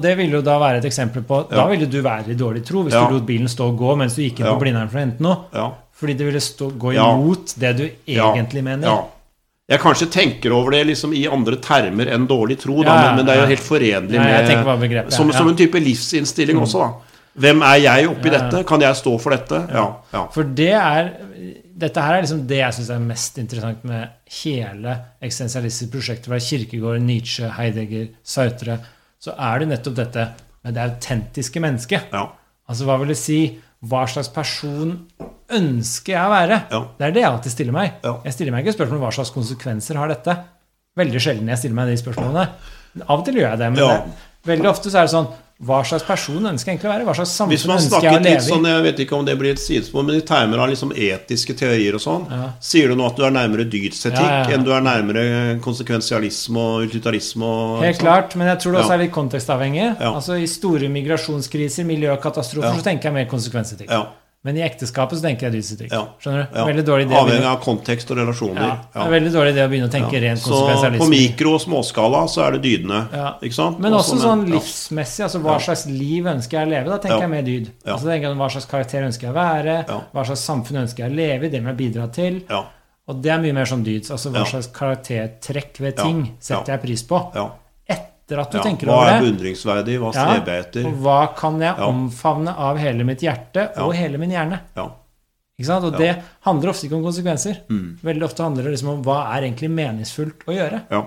Det 0.00 0.16
ville 0.16 0.32
jo 0.38 0.42
da 0.44 0.58
være 0.60 0.78
et 0.80 0.84
eksempel 0.88 1.22
på 1.24 1.48
Da 1.50 1.66
ville 1.68 1.86
du 1.88 2.00
være 2.04 2.32
i 2.32 2.34
dårlig 2.36 2.64
tro 2.64 2.82
hvis 2.84 2.92
Ja. 2.92 3.06
du 3.08 3.14
lot 3.18 3.26
bilen 3.26 3.48
stå 3.48 3.68
og 3.72 3.78
gå 3.78 3.96
mens 3.96 4.14
du 4.16 4.22
gikk 4.22 4.40
inn 4.40 4.46
Ja. 4.46 4.54
på 4.56 4.60
Blindern 4.64 4.88
for 4.90 4.98
å 4.98 5.04
hente 5.04 5.20
noe. 5.20 5.36
Ja. 5.54 5.70
Fordi 5.94 6.14
det 6.18 6.26
ville 6.26 6.42
stå, 6.42 6.70
gå 6.78 6.94
imot 6.96 7.54
det 7.60 7.72
du 7.78 7.84
egentlig 7.86 8.64
mener. 8.66 8.88
Ja. 8.88 9.02
Jeg 9.70 9.80
kanskje 9.80 10.10
tenker 10.12 10.52
over 10.52 10.74
det 10.74 10.82
liksom 10.90 11.14
i 11.16 11.22
andre 11.30 11.56
termer 11.64 12.10
enn 12.12 12.26
dårlig 12.28 12.58
tro, 12.60 12.82
da, 12.84 12.98
men, 12.98 13.20
men 13.20 13.28
det 13.28 13.32
er 13.32 13.40
jo 13.40 13.50
helt 13.54 13.64
forenlig 13.64 14.18
med 14.20 14.50
bare 14.66 14.80
begrepet, 14.82 15.14
som, 15.16 15.30
som 15.32 15.48
en 15.48 15.56
type 15.56 15.80
livsinnstilling 15.80 16.60
også, 16.60 16.82
da. 16.84 17.14
Hvem 17.44 17.64
er 17.66 17.78
jeg 17.82 18.10
oppi 18.12 18.30
dette? 18.30 18.60
Kan 18.68 18.84
jeg 18.84 18.94
stå 18.98 19.14
for 19.18 19.34
dette? 19.34 19.58
Ja. 19.74 19.86
ja. 20.14 20.20
For 20.34 20.46
det 20.46 20.70
er 20.78 21.08
Dette 21.74 22.02
her 22.04 22.14
er 22.14 22.22
liksom 22.22 22.44
det 22.46 22.60
jeg 22.60 22.76
syns 22.76 22.90
er 22.94 23.00
mest 23.02 23.40
interessant 23.42 23.80
med 23.88 24.12
hele 24.36 24.92
eksistensialistiske 25.18 25.90
prosjekter 25.90 26.30
fra 26.30 26.38
Kirkegård, 26.38 27.00
Nietzsche, 27.02 27.48
Heidegger, 27.56 28.12
Sartre. 28.22 28.76
Så 29.18 29.34
er 29.34 29.58
det 29.58 29.72
nettopp 29.72 29.96
dette 29.98 30.28
med 30.62 30.76
det 30.76 30.84
autentiske 30.84 31.62
mennesket. 31.64 32.14
ja. 32.14 32.28
Altså 32.64 32.86
hva 32.88 32.94
vil 33.00 33.10
det 33.12 33.18
si? 33.20 33.38
Hva 33.84 34.04
slags 34.08 34.30
person 34.32 34.94
ønsker 35.54 36.14
jeg 36.14 36.24
å 36.24 36.32
være? 36.32 36.58
Ja. 36.72 36.80
Det 36.98 37.06
er 37.08 37.14
det 37.16 37.22
jeg 37.24 37.30
alltid 37.30 37.52
stiller 37.54 37.76
meg. 37.76 37.96
Ja. 38.04 38.14
Jeg 38.24 38.36
stiller 38.36 38.54
meg 38.54 38.64
ikke 38.64 38.76
spørsmål 38.78 39.00
om 39.00 39.04
hva 39.06 39.12
slags 39.18 39.32
konsekvenser 39.34 39.98
har 40.00 40.08
dette. 40.12 40.36
Veldig 40.96 41.20
sjelden 41.20 41.50
jeg 41.52 41.60
stiller 41.60 41.78
meg 41.80 41.90
de 41.92 41.98
spørsmålene. 42.00 42.46
Av 43.04 43.18
og 43.18 43.24
til 43.26 43.40
gjør 43.40 43.50
jeg 43.50 43.58
det, 43.64 43.70
men 43.74 43.82
Ja. 43.82 44.02
veldig 44.46 44.70
ofte 44.70 44.90
så 44.92 45.00
er 45.02 45.08
det 45.08 45.14
sånn 45.14 45.28
Hva 45.62 45.84
slags 45.86 46.02
person 46.02 46.42
ønsker 46.50 46.72
jeg 46.72 46.78
egentlig 46.80 46.88
å 46.90 46.92
være? 46.92 47.04
Hva 47.06 47.14
slags 47.14 47.30
samfunn 47.38 47.74
ønsker 47.76 48.02
jeg 48.02 48.10
å 48.10 48.16
litt 48.18 48.24
leve 48.26 48.42
i? 48.42 48.48
sånn, 48.50 48.64
jeg 48.66 48.82
vet 48.82 48.98
ikke 49.04 49.14
om 49.16 49.24
det 49.24 49.36
blir 49.38 49.52
et 49.54 49.60
sidespor, 49.62 50.02
men 50.04 50.16
i 50.18 50.24
termer 50.26 50.58
av 50.58 50.68
liksom 50.68 50.90
etiske 50.92 51.54
teorier 51.56 51.94
og 51.94 52.00
sånn, 52.02 52.24
Ja. 52.28 52.48
sier 52.60 52.88
du 52.88 52.96
nå 52.98 53.06
at 53.06 53.14
du 53.16 53.22
er 53.24 53.30
nærmere 53.30 53.64
dydsetikk 53.70 54.18
Ja, 54.18 54.42
ja, 54.42 54.48
ja. 54.50 54.56
enn 54.56 54.64
du 54.66 54.72
er 54.74 54.80
nærmere 54.82 55.60
konsekvensialisme 55.62 56.58
og 56.58 56.88
utilitarisme 56.90 57.44
og 57.46 57.82
Helt 57.84 57.98
klart, 58.02 58.34
men 58.36 58.48
jeg 58.48 58.58
tror 58.64 58.72
det 58.72 58.80
også 58.82 58.94
er 58.94 58.98
litt 59.04 59.12
kontekstavhengig. 59.14 59.86
Ja. 60.00 60.10
Altså 60.12 60.36
I 60.42 60.46
store 60.50 60.88
migrasjonskriser, 60.90 61.84
miljøkatastrofer, 61.86 62.74
Ja. 62.74 62.74
så 62.74 62.82
tenker 62.82 63.04
jeg 63.04 63.12
mer 63.14 63.26
konsekvensetikk. 63.30 63.88
Ja. 64.44 64.50
Men 64.50 64.56
i 64.58 64.60
ekteskapet 64.60 65.16
så 65.16 65.22
tenker 65.24 65.46
jeg 65.48 65.54
dydsetikk. 65.54 65.90
Ja. 65.90 66.02
Skjønner 66.20 66.42
du? 66.44 66.58
ja. 66.58 66.64
Veldig 66.68 66.82
dårlig 66.84 67.06
idé 67.08 67.16
Avhengig 67.16 67.46
av 67.48 67.60
kontekst 67.64 68.10
og 68.12 68.18
relasjoner. 68.18 68.60
ja, 68.60 68.74
det 68.92 69.04
er 69.06 69.10
veldig 69.14 69.32
dårlig 69.32 69.54
idé 69.54 69.62
å 69.64 69.70
begynne 69.72 69.88
å 69.88 69.92
tenke 69.94 70.20
rent 70.20 70.38
Så 70.44 70.58
på 70.98 71.08
mikro- 71.08 71.54
og 71.54 71.60
småskala 71.64 72.20
så 72.28 72.42
er 72.46 72.52
det 72.58 72.60
dydene. 72.66 73.08
Ja. 73.12 73.30
Ikke 73.40 73.54
sant? 73.56 73.78
Men 73.80 73.92
også 73.96 74.14
også 74.18 74.22
sånn 74.26 74.44
ja. 74.46 74.54
livsmessig. 74.58 75.24
altså 75.24 75.40
Hva 75.40 75.52
Ja. 75.56 75.58
slags 75.58 75.86
liv 75.88 76.24
ønsker 76.24 76.58
jeg 76.60 76.66
å 76.68 76.70
leve? 76.70 76.84
Da 76.90 76.98
tenker 76.98 77.16
Ja. 77.16 77.20
jeg 77.20 77.30
mer 77.30 77.42
dyd. 77.42 77.70
Ja. 77.86 77.92
Altså 77.94 78.04
tenker 78.06 78.28
jeg 78.28 78.36
Hva 78.36 78.50
slags 78.50 78.66
karakter 78.70 79.02
ønsker 79.08 79.20
jeg 79.22 79.30
å 79.32 79.38
være? 79.40 79.88
Ja. 79.88 80.00
Hva 80.12 80.24
slags 80.26 80.44
samfunn 80.44 80.82
ønsker 80.84 80.98
jeg 81.08 81.12
å 81.12 81.16
leve 81.16 81.44
i? 81.46 81.48
Det 81.48 81.62
må 81.64 81.72
jeg 81.72 81.76
bidra 81.92 82.12
til. 82.12 82.42
Ja. 82.50 82.64
Og 83.08 83.22
det 83.22 83.30
er 83.32 83.38
mye 83.38 83.52
mer 83.54 83.64
sånn 83.64 83.82
dyds. 83.84 84.10
Altså 84.10 84.30
hva 84.30 84.44
slags 84.44 84.68
karaktertrekk 84.72 85.78
ved 85.80 85.94
Ja. 85.98 86.02
ting 86.04 86.36
setter 86.40 86.72
jeg 86.76 86.82
pris 86.82 87.02
på? 87.02 87.34
ja. 87.34 87.50
Etter 88.24 88.40
at 88.40 88.50
du 88.50 88.56
ja. 88.58 88.62
tenker 88.64 88.86
Hva 88.88 88.94
over 88.96 89.10
er 89.10 89.20
det. 89.20 89.24
beundringsverdig? 89.28 89.98
Hva 90.00 90.10
Ja. 90.14 90.24
streber 90.24 90.52
jeg 90.54 90.64
etter? 90.64 90.86
Og 90.88 90.94
hva 91.04 91.34
kan 91.36 91.60
jeg 91.60 91.74
Ja. 91.76 91.86
omfavne 91.86 92.54
av 92.56 92.78
hele 92.78 93.04
mitt 93.04 93.20
hjerte 93.20 93.76
og 93.78 93.92
hele 93.94 94.16
min 94.18 94.30
hjerne? 94.30 94.60
Ja. 94.76 94.88
Ikke 95.60 95.66
sant? 95.66 95.84
Og 95.84 95.98
det 95.98 96.16
handler 96.46 96.70
ofte 96.70 96.86
ikke 96.88 96.96
om 96.96 97.04
konsekvenser. 97.04 97.60
Mm. 97.68 97.98
Veldig 98.02 98.22
ofte 98.24 98.42
handler 98.42 98.64
det 98.64 98.72
liksom 98.72 98.88
om 98.88 99.02
hva 99.04 99.36
er 99.36 99.42
egentlig 99.42 99.70
meningsfullt 99.70 100.42
å 100.48 100.52
gjøre. 100.56 100.82
ja. 100.90 101.04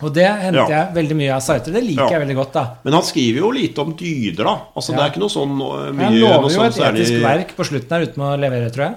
Og 0.00 0.12
det 0.14 0.26
henter 0.30 0.68
jeg 0.70 0.94
veldig 0.94 1.16
mye 1.16 1.32
av 1.34 1.40
Sartre. 1.42 1.72
Det 1.72 1.82
liker 1.82 2.08
jeg 2.12 2.20
veldig 2.22 2.36
godt. 2.36 2.52
da. 2.52 2.64
Men 2.84 2.92
han 2.92 3.02
skriver 3.02 3.38
jo 3.40 3.50
lite 3.50 3.78
om 3.82 3.94
dyder, 3.94 4.44
da. 4.44 4.60
Altså, 4.76 4.92
Det 4.94 5.00
er 5.00 5.10
ikke 5.10 5.18
noe 5.24 5.28
sånn 5.28 5.56
uh, 5.60 5.92
mye 5.92 6.04
Han 6.04 6.20
lover 6.20 6.42
jo 6.50 6.54
sånn 6.54 6.66
et 6.66 6.74
særlig- 6.74 7.02
etisk 7.02 7.22
verk 7.24 7.56
på 7.56 7.64
slutten 7.66 7.90
her 7.90 8.06
uten 8.06 8.22
å 8.22 8.38
levere, 8.38 8.70
tror 8.70 8.84
jeg. 8.86 8.96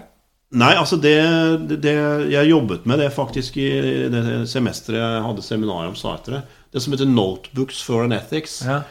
Nei, 0.54 0.76
altså 0.76 1.00
det, 1.02 1.68
det, 1.70 1.82
det 1.82 2.30
Jeg 2.30 2.50
jobbet 2.52 2.86
med 2.86 3.00
det 3.00 3.10
faktisk 3.14 3.58
i 3.58 4.10
det 4.12 4.48
semesteret 4.52 5.00
jeg 5.00 5.24
hadde 5.24 5.42
seminar 5.42 5.88
om 5.88 5.96
Sartre. 5.96 6.44
Det 6.72 6.82
som 6.82 6.94
heter 6.94 7.06
'Notebooks 7.06 7.84
for 7.84 8.04
an 8.04 8.16
Ethics'. 8.16 8.62
Ja. 8.66 8.82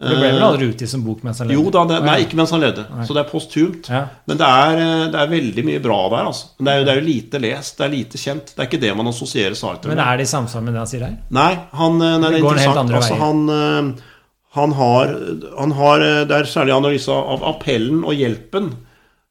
Det 0.00 0.16
ble 0.16 0.30
vel 0.32 0.42
aldri 0.42 0.66
utgitt 0.70 0.88
som 0.88 1.02
bok 1.04 1.20
mens 1.22 1.42
han 1.42 1.48
levde? 1.50 1.60
Jo 1.60 1.70
da, 1.74 1.82
det, 1.84 1.98
nei, 2.06 2.22
ikke 2.24 2.36
mens 2.40 2.52
han 2.54 2.62
levde. 2.62 2.86
Så 3.04 3.12
det 3.12 3.20
er 3.20 3.26
posthumt. 3.28 3.88
Ja. 3.92 4.06
Men 4.24 4.38
det 4.40 4.46
er, 4.48 4.78
eh, 4.80 5.08
det 5.12 5.18
er 5.20 5.28
veldig 5.28 5.64
mye 5.66 5.82
bra 5.84 5.98
der, 6.08 6.28
altså. 6.30 6.46
Men 6.56 6.64
det 6.64 6.72
er, 6.72 6.78
jo, 6.78 6.84
det 6.86 6.92
er 6.92 7.00
jo 7.00 7.06
lite 7.08 7.40
lest, 7.44 7.76
det 7.76 7.84
er 7.84 7.92
lite 7.92 8.20
kjent. 8.22 8.54
Det 8.54 8.64
er 8.64 8.70
ikke 8.70 8.80
det 8.80 8.94
man 8.96 9.10
assosierer 9.12 9.58
Sartre 9.60 9.92
Men 9.92 10.00
er 10.00 10.16
det 10.16 10.24
i 10.24 10.32
samsvar 10.32 10.64
med 10.64 10.72
det 10.72 10.80
han 10.80 10.88
sier 10.88 11.04
her? 11.04 11.18
Nei, 11.36 11.52
han, 11.82 12.00
eh, 12.00 12.16
nei, 12.16 12.30
det 12.30 12.40
er 12.40 12.46
interessant. 12.46 12.94
Altså, 12.96 13.18
han, 13.20 13.42
eh, 13.52 14.06
han 14.56 14.72
har, 14.80 15.12
han 15.58 15.76
har 15.82 16.00
eh, 16.00 16.24
Det 16.24 16.38
er 16.38 16.48
særlig 16.48 16.78
analyse 16.78 17.12
av 17.12 17.44
appellen 17.52 18.00
og 18.00 18.16
hjelpen 18.16 18.72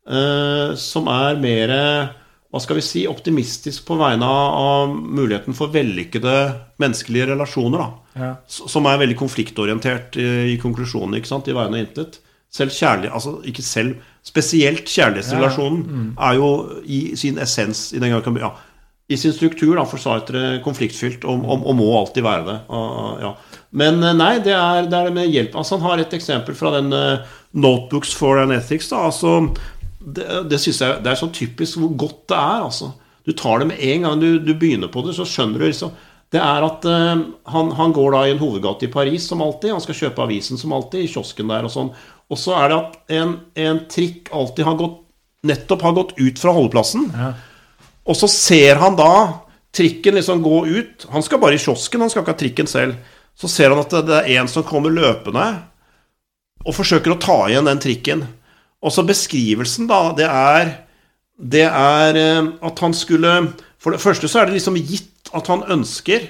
uh, 0.09 0.75
som 0.79 1.09
er 1.11 1.39
mer 1.41 1.73
eh, 1.73 2.15
hva 2.49 2.61
skal 2.63 2.79
vi 2.79 2.85
si, 2.85 3.03
optimistisk 3.09 3.85
på 3.85 3.97
vegne 3.99 4.25
av, 4.25 4.93
muligheten 4.93 5.53
for 5.57 5.69
vellykkede 5.73 6.37
menneskelige 6.81 7.27
relasjoner. 7.29 7.83
da. 7.83 8.21
Ja. 8.21 8.31
Som 8.49 8.89
er 8.89 9.01
veldig 9.01 9.17
konfliktorientert 9.19 10.17
i, 10.17 10.55
i 10.55 10.57
konklusjonen, 10.61 11.19
ikke 11.19 11.29
sant, 11.29 11.49
i 11.49 11.57
vegne 11.57 11.77
av 11.77 11.83
intet. 11.83 12.17
Selv 12.49 12.73
kjærlig, 12.73 13.11
altså 13.13 13.35
ikke 13.45 13.61
selv, 13.61 13.99
spesielt 14.25 14.89
kjærlighetsrelasjonen 14.89 15.83
Ja, 15.83 15.99
mm. 15.99 16.09
er 16.25 16.39
jo 16.39 16.49
i 16.89 16.99
sin 17.21 17.37
essens 17.37 17.91
i 17.93 18.01
den 18.01 18.15
gang, 18.15 18.41
ja, 18.41 18.49
i 19.09 19.17
sin 19.17 19.33
struktur 19.33 19.75
da, 19.77 19.85
for 19.89 20.01
Sartre 20.01 20.59
konfliktfylt, 20.65 21.25
og, 21.25 21.45
og, 21.45 21.63
og 21.65 21.77
må 21.77 21.87
alltid 21.97 22.25
være 22.25 22.45
det. 22.45 22.57
Og, 22.77 23.23
ja. 23.23 23.31
Men 23.81 24.03
eh, 24.05 24.17
nei, 24.17 24.35
det 24.45 24.53
er, 24.53 24.89
det 24.89 24.99
er 24.99 25.13
med 25.13 25.29
hjelp. 25.33 25.57
Altså, 25.57 25.77
han 25.77 25.85
har 25.89 26.03
et 26.03 26.13
eksempel 26.17 26.57
fra 26.57 26.75
den 26.77 26.93
uh, 26.93 27.25
Notebooks 27.57 28.13
for 28.17 28.41
an 28.41 28.53
Ethics. 28.53 28.91
Da, 28.91 29.07
altså, 29.09 29.33
det, 29.99 30.25
det 30.49 30.59
synes 30.63 30.81
jeg 30.81 31.01
det 31.03 31.11
er 31.11 31.19
så 31.19 31.29
typisk 31.35 31.79
hvor 31.81 31.95
godt 32.05 32.21
det 32.31 32.37
er. 32.37 32.67
Altså. 32.67 32.91
Du 33.27 33.33
tar 33.37 33.59
det 33.59 33.71
med 33.71 33.81
en 33.83 34.07
gang 34.07 34.21
du, 34.21 34.29
du 34.39 34.53
begynner 34.53 34.91
på 34.91 35.03
det, 35.05 35.15
så 35.17 35.27
skjønner 35.27 35.59
du 35.59 35.67
liksom 35.67 35.91
Det 36.31 36.39
er 36.39 36.65
at 36.65 36.85
uh, 36.85 37.25
han, 37.49 37.71
han 37.73 37.93
går 37.93 38.11
da 38.13 38.23
i 38.27 38.31
en 38.35 38.41
hovedgate 38.41 38.85
i 38.85 38.93
Paris 38.93 39.27
som 39.27 39.41
alltid. 39.41 39.73
Han 39.73 39.81
skal 39.81 39.97
kjøpe 39.97 40.23
avisen 40.27 40.61
som 40.61 40.73
alltid, 40.77 41.03
i 41.03 41.11
kiosken 41.11 41.49
der 41.49 41.65
og 41.65 41.73
sånn. 41.73 41.93
Og 42.29 42.37
så 42.37 42.53
er 42.53 42.69
det 42.69 42.77
at 42.77 43.15
en, 43.17 43.37
en 43.57 43.79
trikk 43.89 44.29
alltid 44.35 44.67
har 44.67 44.77
gått 44.77 44.99
nettopp 45.47 45.81
har 45.81 45.95
gått 45.95 46.17
ut 46.19 46.39
fra 46.39 46.51
holdeplassen. 46.55 47.07
Ja. 47.15 47.33
Og 48.09 48.17
så 48.17 48.27
ser 48.31 48.79
han 48.81 48.97
da 48.99 49.13
trikken 49.75 50.17
liksom 50.17 50.43
gå 50.43 50.65
ut. 50.67 51.07
Han 51.13 51.23
skal 51.23 51.41
bare 51.41 51.55
i 51.55 51.61
kiosken, 51.61 52.01
han 52.01 52.11
skal 52.11 52.25
ikke 52.25 52.35
ha 52.35 52.41
trikken 52.41 52.69
selv. 52.69 52.97
Så 53.39 53.47
ser 53.51 53.71
han 53.71 53.81
at 53.81 53.93
det, 53.93 54.03
det 54.09 54.19
er 54.19 54.41
en 54.41 54.51
som 54.51 54.65
kommer 54.67 54.93
løpende 54.93 55.45
og 56.65 56.75
forsøker 56.75 57.13
å 57.13 57.21
ta 57.21 57.37
igjen 57.47 57.69
den 57.69 57.79
trikken. 57.79 58.25
Og 58.83 58.93
så 58.95 59.03
beskrivelsen, 59.07 59.89
da, 59.89 60.13
det 60.15 60.27
er 60.27 60.75
Det 61.39 61.63
er 61.67 62.17
eh, 62.19 62.47
at 62.67 62.79
han 62.83 62.93
skulle 62.93 63.53
For 63.79 63.95
det 63.95 64.01
første 64.03 64.27
så 64.27 64.41
er 64.41 64.49
det 64.49 64.57
liksom 64.59 64.75
gitt 64.75 65.31
at 65.35 65.47
han 65.47 65.63
ønsker 65.71 66.27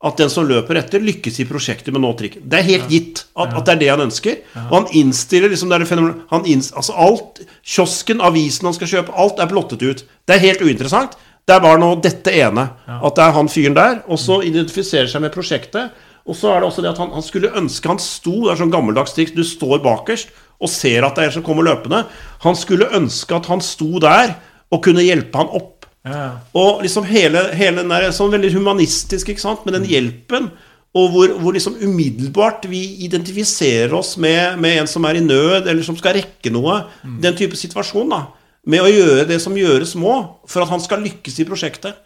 at 0.00 0.16
den 0.16 0.30
som 0.32 0.46
løper 0.48 0.78
etter, 0.80 1.02
lykkes 1.04 1.42
i 1.42 1.44
prosjektet 1.44 1.92
med 1.92 2.00
å 2.00 2.06
nå 2.06 2.10
trikken. 2.16 2.46
Det 2.48 2.56
er 2.56 2.64
helt 2.70 2.86
gitt 2.88 3.18
at, 3.36 3.52
at 3.52 3.66
det 3.66 3.74
er 3.74 3.80
det 3.82 3.88
han 3.92 4.02
ønsker. 4.06 4.38
Og 4.70 4.72
han 4.78 4.86
innstiller 4.96 5.52
liksom 5.52 5.68
det 5.68 5.76
er 5.76 5.84
det 5.84 5.88
fenomen, 5.90 6.22
han 6.30 6.46
innst, 6.48 6.72
altså 6.72 6.94
alt, 6.96 7.42
Kiosken, 7.60 8.22
avisen 8.24 8.64
han 8.64 8.76
skal 8.78 8.88
kjøpe, 8.94 9.12
alt 9.12 9.42
er 9.44 9.50
blottet 9.50 9.84
ut. 9.84 10.00
Det 10.24 10.38
er 10.38 10.40
helt 10.46 10.64
uinteressant. 10.64 11.18
Det 11.44 11.52
er 11.52 11.60
bare 11.66 11.82
nå 11.82 11.90
dette 12.00 12.32
ene. 12.32 12.64
At 12.88 13.18
det 13.18 13.26
er 13.26 13.36
han 13.36 13.52
fyren 13.52 13.76
der. 13.76 14.00
Og 14.08 14.20
så 14.22 14.40
identifiserer 14.46 15.10
seg 15.12 15.20
med 15.24 15.34
prosjektet. 15.36 15.92
Og 16.28 16.36
så 16.36 16.52
er 16.52 16.60
det 16.60 16.68
også 16.68 16.84
det 16.84 16.92
at 16.92 17.00
han, 17.00 17.12
han 17.16 17.24
skulle 17.24 17.52
ønske 17.56 17.88
han 17.88 18.00
sto 18.02 18.34
Det 18.44 18.52
er 18.52 18.60
sånn 18.60 18.72
gammeldags 18.72 19.14
triks. 19.16 19.34
Du 19.36 19.44
står 19.46 19.80
bakerst 19.84 20.32
og 20.60 20.68
ser 20.68 21.06
at 21.06 21.16
det 21.16 21.24
er 21.24 21.30
en 21.30 21.36
som 21.38 21.44
kommer 21.46 21.64
løpende. 21.64 22.02
Han 22.44 22.58
skulle 22.58 22.90
ønske 22.96 23.36
at 23.36 23.48
han 23.48 23.62
sto 23.64 24.00
der 24.02 24.34
og 24.70 24.82
kunne 24.84 25.04
hjelpe 25.06 25.40
han 25.40 25.52
opp. 25.56 25.86
Ja. 26.06 26.40
Og 26.56 26.82
liksom 26.84 27.06
hele, 27.08 27.46
hele 27.56 27.82
den 27.82 27.92
der 27.92 28.10
sånn 28.16 28.32
veldig 28.32 28.52
humanistisk, 28.54 29.32
ikke 29.32 29.42
sant, 29.42 29.64
med 29.66 29.76
den 29.76 29.88
hjelpen. 29.88 30.50
Og 30.96 31.12
hvor, 31.14 31.32
hvor 31.38 31.54
liksom 31.54 31.76
umiddelbart 31.80 32.64
vi 32.70 32.82
identifiserer 33.06 33.92
oss 33.94 34.16
med, 34.18 34.58
med, 34.60 34.80
en 34.80 34.90
som 34.90 35.04
er 35.06 35.20
i 35.20 35.24
nød, 35.24 35.68
eller 35.70 35.86
som 35.86 35.98
skal 35.98 36.16
rekke 36.18 36.52
noe. 36.52 36.82
Den 37.22 37.36
type 37.38 37.58
situasjon. 37.58 38.10
da, 38.10 38.24
Med 38.66 38.82
å 38.82 38.90
gjøre 38.90 39.28
det 39.28 39.38
som 39.42 39.56
gjøres 39.56 39.94
må, 39.98 40.16
for 40.50 40.64
at 40.64 40.72
han 40.72 40.82
skal 40.82 41.04
lykkes 41.06 41.40
i 41.40 41.46
prosjektet. 41.48 42.00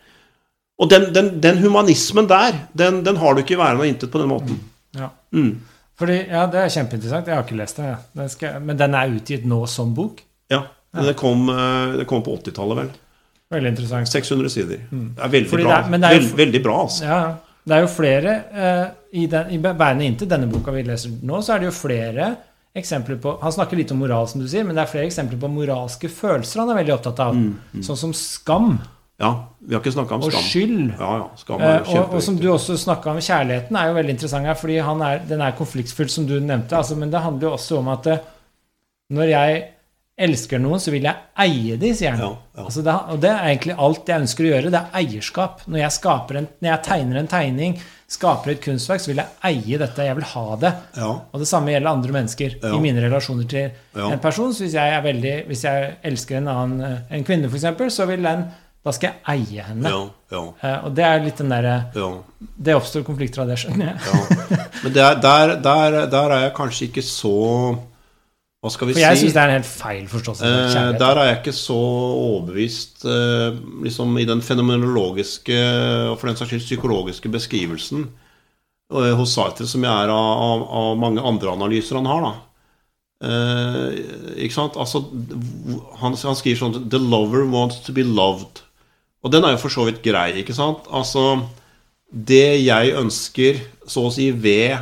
Og 0.79 0.91
den, 0.91 1.07
den, 1.15 1.31
den 1.43 1.61
humanismen 1.63 2.27
der, 2.31 2.57
den, 2.75 3.05
den, 3.07 3.21
har 3.21 3.35
du 3.35 3.45
ikke 3.45 3.55
i 3.55 3.61
Væren 3.61 3.83
og 3.83 3.87
intet 3.87 4.11
på 4.11 4.19
den 4.23 4.31
måten. 4.31 4.59
Ja. 4.99 5.13
Mm. 5.35 5.61
Fordi, 5.99 6.17
ja, 6.27 6.47
Det 6.51 6.61
er 6.65 6.73
kjempeinteressant. 6.75 7.31
Jeg 7.31 7.37
har 7.37 7.47
ikke 7.47 7.59
lest 7.61 7.79
det. 7.79 7.87
Ja. 7.93 7.97
Den 8.19 8.33
skal, 8.33 8.61
men 8.63 8.79
den 8.79 8.97
er 8.99 9.15
utgitt 9.15 9.47
nå 9.47 9.61
som 9.71 9.95
bok? 9.95 10.25
Ja. 10.51 10.65
ja. 10.97 11.07
Det, 11.07 11.15
kom, 11.21 11.47
eh, 11.53 12.01
det 12.01 12.09
kom 12.11 12.25
på 12.27 12.35
80-tallet, 12.41 12.81
vel. 12.83 12.93
Veldig 13.55 13.71
interessant. 13.75 14.11
600 14.11 14.51
sider. 14.51 14.83
Mm. 14.91 15.13
Det 15.15 15.27
er 15.27 15.35
veldig 15.37 15.51
Fordi 15.53 15.67
bra. 15.69 15.81
Det 15.87 16.01
er, 16.01 16.17
jo, 16.17 16.23
Veld, 16.23 16.33
veldig 16.43 16.63
bra, 16.65 16.81
altså. 16.89 17.05
Ja, 17.07 17.21
det 17.65 17.77
er 17.77 17.85
jo 17.85 17.93
flere 17.93 18.33
uh, 18.53 18.89
I, 19.17 19.29
den, 19.31 19.55
i 19.55 19.61
Bærende 19.63 20.05
inntil 20.05 20.29
denne 20.29 20.51
boka 20.51 20.75
vi 20.75 20.83
leser 20.85 21.15
nå, 21.25 21.39
så 21.41 21.55
er 21.55 21.63
det 21.63 21.71
jo 21.71 21.77
flere 21.77 22.35
eksempler 22.77 23.17
på 23.23 23.37
Han 23.41 23.55
snakker 23.55 23.79
litt 23.79 23.93
om 23.95 24.03
moral, 24.03 24.27
som 24.29 24.43
du 24.43 24.49
sier, 24.51 24.67
men 24.67 24.77
det 24.77 24.83
er 24.83 24.91
flere 24.91 25.09
eksempler 25.09 25.39
på 25.41 25.49
moralske 25.53 26.11
følelser 26.13 26.61
han 26.61 26.73
er 26.75 26.81
veldig 26.81 26.97
opptatt 26.97 27.23
av. 27.23 27.39
Mm, 27.39 27.53
mm. 27.77 27.85
Sånn 27.87 28.01
som 28.01 28.15
skam. 28.19 28.75
Ja, 29.23 29.31
vi 29.63 29.75
har 29.75 29.83
ikke 29.83 29.95
snakka 29.95 30.17
om 30.17 30.25
skam. 30.25 30.41
Og 30.41 30.49
skyld. 30.49 30.89
Ja, 30.99 31.11
ja, 31.21 31.27
skam 31.39 31.63
er 31.63 31.85
uh, 31.85 31.93
og, 31.93 32.17
og, 32.17 32.23
som 32.27 32.39
du 32.41 32.49
også 32.51 32.75
snakka 32.81 33.13
om, 33.13 33.21
kjærligheten 33.23 33.79
er 33.79 33.91
jo 33.91 33.99
veldig 34.01 34.17
interessant 34.17 34.51
her, 34.51 34.59
fordi 34.59 34.81
er, 34.83 35.21
den 35.29 35.45
er 35.45 35.55
konfliktfylt, 35.59 36.11
som 36.11 36.27
du 36.27 36.35
nevnte. 36.41 36.75
Altså, 36.77 36.99
men 36.99 37.13
det 37.13 37.23
handler 37.23 37.49
jo 37.49 37.55
også 37.55 37.79
om 37.79 37.93
at 37.95 38.11
uh, 38.11 38.27
når 39.15 39.31
jeg 39.31 39.63
elsker 40.15 40.61
noen, 40.63 40.79
så 40.83 40.93
vil 40.95 41.07
jeg 41.09 41.23
eie 41.43 41.77
de, 41.79 41.91
sier 41.97 42.15
han. 42.15 42.23
Ja, 42.23 42.31
ja. 42.55 42.65
Altså 42.69 42.83
det, 42.87 42.95
og 43.11 43.23
det 43.23 43.31
er 43.33 43.49
egentlig 43.49 43.77
alt 43.87 44.11
jeg 44.11 44.25
ønsker 44.25 44.47
å 44.47 44.51
gjøre. 44.53 44.71
Det 44.71 44.81
er 44.81 44.99
eierskap. 45.01 45.65
Når 45.67 45.81
jeg, 45.81 45.99
en, 46.39 46.49
når 46.63 46.71
jeg 46.71 46.85
tegner 46.87 47.21
en 47.21 47.31
tegning, 47.31 47.77
skaper 48.15 48.53
et 48.53 48.63
kunstverk, 48.63 49.03
så 49.03 49.11
vil 49.11 49.23
jeg 49.23 49.41
eie 49.51 49.81
dette. 49.83 50.07
Jeg 50.07 50.19
vil 50.19 50.29
ha 50.35 50.45
det. 50.63 50.73
Ja. 51.01 51.11
Og 51.31 51.43
det 51.43 51.49
samme 51.51 51.75
gjelder 51.75 51.91
andre 51.91 52.15
mennesker 52.19 52.59
i 52.59 52.83
mine 52.83 53.03
relasjoner 53.03 53.49
til 53.51 54.05
en 54.07 54.23
person. 54.23 54.55
Så 54.55 54.67
hvis 54.67 54.79
jeg, 54.79 55.03
veldig, 55.09 55.35
hvis 55.51 55.65
jeg 55.67 55.97
elsker 56.13 56.39
en, 56.39 56.53
annen, 56.53 57.01
en 57.11 57.27
kvinne, 57.27 57.51
f.eks., 57.51 57.97
så 57.97 58.07
vil 58.11 58.27
den 58.27 58.47
da 58.85 58.93
skal 58.93 59.15
jeg 59.15 59.23
eie 59.33 59.65
henne. 59.65 59.91
Uh, 60.35 60.53
og 60.85 60.91
det 60.97 61.05
er 61.07 61.23
litt 61.25 61.39
den 61.41 61.53
derre 61.53 61.77
Det 62.37 62.75
oppstår 62.77 63.05
konflikter 63.07 63.45
av 63.45 63.53
det, 63.53 63.57
skjønner 63.63 63.95
jeg. 63.95 64.61
Men 64.85 64.93
der, 64.93 65.19
der, 65.23 65.57
der, 65.65 65.99
der 66.13 66.37
er 66.37 66.47
jeg 66.49 66.57
kanskje 66.59 66.89
ikke 66.91 67.05
så 67.07 67.35
hva 68.65 68.71
skal 68.73 68.89
vi 68.89 68.95
si? 68.95 68.97
For 68.97 69.05
jeg 69.05 69.19
si? 69.21 69.25
syns 69.27 69.35
det 69.37 69.41
er 69.43 69.51
en 69.51 69.59
helt 69.59 69.69
feil 69.69 70.05
forståelse. 70.09 70.49
Eh, 70.49 70.93
der 70.97 71.19
er 71.21 71.27
jeg 71.29 71.41
ikke 71.43 71.53
så 71.53 71.77
overbevist 71.77 73.05
eh, 73.05 73.59
liksom 73.85 74.17
i 74.17 74.25
den 74.25 74.41
fenomenologiske 74.41 75.59
og 76.09 76.17
for 76.17 76.31
den 76.31 76.39
saks 76.39 76.55
skyld 76.55 76.65
psykologiske 76.65 77.29
beskrivelsen 77.35 78.07
eh, 78.09 79.13
hos 79.21 79.35
Sartre 79.37 79.69
som 79.69 79.85
jeg 79.85 79.93
er 79.93 80.13
av, 80.15 80.31
av, 80.47 80.65
av, 80.81 80.97
mange 81.03 81.21
andre 81.21 81.53
analyser 81.53 82.01
han 82.01 82.09
har. 82.09 82.25
da. 82.25 82.35
Uh, 83.25 83.93
ikke 84.43 84.57
sant? 84.57 84.75
Altså, 84.81 85.01
han, 86.01 86.17
han, 86.17 86.37
skriver 86.37 86.59
sånn 86.59 86.89
'The 86.89 86.99
lover 87.01 87.45
wants 87.49 87.79
to 87.85 87.93
be 87.97 88.05
loved'. 88.05 88.65
Og 89.25 89.33
den 89.33 89.45
er 89.47 89.55
jo 89.55 89.63
for 89.63 89.73
så 89.73 89.87
vidt 89.89 90.03
grei, 90.05 90.31
ikke 90.43 90.57
sant? 90.57 90.85
Altså, 90.93 91.45
det 92.13 92.61
jeg 92.61 92.97
ønsker, 93.01 93.63
så 93.89 94.09
å 94.09 94.13
si, 94.13 94.29
ved 94.31 94.77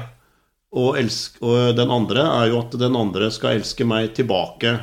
å 0.72 0.92
elske, 0.98 1.38
og, 1.44 1.76
den 1.78 1.92
andre 1.94 2.24
er 2.40 2.50
jo 2.50 2.62
at 2.62 2.74
den 2.80 2.96
andre 2.98 3.30
skal 3.32 3.60
elske 3.60 3.86
meg 3.86 4.14
tilbake. 4.16 4.74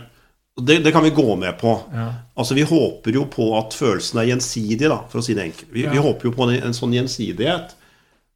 Det, 0.59 0.79
det 0.83 0.93
kan 0.95 1.03
vi 1.03 1.11
gå 1.15 1.35
med 1.39 1.57
på. 1.59 1.73
Ja. 1.95 2.07
Altså 2.39 2.55
Vi 2.55 2.67
håper 2.67 3.15
jo 3.15 3.25
på 3.31 3.51
at 3.59 3.75
følelsen 3.75 4.21
er 4.21 4.31
gjensidig, 4.31 4.87
da, 4.91 5.01
for 5.11 5.21
å 5.21 5.25
si 5.25 5.35
det 5.37 5.49
enkelt. 5.49 5.71
Vi, 5.75 5.85
ja. 5.87 5.93
vi 5.93 6.03
håper 6.03 6.29
jo 6.29 6.33
på 6.35 6.47
en, 6.47 6.55
en 6.69 6.75
sånn 6.75 6.95
gjensidighet. 6.95 7.75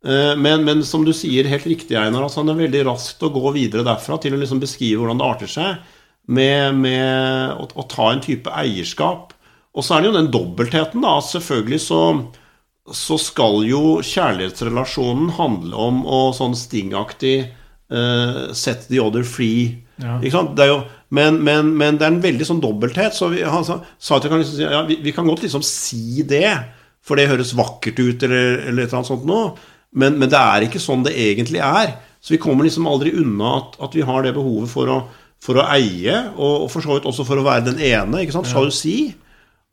Eh, 0.04 0.34
men, 0.40 0.64
men, 0.68 0.84
som 0.88 1.06
du 1.06 1.14
sier 1.16 1.48
helt 1.52 1.68
riktig, 1.70 1.96
Einar, 2.00 2.26
altså 2.26 2.44
det 2.44 2.56
er 2.56 2.66
veldig 2.66 2.86
raskt 2.90 3.24
å 3.24 3.32
gå 3.32 3.54
videre 3.56 3.86
derfra 3.88 4.20
til 4.22 4.36
å 4.36 4.42
liksom 4.42 4.60
beskrive 4.64 5.00
hvordan 5.00 5.22
det 5.22 5.30
arter 5.30 5.52
seg, 5.52 5.94
med, 6.28 6.80
med 6.80 7.56
å, 7.60 7.68
å, 7.76 7.86
ta 7.92 8.12
en 8.12 8.24
type 8.24 8.52
eierskap. 8.52 9.33
Og 9.74 9.86
så 9.86 9.96
er 9.96 10.04
det 10.04 10.12
jo 10.12 10.18
den 10.20 10.32
dobbeltheten, 10.34 11.04
da. 11.04 11.18
Selvfølgelig 11.26 11.82
så 11.88 12.02
så 12.92 13.16
skal 13.22 13.62
jo 13.64 14.02
kjærlighetsrelasjonen 14.04 15.34
handle 15.38 15.78
om 15.80 16.02
å 16.04 16.24
sånn 16.36 16.56
stingaktig 16.58 17.38
uh, 17.94 18.52
set 18.52 18.90
the 18.90 19.00
other 19.00 19.24
free. 19.24 19.86
Ja. 20.04 20.18
Ikke 20.20 20.36
sant? 20.36 20.52
Det 20.58 20.68
jo, 20.68 20.82
men, 21.16 21.40
men, 21.46 21.72
men, 21.80 22.00
det 22.00 22.08
er 22.08 22.16
en 22.16 22.24
veldig 22.24 22.48
sånn 22.50 22.64
dobbelthet. 22.64 23.16
Så 23.16 23.32
vi, 23.32 23.44
han 23.48 23.64
sa, 23.64 23.80
at 23.88 24.28
kan 24.28 24.42
liksom, 24.42 24.66
ja, 24.66 24.84
vi, 24.90 25.00
vi, 25.06 25.16
kan 25.16 25.30
godt 25.30 25.46
liksom 25.46 25.64
si 25.64 26.26
det, 26.28 26.50
for 27.04 27.20
det 27.20 27.30
høres 27.32 27.56
vakkert 27.56 28.02
ut, 28.02 28.28
eller, 28.28 28.66
eller 28.68 28.84
et 28.84 28.90
eller 28.90 29.00
annet 29.00 29.14
sånt 29.14 29.28
noe. 29.30 29.54
Men, 29.96 30.18
men, 30.20 30.28
det 30.34 30.42
er 30.42 30.68
ikke 30.68 30.84
sånn 30.84 31.06
det 31.08 31.16
egentlig 31.30 31.64
er. 31.64 31.96
Så 32.24 32.36
vi 32.36 32.42
kommer 32.42 32.68
liksom 32.68 32.88
aldri 32.90 33.14
unna 33.16 33.60
at, 33.62 33.80
at 33.88 33.96
vi 33.96 34.04
har 34.04 34.26
det 34.26 34.36
behovet 34.36 34.72
for 34.72 34.92
å, 34.92 35.04
for 35.44 35.60
å 35.60 35.68
eie, 35.72 36.20
og, 36.36 36.66
og 36.66 36.72
for 36.74 36.84
så 36.84 36.98
vidt 36.98 37.08
også 37.08 37.24
for 37.28 37.40
å 37.40 37.48
være 37.48 37.70
den 37.72 37.80
ene. 37.80 38.26
ikke 38.26 38.36
sant? 38.36 38.52
Ja. 38.52 38.68
si 38.76 39.14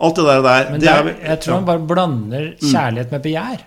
Alt 0.00 0.16
det 0.16 0.24
der. 0.24 0.44
der 0.46 0.70
Men 0.70 0.80
det 0.82 0.92
er, 0.92 1.10
jeg 1.28 1.40
tror 1.44 1.58
han 1.58 1.66
bare 1.68 1.82
blander 1.90 2.46
mm. 2.54 2.70
kjærlighet 2.70 3.12
med 3.14 3.22
begjær. 3.26 3.66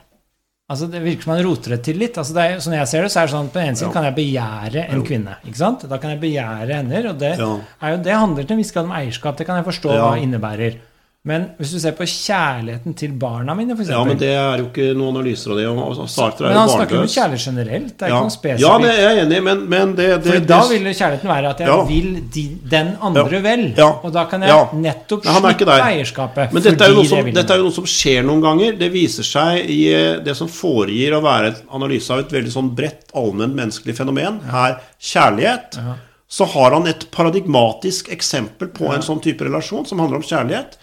Altså 0.73 0.87
Det 0.89 1.01
virker 1.03 1.27
som 1.27 1.33
han 1.35 1.43
roter 1.45 1.75
det 1.75 1.81
til 1.85 1.99
litt. 2.01 2.17
Altså 2.17 2.33
det 2.33 2.45
er, 2.45 2.61
sånn 2.63 2.77
jeg 2.77 2.89
ser 2.89 3.05
det, 3.05 3.11
så 3.13 3.19
er 3.21 3.27
det 3.27 3.33
sånn 3.35 3.49
at 3.49 3.53
på 3.53 3.59
den 3.59 3.69
ene 3.69 3.79
siden 3.79 3.91
ja. 3.91 3.95
kan 3.97 4.07
jeg 4.07 4.15
begjære 4.17 4.85
en 4.87 5.01
jo. 5.01 5.05
kvinne. 5.09 5.35
ikke 5.43 5.59
sant? 5.59 5.85
Da 5.91 5.99
kan 6.01 6.15
jeg 6.15 6.21
begjære 6.23 6.79
hender, 6.79 7.09
Og 7.11 7.19
det, 7.21 7.35
ja. 7.41 7.51
er 7.83 7.93
jo, 7.93 7.99
det 8.07 8.15
handler 8.17 8.47
til 8.47 8.55
en 8.55 8.63
viss 8.63 8.73
grad 8.73 8.89
om 8.89 8.95
eierskap. 8.97 9.37
Det 9.37 9.47
kan 9.49 9.59
jeg 9.59 9.67
forstå 9.67 9.93
ja. 9.93 10.07
hva 10.07 10.23
innebærer. 10.23 10.79
Men 11.23 11.45
hvis 11.55 11.69
du 11.71 11.77
ser 11.79 11.93
på 11.95 12.03
kjærligheten 12.03 12.97
til 12.99 13.11
barna 13.15 13.53
mine, 13.55 13.77
f.eks. 13.77 13.93
Ja, 13.93 14.01
men 14.03 14.17
det 14.19 14.33
er 14.35 14.59
jo 14.59 14.65
ikke 14.65 14.89
noen 14.91 15.13
analyser 15.13 15.53
av 15.53 15.61
det. 15.61 15.67
men 15.71 16.57
han 16.57 16.71
snakker 16.73 16.97
om 16.99 17.05
kjærlighet 17.07 17.45
generelt. 17.47 17.93
Det 17.95 18.03
er 18.03 18.11
ja. 18.11 18.17
ikke 18.17 18.27
noe 18.27 18.33
spesifikt. 18.33 18.63
Ja, 18.65 18.73
det 18.83 18.89
er 18.91 18.99
jeg 19.05 19.21
enig 19.21 19.37
i, 19.37 19.45
men, 19.45 19.61
men 19.71 19.93
det, 19.95 20.09
det, 20.25 20.33
For 20.33 20.49
da 20.49 20.59
vil 20.67 20.89
kjærligheten 20.89 21.31
være 21.31 21.53
at 21.55 21.63
jeg 21.63 21.71
ja. 21.71 21.79
vil 21.87 22.11
de, 22.35 22.43
den 22.75 22.91
andre 23.07 23.41
vel. 23.47 23.65
Ja. 23.79 23.87
Og 24.03 24.11
da 24.17 24.25
kan 24.33 24.43
jeg 24.43 24.83
nettopp 24.83 25.23
slippe 25.29 25.79
eierskapet. 25.79 26.51
Men 26.59 26.67
dette 26.67 26.91
er, 26.91 26.99
som, 27.13 27.31
dette 27.39 27.55
er, 27.55 27.63
jo 27.63 27.69
noe 27.69 27.77
som 27.79 27.89
skjer 27.95 28.27
noen 28.27 28.43
ganger. 28.43 28.75
Det 28.83 28.93
viser 28.99 29.31
seg 29.31 29.63
i 29.63 29.79
eh, 29.95 30.19
det 30.27 30.35
som 30.35 30.51
foregir 30.51 31.15
å 31.15 31.23
være 31.23 31.53
en 31.53 31.65
analyse 31.79 32.11
av 32.11 32.27
et 32.27 32.35
veldig 32.35 32.51
sånn 32.59 32.75
bredt, 32.75 33.13
allment 33.15 33.55
menneskelig 33.63 33.95
fenomen. 34.03 34.43
Her 34.51 34.81
kjærlighet. 34.99 35.79
Så 36.27 36.51
har 36.51 36.75
han 36.75 36.91
et 36.91 37.07
paradigmatisk 37.15 38.11
eksempel 38.11 38.75
på 38.75 38.91
en 38.91 39.05
sånn 39.05 39.23
type 39.23 39.47
relasjon 39.47 39.87
som 39.87 40.03
handler 40.03 40.19
om 40.19 40.33
kjærlighet 40.33 40.81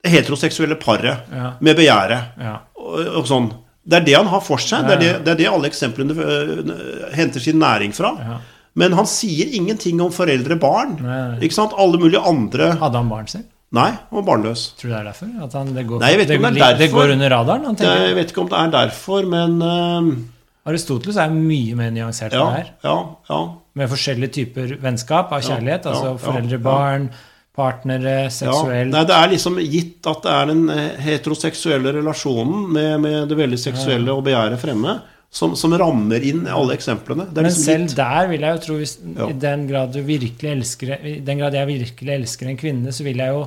det 0.00 0.12
heteroseksuelle 0.14 0.78
paret 0.80 1.28
ja. 1.32 1.50
med 1.60 1.76
begjæret. 1.76 2.38
Ja. 2.40 2.54
Og, 2.80 2.96
og, 3.20 3.26
sånn. 3.28 3.50
Det 3.84 4.00
er 4.00 4.06
det 4.06 4.16
han 4.16 4.30
har 4.30 4.42
for 4.44 4.62
seg. 4.62 4.86
Det 4.86 4.96
er 4.96 5.02
det, 5.02 5.12
det, 5.26 5.34
er 5.34 5.38
det 5.40 5.50
alle 5.50 5.68
eksemplene 5.70 6.16
uh, 6.16 7.06
henter 7.16 7.42
sin 7.42 7.60
næring 7.60 7.94
fra. 7.96 8.14
Ja. 8.20 8.40
Men 8.80 8.94
han 8.96 9.08
sier 9.10 9.50
ingenting 9.56 10.00
om 10.00 10.12
foreldre-barn. 10.14 10.98
Ikke 11.42 11.56
sant? 11.56 11.74
Alle 11.80 11.98
mulige 11.98 12.22
andre 12.22 12.70
Hadde 12.78 13.00
han 13.00 13.10
barn 13.10 13.26
selv? 13.30 13.48
Nei, 13.74 13.90
han 13.94 14.18
var 14.18 14.26
barnløs. 14.26 14.64
Tror 14.78 14.88
du 14.88 14.92
det 14.94 14.98
er 14.98 15.08
derfor? 15.12 15.30
At 15.46 15.52
han, 15.54 15.68
det, 15.76 15.84
går, 15.86 16.00
Nei, 16.02 16.10
det 16.18 16.24
er 16.26 16.40
derfor. 16.42 16.78
Det 16.80 16.88
går 16.90 17.12
under 17.14 17.30
radaren? 17.30 17.76
Jeg 17.78 18.14
vet 18.18 18.32
ikke 18.32 18.42
om 18.42 18.50
det 18.50 18.58
er 18.58 18.72
derfor, 18.74 19.28
men 19.30 19.58
uh, 19.62 20.70
Aristoteles 20.70 21.18
er 21.22 21.34
mye 21.34 21.76
mer 21.78 21.92
nyansert 21.94 22.34
ja, 22.34 22.40
enn 22.40 22.50
det 22.50 22.62
her. 22.64 22.72
Ja, 22.86 22.96
ja. 23.30 23.40
Med 23.78 23.90
forskjellige 23.92 24.34
typer 24.40 24.74
vennskap 24.82 25.30
av 25.36 25.44
kjærlighet. 25.46 25.86
altså 25.86 26.16
foreldre-barn 26.18 27.10
partnere, 27.56 28.30
seksuelt 28.32 28.94
ja, 28.94 29.06
det 29.06 29.16
er 29.16 29.32
liksom 29.32 29.56
gitt 29.62 30.06
at 30.08 30.20
det 30.24 30.34
er 30.34 30.50
den 30.52 30.66
eh, 30.72 31.00
heteroseksuelle 31.02 31.94
relasjonen 31.98 32.68
med, 32.72 32.92
med 33.02 33.30
det 33.30 33.38
veldig 33.38 33.58
seksuelle 33.60 34.14
og 34.14 34.22
begjæret 34.28 34.62
fremme. 34.62 35.00
Som, 35.30 35.52
som, 35.54 35.70
rammer 35.78 36.24
inn 36.26 36.40
alle 36.50 36.74
eksemplene. 36.74 37.28
Men 37.30 37.46
liksom 37.46 37.62
selv 37.62 37.84
gitt. 37.84 37.92
der 38.00 38.24
vil 38.32 38.42
jeg 38.42 38.56
jo 38.56 38.62
tro 38.64 38.78
hvis, 38.80 38.94
ja. 38.98 39.28
I 39.30 39.36
den 39.38 39.60
grad 39.68 39.92
du 39.94 40.00
virkelig 40.02 40.48
elsker 40.56 40.90
I 41.06 41.12
den 41.22 41.38
grad 41.38 41.54
jeg 41.54 41.68
virkelig 41.68 42.16
elsker 42.16 42.50
en 42.50 42.58
kvinne, 42.58 42.94
så 42.96 43.06
vil 43.06 43.22
jeg 43.22 43.36
jo 43.36 43.44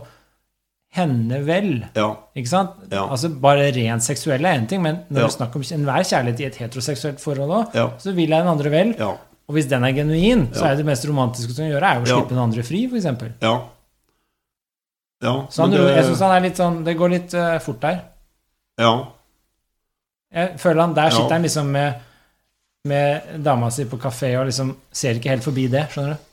henne 0.96 1.42
vel. 1.44 1.74
Ja. 1.98 2.08
Ikke 2.40 2.52
sant? 2.54 2.80
Ja. 2.88 3.04
Altså 3.04 3.34
Bare 3.44 3.68
rent 3.76 4.06
seksuelle 4.06 4.48
er 4.48 4.62
én 4.62 4.70
ting, 4.72 4.80
men 4.86 5.02
når 5.10 5.26
ja. 5.26 5.28
du 5.28 5.36
snakker 5.36 5.60
om 5.60 5.68
enhver 5.76 6.08
kjærlighet 6.08 6.44
i 6.46 6.48
et 6.48 6.64
heteroseksuelt 6.64 7.20
forhold 7.20 7.52
òg, 7.60 7.78
så 8.00 8.16
vil 8.16 8.32
jeg 8.32 8.40
den 8.46 8.54
andre 8.54 8.74
vel. 8.74 8.96
Og 9.04 9.58
hvis 9.58 9.68
den 9.68 9.84
er 9.84 9.96
genuin, 9.98 10.48
så 10.56 10.70
er 10.70 10.80
det 10.80 10.88
mest 10.88 11.04
romantiske 11.10 11.52
du 11.52 11.58
kan 11.66 11.72
gjøre, 11.74 11.90
er 11.90 12.00
jo 12.00 12.08
å 12.08 12.12
slippe 12.14 12.32
den 12.32 12.44
andre 12.46 12.64
fri, 12.64 12.86
f.eks. 12.88 13.10
Ja. 13.44 13.58
Ja, 15.24 15.36
så 15.50 15.64
han, 15.64 15.72
det, 15.72 15.84
jeg 15.94 16.08
syns 16.10 16.24
han 16.26 16.34
er 16.36 16.44
litt 16.44 16.60
sånn 16.60 16.82
Det 16.84 16.96
går 17.00 17.14
litt 17.14 17.36
uh, 17.38 17.56
fort 17.64 17.80
der. 17.84 18.02
Ja. 18.82 18.92
Jeg 20.34 20.58
føler 20.60 20.82
han 20.84 20.96
Der 20.98 21.14
sitter 21.14 21.30
ja. 21.30 21.38
han 21.38 21.48
liksom 21.48 21.72
med, 21.72 22.04
med 22.90 23.34
dama 23.46 23.70
si 23.72 23.86
på 23.88 24.02
kafé 24.02 24.34
og 24.40 24.50
liksom 24.50 24.74
ser 24.92 25.20
ikke 25.20 25.32
helt 25.36 25.46
forbi 25.46 25.70
det, 25.72 25.86
skjønner 25.94 26.18
du? 26.18 26.30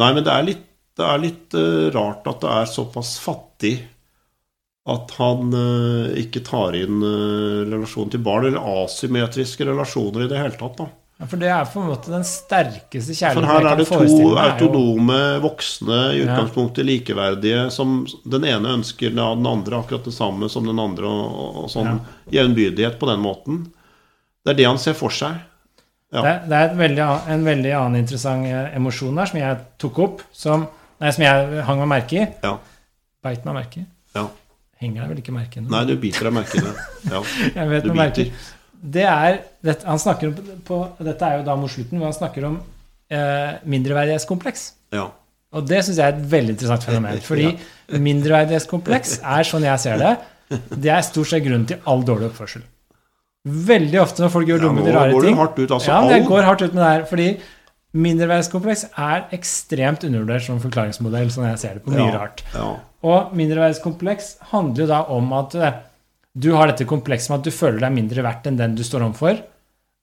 Nei, 0.00 0.10
men 0.16 0.24
det 0.24 0.32
er 0.32 0.46
litt, 0.48 0.68
det 0.98 1.06
er 1.06 1.22
litt 1.22 1.58
uh, 1.58 1.88
rart 1.94 2.26
at 2.32 2.42
det 2.42 2.54
er 2.58 2.70
såpass 2.72 3.16
fattig 3.22 3.76
at 4.90 5.12
han 5.20 5.52
uh, 5.54 6.10
ikke 6.18 6.42
tar 6.42 6.74
inn 6.74 7.04
relasjonen 7.04 8.16
til 8.16 8.24
barn, 8.26 8.48
eller 8.48 8.82
asymmetriske 8.82 9.68
relasjoner 9.68 10.24
i 10.24 10.32
det 10.32 10.40
hele 10.40 10.58
tatt. 10.58 10.80
da. 10.80 10.88
Ja, 11.22 11.26
For 11.30 11.38
det 11.38 11.50
er 11.54 11.68
på 11.70 11.78
en 11.78 11.86
måte 11.92 12.10
den 12.10 12.24
sterkeste 12.26 13.14
kjærligheten 13.14 13.46
For 13.46 13.52
her 13.52 13.68
er 13.70 13.78
det 13.78 13.86
to 13.86 14.32
autonome 14.42 15.18
voksne, 15.44 16.00
i 16.16 16.24
utgangspunktet 16.24 16.88
likeverdige, 16.88 17.68
som 17.70 18.00
den 18.26 18.46
ene 18.50 18.72
ønsker 18.80 19.14
den 19.14 19.46
andre 19.46 19.78
akkurat 19.78 20.08
det 20.08 20.14
samme 20.16 20.48
som 20.50 20.66
den 20.66 20.82
andre, 20.82 21.06
og, 21.06 21.62
og 21.62 21.70
sånn 21.70 22.00
jevnbyrdighet 22.34 22.98
på 22.98 23.06
den 23.12 23.22
måten. 23.22 23.62
Det 24.42 24.56
er 24.56 24.58
det 24.58 24.66
han 24.66 24.80
ser 24.82 24.96
for 24.98 25.14
seg. 25.14 25.38
Ja. 26.12 26.20
Det, 26.26 26.32
det 26.50 26.58
er 26.58 26.74
veldig, 26.76 27.04
en 27.32 27.44
veldig 27.46 27.70
annen 27.78 28.02
interessant 28.02 28.44
eh, 28.50 28.74
emosjon 28.76 29.16
der, 29.16 29.30
som 29.30 29.38
jeg 29.40 29.60
tok 29.80 30.00
opp, 30.04 30.24
som, 30.36 30.66
nei, 31.00 31.12
som 31.14 31.24
jeg 31.24 31.62
hang 31.68 31.78
meg 31.84 31.90
merke 31.94 32.18
i. 32.18 32.26
Ja. 32.42 32.56
Beit 33.22 33.46
meg 33.46 33.60
merke 33.62 33.84
i. 33.84 33.86
ja. 34.18 34.26
Henger 34.82 35.04
deg 35.04 35.10
vel 35.12 35.18
ikke 35.22 35.32
merke 35.36 35.60
i? 35.60 35.62
Nei, 35.70 35.84
du 35.86 35.94
biter 36.02 36.26
deg 36.26 36.34
merke 36.34 36.58
i 36.58 36.62
det. 36.66 36.72
Ja. 37.06 37.20
Jeg 37.60 37.68
vet 37.70 37.84
Du 37.86 37.92
biter. 37.92 38.00
merke. 38.00 38.24
Det 38.82 39.04
er, 39.06 39.40
dette, 39.62 39.86
han 39.86 40.00
snakker 40.02 40.32
om, 40.32 40.52
på, 40.66 40.78
dette 41.06 41.26
er 41.26 41.38
jo 41.38 41.46
da 41.46 41.54
mot 41.58 41.70
slutten, 41.70 42.00
hvor 42.00 42.10
han 42.10 42.16
snakker 42.16 42.48
om 42.48 42.56
eh, 43.12 43.60
mindreverdighetskompleks. 43.70 44.64
Ja. 44.96 45.06
Og 45.52 45.68
det 45.68 45.82
syns 45.84 46.00
jeg 46.00 46.08
er 46.08 46.16
et 46.16 46.28
veldig 46.32 46.56
interessant 46.56 46.86
fenomen. 46.88 47.22
Fordi 47.22 47.52
mindreverdighetskompleks 48.08 49.20
er, 49.20 49.46
sånn 49.46 49.68
jeg 49.68 49.84
ser 49.84 50.02
det, 50.02 50.12
det 50.74 50.92
er 50.92 51.04
stort 51.06 51.30
sett 51.30 51.44
grunnen 51.44 51.68
til 51.68 51.82
all 51.88 52.02
dårlig 52.06 52.30
oppførsel. 52.32 52.64
Veldig 53.42 53.98
ofte 53.98 54.22
når 54.22 54.30
folk 54.30 54.50
gjør 54.50 54.60
dumme 54.68 54.84
ja, 54.86 54.94
rare 54.94 55.22
ting 55.24 55.38
hardt 55.38 55.56
ut, 55.58 55.66
altså. 55.66 55.90
Ja, 55.90 56.00
jeg 56.14 56.26
går 56.28 56.46
hardt 56.46 56.62
ut 56.62 56.74
med 56.74 56.82
det 56.82 56.90
her. 56.90 57.06
Fordi 57.10 57.28
mindreverdighetskompleks 58.02 58.84
er 58.90 59.24
ekstremt 59.36 60.06
undervurdert 60.08 60.46
som 60.46 60.60
forklaringsmodell, 60.62 61.30
sånn 61.34 61.48
jeg 61.50 61.62
ser 61.62 61.78
det, 61.78 61.84
på 61.86 61.94
mye 61.94 62.08
ja. 62.08 62.18
rart. 62.18 62.44
Ja. 62.54 62.68
Og 63.02 63.34
mindreverdighetskompleks 63.38 64.36
handler 64.52 64.84
jo 64.84 64.90
da 64.92 65.00
om 65.12 65.34
at 65.36 65.56
eh, 65.58 65.80
du 66.38 66.52
har 66.56 66.66
dette 66.72 66.86
komplekset 66.88 67.30
med 67.30 67.40
at 67.42 67.44
du 67.44 67.50
føler 67.54 67.80
deg 67.84 67.92
mindre 67.92 68.22
verdt 68.24 68.46
enn 68.48 68.56
den 68.56 68.74
du 68.78 68.82
står 68.86 69.04
overfor. 69.08 69.40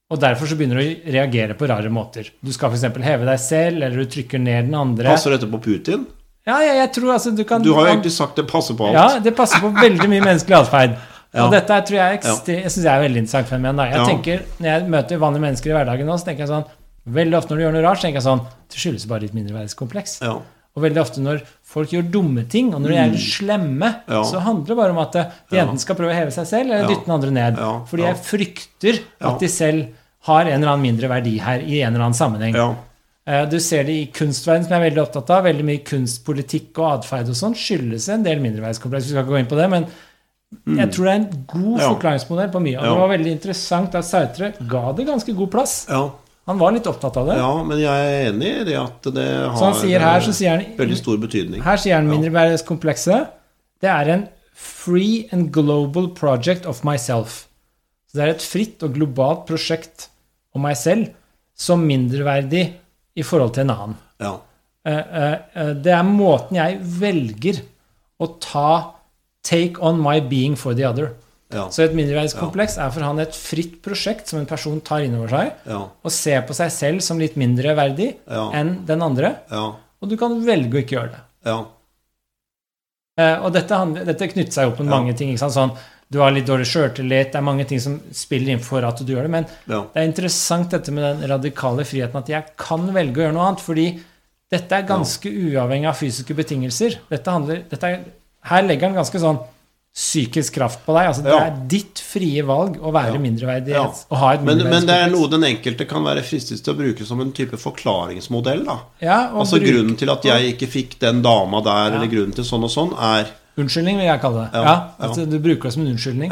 Og 0.09 0.17
derfor 0.21 0.49
så 0.49 0.55
begynner 0.57 0.79
du 0.81 0.85
å 0.85 1.11
reagere 1.13 1.53
på 1.57 1.67
rare 1.69 1.89
måter. 1.93 2.29
Du 2.41 2.51
skal 2.53 2.71
f.eks. 2.73 2.87
heve 3.05 3.25
deg 3.27 3.39
selv, 3.39 3.81
eller 3.83 3.97
du 3.97 4.05
trykker 4.09 4.39
ned 4.41 4.65
den 4.69 4.75
andre. 4.77 5.05
Passer 5.11 5.35
dette 5.35 5.49
på 5.49 5.59
Putin? 5.61 6.07
Ja, 6.47 6.55
ja, 6.65 6.73
jeg 6.79 6.91
tror 6.95 7.11
altså 7.13 7.29
du 7.35 7.43
kan 7.45 7.61
Du 7.61 7.73
har 7.75 7.85
jo 7.85 7.91
egentlig 7.93 8.13
sagt 8.15 8.35
det 8.39 8.47
passer 8.49 8.73
på 8.77 8.87
alt. 8.87 8.95
Ja, 8.97 9.19
det 9.21 9.35
passer 9.37 9.61
på 9.61 9.69
veldig 9.75 10.07
mye 10.09 10.25
menneskelig 10.25 10.59
atferd. 10.63 10.97
Ja. 11.29 11.43
Og 11.45 11.51
dette 11.53 11.69
er, 11.69 11.83
tror 11.85 11.93
jeg, 11.99 12.15
ekstre- 12.17 12.53
jeg 12.55 12.71
synes 12.73 12.85
jeg 12.87 12.89
er 12.89 13.01
veldig 13.03 13.19
interessant 13.21 13.45
fenomen. 13.51 13.77
Jeg 13.85 13.99
Ja. 13.99 14.05
tenker, 14.07 14.39
Når 14.57 14.65
jeg 14.71 14.85
møter 14.89 15.19
vanlige 15.21 15.41
mennesker 15.43 15.69
i 15.69 15.73
hverdagen 15.77 16.07
nå, 16.09 16.15
så 16.17 16.25
tenker 16.25 16.41
jeg 16.41 16.49
sånn 16.49 16.63
Veldig 17.05 17.37
ofte 17.37 17.53
når 17.53 17.59
du 17.59 17.63
gjør 17.67 17.75
noe 17.75 17.83
rart, 17.85 17.97
så 17.99 18.07
tenker 18.07 18.17
jeg 18.17 18.25
sånn 18.25 18.41
Det 18.65 18.79
skyldes 18.81 19.05
bare 19.11 19.19
ditt 19.27 19.35
mindreverdighetskompleks. 19.37 20.15
Ja. 20.25 20.33
Og 20.77 20.83
veldig 20.83 21.01
ofte 21.01 21.19
når 21.21 21.41
folk 21.65 21.89
gjør 21.89 22.11
dumme 22.11 22.43
ting, 22.47 22.73
og 22.73 22.81
når 22.81 22.89
de 22.89 22.95
er 22.95 23.09
litt 23.11 23.19
slemme, 23.25 23.89
Mm. 24.07 24.13
Ja. 24.13 24.21
så 24.23 24.39
handler 24.39 24.65
det 24.67 24.77
bare 24.77 24.91
om 24.91 24.97
at 24.99 25.11
de 25.13 25.57
enten 25.57 25.79
skal 25.79 25.95
prøve 25.95 26.11
å 26.11 26.15
heve 26.15 26.31
seg 26.31 26.45
selv, 26.47 26.71
eller 26.71 26.87
dytte 26.87 27.05
den 27.05 27.15
andre 27.15 27.31
ned. 27.31 27.57
Fordi 27.89 28.03
jeg 28.05 28.15
frykter 28.15 28.99
at 29.21 29.39
de 29.39 29.47
selv 29.47 29.87
har 30.27 30.41
en 30.45 30.61
eller 30.61 30.73
annen 30.73 30.81
mindre 30.83 31.07
verdi 31.09 31.37
her 31.39 31.59
i 31.59 31.81
en 31.81 31.93
eller 31.95 32.05
annen 32.05 32.13
sammenheng. 32.13 32.53
ja. 32.55 32.75
Eh, 33.27 33.45
Du 33.45 33.59
ser 33.59 33.83
det 33.83 33.93
i 33.93 34.05
kunstverden, 34.11 34.63
som 34.65 34.71
jeg 34.73 34.81
er 34.81 34.89
veldig 34.89 35.03
opptatt 35.07 35.29
av. 35.29 35.43
Veldig 35.43 35.63
mye 35.65 35.83
kunstpolitikk 35.85 36.77
og 36.79 37.03
atferd 37.03 37.27
og 37.29 37.35
sånn 37.35 37.53
skyldes 37.53 38.09
en 38.09 38.23
del 38.23 38.39
mindreverdskompleks. 38.39 39.03
Vi 39.05 39.09
skal 39.13 39.23
ikke 39.23 39.33
gå 39.35 39.39
inn 39.39 39.45
på 39.45 39.55
det, 39.57 39.69
men 39.69 39.85
jeg 40.77 40.89
tror 40.91 41.05
det 41.05 41.11
er 41.13 41.19
en 41.19 41.45
god 41.45 41.77
Mm. 41.77 41.79
Ja. 41.79 41.89
forklaringsmodell 41.93 42.51
på 42.51 42.61
mye. 42.61 42.77
Og 42.79 42.83
Ja. 42.85 42.89
det 42.89 42.97
var 42.99 43.09
veldig 43.17 43.31
interessant 43.31 43.93
at 43.95 44.03
Sautre 44.05 44.53
ga 44.67 44.91
det 44.93 45.05
ganske 45.05 45.35
god 45.35 45.51
plass. 45.51 45.85
ja. 45.89 46.09
Han 46.49 46.57
var 46.57 46.73
litt 46.73 46.87
opptatt 46.89 47.17
av 47.21 47.27
det. 47.29 47.37
Ja, 47.37 47.51
men 47.61 47.77
jeg 47.77 48.05
er 48.09 48.31
enig 48.31 48.51
i 48.63 48.65
det 48.71 48.77
at 48.79 49.05
det 49.13 49.27
har 49.29 49.53
her, 49.53 50.23
så 50.25 50.33
sier 50.33 50.55
han 50.55 50.65
veldig 50.79 50.97
stor 50.97 51.19
betydning. 51.21 51.61
Her 51.61 51.77
sier 51.77 51.99
han 51.99 52.09
mindreverdighetskomplekset. 52.09 53.35
Det 53.79 53.91
er 53.93 54.09
en 54.15 54.25
free 54.57 55.27
and 55.35 55.51
global 55.53 56.09
project 56.17 56.65
of 56.65 56.81
myself. 56.87 57.43
Så 58.09 58.17
det 58.17 58.25
er 58.25 58.33
et 58.33 58.43
fritt 58.43 58.83
og 58.85 58.95
globalt 58.97 59.45
prosjekt 59.47 60.09
om 60.57 60.65
meg 60.65 60.77
selv 60.79 61.11
som 61.53 61.83
mindreverdig 61.85 62.63
i 63.19 63.25
forhold 63.25 63.53
til 63.53 63.67
en 63.67 63.75
annen. 63.75 63.97
Ja. 64.19 64.33
Eh, 64.87 64.97
eh, 65.21 65.33
eh, 65.53 65.73
Det 65.77 65.93
er 65.93 66.07
måten 66.07 66.57
jeg 66.57 66.79
velger 66.81 67.61
å 68.19 68.33
ta 68.39 68.95
Take 69.43 69.79
on 69.81 70.01
my 70.03 70.19
being 70.19 70.55
for 70.55 70.73
the 70.75 70.83
other. 70.83 71.13
Ja. 71.51 71.63
Så 71.73 71.81
et 71.83 71.95
mindreverdighetskompleks 71.97 72.77
er 72.77 72.91
for 72.93 73.01
han 73.01 73.19
et 73.23 73.33
fritt 73.33 73.79
prosjekt 73.81 74.27
som 74.29 74.37
en 74.39 74.45
person 74.45 74.79
tar 74.85 74.99
inn 75.01 75.15
over 75.17 75.27
seg, 75.33 75.53
Ja. 75.65 75.79
og 76.03 76.11
ser 76.11 76.41
på 76.43 76.53
seg 76.53 76.69
selv 76.71 77.01
som 77.01 77.17
litt 77.17 77.35
mindre 77.35 77.75
verdig 77.75 78.17
Ja. 78.29 78.51
enn 78.53 78.85
den 78.85 79.01
andre. 79.01 79.35
Ja. 79.51 79.75
Og 80.01 80.09
du 80.09 80.15
kan 80.15 80.39
velge 80.45 80.69
å 80.77 80.83
ikke 80.83 80.95
gjøre 80.99 81.11
det. 81.11 81.21
Ja. 81.45 81.65
Eh, 83.19 83.37
og 83.43 83.51
dette, 83.55 83.79
dette 84.05 84.27
knytter 84.31 84.51
seg 84.55 84.67
opp 84.71 84.79
med 84.79 84.87
Ja. 84.91 84.99
mange 84.99 85.15
ting. 85.17 85.29
ikke 85.33 85.39
sant? 85.39 85.53
Sånn, 85.53 85.77
du 86.11 86.19
har 86.19 86.31
litt 86.31 86.45
dårlig 86.45 86.65
sjøltillit, 86.67 87.31
det 87.31 87.35
er 87.35 87.41
mange 87.41 87.65
ting 87.67 87.79
som 87.79 87.99
spiller 88.13 88.51
inn 88.53 88.59
for 88.59 88.83
at 88.85 88.97
du 88.97 89.13
gjør 89.13 89.23
det. 89.23 89.29
Men 89.29 89.45
Ja. 89.67 89.81
det 89.93 89.95
er 89.95 90.07
interessant 90.07 90.69
dette 90.69 90.91
med 90.91 91.19
den 91.19 91.29
radikale 91.29 91.83
friheten, 91.83 92.15
at 92.15 92.27
jeg 92.27 92.43
kan 92.57 92.87
velge 92.93 93.15
å 93.17 93.25
gjøre 93.27 93.33
noe 93.33 93.47
annet. 93.47 93.59
Fordi 93.59 93.99
dette 94.51 94.71
er 94.71 94.83
ganske 94.83 95.29
uavhengig 95.29 95.87
av 95.87 95.95
fysiske 95.95 96.35
betingelser. 96.35 96.95
Dette 97.09 97.25
handler, 97.31 97.63
dette 97.69 97.83
er, 97.83 97.99
her 98.43 98.61
legger 98.63 98.81
han 98.87 98.95
ganske 98.95 99.19
sånn 99.19 99.39
psykisk 99.95 100.53
kraft 100.53 100.85
på 100.85 100.93
deg. 100.95 101.07
altså 101.09 101.23
Det 101.23 101.31
Ja. 101.33 101.39
er 101.47 101.55
ditt 101.67 101.99
frie 101.99 102.41
valg 102.43 102.77
å 102.79 102.91
være 102.93 103.13
Ja. 103.13 103.19
mindreverdig 103.19 103.69
Ja. 103.73 103.83
og 104.11 104.17
ha 104.17 104.33
et 104.33 104.43
Men, 104.43 104.57
men 104.63 104.85
det 104.85 104.95
er 104.95 105.09
noe 105.09 105.27
den 105.27 105.41
enkelte 105.43 105.87
kan 105.87 106.03
være 106.03 106.21
fristet 106.23 106.63
til 106.63 106.73
å 106.73 106.77
bruke 106.77 107.05
som 107.05 107.19
en 107.21 107.31
type 107.31 107.57
forklaringsmodell. 107.57 108.65
da 108.65 108.79
Ja, 109.01 109.29
og 109.33 109.41
Altså 109.41 109.59
bruk- 109.59 109.67
Grunnen 109.73 109.97
til 109.97 110.09
at 110.09 110.23
jeg 110.23 110.53
ikke 110.57 110.67
fikk 110.69 110.99
den 110.99 111.21
dama 111.21 111.61
der, 111.61 111.95
eller 111.97 112.07
grunnen 112.07 112.33
til 112.35 112.43
sånn 112.43 112.63
og 112.63 112.69
sånn, 112.69 112.93
er 112.97 113.25
Unnskyldning, 113.57 113.97
vil 113.97 114.05
jeg 114.05 114.21
kalle 114.21 114.49
det. 114.49 114.53
Ja. 114.53 114.89
At 115.01 115.15
du 115.15 115.39
bruker 115.39 115.63
det 115.63 115.73
som 115.73 115.85
en 115.85 115.93
unnskyldning. 115.93 116.31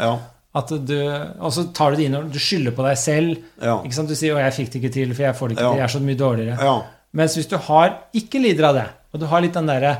At 0.54 0.68
du, 0.68 1.10
og 1.40 1.52
så 1.52 1.72
tar 1.74 1.90
du 1.90 1.96
det 1.96 2.06
inn 2.06 2.14
og 2.14 2.32
du 2.32 2.38
skylder 2.38 2.70
på 2.72 2.82
deg 2.88 2.96
selv. 2.96 3.36
Ikke 3.60 3.92
sant? 3.92 4.08
Du 4.08 4.14
sier 4.14 4.34
'Å, 4.34 4.38
jeg 4.50 4.52
fikk 4.54 4.72
det 4.72 4.82
ikke 4.82 4.92
til, 4.94 5.14
for 5.14 5.22
jeg 5.24 5.34
får 5.36 5.48
det 5.48 5.56
ikke 5.58 5.70
til. 5.70 5.78
Jeg 5.78 5.84
er 5.84 5.98
så 5.98 6.00
mye 6.00 6.16
dårligere'. 6.16 6.62
Ja. 6.62 6.82
Mens 7.14 7.36
hvis 7.36 7.48
du 7.48 7.58
har 7.58 7.98
ikke 8.14 8.40
lider 8.40 8.64
av 8.64 8.74
det, 8.76 8.86
og 9.12 9.20
du 9.20 9.26
har 9.26 9.40
litt 9.42 9.52
den 9.52 9.66
derre 9.66 9.98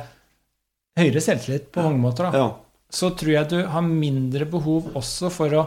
høyere 0.98 1.20
selvtillit 1.20 1.70
på 1.70 1.82
mange 1.82 2.00
måter, 2.00 2.30
da, 2.32 2.38
ja. 2.38 2.50
Så 2.90 3.10
tror 3.16 3.32
jeg 3.34 3.48
du 3.50 3.58
har 3.68 3.84
mindre 3.84 4.46
behov 4.48 4.94
også 4.96 5.30
for 5.32 5.58
å 5.58 5.66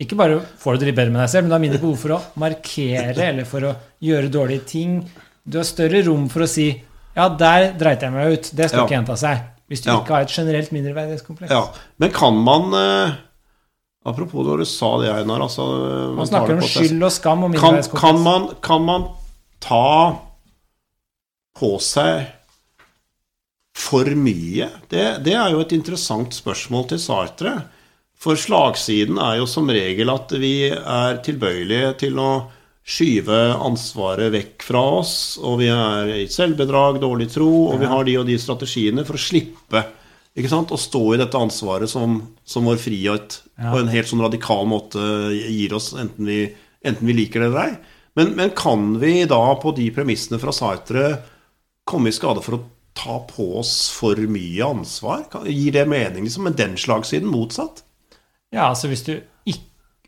Ikke 0.00 0.16
bare 0.16 0.40
får 0.60 0.74
du 0.76 0.80
det 0.82 0.86
litt 0.90 0.96
bedre 0.98 1.12
med 1.14 1.22
deg 1.22 1.30
selv, 1.32 1.44
men 1.44 1.48
du 1.48 1.54
har 1.56 1.62
mindre 1.62 1.80
behov 1.80 1.96
for 2.02 2.12
å 2.12 2.20
markere 2.36 3.16
eller 3.30 3.46
for 3.48 3.64
å 3.64 3.70
gjøre 4.04 4.28
dårlige 4.28 4.66
ting. 4.68 4.98
Du 5.48 5.56
har 5.56 5.64
større 5.64 6.02
rom 6.04 6.26
for 6.28 6.44
å 6.44 6.48
si 6.48 6.82
'Ja, 7.16 7.30
der 7.30 7.72
dreit 7.72 8.02
jeg 8.02 8.12
meg 8.12 8.28
ut'. 8.38 8.50
Det 8.54 8.68
skal 8.68 8.80
Ja. 8.80 8.84
ikke 8.84 8.96
gjenta 9.06 9.16
seg. 9.16 9.40
Hvis 9.70 9.80
du 9.82 9.88
Ja. 9.90 10.00
ikke 10.00 10.12
har 10.12 10.20
et 10.20 10.28
generelt 10.28 10.70
mindreverdighetskompleks. 10.70 11.50
ja. 11.50 11.68
Men 11.98 12.10
kan 12.10 12.34
man 12.36 12.74
eh, 12.74 13.14
Apropos 14.04 14.44
når 14.44 14.58
du 14.58 14.64
sa 14.66 14.98
det, 15.00 15.08
Einar 15.10 15.40
altså, 15.40 15.66
Man 16.14 16.16
man 16.16 16.26
snakker 16.26 16.52
om 16.52 16.60
skyld 16.60 17.02
og 17.02 17.10
skam 17.10 17.42
og 17.44 17.54
kan, 17.56 17.82
kan, 17.82 18.22
man, 18.22 18.54
kan 18.60 18.84
man 18.84 19.08
ta 19.60 20.18
på 21.58 21.80
seg 21.80 22.26
for 23.76 24.08
mye? 24.16 24.70
Det, 24.88 25.04
det 25.26 25.34
er 25.36 25.52
jo 25.52 25.62
et 25.62 25.74
interessant 25.76 26.32
spørsmål 26.34 26.88
til 26.92 27.00
Sartre. 27.02 27.56
For 28.16 28.38
slagsiden 28.40 29.18
er 29.20 29.42
jo 29.42 29.48
som 29.50 29.68
regel 29.68 30.08
at 30.12 30.32
vi 30.40 30.70
er 30.72 31.18
tilbøyelige 31.26 31.92
til 32.06 32.20
å 32.22 32.30
skyve 32.86 33.36
ansvaret 33.66 34.30
vekk 34.32 34.62
fra 34.62 34.80
oss, 35.00 35.14
og 35.42 35.58
vi 35.60 35.68
er 35.74 36.12
i 36.22 36.26
selvbedrag, 36.30 37.00
dårlig 37.02 37.26
tro, 37.34 37.50
og 37.72 37.80
vi 37.82 37.88
har 37.90 38.06
de 38.06 38.14
og 38.20 38.28
de 38.28 38.36
strategiene 38.40 39.04
for 39.04 39.18
å 39.18 39.22
slippe 39.22 39.82
ikke 40.36 40.52
sant? 40.52 40.72
å 40.72 40.78
stå 40.80 41.02
i 41.14 41.18
dette 41.20 41.40
ansvaret 41.40 41.90
som, 41.90 42.20
som 42.46 42.68
vår 42.68 42.78
frihet 42.80 43.40
Ja. 43.56 43.70
på 43.72 43.80
en 43.80 43.88
helt 43.88 44.08
sånn 44.08 44.20
radikal 44.20 44.66
måte 44.68 45.00
gir 45.32 45.72
oss, 45.76 45.94
enten 45.96 46.28
vi, 46.28 46.42
enten 46.84 47.08
vi 47.08 47.14
liker 47.16 47.40
det 47.40 47.46
eller 47.48 47.70
ei. 47.70 47.76
Men, 48.16 48.34
men 48.36 48.52
kan 48.56 48.98
vi 49.00 49.24
da 49.28 49.42
på 49.60 49.72
de 49.76 49.86
premissene 49.96 50.38
fra 50.40 50.52
Sartre 50.52 51.06
komme 51.88 52.12
i 52.12 52.16
skade 52.16 52.42
for 52.44 52.58
å 52.58 52.62
ta 52.96 53.18
på 53.28 53.48
oss 53.60 53.88
for 53.92 54.18
mye 54.30 54.64
ansvar? 54.64 55.26
Gir 55.46 55.74
det 55.76 55.86
mening, 55.90 56.24
liksom? 56.24 56.46
Men 56.48 56.56
den 56.58 56.76
slagsiden 56.80 57.28
motsatt? 57.30 57.82
Ja, 58.54 58.70
altså 58.70 58.88
hvis 58.92 59.04
du 59.06 59.18
ikke 59.46 59.64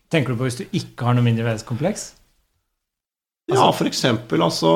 Tenker 0.09 0.33
du 0.33 0.39
på 0.41 0.47
hvis 0.47 0.57
du 0.57 0.63
ikke 0.73 1.05
har 1.05 1.17
noe 1.19 1.25
mindreverdighetskompleks? 1.27 2.07
Ja, 3.53 3.67
for 3.77 3.85
eksempel, 3.91 4.41
altså 4.41 4.71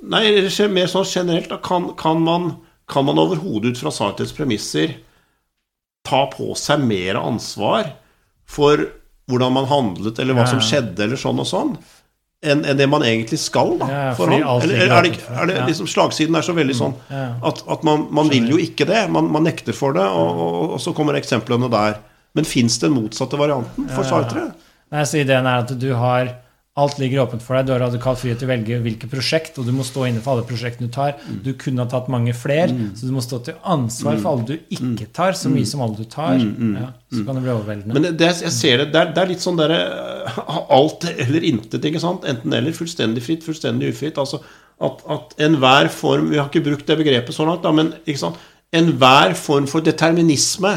Nei, 0.00 0.22
det 0.32 0.48
skjer 0.54 0.72
mer 0.72 0.88
sånn 0.88 1.04
generelt. 1.04 1.50
Da. 1.50 1.58
Kan, 1.60 1.90
kan 2.00 2.22
man, 2.24 2.46
kan 2.88 3.04
man 3.04 3.20
overhodet 3.20 3.74
ut 3.74 3.82
fra 3.82 3.92
sannhetens 3.92 4.32
premisser 4.32 4.94
ta 6.08 6.22
på 6.32 6.54
seg 6.56 6.80
mer 6.88 7.18
ansvar 7.20 7.92
for 8.48 8.86
hvordan 9.28 9.54
man 9.54 9.68
handlet, 9.70 10.18
eller 10.18 10.38
hva 10.38 10.46
som 10.48 10.62
skjedde, 10.64 11.04
eller 11.04 11.20
sånn 11.20 11.42
og 11.42 11.46
sånn, 11.46 11.74
enn 12.40 12.62
en 12.64 12.78
det 12.78 12.86
man 12.88 13.02
egentlig 13.04 13.36
skal, 13.40 13.74
da? 13.80 13.88
Ja, 13.90 14.04
for 14.16 14.32
han? 14.32 14.40
Eller, 14.64 14.86
er 14.86 15.04
det, 15.04 15.18
er 15.28 15.50
det 15.50 15.58
liksom 15.68 15.88
Slagsiden 15.90 16.38
er 16.38 16.44
så 16.46 16.54
veldig 16.56 16.76
sånn 16.76 16.94
at, 17.10 17.60
at 17.68 17.82
man, 17.84 18.06
man 18.16 18.30
vil 18.32 18.48
jo 18.54 18.60
ikke 18.60 18.86
det. 18.88 19.02
Man, 19.12 19.28
man 19.32 19.44
nekter 19.44 19.76
for 19.76 19.96
det, 19.96 20.06
og, 20.08 20.40
og, 20.40 20.76
og 20.76 20.80
så 20.80 20.94
kommer 20.96 21.18
eksemplene 21.20 21.68
der. 21.72 21.98
Men 22.38 22.46
fins 22.46 22.78
den 22.80 22.94
motsatte 22.94 23.38
varianten 23.40 23.90
for. 23.90 24.06
Sartre? 24.06 24.50
Nei, 24.90 25.02
så 25.06 25.20
Ideen 25.20 25.46
er 25.50 25.64
at 25.64 25.74
du 25.82 25.90
har 25.98 26.32
Alt 26.80 26.98
ligger 27.00 27.24
åpent 27.24 27.44
for 27.44 27.58
deg. 27.58 27.68
Du 27.68 27.72
har 27.74 27.82
radikal 27.82 28.16
frihet 28.18 28.40
til 28.40 28.48
å 28.48 28.50
velge 28.50 28.78
hvilket 28.84 29.12
prosjekt, 29.12 29.58
og 29.60 29.68
du 29.68 29.72
må 29.76 29.84
stå 29.86 30.06
inne 30.08 30.22
for 30.24 30.34
alle 30.34 30.46
prosjektene 30.48 30.88
du 30.88 30.94
tar. 30.94 31.16
Mm. 31.20 31.40
Du 31.44 31.50
kunne 31.60 31.84
ha 31.84 31.90
tatt 31.90 32.08
mange 32.12 32.34
flere, 32.36 32.72
så 32.96 33.08
du 33.08 33.14
må 33.16 33.24
stå 33.24 33.42
til 33.48 33.58
ansvar 33.74 34.20
for 34.20 34.30
alle 34.32 34.48
du 34.48 34.76
ikke 34.78 35.10
tar, 35.16 35.36
så 35.38 35.52
mye 35.52 35.68
som 35.68 35.84
alle 35.84 35.98
du 36.00 36.08
tar. 36.10 36.38
Ja, 36.40 36.92
så 37.12 37.24
kan 37.26 37.36
det 37.36 37.44
bli 37.44 37.54
overveldende. 37.54 37.92
Mm. 37.92 37.98
Men 37.98 38.18
det, 38.20 38.32
jeg 38.46 38.54
ser 38.56 38.84
det, 38.84 38.90
det 38.94 39.02
er, 39.02 39.12
det 39.16 39.24
er 39.24 39.32
litt 39.34 39.44
sånn 39.44 39.60
derre 39.60 39.82
Alt 40.80 41.06
eller 41.10 41.44
intet, 41.46 41.84
ikke 41.84 42.02
sant? 42.02 42.24
Enten 42.28 42.54
eller. 42.56 42.74
Fullstendig 42.76 43.22
fritt, 43.24 43.44
fullstendig 43.44 43.90
ufritt. 43.94 44.20
Altså 44.20 44.40
at, 44.80 45.02
at 45.12 45.34
enhver 45.44 45.90
form 45.92 46.30
Vi 46.30 46.38
har 46.40 46.48
ikke 46.48 46.64
brukt 46.64 46.88
det 46.88 46.96
begrepet 47.00 47.36
så 47.36 47.44
langt, 47.48 47.64
da, 47.66 47.72
men 47.74 47.92
ikke 48.06 48.22
sant? 48.22 48.40
enhver 48.70 49.34
form 49.34 49.66
for 49.66 49.82
determinisme 49.84 50.72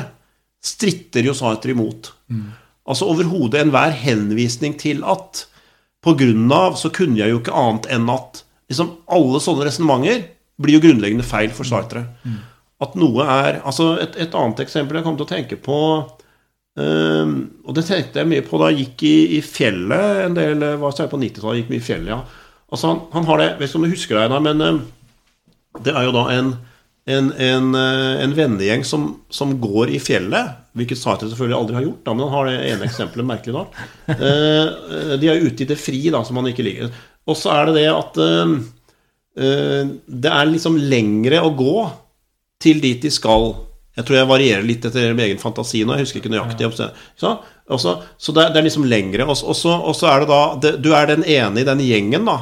stritter 0.63 1.27
jo 1.27 1.35
Sartre 1.37 1.73
imot. 1.75 2.09
Altså 2.89 3.07
overhodet 3.11 3.61
enhver 3.61 3.93
henvisning 3.95 4.75
til 4.79 5.03
at 5.07 5.45
på 6.03 6.15
grunn 6.19 6.51
av 6.51 6.77
så 6.79 6.91
kunne 6.93 7.19
jeg 7.21 7.31
jo 7.33 7.39
ikke 7.41 7.55
annet 7.55 7.87
enn 7.95 8.09
at 8.11 8.43
liksom 8.71 8.89
alle 9.13 9.39
sånne 9.43 9.67
resonnementer 9.67 10.25
blir 10.61 10.77
jo 10.77 10.83
grunnleggende 10.83 11.25
feil 11.25 11.53
for 11.55 11.67
Sartre. 11.67 12.03
At 12.83 12.97
noe 12.99 13.23
er 13.23 13.61
Altså, 13.63 13.93
et, 14.01 14.17
et 14.19 14.35
annet 14.35 14.59
eksempel 14.65 14.99
jeg 14.99 15.05
kom 15.05 15.15
til 15.15 15.25
å 15.25 15.29
tenke 15.29 15.55
på 15.61 15.77
ehm, 16.81 17.35
Og 17.63 17.77
det 17.77 17.85
tenkte 17.87 18.19
jeg 18.19 18.27
mye 18.27 18.43
på 18.43 18.59
da 18.59 18.71
jeg 18.71 18.81
gikk 18.81 19.03
i, 19.07 19.13
i 19.37 19.39
fjellet 19.45 20.23
en 20.25 20.35
del 20.35 20.65
Hva 20.81 20.89
særlig 20.91 21.05
jeg 21.05 21.13
på 21.13 21.19
90-tallet? 21.21 21.61
Gikk 21.61 21.71
mye 21.71 21.79
i 21.79 21.85
fjellet, 21.85 22.09
ja. 22.11 22.17
Altså, 22.73 22.89
han, 22.89 22.99
han 23.13 23.29
har 23.29 23.39
det 23.39 23.47
Jeg 23.47 23.59
Vet 23.61 23.69
ikke 23.69 23.79
om 23.79 23.85
du 23.85 23.93
husker 23.93 24.17
det, 24.17 24.25
Einar, 24.25 24.43
men 24.49 24.65
ehm, 24.67 24.81
det 25.85 25.93
er 25.95 26.09
jo 26.09 26.15
da 26.17 26.25
en 26.33 26.51
en, 27.05 27.31
en, 27.31 27.75
eh, 27.75 28.23
en 28.23 28.35
vennegjeng 28.35 28.85
som, 28.87 29.07
som, 29.29 29.57
går 29.61 29.91
i 29.91 29.99
fjellet, 29.99 30.59
hvilket 30.77 30.99
Sartre 30.99 31.29
selvfølgelig 31.29 31.57
aldri 31.57 31.77
har 31.77 31.85
gjort, 31.87 32.03
da, 32.05 32.13
men 32.13 32.25
han 32.25 32.33
har 32.33 32.47
det 32.49 32.53
ene 32.71 32.87
eksempelet, 32.87 33.27
merkelig 33.29 33.55
nok. 33.55 33.75
Eh, 34.13 35.17
de 35.21 35.29
er 35.29 35.43
ute 35.43 35.65
i 35.65 35.67
det 35.69 35.77
fri, 35.79 35.99
da, 36.13 36.23
som 36.25 36.39
han 36.39 36.49
ikke 36.49 36.65
liker. 36.65 36.95
Og 37.29 37.37
så 37.39 37.51
er 37.53 37.69
det 37.69 37.75
det 37.77 37.89
at 37.91 38.17
eh, 38.23 38.55
eh, 39.37 39.91
det 40.07 40.31
er 40.33 40.49
liksom 40.49 40.79
lengre 40.81 41.43
å 41.45 41.53
gå 41.57 41.75
til 42.63 42.81
dit 42.83 43.05
de 43.05 43.11
skal. 43.13 43.51
Jeg 43.93 44.07
tror 44.07 44.17
jeg 44.17 44.31
varierer 44.31 44.65
litt 44.65 44.85
etter 44.89 45.13
min 45.13 45.27
egen 45.27 45.41
fantasi 45.41 45.83
nå. 45.85 45.93
Jeg 45.97 46.07
husker 46.07 46.23
ikke 46.23 46.33
nøyaktig. 46.33 46.71
Så, 47.19 47.35
også, 47.69 47.95
så 48.17 48.33
det, 48.33 48.47
er, 48.47 48.55
det 48.55 48.61
er 48.63 48.67
liksom 48.69 48.89
lengre. 48.89 49.29
Og 49.29 49.53
så 49.53 50.09
er 50.09 50.23
det 50.23 50.29
da 50.31 50.41
det, 50.63 50.75
Du 50.81 50.89
er 50.97 51.11
den 51.11 51.25
ene 51.27 51.61
i 51.61 51.67
den 51.67 51.83
gjengen, 51.85 52.25
da 52.29 52.39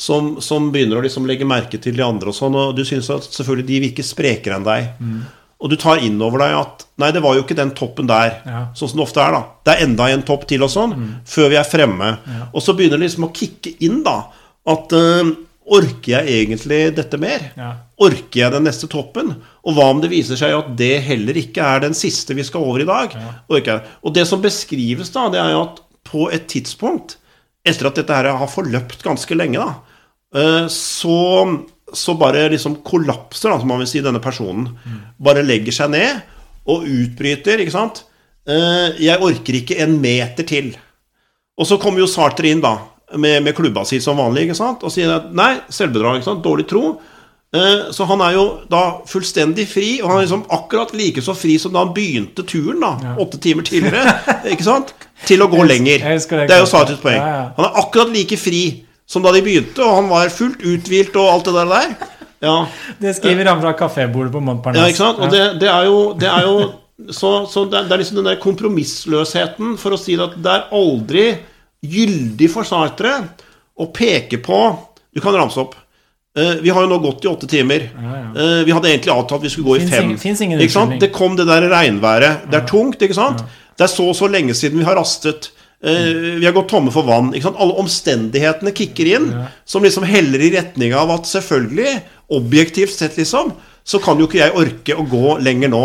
som, 0.00 0.38
som, 0.40 0.70
begynner 0.72 0.96
å 0.96 1.04
liksom 1.04 1.26
legge 1.28 1.44
merke 1.44 1.76
til 1.82 1.98
de 1.98 2.04
andre 2.04 2.32
og 2.32 2.36
sånn, 2.36 2.54
og 2.56 2.72
du 2.72 2.86
syns 2.88 3.10
at 3.12 3.26
selvfølgelig 3.36 3.66
de 3.68 3.80
virker 3.84 4.06
sprekere 4.06 4.56
enn 4.56 4.64
deg. 4.64 4.86
Mm. 4.96 5.18
Og 5.60 5.72
du 5.72 5.76
tar 5.80 6.00
inn 6.04 6.20
over 6.24 6.40
deg 6.42 6.56
at 6.56 6.86
Nei, 7.00 7.08
det 7.16 7.22
var 7.24 7.32
jo 7.32 7.46
ikke 7.46 7.56
den 7.56 7.70
toppen 7.72 8.08
der, 8.10 8.34
ja. 8.44 8.58
sånn 8.76 8.90
som 8.90 8.98
det 9.00 9.04
ofte 9.06 9.22
er, 9.24 9.32
da. 9.32 9.38
Det 9.64 9.72
er 9.72 9.86
enda 9.86 10.08
en 10.12 10.24
topp 10.28 10.42
til 10.50 10.60
og 10.66 10.68
sånn, 10.68 10.90
mm. 10.92 11.12
før 11.32 11.46
vi 11.48 11.56
er 11.56 11.64
fremme. 11.64 12.10
Ja. 12.28 12.48
Og 12.50 12.60
så 12.60 12.74
begynner 12.76 13.00
det 13.00 13.06
liksom 13.06 13.24
å 13.24 13.30
kicke 13.32 13.72
inn, 13.86 14.02
da, 14.04 14.18
at 14.68 14.92
øh, 14.96 15.30
Orker 15.70 16.10
jeg 16.10 16.34
egentlig 16.34 16.78
dette 16.96 17.16
mer? 17.22 17.44
Ja. 17.56 17.70
Orker 18.02 18.40
jeg 18.40 18.52
den 18.52 18.64
neste 18.66 18.88
toppen? 18.90 19.32
Og 19.64 19.76
hva 19.76 19.86
om 19.94 20.00
det 20.02 20.10
viser 20.10 20.36
seg 20.36 20.52
at 20.56 20.72
det 20.76 20.96
heller 21.06 21.36
ikke 21.38 21.62
er 21.62 21.84
den 21.84 21.96
siste 21.96 22.34
vi 22.34 22.44
skal 22.44 22.66
over 22.66 22.82
i 22.82 22.88
dag? 22.88 23.14
Og 23.48 24.12
det 24.16 24.26
som 24.28 24.42
beskrives, 24.42 25.12
da, 25.14 25.28
det 25.32 25.40
er 25.40 25.54
jo 25.54 25.62
at 25.68 25.78
på 26.10 26.26
et 26.34 26.48
tidspunkt, 26.50 27.16
etter 27.64 27.88
at 27.88 28.00
dette 28.00 28.18
her 28.18 28.32
har 28.40 28.50
forløpt 28.50 29.06
ganske 29.06 29.38
lenge, 29.38 29.62
da, 29.62 29.78
Eh, 30.34 30.66
så, 30.70 31.46
så 31.96 32.14
bare 32.18 32.48
liksom 32.52 32.80
kollapser, 32.86 33.50
da, 33.50 33.58
som 33.60 33.70
man 33.70 33.82
vil 33.82 33.90
si, 33.90 34.02
denne 34.04 34.22
personen. 34.22 34.68
Bare 35.22 35.44
legger 35.46 35.74
seg 35.74 35.92
ned 35.94 36.22
og 36.70 36.86
utbryter, 36.86 37.62
ikke 37.62 37.74
sant. 37.74 38.04
Eh, 38.48 39.00
jeg 39.02 39.20
orker 39.22 39.60
ikke 39.60 39.78
en 39.84 39.98
meter 40.02 40.46
til. 40.48 40.72
Og 41.60 41.68
så 41.68 41.78
kommer 41.80 42.02
jo 42.02 42.10
Sartre 42.10 42.50
inn, 42.50 42.62
da, 42.64 42.76
med, 43.20 43.42
med 43.44 43.56
klubba 43.56 43.84
si 43.88 44.00
som 44.02 44.20
vanlig, 44.20 44.48
ikke 44.48 44.58
sant, 44.60 44.84
og 44.86 44.92
sier 44.94 45.12
at 45.18 45.32
nei, 45.36 45.54
selvbedrag, 45.72 46.20
ikke 46.20 46.30
sant, 46.30 46.44
dårlig 46.44 46.68
tro. 46.70 46.84
Eh, 47.50 47.90
så 47.92 48.06
han 48.06 48.22
er 48.22 48.36
jo 48.36 48.44
da 48.70 48.82
fullstendig 49.10 49.66
fri, 49.68 49.88
og 50.00 50.12
han 50.12 50.20
er 50.20 50.28
liksom 50.28 50.44
akkurat 50.54 50.92
like 50.94 51.24
så 51.24 51.34
fri 51.34 51.56
som 51.58 51.74
da 51.74 51.82
han 51.82 51.94
begynte 51.96 52.44
turen, 52.46 52.78
da, 52.84 53.16
åtte 53.20 53.40
timer 53.42 53.66
tidligere, 53.66 54.14
ikke 54.54 54.68
sant, 54.68 54.94
til 55.26 55.42
å 55.42 55.50
gå 55.50 55.64
lenger. 55.66 56.06
Det 56.46 56.54
er 56.54 56.62
jo 56.62 56.70
Sartres 56.70 57.02
poeng. 57.02 57.18
Han 57.58 57.66
er 57.66 57.82
akkurat 57.82 58.14
like 58.14 58.38
fri 58.40 58.62
som 59.10 59.24
da 59.24 59.32
de 59.34 59.42
begynte, 59.42 59.82
og 59.82 59.96
han 59.98 60.10
var 60.10 60.30
fullt 60.30 60.62
uthvilt 60.62 61.16
og 61.18 61.32
alt 61.32 61.48
det 61.48 61.56
der. 61.56 61.70
der. 61.74 62.18
Ja. 62.40 62.54
Det 63.00 63.16
skriver 63.18 63.50
han 63.50 63.60
fra 63.62 63.72
kafébordet 63.76 64.32
på 64.32 64.42
Montparnasse. 64.44 64.84
Ja, 64.84 64.92
ikke 64.92 65.02
sant? 65.02 65.18
Og 65.18 65.32
det, 65.34 65.42
det, 65.60 65.68
er 65.68 65.88
jo, 65.88 65.98
det 66.20 66.30
er 66.30 66.46
jo 66.46 66.56
så, 67.10 67.32
så 67.50 67.64
det, 67.68 67.82
er 67.82 68.00
liksom 68.00 68.20
den 68.20 68.30
der 68.30 68.40
kompromissløsheten 68.40 69.74
for 69.80 69.96
å 69.96 70.00
si 70.00 70.16
at 70.20 70.38
det 70.40 70.54
er 70.54 70.66
aldri 70.76 71.26
gyldig 71.80 72.48
for 72.52 72.68
Sartre 72.68 73.14
å 73.80 73.86
peke 73.94 74.40
på 74.44 74.58
Du 75.10 75.18
kan 75.24 75.34
ramse 75.34 75.58
opp. 75.58 75.72
Uh, 76.38 76.60
vi 76.62 76.70
har 76.70 76.84
jo 76.84 76.90
nå 76.92 77.00
gått 77.02 77.24
i 77.24 77.28
åtte 77.28 77.48
timer. 77.50 77.88
Ja, 77.90 78.10
ja. 78.14 78.26
Uh, 78.36 78.58
vi 78.68 78.74
hadde 78.76 78.92
egentlig 78.92 79.10
avtalt 79.10 79.40
at 79.40 79.46
vi 79.48 79.50
skulle 79.50 79.72
gå 79.72 79.80
i 79.80 79.88
fem. 79.90 80.12
Ingen, 80.14 80.60
ikke 80.62 80.74
sant? 80.76 81.00
Det 81.02 81.08
kom 81.10 81.34
det 81.34 81.48
der 81.48 81.66
regnværet. 81.72 82.44
Det 82.46 82.60
er 82.60 82.68
tungt, 82.68 83.02
ikke 83.02 83.16
sant? 83.16 83.42
Det 83.74 83.88
er 83.88 83.90
så 83.90 84.06
og 84.12 84.14
så 84.14 84.28
lenge 84.30 84.54
siden 84.54 84.78
vi 84.78 84.86
har 84.86 84.94
rastet. 85.00 85.50
Eh, 85.84 86.38
vi 86.40 86.44
har 86.44 86.52
gått 86.52 86.68
tomme 86.68 86.92
for 86.92 87.08
vann. 87.08 87.32
Alle 87.34 87.78
omstendighetene 87.80 88.72
kicker 88.76 89.14
inn, 89.16 89.30
ja. 89.32 89.46
som 89.64 89.84
liksom 89.84 90.04
heller 90.04 90.42
i 90.44 90.52
retning 90.52 90.94
av 90.94 91.12
at 91.14 91.28
selvfølgelig, 91.30 91.96
objektivt 92.36 92.92
sett, 92.92 93.16
liksom, 93.18 93.54
så 93.84 93.98
kan 94.02 94.20
jo 94.20 94.28
ikke 94.28 94.42
jeg 94.42 94.56
orke 94.60 94.96
å 94.96 95.06
gå 95.08 95.38
lenger 95.42 95.72
nå. 95.72 95.84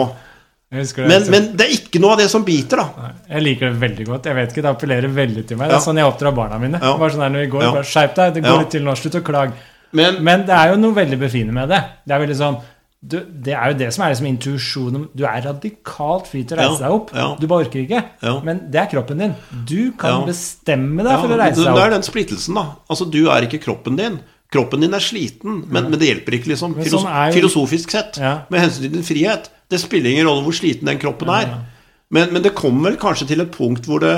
Det, 0.75 0.83
men, 0.97 1.23
men, 1.31 1.45
det 1.55 1.63
er 1.63 1.73
ikke 1.77 2.01
noe 2.03 2.15
av 2.15 2.19
det 2.19 2.27
som 2.27 2.43
biter, 2.43 2.81
da. 2.81 3.11
Jeg 3.29 3.43
liker 3.45 3.69
det 3.69 3.79
veldig 3.79 4.07
godt. 4.09 4.27
Jeg 4.27 4.35
vet 4.35 4.51
ikke, 4.51 4.63
Det 4.65 4.71
appellerer 4.73 5.13
veldig 5.13 5.45
til 5.47 5.59
meg. 5.61 5.71
Det 5.71 5.77
er 5.77 5.85
sånn 5.85 6.01
jeg 6.01 6.09
oppdrar 6.09 6.35
barna 6.35 6.59
mine. 6.59 6.81
Ja. 6.81 6.95
Bare 6.99 7.13
sånn 7.13 7.23
her 7.23 7.31
når 7.31 7.45
vi 7.45 7.51
går, 7.53 7.67
bare 7.77 7.87
Skjerp 7.87 8.17
deg, 8.17 8.33
det 8.35 8.43
går 8.43 8.59
litt 8.63 8.73
til 8.75 8.83
nå. 8.83 8.95
Slutt 8.99 9.19
å 9.21 9.23
klage. 9.23 9.55
Men, 9.95 10.17
men, 10.25 10.43
det 10.49 10.55
er 10.57 10.73
jo 10.73 10.79
noe 10.81 10.97
veldig 10.97 11.19
befriende 11.21 11.55
med 11.55 11.71
det. 11.71 11.79
Det 12.03 12.17
er 12.17 12.23
veldig 12.25 12.37
sånn 12.41 12.57
du, 13.05 13.19
det 13.45 13.53
er 13.53 13.71
jo 13.71 13.77
det 13.77 13.87
som 13.93 14.03
er 14.05 14.13
liksom 14.13 14.27
intuisjonen. 14.31 15.07
Du 15.13 15.25
er 15.29 15.43
radikalt 15.45 16.29
fri 16.31 16.41
til 16.47 16.57
å 16.57 16.61
reise 16.63 16.79
ja, 16.79 16.87
deg 16.87 16.95
opp. 16.95 17.11
Ja. 17.13 17.25
Du 17.37 17.45
bare 17.51 17.67
orker 17.67 17.83
ikke. 17.83 18.01
Ja. 18.25 18.37
Men 18.45 18.63
det 18.73 18.81
er 18.81 18.87
kroppen 18.91 19.21
din. 19.21 19.35
Du 19.69 19.91
kan 19.99 20.25
bestemme 20.25 21.05
deg 21.05 21.19
for 21.19 21.35
å 21.35 21.37
reise 21.37 21.59
deg 21.59 21.69
opp. 21.69 21.77
Det 21.77 21.83
er 21.83 21.93
den 21.93 22.07
splittelsen, 22.07 22.57
da. 22.57 22.65
Altså, 22.89 23.07
du 23.13 23.21
er 23.29 23.45
ikke 23.45 23.61
kroppen 23.67 23.99
din. 23.99 24.17
Kroppen 24.53 24.85
din 24.85 24.97
er 24.97 25.03
sliten, 25.03 25.61
men, 25.67 25.91
men 25.91 25.99
det 26.01 26.09
hjelper 26.09 26.37
ikke 26.37 26.53
liksom 26.53 26.75
filos 26.77 27.03
sånn 27.03 27.09
jo... 27.09 27.35
filosofisk 27.35 27.93
sett 27.93 28.19
med 28.21 28.59
hensyn 28.61 28.87
til 28.87 28.97
din 28.97 29.05
frihet. 29.05 29.51
Det 29.69 29.81
spiller 29.81 30.13
ingen 30.13 30.29
rolle 30.29 30.45
hvor 30.45 30.57
sliten 30.57 30.89
den 30.89 31.01
kroppen 31.01 31.29
er. 31.33 31.53
Men, 32.13 32.33
men, 32.33 32.41
det 32.45 32.55
kommer 32.57 32.91
vel 32.91 32.99
kanskje 33.01 33.29
til 33.33 33.41
et 33.43 33.53
punkt 33.53 33.87
hvor 33.89 34.01
det, 34.01 34.13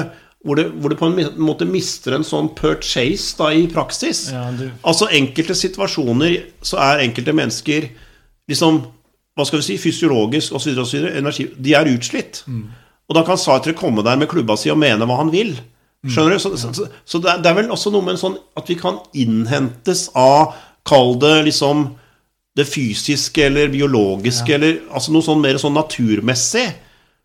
hvor 0.45 0.59
det, 0.59 0.67
hvor 0.79 0.91
det 0.91 0.99
på 0.99 1.07
en 1.09 1.29
måte 1.43 1.67
mister 1.67 2.15
en 2.15 2.27
sånn 2.27 2.51
purchase 2.55 3.35
da, 3.39 3.51
i 3.55 3.67
praksis. 3.71 4.27
Du... 4.59 4.67
Altså 4.87 5.07
enkelte 5.15 5.55
situasjoner 5.57 6.41
så 6.65 6.79
er 6.83 7.07
enkelte 7.07 7.35
mennesker 7.35 7.89
liksom, 8.49 8.81
hva 9.37 9.45
skal 9.47 9.61
vi 9.61 9.67
si, 9.67 9.77
fysiologisk 9.81 10.55
osv. 10.57 10.77
energi 11.11 11.49
De 11.57 11.73
er 11.77 11.89
utslitt. 11.93 12.43
Mm. 12.47 12.67
Og 13.07 13.15
da 13.15 13.23
kan 13.27 13.39
Sartre 13.39 13.75
komme 13.77 14.03
der 14.03 14.19
med 14.19 14.29
klubba 14.31 14.57
si 14.59 14.71
og 14.73 14.79
mene 14.81 15.07
hva 15.07 15.19
han 15.21 15.31
vil. 15.33 15.55
Skjønner 16.07 16.37
du? 16.37 16.41
Så, 16.41 16.53
så, 16.59 16.71
så, 16.75 16.87
så 17.05 17.21
det, 17.23 17.31
er, 17.31 17.43
det, 17.43 17.51
er, 17.51 17.57
vel 17.61 17.71
også 17.73 17.91
noe 17.93 18.05
med 18.05 18.15
en 18.15 18.21
sånn 18.21 18.35
at 18.59 18.67
vi 18.69 18.77
kan 18.79 18.99
innhentes 19.17 20.07
av 20.17 20.55
Kall 20.87 21.17
det 21.19 21.49
liksom 21.49 21.89
det 22.57 22.63
fysiske 22.65 23.43
eller 23.43 23.67
biologiske, 23.69 24.49
ja. 24.49 24.57
eller 24.57 24.77
altså 24.87 25.11
noe 25.13 25.25
sånn 25.25 25.41
mer 25.43 25.59
sånn 25.61 25.75
naturmessig, 25.77 26.65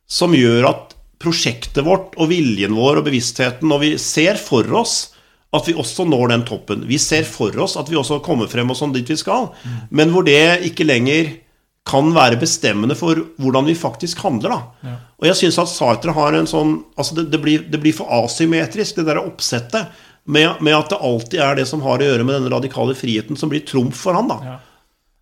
som 0.05 0.35
gjør 0.37 0.67
at 0.69 0.97
prosjektet 1.23 1.85
vårt 1.87 2.17
og 2.21 2.29
viljen 2.33 2.75
vår 2.77 3.01
og 3.01 3.07
bevisstheten, 3.07 3.71
og 3.73 3.85
vi 3.85 3.93
ser 4.03 4.41
for 4.41 4.67
oss 4.77 5.12
at 5.53 5.69
vi 5.69 5.75
også 5.77 6.07
når 6.09 6.33
den 6.33 6.45
toppen. 6.49 6.87
Vi 6.89 6.99
ser 7.01 7.27
for 7.29 7.57
oss 7.61 7.77
at 7.81 7.91
vi 7.91 7.99
også 8.01 8.23
kommer 8.25 8.49
frem 8.49 8.73
og 8.73 8.79
sånn 8.79 8.95
dit 8.95 9.09
vi 9.09 9.19
skal, 9.21 9.51
men 9.91 10.13
hvor 10.15 10.25
det 10.25 10.63
ikke 10.69 10.87
lenger 10.89 11.35
kan 11.89 12.13
være 12.15 12.39
bestemmende 12.39 12.95
for 12.95 13.19
hvordan 13.43 13.67
vi 13.67 13.75
faktisk 13.75 14.23
handler. 14.23 14.55
da. 14.55 14.95
Og 15.19 15.29
jeg 15.29 15.39
syns 15.41 15.59
at 15.59 15.71
Sartre 15.71 16.15
har 16.15 16.37
en 16.39 16.47
sånn 16.47 16.77
altså 16.97 17.19
det, 17.19 17.27
det, 17.35 17.41
blir, 17.43 17.65
det, 17.69 17.81
blir, 17.83 17.95
for 17.97 18.11
asymmetrisk, 18.23 19.01
det 19.01 19.09
der 19.11 19.21
oppsettet, 19.23 19.91
med, 20.25 20.61
med, 20.63 20.77
at 20.77 20.93
det 20.93 21.01
alltid 21.03 21.41
er 21.43 21.57
det 21.59 21.65
som 21.67 21.83
har 21.83 21.99
å 21.99 22.07
gjøre 22.07 22.23
med 22.23 22.37
denne 22.37 22.53
radikale 22.53 22.95
friheten, 22.95 23.35
som 23.39 23.51
blir 23.51 23.65
trumf 23.67 24.05
for 24.05 24.15
han. 24.15 24.31
da. 24.31 24.59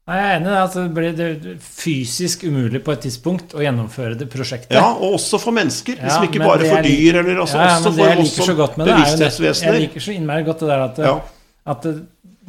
Jeg 0.09 0.22
er 0.27 0.36
enig. 0.40 0.52
Altså, 0.59 0.85
det 0.86 0.94
blir 0.97 1.59
fysisk 1.62 2.44
umulig 2.48 2.81
på 2.86 2.94
et 2.97 3.02
tidspunkt 3.05 3.52
å 3.55 3.60
gjennomføre 3.62 4.16
det 4.18 4.27
prosjektet. 4.32 4.72
Ja, 4.74 4.89
og 4.97 5.18
også 5.20 5.39
for 5.43 5.55
mennesker. 5.55 6.01
Liksom 6.01 6.27
ikke 6.27 6.43
bare 6.43 6.66
for 6.66 6.86
dyr. 6.86 7.20
eller 7.20 7.43
altså, 7.44 7.60
ja, 7.60 7.77
også 7.77 7.93
for 8.47 8.64
oss 8.64 8.78
bevissthetsvesener. 8.81 9.77
Jeg 9.78 9.86
liker 9.86 10.06
så 10.09 10.16
innmari 10.16 10.47
godt 10.48 10.64
det 10.64 10.72
der 10.72 10.86
at, 10.89 11.28
at 11.74 11.86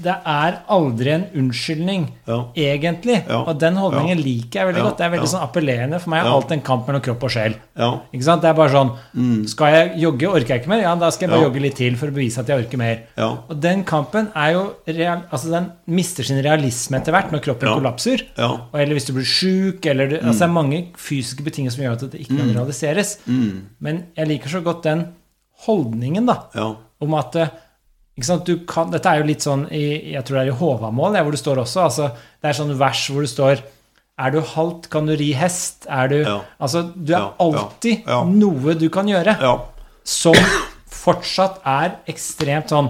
det 0.03 0.13
er 0.33 0.57
aldri 0.71 1.11
en 1.13 1.23
unnskyldning, 1.41 2.07
ja. 2.27 2.37
egentlig. 2.57 3.17
Ja. 3.27 3.41
Og 3.45 3.59
den 3.61 3.77
holdningen 3.79 4.17
ja. 4.17 4.23
liker 4.25 4.59
jeg 4.59 4.69
veldig 4.71 4.83
godt. 4.85 4.97
Det 4.99 5.05
er 5.05 5.13
veldig 5.15 5.29
sånn 5.31 5.45
appellerende. 5.45 5.99
For 6.01 6.13
meg 6.13 6.25
Ja. 6.25 6.33
alt 6.35 6.51
en 6.55 6.63
kamp 6.65 6.89
mellom 6.89 7.03
kropp 7.05 7.25
og 7.27 7.33
sjel. 7.33 7.55
Ikke 8.11 8.27
sant? 8.27 8.43
Det 8.43 8.49
er 8.51 8.57
bare 8.57 8.73
sånn 8.73 8.91
mm. 9.13 9.47
Skal 9.51 9.75
jeg 9.75 9.93
jogge, 10.03 10.29
orker 10.29 10.55
jeg 10.55 10.63
ikke 10.63 10.73
mer? 10.73 10.83
Ja, 10.83 10.95
da 10.99 11.09
skal 11.13 11.27
jeg 11.27 11.33
bare 11.33 11.47
jogge 11.47 11.63
litt 11.63 11.77
til 11.79 11.95
for 11.99 12.11
å 12.11 12.15
bevise 12.15 12.43
at 12.43 12.51
jeg 12.51 12.65
orker 12.65 12.81
mer. 12.81 13.05
Og 13.21 13.55
den 13.61 13.85
kampen 13.87 14.29
er 14.35 14.53
jo 14.57 14.65
real, 14.89 15.25
Altså, 15.31 15.51
den 15.53 15.71
mister 15.87 16.27
sin 16.27 16.41
realisme 16.43 16.99
etter 16.99 17.15
hvert 17.15 17.31
når 17.33 17.45
kroppen 17.45 17.71
kollapser. 17.71 18.25
Eller 18.37 18.93
hvis 18.97 19.09
du 19.09 19.15
blir 19.17 19.27
sjuk, 19.27 19.85
eller 19.85 20.17
mm. 20.17 20.19
Altså, 20.21 20.39
det 20.43 20.49
er 20.49 20.55
mange 20.55 20.83
fysiske 20.99 21.45
betingelser 21.45 21.79
som 21.79 21.85
gjør 21.85 21.97
at 21.97 22.05
det 22.13 22.23
ikke 22.23 22.37
kan 22.37 22.47
mm. 22.49 22.55
realiseres. 22.59 23.17
Mm. 23.25 23.51
Men 23.83 24.05
jeg 24.17 24.31
liker 24.33 24.55
så 24.57 24.63
godt 24.65 24.85
den 24.87 25.05
holdningen, 25.67 26.25
da, 26.25 26.39
om 27.01 27.13
at 27.19 27.37
kan, 28.69 28.89
dette 28.93 29.11
er 29.11 29.21
jo 29.21 29.27
litt 29.27 29.45
sånn 29.45 29.67
i, 29.73 30.13
Jeg 30.13 30.23
tror 30.25 30.37
det 30.37 30.43
er 30.43 30.51
i 30.51 30.57
Håvamål, 30.61 31.19
hvor 31.21 31.35
det 31.35 31.41
står 31.41 31.61
også. 31.63 31.85
Altså, 31.87 32.09
det 32.41 32.51
er 32.51 32.57
sånn 32.57 32.73
vers 32.79 33.03
hvor 33.11 33.25
det 33.25 33.31
står 33.31 33.63
Er 34.21 34.33
du 34.33 34.41
halt, 34.53 34.89
kan 34.93 35.07
du 35.09 35.15
ri 35.17 35.31
hest. 35.37 35.87
Er 35.89 36.11
du 36.11 36.19
ja. 36.19 36.39
Altså, 36.61 36.83
du 36.95 37.13
er 37.13 37.19
ja, 37.19 37.31
alltid 37.41 38.09
ja, 38.09 38.21
noe 38.27 38.75
du 38.77 38.87
kan 38.93 39.09
gjøre 39.09 39.37
som 40.07 40.37
fortsatt 41.01 41.61
er 41.67 41.95
ekstremt 42.09 42.71
sånn 42.73 42.89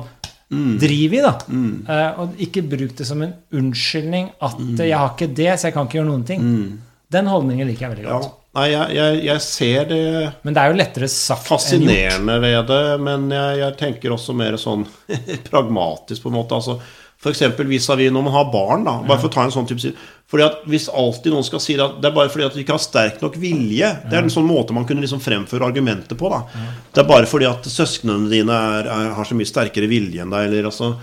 mm. 0.51 0.75
driv 0.81 1.15
i, 1.15 1.23
da. 1.23 1.33
Mm. 1.47 1.73
Uh, 1.87 2.21
og 2.23 2.43
ikke 2.43 2.63
bruk 2.73 2.95
det 2.97 3.07
som 3.07 3.23
en 3.23 3.33
unnskyldning 3.55 4.31
at 4.39 4.59
mm. 4.59 4.75
'jeg 4.79 4.97
har 4.97 5.13
ikke 5.13 5.31
det, 5.35 5.51
så 5.55 5.69
jeg 5.69 5.77
kan 5.77 5.87
ikke 5.87 5.99
gjøre 6.01 6.11
noen 6.11 6.27
ting'. 6.27 6.43
Mm. 6.43 6.79
Den 7.11 7.27
holdningen 7.27 7.67
liker 7.67 7.87
jeg 7.87 7.97
veldig 7.97 8.09
godt. 8.11 8.37
Nei, 8.51 8.65
jeg, 8.73 8.95
jeg, 8.97 9.19
jeg 9.29 9.41
ser 9.45 9.85
det 9.87 9.99
Men 10.43 10.55
det 10.55 10.59
er 10.63 10.73
jo 10.73 10.79
lettere 10.81 11.07
sagt 11.07 11.45
enn 11.45 11.45
gjort. 11.45 11.51
fascinerende 11.53 12.39
ved 12.43 12.65
det, 12.67 12.81
men 12.99 13.29
jeg, 13.31 13.59
jeg 13.61 13.77
tenker 13.79 14.15
også 14.17 14.35
mer 14.35 14.57
sånn 14.59 14.83
pragmatisk, 15.49 16.25
på 16.25 16.31
en 16.31 16.35
måte. 16.35 16.57
Altså, 16.59 16.81
F.eks. 17.21 17.43
vis-à-vis 17.69 18.11
når 18.11 18.25
man 18.25 18.33
har 18.33 18.49
barn. 18.51 18.83
da, 18.83 18.97
bare 19.05 19.21
for 19.21 19.29
å 19.29 19.33
ta 19.35 19.45
en 19.45 19.53
sånn 19.53 19.69
type 19.69 19.93
fordi 20.31 20.45
at 20.45 20.61
Hvis 20.71 20.87
alltid 20.87 21.33
noen 21.33 21.43
skal 21.43 21.59
si 21.61 21.75
at 21.75 21.97
det 22.01 22.07
er 22.07 22.15
bare 22.15 22.31
fordi 22.31 22.45
at 22.47 22.55
vi 22.55 22.63
ikke 22.63 22.75
har 22.77 22.83
sterk 22.83 23.17
nok 23.21 23.35
vilje 23.39 23.89
Det 24.07 24.15
er 24.15 24.23
en 24.23 24.31
sånn 24.31 24.47
måte 24.47 24.73
man 24.75 24.85
kunne 24.87 25.03
liksom 25.03 25.19
fremføre 25.23 25.67
argumentet 25.67 26.17
på. 26.17 26.31
da. 26.31 26.43
Det 26.91 27.03
er 27.03 27.09
bare 27.09 27.27
fordi 27.29 27.49
at 27.49 27.67
søsknene 27.67 28.31
dine 28.31 28.55
er, 28.55 28.87
er, 28.87 29.11
har 29.17 29.27
så 29.27 29.35
mye 29.37 29.49
sterkere 29.49 29.91
vilje 29.91 30.23
enn 30.23 30.31
deg. 30.33 30.47
eller 30.49 30.71
altså, 30.71 30.95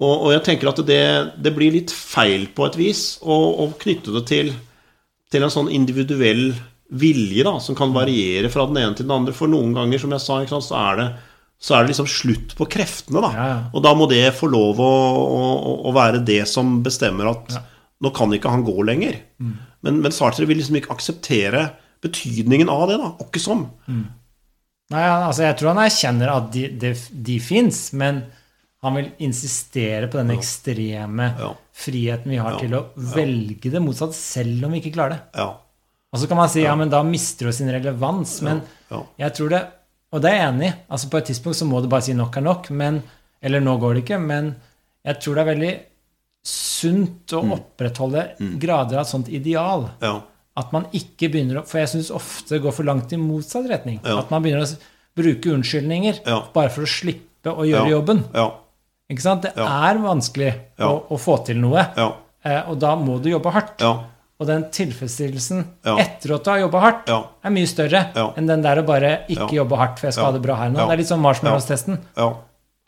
og, 0.00 0.14
og 0.14 0.32
jeg 0.32 0.44
tenker 0.48 0.72
at 0.72 0.82
det, 0.88 1.04
det 1.44 1.52
blir 1.56 1.76
litt 1.76 1.92
feil 1.92 2.48
på 2.56 2.66
et 2.66 2.80
vis 2.80 3.04
å 3.20 3.68
knytte 3.80 4.16
det 4.16 4.24
til, 4.32 4.52
til 5.30 5.44
en 5.44 5.52
sånn 5.52 5.68
individuell 5.72 6.48
vilje 6.90 7.44
da, 7.46 7.56
som 7.62 7.76
kan 7.78 7.92
variere 7.94 8.50
fra 8.50 8.66
den 8.66 8.80
ene 8.82 8.96
til 8.98 9.06
den 9.06 9.14
andre. 9.14 9.34
For 9.36 9.50
noen 9.50 9.74
ganger, 9.76 10.00
som 10.02 10.10
jeg 10.14 10.24
sa, 10.24 10.40
sant, 10.50 10.66
så 10.66 10.78
er 10.80 10.96
det 11.02 11.08
så 11.60 11.74
er 11.76 11.84
det 11.84 11.90
liksom 11.92 12.06
slutt 12.08 12.54
på 12.56 12.64
kreftene. 12.72 13.20
da. 13.20 13.30
Ja, 13.36 13.46
ja. 13.50 13.56
Og 13.76 13.82
da 13.84 13.90
må 13.94 14.06
det 14.08 14.22
få 14.32 14.48
lov 14.48 14.78
å, 14.80 14.86
å, 15.20 15.72
å 15.90 15.92
være 15.92 16.22
det 16.24 16.46
som 16.48 16.78
bestemmer 16.82 17.28
at 17.34 17.52
nå 18.00 18.08
kan 18.16 18.32
ikke 18.32 18.48
han 18.48 18.64
gå 18.64 18.78
lenger. 18.88 19.18
Mm. 19.36 19.50
Men, 19.84 19.98
men 20.06 20.14
Sartre 20.16 20.46
vil 20.48 20.56
liksom 20.56 20.78
ikke 20.80 20.94
akseptere 20.94 21.66
betydningen 22.00 22.72
av 22.72 22.86
det. 22.88 22.96
da, 23.02 23.10
Åkke 23.26 23.42
som. 23.44 23.66
Nei, 23.90 25.04
altså 25.04 25.44
Jeg 25.44 25.58
tror 25.60 25.74
han 25.74 25.84
erkjenner 25.84 26.32
at 26.32 26.48
de, 26.56 26.64
de, 26.80 26.94
de 27.28 27.36
fins, 27.44 27.82
men 27.92 28.22
han 28.80 28.96
vil 28.96 29.10
insistere 29.28 30.08
på 30.08 30.16
den 30.16 30.32
ekstreme 30.38 31.26
Ja. 31.36 31.50
friheten 31.76 32.32
vi 32.32 32.40
har 32.40 32.56
til 32.56 32.72
å 32.78 32.86
velge 32.96 33.68
det 33.68 33.84
motsatt, 33.84 34.16
selv 34.16 34.64
om 34.64 34.72
vi 34.72 34.80
ikke 34.80 34.94
klarer 34.96 35.18
det. 35.18 35.20
Ja. 35.44 35.50
Og 36.12 36.18
så 36.18 36.26
kan 36.26 36.40
man 36.40 36.48
si 36.50 36.64
ja, 36.64 36.72
men 36.74 36.90
da 36.90 37.02
mister 37.06 37.46
du 37.46 37.52
sin 37.54 37.70
relevans. 37.70 38.40
Men 38.42 38.62
jeg 39.18 39.34
tror 39.36 39.48
det 39.54 39.60
Og 40.12 40.18
det 40.24 40.30
er 40.32 40.40
jeg 40.40 40.48
enig 40.48 40.66
i. 40.66 40.74
Altså 40.90 41.06
På 41.10 41.18
et 41.20 41.28
tidspunkt 41.30 41.56
så 41.60 41.66
må 41.70 41.78
du 41.80 41.86
bare 41.86 42.02
si 42.02 42.14
nok 42.18 42.36
er 42.36 42.42
nok. 42.42 42.70
Men, 42.74 42.96
eller 43.40 43.60
nå 43.62 43.76
går 43.78 43.94
det 43.94 44.00
ikke. 44.02 44.18
Men 44.18 44.48
jeg 45.06 45.20
tror 45.22 45.36
det 45.38 45.42
er 45.44 45.50
veldig 45.52 45.74
sunt 46.50 47.34
å 47.36 47.42
opprettholde 47.54 48.24
grader 48.58 48.98
av 48.98 49.04
et 49.04 49.10
sånt 49.12 49.28
ideal. 49.30 49.86
Ja. 50.02 50.16
At 50.58 50.72
man 50.74 50.88
ikke 50.96 51.28
begynner 51.30 51.60
å 51.60 51.66
For 51.68 51.78
jeg 51.78 51.92
syns 51.92 52.10
ofte 52.10 52.56
det 52.56 52.62
går 52.64 52.74
for 52.74 52.88
langt 52.88 53.12
i 53.14 53.20
motsatt 53.20 53.68
retning. 53.70 54.00
Ja. 54.02 54.18
At 54.18 54.32
man 54.34 54.42
begynner 54.42 54.66
å 54.66 54.80
bruke 55.16 55.52
unnskyldninger 55.54 56.22
Ja. 56.26 56.40
bare 56.54 56.70
for 56.74 56.82
å 56.82 56.90
slippe 56.90 57.54
å 57.54 57.62
gjøre 57.68 57.92
jobben. 57.94 58.24
Ja. 58.34 58.48
Ikke 59.10 59.22
sant? 59.22 59.42
Det 59.46 59.54
er 59.56 59.98
vanskelig 60.02 60.50
å, 60.78 60.90
å 61.10 61.18
få 61.18 61.38
til 61.46 61.58
noe. 61.62 61.86
Ja. 61.96 62.10
Eh, 62.44 62.62
og 62.70 62.78
da 62.80 62.96
må 62.96 63.18
du 63.22 63.30
jobbe 63.30 63.50
hardt. 63.54 63.80
Og 64.40 64.46
den 64.48 64.62
tilfredsstillelsen 64.72 65.64
Ja. 65.84 65.98
etter 66.00 66.34
at 66.34 66.44
du 66.44 66.50
har 66.50 66.58
jobba 66.62 66.80
hardt, 66.80 67.08
Ja. 67.08 67.24
er 67.44 67.50
mye 67.50 67.66
større 67.68 68.10
Ja. 68.16 68.32
enn 68.36 68.46
den 68.48 68.62
der 68.62 68.76
å 68.82 68.86
bare 68.86 69.24
ikke 69.28 69.52
Ja. 69.52 69.64
jobbe 69.64 69.76
hardt, 69.76 69.98
for 69.98 70.06
jeg 70.06 70.14
skal 70.14 70.24
Ja. 70.24 70.30
ha 70.30 70.32
det 70.38 70.42
bra 70.42 70.54
her 70.56 70.70
nå. 70.70 70.78
Ja. 70.78 70.86
Det 70.86 70.92
er 70.92 70.96
litt 70.96 71.08
sånn 71.08 71.20
marshmallows-testen. 71.20 71.98
ja. 72.16 72.34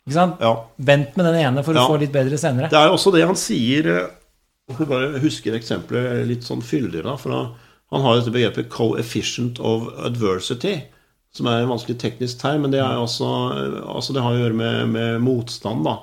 Ikke 0.07 0.13
sant? 0.13 0.35
ja. 0.41 0.55
Vent 0.79 1.15
med 1.15 1.25
den 1.27 1.35
ene 1.35 1.63
for 1.63 1.73
å 1.73 1.87
få 1.87 1.99
litt 1.99 2.11
bedre 2.11 2.37
senere. 2.37 2.69
Det 2.69 2.73
er 2.79 2.89
også 2.89 3.13
det 3.13 3.25
han 3.25 3.35
sier 3.35 3.87
eh, 3.87 4.07
Jeg 4.69 4.75
skal 4.77 4.85
bare 4.87 5.19
husker 5.19 5.53
eksempelet 5.53 6.25
litt 6.27 6.41
sånn 6.43 6.61
fyldigere. 6.63 7.17
for 7.19 7.29
Han 7.91 8.01
har 8.01 8.15
dette 8.19 8.31
begrepet 8.33 8.69
'coefficient 8.69 9.59
of 9.59 9.83
adversity', 10.03 10.83
som 11.31 11.47
er 11.47 11.61
en 11.61 11.67
vanskelig 11.69 11.97
teknisk 11.99 12.39
term, 12.39 12.61
men 12.63 12.71
det 12.71 12.79
er 12.79 12.95
også 12.97 13.51
eh, 13.51 13.95
altså 13.95 14.13
det 14.13 14.21
har 14.23 14.31
å 14.31 14.39
gjøre 14.39 14.55
med, 14.55 14.87
med 14.89 15.21
motstand. 15.21 15.83
da, 15.83 15.99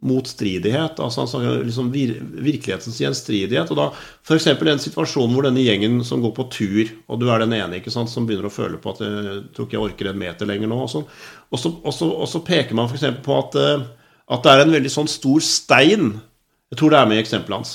Motstridighet. 0.00 1.00
altså 1.00 1.20
Han 1.20 1.28
snakker 1.28 1.64
liksom 1.66 1.90
vir, 1.92 2.14
virkelighetens 2.20 3.00
gjenstridighet. 3.02 3.70
og 3.70 3.76
da 3.76 3.88
F.eks. 4.24 4.48
den 4.56 4.80
situasjonen 4.80 5.36
hvor 5.36 5.44
denne 5.44 5.64
gjengen 5.64 6.00
som 6.04 6.22
går 6.24 6.32
på 6.38 6.48
tur, 6.54 6.94
og 7.08 7.20
du 7.20 7.28
er 7.28 7.44
den 7.44 7.52
ene 7.58 7.80
ikke 7.80 7.92
sant, 7.92 8.10
som 8.12 8.24
begynner 8.26 8.48
å 8.48 8.54
føle 8.54 8.80
på 8.80 8.94
at 8.94 9.04
jeg 9.04 9.44
tror 9.52 9.68
ikke 9.68 9.76
jeg 9.76 9.86
orker 9.90 10.10
en 10.10 10.22
meter 10.22 10.48
lenger 10.48 10.72
nå, 10.72 10.80
og 10.86 10.90
sånn, 10.92 11.06
og 11.50 11.60
så, 11.60 11.74
og 11.84 11.94
så, 11.94 12.08
og 12.24 12.32
så 12.32 12.40
peker 12.46 12.78
man 12.78 12.88
f.eks. 12.88 13.06
på 13.24 13.36
at, 13.36 13.60
eh, 13.60 13.86
at 14.30 14.42
det 14.46 14.54
er 14.54 14.64
en 14.64 14.76
veldig 14.78 14.94
sånn 14.96 15.10
stor 15.10 15.44
stein 15.44 16.18
jeg 16.70 16.78
tror 16.78 16.92
det 16.92 17.00
er 17.00 17.08
med 17.10 17.18
i 17.18 17.24
eksempelet 17.24 17.58
hans. 17.58 17.72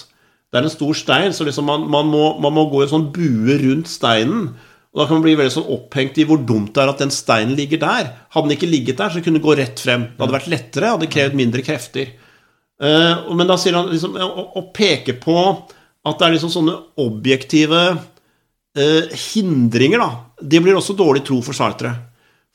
Det 0.51 0.61
er 0.61 0.67
en 0.69 0.71
stor 0.71 0.95
stein, 0.95 1.33
så 1.35 1.43
liksom 1.43 1.67
man, 1.67 1.83
man, 1.91 2.07
må, 2.07 2.23
man 2.39 2.53
må 2.55 2.69
gå 2.71 2.81
i 2.81 2.85
en 2.85 2.93
sånn 2.93 3.09
bue 3.15 3.57
rundt 3.59 3.91
steinen. 3.91 4.53
Og 4.95 5.01
Da 5.01 5.07
kan 5.09 5.17
man 5.17 5.25
bli 5.25 5.35
veldig 5.35 5.51
sånn 5.51 5.71
opphengt 5.75 6.15
i 6.21 6.23
hvor 6.23 6.39
dumt 6.39 6.71
det 6.71 6.79
er 6.79 6.89
at 6.93 7.01
den 7.03 7.11
steinen 7.11 7.57
ligger 7.57 7.81
der. 7.81 8.13
Hadde 8.31 8.47
den 8.47 8.55
ikke 8.55 8.71
ligget 8.71 9.01
der, 9.01 9.11
så 9.11 9.19
kunne 9.19 9.41
den 9.41 9.43
gå 9.43 9.57
rett 9.59 9.81
frem. 9.83 10.05
Det 10.13 10.23
hadde 10.23 10.37
vært 10.37 10.53
lettere, 10.53 10.91
hadde 10.93 11.09
krevd 11.11 11.35
mindre 11.35 11.63
krefter. 11.67 12.13
Eh, 12.79 13.25
men 13.35 13.49
da 13.49 13.57
sier 13.59 13.75
han 13.75 13.91
liksom 13.91 14.15
å, 14.15 14.63
peke 14.75 15.17
på 15.19 15.37
at 16.05 16.15
det 16.15 16.27
er 16.27 16.35
liksom 16.37 16.53
sånne 16.53 16.77
objektive 17.03 17.81
eh, 17.91 19.11
hindringer, 19.33 19.99
da. 19.99 20.09
Det 20.39 20.63
blir 20.63 20.79
også 20.79 20.95
dårlig 20.95 21.25
tro 21.27 21.41
for 21.43 21.57
Sartre. 21.57 21.91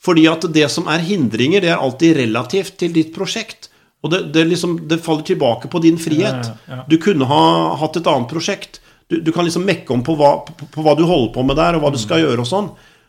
Fordi 0.00 0.24
at 0.32 0.48
det 0.48 0.64
som 0.72 0.88
er 0.88 1.04
hindringer, 1.04 1.60
det 1.60 1.74
er 1.74 1.80
alltid 1.84 2.16
relativt 2.22 2.78
til 2.80 2.96
ditt 2.96 3.12
prosjekt. 3.12 3.68
Og 4.00 4.14
det, 4.14 4.22
det, 4.32 4.46
liksom, 4.48 4.78
det 4.88 5.02
faller 5.04 5.28
tilbake 5.28 5.68
på 5.68 5.84
din 5.84 6.00
frihet. 6.00 6.40
Ja, 6.48 6.56
ja, 6.64 6.78
ja. 6.78 6.84
Du 6.88 6.96
kunne 7.04 7.28
ha 7.28 7.42
hatt 7.80 8.00
et 8.00 8.08
annet 8.08 8.32
prosjekt. 8.32 8.79
Du, 9.10 9.18
du 9.26 9.30
kan 9.34 9.44
liksom 9.46 9.64
mekke 9.66 9.90
om 9.94 10.02
på 10.06 10.14
hva, 10.18 10.32
på, 10.46 10.68
på 10.70 10.84
hva 10.86 10.94
du 10.98 11.02
holder 11.08 11.32
på 11.34 11.42
med 11.46 11.58
der, 11.58 11.76
og 11.76 11.82
hva 11.84 11.90
du 11.94 11.98
skal 11.98 12.22
gjøre 12.22 12.44
og 12.44 12.48
sånn. 12.48 12.68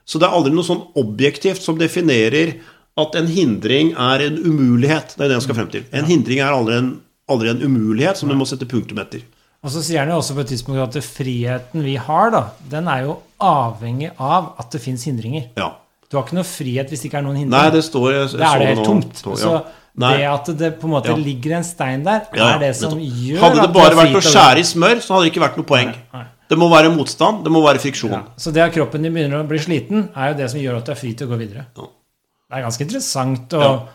Så 0.10 0.18
det 0.20 0.26
er 0.28 0.34
aldri 0.36 0.52
noe 0.56 0.66
sånn 0.66 0.82
objektivt 0.98 1.62
som 1.62 1.78
definerer 1.78 2.56
at 3.00 3.14
en 3.16 3.30
hindring 3.32 3.94
er 3.94 4.24
en 4.26 4.40
umulighet. 4.42 5.14
Det 5.16 5.24
er 5.24 5.30
det 5.32 5.38
jeg 5.38 5.46
skal 5.48 5.60
frem 5.62 5.70
til. 5.76 5.86
En 5.96 6.10
hindring 6.10 6.42
er 6.44 6.52
aldri 6.56 6.80
en, 6.82 6.90
aldri 7.32 7.52
en 7.54 7.62
umulighet 7.64 8.18
som 8.20 8.32
du 8.32 8.36
må 8.36 8.48
sette 8.50 8.66
punktum 8.68 9.00
etter. 9.04 9.22
Og 9.62 9.70
så 9.70 9.84
sier 9.86 10.02
han 10.02 10.10
jo 10.10 10.18
også 10.18 10.34
på 10.34 10.42
et 10.42 10.50
tidspunkt 10.56 10.82
at 10.82 10.98
friheten 11.06 11.84
vi 11.86 11.94
har, 12.02 12.32
da, 12.34 12.42
den 12.72 12.90
er 12.90 13.04
jo 13.06 13.20
avhengig 13.46 14.10
av 14.18 14.56
at 14.62 14.74
det 14.74 14.82
fins 14.82 15.06
hindringer. 15.06 15.52
Ja. 15.60 15.70
Du 16.10 16.18
har 16.18 16.26
ikke 16.26 16.40
noe 16.42 16.48
frihet 16.50 16.90
hvis 16.92 17.06
det 17.06 17.12
ikke 17.12 17.22
er 17.22 17.28
noen 17.28 17.38
hindringer. 17.44 17.70
Nei, 17.70 17.76
det 17.78 17.84
står 17.86 18.08
jeg, 18.10 18.24
jeg 18.26 18.32
så 18.34 18.42
er 18.50 18.58
det 18.60 18.66
det 18.66 18.72
helt 18.74 18.90
tomt. 18.90 19.14
To- 19.22 19.36
Så 19.38 19.54
ja. 19.54 19.62
Nei. 20.00 20.18
det 20.18 20.28
at 20.32 20.46
det 20.58 20.80
på 20.80 20.88
en 20.88 20.94
måte 20.94 21.10
Ja. 21.12 21.16
ligger 21.16 21.58
en 21.58 21.64
stein 21.64 22.04
der, 22.04 22.28
Ja, 22.34 22.56
er 22.56 22.60
det 22.60 22.76
som 22.76 22.94
nettopp. 22.98 23.18
gjør 23.28 23.40
Hadde 23.40 23.62
det 23.62 23.74
bare 23.74 23.96
vært 23.96 24.16
å 24.16 24.22
skjære 24.24 24.58
i 24.60 24.64
smør, 24.64 25.02
så 25.02 25.14
hadde 25.14 25.26
det 25.26 25.34
ikke 25.34 25.44
vært 25.44 25.58
noe 25.58 25.66
poeng. 25.66 25.96
Nei. 26.14 26.26
Det 26.50 26.58
må 26.58 26.70
være 26.70 26.92
motstand, 26.96 27.44
det 27.44 27.52
må 27.52 27.62
være 27.64 27.80
friksjon. 27.80 28.12
Ja. 28.12 28.24
Så 28.38 28.52
det 28.54 28.62
at 28.62 28.74
kroppen 28.74 29.02
din 29.04 29.14
begynner 29.14 29.44
å 29.44 29.48
bli 29.48 29.58
sliten, 29.60 30.10
er 30.16 30.32
jo 30.32 30.38
det 30.38 30.50
som 30.52 30.60
gjør 30.60 30.78
at 30.78 30.86
du 30.86 30.92
er 30.92 30.96
fri 30.96 31.14
til 31.14 31.28
å 31.28 31.32
gå 31.32 31.38
videre. 31.40 31.66
Ja. 31.78 31.84
Det 31.84 32.58
er 32.58 32.64
ganske 32.64 32.82
interessant 32.82 33.50
å 33.56 33.88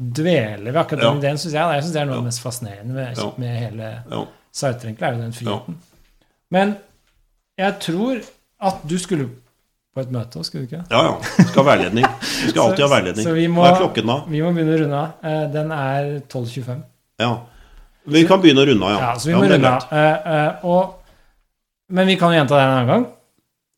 dvele 0.00 0.64
ved 0.72 0.76
akkurat 0.76 1.00
den 1.00 1.18
ideen, 1.20 1.38
syns 1.38 1.52
jeg. 1.54 1.74
Jeg 1.74 1.82
syns 1.84 1.92
det 1.92 2.00
er 2.02 2.06
noe 2.06 2.14
av 2.18 2.22
det 2.22 2.28
mest 2.30 2.42
fascinerende 2.42 2.94
med, 2.94 3.38
med 3.38 3.58
hele 3.58 4.02
Ja. 4.10 4.24
Sartre, 4.52 4.94
er 5.00 5.12
jo 5.14 5.20
den 5.22 5.32
friheten. 5.32 5.74
Men 6.50 6.76
jeg 7.58 7.78
tror 7.80 8.22
at 8.60 8.86
du 8.86 8.96
skulle 8.98 9.30
på 9.94 10.02
et 10.02 10.10
møte, 10.14 10.42
skulle 10.42 10.64
du 10.64 10.72
ikke? 10.72 10.82
Ja, 10.90 11.00
ja. 11.06 11.14
Vi 11.38 11.46
skal 11.46 11.60
ha 11.60 11.64
veiledning. 11.70 12.06
Vi 12.20 12.50
skal 12.50 12.62
alltid 12.64 12.84
ha 12.84 12.90
veiledning. 12.96 13.26
Så 13.26 13.34
må, 13.52 13.62
Hva 13.62 13.70
er 13.70 13.80
klokken 13.80 14.10
da? 14.10 14.16
Vi 14.30 14.40
må 14.42 14.52
begynne 14.56 14.74
å 14.74 14.78
runde 14.82 15.00
av. 15.00 15.26
Eh, 15.30 15.42
Den 15.54 15.74
er 15.76 16.08
12.25. 16.32 16.80
Ja. 17.22 17.32
Vi 18.14 18.22
kan 18.28 18.42
begynne 18.42 18.64
å 18.64 18.68
runde 18.68 18.88
av, 18.88 18.94
ja. 18.94 19.02
Ja, 19.04 19.12
så 19.20 19.30
vi 19.30 19.36
må 19.38 19.44
runde 19.52 19.70
av. 19.70 19.92
Eh, 19.94 20.32
eh, 20.38 20.80
Men 21.94 22.10
vi 22.10 22.16
kan 22.20 22.34
jo 22.34 22.40
gjenta 22.40 22.58
det 22.58 22.64
en 22.64 22.72
annen 22.72 22.90
gang. 22.90 23.06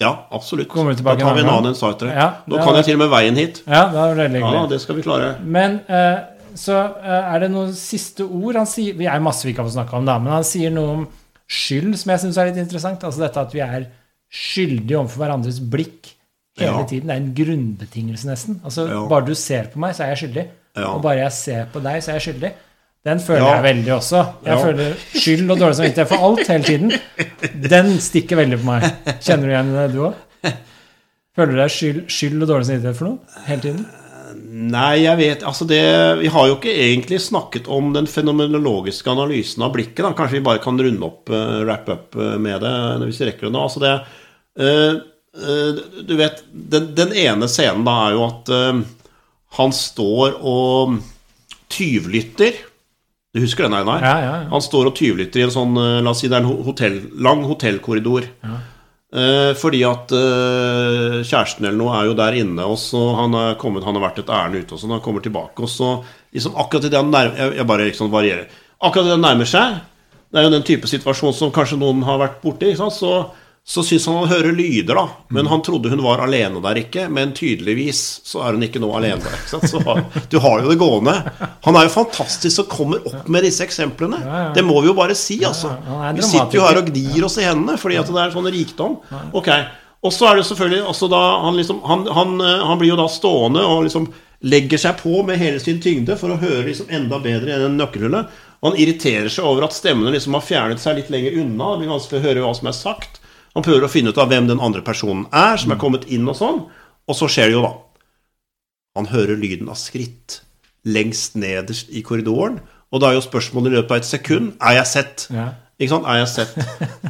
Ja, 0.00 0.12
absolutt. 0.36 0.72
Da 0.72 1.14
tar 1.16 1.36
vi 1.36 1.44
en 1.44 1.46
en 1.46 1.52
annen 1.52 1.70
enn 1.70 1.76
Sartre. 1.76 2.10
Ja, 2.12 2.30
da 2.48 2.64
kan 2.64 2.80
jeg 2.80 2.88
til 2.88 2.98
og 2.98 3.04
med 3.04 3.12
veien 3.12 3.38
hit. 3.40 3.62
Ja, 3.64 3.86
det 3.92 4.00
er 4.00 4.18
veldig 4.18 4.42
Ja, 4.44 4.64
det 4.72 4.80
skal 4.82 4.98
vi 4.98 5.04
klare. 5.04 5.30
Men 5.40 5.78
uh, 5.88 6.18
så 6.56 6.80
er 7.00 7.44
det 7.44 7.48
noen 7.52 7.72
siste 7.76 8.24
ord 8.24 8.58
han 8.60 8.68
sier 8.68 8.96
Vi 8.96 9.08
er 9.08 9.24
masse 9.24 9.44
vi 9.46 9.54
ikke 9.54 9.64
har 9.64 9.70
fått 9.70 9.78
snakka 9.78 9.96
om, 9.96 10.04
da, 10.08 10.18
men 10.20 10.34
han 10.36 10.44
sier 10.44 10.72
noe 10.74 10.98
om 10.98 11.06
skyld 11.48 11.96
som 11.96 12.12
jeg 12.12 12.24
syns 12.26 12.40
er 12.40 12.50
litt 12.50 12.60
interessant. 12.60 13.04
Altså 13.08 13.24
dette 13.24 13.40
at 13.46 13.56
vi 13.56 13.64
er 13.64 13.88
skyldige 14.36 14.98
overfor 15.00 15.24
hverandres 15.24 15.58
blikk 15.72 16.12
hele 16.60 16.72
Ja. 16.82 16.84
tiden. 16.88 17.08
Det 17.08 17.16
er 17.16 17.22
en 17.22 17.34
grunnbetingelse, 17.40 18.28
nesten. 18.28 18.60
Altså 18.64 18.86
Ja. 18.88 19.02
Bare 19.08 19.26
du 19.26 19.34
ser 19.34 19.68
på 19.72 19.78
meg, 19.82 19.94
så 19.96 20.04
er 20.04 20.14
jeg 20.14 20.22
skyldig. 20.24 20.46
Ja. 20.76 20.88
Og 20.92 21.02
bare 21.02 21.22
jeg 21.24 21.32
ser 21.32 21.66
på 21.72 21.82
deg, 21.82 22.02
så 22.02 22.12
er 22.12 22.18
jeg 22.20 22.26
skyldig. 22.28 22.52
Den 23.06 23.20
føler 23.22 23.46
jeg 23.54 23.62
veldig 23.62 23.92
også. 23.94 24.20
Jeg 24.44 24.58
føler 24.64 24.96
skyld 25.14 25.50
og 25.50 25.58
dårlig 25.60 25.76
samvittighet 25.78 26.08
for 26.10 26.24
alt 26.26 26.48
hele 26.48 26.64
tiden. 26.64 26.92
Den 27.70 27.92
stikker 28.02 28.36
veldig 28.40 28.58
på 28.58 28.66
meg. 28.66 28.82
Kjenner 29.22 29.46
du 29.46 29.52
igjen 29.54 29.70
det, 29.76 29.84
du 29.94 30.00
òg? 30.08 30.14
Føler 31.36 31.52
du 31.52 31.60
deg 31.60 31.70
skyld, 31.70 32.00
skyld 32.10 32.42
og 32.42 32.48
dårlig 32.50 32.66
samvittighet 32.66 32.98
for 32.98 33.12
noe 33.12 33.44
hele 33.46 33.62
tiden? 33.62 33.86
Nei, 34.36 35.04
jeg 35.04 35.16
vet 35.20 35.42
Altså, 35.46 35.64
det 35.68 35.80
Vi 36.20 36.28
har 36.32 36.48
jo 36.50 36.56
ikke 36.58 36.72
egentlig 36.74 37.20
snakket 37.22 37.68
om 37.72 37.92
den 37.94 38.08
fenomenologiske 38.10 39.08
analysen 39.12 39.62
av 39.62 39.72
blikket. 39.76 40.02
da 40.02 40.12
Kanskje 40.12 40.40
vi 40.40 40.44
bare 40.48 40.58
kan 40.64 40.76
runde 40.80 41.06
opp, 41.06 41.30
uh, 41.30 41.62
wrap 41.64 41.88
up 41.88 42.16
eh, 42.16 42.36
med 42.42 42.60
det, 42.60 42.74
hvis 43.06 43.20
vi 43.22 43.28
rekker 43.30 43.46
det 43.46 43.52
nå. 43.54 43.62
Altså, 43.62 43.80
det 43.80 43.92
eh, 43.92 44.00
eh, 44.00 44.24
Du 44.56 46.14
vet, 46.16 46.38
den, 46.48 46.86
den 46.96 47.10
ene 47.12 47.48
scenen 47.52 47.84
da 47.84 47.96
er 48.06 48.14
jo 48.16 48.22
at 48.24 48.52
eh, 48.56 48.78
han 49.58 49.74
står 49.74 50.38
og 50.40 50.96
tyvlytter. 51.72 52.56
Du 53.36 53.42
husker 53.42 53.66
den, 53.66 53.76
Einar? 53.76 54.00
Ja, 54.00 54.14
ja, 54.20 54.32
ja. 54.44 54.48
Han 54.52 54.64
står 54.64 54.90
og 54.90 54.96
tyvlytter 54.96 55.42
i 55.42 55.44
en 55.46 55.52
sånn 55.52 55.76
eh, 55.80 55.98
La 56.04 56.14
oss 56.14 56.22
si 56.24 56.30
det 56.32 56.38
er 56.38 56.46
en 56.46 56.64
hotell, 56.66 56.98
lang 57.20 57.44
hotellkorridor. 57.48 58.28
Eh, 59.16 59.52
fordi 59.56 59.82
at 59.86 60.12
eh, 60.16 61.18
kjæresten 61.22 61.68
eller 61.68 61.78
noe 61.78 61.94
er 61.96 62.08
jo 62.08 62.16
der 62.18 62.36
inne, 62.40 62.64
og 62.66 62.78
så 62.80 63.02
han 63.20 63.36
er 63.38 63.58
kommet, 63.60 63.84
han 63.86 63.96
har 63.96 64.08
vært 64.08 64.22
et 64.24 64.32
ærend 64.34 64.58
ute, 64.58 64.74
og 64.74 64.82
sånn, 64.82 64.96
han 64.96 65.04
kommer 65.04 65.24
tilbake, 65.24 65.62
og 65.62 65.70
så 65.70 65.92
liksom 66.34 66.56
akkurat 66.58 66.88
idet 66.88 67.00
han 67.00 67.12
nærmer 67.14 67.38
jeg, 67.40 67.54
jeg 67.60 67.68
bare 67.70 67.86
liksom 67.90 68.10
varierer. 68.12 68.56
Akkurat 68.80 69.06
idet 69.06 69.14
han 69.14 69.24
nærmer 69.24 69.48
seg, 69.48 69.78
det 70.26 70.40
er 70.40 70.48
jo 70.48 70.54
den 70.56 70.66
type 70.66 70.90
situasjon 70.90 71.36
som 71.36 71.52
kanskje 71.54 71.78
noen 71.80 72.02
har 72.04 72.18
vært 72.20 72.40
borti, 72.42 72.72
ikke 72.72 72.82
sant? 72.82 72.96
Så, 72.98 73.12
så 73.68 73.82
syns 73.82 74.04
han 74.06 74.14
han 74.20 74.28
hører 74.30 74.54
lyder, 74.54 74.94
da. 74.94 75.08
Men 75.34 75.48
han 75.50 75.62
trodde 75.66 75.90
hun 75.90 76.02
var 76.04 76.20
alene 76.22 76.60
der 76.62 76.78
ikke. 76.84 77.08
Men 77.10 77.32
tydeligvis 77.34 78.02
så 78.22 78.44
er 78.46 78.54
hun 78.54 78.62
ikke 78.62 78.78
nå 78.78 78.92
alene 78.94 79.18
der. 79.24 79.40
Så 79.50 79.80
du 80.30 80.36
har 80.44 80.62
jo 80.62 80.70
det 80.70 80.76
gående. 80.78 81.16
Han 81.66 81.78
er 81.78 81.88
jo 81.88 81.94
fantastisk 81.96 82.60
som 82.60 82.68
kommer 82.70 83.02
opp 83.10 83.26
med 83.26 83.42
disse 83.42 83.66
eksemplene. 83.66 84.20
Ja, 84.22 84.36
ja. 84.44 84.52
Det 84.54 84.62
må 84.62 84.78
vi 84.84 84.92
jo 84.92 84.94
bare 84.94 85.16
si, 85.18 85.40
altså. 85.48 85.72
ja, 85.82 86.12
vi 86.14 86.28
sitter 86.28 86.60
jo 86.60 86.62
her 86.62 86.78
og 86.78 86.92
gnir 86.92 87.26
oss 87.26 87.40
i 87.42 87.48
hendene 87.48 87.74
fordi 87.82 87.98
at 87.98 88.14
det 88.14 88.22
er 88.22 88.36
sånn 88.36 88.48
rikdom. 88.54 88.96
Ok. 89.34 89.50
Og 90.06 90.14
så 90.14 90.30
er 90.30 90.38
det 90.38 90.46
selvfølgelig 90.46 90.86
altså 90.86 91.10
da 91.10 91.24
han, 91.42 91.58
liksom, 91.58 91.82
han, 91.90 92.06
han, 92.14 92.38
eh, 92.46 92.64
han 92.70 92.78
blir 92.78 92.92
jo 92.92 93.00
da 93.02 93.10
stående 93.10 93.66
og 93.66 93.88
liksom 93.88 94.06
legger 94.46 94.78
seg 94.78 95.00
på 95.02 95.24
med 95.26 95.40
hele 95.42 95.58
sin 95.58 95.82
tyngde 95.82 96.14
for 96.20 96.30
å 96.30 96.38
høre 96.38 96.68
liksom 96.68 96.92
enda 96.94 97.18
bedre 97.18 97.56
enn 97.56 97.66
en 97.72 97.78
nøkkelhullet. 97.80 98.30
Han 98.62 98.78
irriterer 98.78 99.32
seg 99.32 99.48
over 99.48 99.66
at 99.66 99.74
stemmene 99.74 100.14
liksom 100.14 100.38
har 100.38 100.44
fjernet 100.46 100.82
seg 100.82 101.00
litt 101.00 101.10
lenger 101.10 101.40
unna. 101.42 101.74
Det 101.74 101.82
blir 101.82 101.96
vanskelig 101.96 102.22
å 102.22 102.28
høre 102.30 102.44
hva 102.46 102.54
som 102.54 102.70
er 102.70 102.76
sagt. 102.76 103.22
Han 103.56 103.64
prøver 103.64 103.86
å 103.86 103.90
finne 103.90 104.12
ut 104.12 104.18
av 104.20 104.28
hvem 104.30 104.46
den 104.50 104.60
andre 104.62 104.82
personen 104.84 105.24
er, 105.32 105.56
som 105.56 105.72
er 105.72 105.80
kommet 105.80 106.04
inn 106.12 106.28
og 106.28 106.36
sånn. 106.36 106.62
Og 107.08 107.16
så 107.16 107.28
skjer 107.32 107.48
det 107.50 107.56
jo, 107.56 107.62
da. 107.64 107.72
Han 109.00 109.08
hører 109.10 109.36
lyden 109.40 109.68
av 109.72 109.78
skritt 109.80 110.40
lengst 110.86 111.34
nederst 111.40 111.88
i 111.90 112.02
korridoren. 112.06 112.60
Og 112.94 113.00
da 113.02 113.10
er 113.10 113.16
jo 113.18 113.24
spørsmålet 113.24 113.72
i 113.72 113.76
løpet 113.80 113.90
av 113.90 113.98
et 113.98 114.06
sekund 114.06 114.52
Er 114.62 114.76
jeg 114.78 114.86
sett? 114.92 115.24
Ja. 115.34 115.48
Ikke 115.80 115.90
sant? 115.96 116.06
Er 116.08 116.20
jeg 116.22 116.28
sett? 116.30 116.52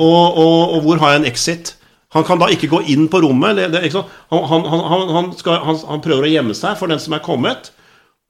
Og, 0.00 0.38
og, 0.40 0.76
og 0.76 0.86
hvor 0.86 1.02
har 1.02 1.12
jeg 1.14 1.20
en 1.22 1.28
exit? 1.28 1.74
Han 2.16 2.24
kan 2.26 2.40
da 2.40 2.48
ikke 2.50 2.70
gå 2.72 2.80
inn 2.94 3.04
på 3.12 3.20
rommet. 3.22 3.58
Det, 3.58 3.66
det? 3.74 3.90
Han, 4.32 4.46
han, 4.50 4.64
han, 4.70 5.04
han, 5.18 5.28
skal, 5.38 5.60
han, 5.66 5.78
han 5.90 6.02
prøver 6.04 6.26
å 6.26 6.30
gjemme 6.32 6.56
seg 6.56 6.78
for 6.80 6.90
den 6.90 7.02
som 7.02 7.14
er 7.18 7.22
kommet. 7.26 7.70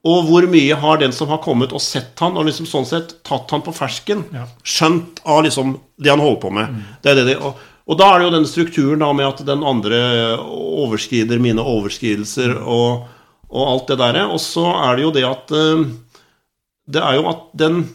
Og 0.07 0.27
hvor 0.27 0.45
mye 0.51 0.75
har 0.77 0.99
den 1.01 1.15
som 1.15 1.31
har 1.31 1.39
kommet 1.43 1.73
og 1.75 1.81
sett 1.81 2.19
han, 2.21 2.35
og 2.37 2.45
liksom 2.49 2.67
sånn 2.69 2.85
sett 2.87 3.15
tatt 3.27 3.49
han 3.55 3.63
på 3.65 3.73
fersken, 3.75 4.25
Ja. 4.35 4.43
skjønt 4.61 5.23
av 5.25 5.41
liksom 5.47 5.77
det 5.97 6.11
han 6.13 6.21
holder 6.21 6.41
på 6.43 6.51
med. 6.53 6.77
Det 7.03 7.11
er 7.13 7.19
det 7.21 7.25
de, 7.31 7.37
og, 7.41 7.57
og 7.87 7.95
da 7.99 8.09
er 8.11 8.19
det 8.19 8.27
jo 8.27 8.33
den 8.35 8.47
strukturen 8.49 9.03
da 9.03 9.11
med 9.15 9.29
at 9.29 9.45
den 9.47 9.63
andre 9.63 9.99
overskrider 10.43 11.39
mine 11.39 11.63
overskridelser 11.63 12.57
og, 12.59 13.05
og 13.47 13.71
alt 13.71 13.93
det 13.93 13.99
derre. 14.01 14.25
Og 14.27 14.41
så 14.43 14.65
er 14.73 14.97
det 14.97 15.05
jo 15.05 15.13
det 15.15 15.23
at 15.27 15.53
eh, 15.55 15.85
Det 16.87 17.03
er 17.03 17.15
jo 17.15 17.27
at 17.31 17.45
den, 17.59 17.85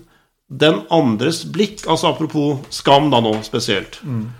den 0.49 0.83
andres 0.91 1.45
blikk 1.45 1.87
Altså 1.89 2.13
apropos 2.13 2.61
skam 2.71 3.11
da 3.13 3.21
nå 3.21 3.39
spesielt. 3.45 4.01
Mm. 4.03 4.31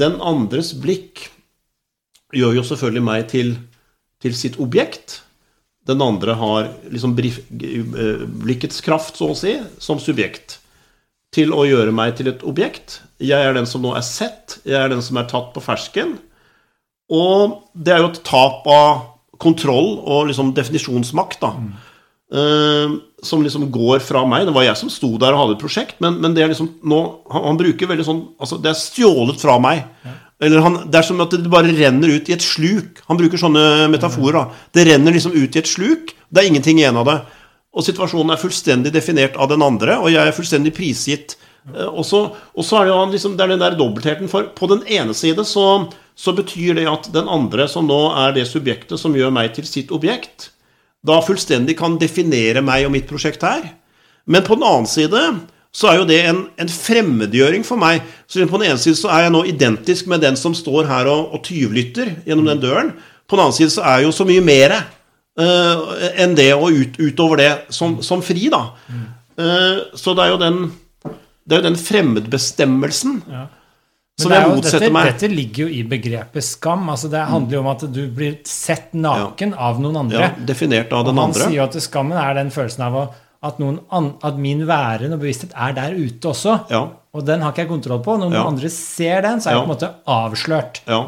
den 0.00 0.14
andres 0.20 0.72
blikk 0.74 1.28
gjør 2.32 2.56
jo 2.56 2.62
selvfølgelig 2.64 3.04
meg 3.04 3.28
til, 3.28 3.54
til 4.22 4.34
sitt 4.34 4.56
objekt. 4.58 5.20
Den 5.86 6.00
andre 6.02 6.36
har 6.38 6.70
liksom 6.88 7.16
eh, 7.18 8.24
blikkets 8.24 8.80
kraft, 8.80 9.18
så 9.18 9.32
å 9.32 9.36
si, 9.38 9.56
som 9.82 10.00
subjekt. 10.00 10.59
Til 11.34 11.52
å 11.54 11.66
gjøre 11.68 11.92
meg 11.94 12.16
til 12.18 12.32
et 12.32 12.42
objekt. 12.46 13.00
Jeg 13.22 13.38
er 13.38 13.54
den 13.54 13.68
som 13.70 13.84
nå 13.84 13.92
er 13.94 14.02
sett. 14.06 14.58
Jeg 14.66 14.78
er 14.80 14.90
den 14.90 15.02
som 15.04 15.20
er 15.20 15.28
tatt 15.30 15.52
på 15.54 15.62
fersken. 15.62 16.16
Og 17.10 17.60
det 17.74 17.94
er 17.94 18.02
jo 18.02 18.10
et 18.10 18.22
tap 18.26 18.66
av 18.70 19.06
kontroll 19.40 19.96
og 20.04 20.28
liksom 20.30 20.52
definisjonsmakt, 20.56 21.40
da. 21.42 21.54
Eh, 22.30 22.92
som 23.26 23.42
liksom 23.42 23.68
går 23.74 24.02
fra 24.06 24.22
meg. 24.28 24.46
Det 24.46 24.54
var 24.54 24.66
jeg 24.68 24.78
som 24.78 24.90
sto 24.92 25.16
der 25.18 25.34
og 25.34 25.42
hadde 25.42 25.56
et 25.56 25.62
prosjekt, 25.62 25.96
men, 26.02 26.20
men 26.22 26.36
det 26.36 26.44
er 26.44 26.52
liksom 26.52 26.68
nå 26.86 27.00
han, 27.32 27.46
han 27.48 27.58
bruker 27.58 27.90
veldig 27.90 28.06
sånn 28.06 28.20
Altså, 28.38 28.60
det 28.62 28.70
er 28.70 28.78
stjålet 28.78 29.40
fra 29.42 29.56
meg. 29.62 29.82
Eller 30.40 30.62
han, 30.64 30.78
Det 30.88 31.00
er 31.00 31.04
som 31.08 31.20
at 31.20 31.34
det 31.34 31.50
bare 31.52 31.74
renner 31.74 32.14
ut 32.14 32.30
i 32.30 32.36
et 32.36 32.44
sluk. 32.44 33.02
Han 33.10 33.18
bruker 33.20 33.40
sånne 33.40 33.90
metaforer. 33.92 34.38
da. 34.38 34.62
Det 34.72 34.86
renner 34.88 35.12
liksom 35.12 35.34
ut 35.36 35.56
i 35.56 35.60
et 35.60 35.68
sluk. 35.68 36.14
Det 36.30 36.40
er 36.42 36.48
ingenting 36.48 36.80
igjen 36.80 36.96
av 36.96 37.10
det. 37.10 37.18
Og 37.70 37.86
situasjonen 37.86 38.34
er 38.34 38.40
fullstendig 38.40 38.92
definert 38.94 39.36
av 39.38 39.50
den 39.52 39.62
andre, 39.62 40.00
og 40.02 40.10
jeg 40.10 40.26
er 40.26 40.34
fullstendig 40.34 40.72
prisgitt. 40.74 41.36
Eh, 41.74 41.86
Og 41.86 42.04
så, 42.06 42.22
er 42.80 42.88
det 42.88 42.94
jo 42.94 43.02
liksom, 43.12 43.36
det 43.36 43.44
er 43.44 43.54
den 43.54 43.62
der 43.62 43.78
dobbeltheten. 43.78 44.30
For 44.30 44.50
på 44.56 44.70
den 44.72 44.82
ene 44.86 45.14
side 45.14 45.44
så, 45.46 45.66
så 46.18 46.34
betyr 46.34 46.74
det 46.80 46.88
at 46.90 47.12
den 47.14 47.28
andre, 47.30 47.68
som 47.68 47.86
nå 47.86 48.00
er 48.24 48.34
det 48.34 48.48
subjektet 48.50 48.98
som 49.00 49.14
gjør 49.14 49.30
meg 49.34 49.54
til 49.54 49.68
sitt 49.68 49.92
objekt, 49.94 50.50
da 51.06 51.20
fullstendig 51.24 51.78
kan 51.78 51.96
definere 52.00 52.60
meg 52.64 52.84
og 52.84 52.92
mitt 52.92 53.08
prosjekt 53.08 53.46
her. 53.46 53.62
Men 54.28 54.44
på 54.44 54.58
den 54.58 54.66
annen 54.68 54.90
side 54.90 55.22
så 55.70 55.86
er 55.88 56.00
jo 56.00 56.06
det 56.08 56.18
en, 56.26 56.40
en 56.58 56.70
fremmedgjøring 56.70 57.62
for 57.64 57.78
meg. 57.80 58.02
Så 58.26 58.42
På 58.50 58.58
den 58.58 58.72
ene 58.72 58.82
side 58.82 58.98
så 58.98 59.08
er 59.14 59.26
jeg 59.26 59.34
nå 59.36 59.44
identisk 59.48 60.10
med 60.10 60.20
den 60.24 60.36
som 60.36 60.56
står 60.56 60.88
her 60.90 61.08
og, 61.10 61.30
og 61.36 61.44
tyvlytter 61.46 62.16
gjennom 62.26 62.50
den 62.50 62.62
døren. 62.62 62.92
På 63.30 63.38
den 63.38 63.46
annen 63.46 63.56
side 63.56 63.70
så 63.72 63.84
er 63.86 64.00
jeg 64.00 64.10
jo 64.10 64.16
så 64.18 64.26
mye 64.26 64.42
mer 64.42 64.74
eh, 64.74 64.88
enn 66.24 66.34
det 66.38 66.52
og 66.54 66.70
ut, 66.72 66.98
utover 66.98 67.36
det 67.36 67.50
som, 67.74 67.98
som 68.02 68.22
fri, 68.22 68.48
da. 68.52 68.62
Eh, 69.38 69.80
så 69.96 70.14
det 70.16 70.24
er 70.26 70.30
jo 70.34 70.38
den, 70.42 70.58
det 71.46 71.56
er 71.56 71.62
jo 71.62 71.68
den 71.70 71.80
fremmedbestemmelsen 71.80 73.22
Ja. 73.30 73.46
Som 74.20 74.32
jeg 74.34 74.48
motsetter 74.50 74.82
dette, 74.84 74.92
meg. 74.92 75.06
Dette 75.14 75.28
ligger 75.32 75.62
jo 75.64 75.68
i 75.72 75.82
begrepet 75.88 76.44
skam. 76.44 76.82
altså 76.92 77.08
Det 77.08 77.22
handler 77.24 77.54
jo 77.56 77.60
om 77.62 77.68
at 77.70 77.84
du 77.88 78.02
blir 78.12 78.34
sett 78.44 78.90
naken 78.92 79.54
av 79.56 79.78
noen 79.80 79.96
andre. 79.96 80.18
Ja, 80.20 80.30
definert 80.44 80.92
av 80.92 81.06
den 81.06 81.16
Og 81.16 81.22
han 81.22 81.30
andre. 81.30 81.46
sier 81.46 81.56
jo 81.56 81.62
at 81.64 81.78
skammen 81.80 82.18
er 82.20 82.34
den 82.36 82.50
følelsen 82.52 82.84
av 82.84 82.98
å, 83.00 83.04
at, 83.48 83.62
an, 83.96 84.10
at 84.22 84.36
min 84.36 84.66
væren 84.68 85.14
og 85.16 85.22
bevissthet 85.22 85.54
er 85.56 85.72
der 85.72 85.96
ute 85.96 86.28
også. 86.34 86.58
Ja, 86.68 86.82
Og 87.16 87.24
den 87.24 87.40
har 87.40 87.54
ikke 87.54 87.64
jeg 87.64 87.68
kontroll 87.72 88.02
på. 88.04 88.18
Når 88.20 88.28
noen 88.28 88.36
Ja. 88.36 88.44
andre 88.46 88.68
ser 88.68 89.22
den, 89.22 89.40
så 89.40 89.48
er 89.48 89.52
jeg 89.54 89.56
Ja. 89.56 89.64
på 89.64 89.70
en 89.70 89.76
måte 89.78 89.90
avslørt. 90.06 90.80
ja, 90.86 91.00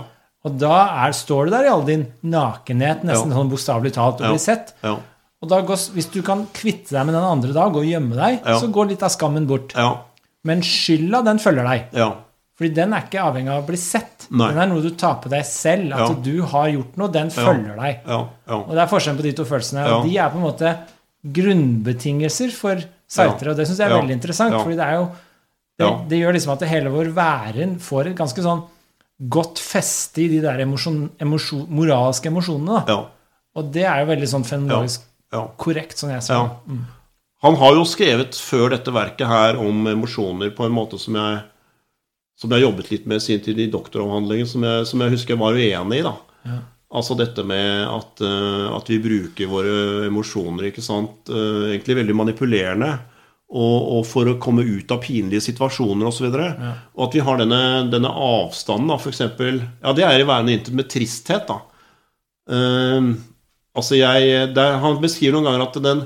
Og 0.45 0.59
da 0.59 0.75
er, 1.07 1.13
står 1.15 1.47
du 1.47 1.51
der 1.55 1.65
i 1.69 1.71
all 1.71 1.85
din 1.87 2.07
nakenhet, 2.25 3.05
nesten 3.07 3.31
Ja. 3.31 3.37
sånn 3.37 3.51
bokstavelig 3.51 3.93
talt, 3.95 4.21
og 4.21 4.27
Ja. 4.27 4.31
blir 4.33 4.41
sett. 4.43 4.73
ja, 4.83 4.97
Og 5.43 5.49
da 5.49 5.61
går, 5.61 5.77
hvis 5.95 6.11
du 6.13 6.21
kan 6.23 6.47
kvitte 6.55 6.91
deg 6.91 7.07
med 7.07 7.15
den 7.15 7.23
andre 7.25 7.53
da, 7.53 7.69
gå 7.69 7.79
og 7.83 7.87
gjemme 7.87 8.15
deg, 8.15 8.43
så 8.45 8.71
går 8.71 8.89
litt 8.91 9.03
av 9.03 9.11
skammen 9.11 9.47
bort. 9.47 9.73
ja, 9.75 9.97
Men 10.45 10.61
skylda, 10.61 11.25
den 11.25 11.39
følger 11.39 11.65
deg. 11.69 11.85
ja. 11.93 12.13
Fordi 12.59 12.75
den 12.75 12.93
er 12.93 13.01
ikke 13.03 13.19
avhengig 13.23 13.49
av 13.51 13.63
å 13.65 13.67
bli 13.67 13.77
sett. 13.77 14.27
Nei. 14.31 14.49
Den 14.53 14.59
er 14.59 14.67
noe 14.67 14.83
du 14.83 14.91
tar 14.91 15.15
på 15.23 15.29
deg 15.31 15.43
selv. 15.45 15.93
At 15.95 16.23
du 16.23 16.43
har 16.43 16.69
gjort 16.69 16.97
noe, 16.97 17.09
den 17.09 17.31
følger 17.31 17.75
deg. 17.77 18.01
ja, 18.07 18.27
ja. 18.47 18.55
Og 18.55 18.69
det 18.69 18.79
er 18.79 18.87
forskjellen 18.87 19.17
på 19.19 19.23
de 19.23 19.33
to 19.33 19.45
følelsene. 19.45 19.87
Og 19.91 20.05
de 20.05 20.17
er 20.19 20.29
på 20.31 20.37
en 20.37 20.43
måte 20.53 20.79
grunnbetingelser 21.53 22.53
for 22.55 22.77
sitere, 23.09 23.53
og 23.53 23.57
det 23.59 23.67
syns 23.69 23.79
jeg 23.83 23.89
er 23.91 23.97
veldig 24.01 24.17
interessant. 24.17 24.55
Fordi 24.63 24.77
det 24.79 24.87
er 24.87 24.99
jo 25.01 25.09
det, 25.79 25.89
det 26.13 26.21
gjør 26.21 26.37
liksom 26.37 26.53
at 26.55 26.65
hele 26.69 26.93
vår 26.93 27.11
væren 27.17 27.77
får 27.83 28.11
et 28.13 28.17
ganske 28.19 28.45
sånn 28.45 28.63
godt 29.31 29.61
feste 29.63 30.25
i 30.25 30.29
de 30.33 30.41
der 30.43 30.65
emosjon, 30.65 31.05
emosjon, 31.23 31.67
moralske 31.71 32.31
emosjonene. 32.31 32.83
ja, 32.89 32.99
Og 33.55 33.71
det 33.75 33.85
er 33.87 34.03
jo 34.03 34.11
veldig 34.11 34.29
sånn 34.29 34.45
fenomenologisk 34.49 35.05
ja. 35.33 35.47
korrekt, 35.57 35.99
sånn 35.99 36.15
jeg 36.17 36.27
ser 36.27 36.41
Ja. 36.41 36.51
Mm. 36.67 36.83
Han 37.43 37.57
har 37.59 37.73
jo 37.75 37.83
skrevet 37.85 38.37
før 38.39 38.71
dette 38.71 38.93
verket 38.95 39.27
her 39.27 39.57
om 39.59 39.87
emosjoner 39.91 40.53
på 40.55 40.63
en 40.67 40.75
måte 40.75 40.99
som 41.03 41.17
jeg 41.19 41.41
som 42.39 42.51
jeg 42.51 42.65
jobbet 42.65 42.91
litt 42.91 43.07
med 43.07 43.23
sin 43.23 43.41
tid 43.43 43.59
i 43.61 43.71
doktoravhandlingen, 43.71 44.49
som 44.49 44.65
jeg, 44.67 44.87
som 44.91 45.03
jeg 45.05 45.15
husker 45.15 45.35
jeg 45.35 45.43
var 45.43 45.59
uenig 45.59 46.01
i. 46.01 46.07
da. 46.07 46.15
Ja. 46.49 46.59
Altså 46.93 47.15
dette 47.17 47.45
med 47.47 47.87
at, 47.87 48.21
eh, 48.21 48.67
at 48.77 48.91
vi 48.91 48.99
bruker 49.01 49.49
våre 49.49 50.07
emosjoner 50.09 50.69
ikke 50.69 50.85
sant? 50.85 51.31
eh, 51.31 51.71
egentlig 51.73 51.97
veldig 52.03 52.17
manipulerende. 52.19 52.91
Og, 53.53 53.89
og 53.99 54.07
for 54.09 54.25
å 54.31 54.39
komme 54.41 54.63
ut 54.65 54.89
av 54.95 55.03
pinlige 55.05 55.43
situasjoner 55.45 56.09
osv. 56.09 56.25
Og, 56.31 56.33
så 56.33 56.47
Ja. 56.49 56.71
og 56.97 57.03
at 57.09 57.17
vi 57.19 57.21
har 57.27 57.37
denne, 57.37 57.59
denne 57.93 58.09
avstanden, 58.09 58.89
da, 58.89 58.97
f.eks. 58.97 59.21
Ja, 59.83 59.93
det 59.93 60.07
er 60.09 60.23
i 60.23 60.25
værende 60.25 60.55
intet 60.57 60.73
med 60.79 60.89
tristhet, 60.89 61.45
da. 61.51 61.59
Um, 62.49 63.13
altså, 63.77 63.95
jeg 64.01 64.55
der, 64.57 64.79
Han 64.83 64.97
beskriver 65.03 65.37
noen 65.37 65.47
ganger 65.47 65.63
at 65.69 65.77
den 65.85 66.01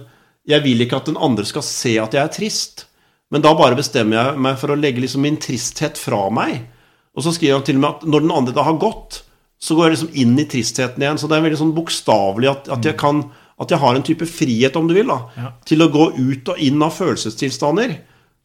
Jeg 0.46 0.62
vil 0.66 0.82
ikke 0.84 0.98
at 1.00 1.06
den 1.08 1.16
andre 1.16 1.46
skal 1.48 1.64
se 1.64 1.94
at 2.02 2.12
jeg 2.14 2.22
er 2.22 2.34
trist. 2.34 2.84
Men 3.30 3.42
da 3.42 3.54
bare 3.58 3.78
bestemmer 3.78 4.18
jeg 4.20 4.42
meg 4.44 4.58
for 4.60 4.70
å 4.70 4.78
legge 4.78 5.02
liksom 5.02 5.24
min 5.26 5.38
tristhet 5.42 5.98
fra 5.98 6.28
meg. 6.30 6.60
Og 7.16 7.24
så 7.24 7.32
skriver 7.34 7.56
han 7.58 7.64
til 7.66 7.78
og 7.78 7.82
med 7.82 7.90
at 7.96 8.04
når 8.06 8.22
den 8.26 8.34
andre 8.36 8.54
da 8.54 8.62
har 8.68 8.76
gått, 8.78 9.22
så 9.58 9.74
går 9.74 9.88
jeg 9.88 9.94
liksom 9.96 10.18
inn 10.22 10.36
i 10.38 10.44
tristheten 10.46 11.02
igjen. 11.02 11.18
Så 11.18 11.26
det 11.30 11.38
er 11.38 11.46
veldig 11.48 11.58
sånn 11.58 11.74
bokstavelig 11.74 12.50
at, 12.52 12.68
at, 12.76 12.84
jeg 12.86 12.98
kan- 13.00 13.24
at 13.60 13.70
jeg 13.72 13.78
har 13.78 13.94
en 13.96 14.02
type 14.02 14.26
frihet, 14.28 14.76
om 14.76 14.86
du 14.88 14.94
vil, 14.94 15.06
da, 15.06 15.20
Ja. 15.36 15.52
til 15.64 15.78
å 15.80 15.88
gå 15.92 16.10
ut 16.18 16.48
og 16.48 16.58
inn 16.58 16.82
av 16.82 16.92
følelsestilstander. 16.92 17.96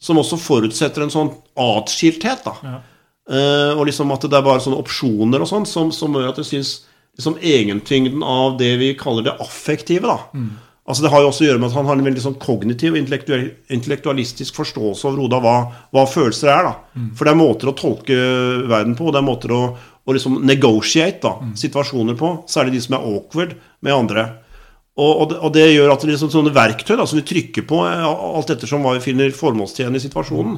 Som 0.02 0.18
også 0.18 0.38
forutsetter 0.40 1.04
en 1.04 1.12
sånn 1.14 1.34
atskilthet. 1.58 2.44
da. 2.44 2.54
Ja. 2.64 2.80
Uh, 3.32 3.78
og 3.78 3.86
liksom 3.86 4.12
at 4.12 4.22
det 4.26 4.34
er 4.34 4.42
bare 4.42 4.60
sånne 4.60 4.80
opsjoner 4.82 5.42
og 5.44 5.48
sånn 5.48 5.68
som, 5.70 5.92
som 5.94 6.12
gjør 6.14 6.30
at 6.32 6.38
jeg 6.42 6.46
syns 6.50 6.72
liksom 7.16 7.38
egentyngden 7.38 8.24
av 8.24 8.58
det 8.58 8.78
vi 8.80 8.94
kaller 8.98 9.24
det 9.24 9.36
affektive, 9.40 10.02
da. 10.10 10.18
Altså 10.88 11.04
Det 11.04 11.12
har 11.12 11.22
jo 11.22 11.28
også 11.30 11.44
å 11.44 11.48
gjøre 11.48 11.60
med 11.62 11.70
at 11.70 11.76
han 11.78 11.86
har 11.86 11.96
en 12.00 12.04
veldig 12.08 12.24
sånn 12.24 12.40
kognitiv 12.42 12.96
og 12.98 12.98
intellektualistisk 13.70 14.56
forståelse 14.58 15.06
overhodet 15.08 15.38
av 15.38 15.44
hva, 15.46 15.56
hva 15.94 16.06
følelser 16.10 16.50
er. 16.50 16.64
da. 16.64 16.74
For 17.16 17.26
det 17.28 17.32
er 17.36 17.40
måter 17.40 17.70
å 17.70 17.76
tolke 17.78 18.18
verden 18.68 18.96
på, 18.98 19.06
og 19.08 19.14
det 19.14 19.22
er 19.22 19.28
måter 19.28 19.54
å, 19.56 19.62
å 19.78 20.16
liksom 20.18 20.40
negotiate 20.44 21.22
da, 21.22 21.36
situasjoner 21.56 22.18
på. 22.20 22.32
Særlig 22.50 22.74
de 22.74 22.82
som 22.82 22.98
er 22.98 23.06
awkward 23.06 23.54
med 23.86 23.94
andre. 23.94 24.26
Og, 25.00 25.12
og, 25.12 25.26
det, 25.32 25.40
og 25.40 25.54
det 25.56 25.66
gjør 25.72 25.94
at 25.94 26.04
det 26.04 26.12
liksom 26.12 26.32
sånne 26.34 26.52
verktøy 26.56 26.98
da, 27.00 27.06
som 27.08 27.20
vi 27.22 27.26
trykker 27.28 27.64
på, 27.68 27.80
eh, 27.88 28.06
alt 28.06 28.52
ettersom 28.52 28.84
hva 28.84 28.98
vi 28.98 29.04
finner 29.06 29.32
formålstjenlig 29.36 30.02
i 30.02 30.06
situasjonen, 30.10 30.58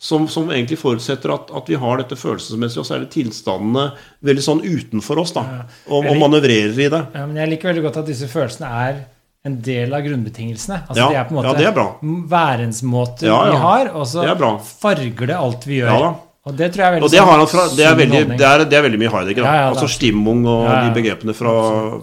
som, 0.00 0.24
som 0.28 0.48
egentlig 0.50 0.78
forutsetter 0.80 1.30
at, 1.34 1.52
at 1.54 1.68
vi 1.70 1.76
har 1.78 2.00
dette 2.00 2.16
følelsesmessige, 2.18 2.82
og 2.82 2.88
særlig 2.88 3.10
tilstandene, 3.12 3.90
veldig 4.24 4.44
sånn 4.46 4.64
utenfor 4.64 5.20
oss, 5.22 5.34
da, 5.36 5.44
og, 5.86 6.00
og 6.00 6.16
manøvrerer 6.22 6.72
i 6.72 6.88
det. 6.88 7.02
Ja, 7.14 7.26
men 7.28 7.36
jeg 7.42 7.52
liker 7.52 7.70
veldig 7.70 7.84
godt 7.90 8.00
at 8.02 8.10
disse 8.10 8.30
følelsene 8.32 8.72
er 8.88 9.04
en 9.44 9.60
del 9.60 9.92
av 9.92 10.00
grunnbetingelsene. 10.06 10.80
Altså 10.88 11.00
Ja, 11.02 11.08
de 11.12 11.16
er 11.20 11.26
på 11.28 11.34
en 11.34 11.38
måte 11.42 11.50
ja, 11.50 11.56
det 11.60 11.66
er 11.68 11.74
bra. 11.76 11.88
værensmåter 12.32 13.28
Ja, 13.28 13.40
vi 13.50 13.58
har, 13.60 13.90
og 13.92 14.06
så 14.08 14.24
Det 14.24 14.30
er 14.32 14.38
farger 14.80 15.28
det 15.28 15.36
alt 15.36 15.66
vi 15.68 15.82
gjør. 15.82 15.98
Ja. 16.00 16.14
Og 16.44 16.56
det 16.56 16.70
tror 16.72 16.82
jeg 16.82 16.88
er 16.88 16.94
veldig 16.96 17.06
Og 17.08 17.12
det, 17.12 17.20
har 17.20 17.30
han 17.30 17.42
sånn 17.44 17.52
fra, 17.52 17.64
det, 17.72 17.84
er 17.88 17.94
veldig, 17.96 18.22
det, 18.32 18.46
er, 18.48 18.64
det 18.68 18.76
er 18.76 18.84
veldig 18.84 19.00
mye 19.00 19.12
Heidegger. 19.12 19.46
er 19.48 19.66
altså 19.68 19.88
Stimmung 19.88 20.42
og 20.48 20.64
de 20.68 20.90
begrepene 20.96 21.36
fra, 21.36 21.54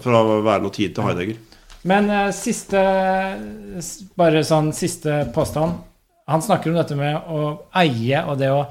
fra 0.02 0.22
Væren 0.46 0.66
og 0.66 0.74
tid 0.74 0.94
til 0.94 1.06
Heidegger. 1.06 1.38
Men 1.88 2.10
uh, 2.10 2.30
siste 2.34 2.82
Bare 4.18 4.44
sånn 4.46 4.70
siste 4.76 5.24
påstand. 5.34 5.80
Han 6.30 6.44
snakker 6.44 6.70
om 6.70 6.78
dette 6.78 6.96
med 6.96 7.30
å 7.34 7.46
eie 7.82 8.22
og 8.22 8.38
det 8.38 8.50
å 8.54 8.62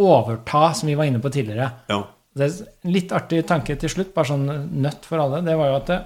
overta, 0.00 0.68
som 0.74 0.88
vi 0.90 0.94
var 0.98 1.08
inne 1.08 1.20
på 1.22 1.30
tidligere. 1.34 1.70
Ja. 1.90 2.00
Det 2.34 2.46
er 2.46 2.54
en 2.86 2.94
litt 2.94 3.12
artig 3.14 3.44
tanke 3.46 3.76
til 3.78 3.90
slutt, 3.90 4.14
bare 4.14 4.30
sånn 4.30 4.46
nøtt 4.82 5.06
for 5.06 5.22
alle. 5.22 5.42
Det 5.46 5.54
var 5.58 5.70
jo 5.70 5.76
at 5.78 5.90
det, 5.90 5.98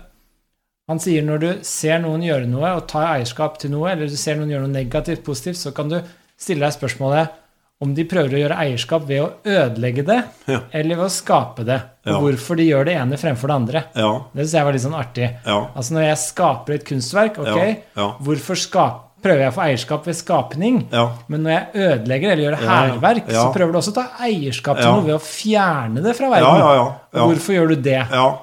han 0.89 1.01
sier 1.01 1.25
når 1.25 1.43
du 1.43 1.49
ser 1.69 2.01
noen 2.01 2.25
gjøre 2.25 2.49
noe 2.49 2.73
og 2.79 2.87
tar 2.89 3.11
eierskap 3.11 3.61
til 3.61 3.73
noe, 3.75 3.91
eller 3.93 4.09
du 4.09 4.17
ser 4.17 4.41
noen 4.41 4.53
gjøre 4.53 4.65
noe 4.65 4.77
negativt, 4.77 5.25
positivt, 5.25 5.61
så 5.61 5.73
kan 5.77 5.93
du 5.93 5.99
stille 6.41 6.65
deg 6.65 6.77
spørsmålet 6.77 7.37
om 7.81 7.93
de 7.95 8.05
prøver 8.11 8.35
å 8.35 8.41
gjøre 8.43 8.57
eierskap 8.65 9.05
ved 9.07 9.21
å 9.23 9.29
ødelegge 9.47 10.05
det, 10.07 10.25
Ja. 10.49 10.61
eller 10.73 10.97
ved 10.97 11.05
å 11.07 11.11
skape 11.15 11.65
det. 11.65 11.81
Og 12.07 12.13
Ja. 12.13 12.21
hvorfor 12.21 12.57
de 12.57 12.65
gjør 12.69 12.85
det 12.87 12.95
ene 12.97 13.17
fremfor 13.17 13.47
det 13.47 13.55
andre. 13.55 13.85
Ja. 13.95 14.13
Det 14.35 14.47
syns 14.47 14.53
jeg 14.55 14.65
var 14.65 14.73
litt 14.73 14.83
sånn 14.83 14.99
artig. 14.99 15.29
Altså 15.47 15.93
når 15.95 16.03
jeg 16.09 16.17
skaper 16.19 16.75
et 16.75 16.85
kunstverk, 16.85 17.39
ok, 17.39 17.77
hvorfor 18.25 18.57
skap, 18.59 19.05
prøver 19.23 19.41
jeg 19.45 19.53
å 19.53 19.55
få 19.55 19.63
eierskap 19.69 20.05
ved 20.07 20.15
skapning? 20.17 20.87
Men 21.29 21.43
når 21.45 21.51
jeg 21.51 21.67
ødelegger 21.75 22.31
eller 22.33 22.45
gjør 22.51 22.59
hærverk, 22.67 23.29
så 23.31 23.53
prøver 23.55 23.73
du 23.73 23.79
også 23.79 23.91
å 23.93 23.95
ta 23.95 24.09
eierskap 24.27 24.77
til 24.79 24.87
noe 24.93 25.05
ved 25.07 25.15
å 25.15 25.23
fjerne 25.23 26.03
det 26.03 26.17
fra 26.17 26.31
verden. 26.31 26.59
ja, 26.59 26.75
ja. 26.75 26.93
ja. 27.15 27.27
Hvorfor 27.27 27.55
gjør 27.55 27.69
du 27.69 27.77
det? 27.83 28.07
ja. 28.11 28.39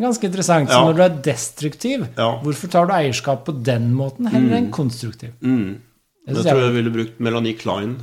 Ganske 0.00 0.24
interessant. 0.26 0.68
Så 0.68 0.80
når 0.84 0.94
du 0.96 1.02
er 1.04 1.08
destruktiv, 1.22 2.08
hvorfor 2.16 2.68
tar 2.68 2.86
du 2.86 2.92
eierskap 2.92 3.44
på 3.46 3.52
den 3.62 3.92
måten 3.94 4.26
heller 4.26 4.56
enn 4.58 4.70
konstruktiv? 4.74 5.30
Mm. 5.40 5.78
Det 6.26 6.34
Jeg 6.34 6.44
tror 6.46 6.58
jeg, 6.58 6.64
jeg 6.64 6.74
ville 6.84 6.90
brukt 6.90 7.20
Melanie 7.20 7.54
Klein. 7.54 7.96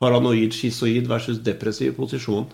Paranoid, 0.00 0.52
schizoid 0.52 1.06
versus 1.08 1.38
depressiv 1.38 1.94
posisjon. 1.96 2.46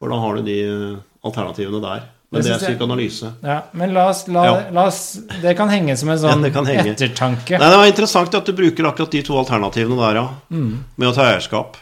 Hvordan 0.00 0.14
da 0.18 0.22
har 0.24 0.34
du 0.38 0.42
de 0.42 0.56
eh, 0.62 0.96
alternativene 1.24 1.80
der. 1.82 2.06
Men 2.30 2.42
Det 2.42 2.50
det 2.50 2.54
er 2.58 2.66
psykoanalyse. 2.66 3.30
ja, 3.42 3.62
men 3.72 3.94
la 3.94 4.08
oss, 4.10 4.26
la, 4.28 4.42
Ja. 4.44 4.56
la 4.70 4.82
oss 4.90 5.18
Det 5.42 5.54
kan 5.56 5.68
henge 5.72 5.96
som 5.96 6.10
en 6.10 6.18
sånn 6.18 6.42
Ja, 6.44 6.60
ettertanke. 6.92 7.56
Nei, 7.58 7.70
Det 7.70 7.78
var 7.78 7.86
interessant 7.86 8.34
at 8.34 8.44
du 8.44 8.52
bruker 8.52 8.84
akkurat 8.84 9.10
de 9.10 9.22
to 9.22 9.32
alternativene 9.38 9.96
der, 9.96 10.14
ja. 10.20 10.28
Mm, 10.50 10.84
Med 10.98 11.08
å 11.08 11.14
ta 11.14 11.22
eierskap. 11.32 11.78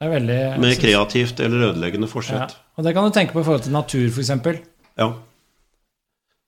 det 0.00 0.08
er 0.08 0.14
veldig 0.20 0.58
Med 0.58 0.78
kreativt 0.80 1.38
eller 1.40 1.68
ødeleggende 1.72 2.08
ja. 2.08 2.12
forsett. 2.14 2.56
Og 2.78 2.84
det 2.84 2.94
kan 2.94 3.04
du 3.04 3.10
tenke 3.10 3.32
på 3.34 3.40
i 3.40 3.44
forhold 3.44 3.62
til 3.62 3.72
natur, 3.72 4.08
f.eks. 4.08 4.60
Ja. 4.98 5.12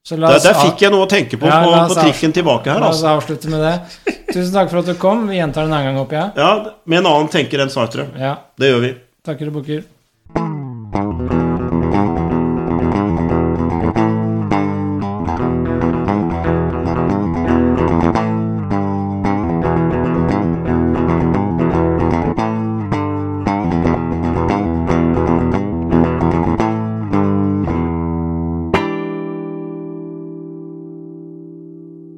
Så 0.07 0.17
la 0.17 0.28
Der, 0.28 0.36
oss, 0.36 0.43
der 0.43 0.55
fikk 0.55 0.81
jeg 0.81 0.91
noe 0.93 1.05
å 1.05 1.11
tenke 1.11 1.36
på 1.36 1.47
Ja, 1.47 1.62
på, 1.62 1.95
på 1.95 2.01
trikken 2.01 2.33
tilbake 2.33 2.73
her, 2.73 2.81
la 2.81 2.89
oss 2.89 3.03
altså. 3.03 3.19
avslutte 3.20 3.49
med 3.51 3.61
det. 3.61 4.16
Tusen 4.32 4.52
takk 4.52 4.70
for 4.72 4.82
at 4.82 4.90
du 4.90 4.94
kom. 5.00 5.26
Vi 5.30 5.38
gjentar 5.38 5.66
en 5.66 5.72
annen 5.72 5.90
gang, 5.92 5.98
håper 6.02 6.20
jeg. 6.20 6.30
Ja, 6.42 6.76
med 6.84 7.02
en 7.02 7.10
annen 7.12 7.32
tenker 7.32 7.62
enn 7.62 7.72
Sartre. 7.72 8.08
Ja. 8.18 8.36
Det 8.58 8.72
gjør 8.72 8.86
vi. 8.88 8.94
Takker 9.26 9.52
og 9.52 9.60
bukker. 9.60 11.45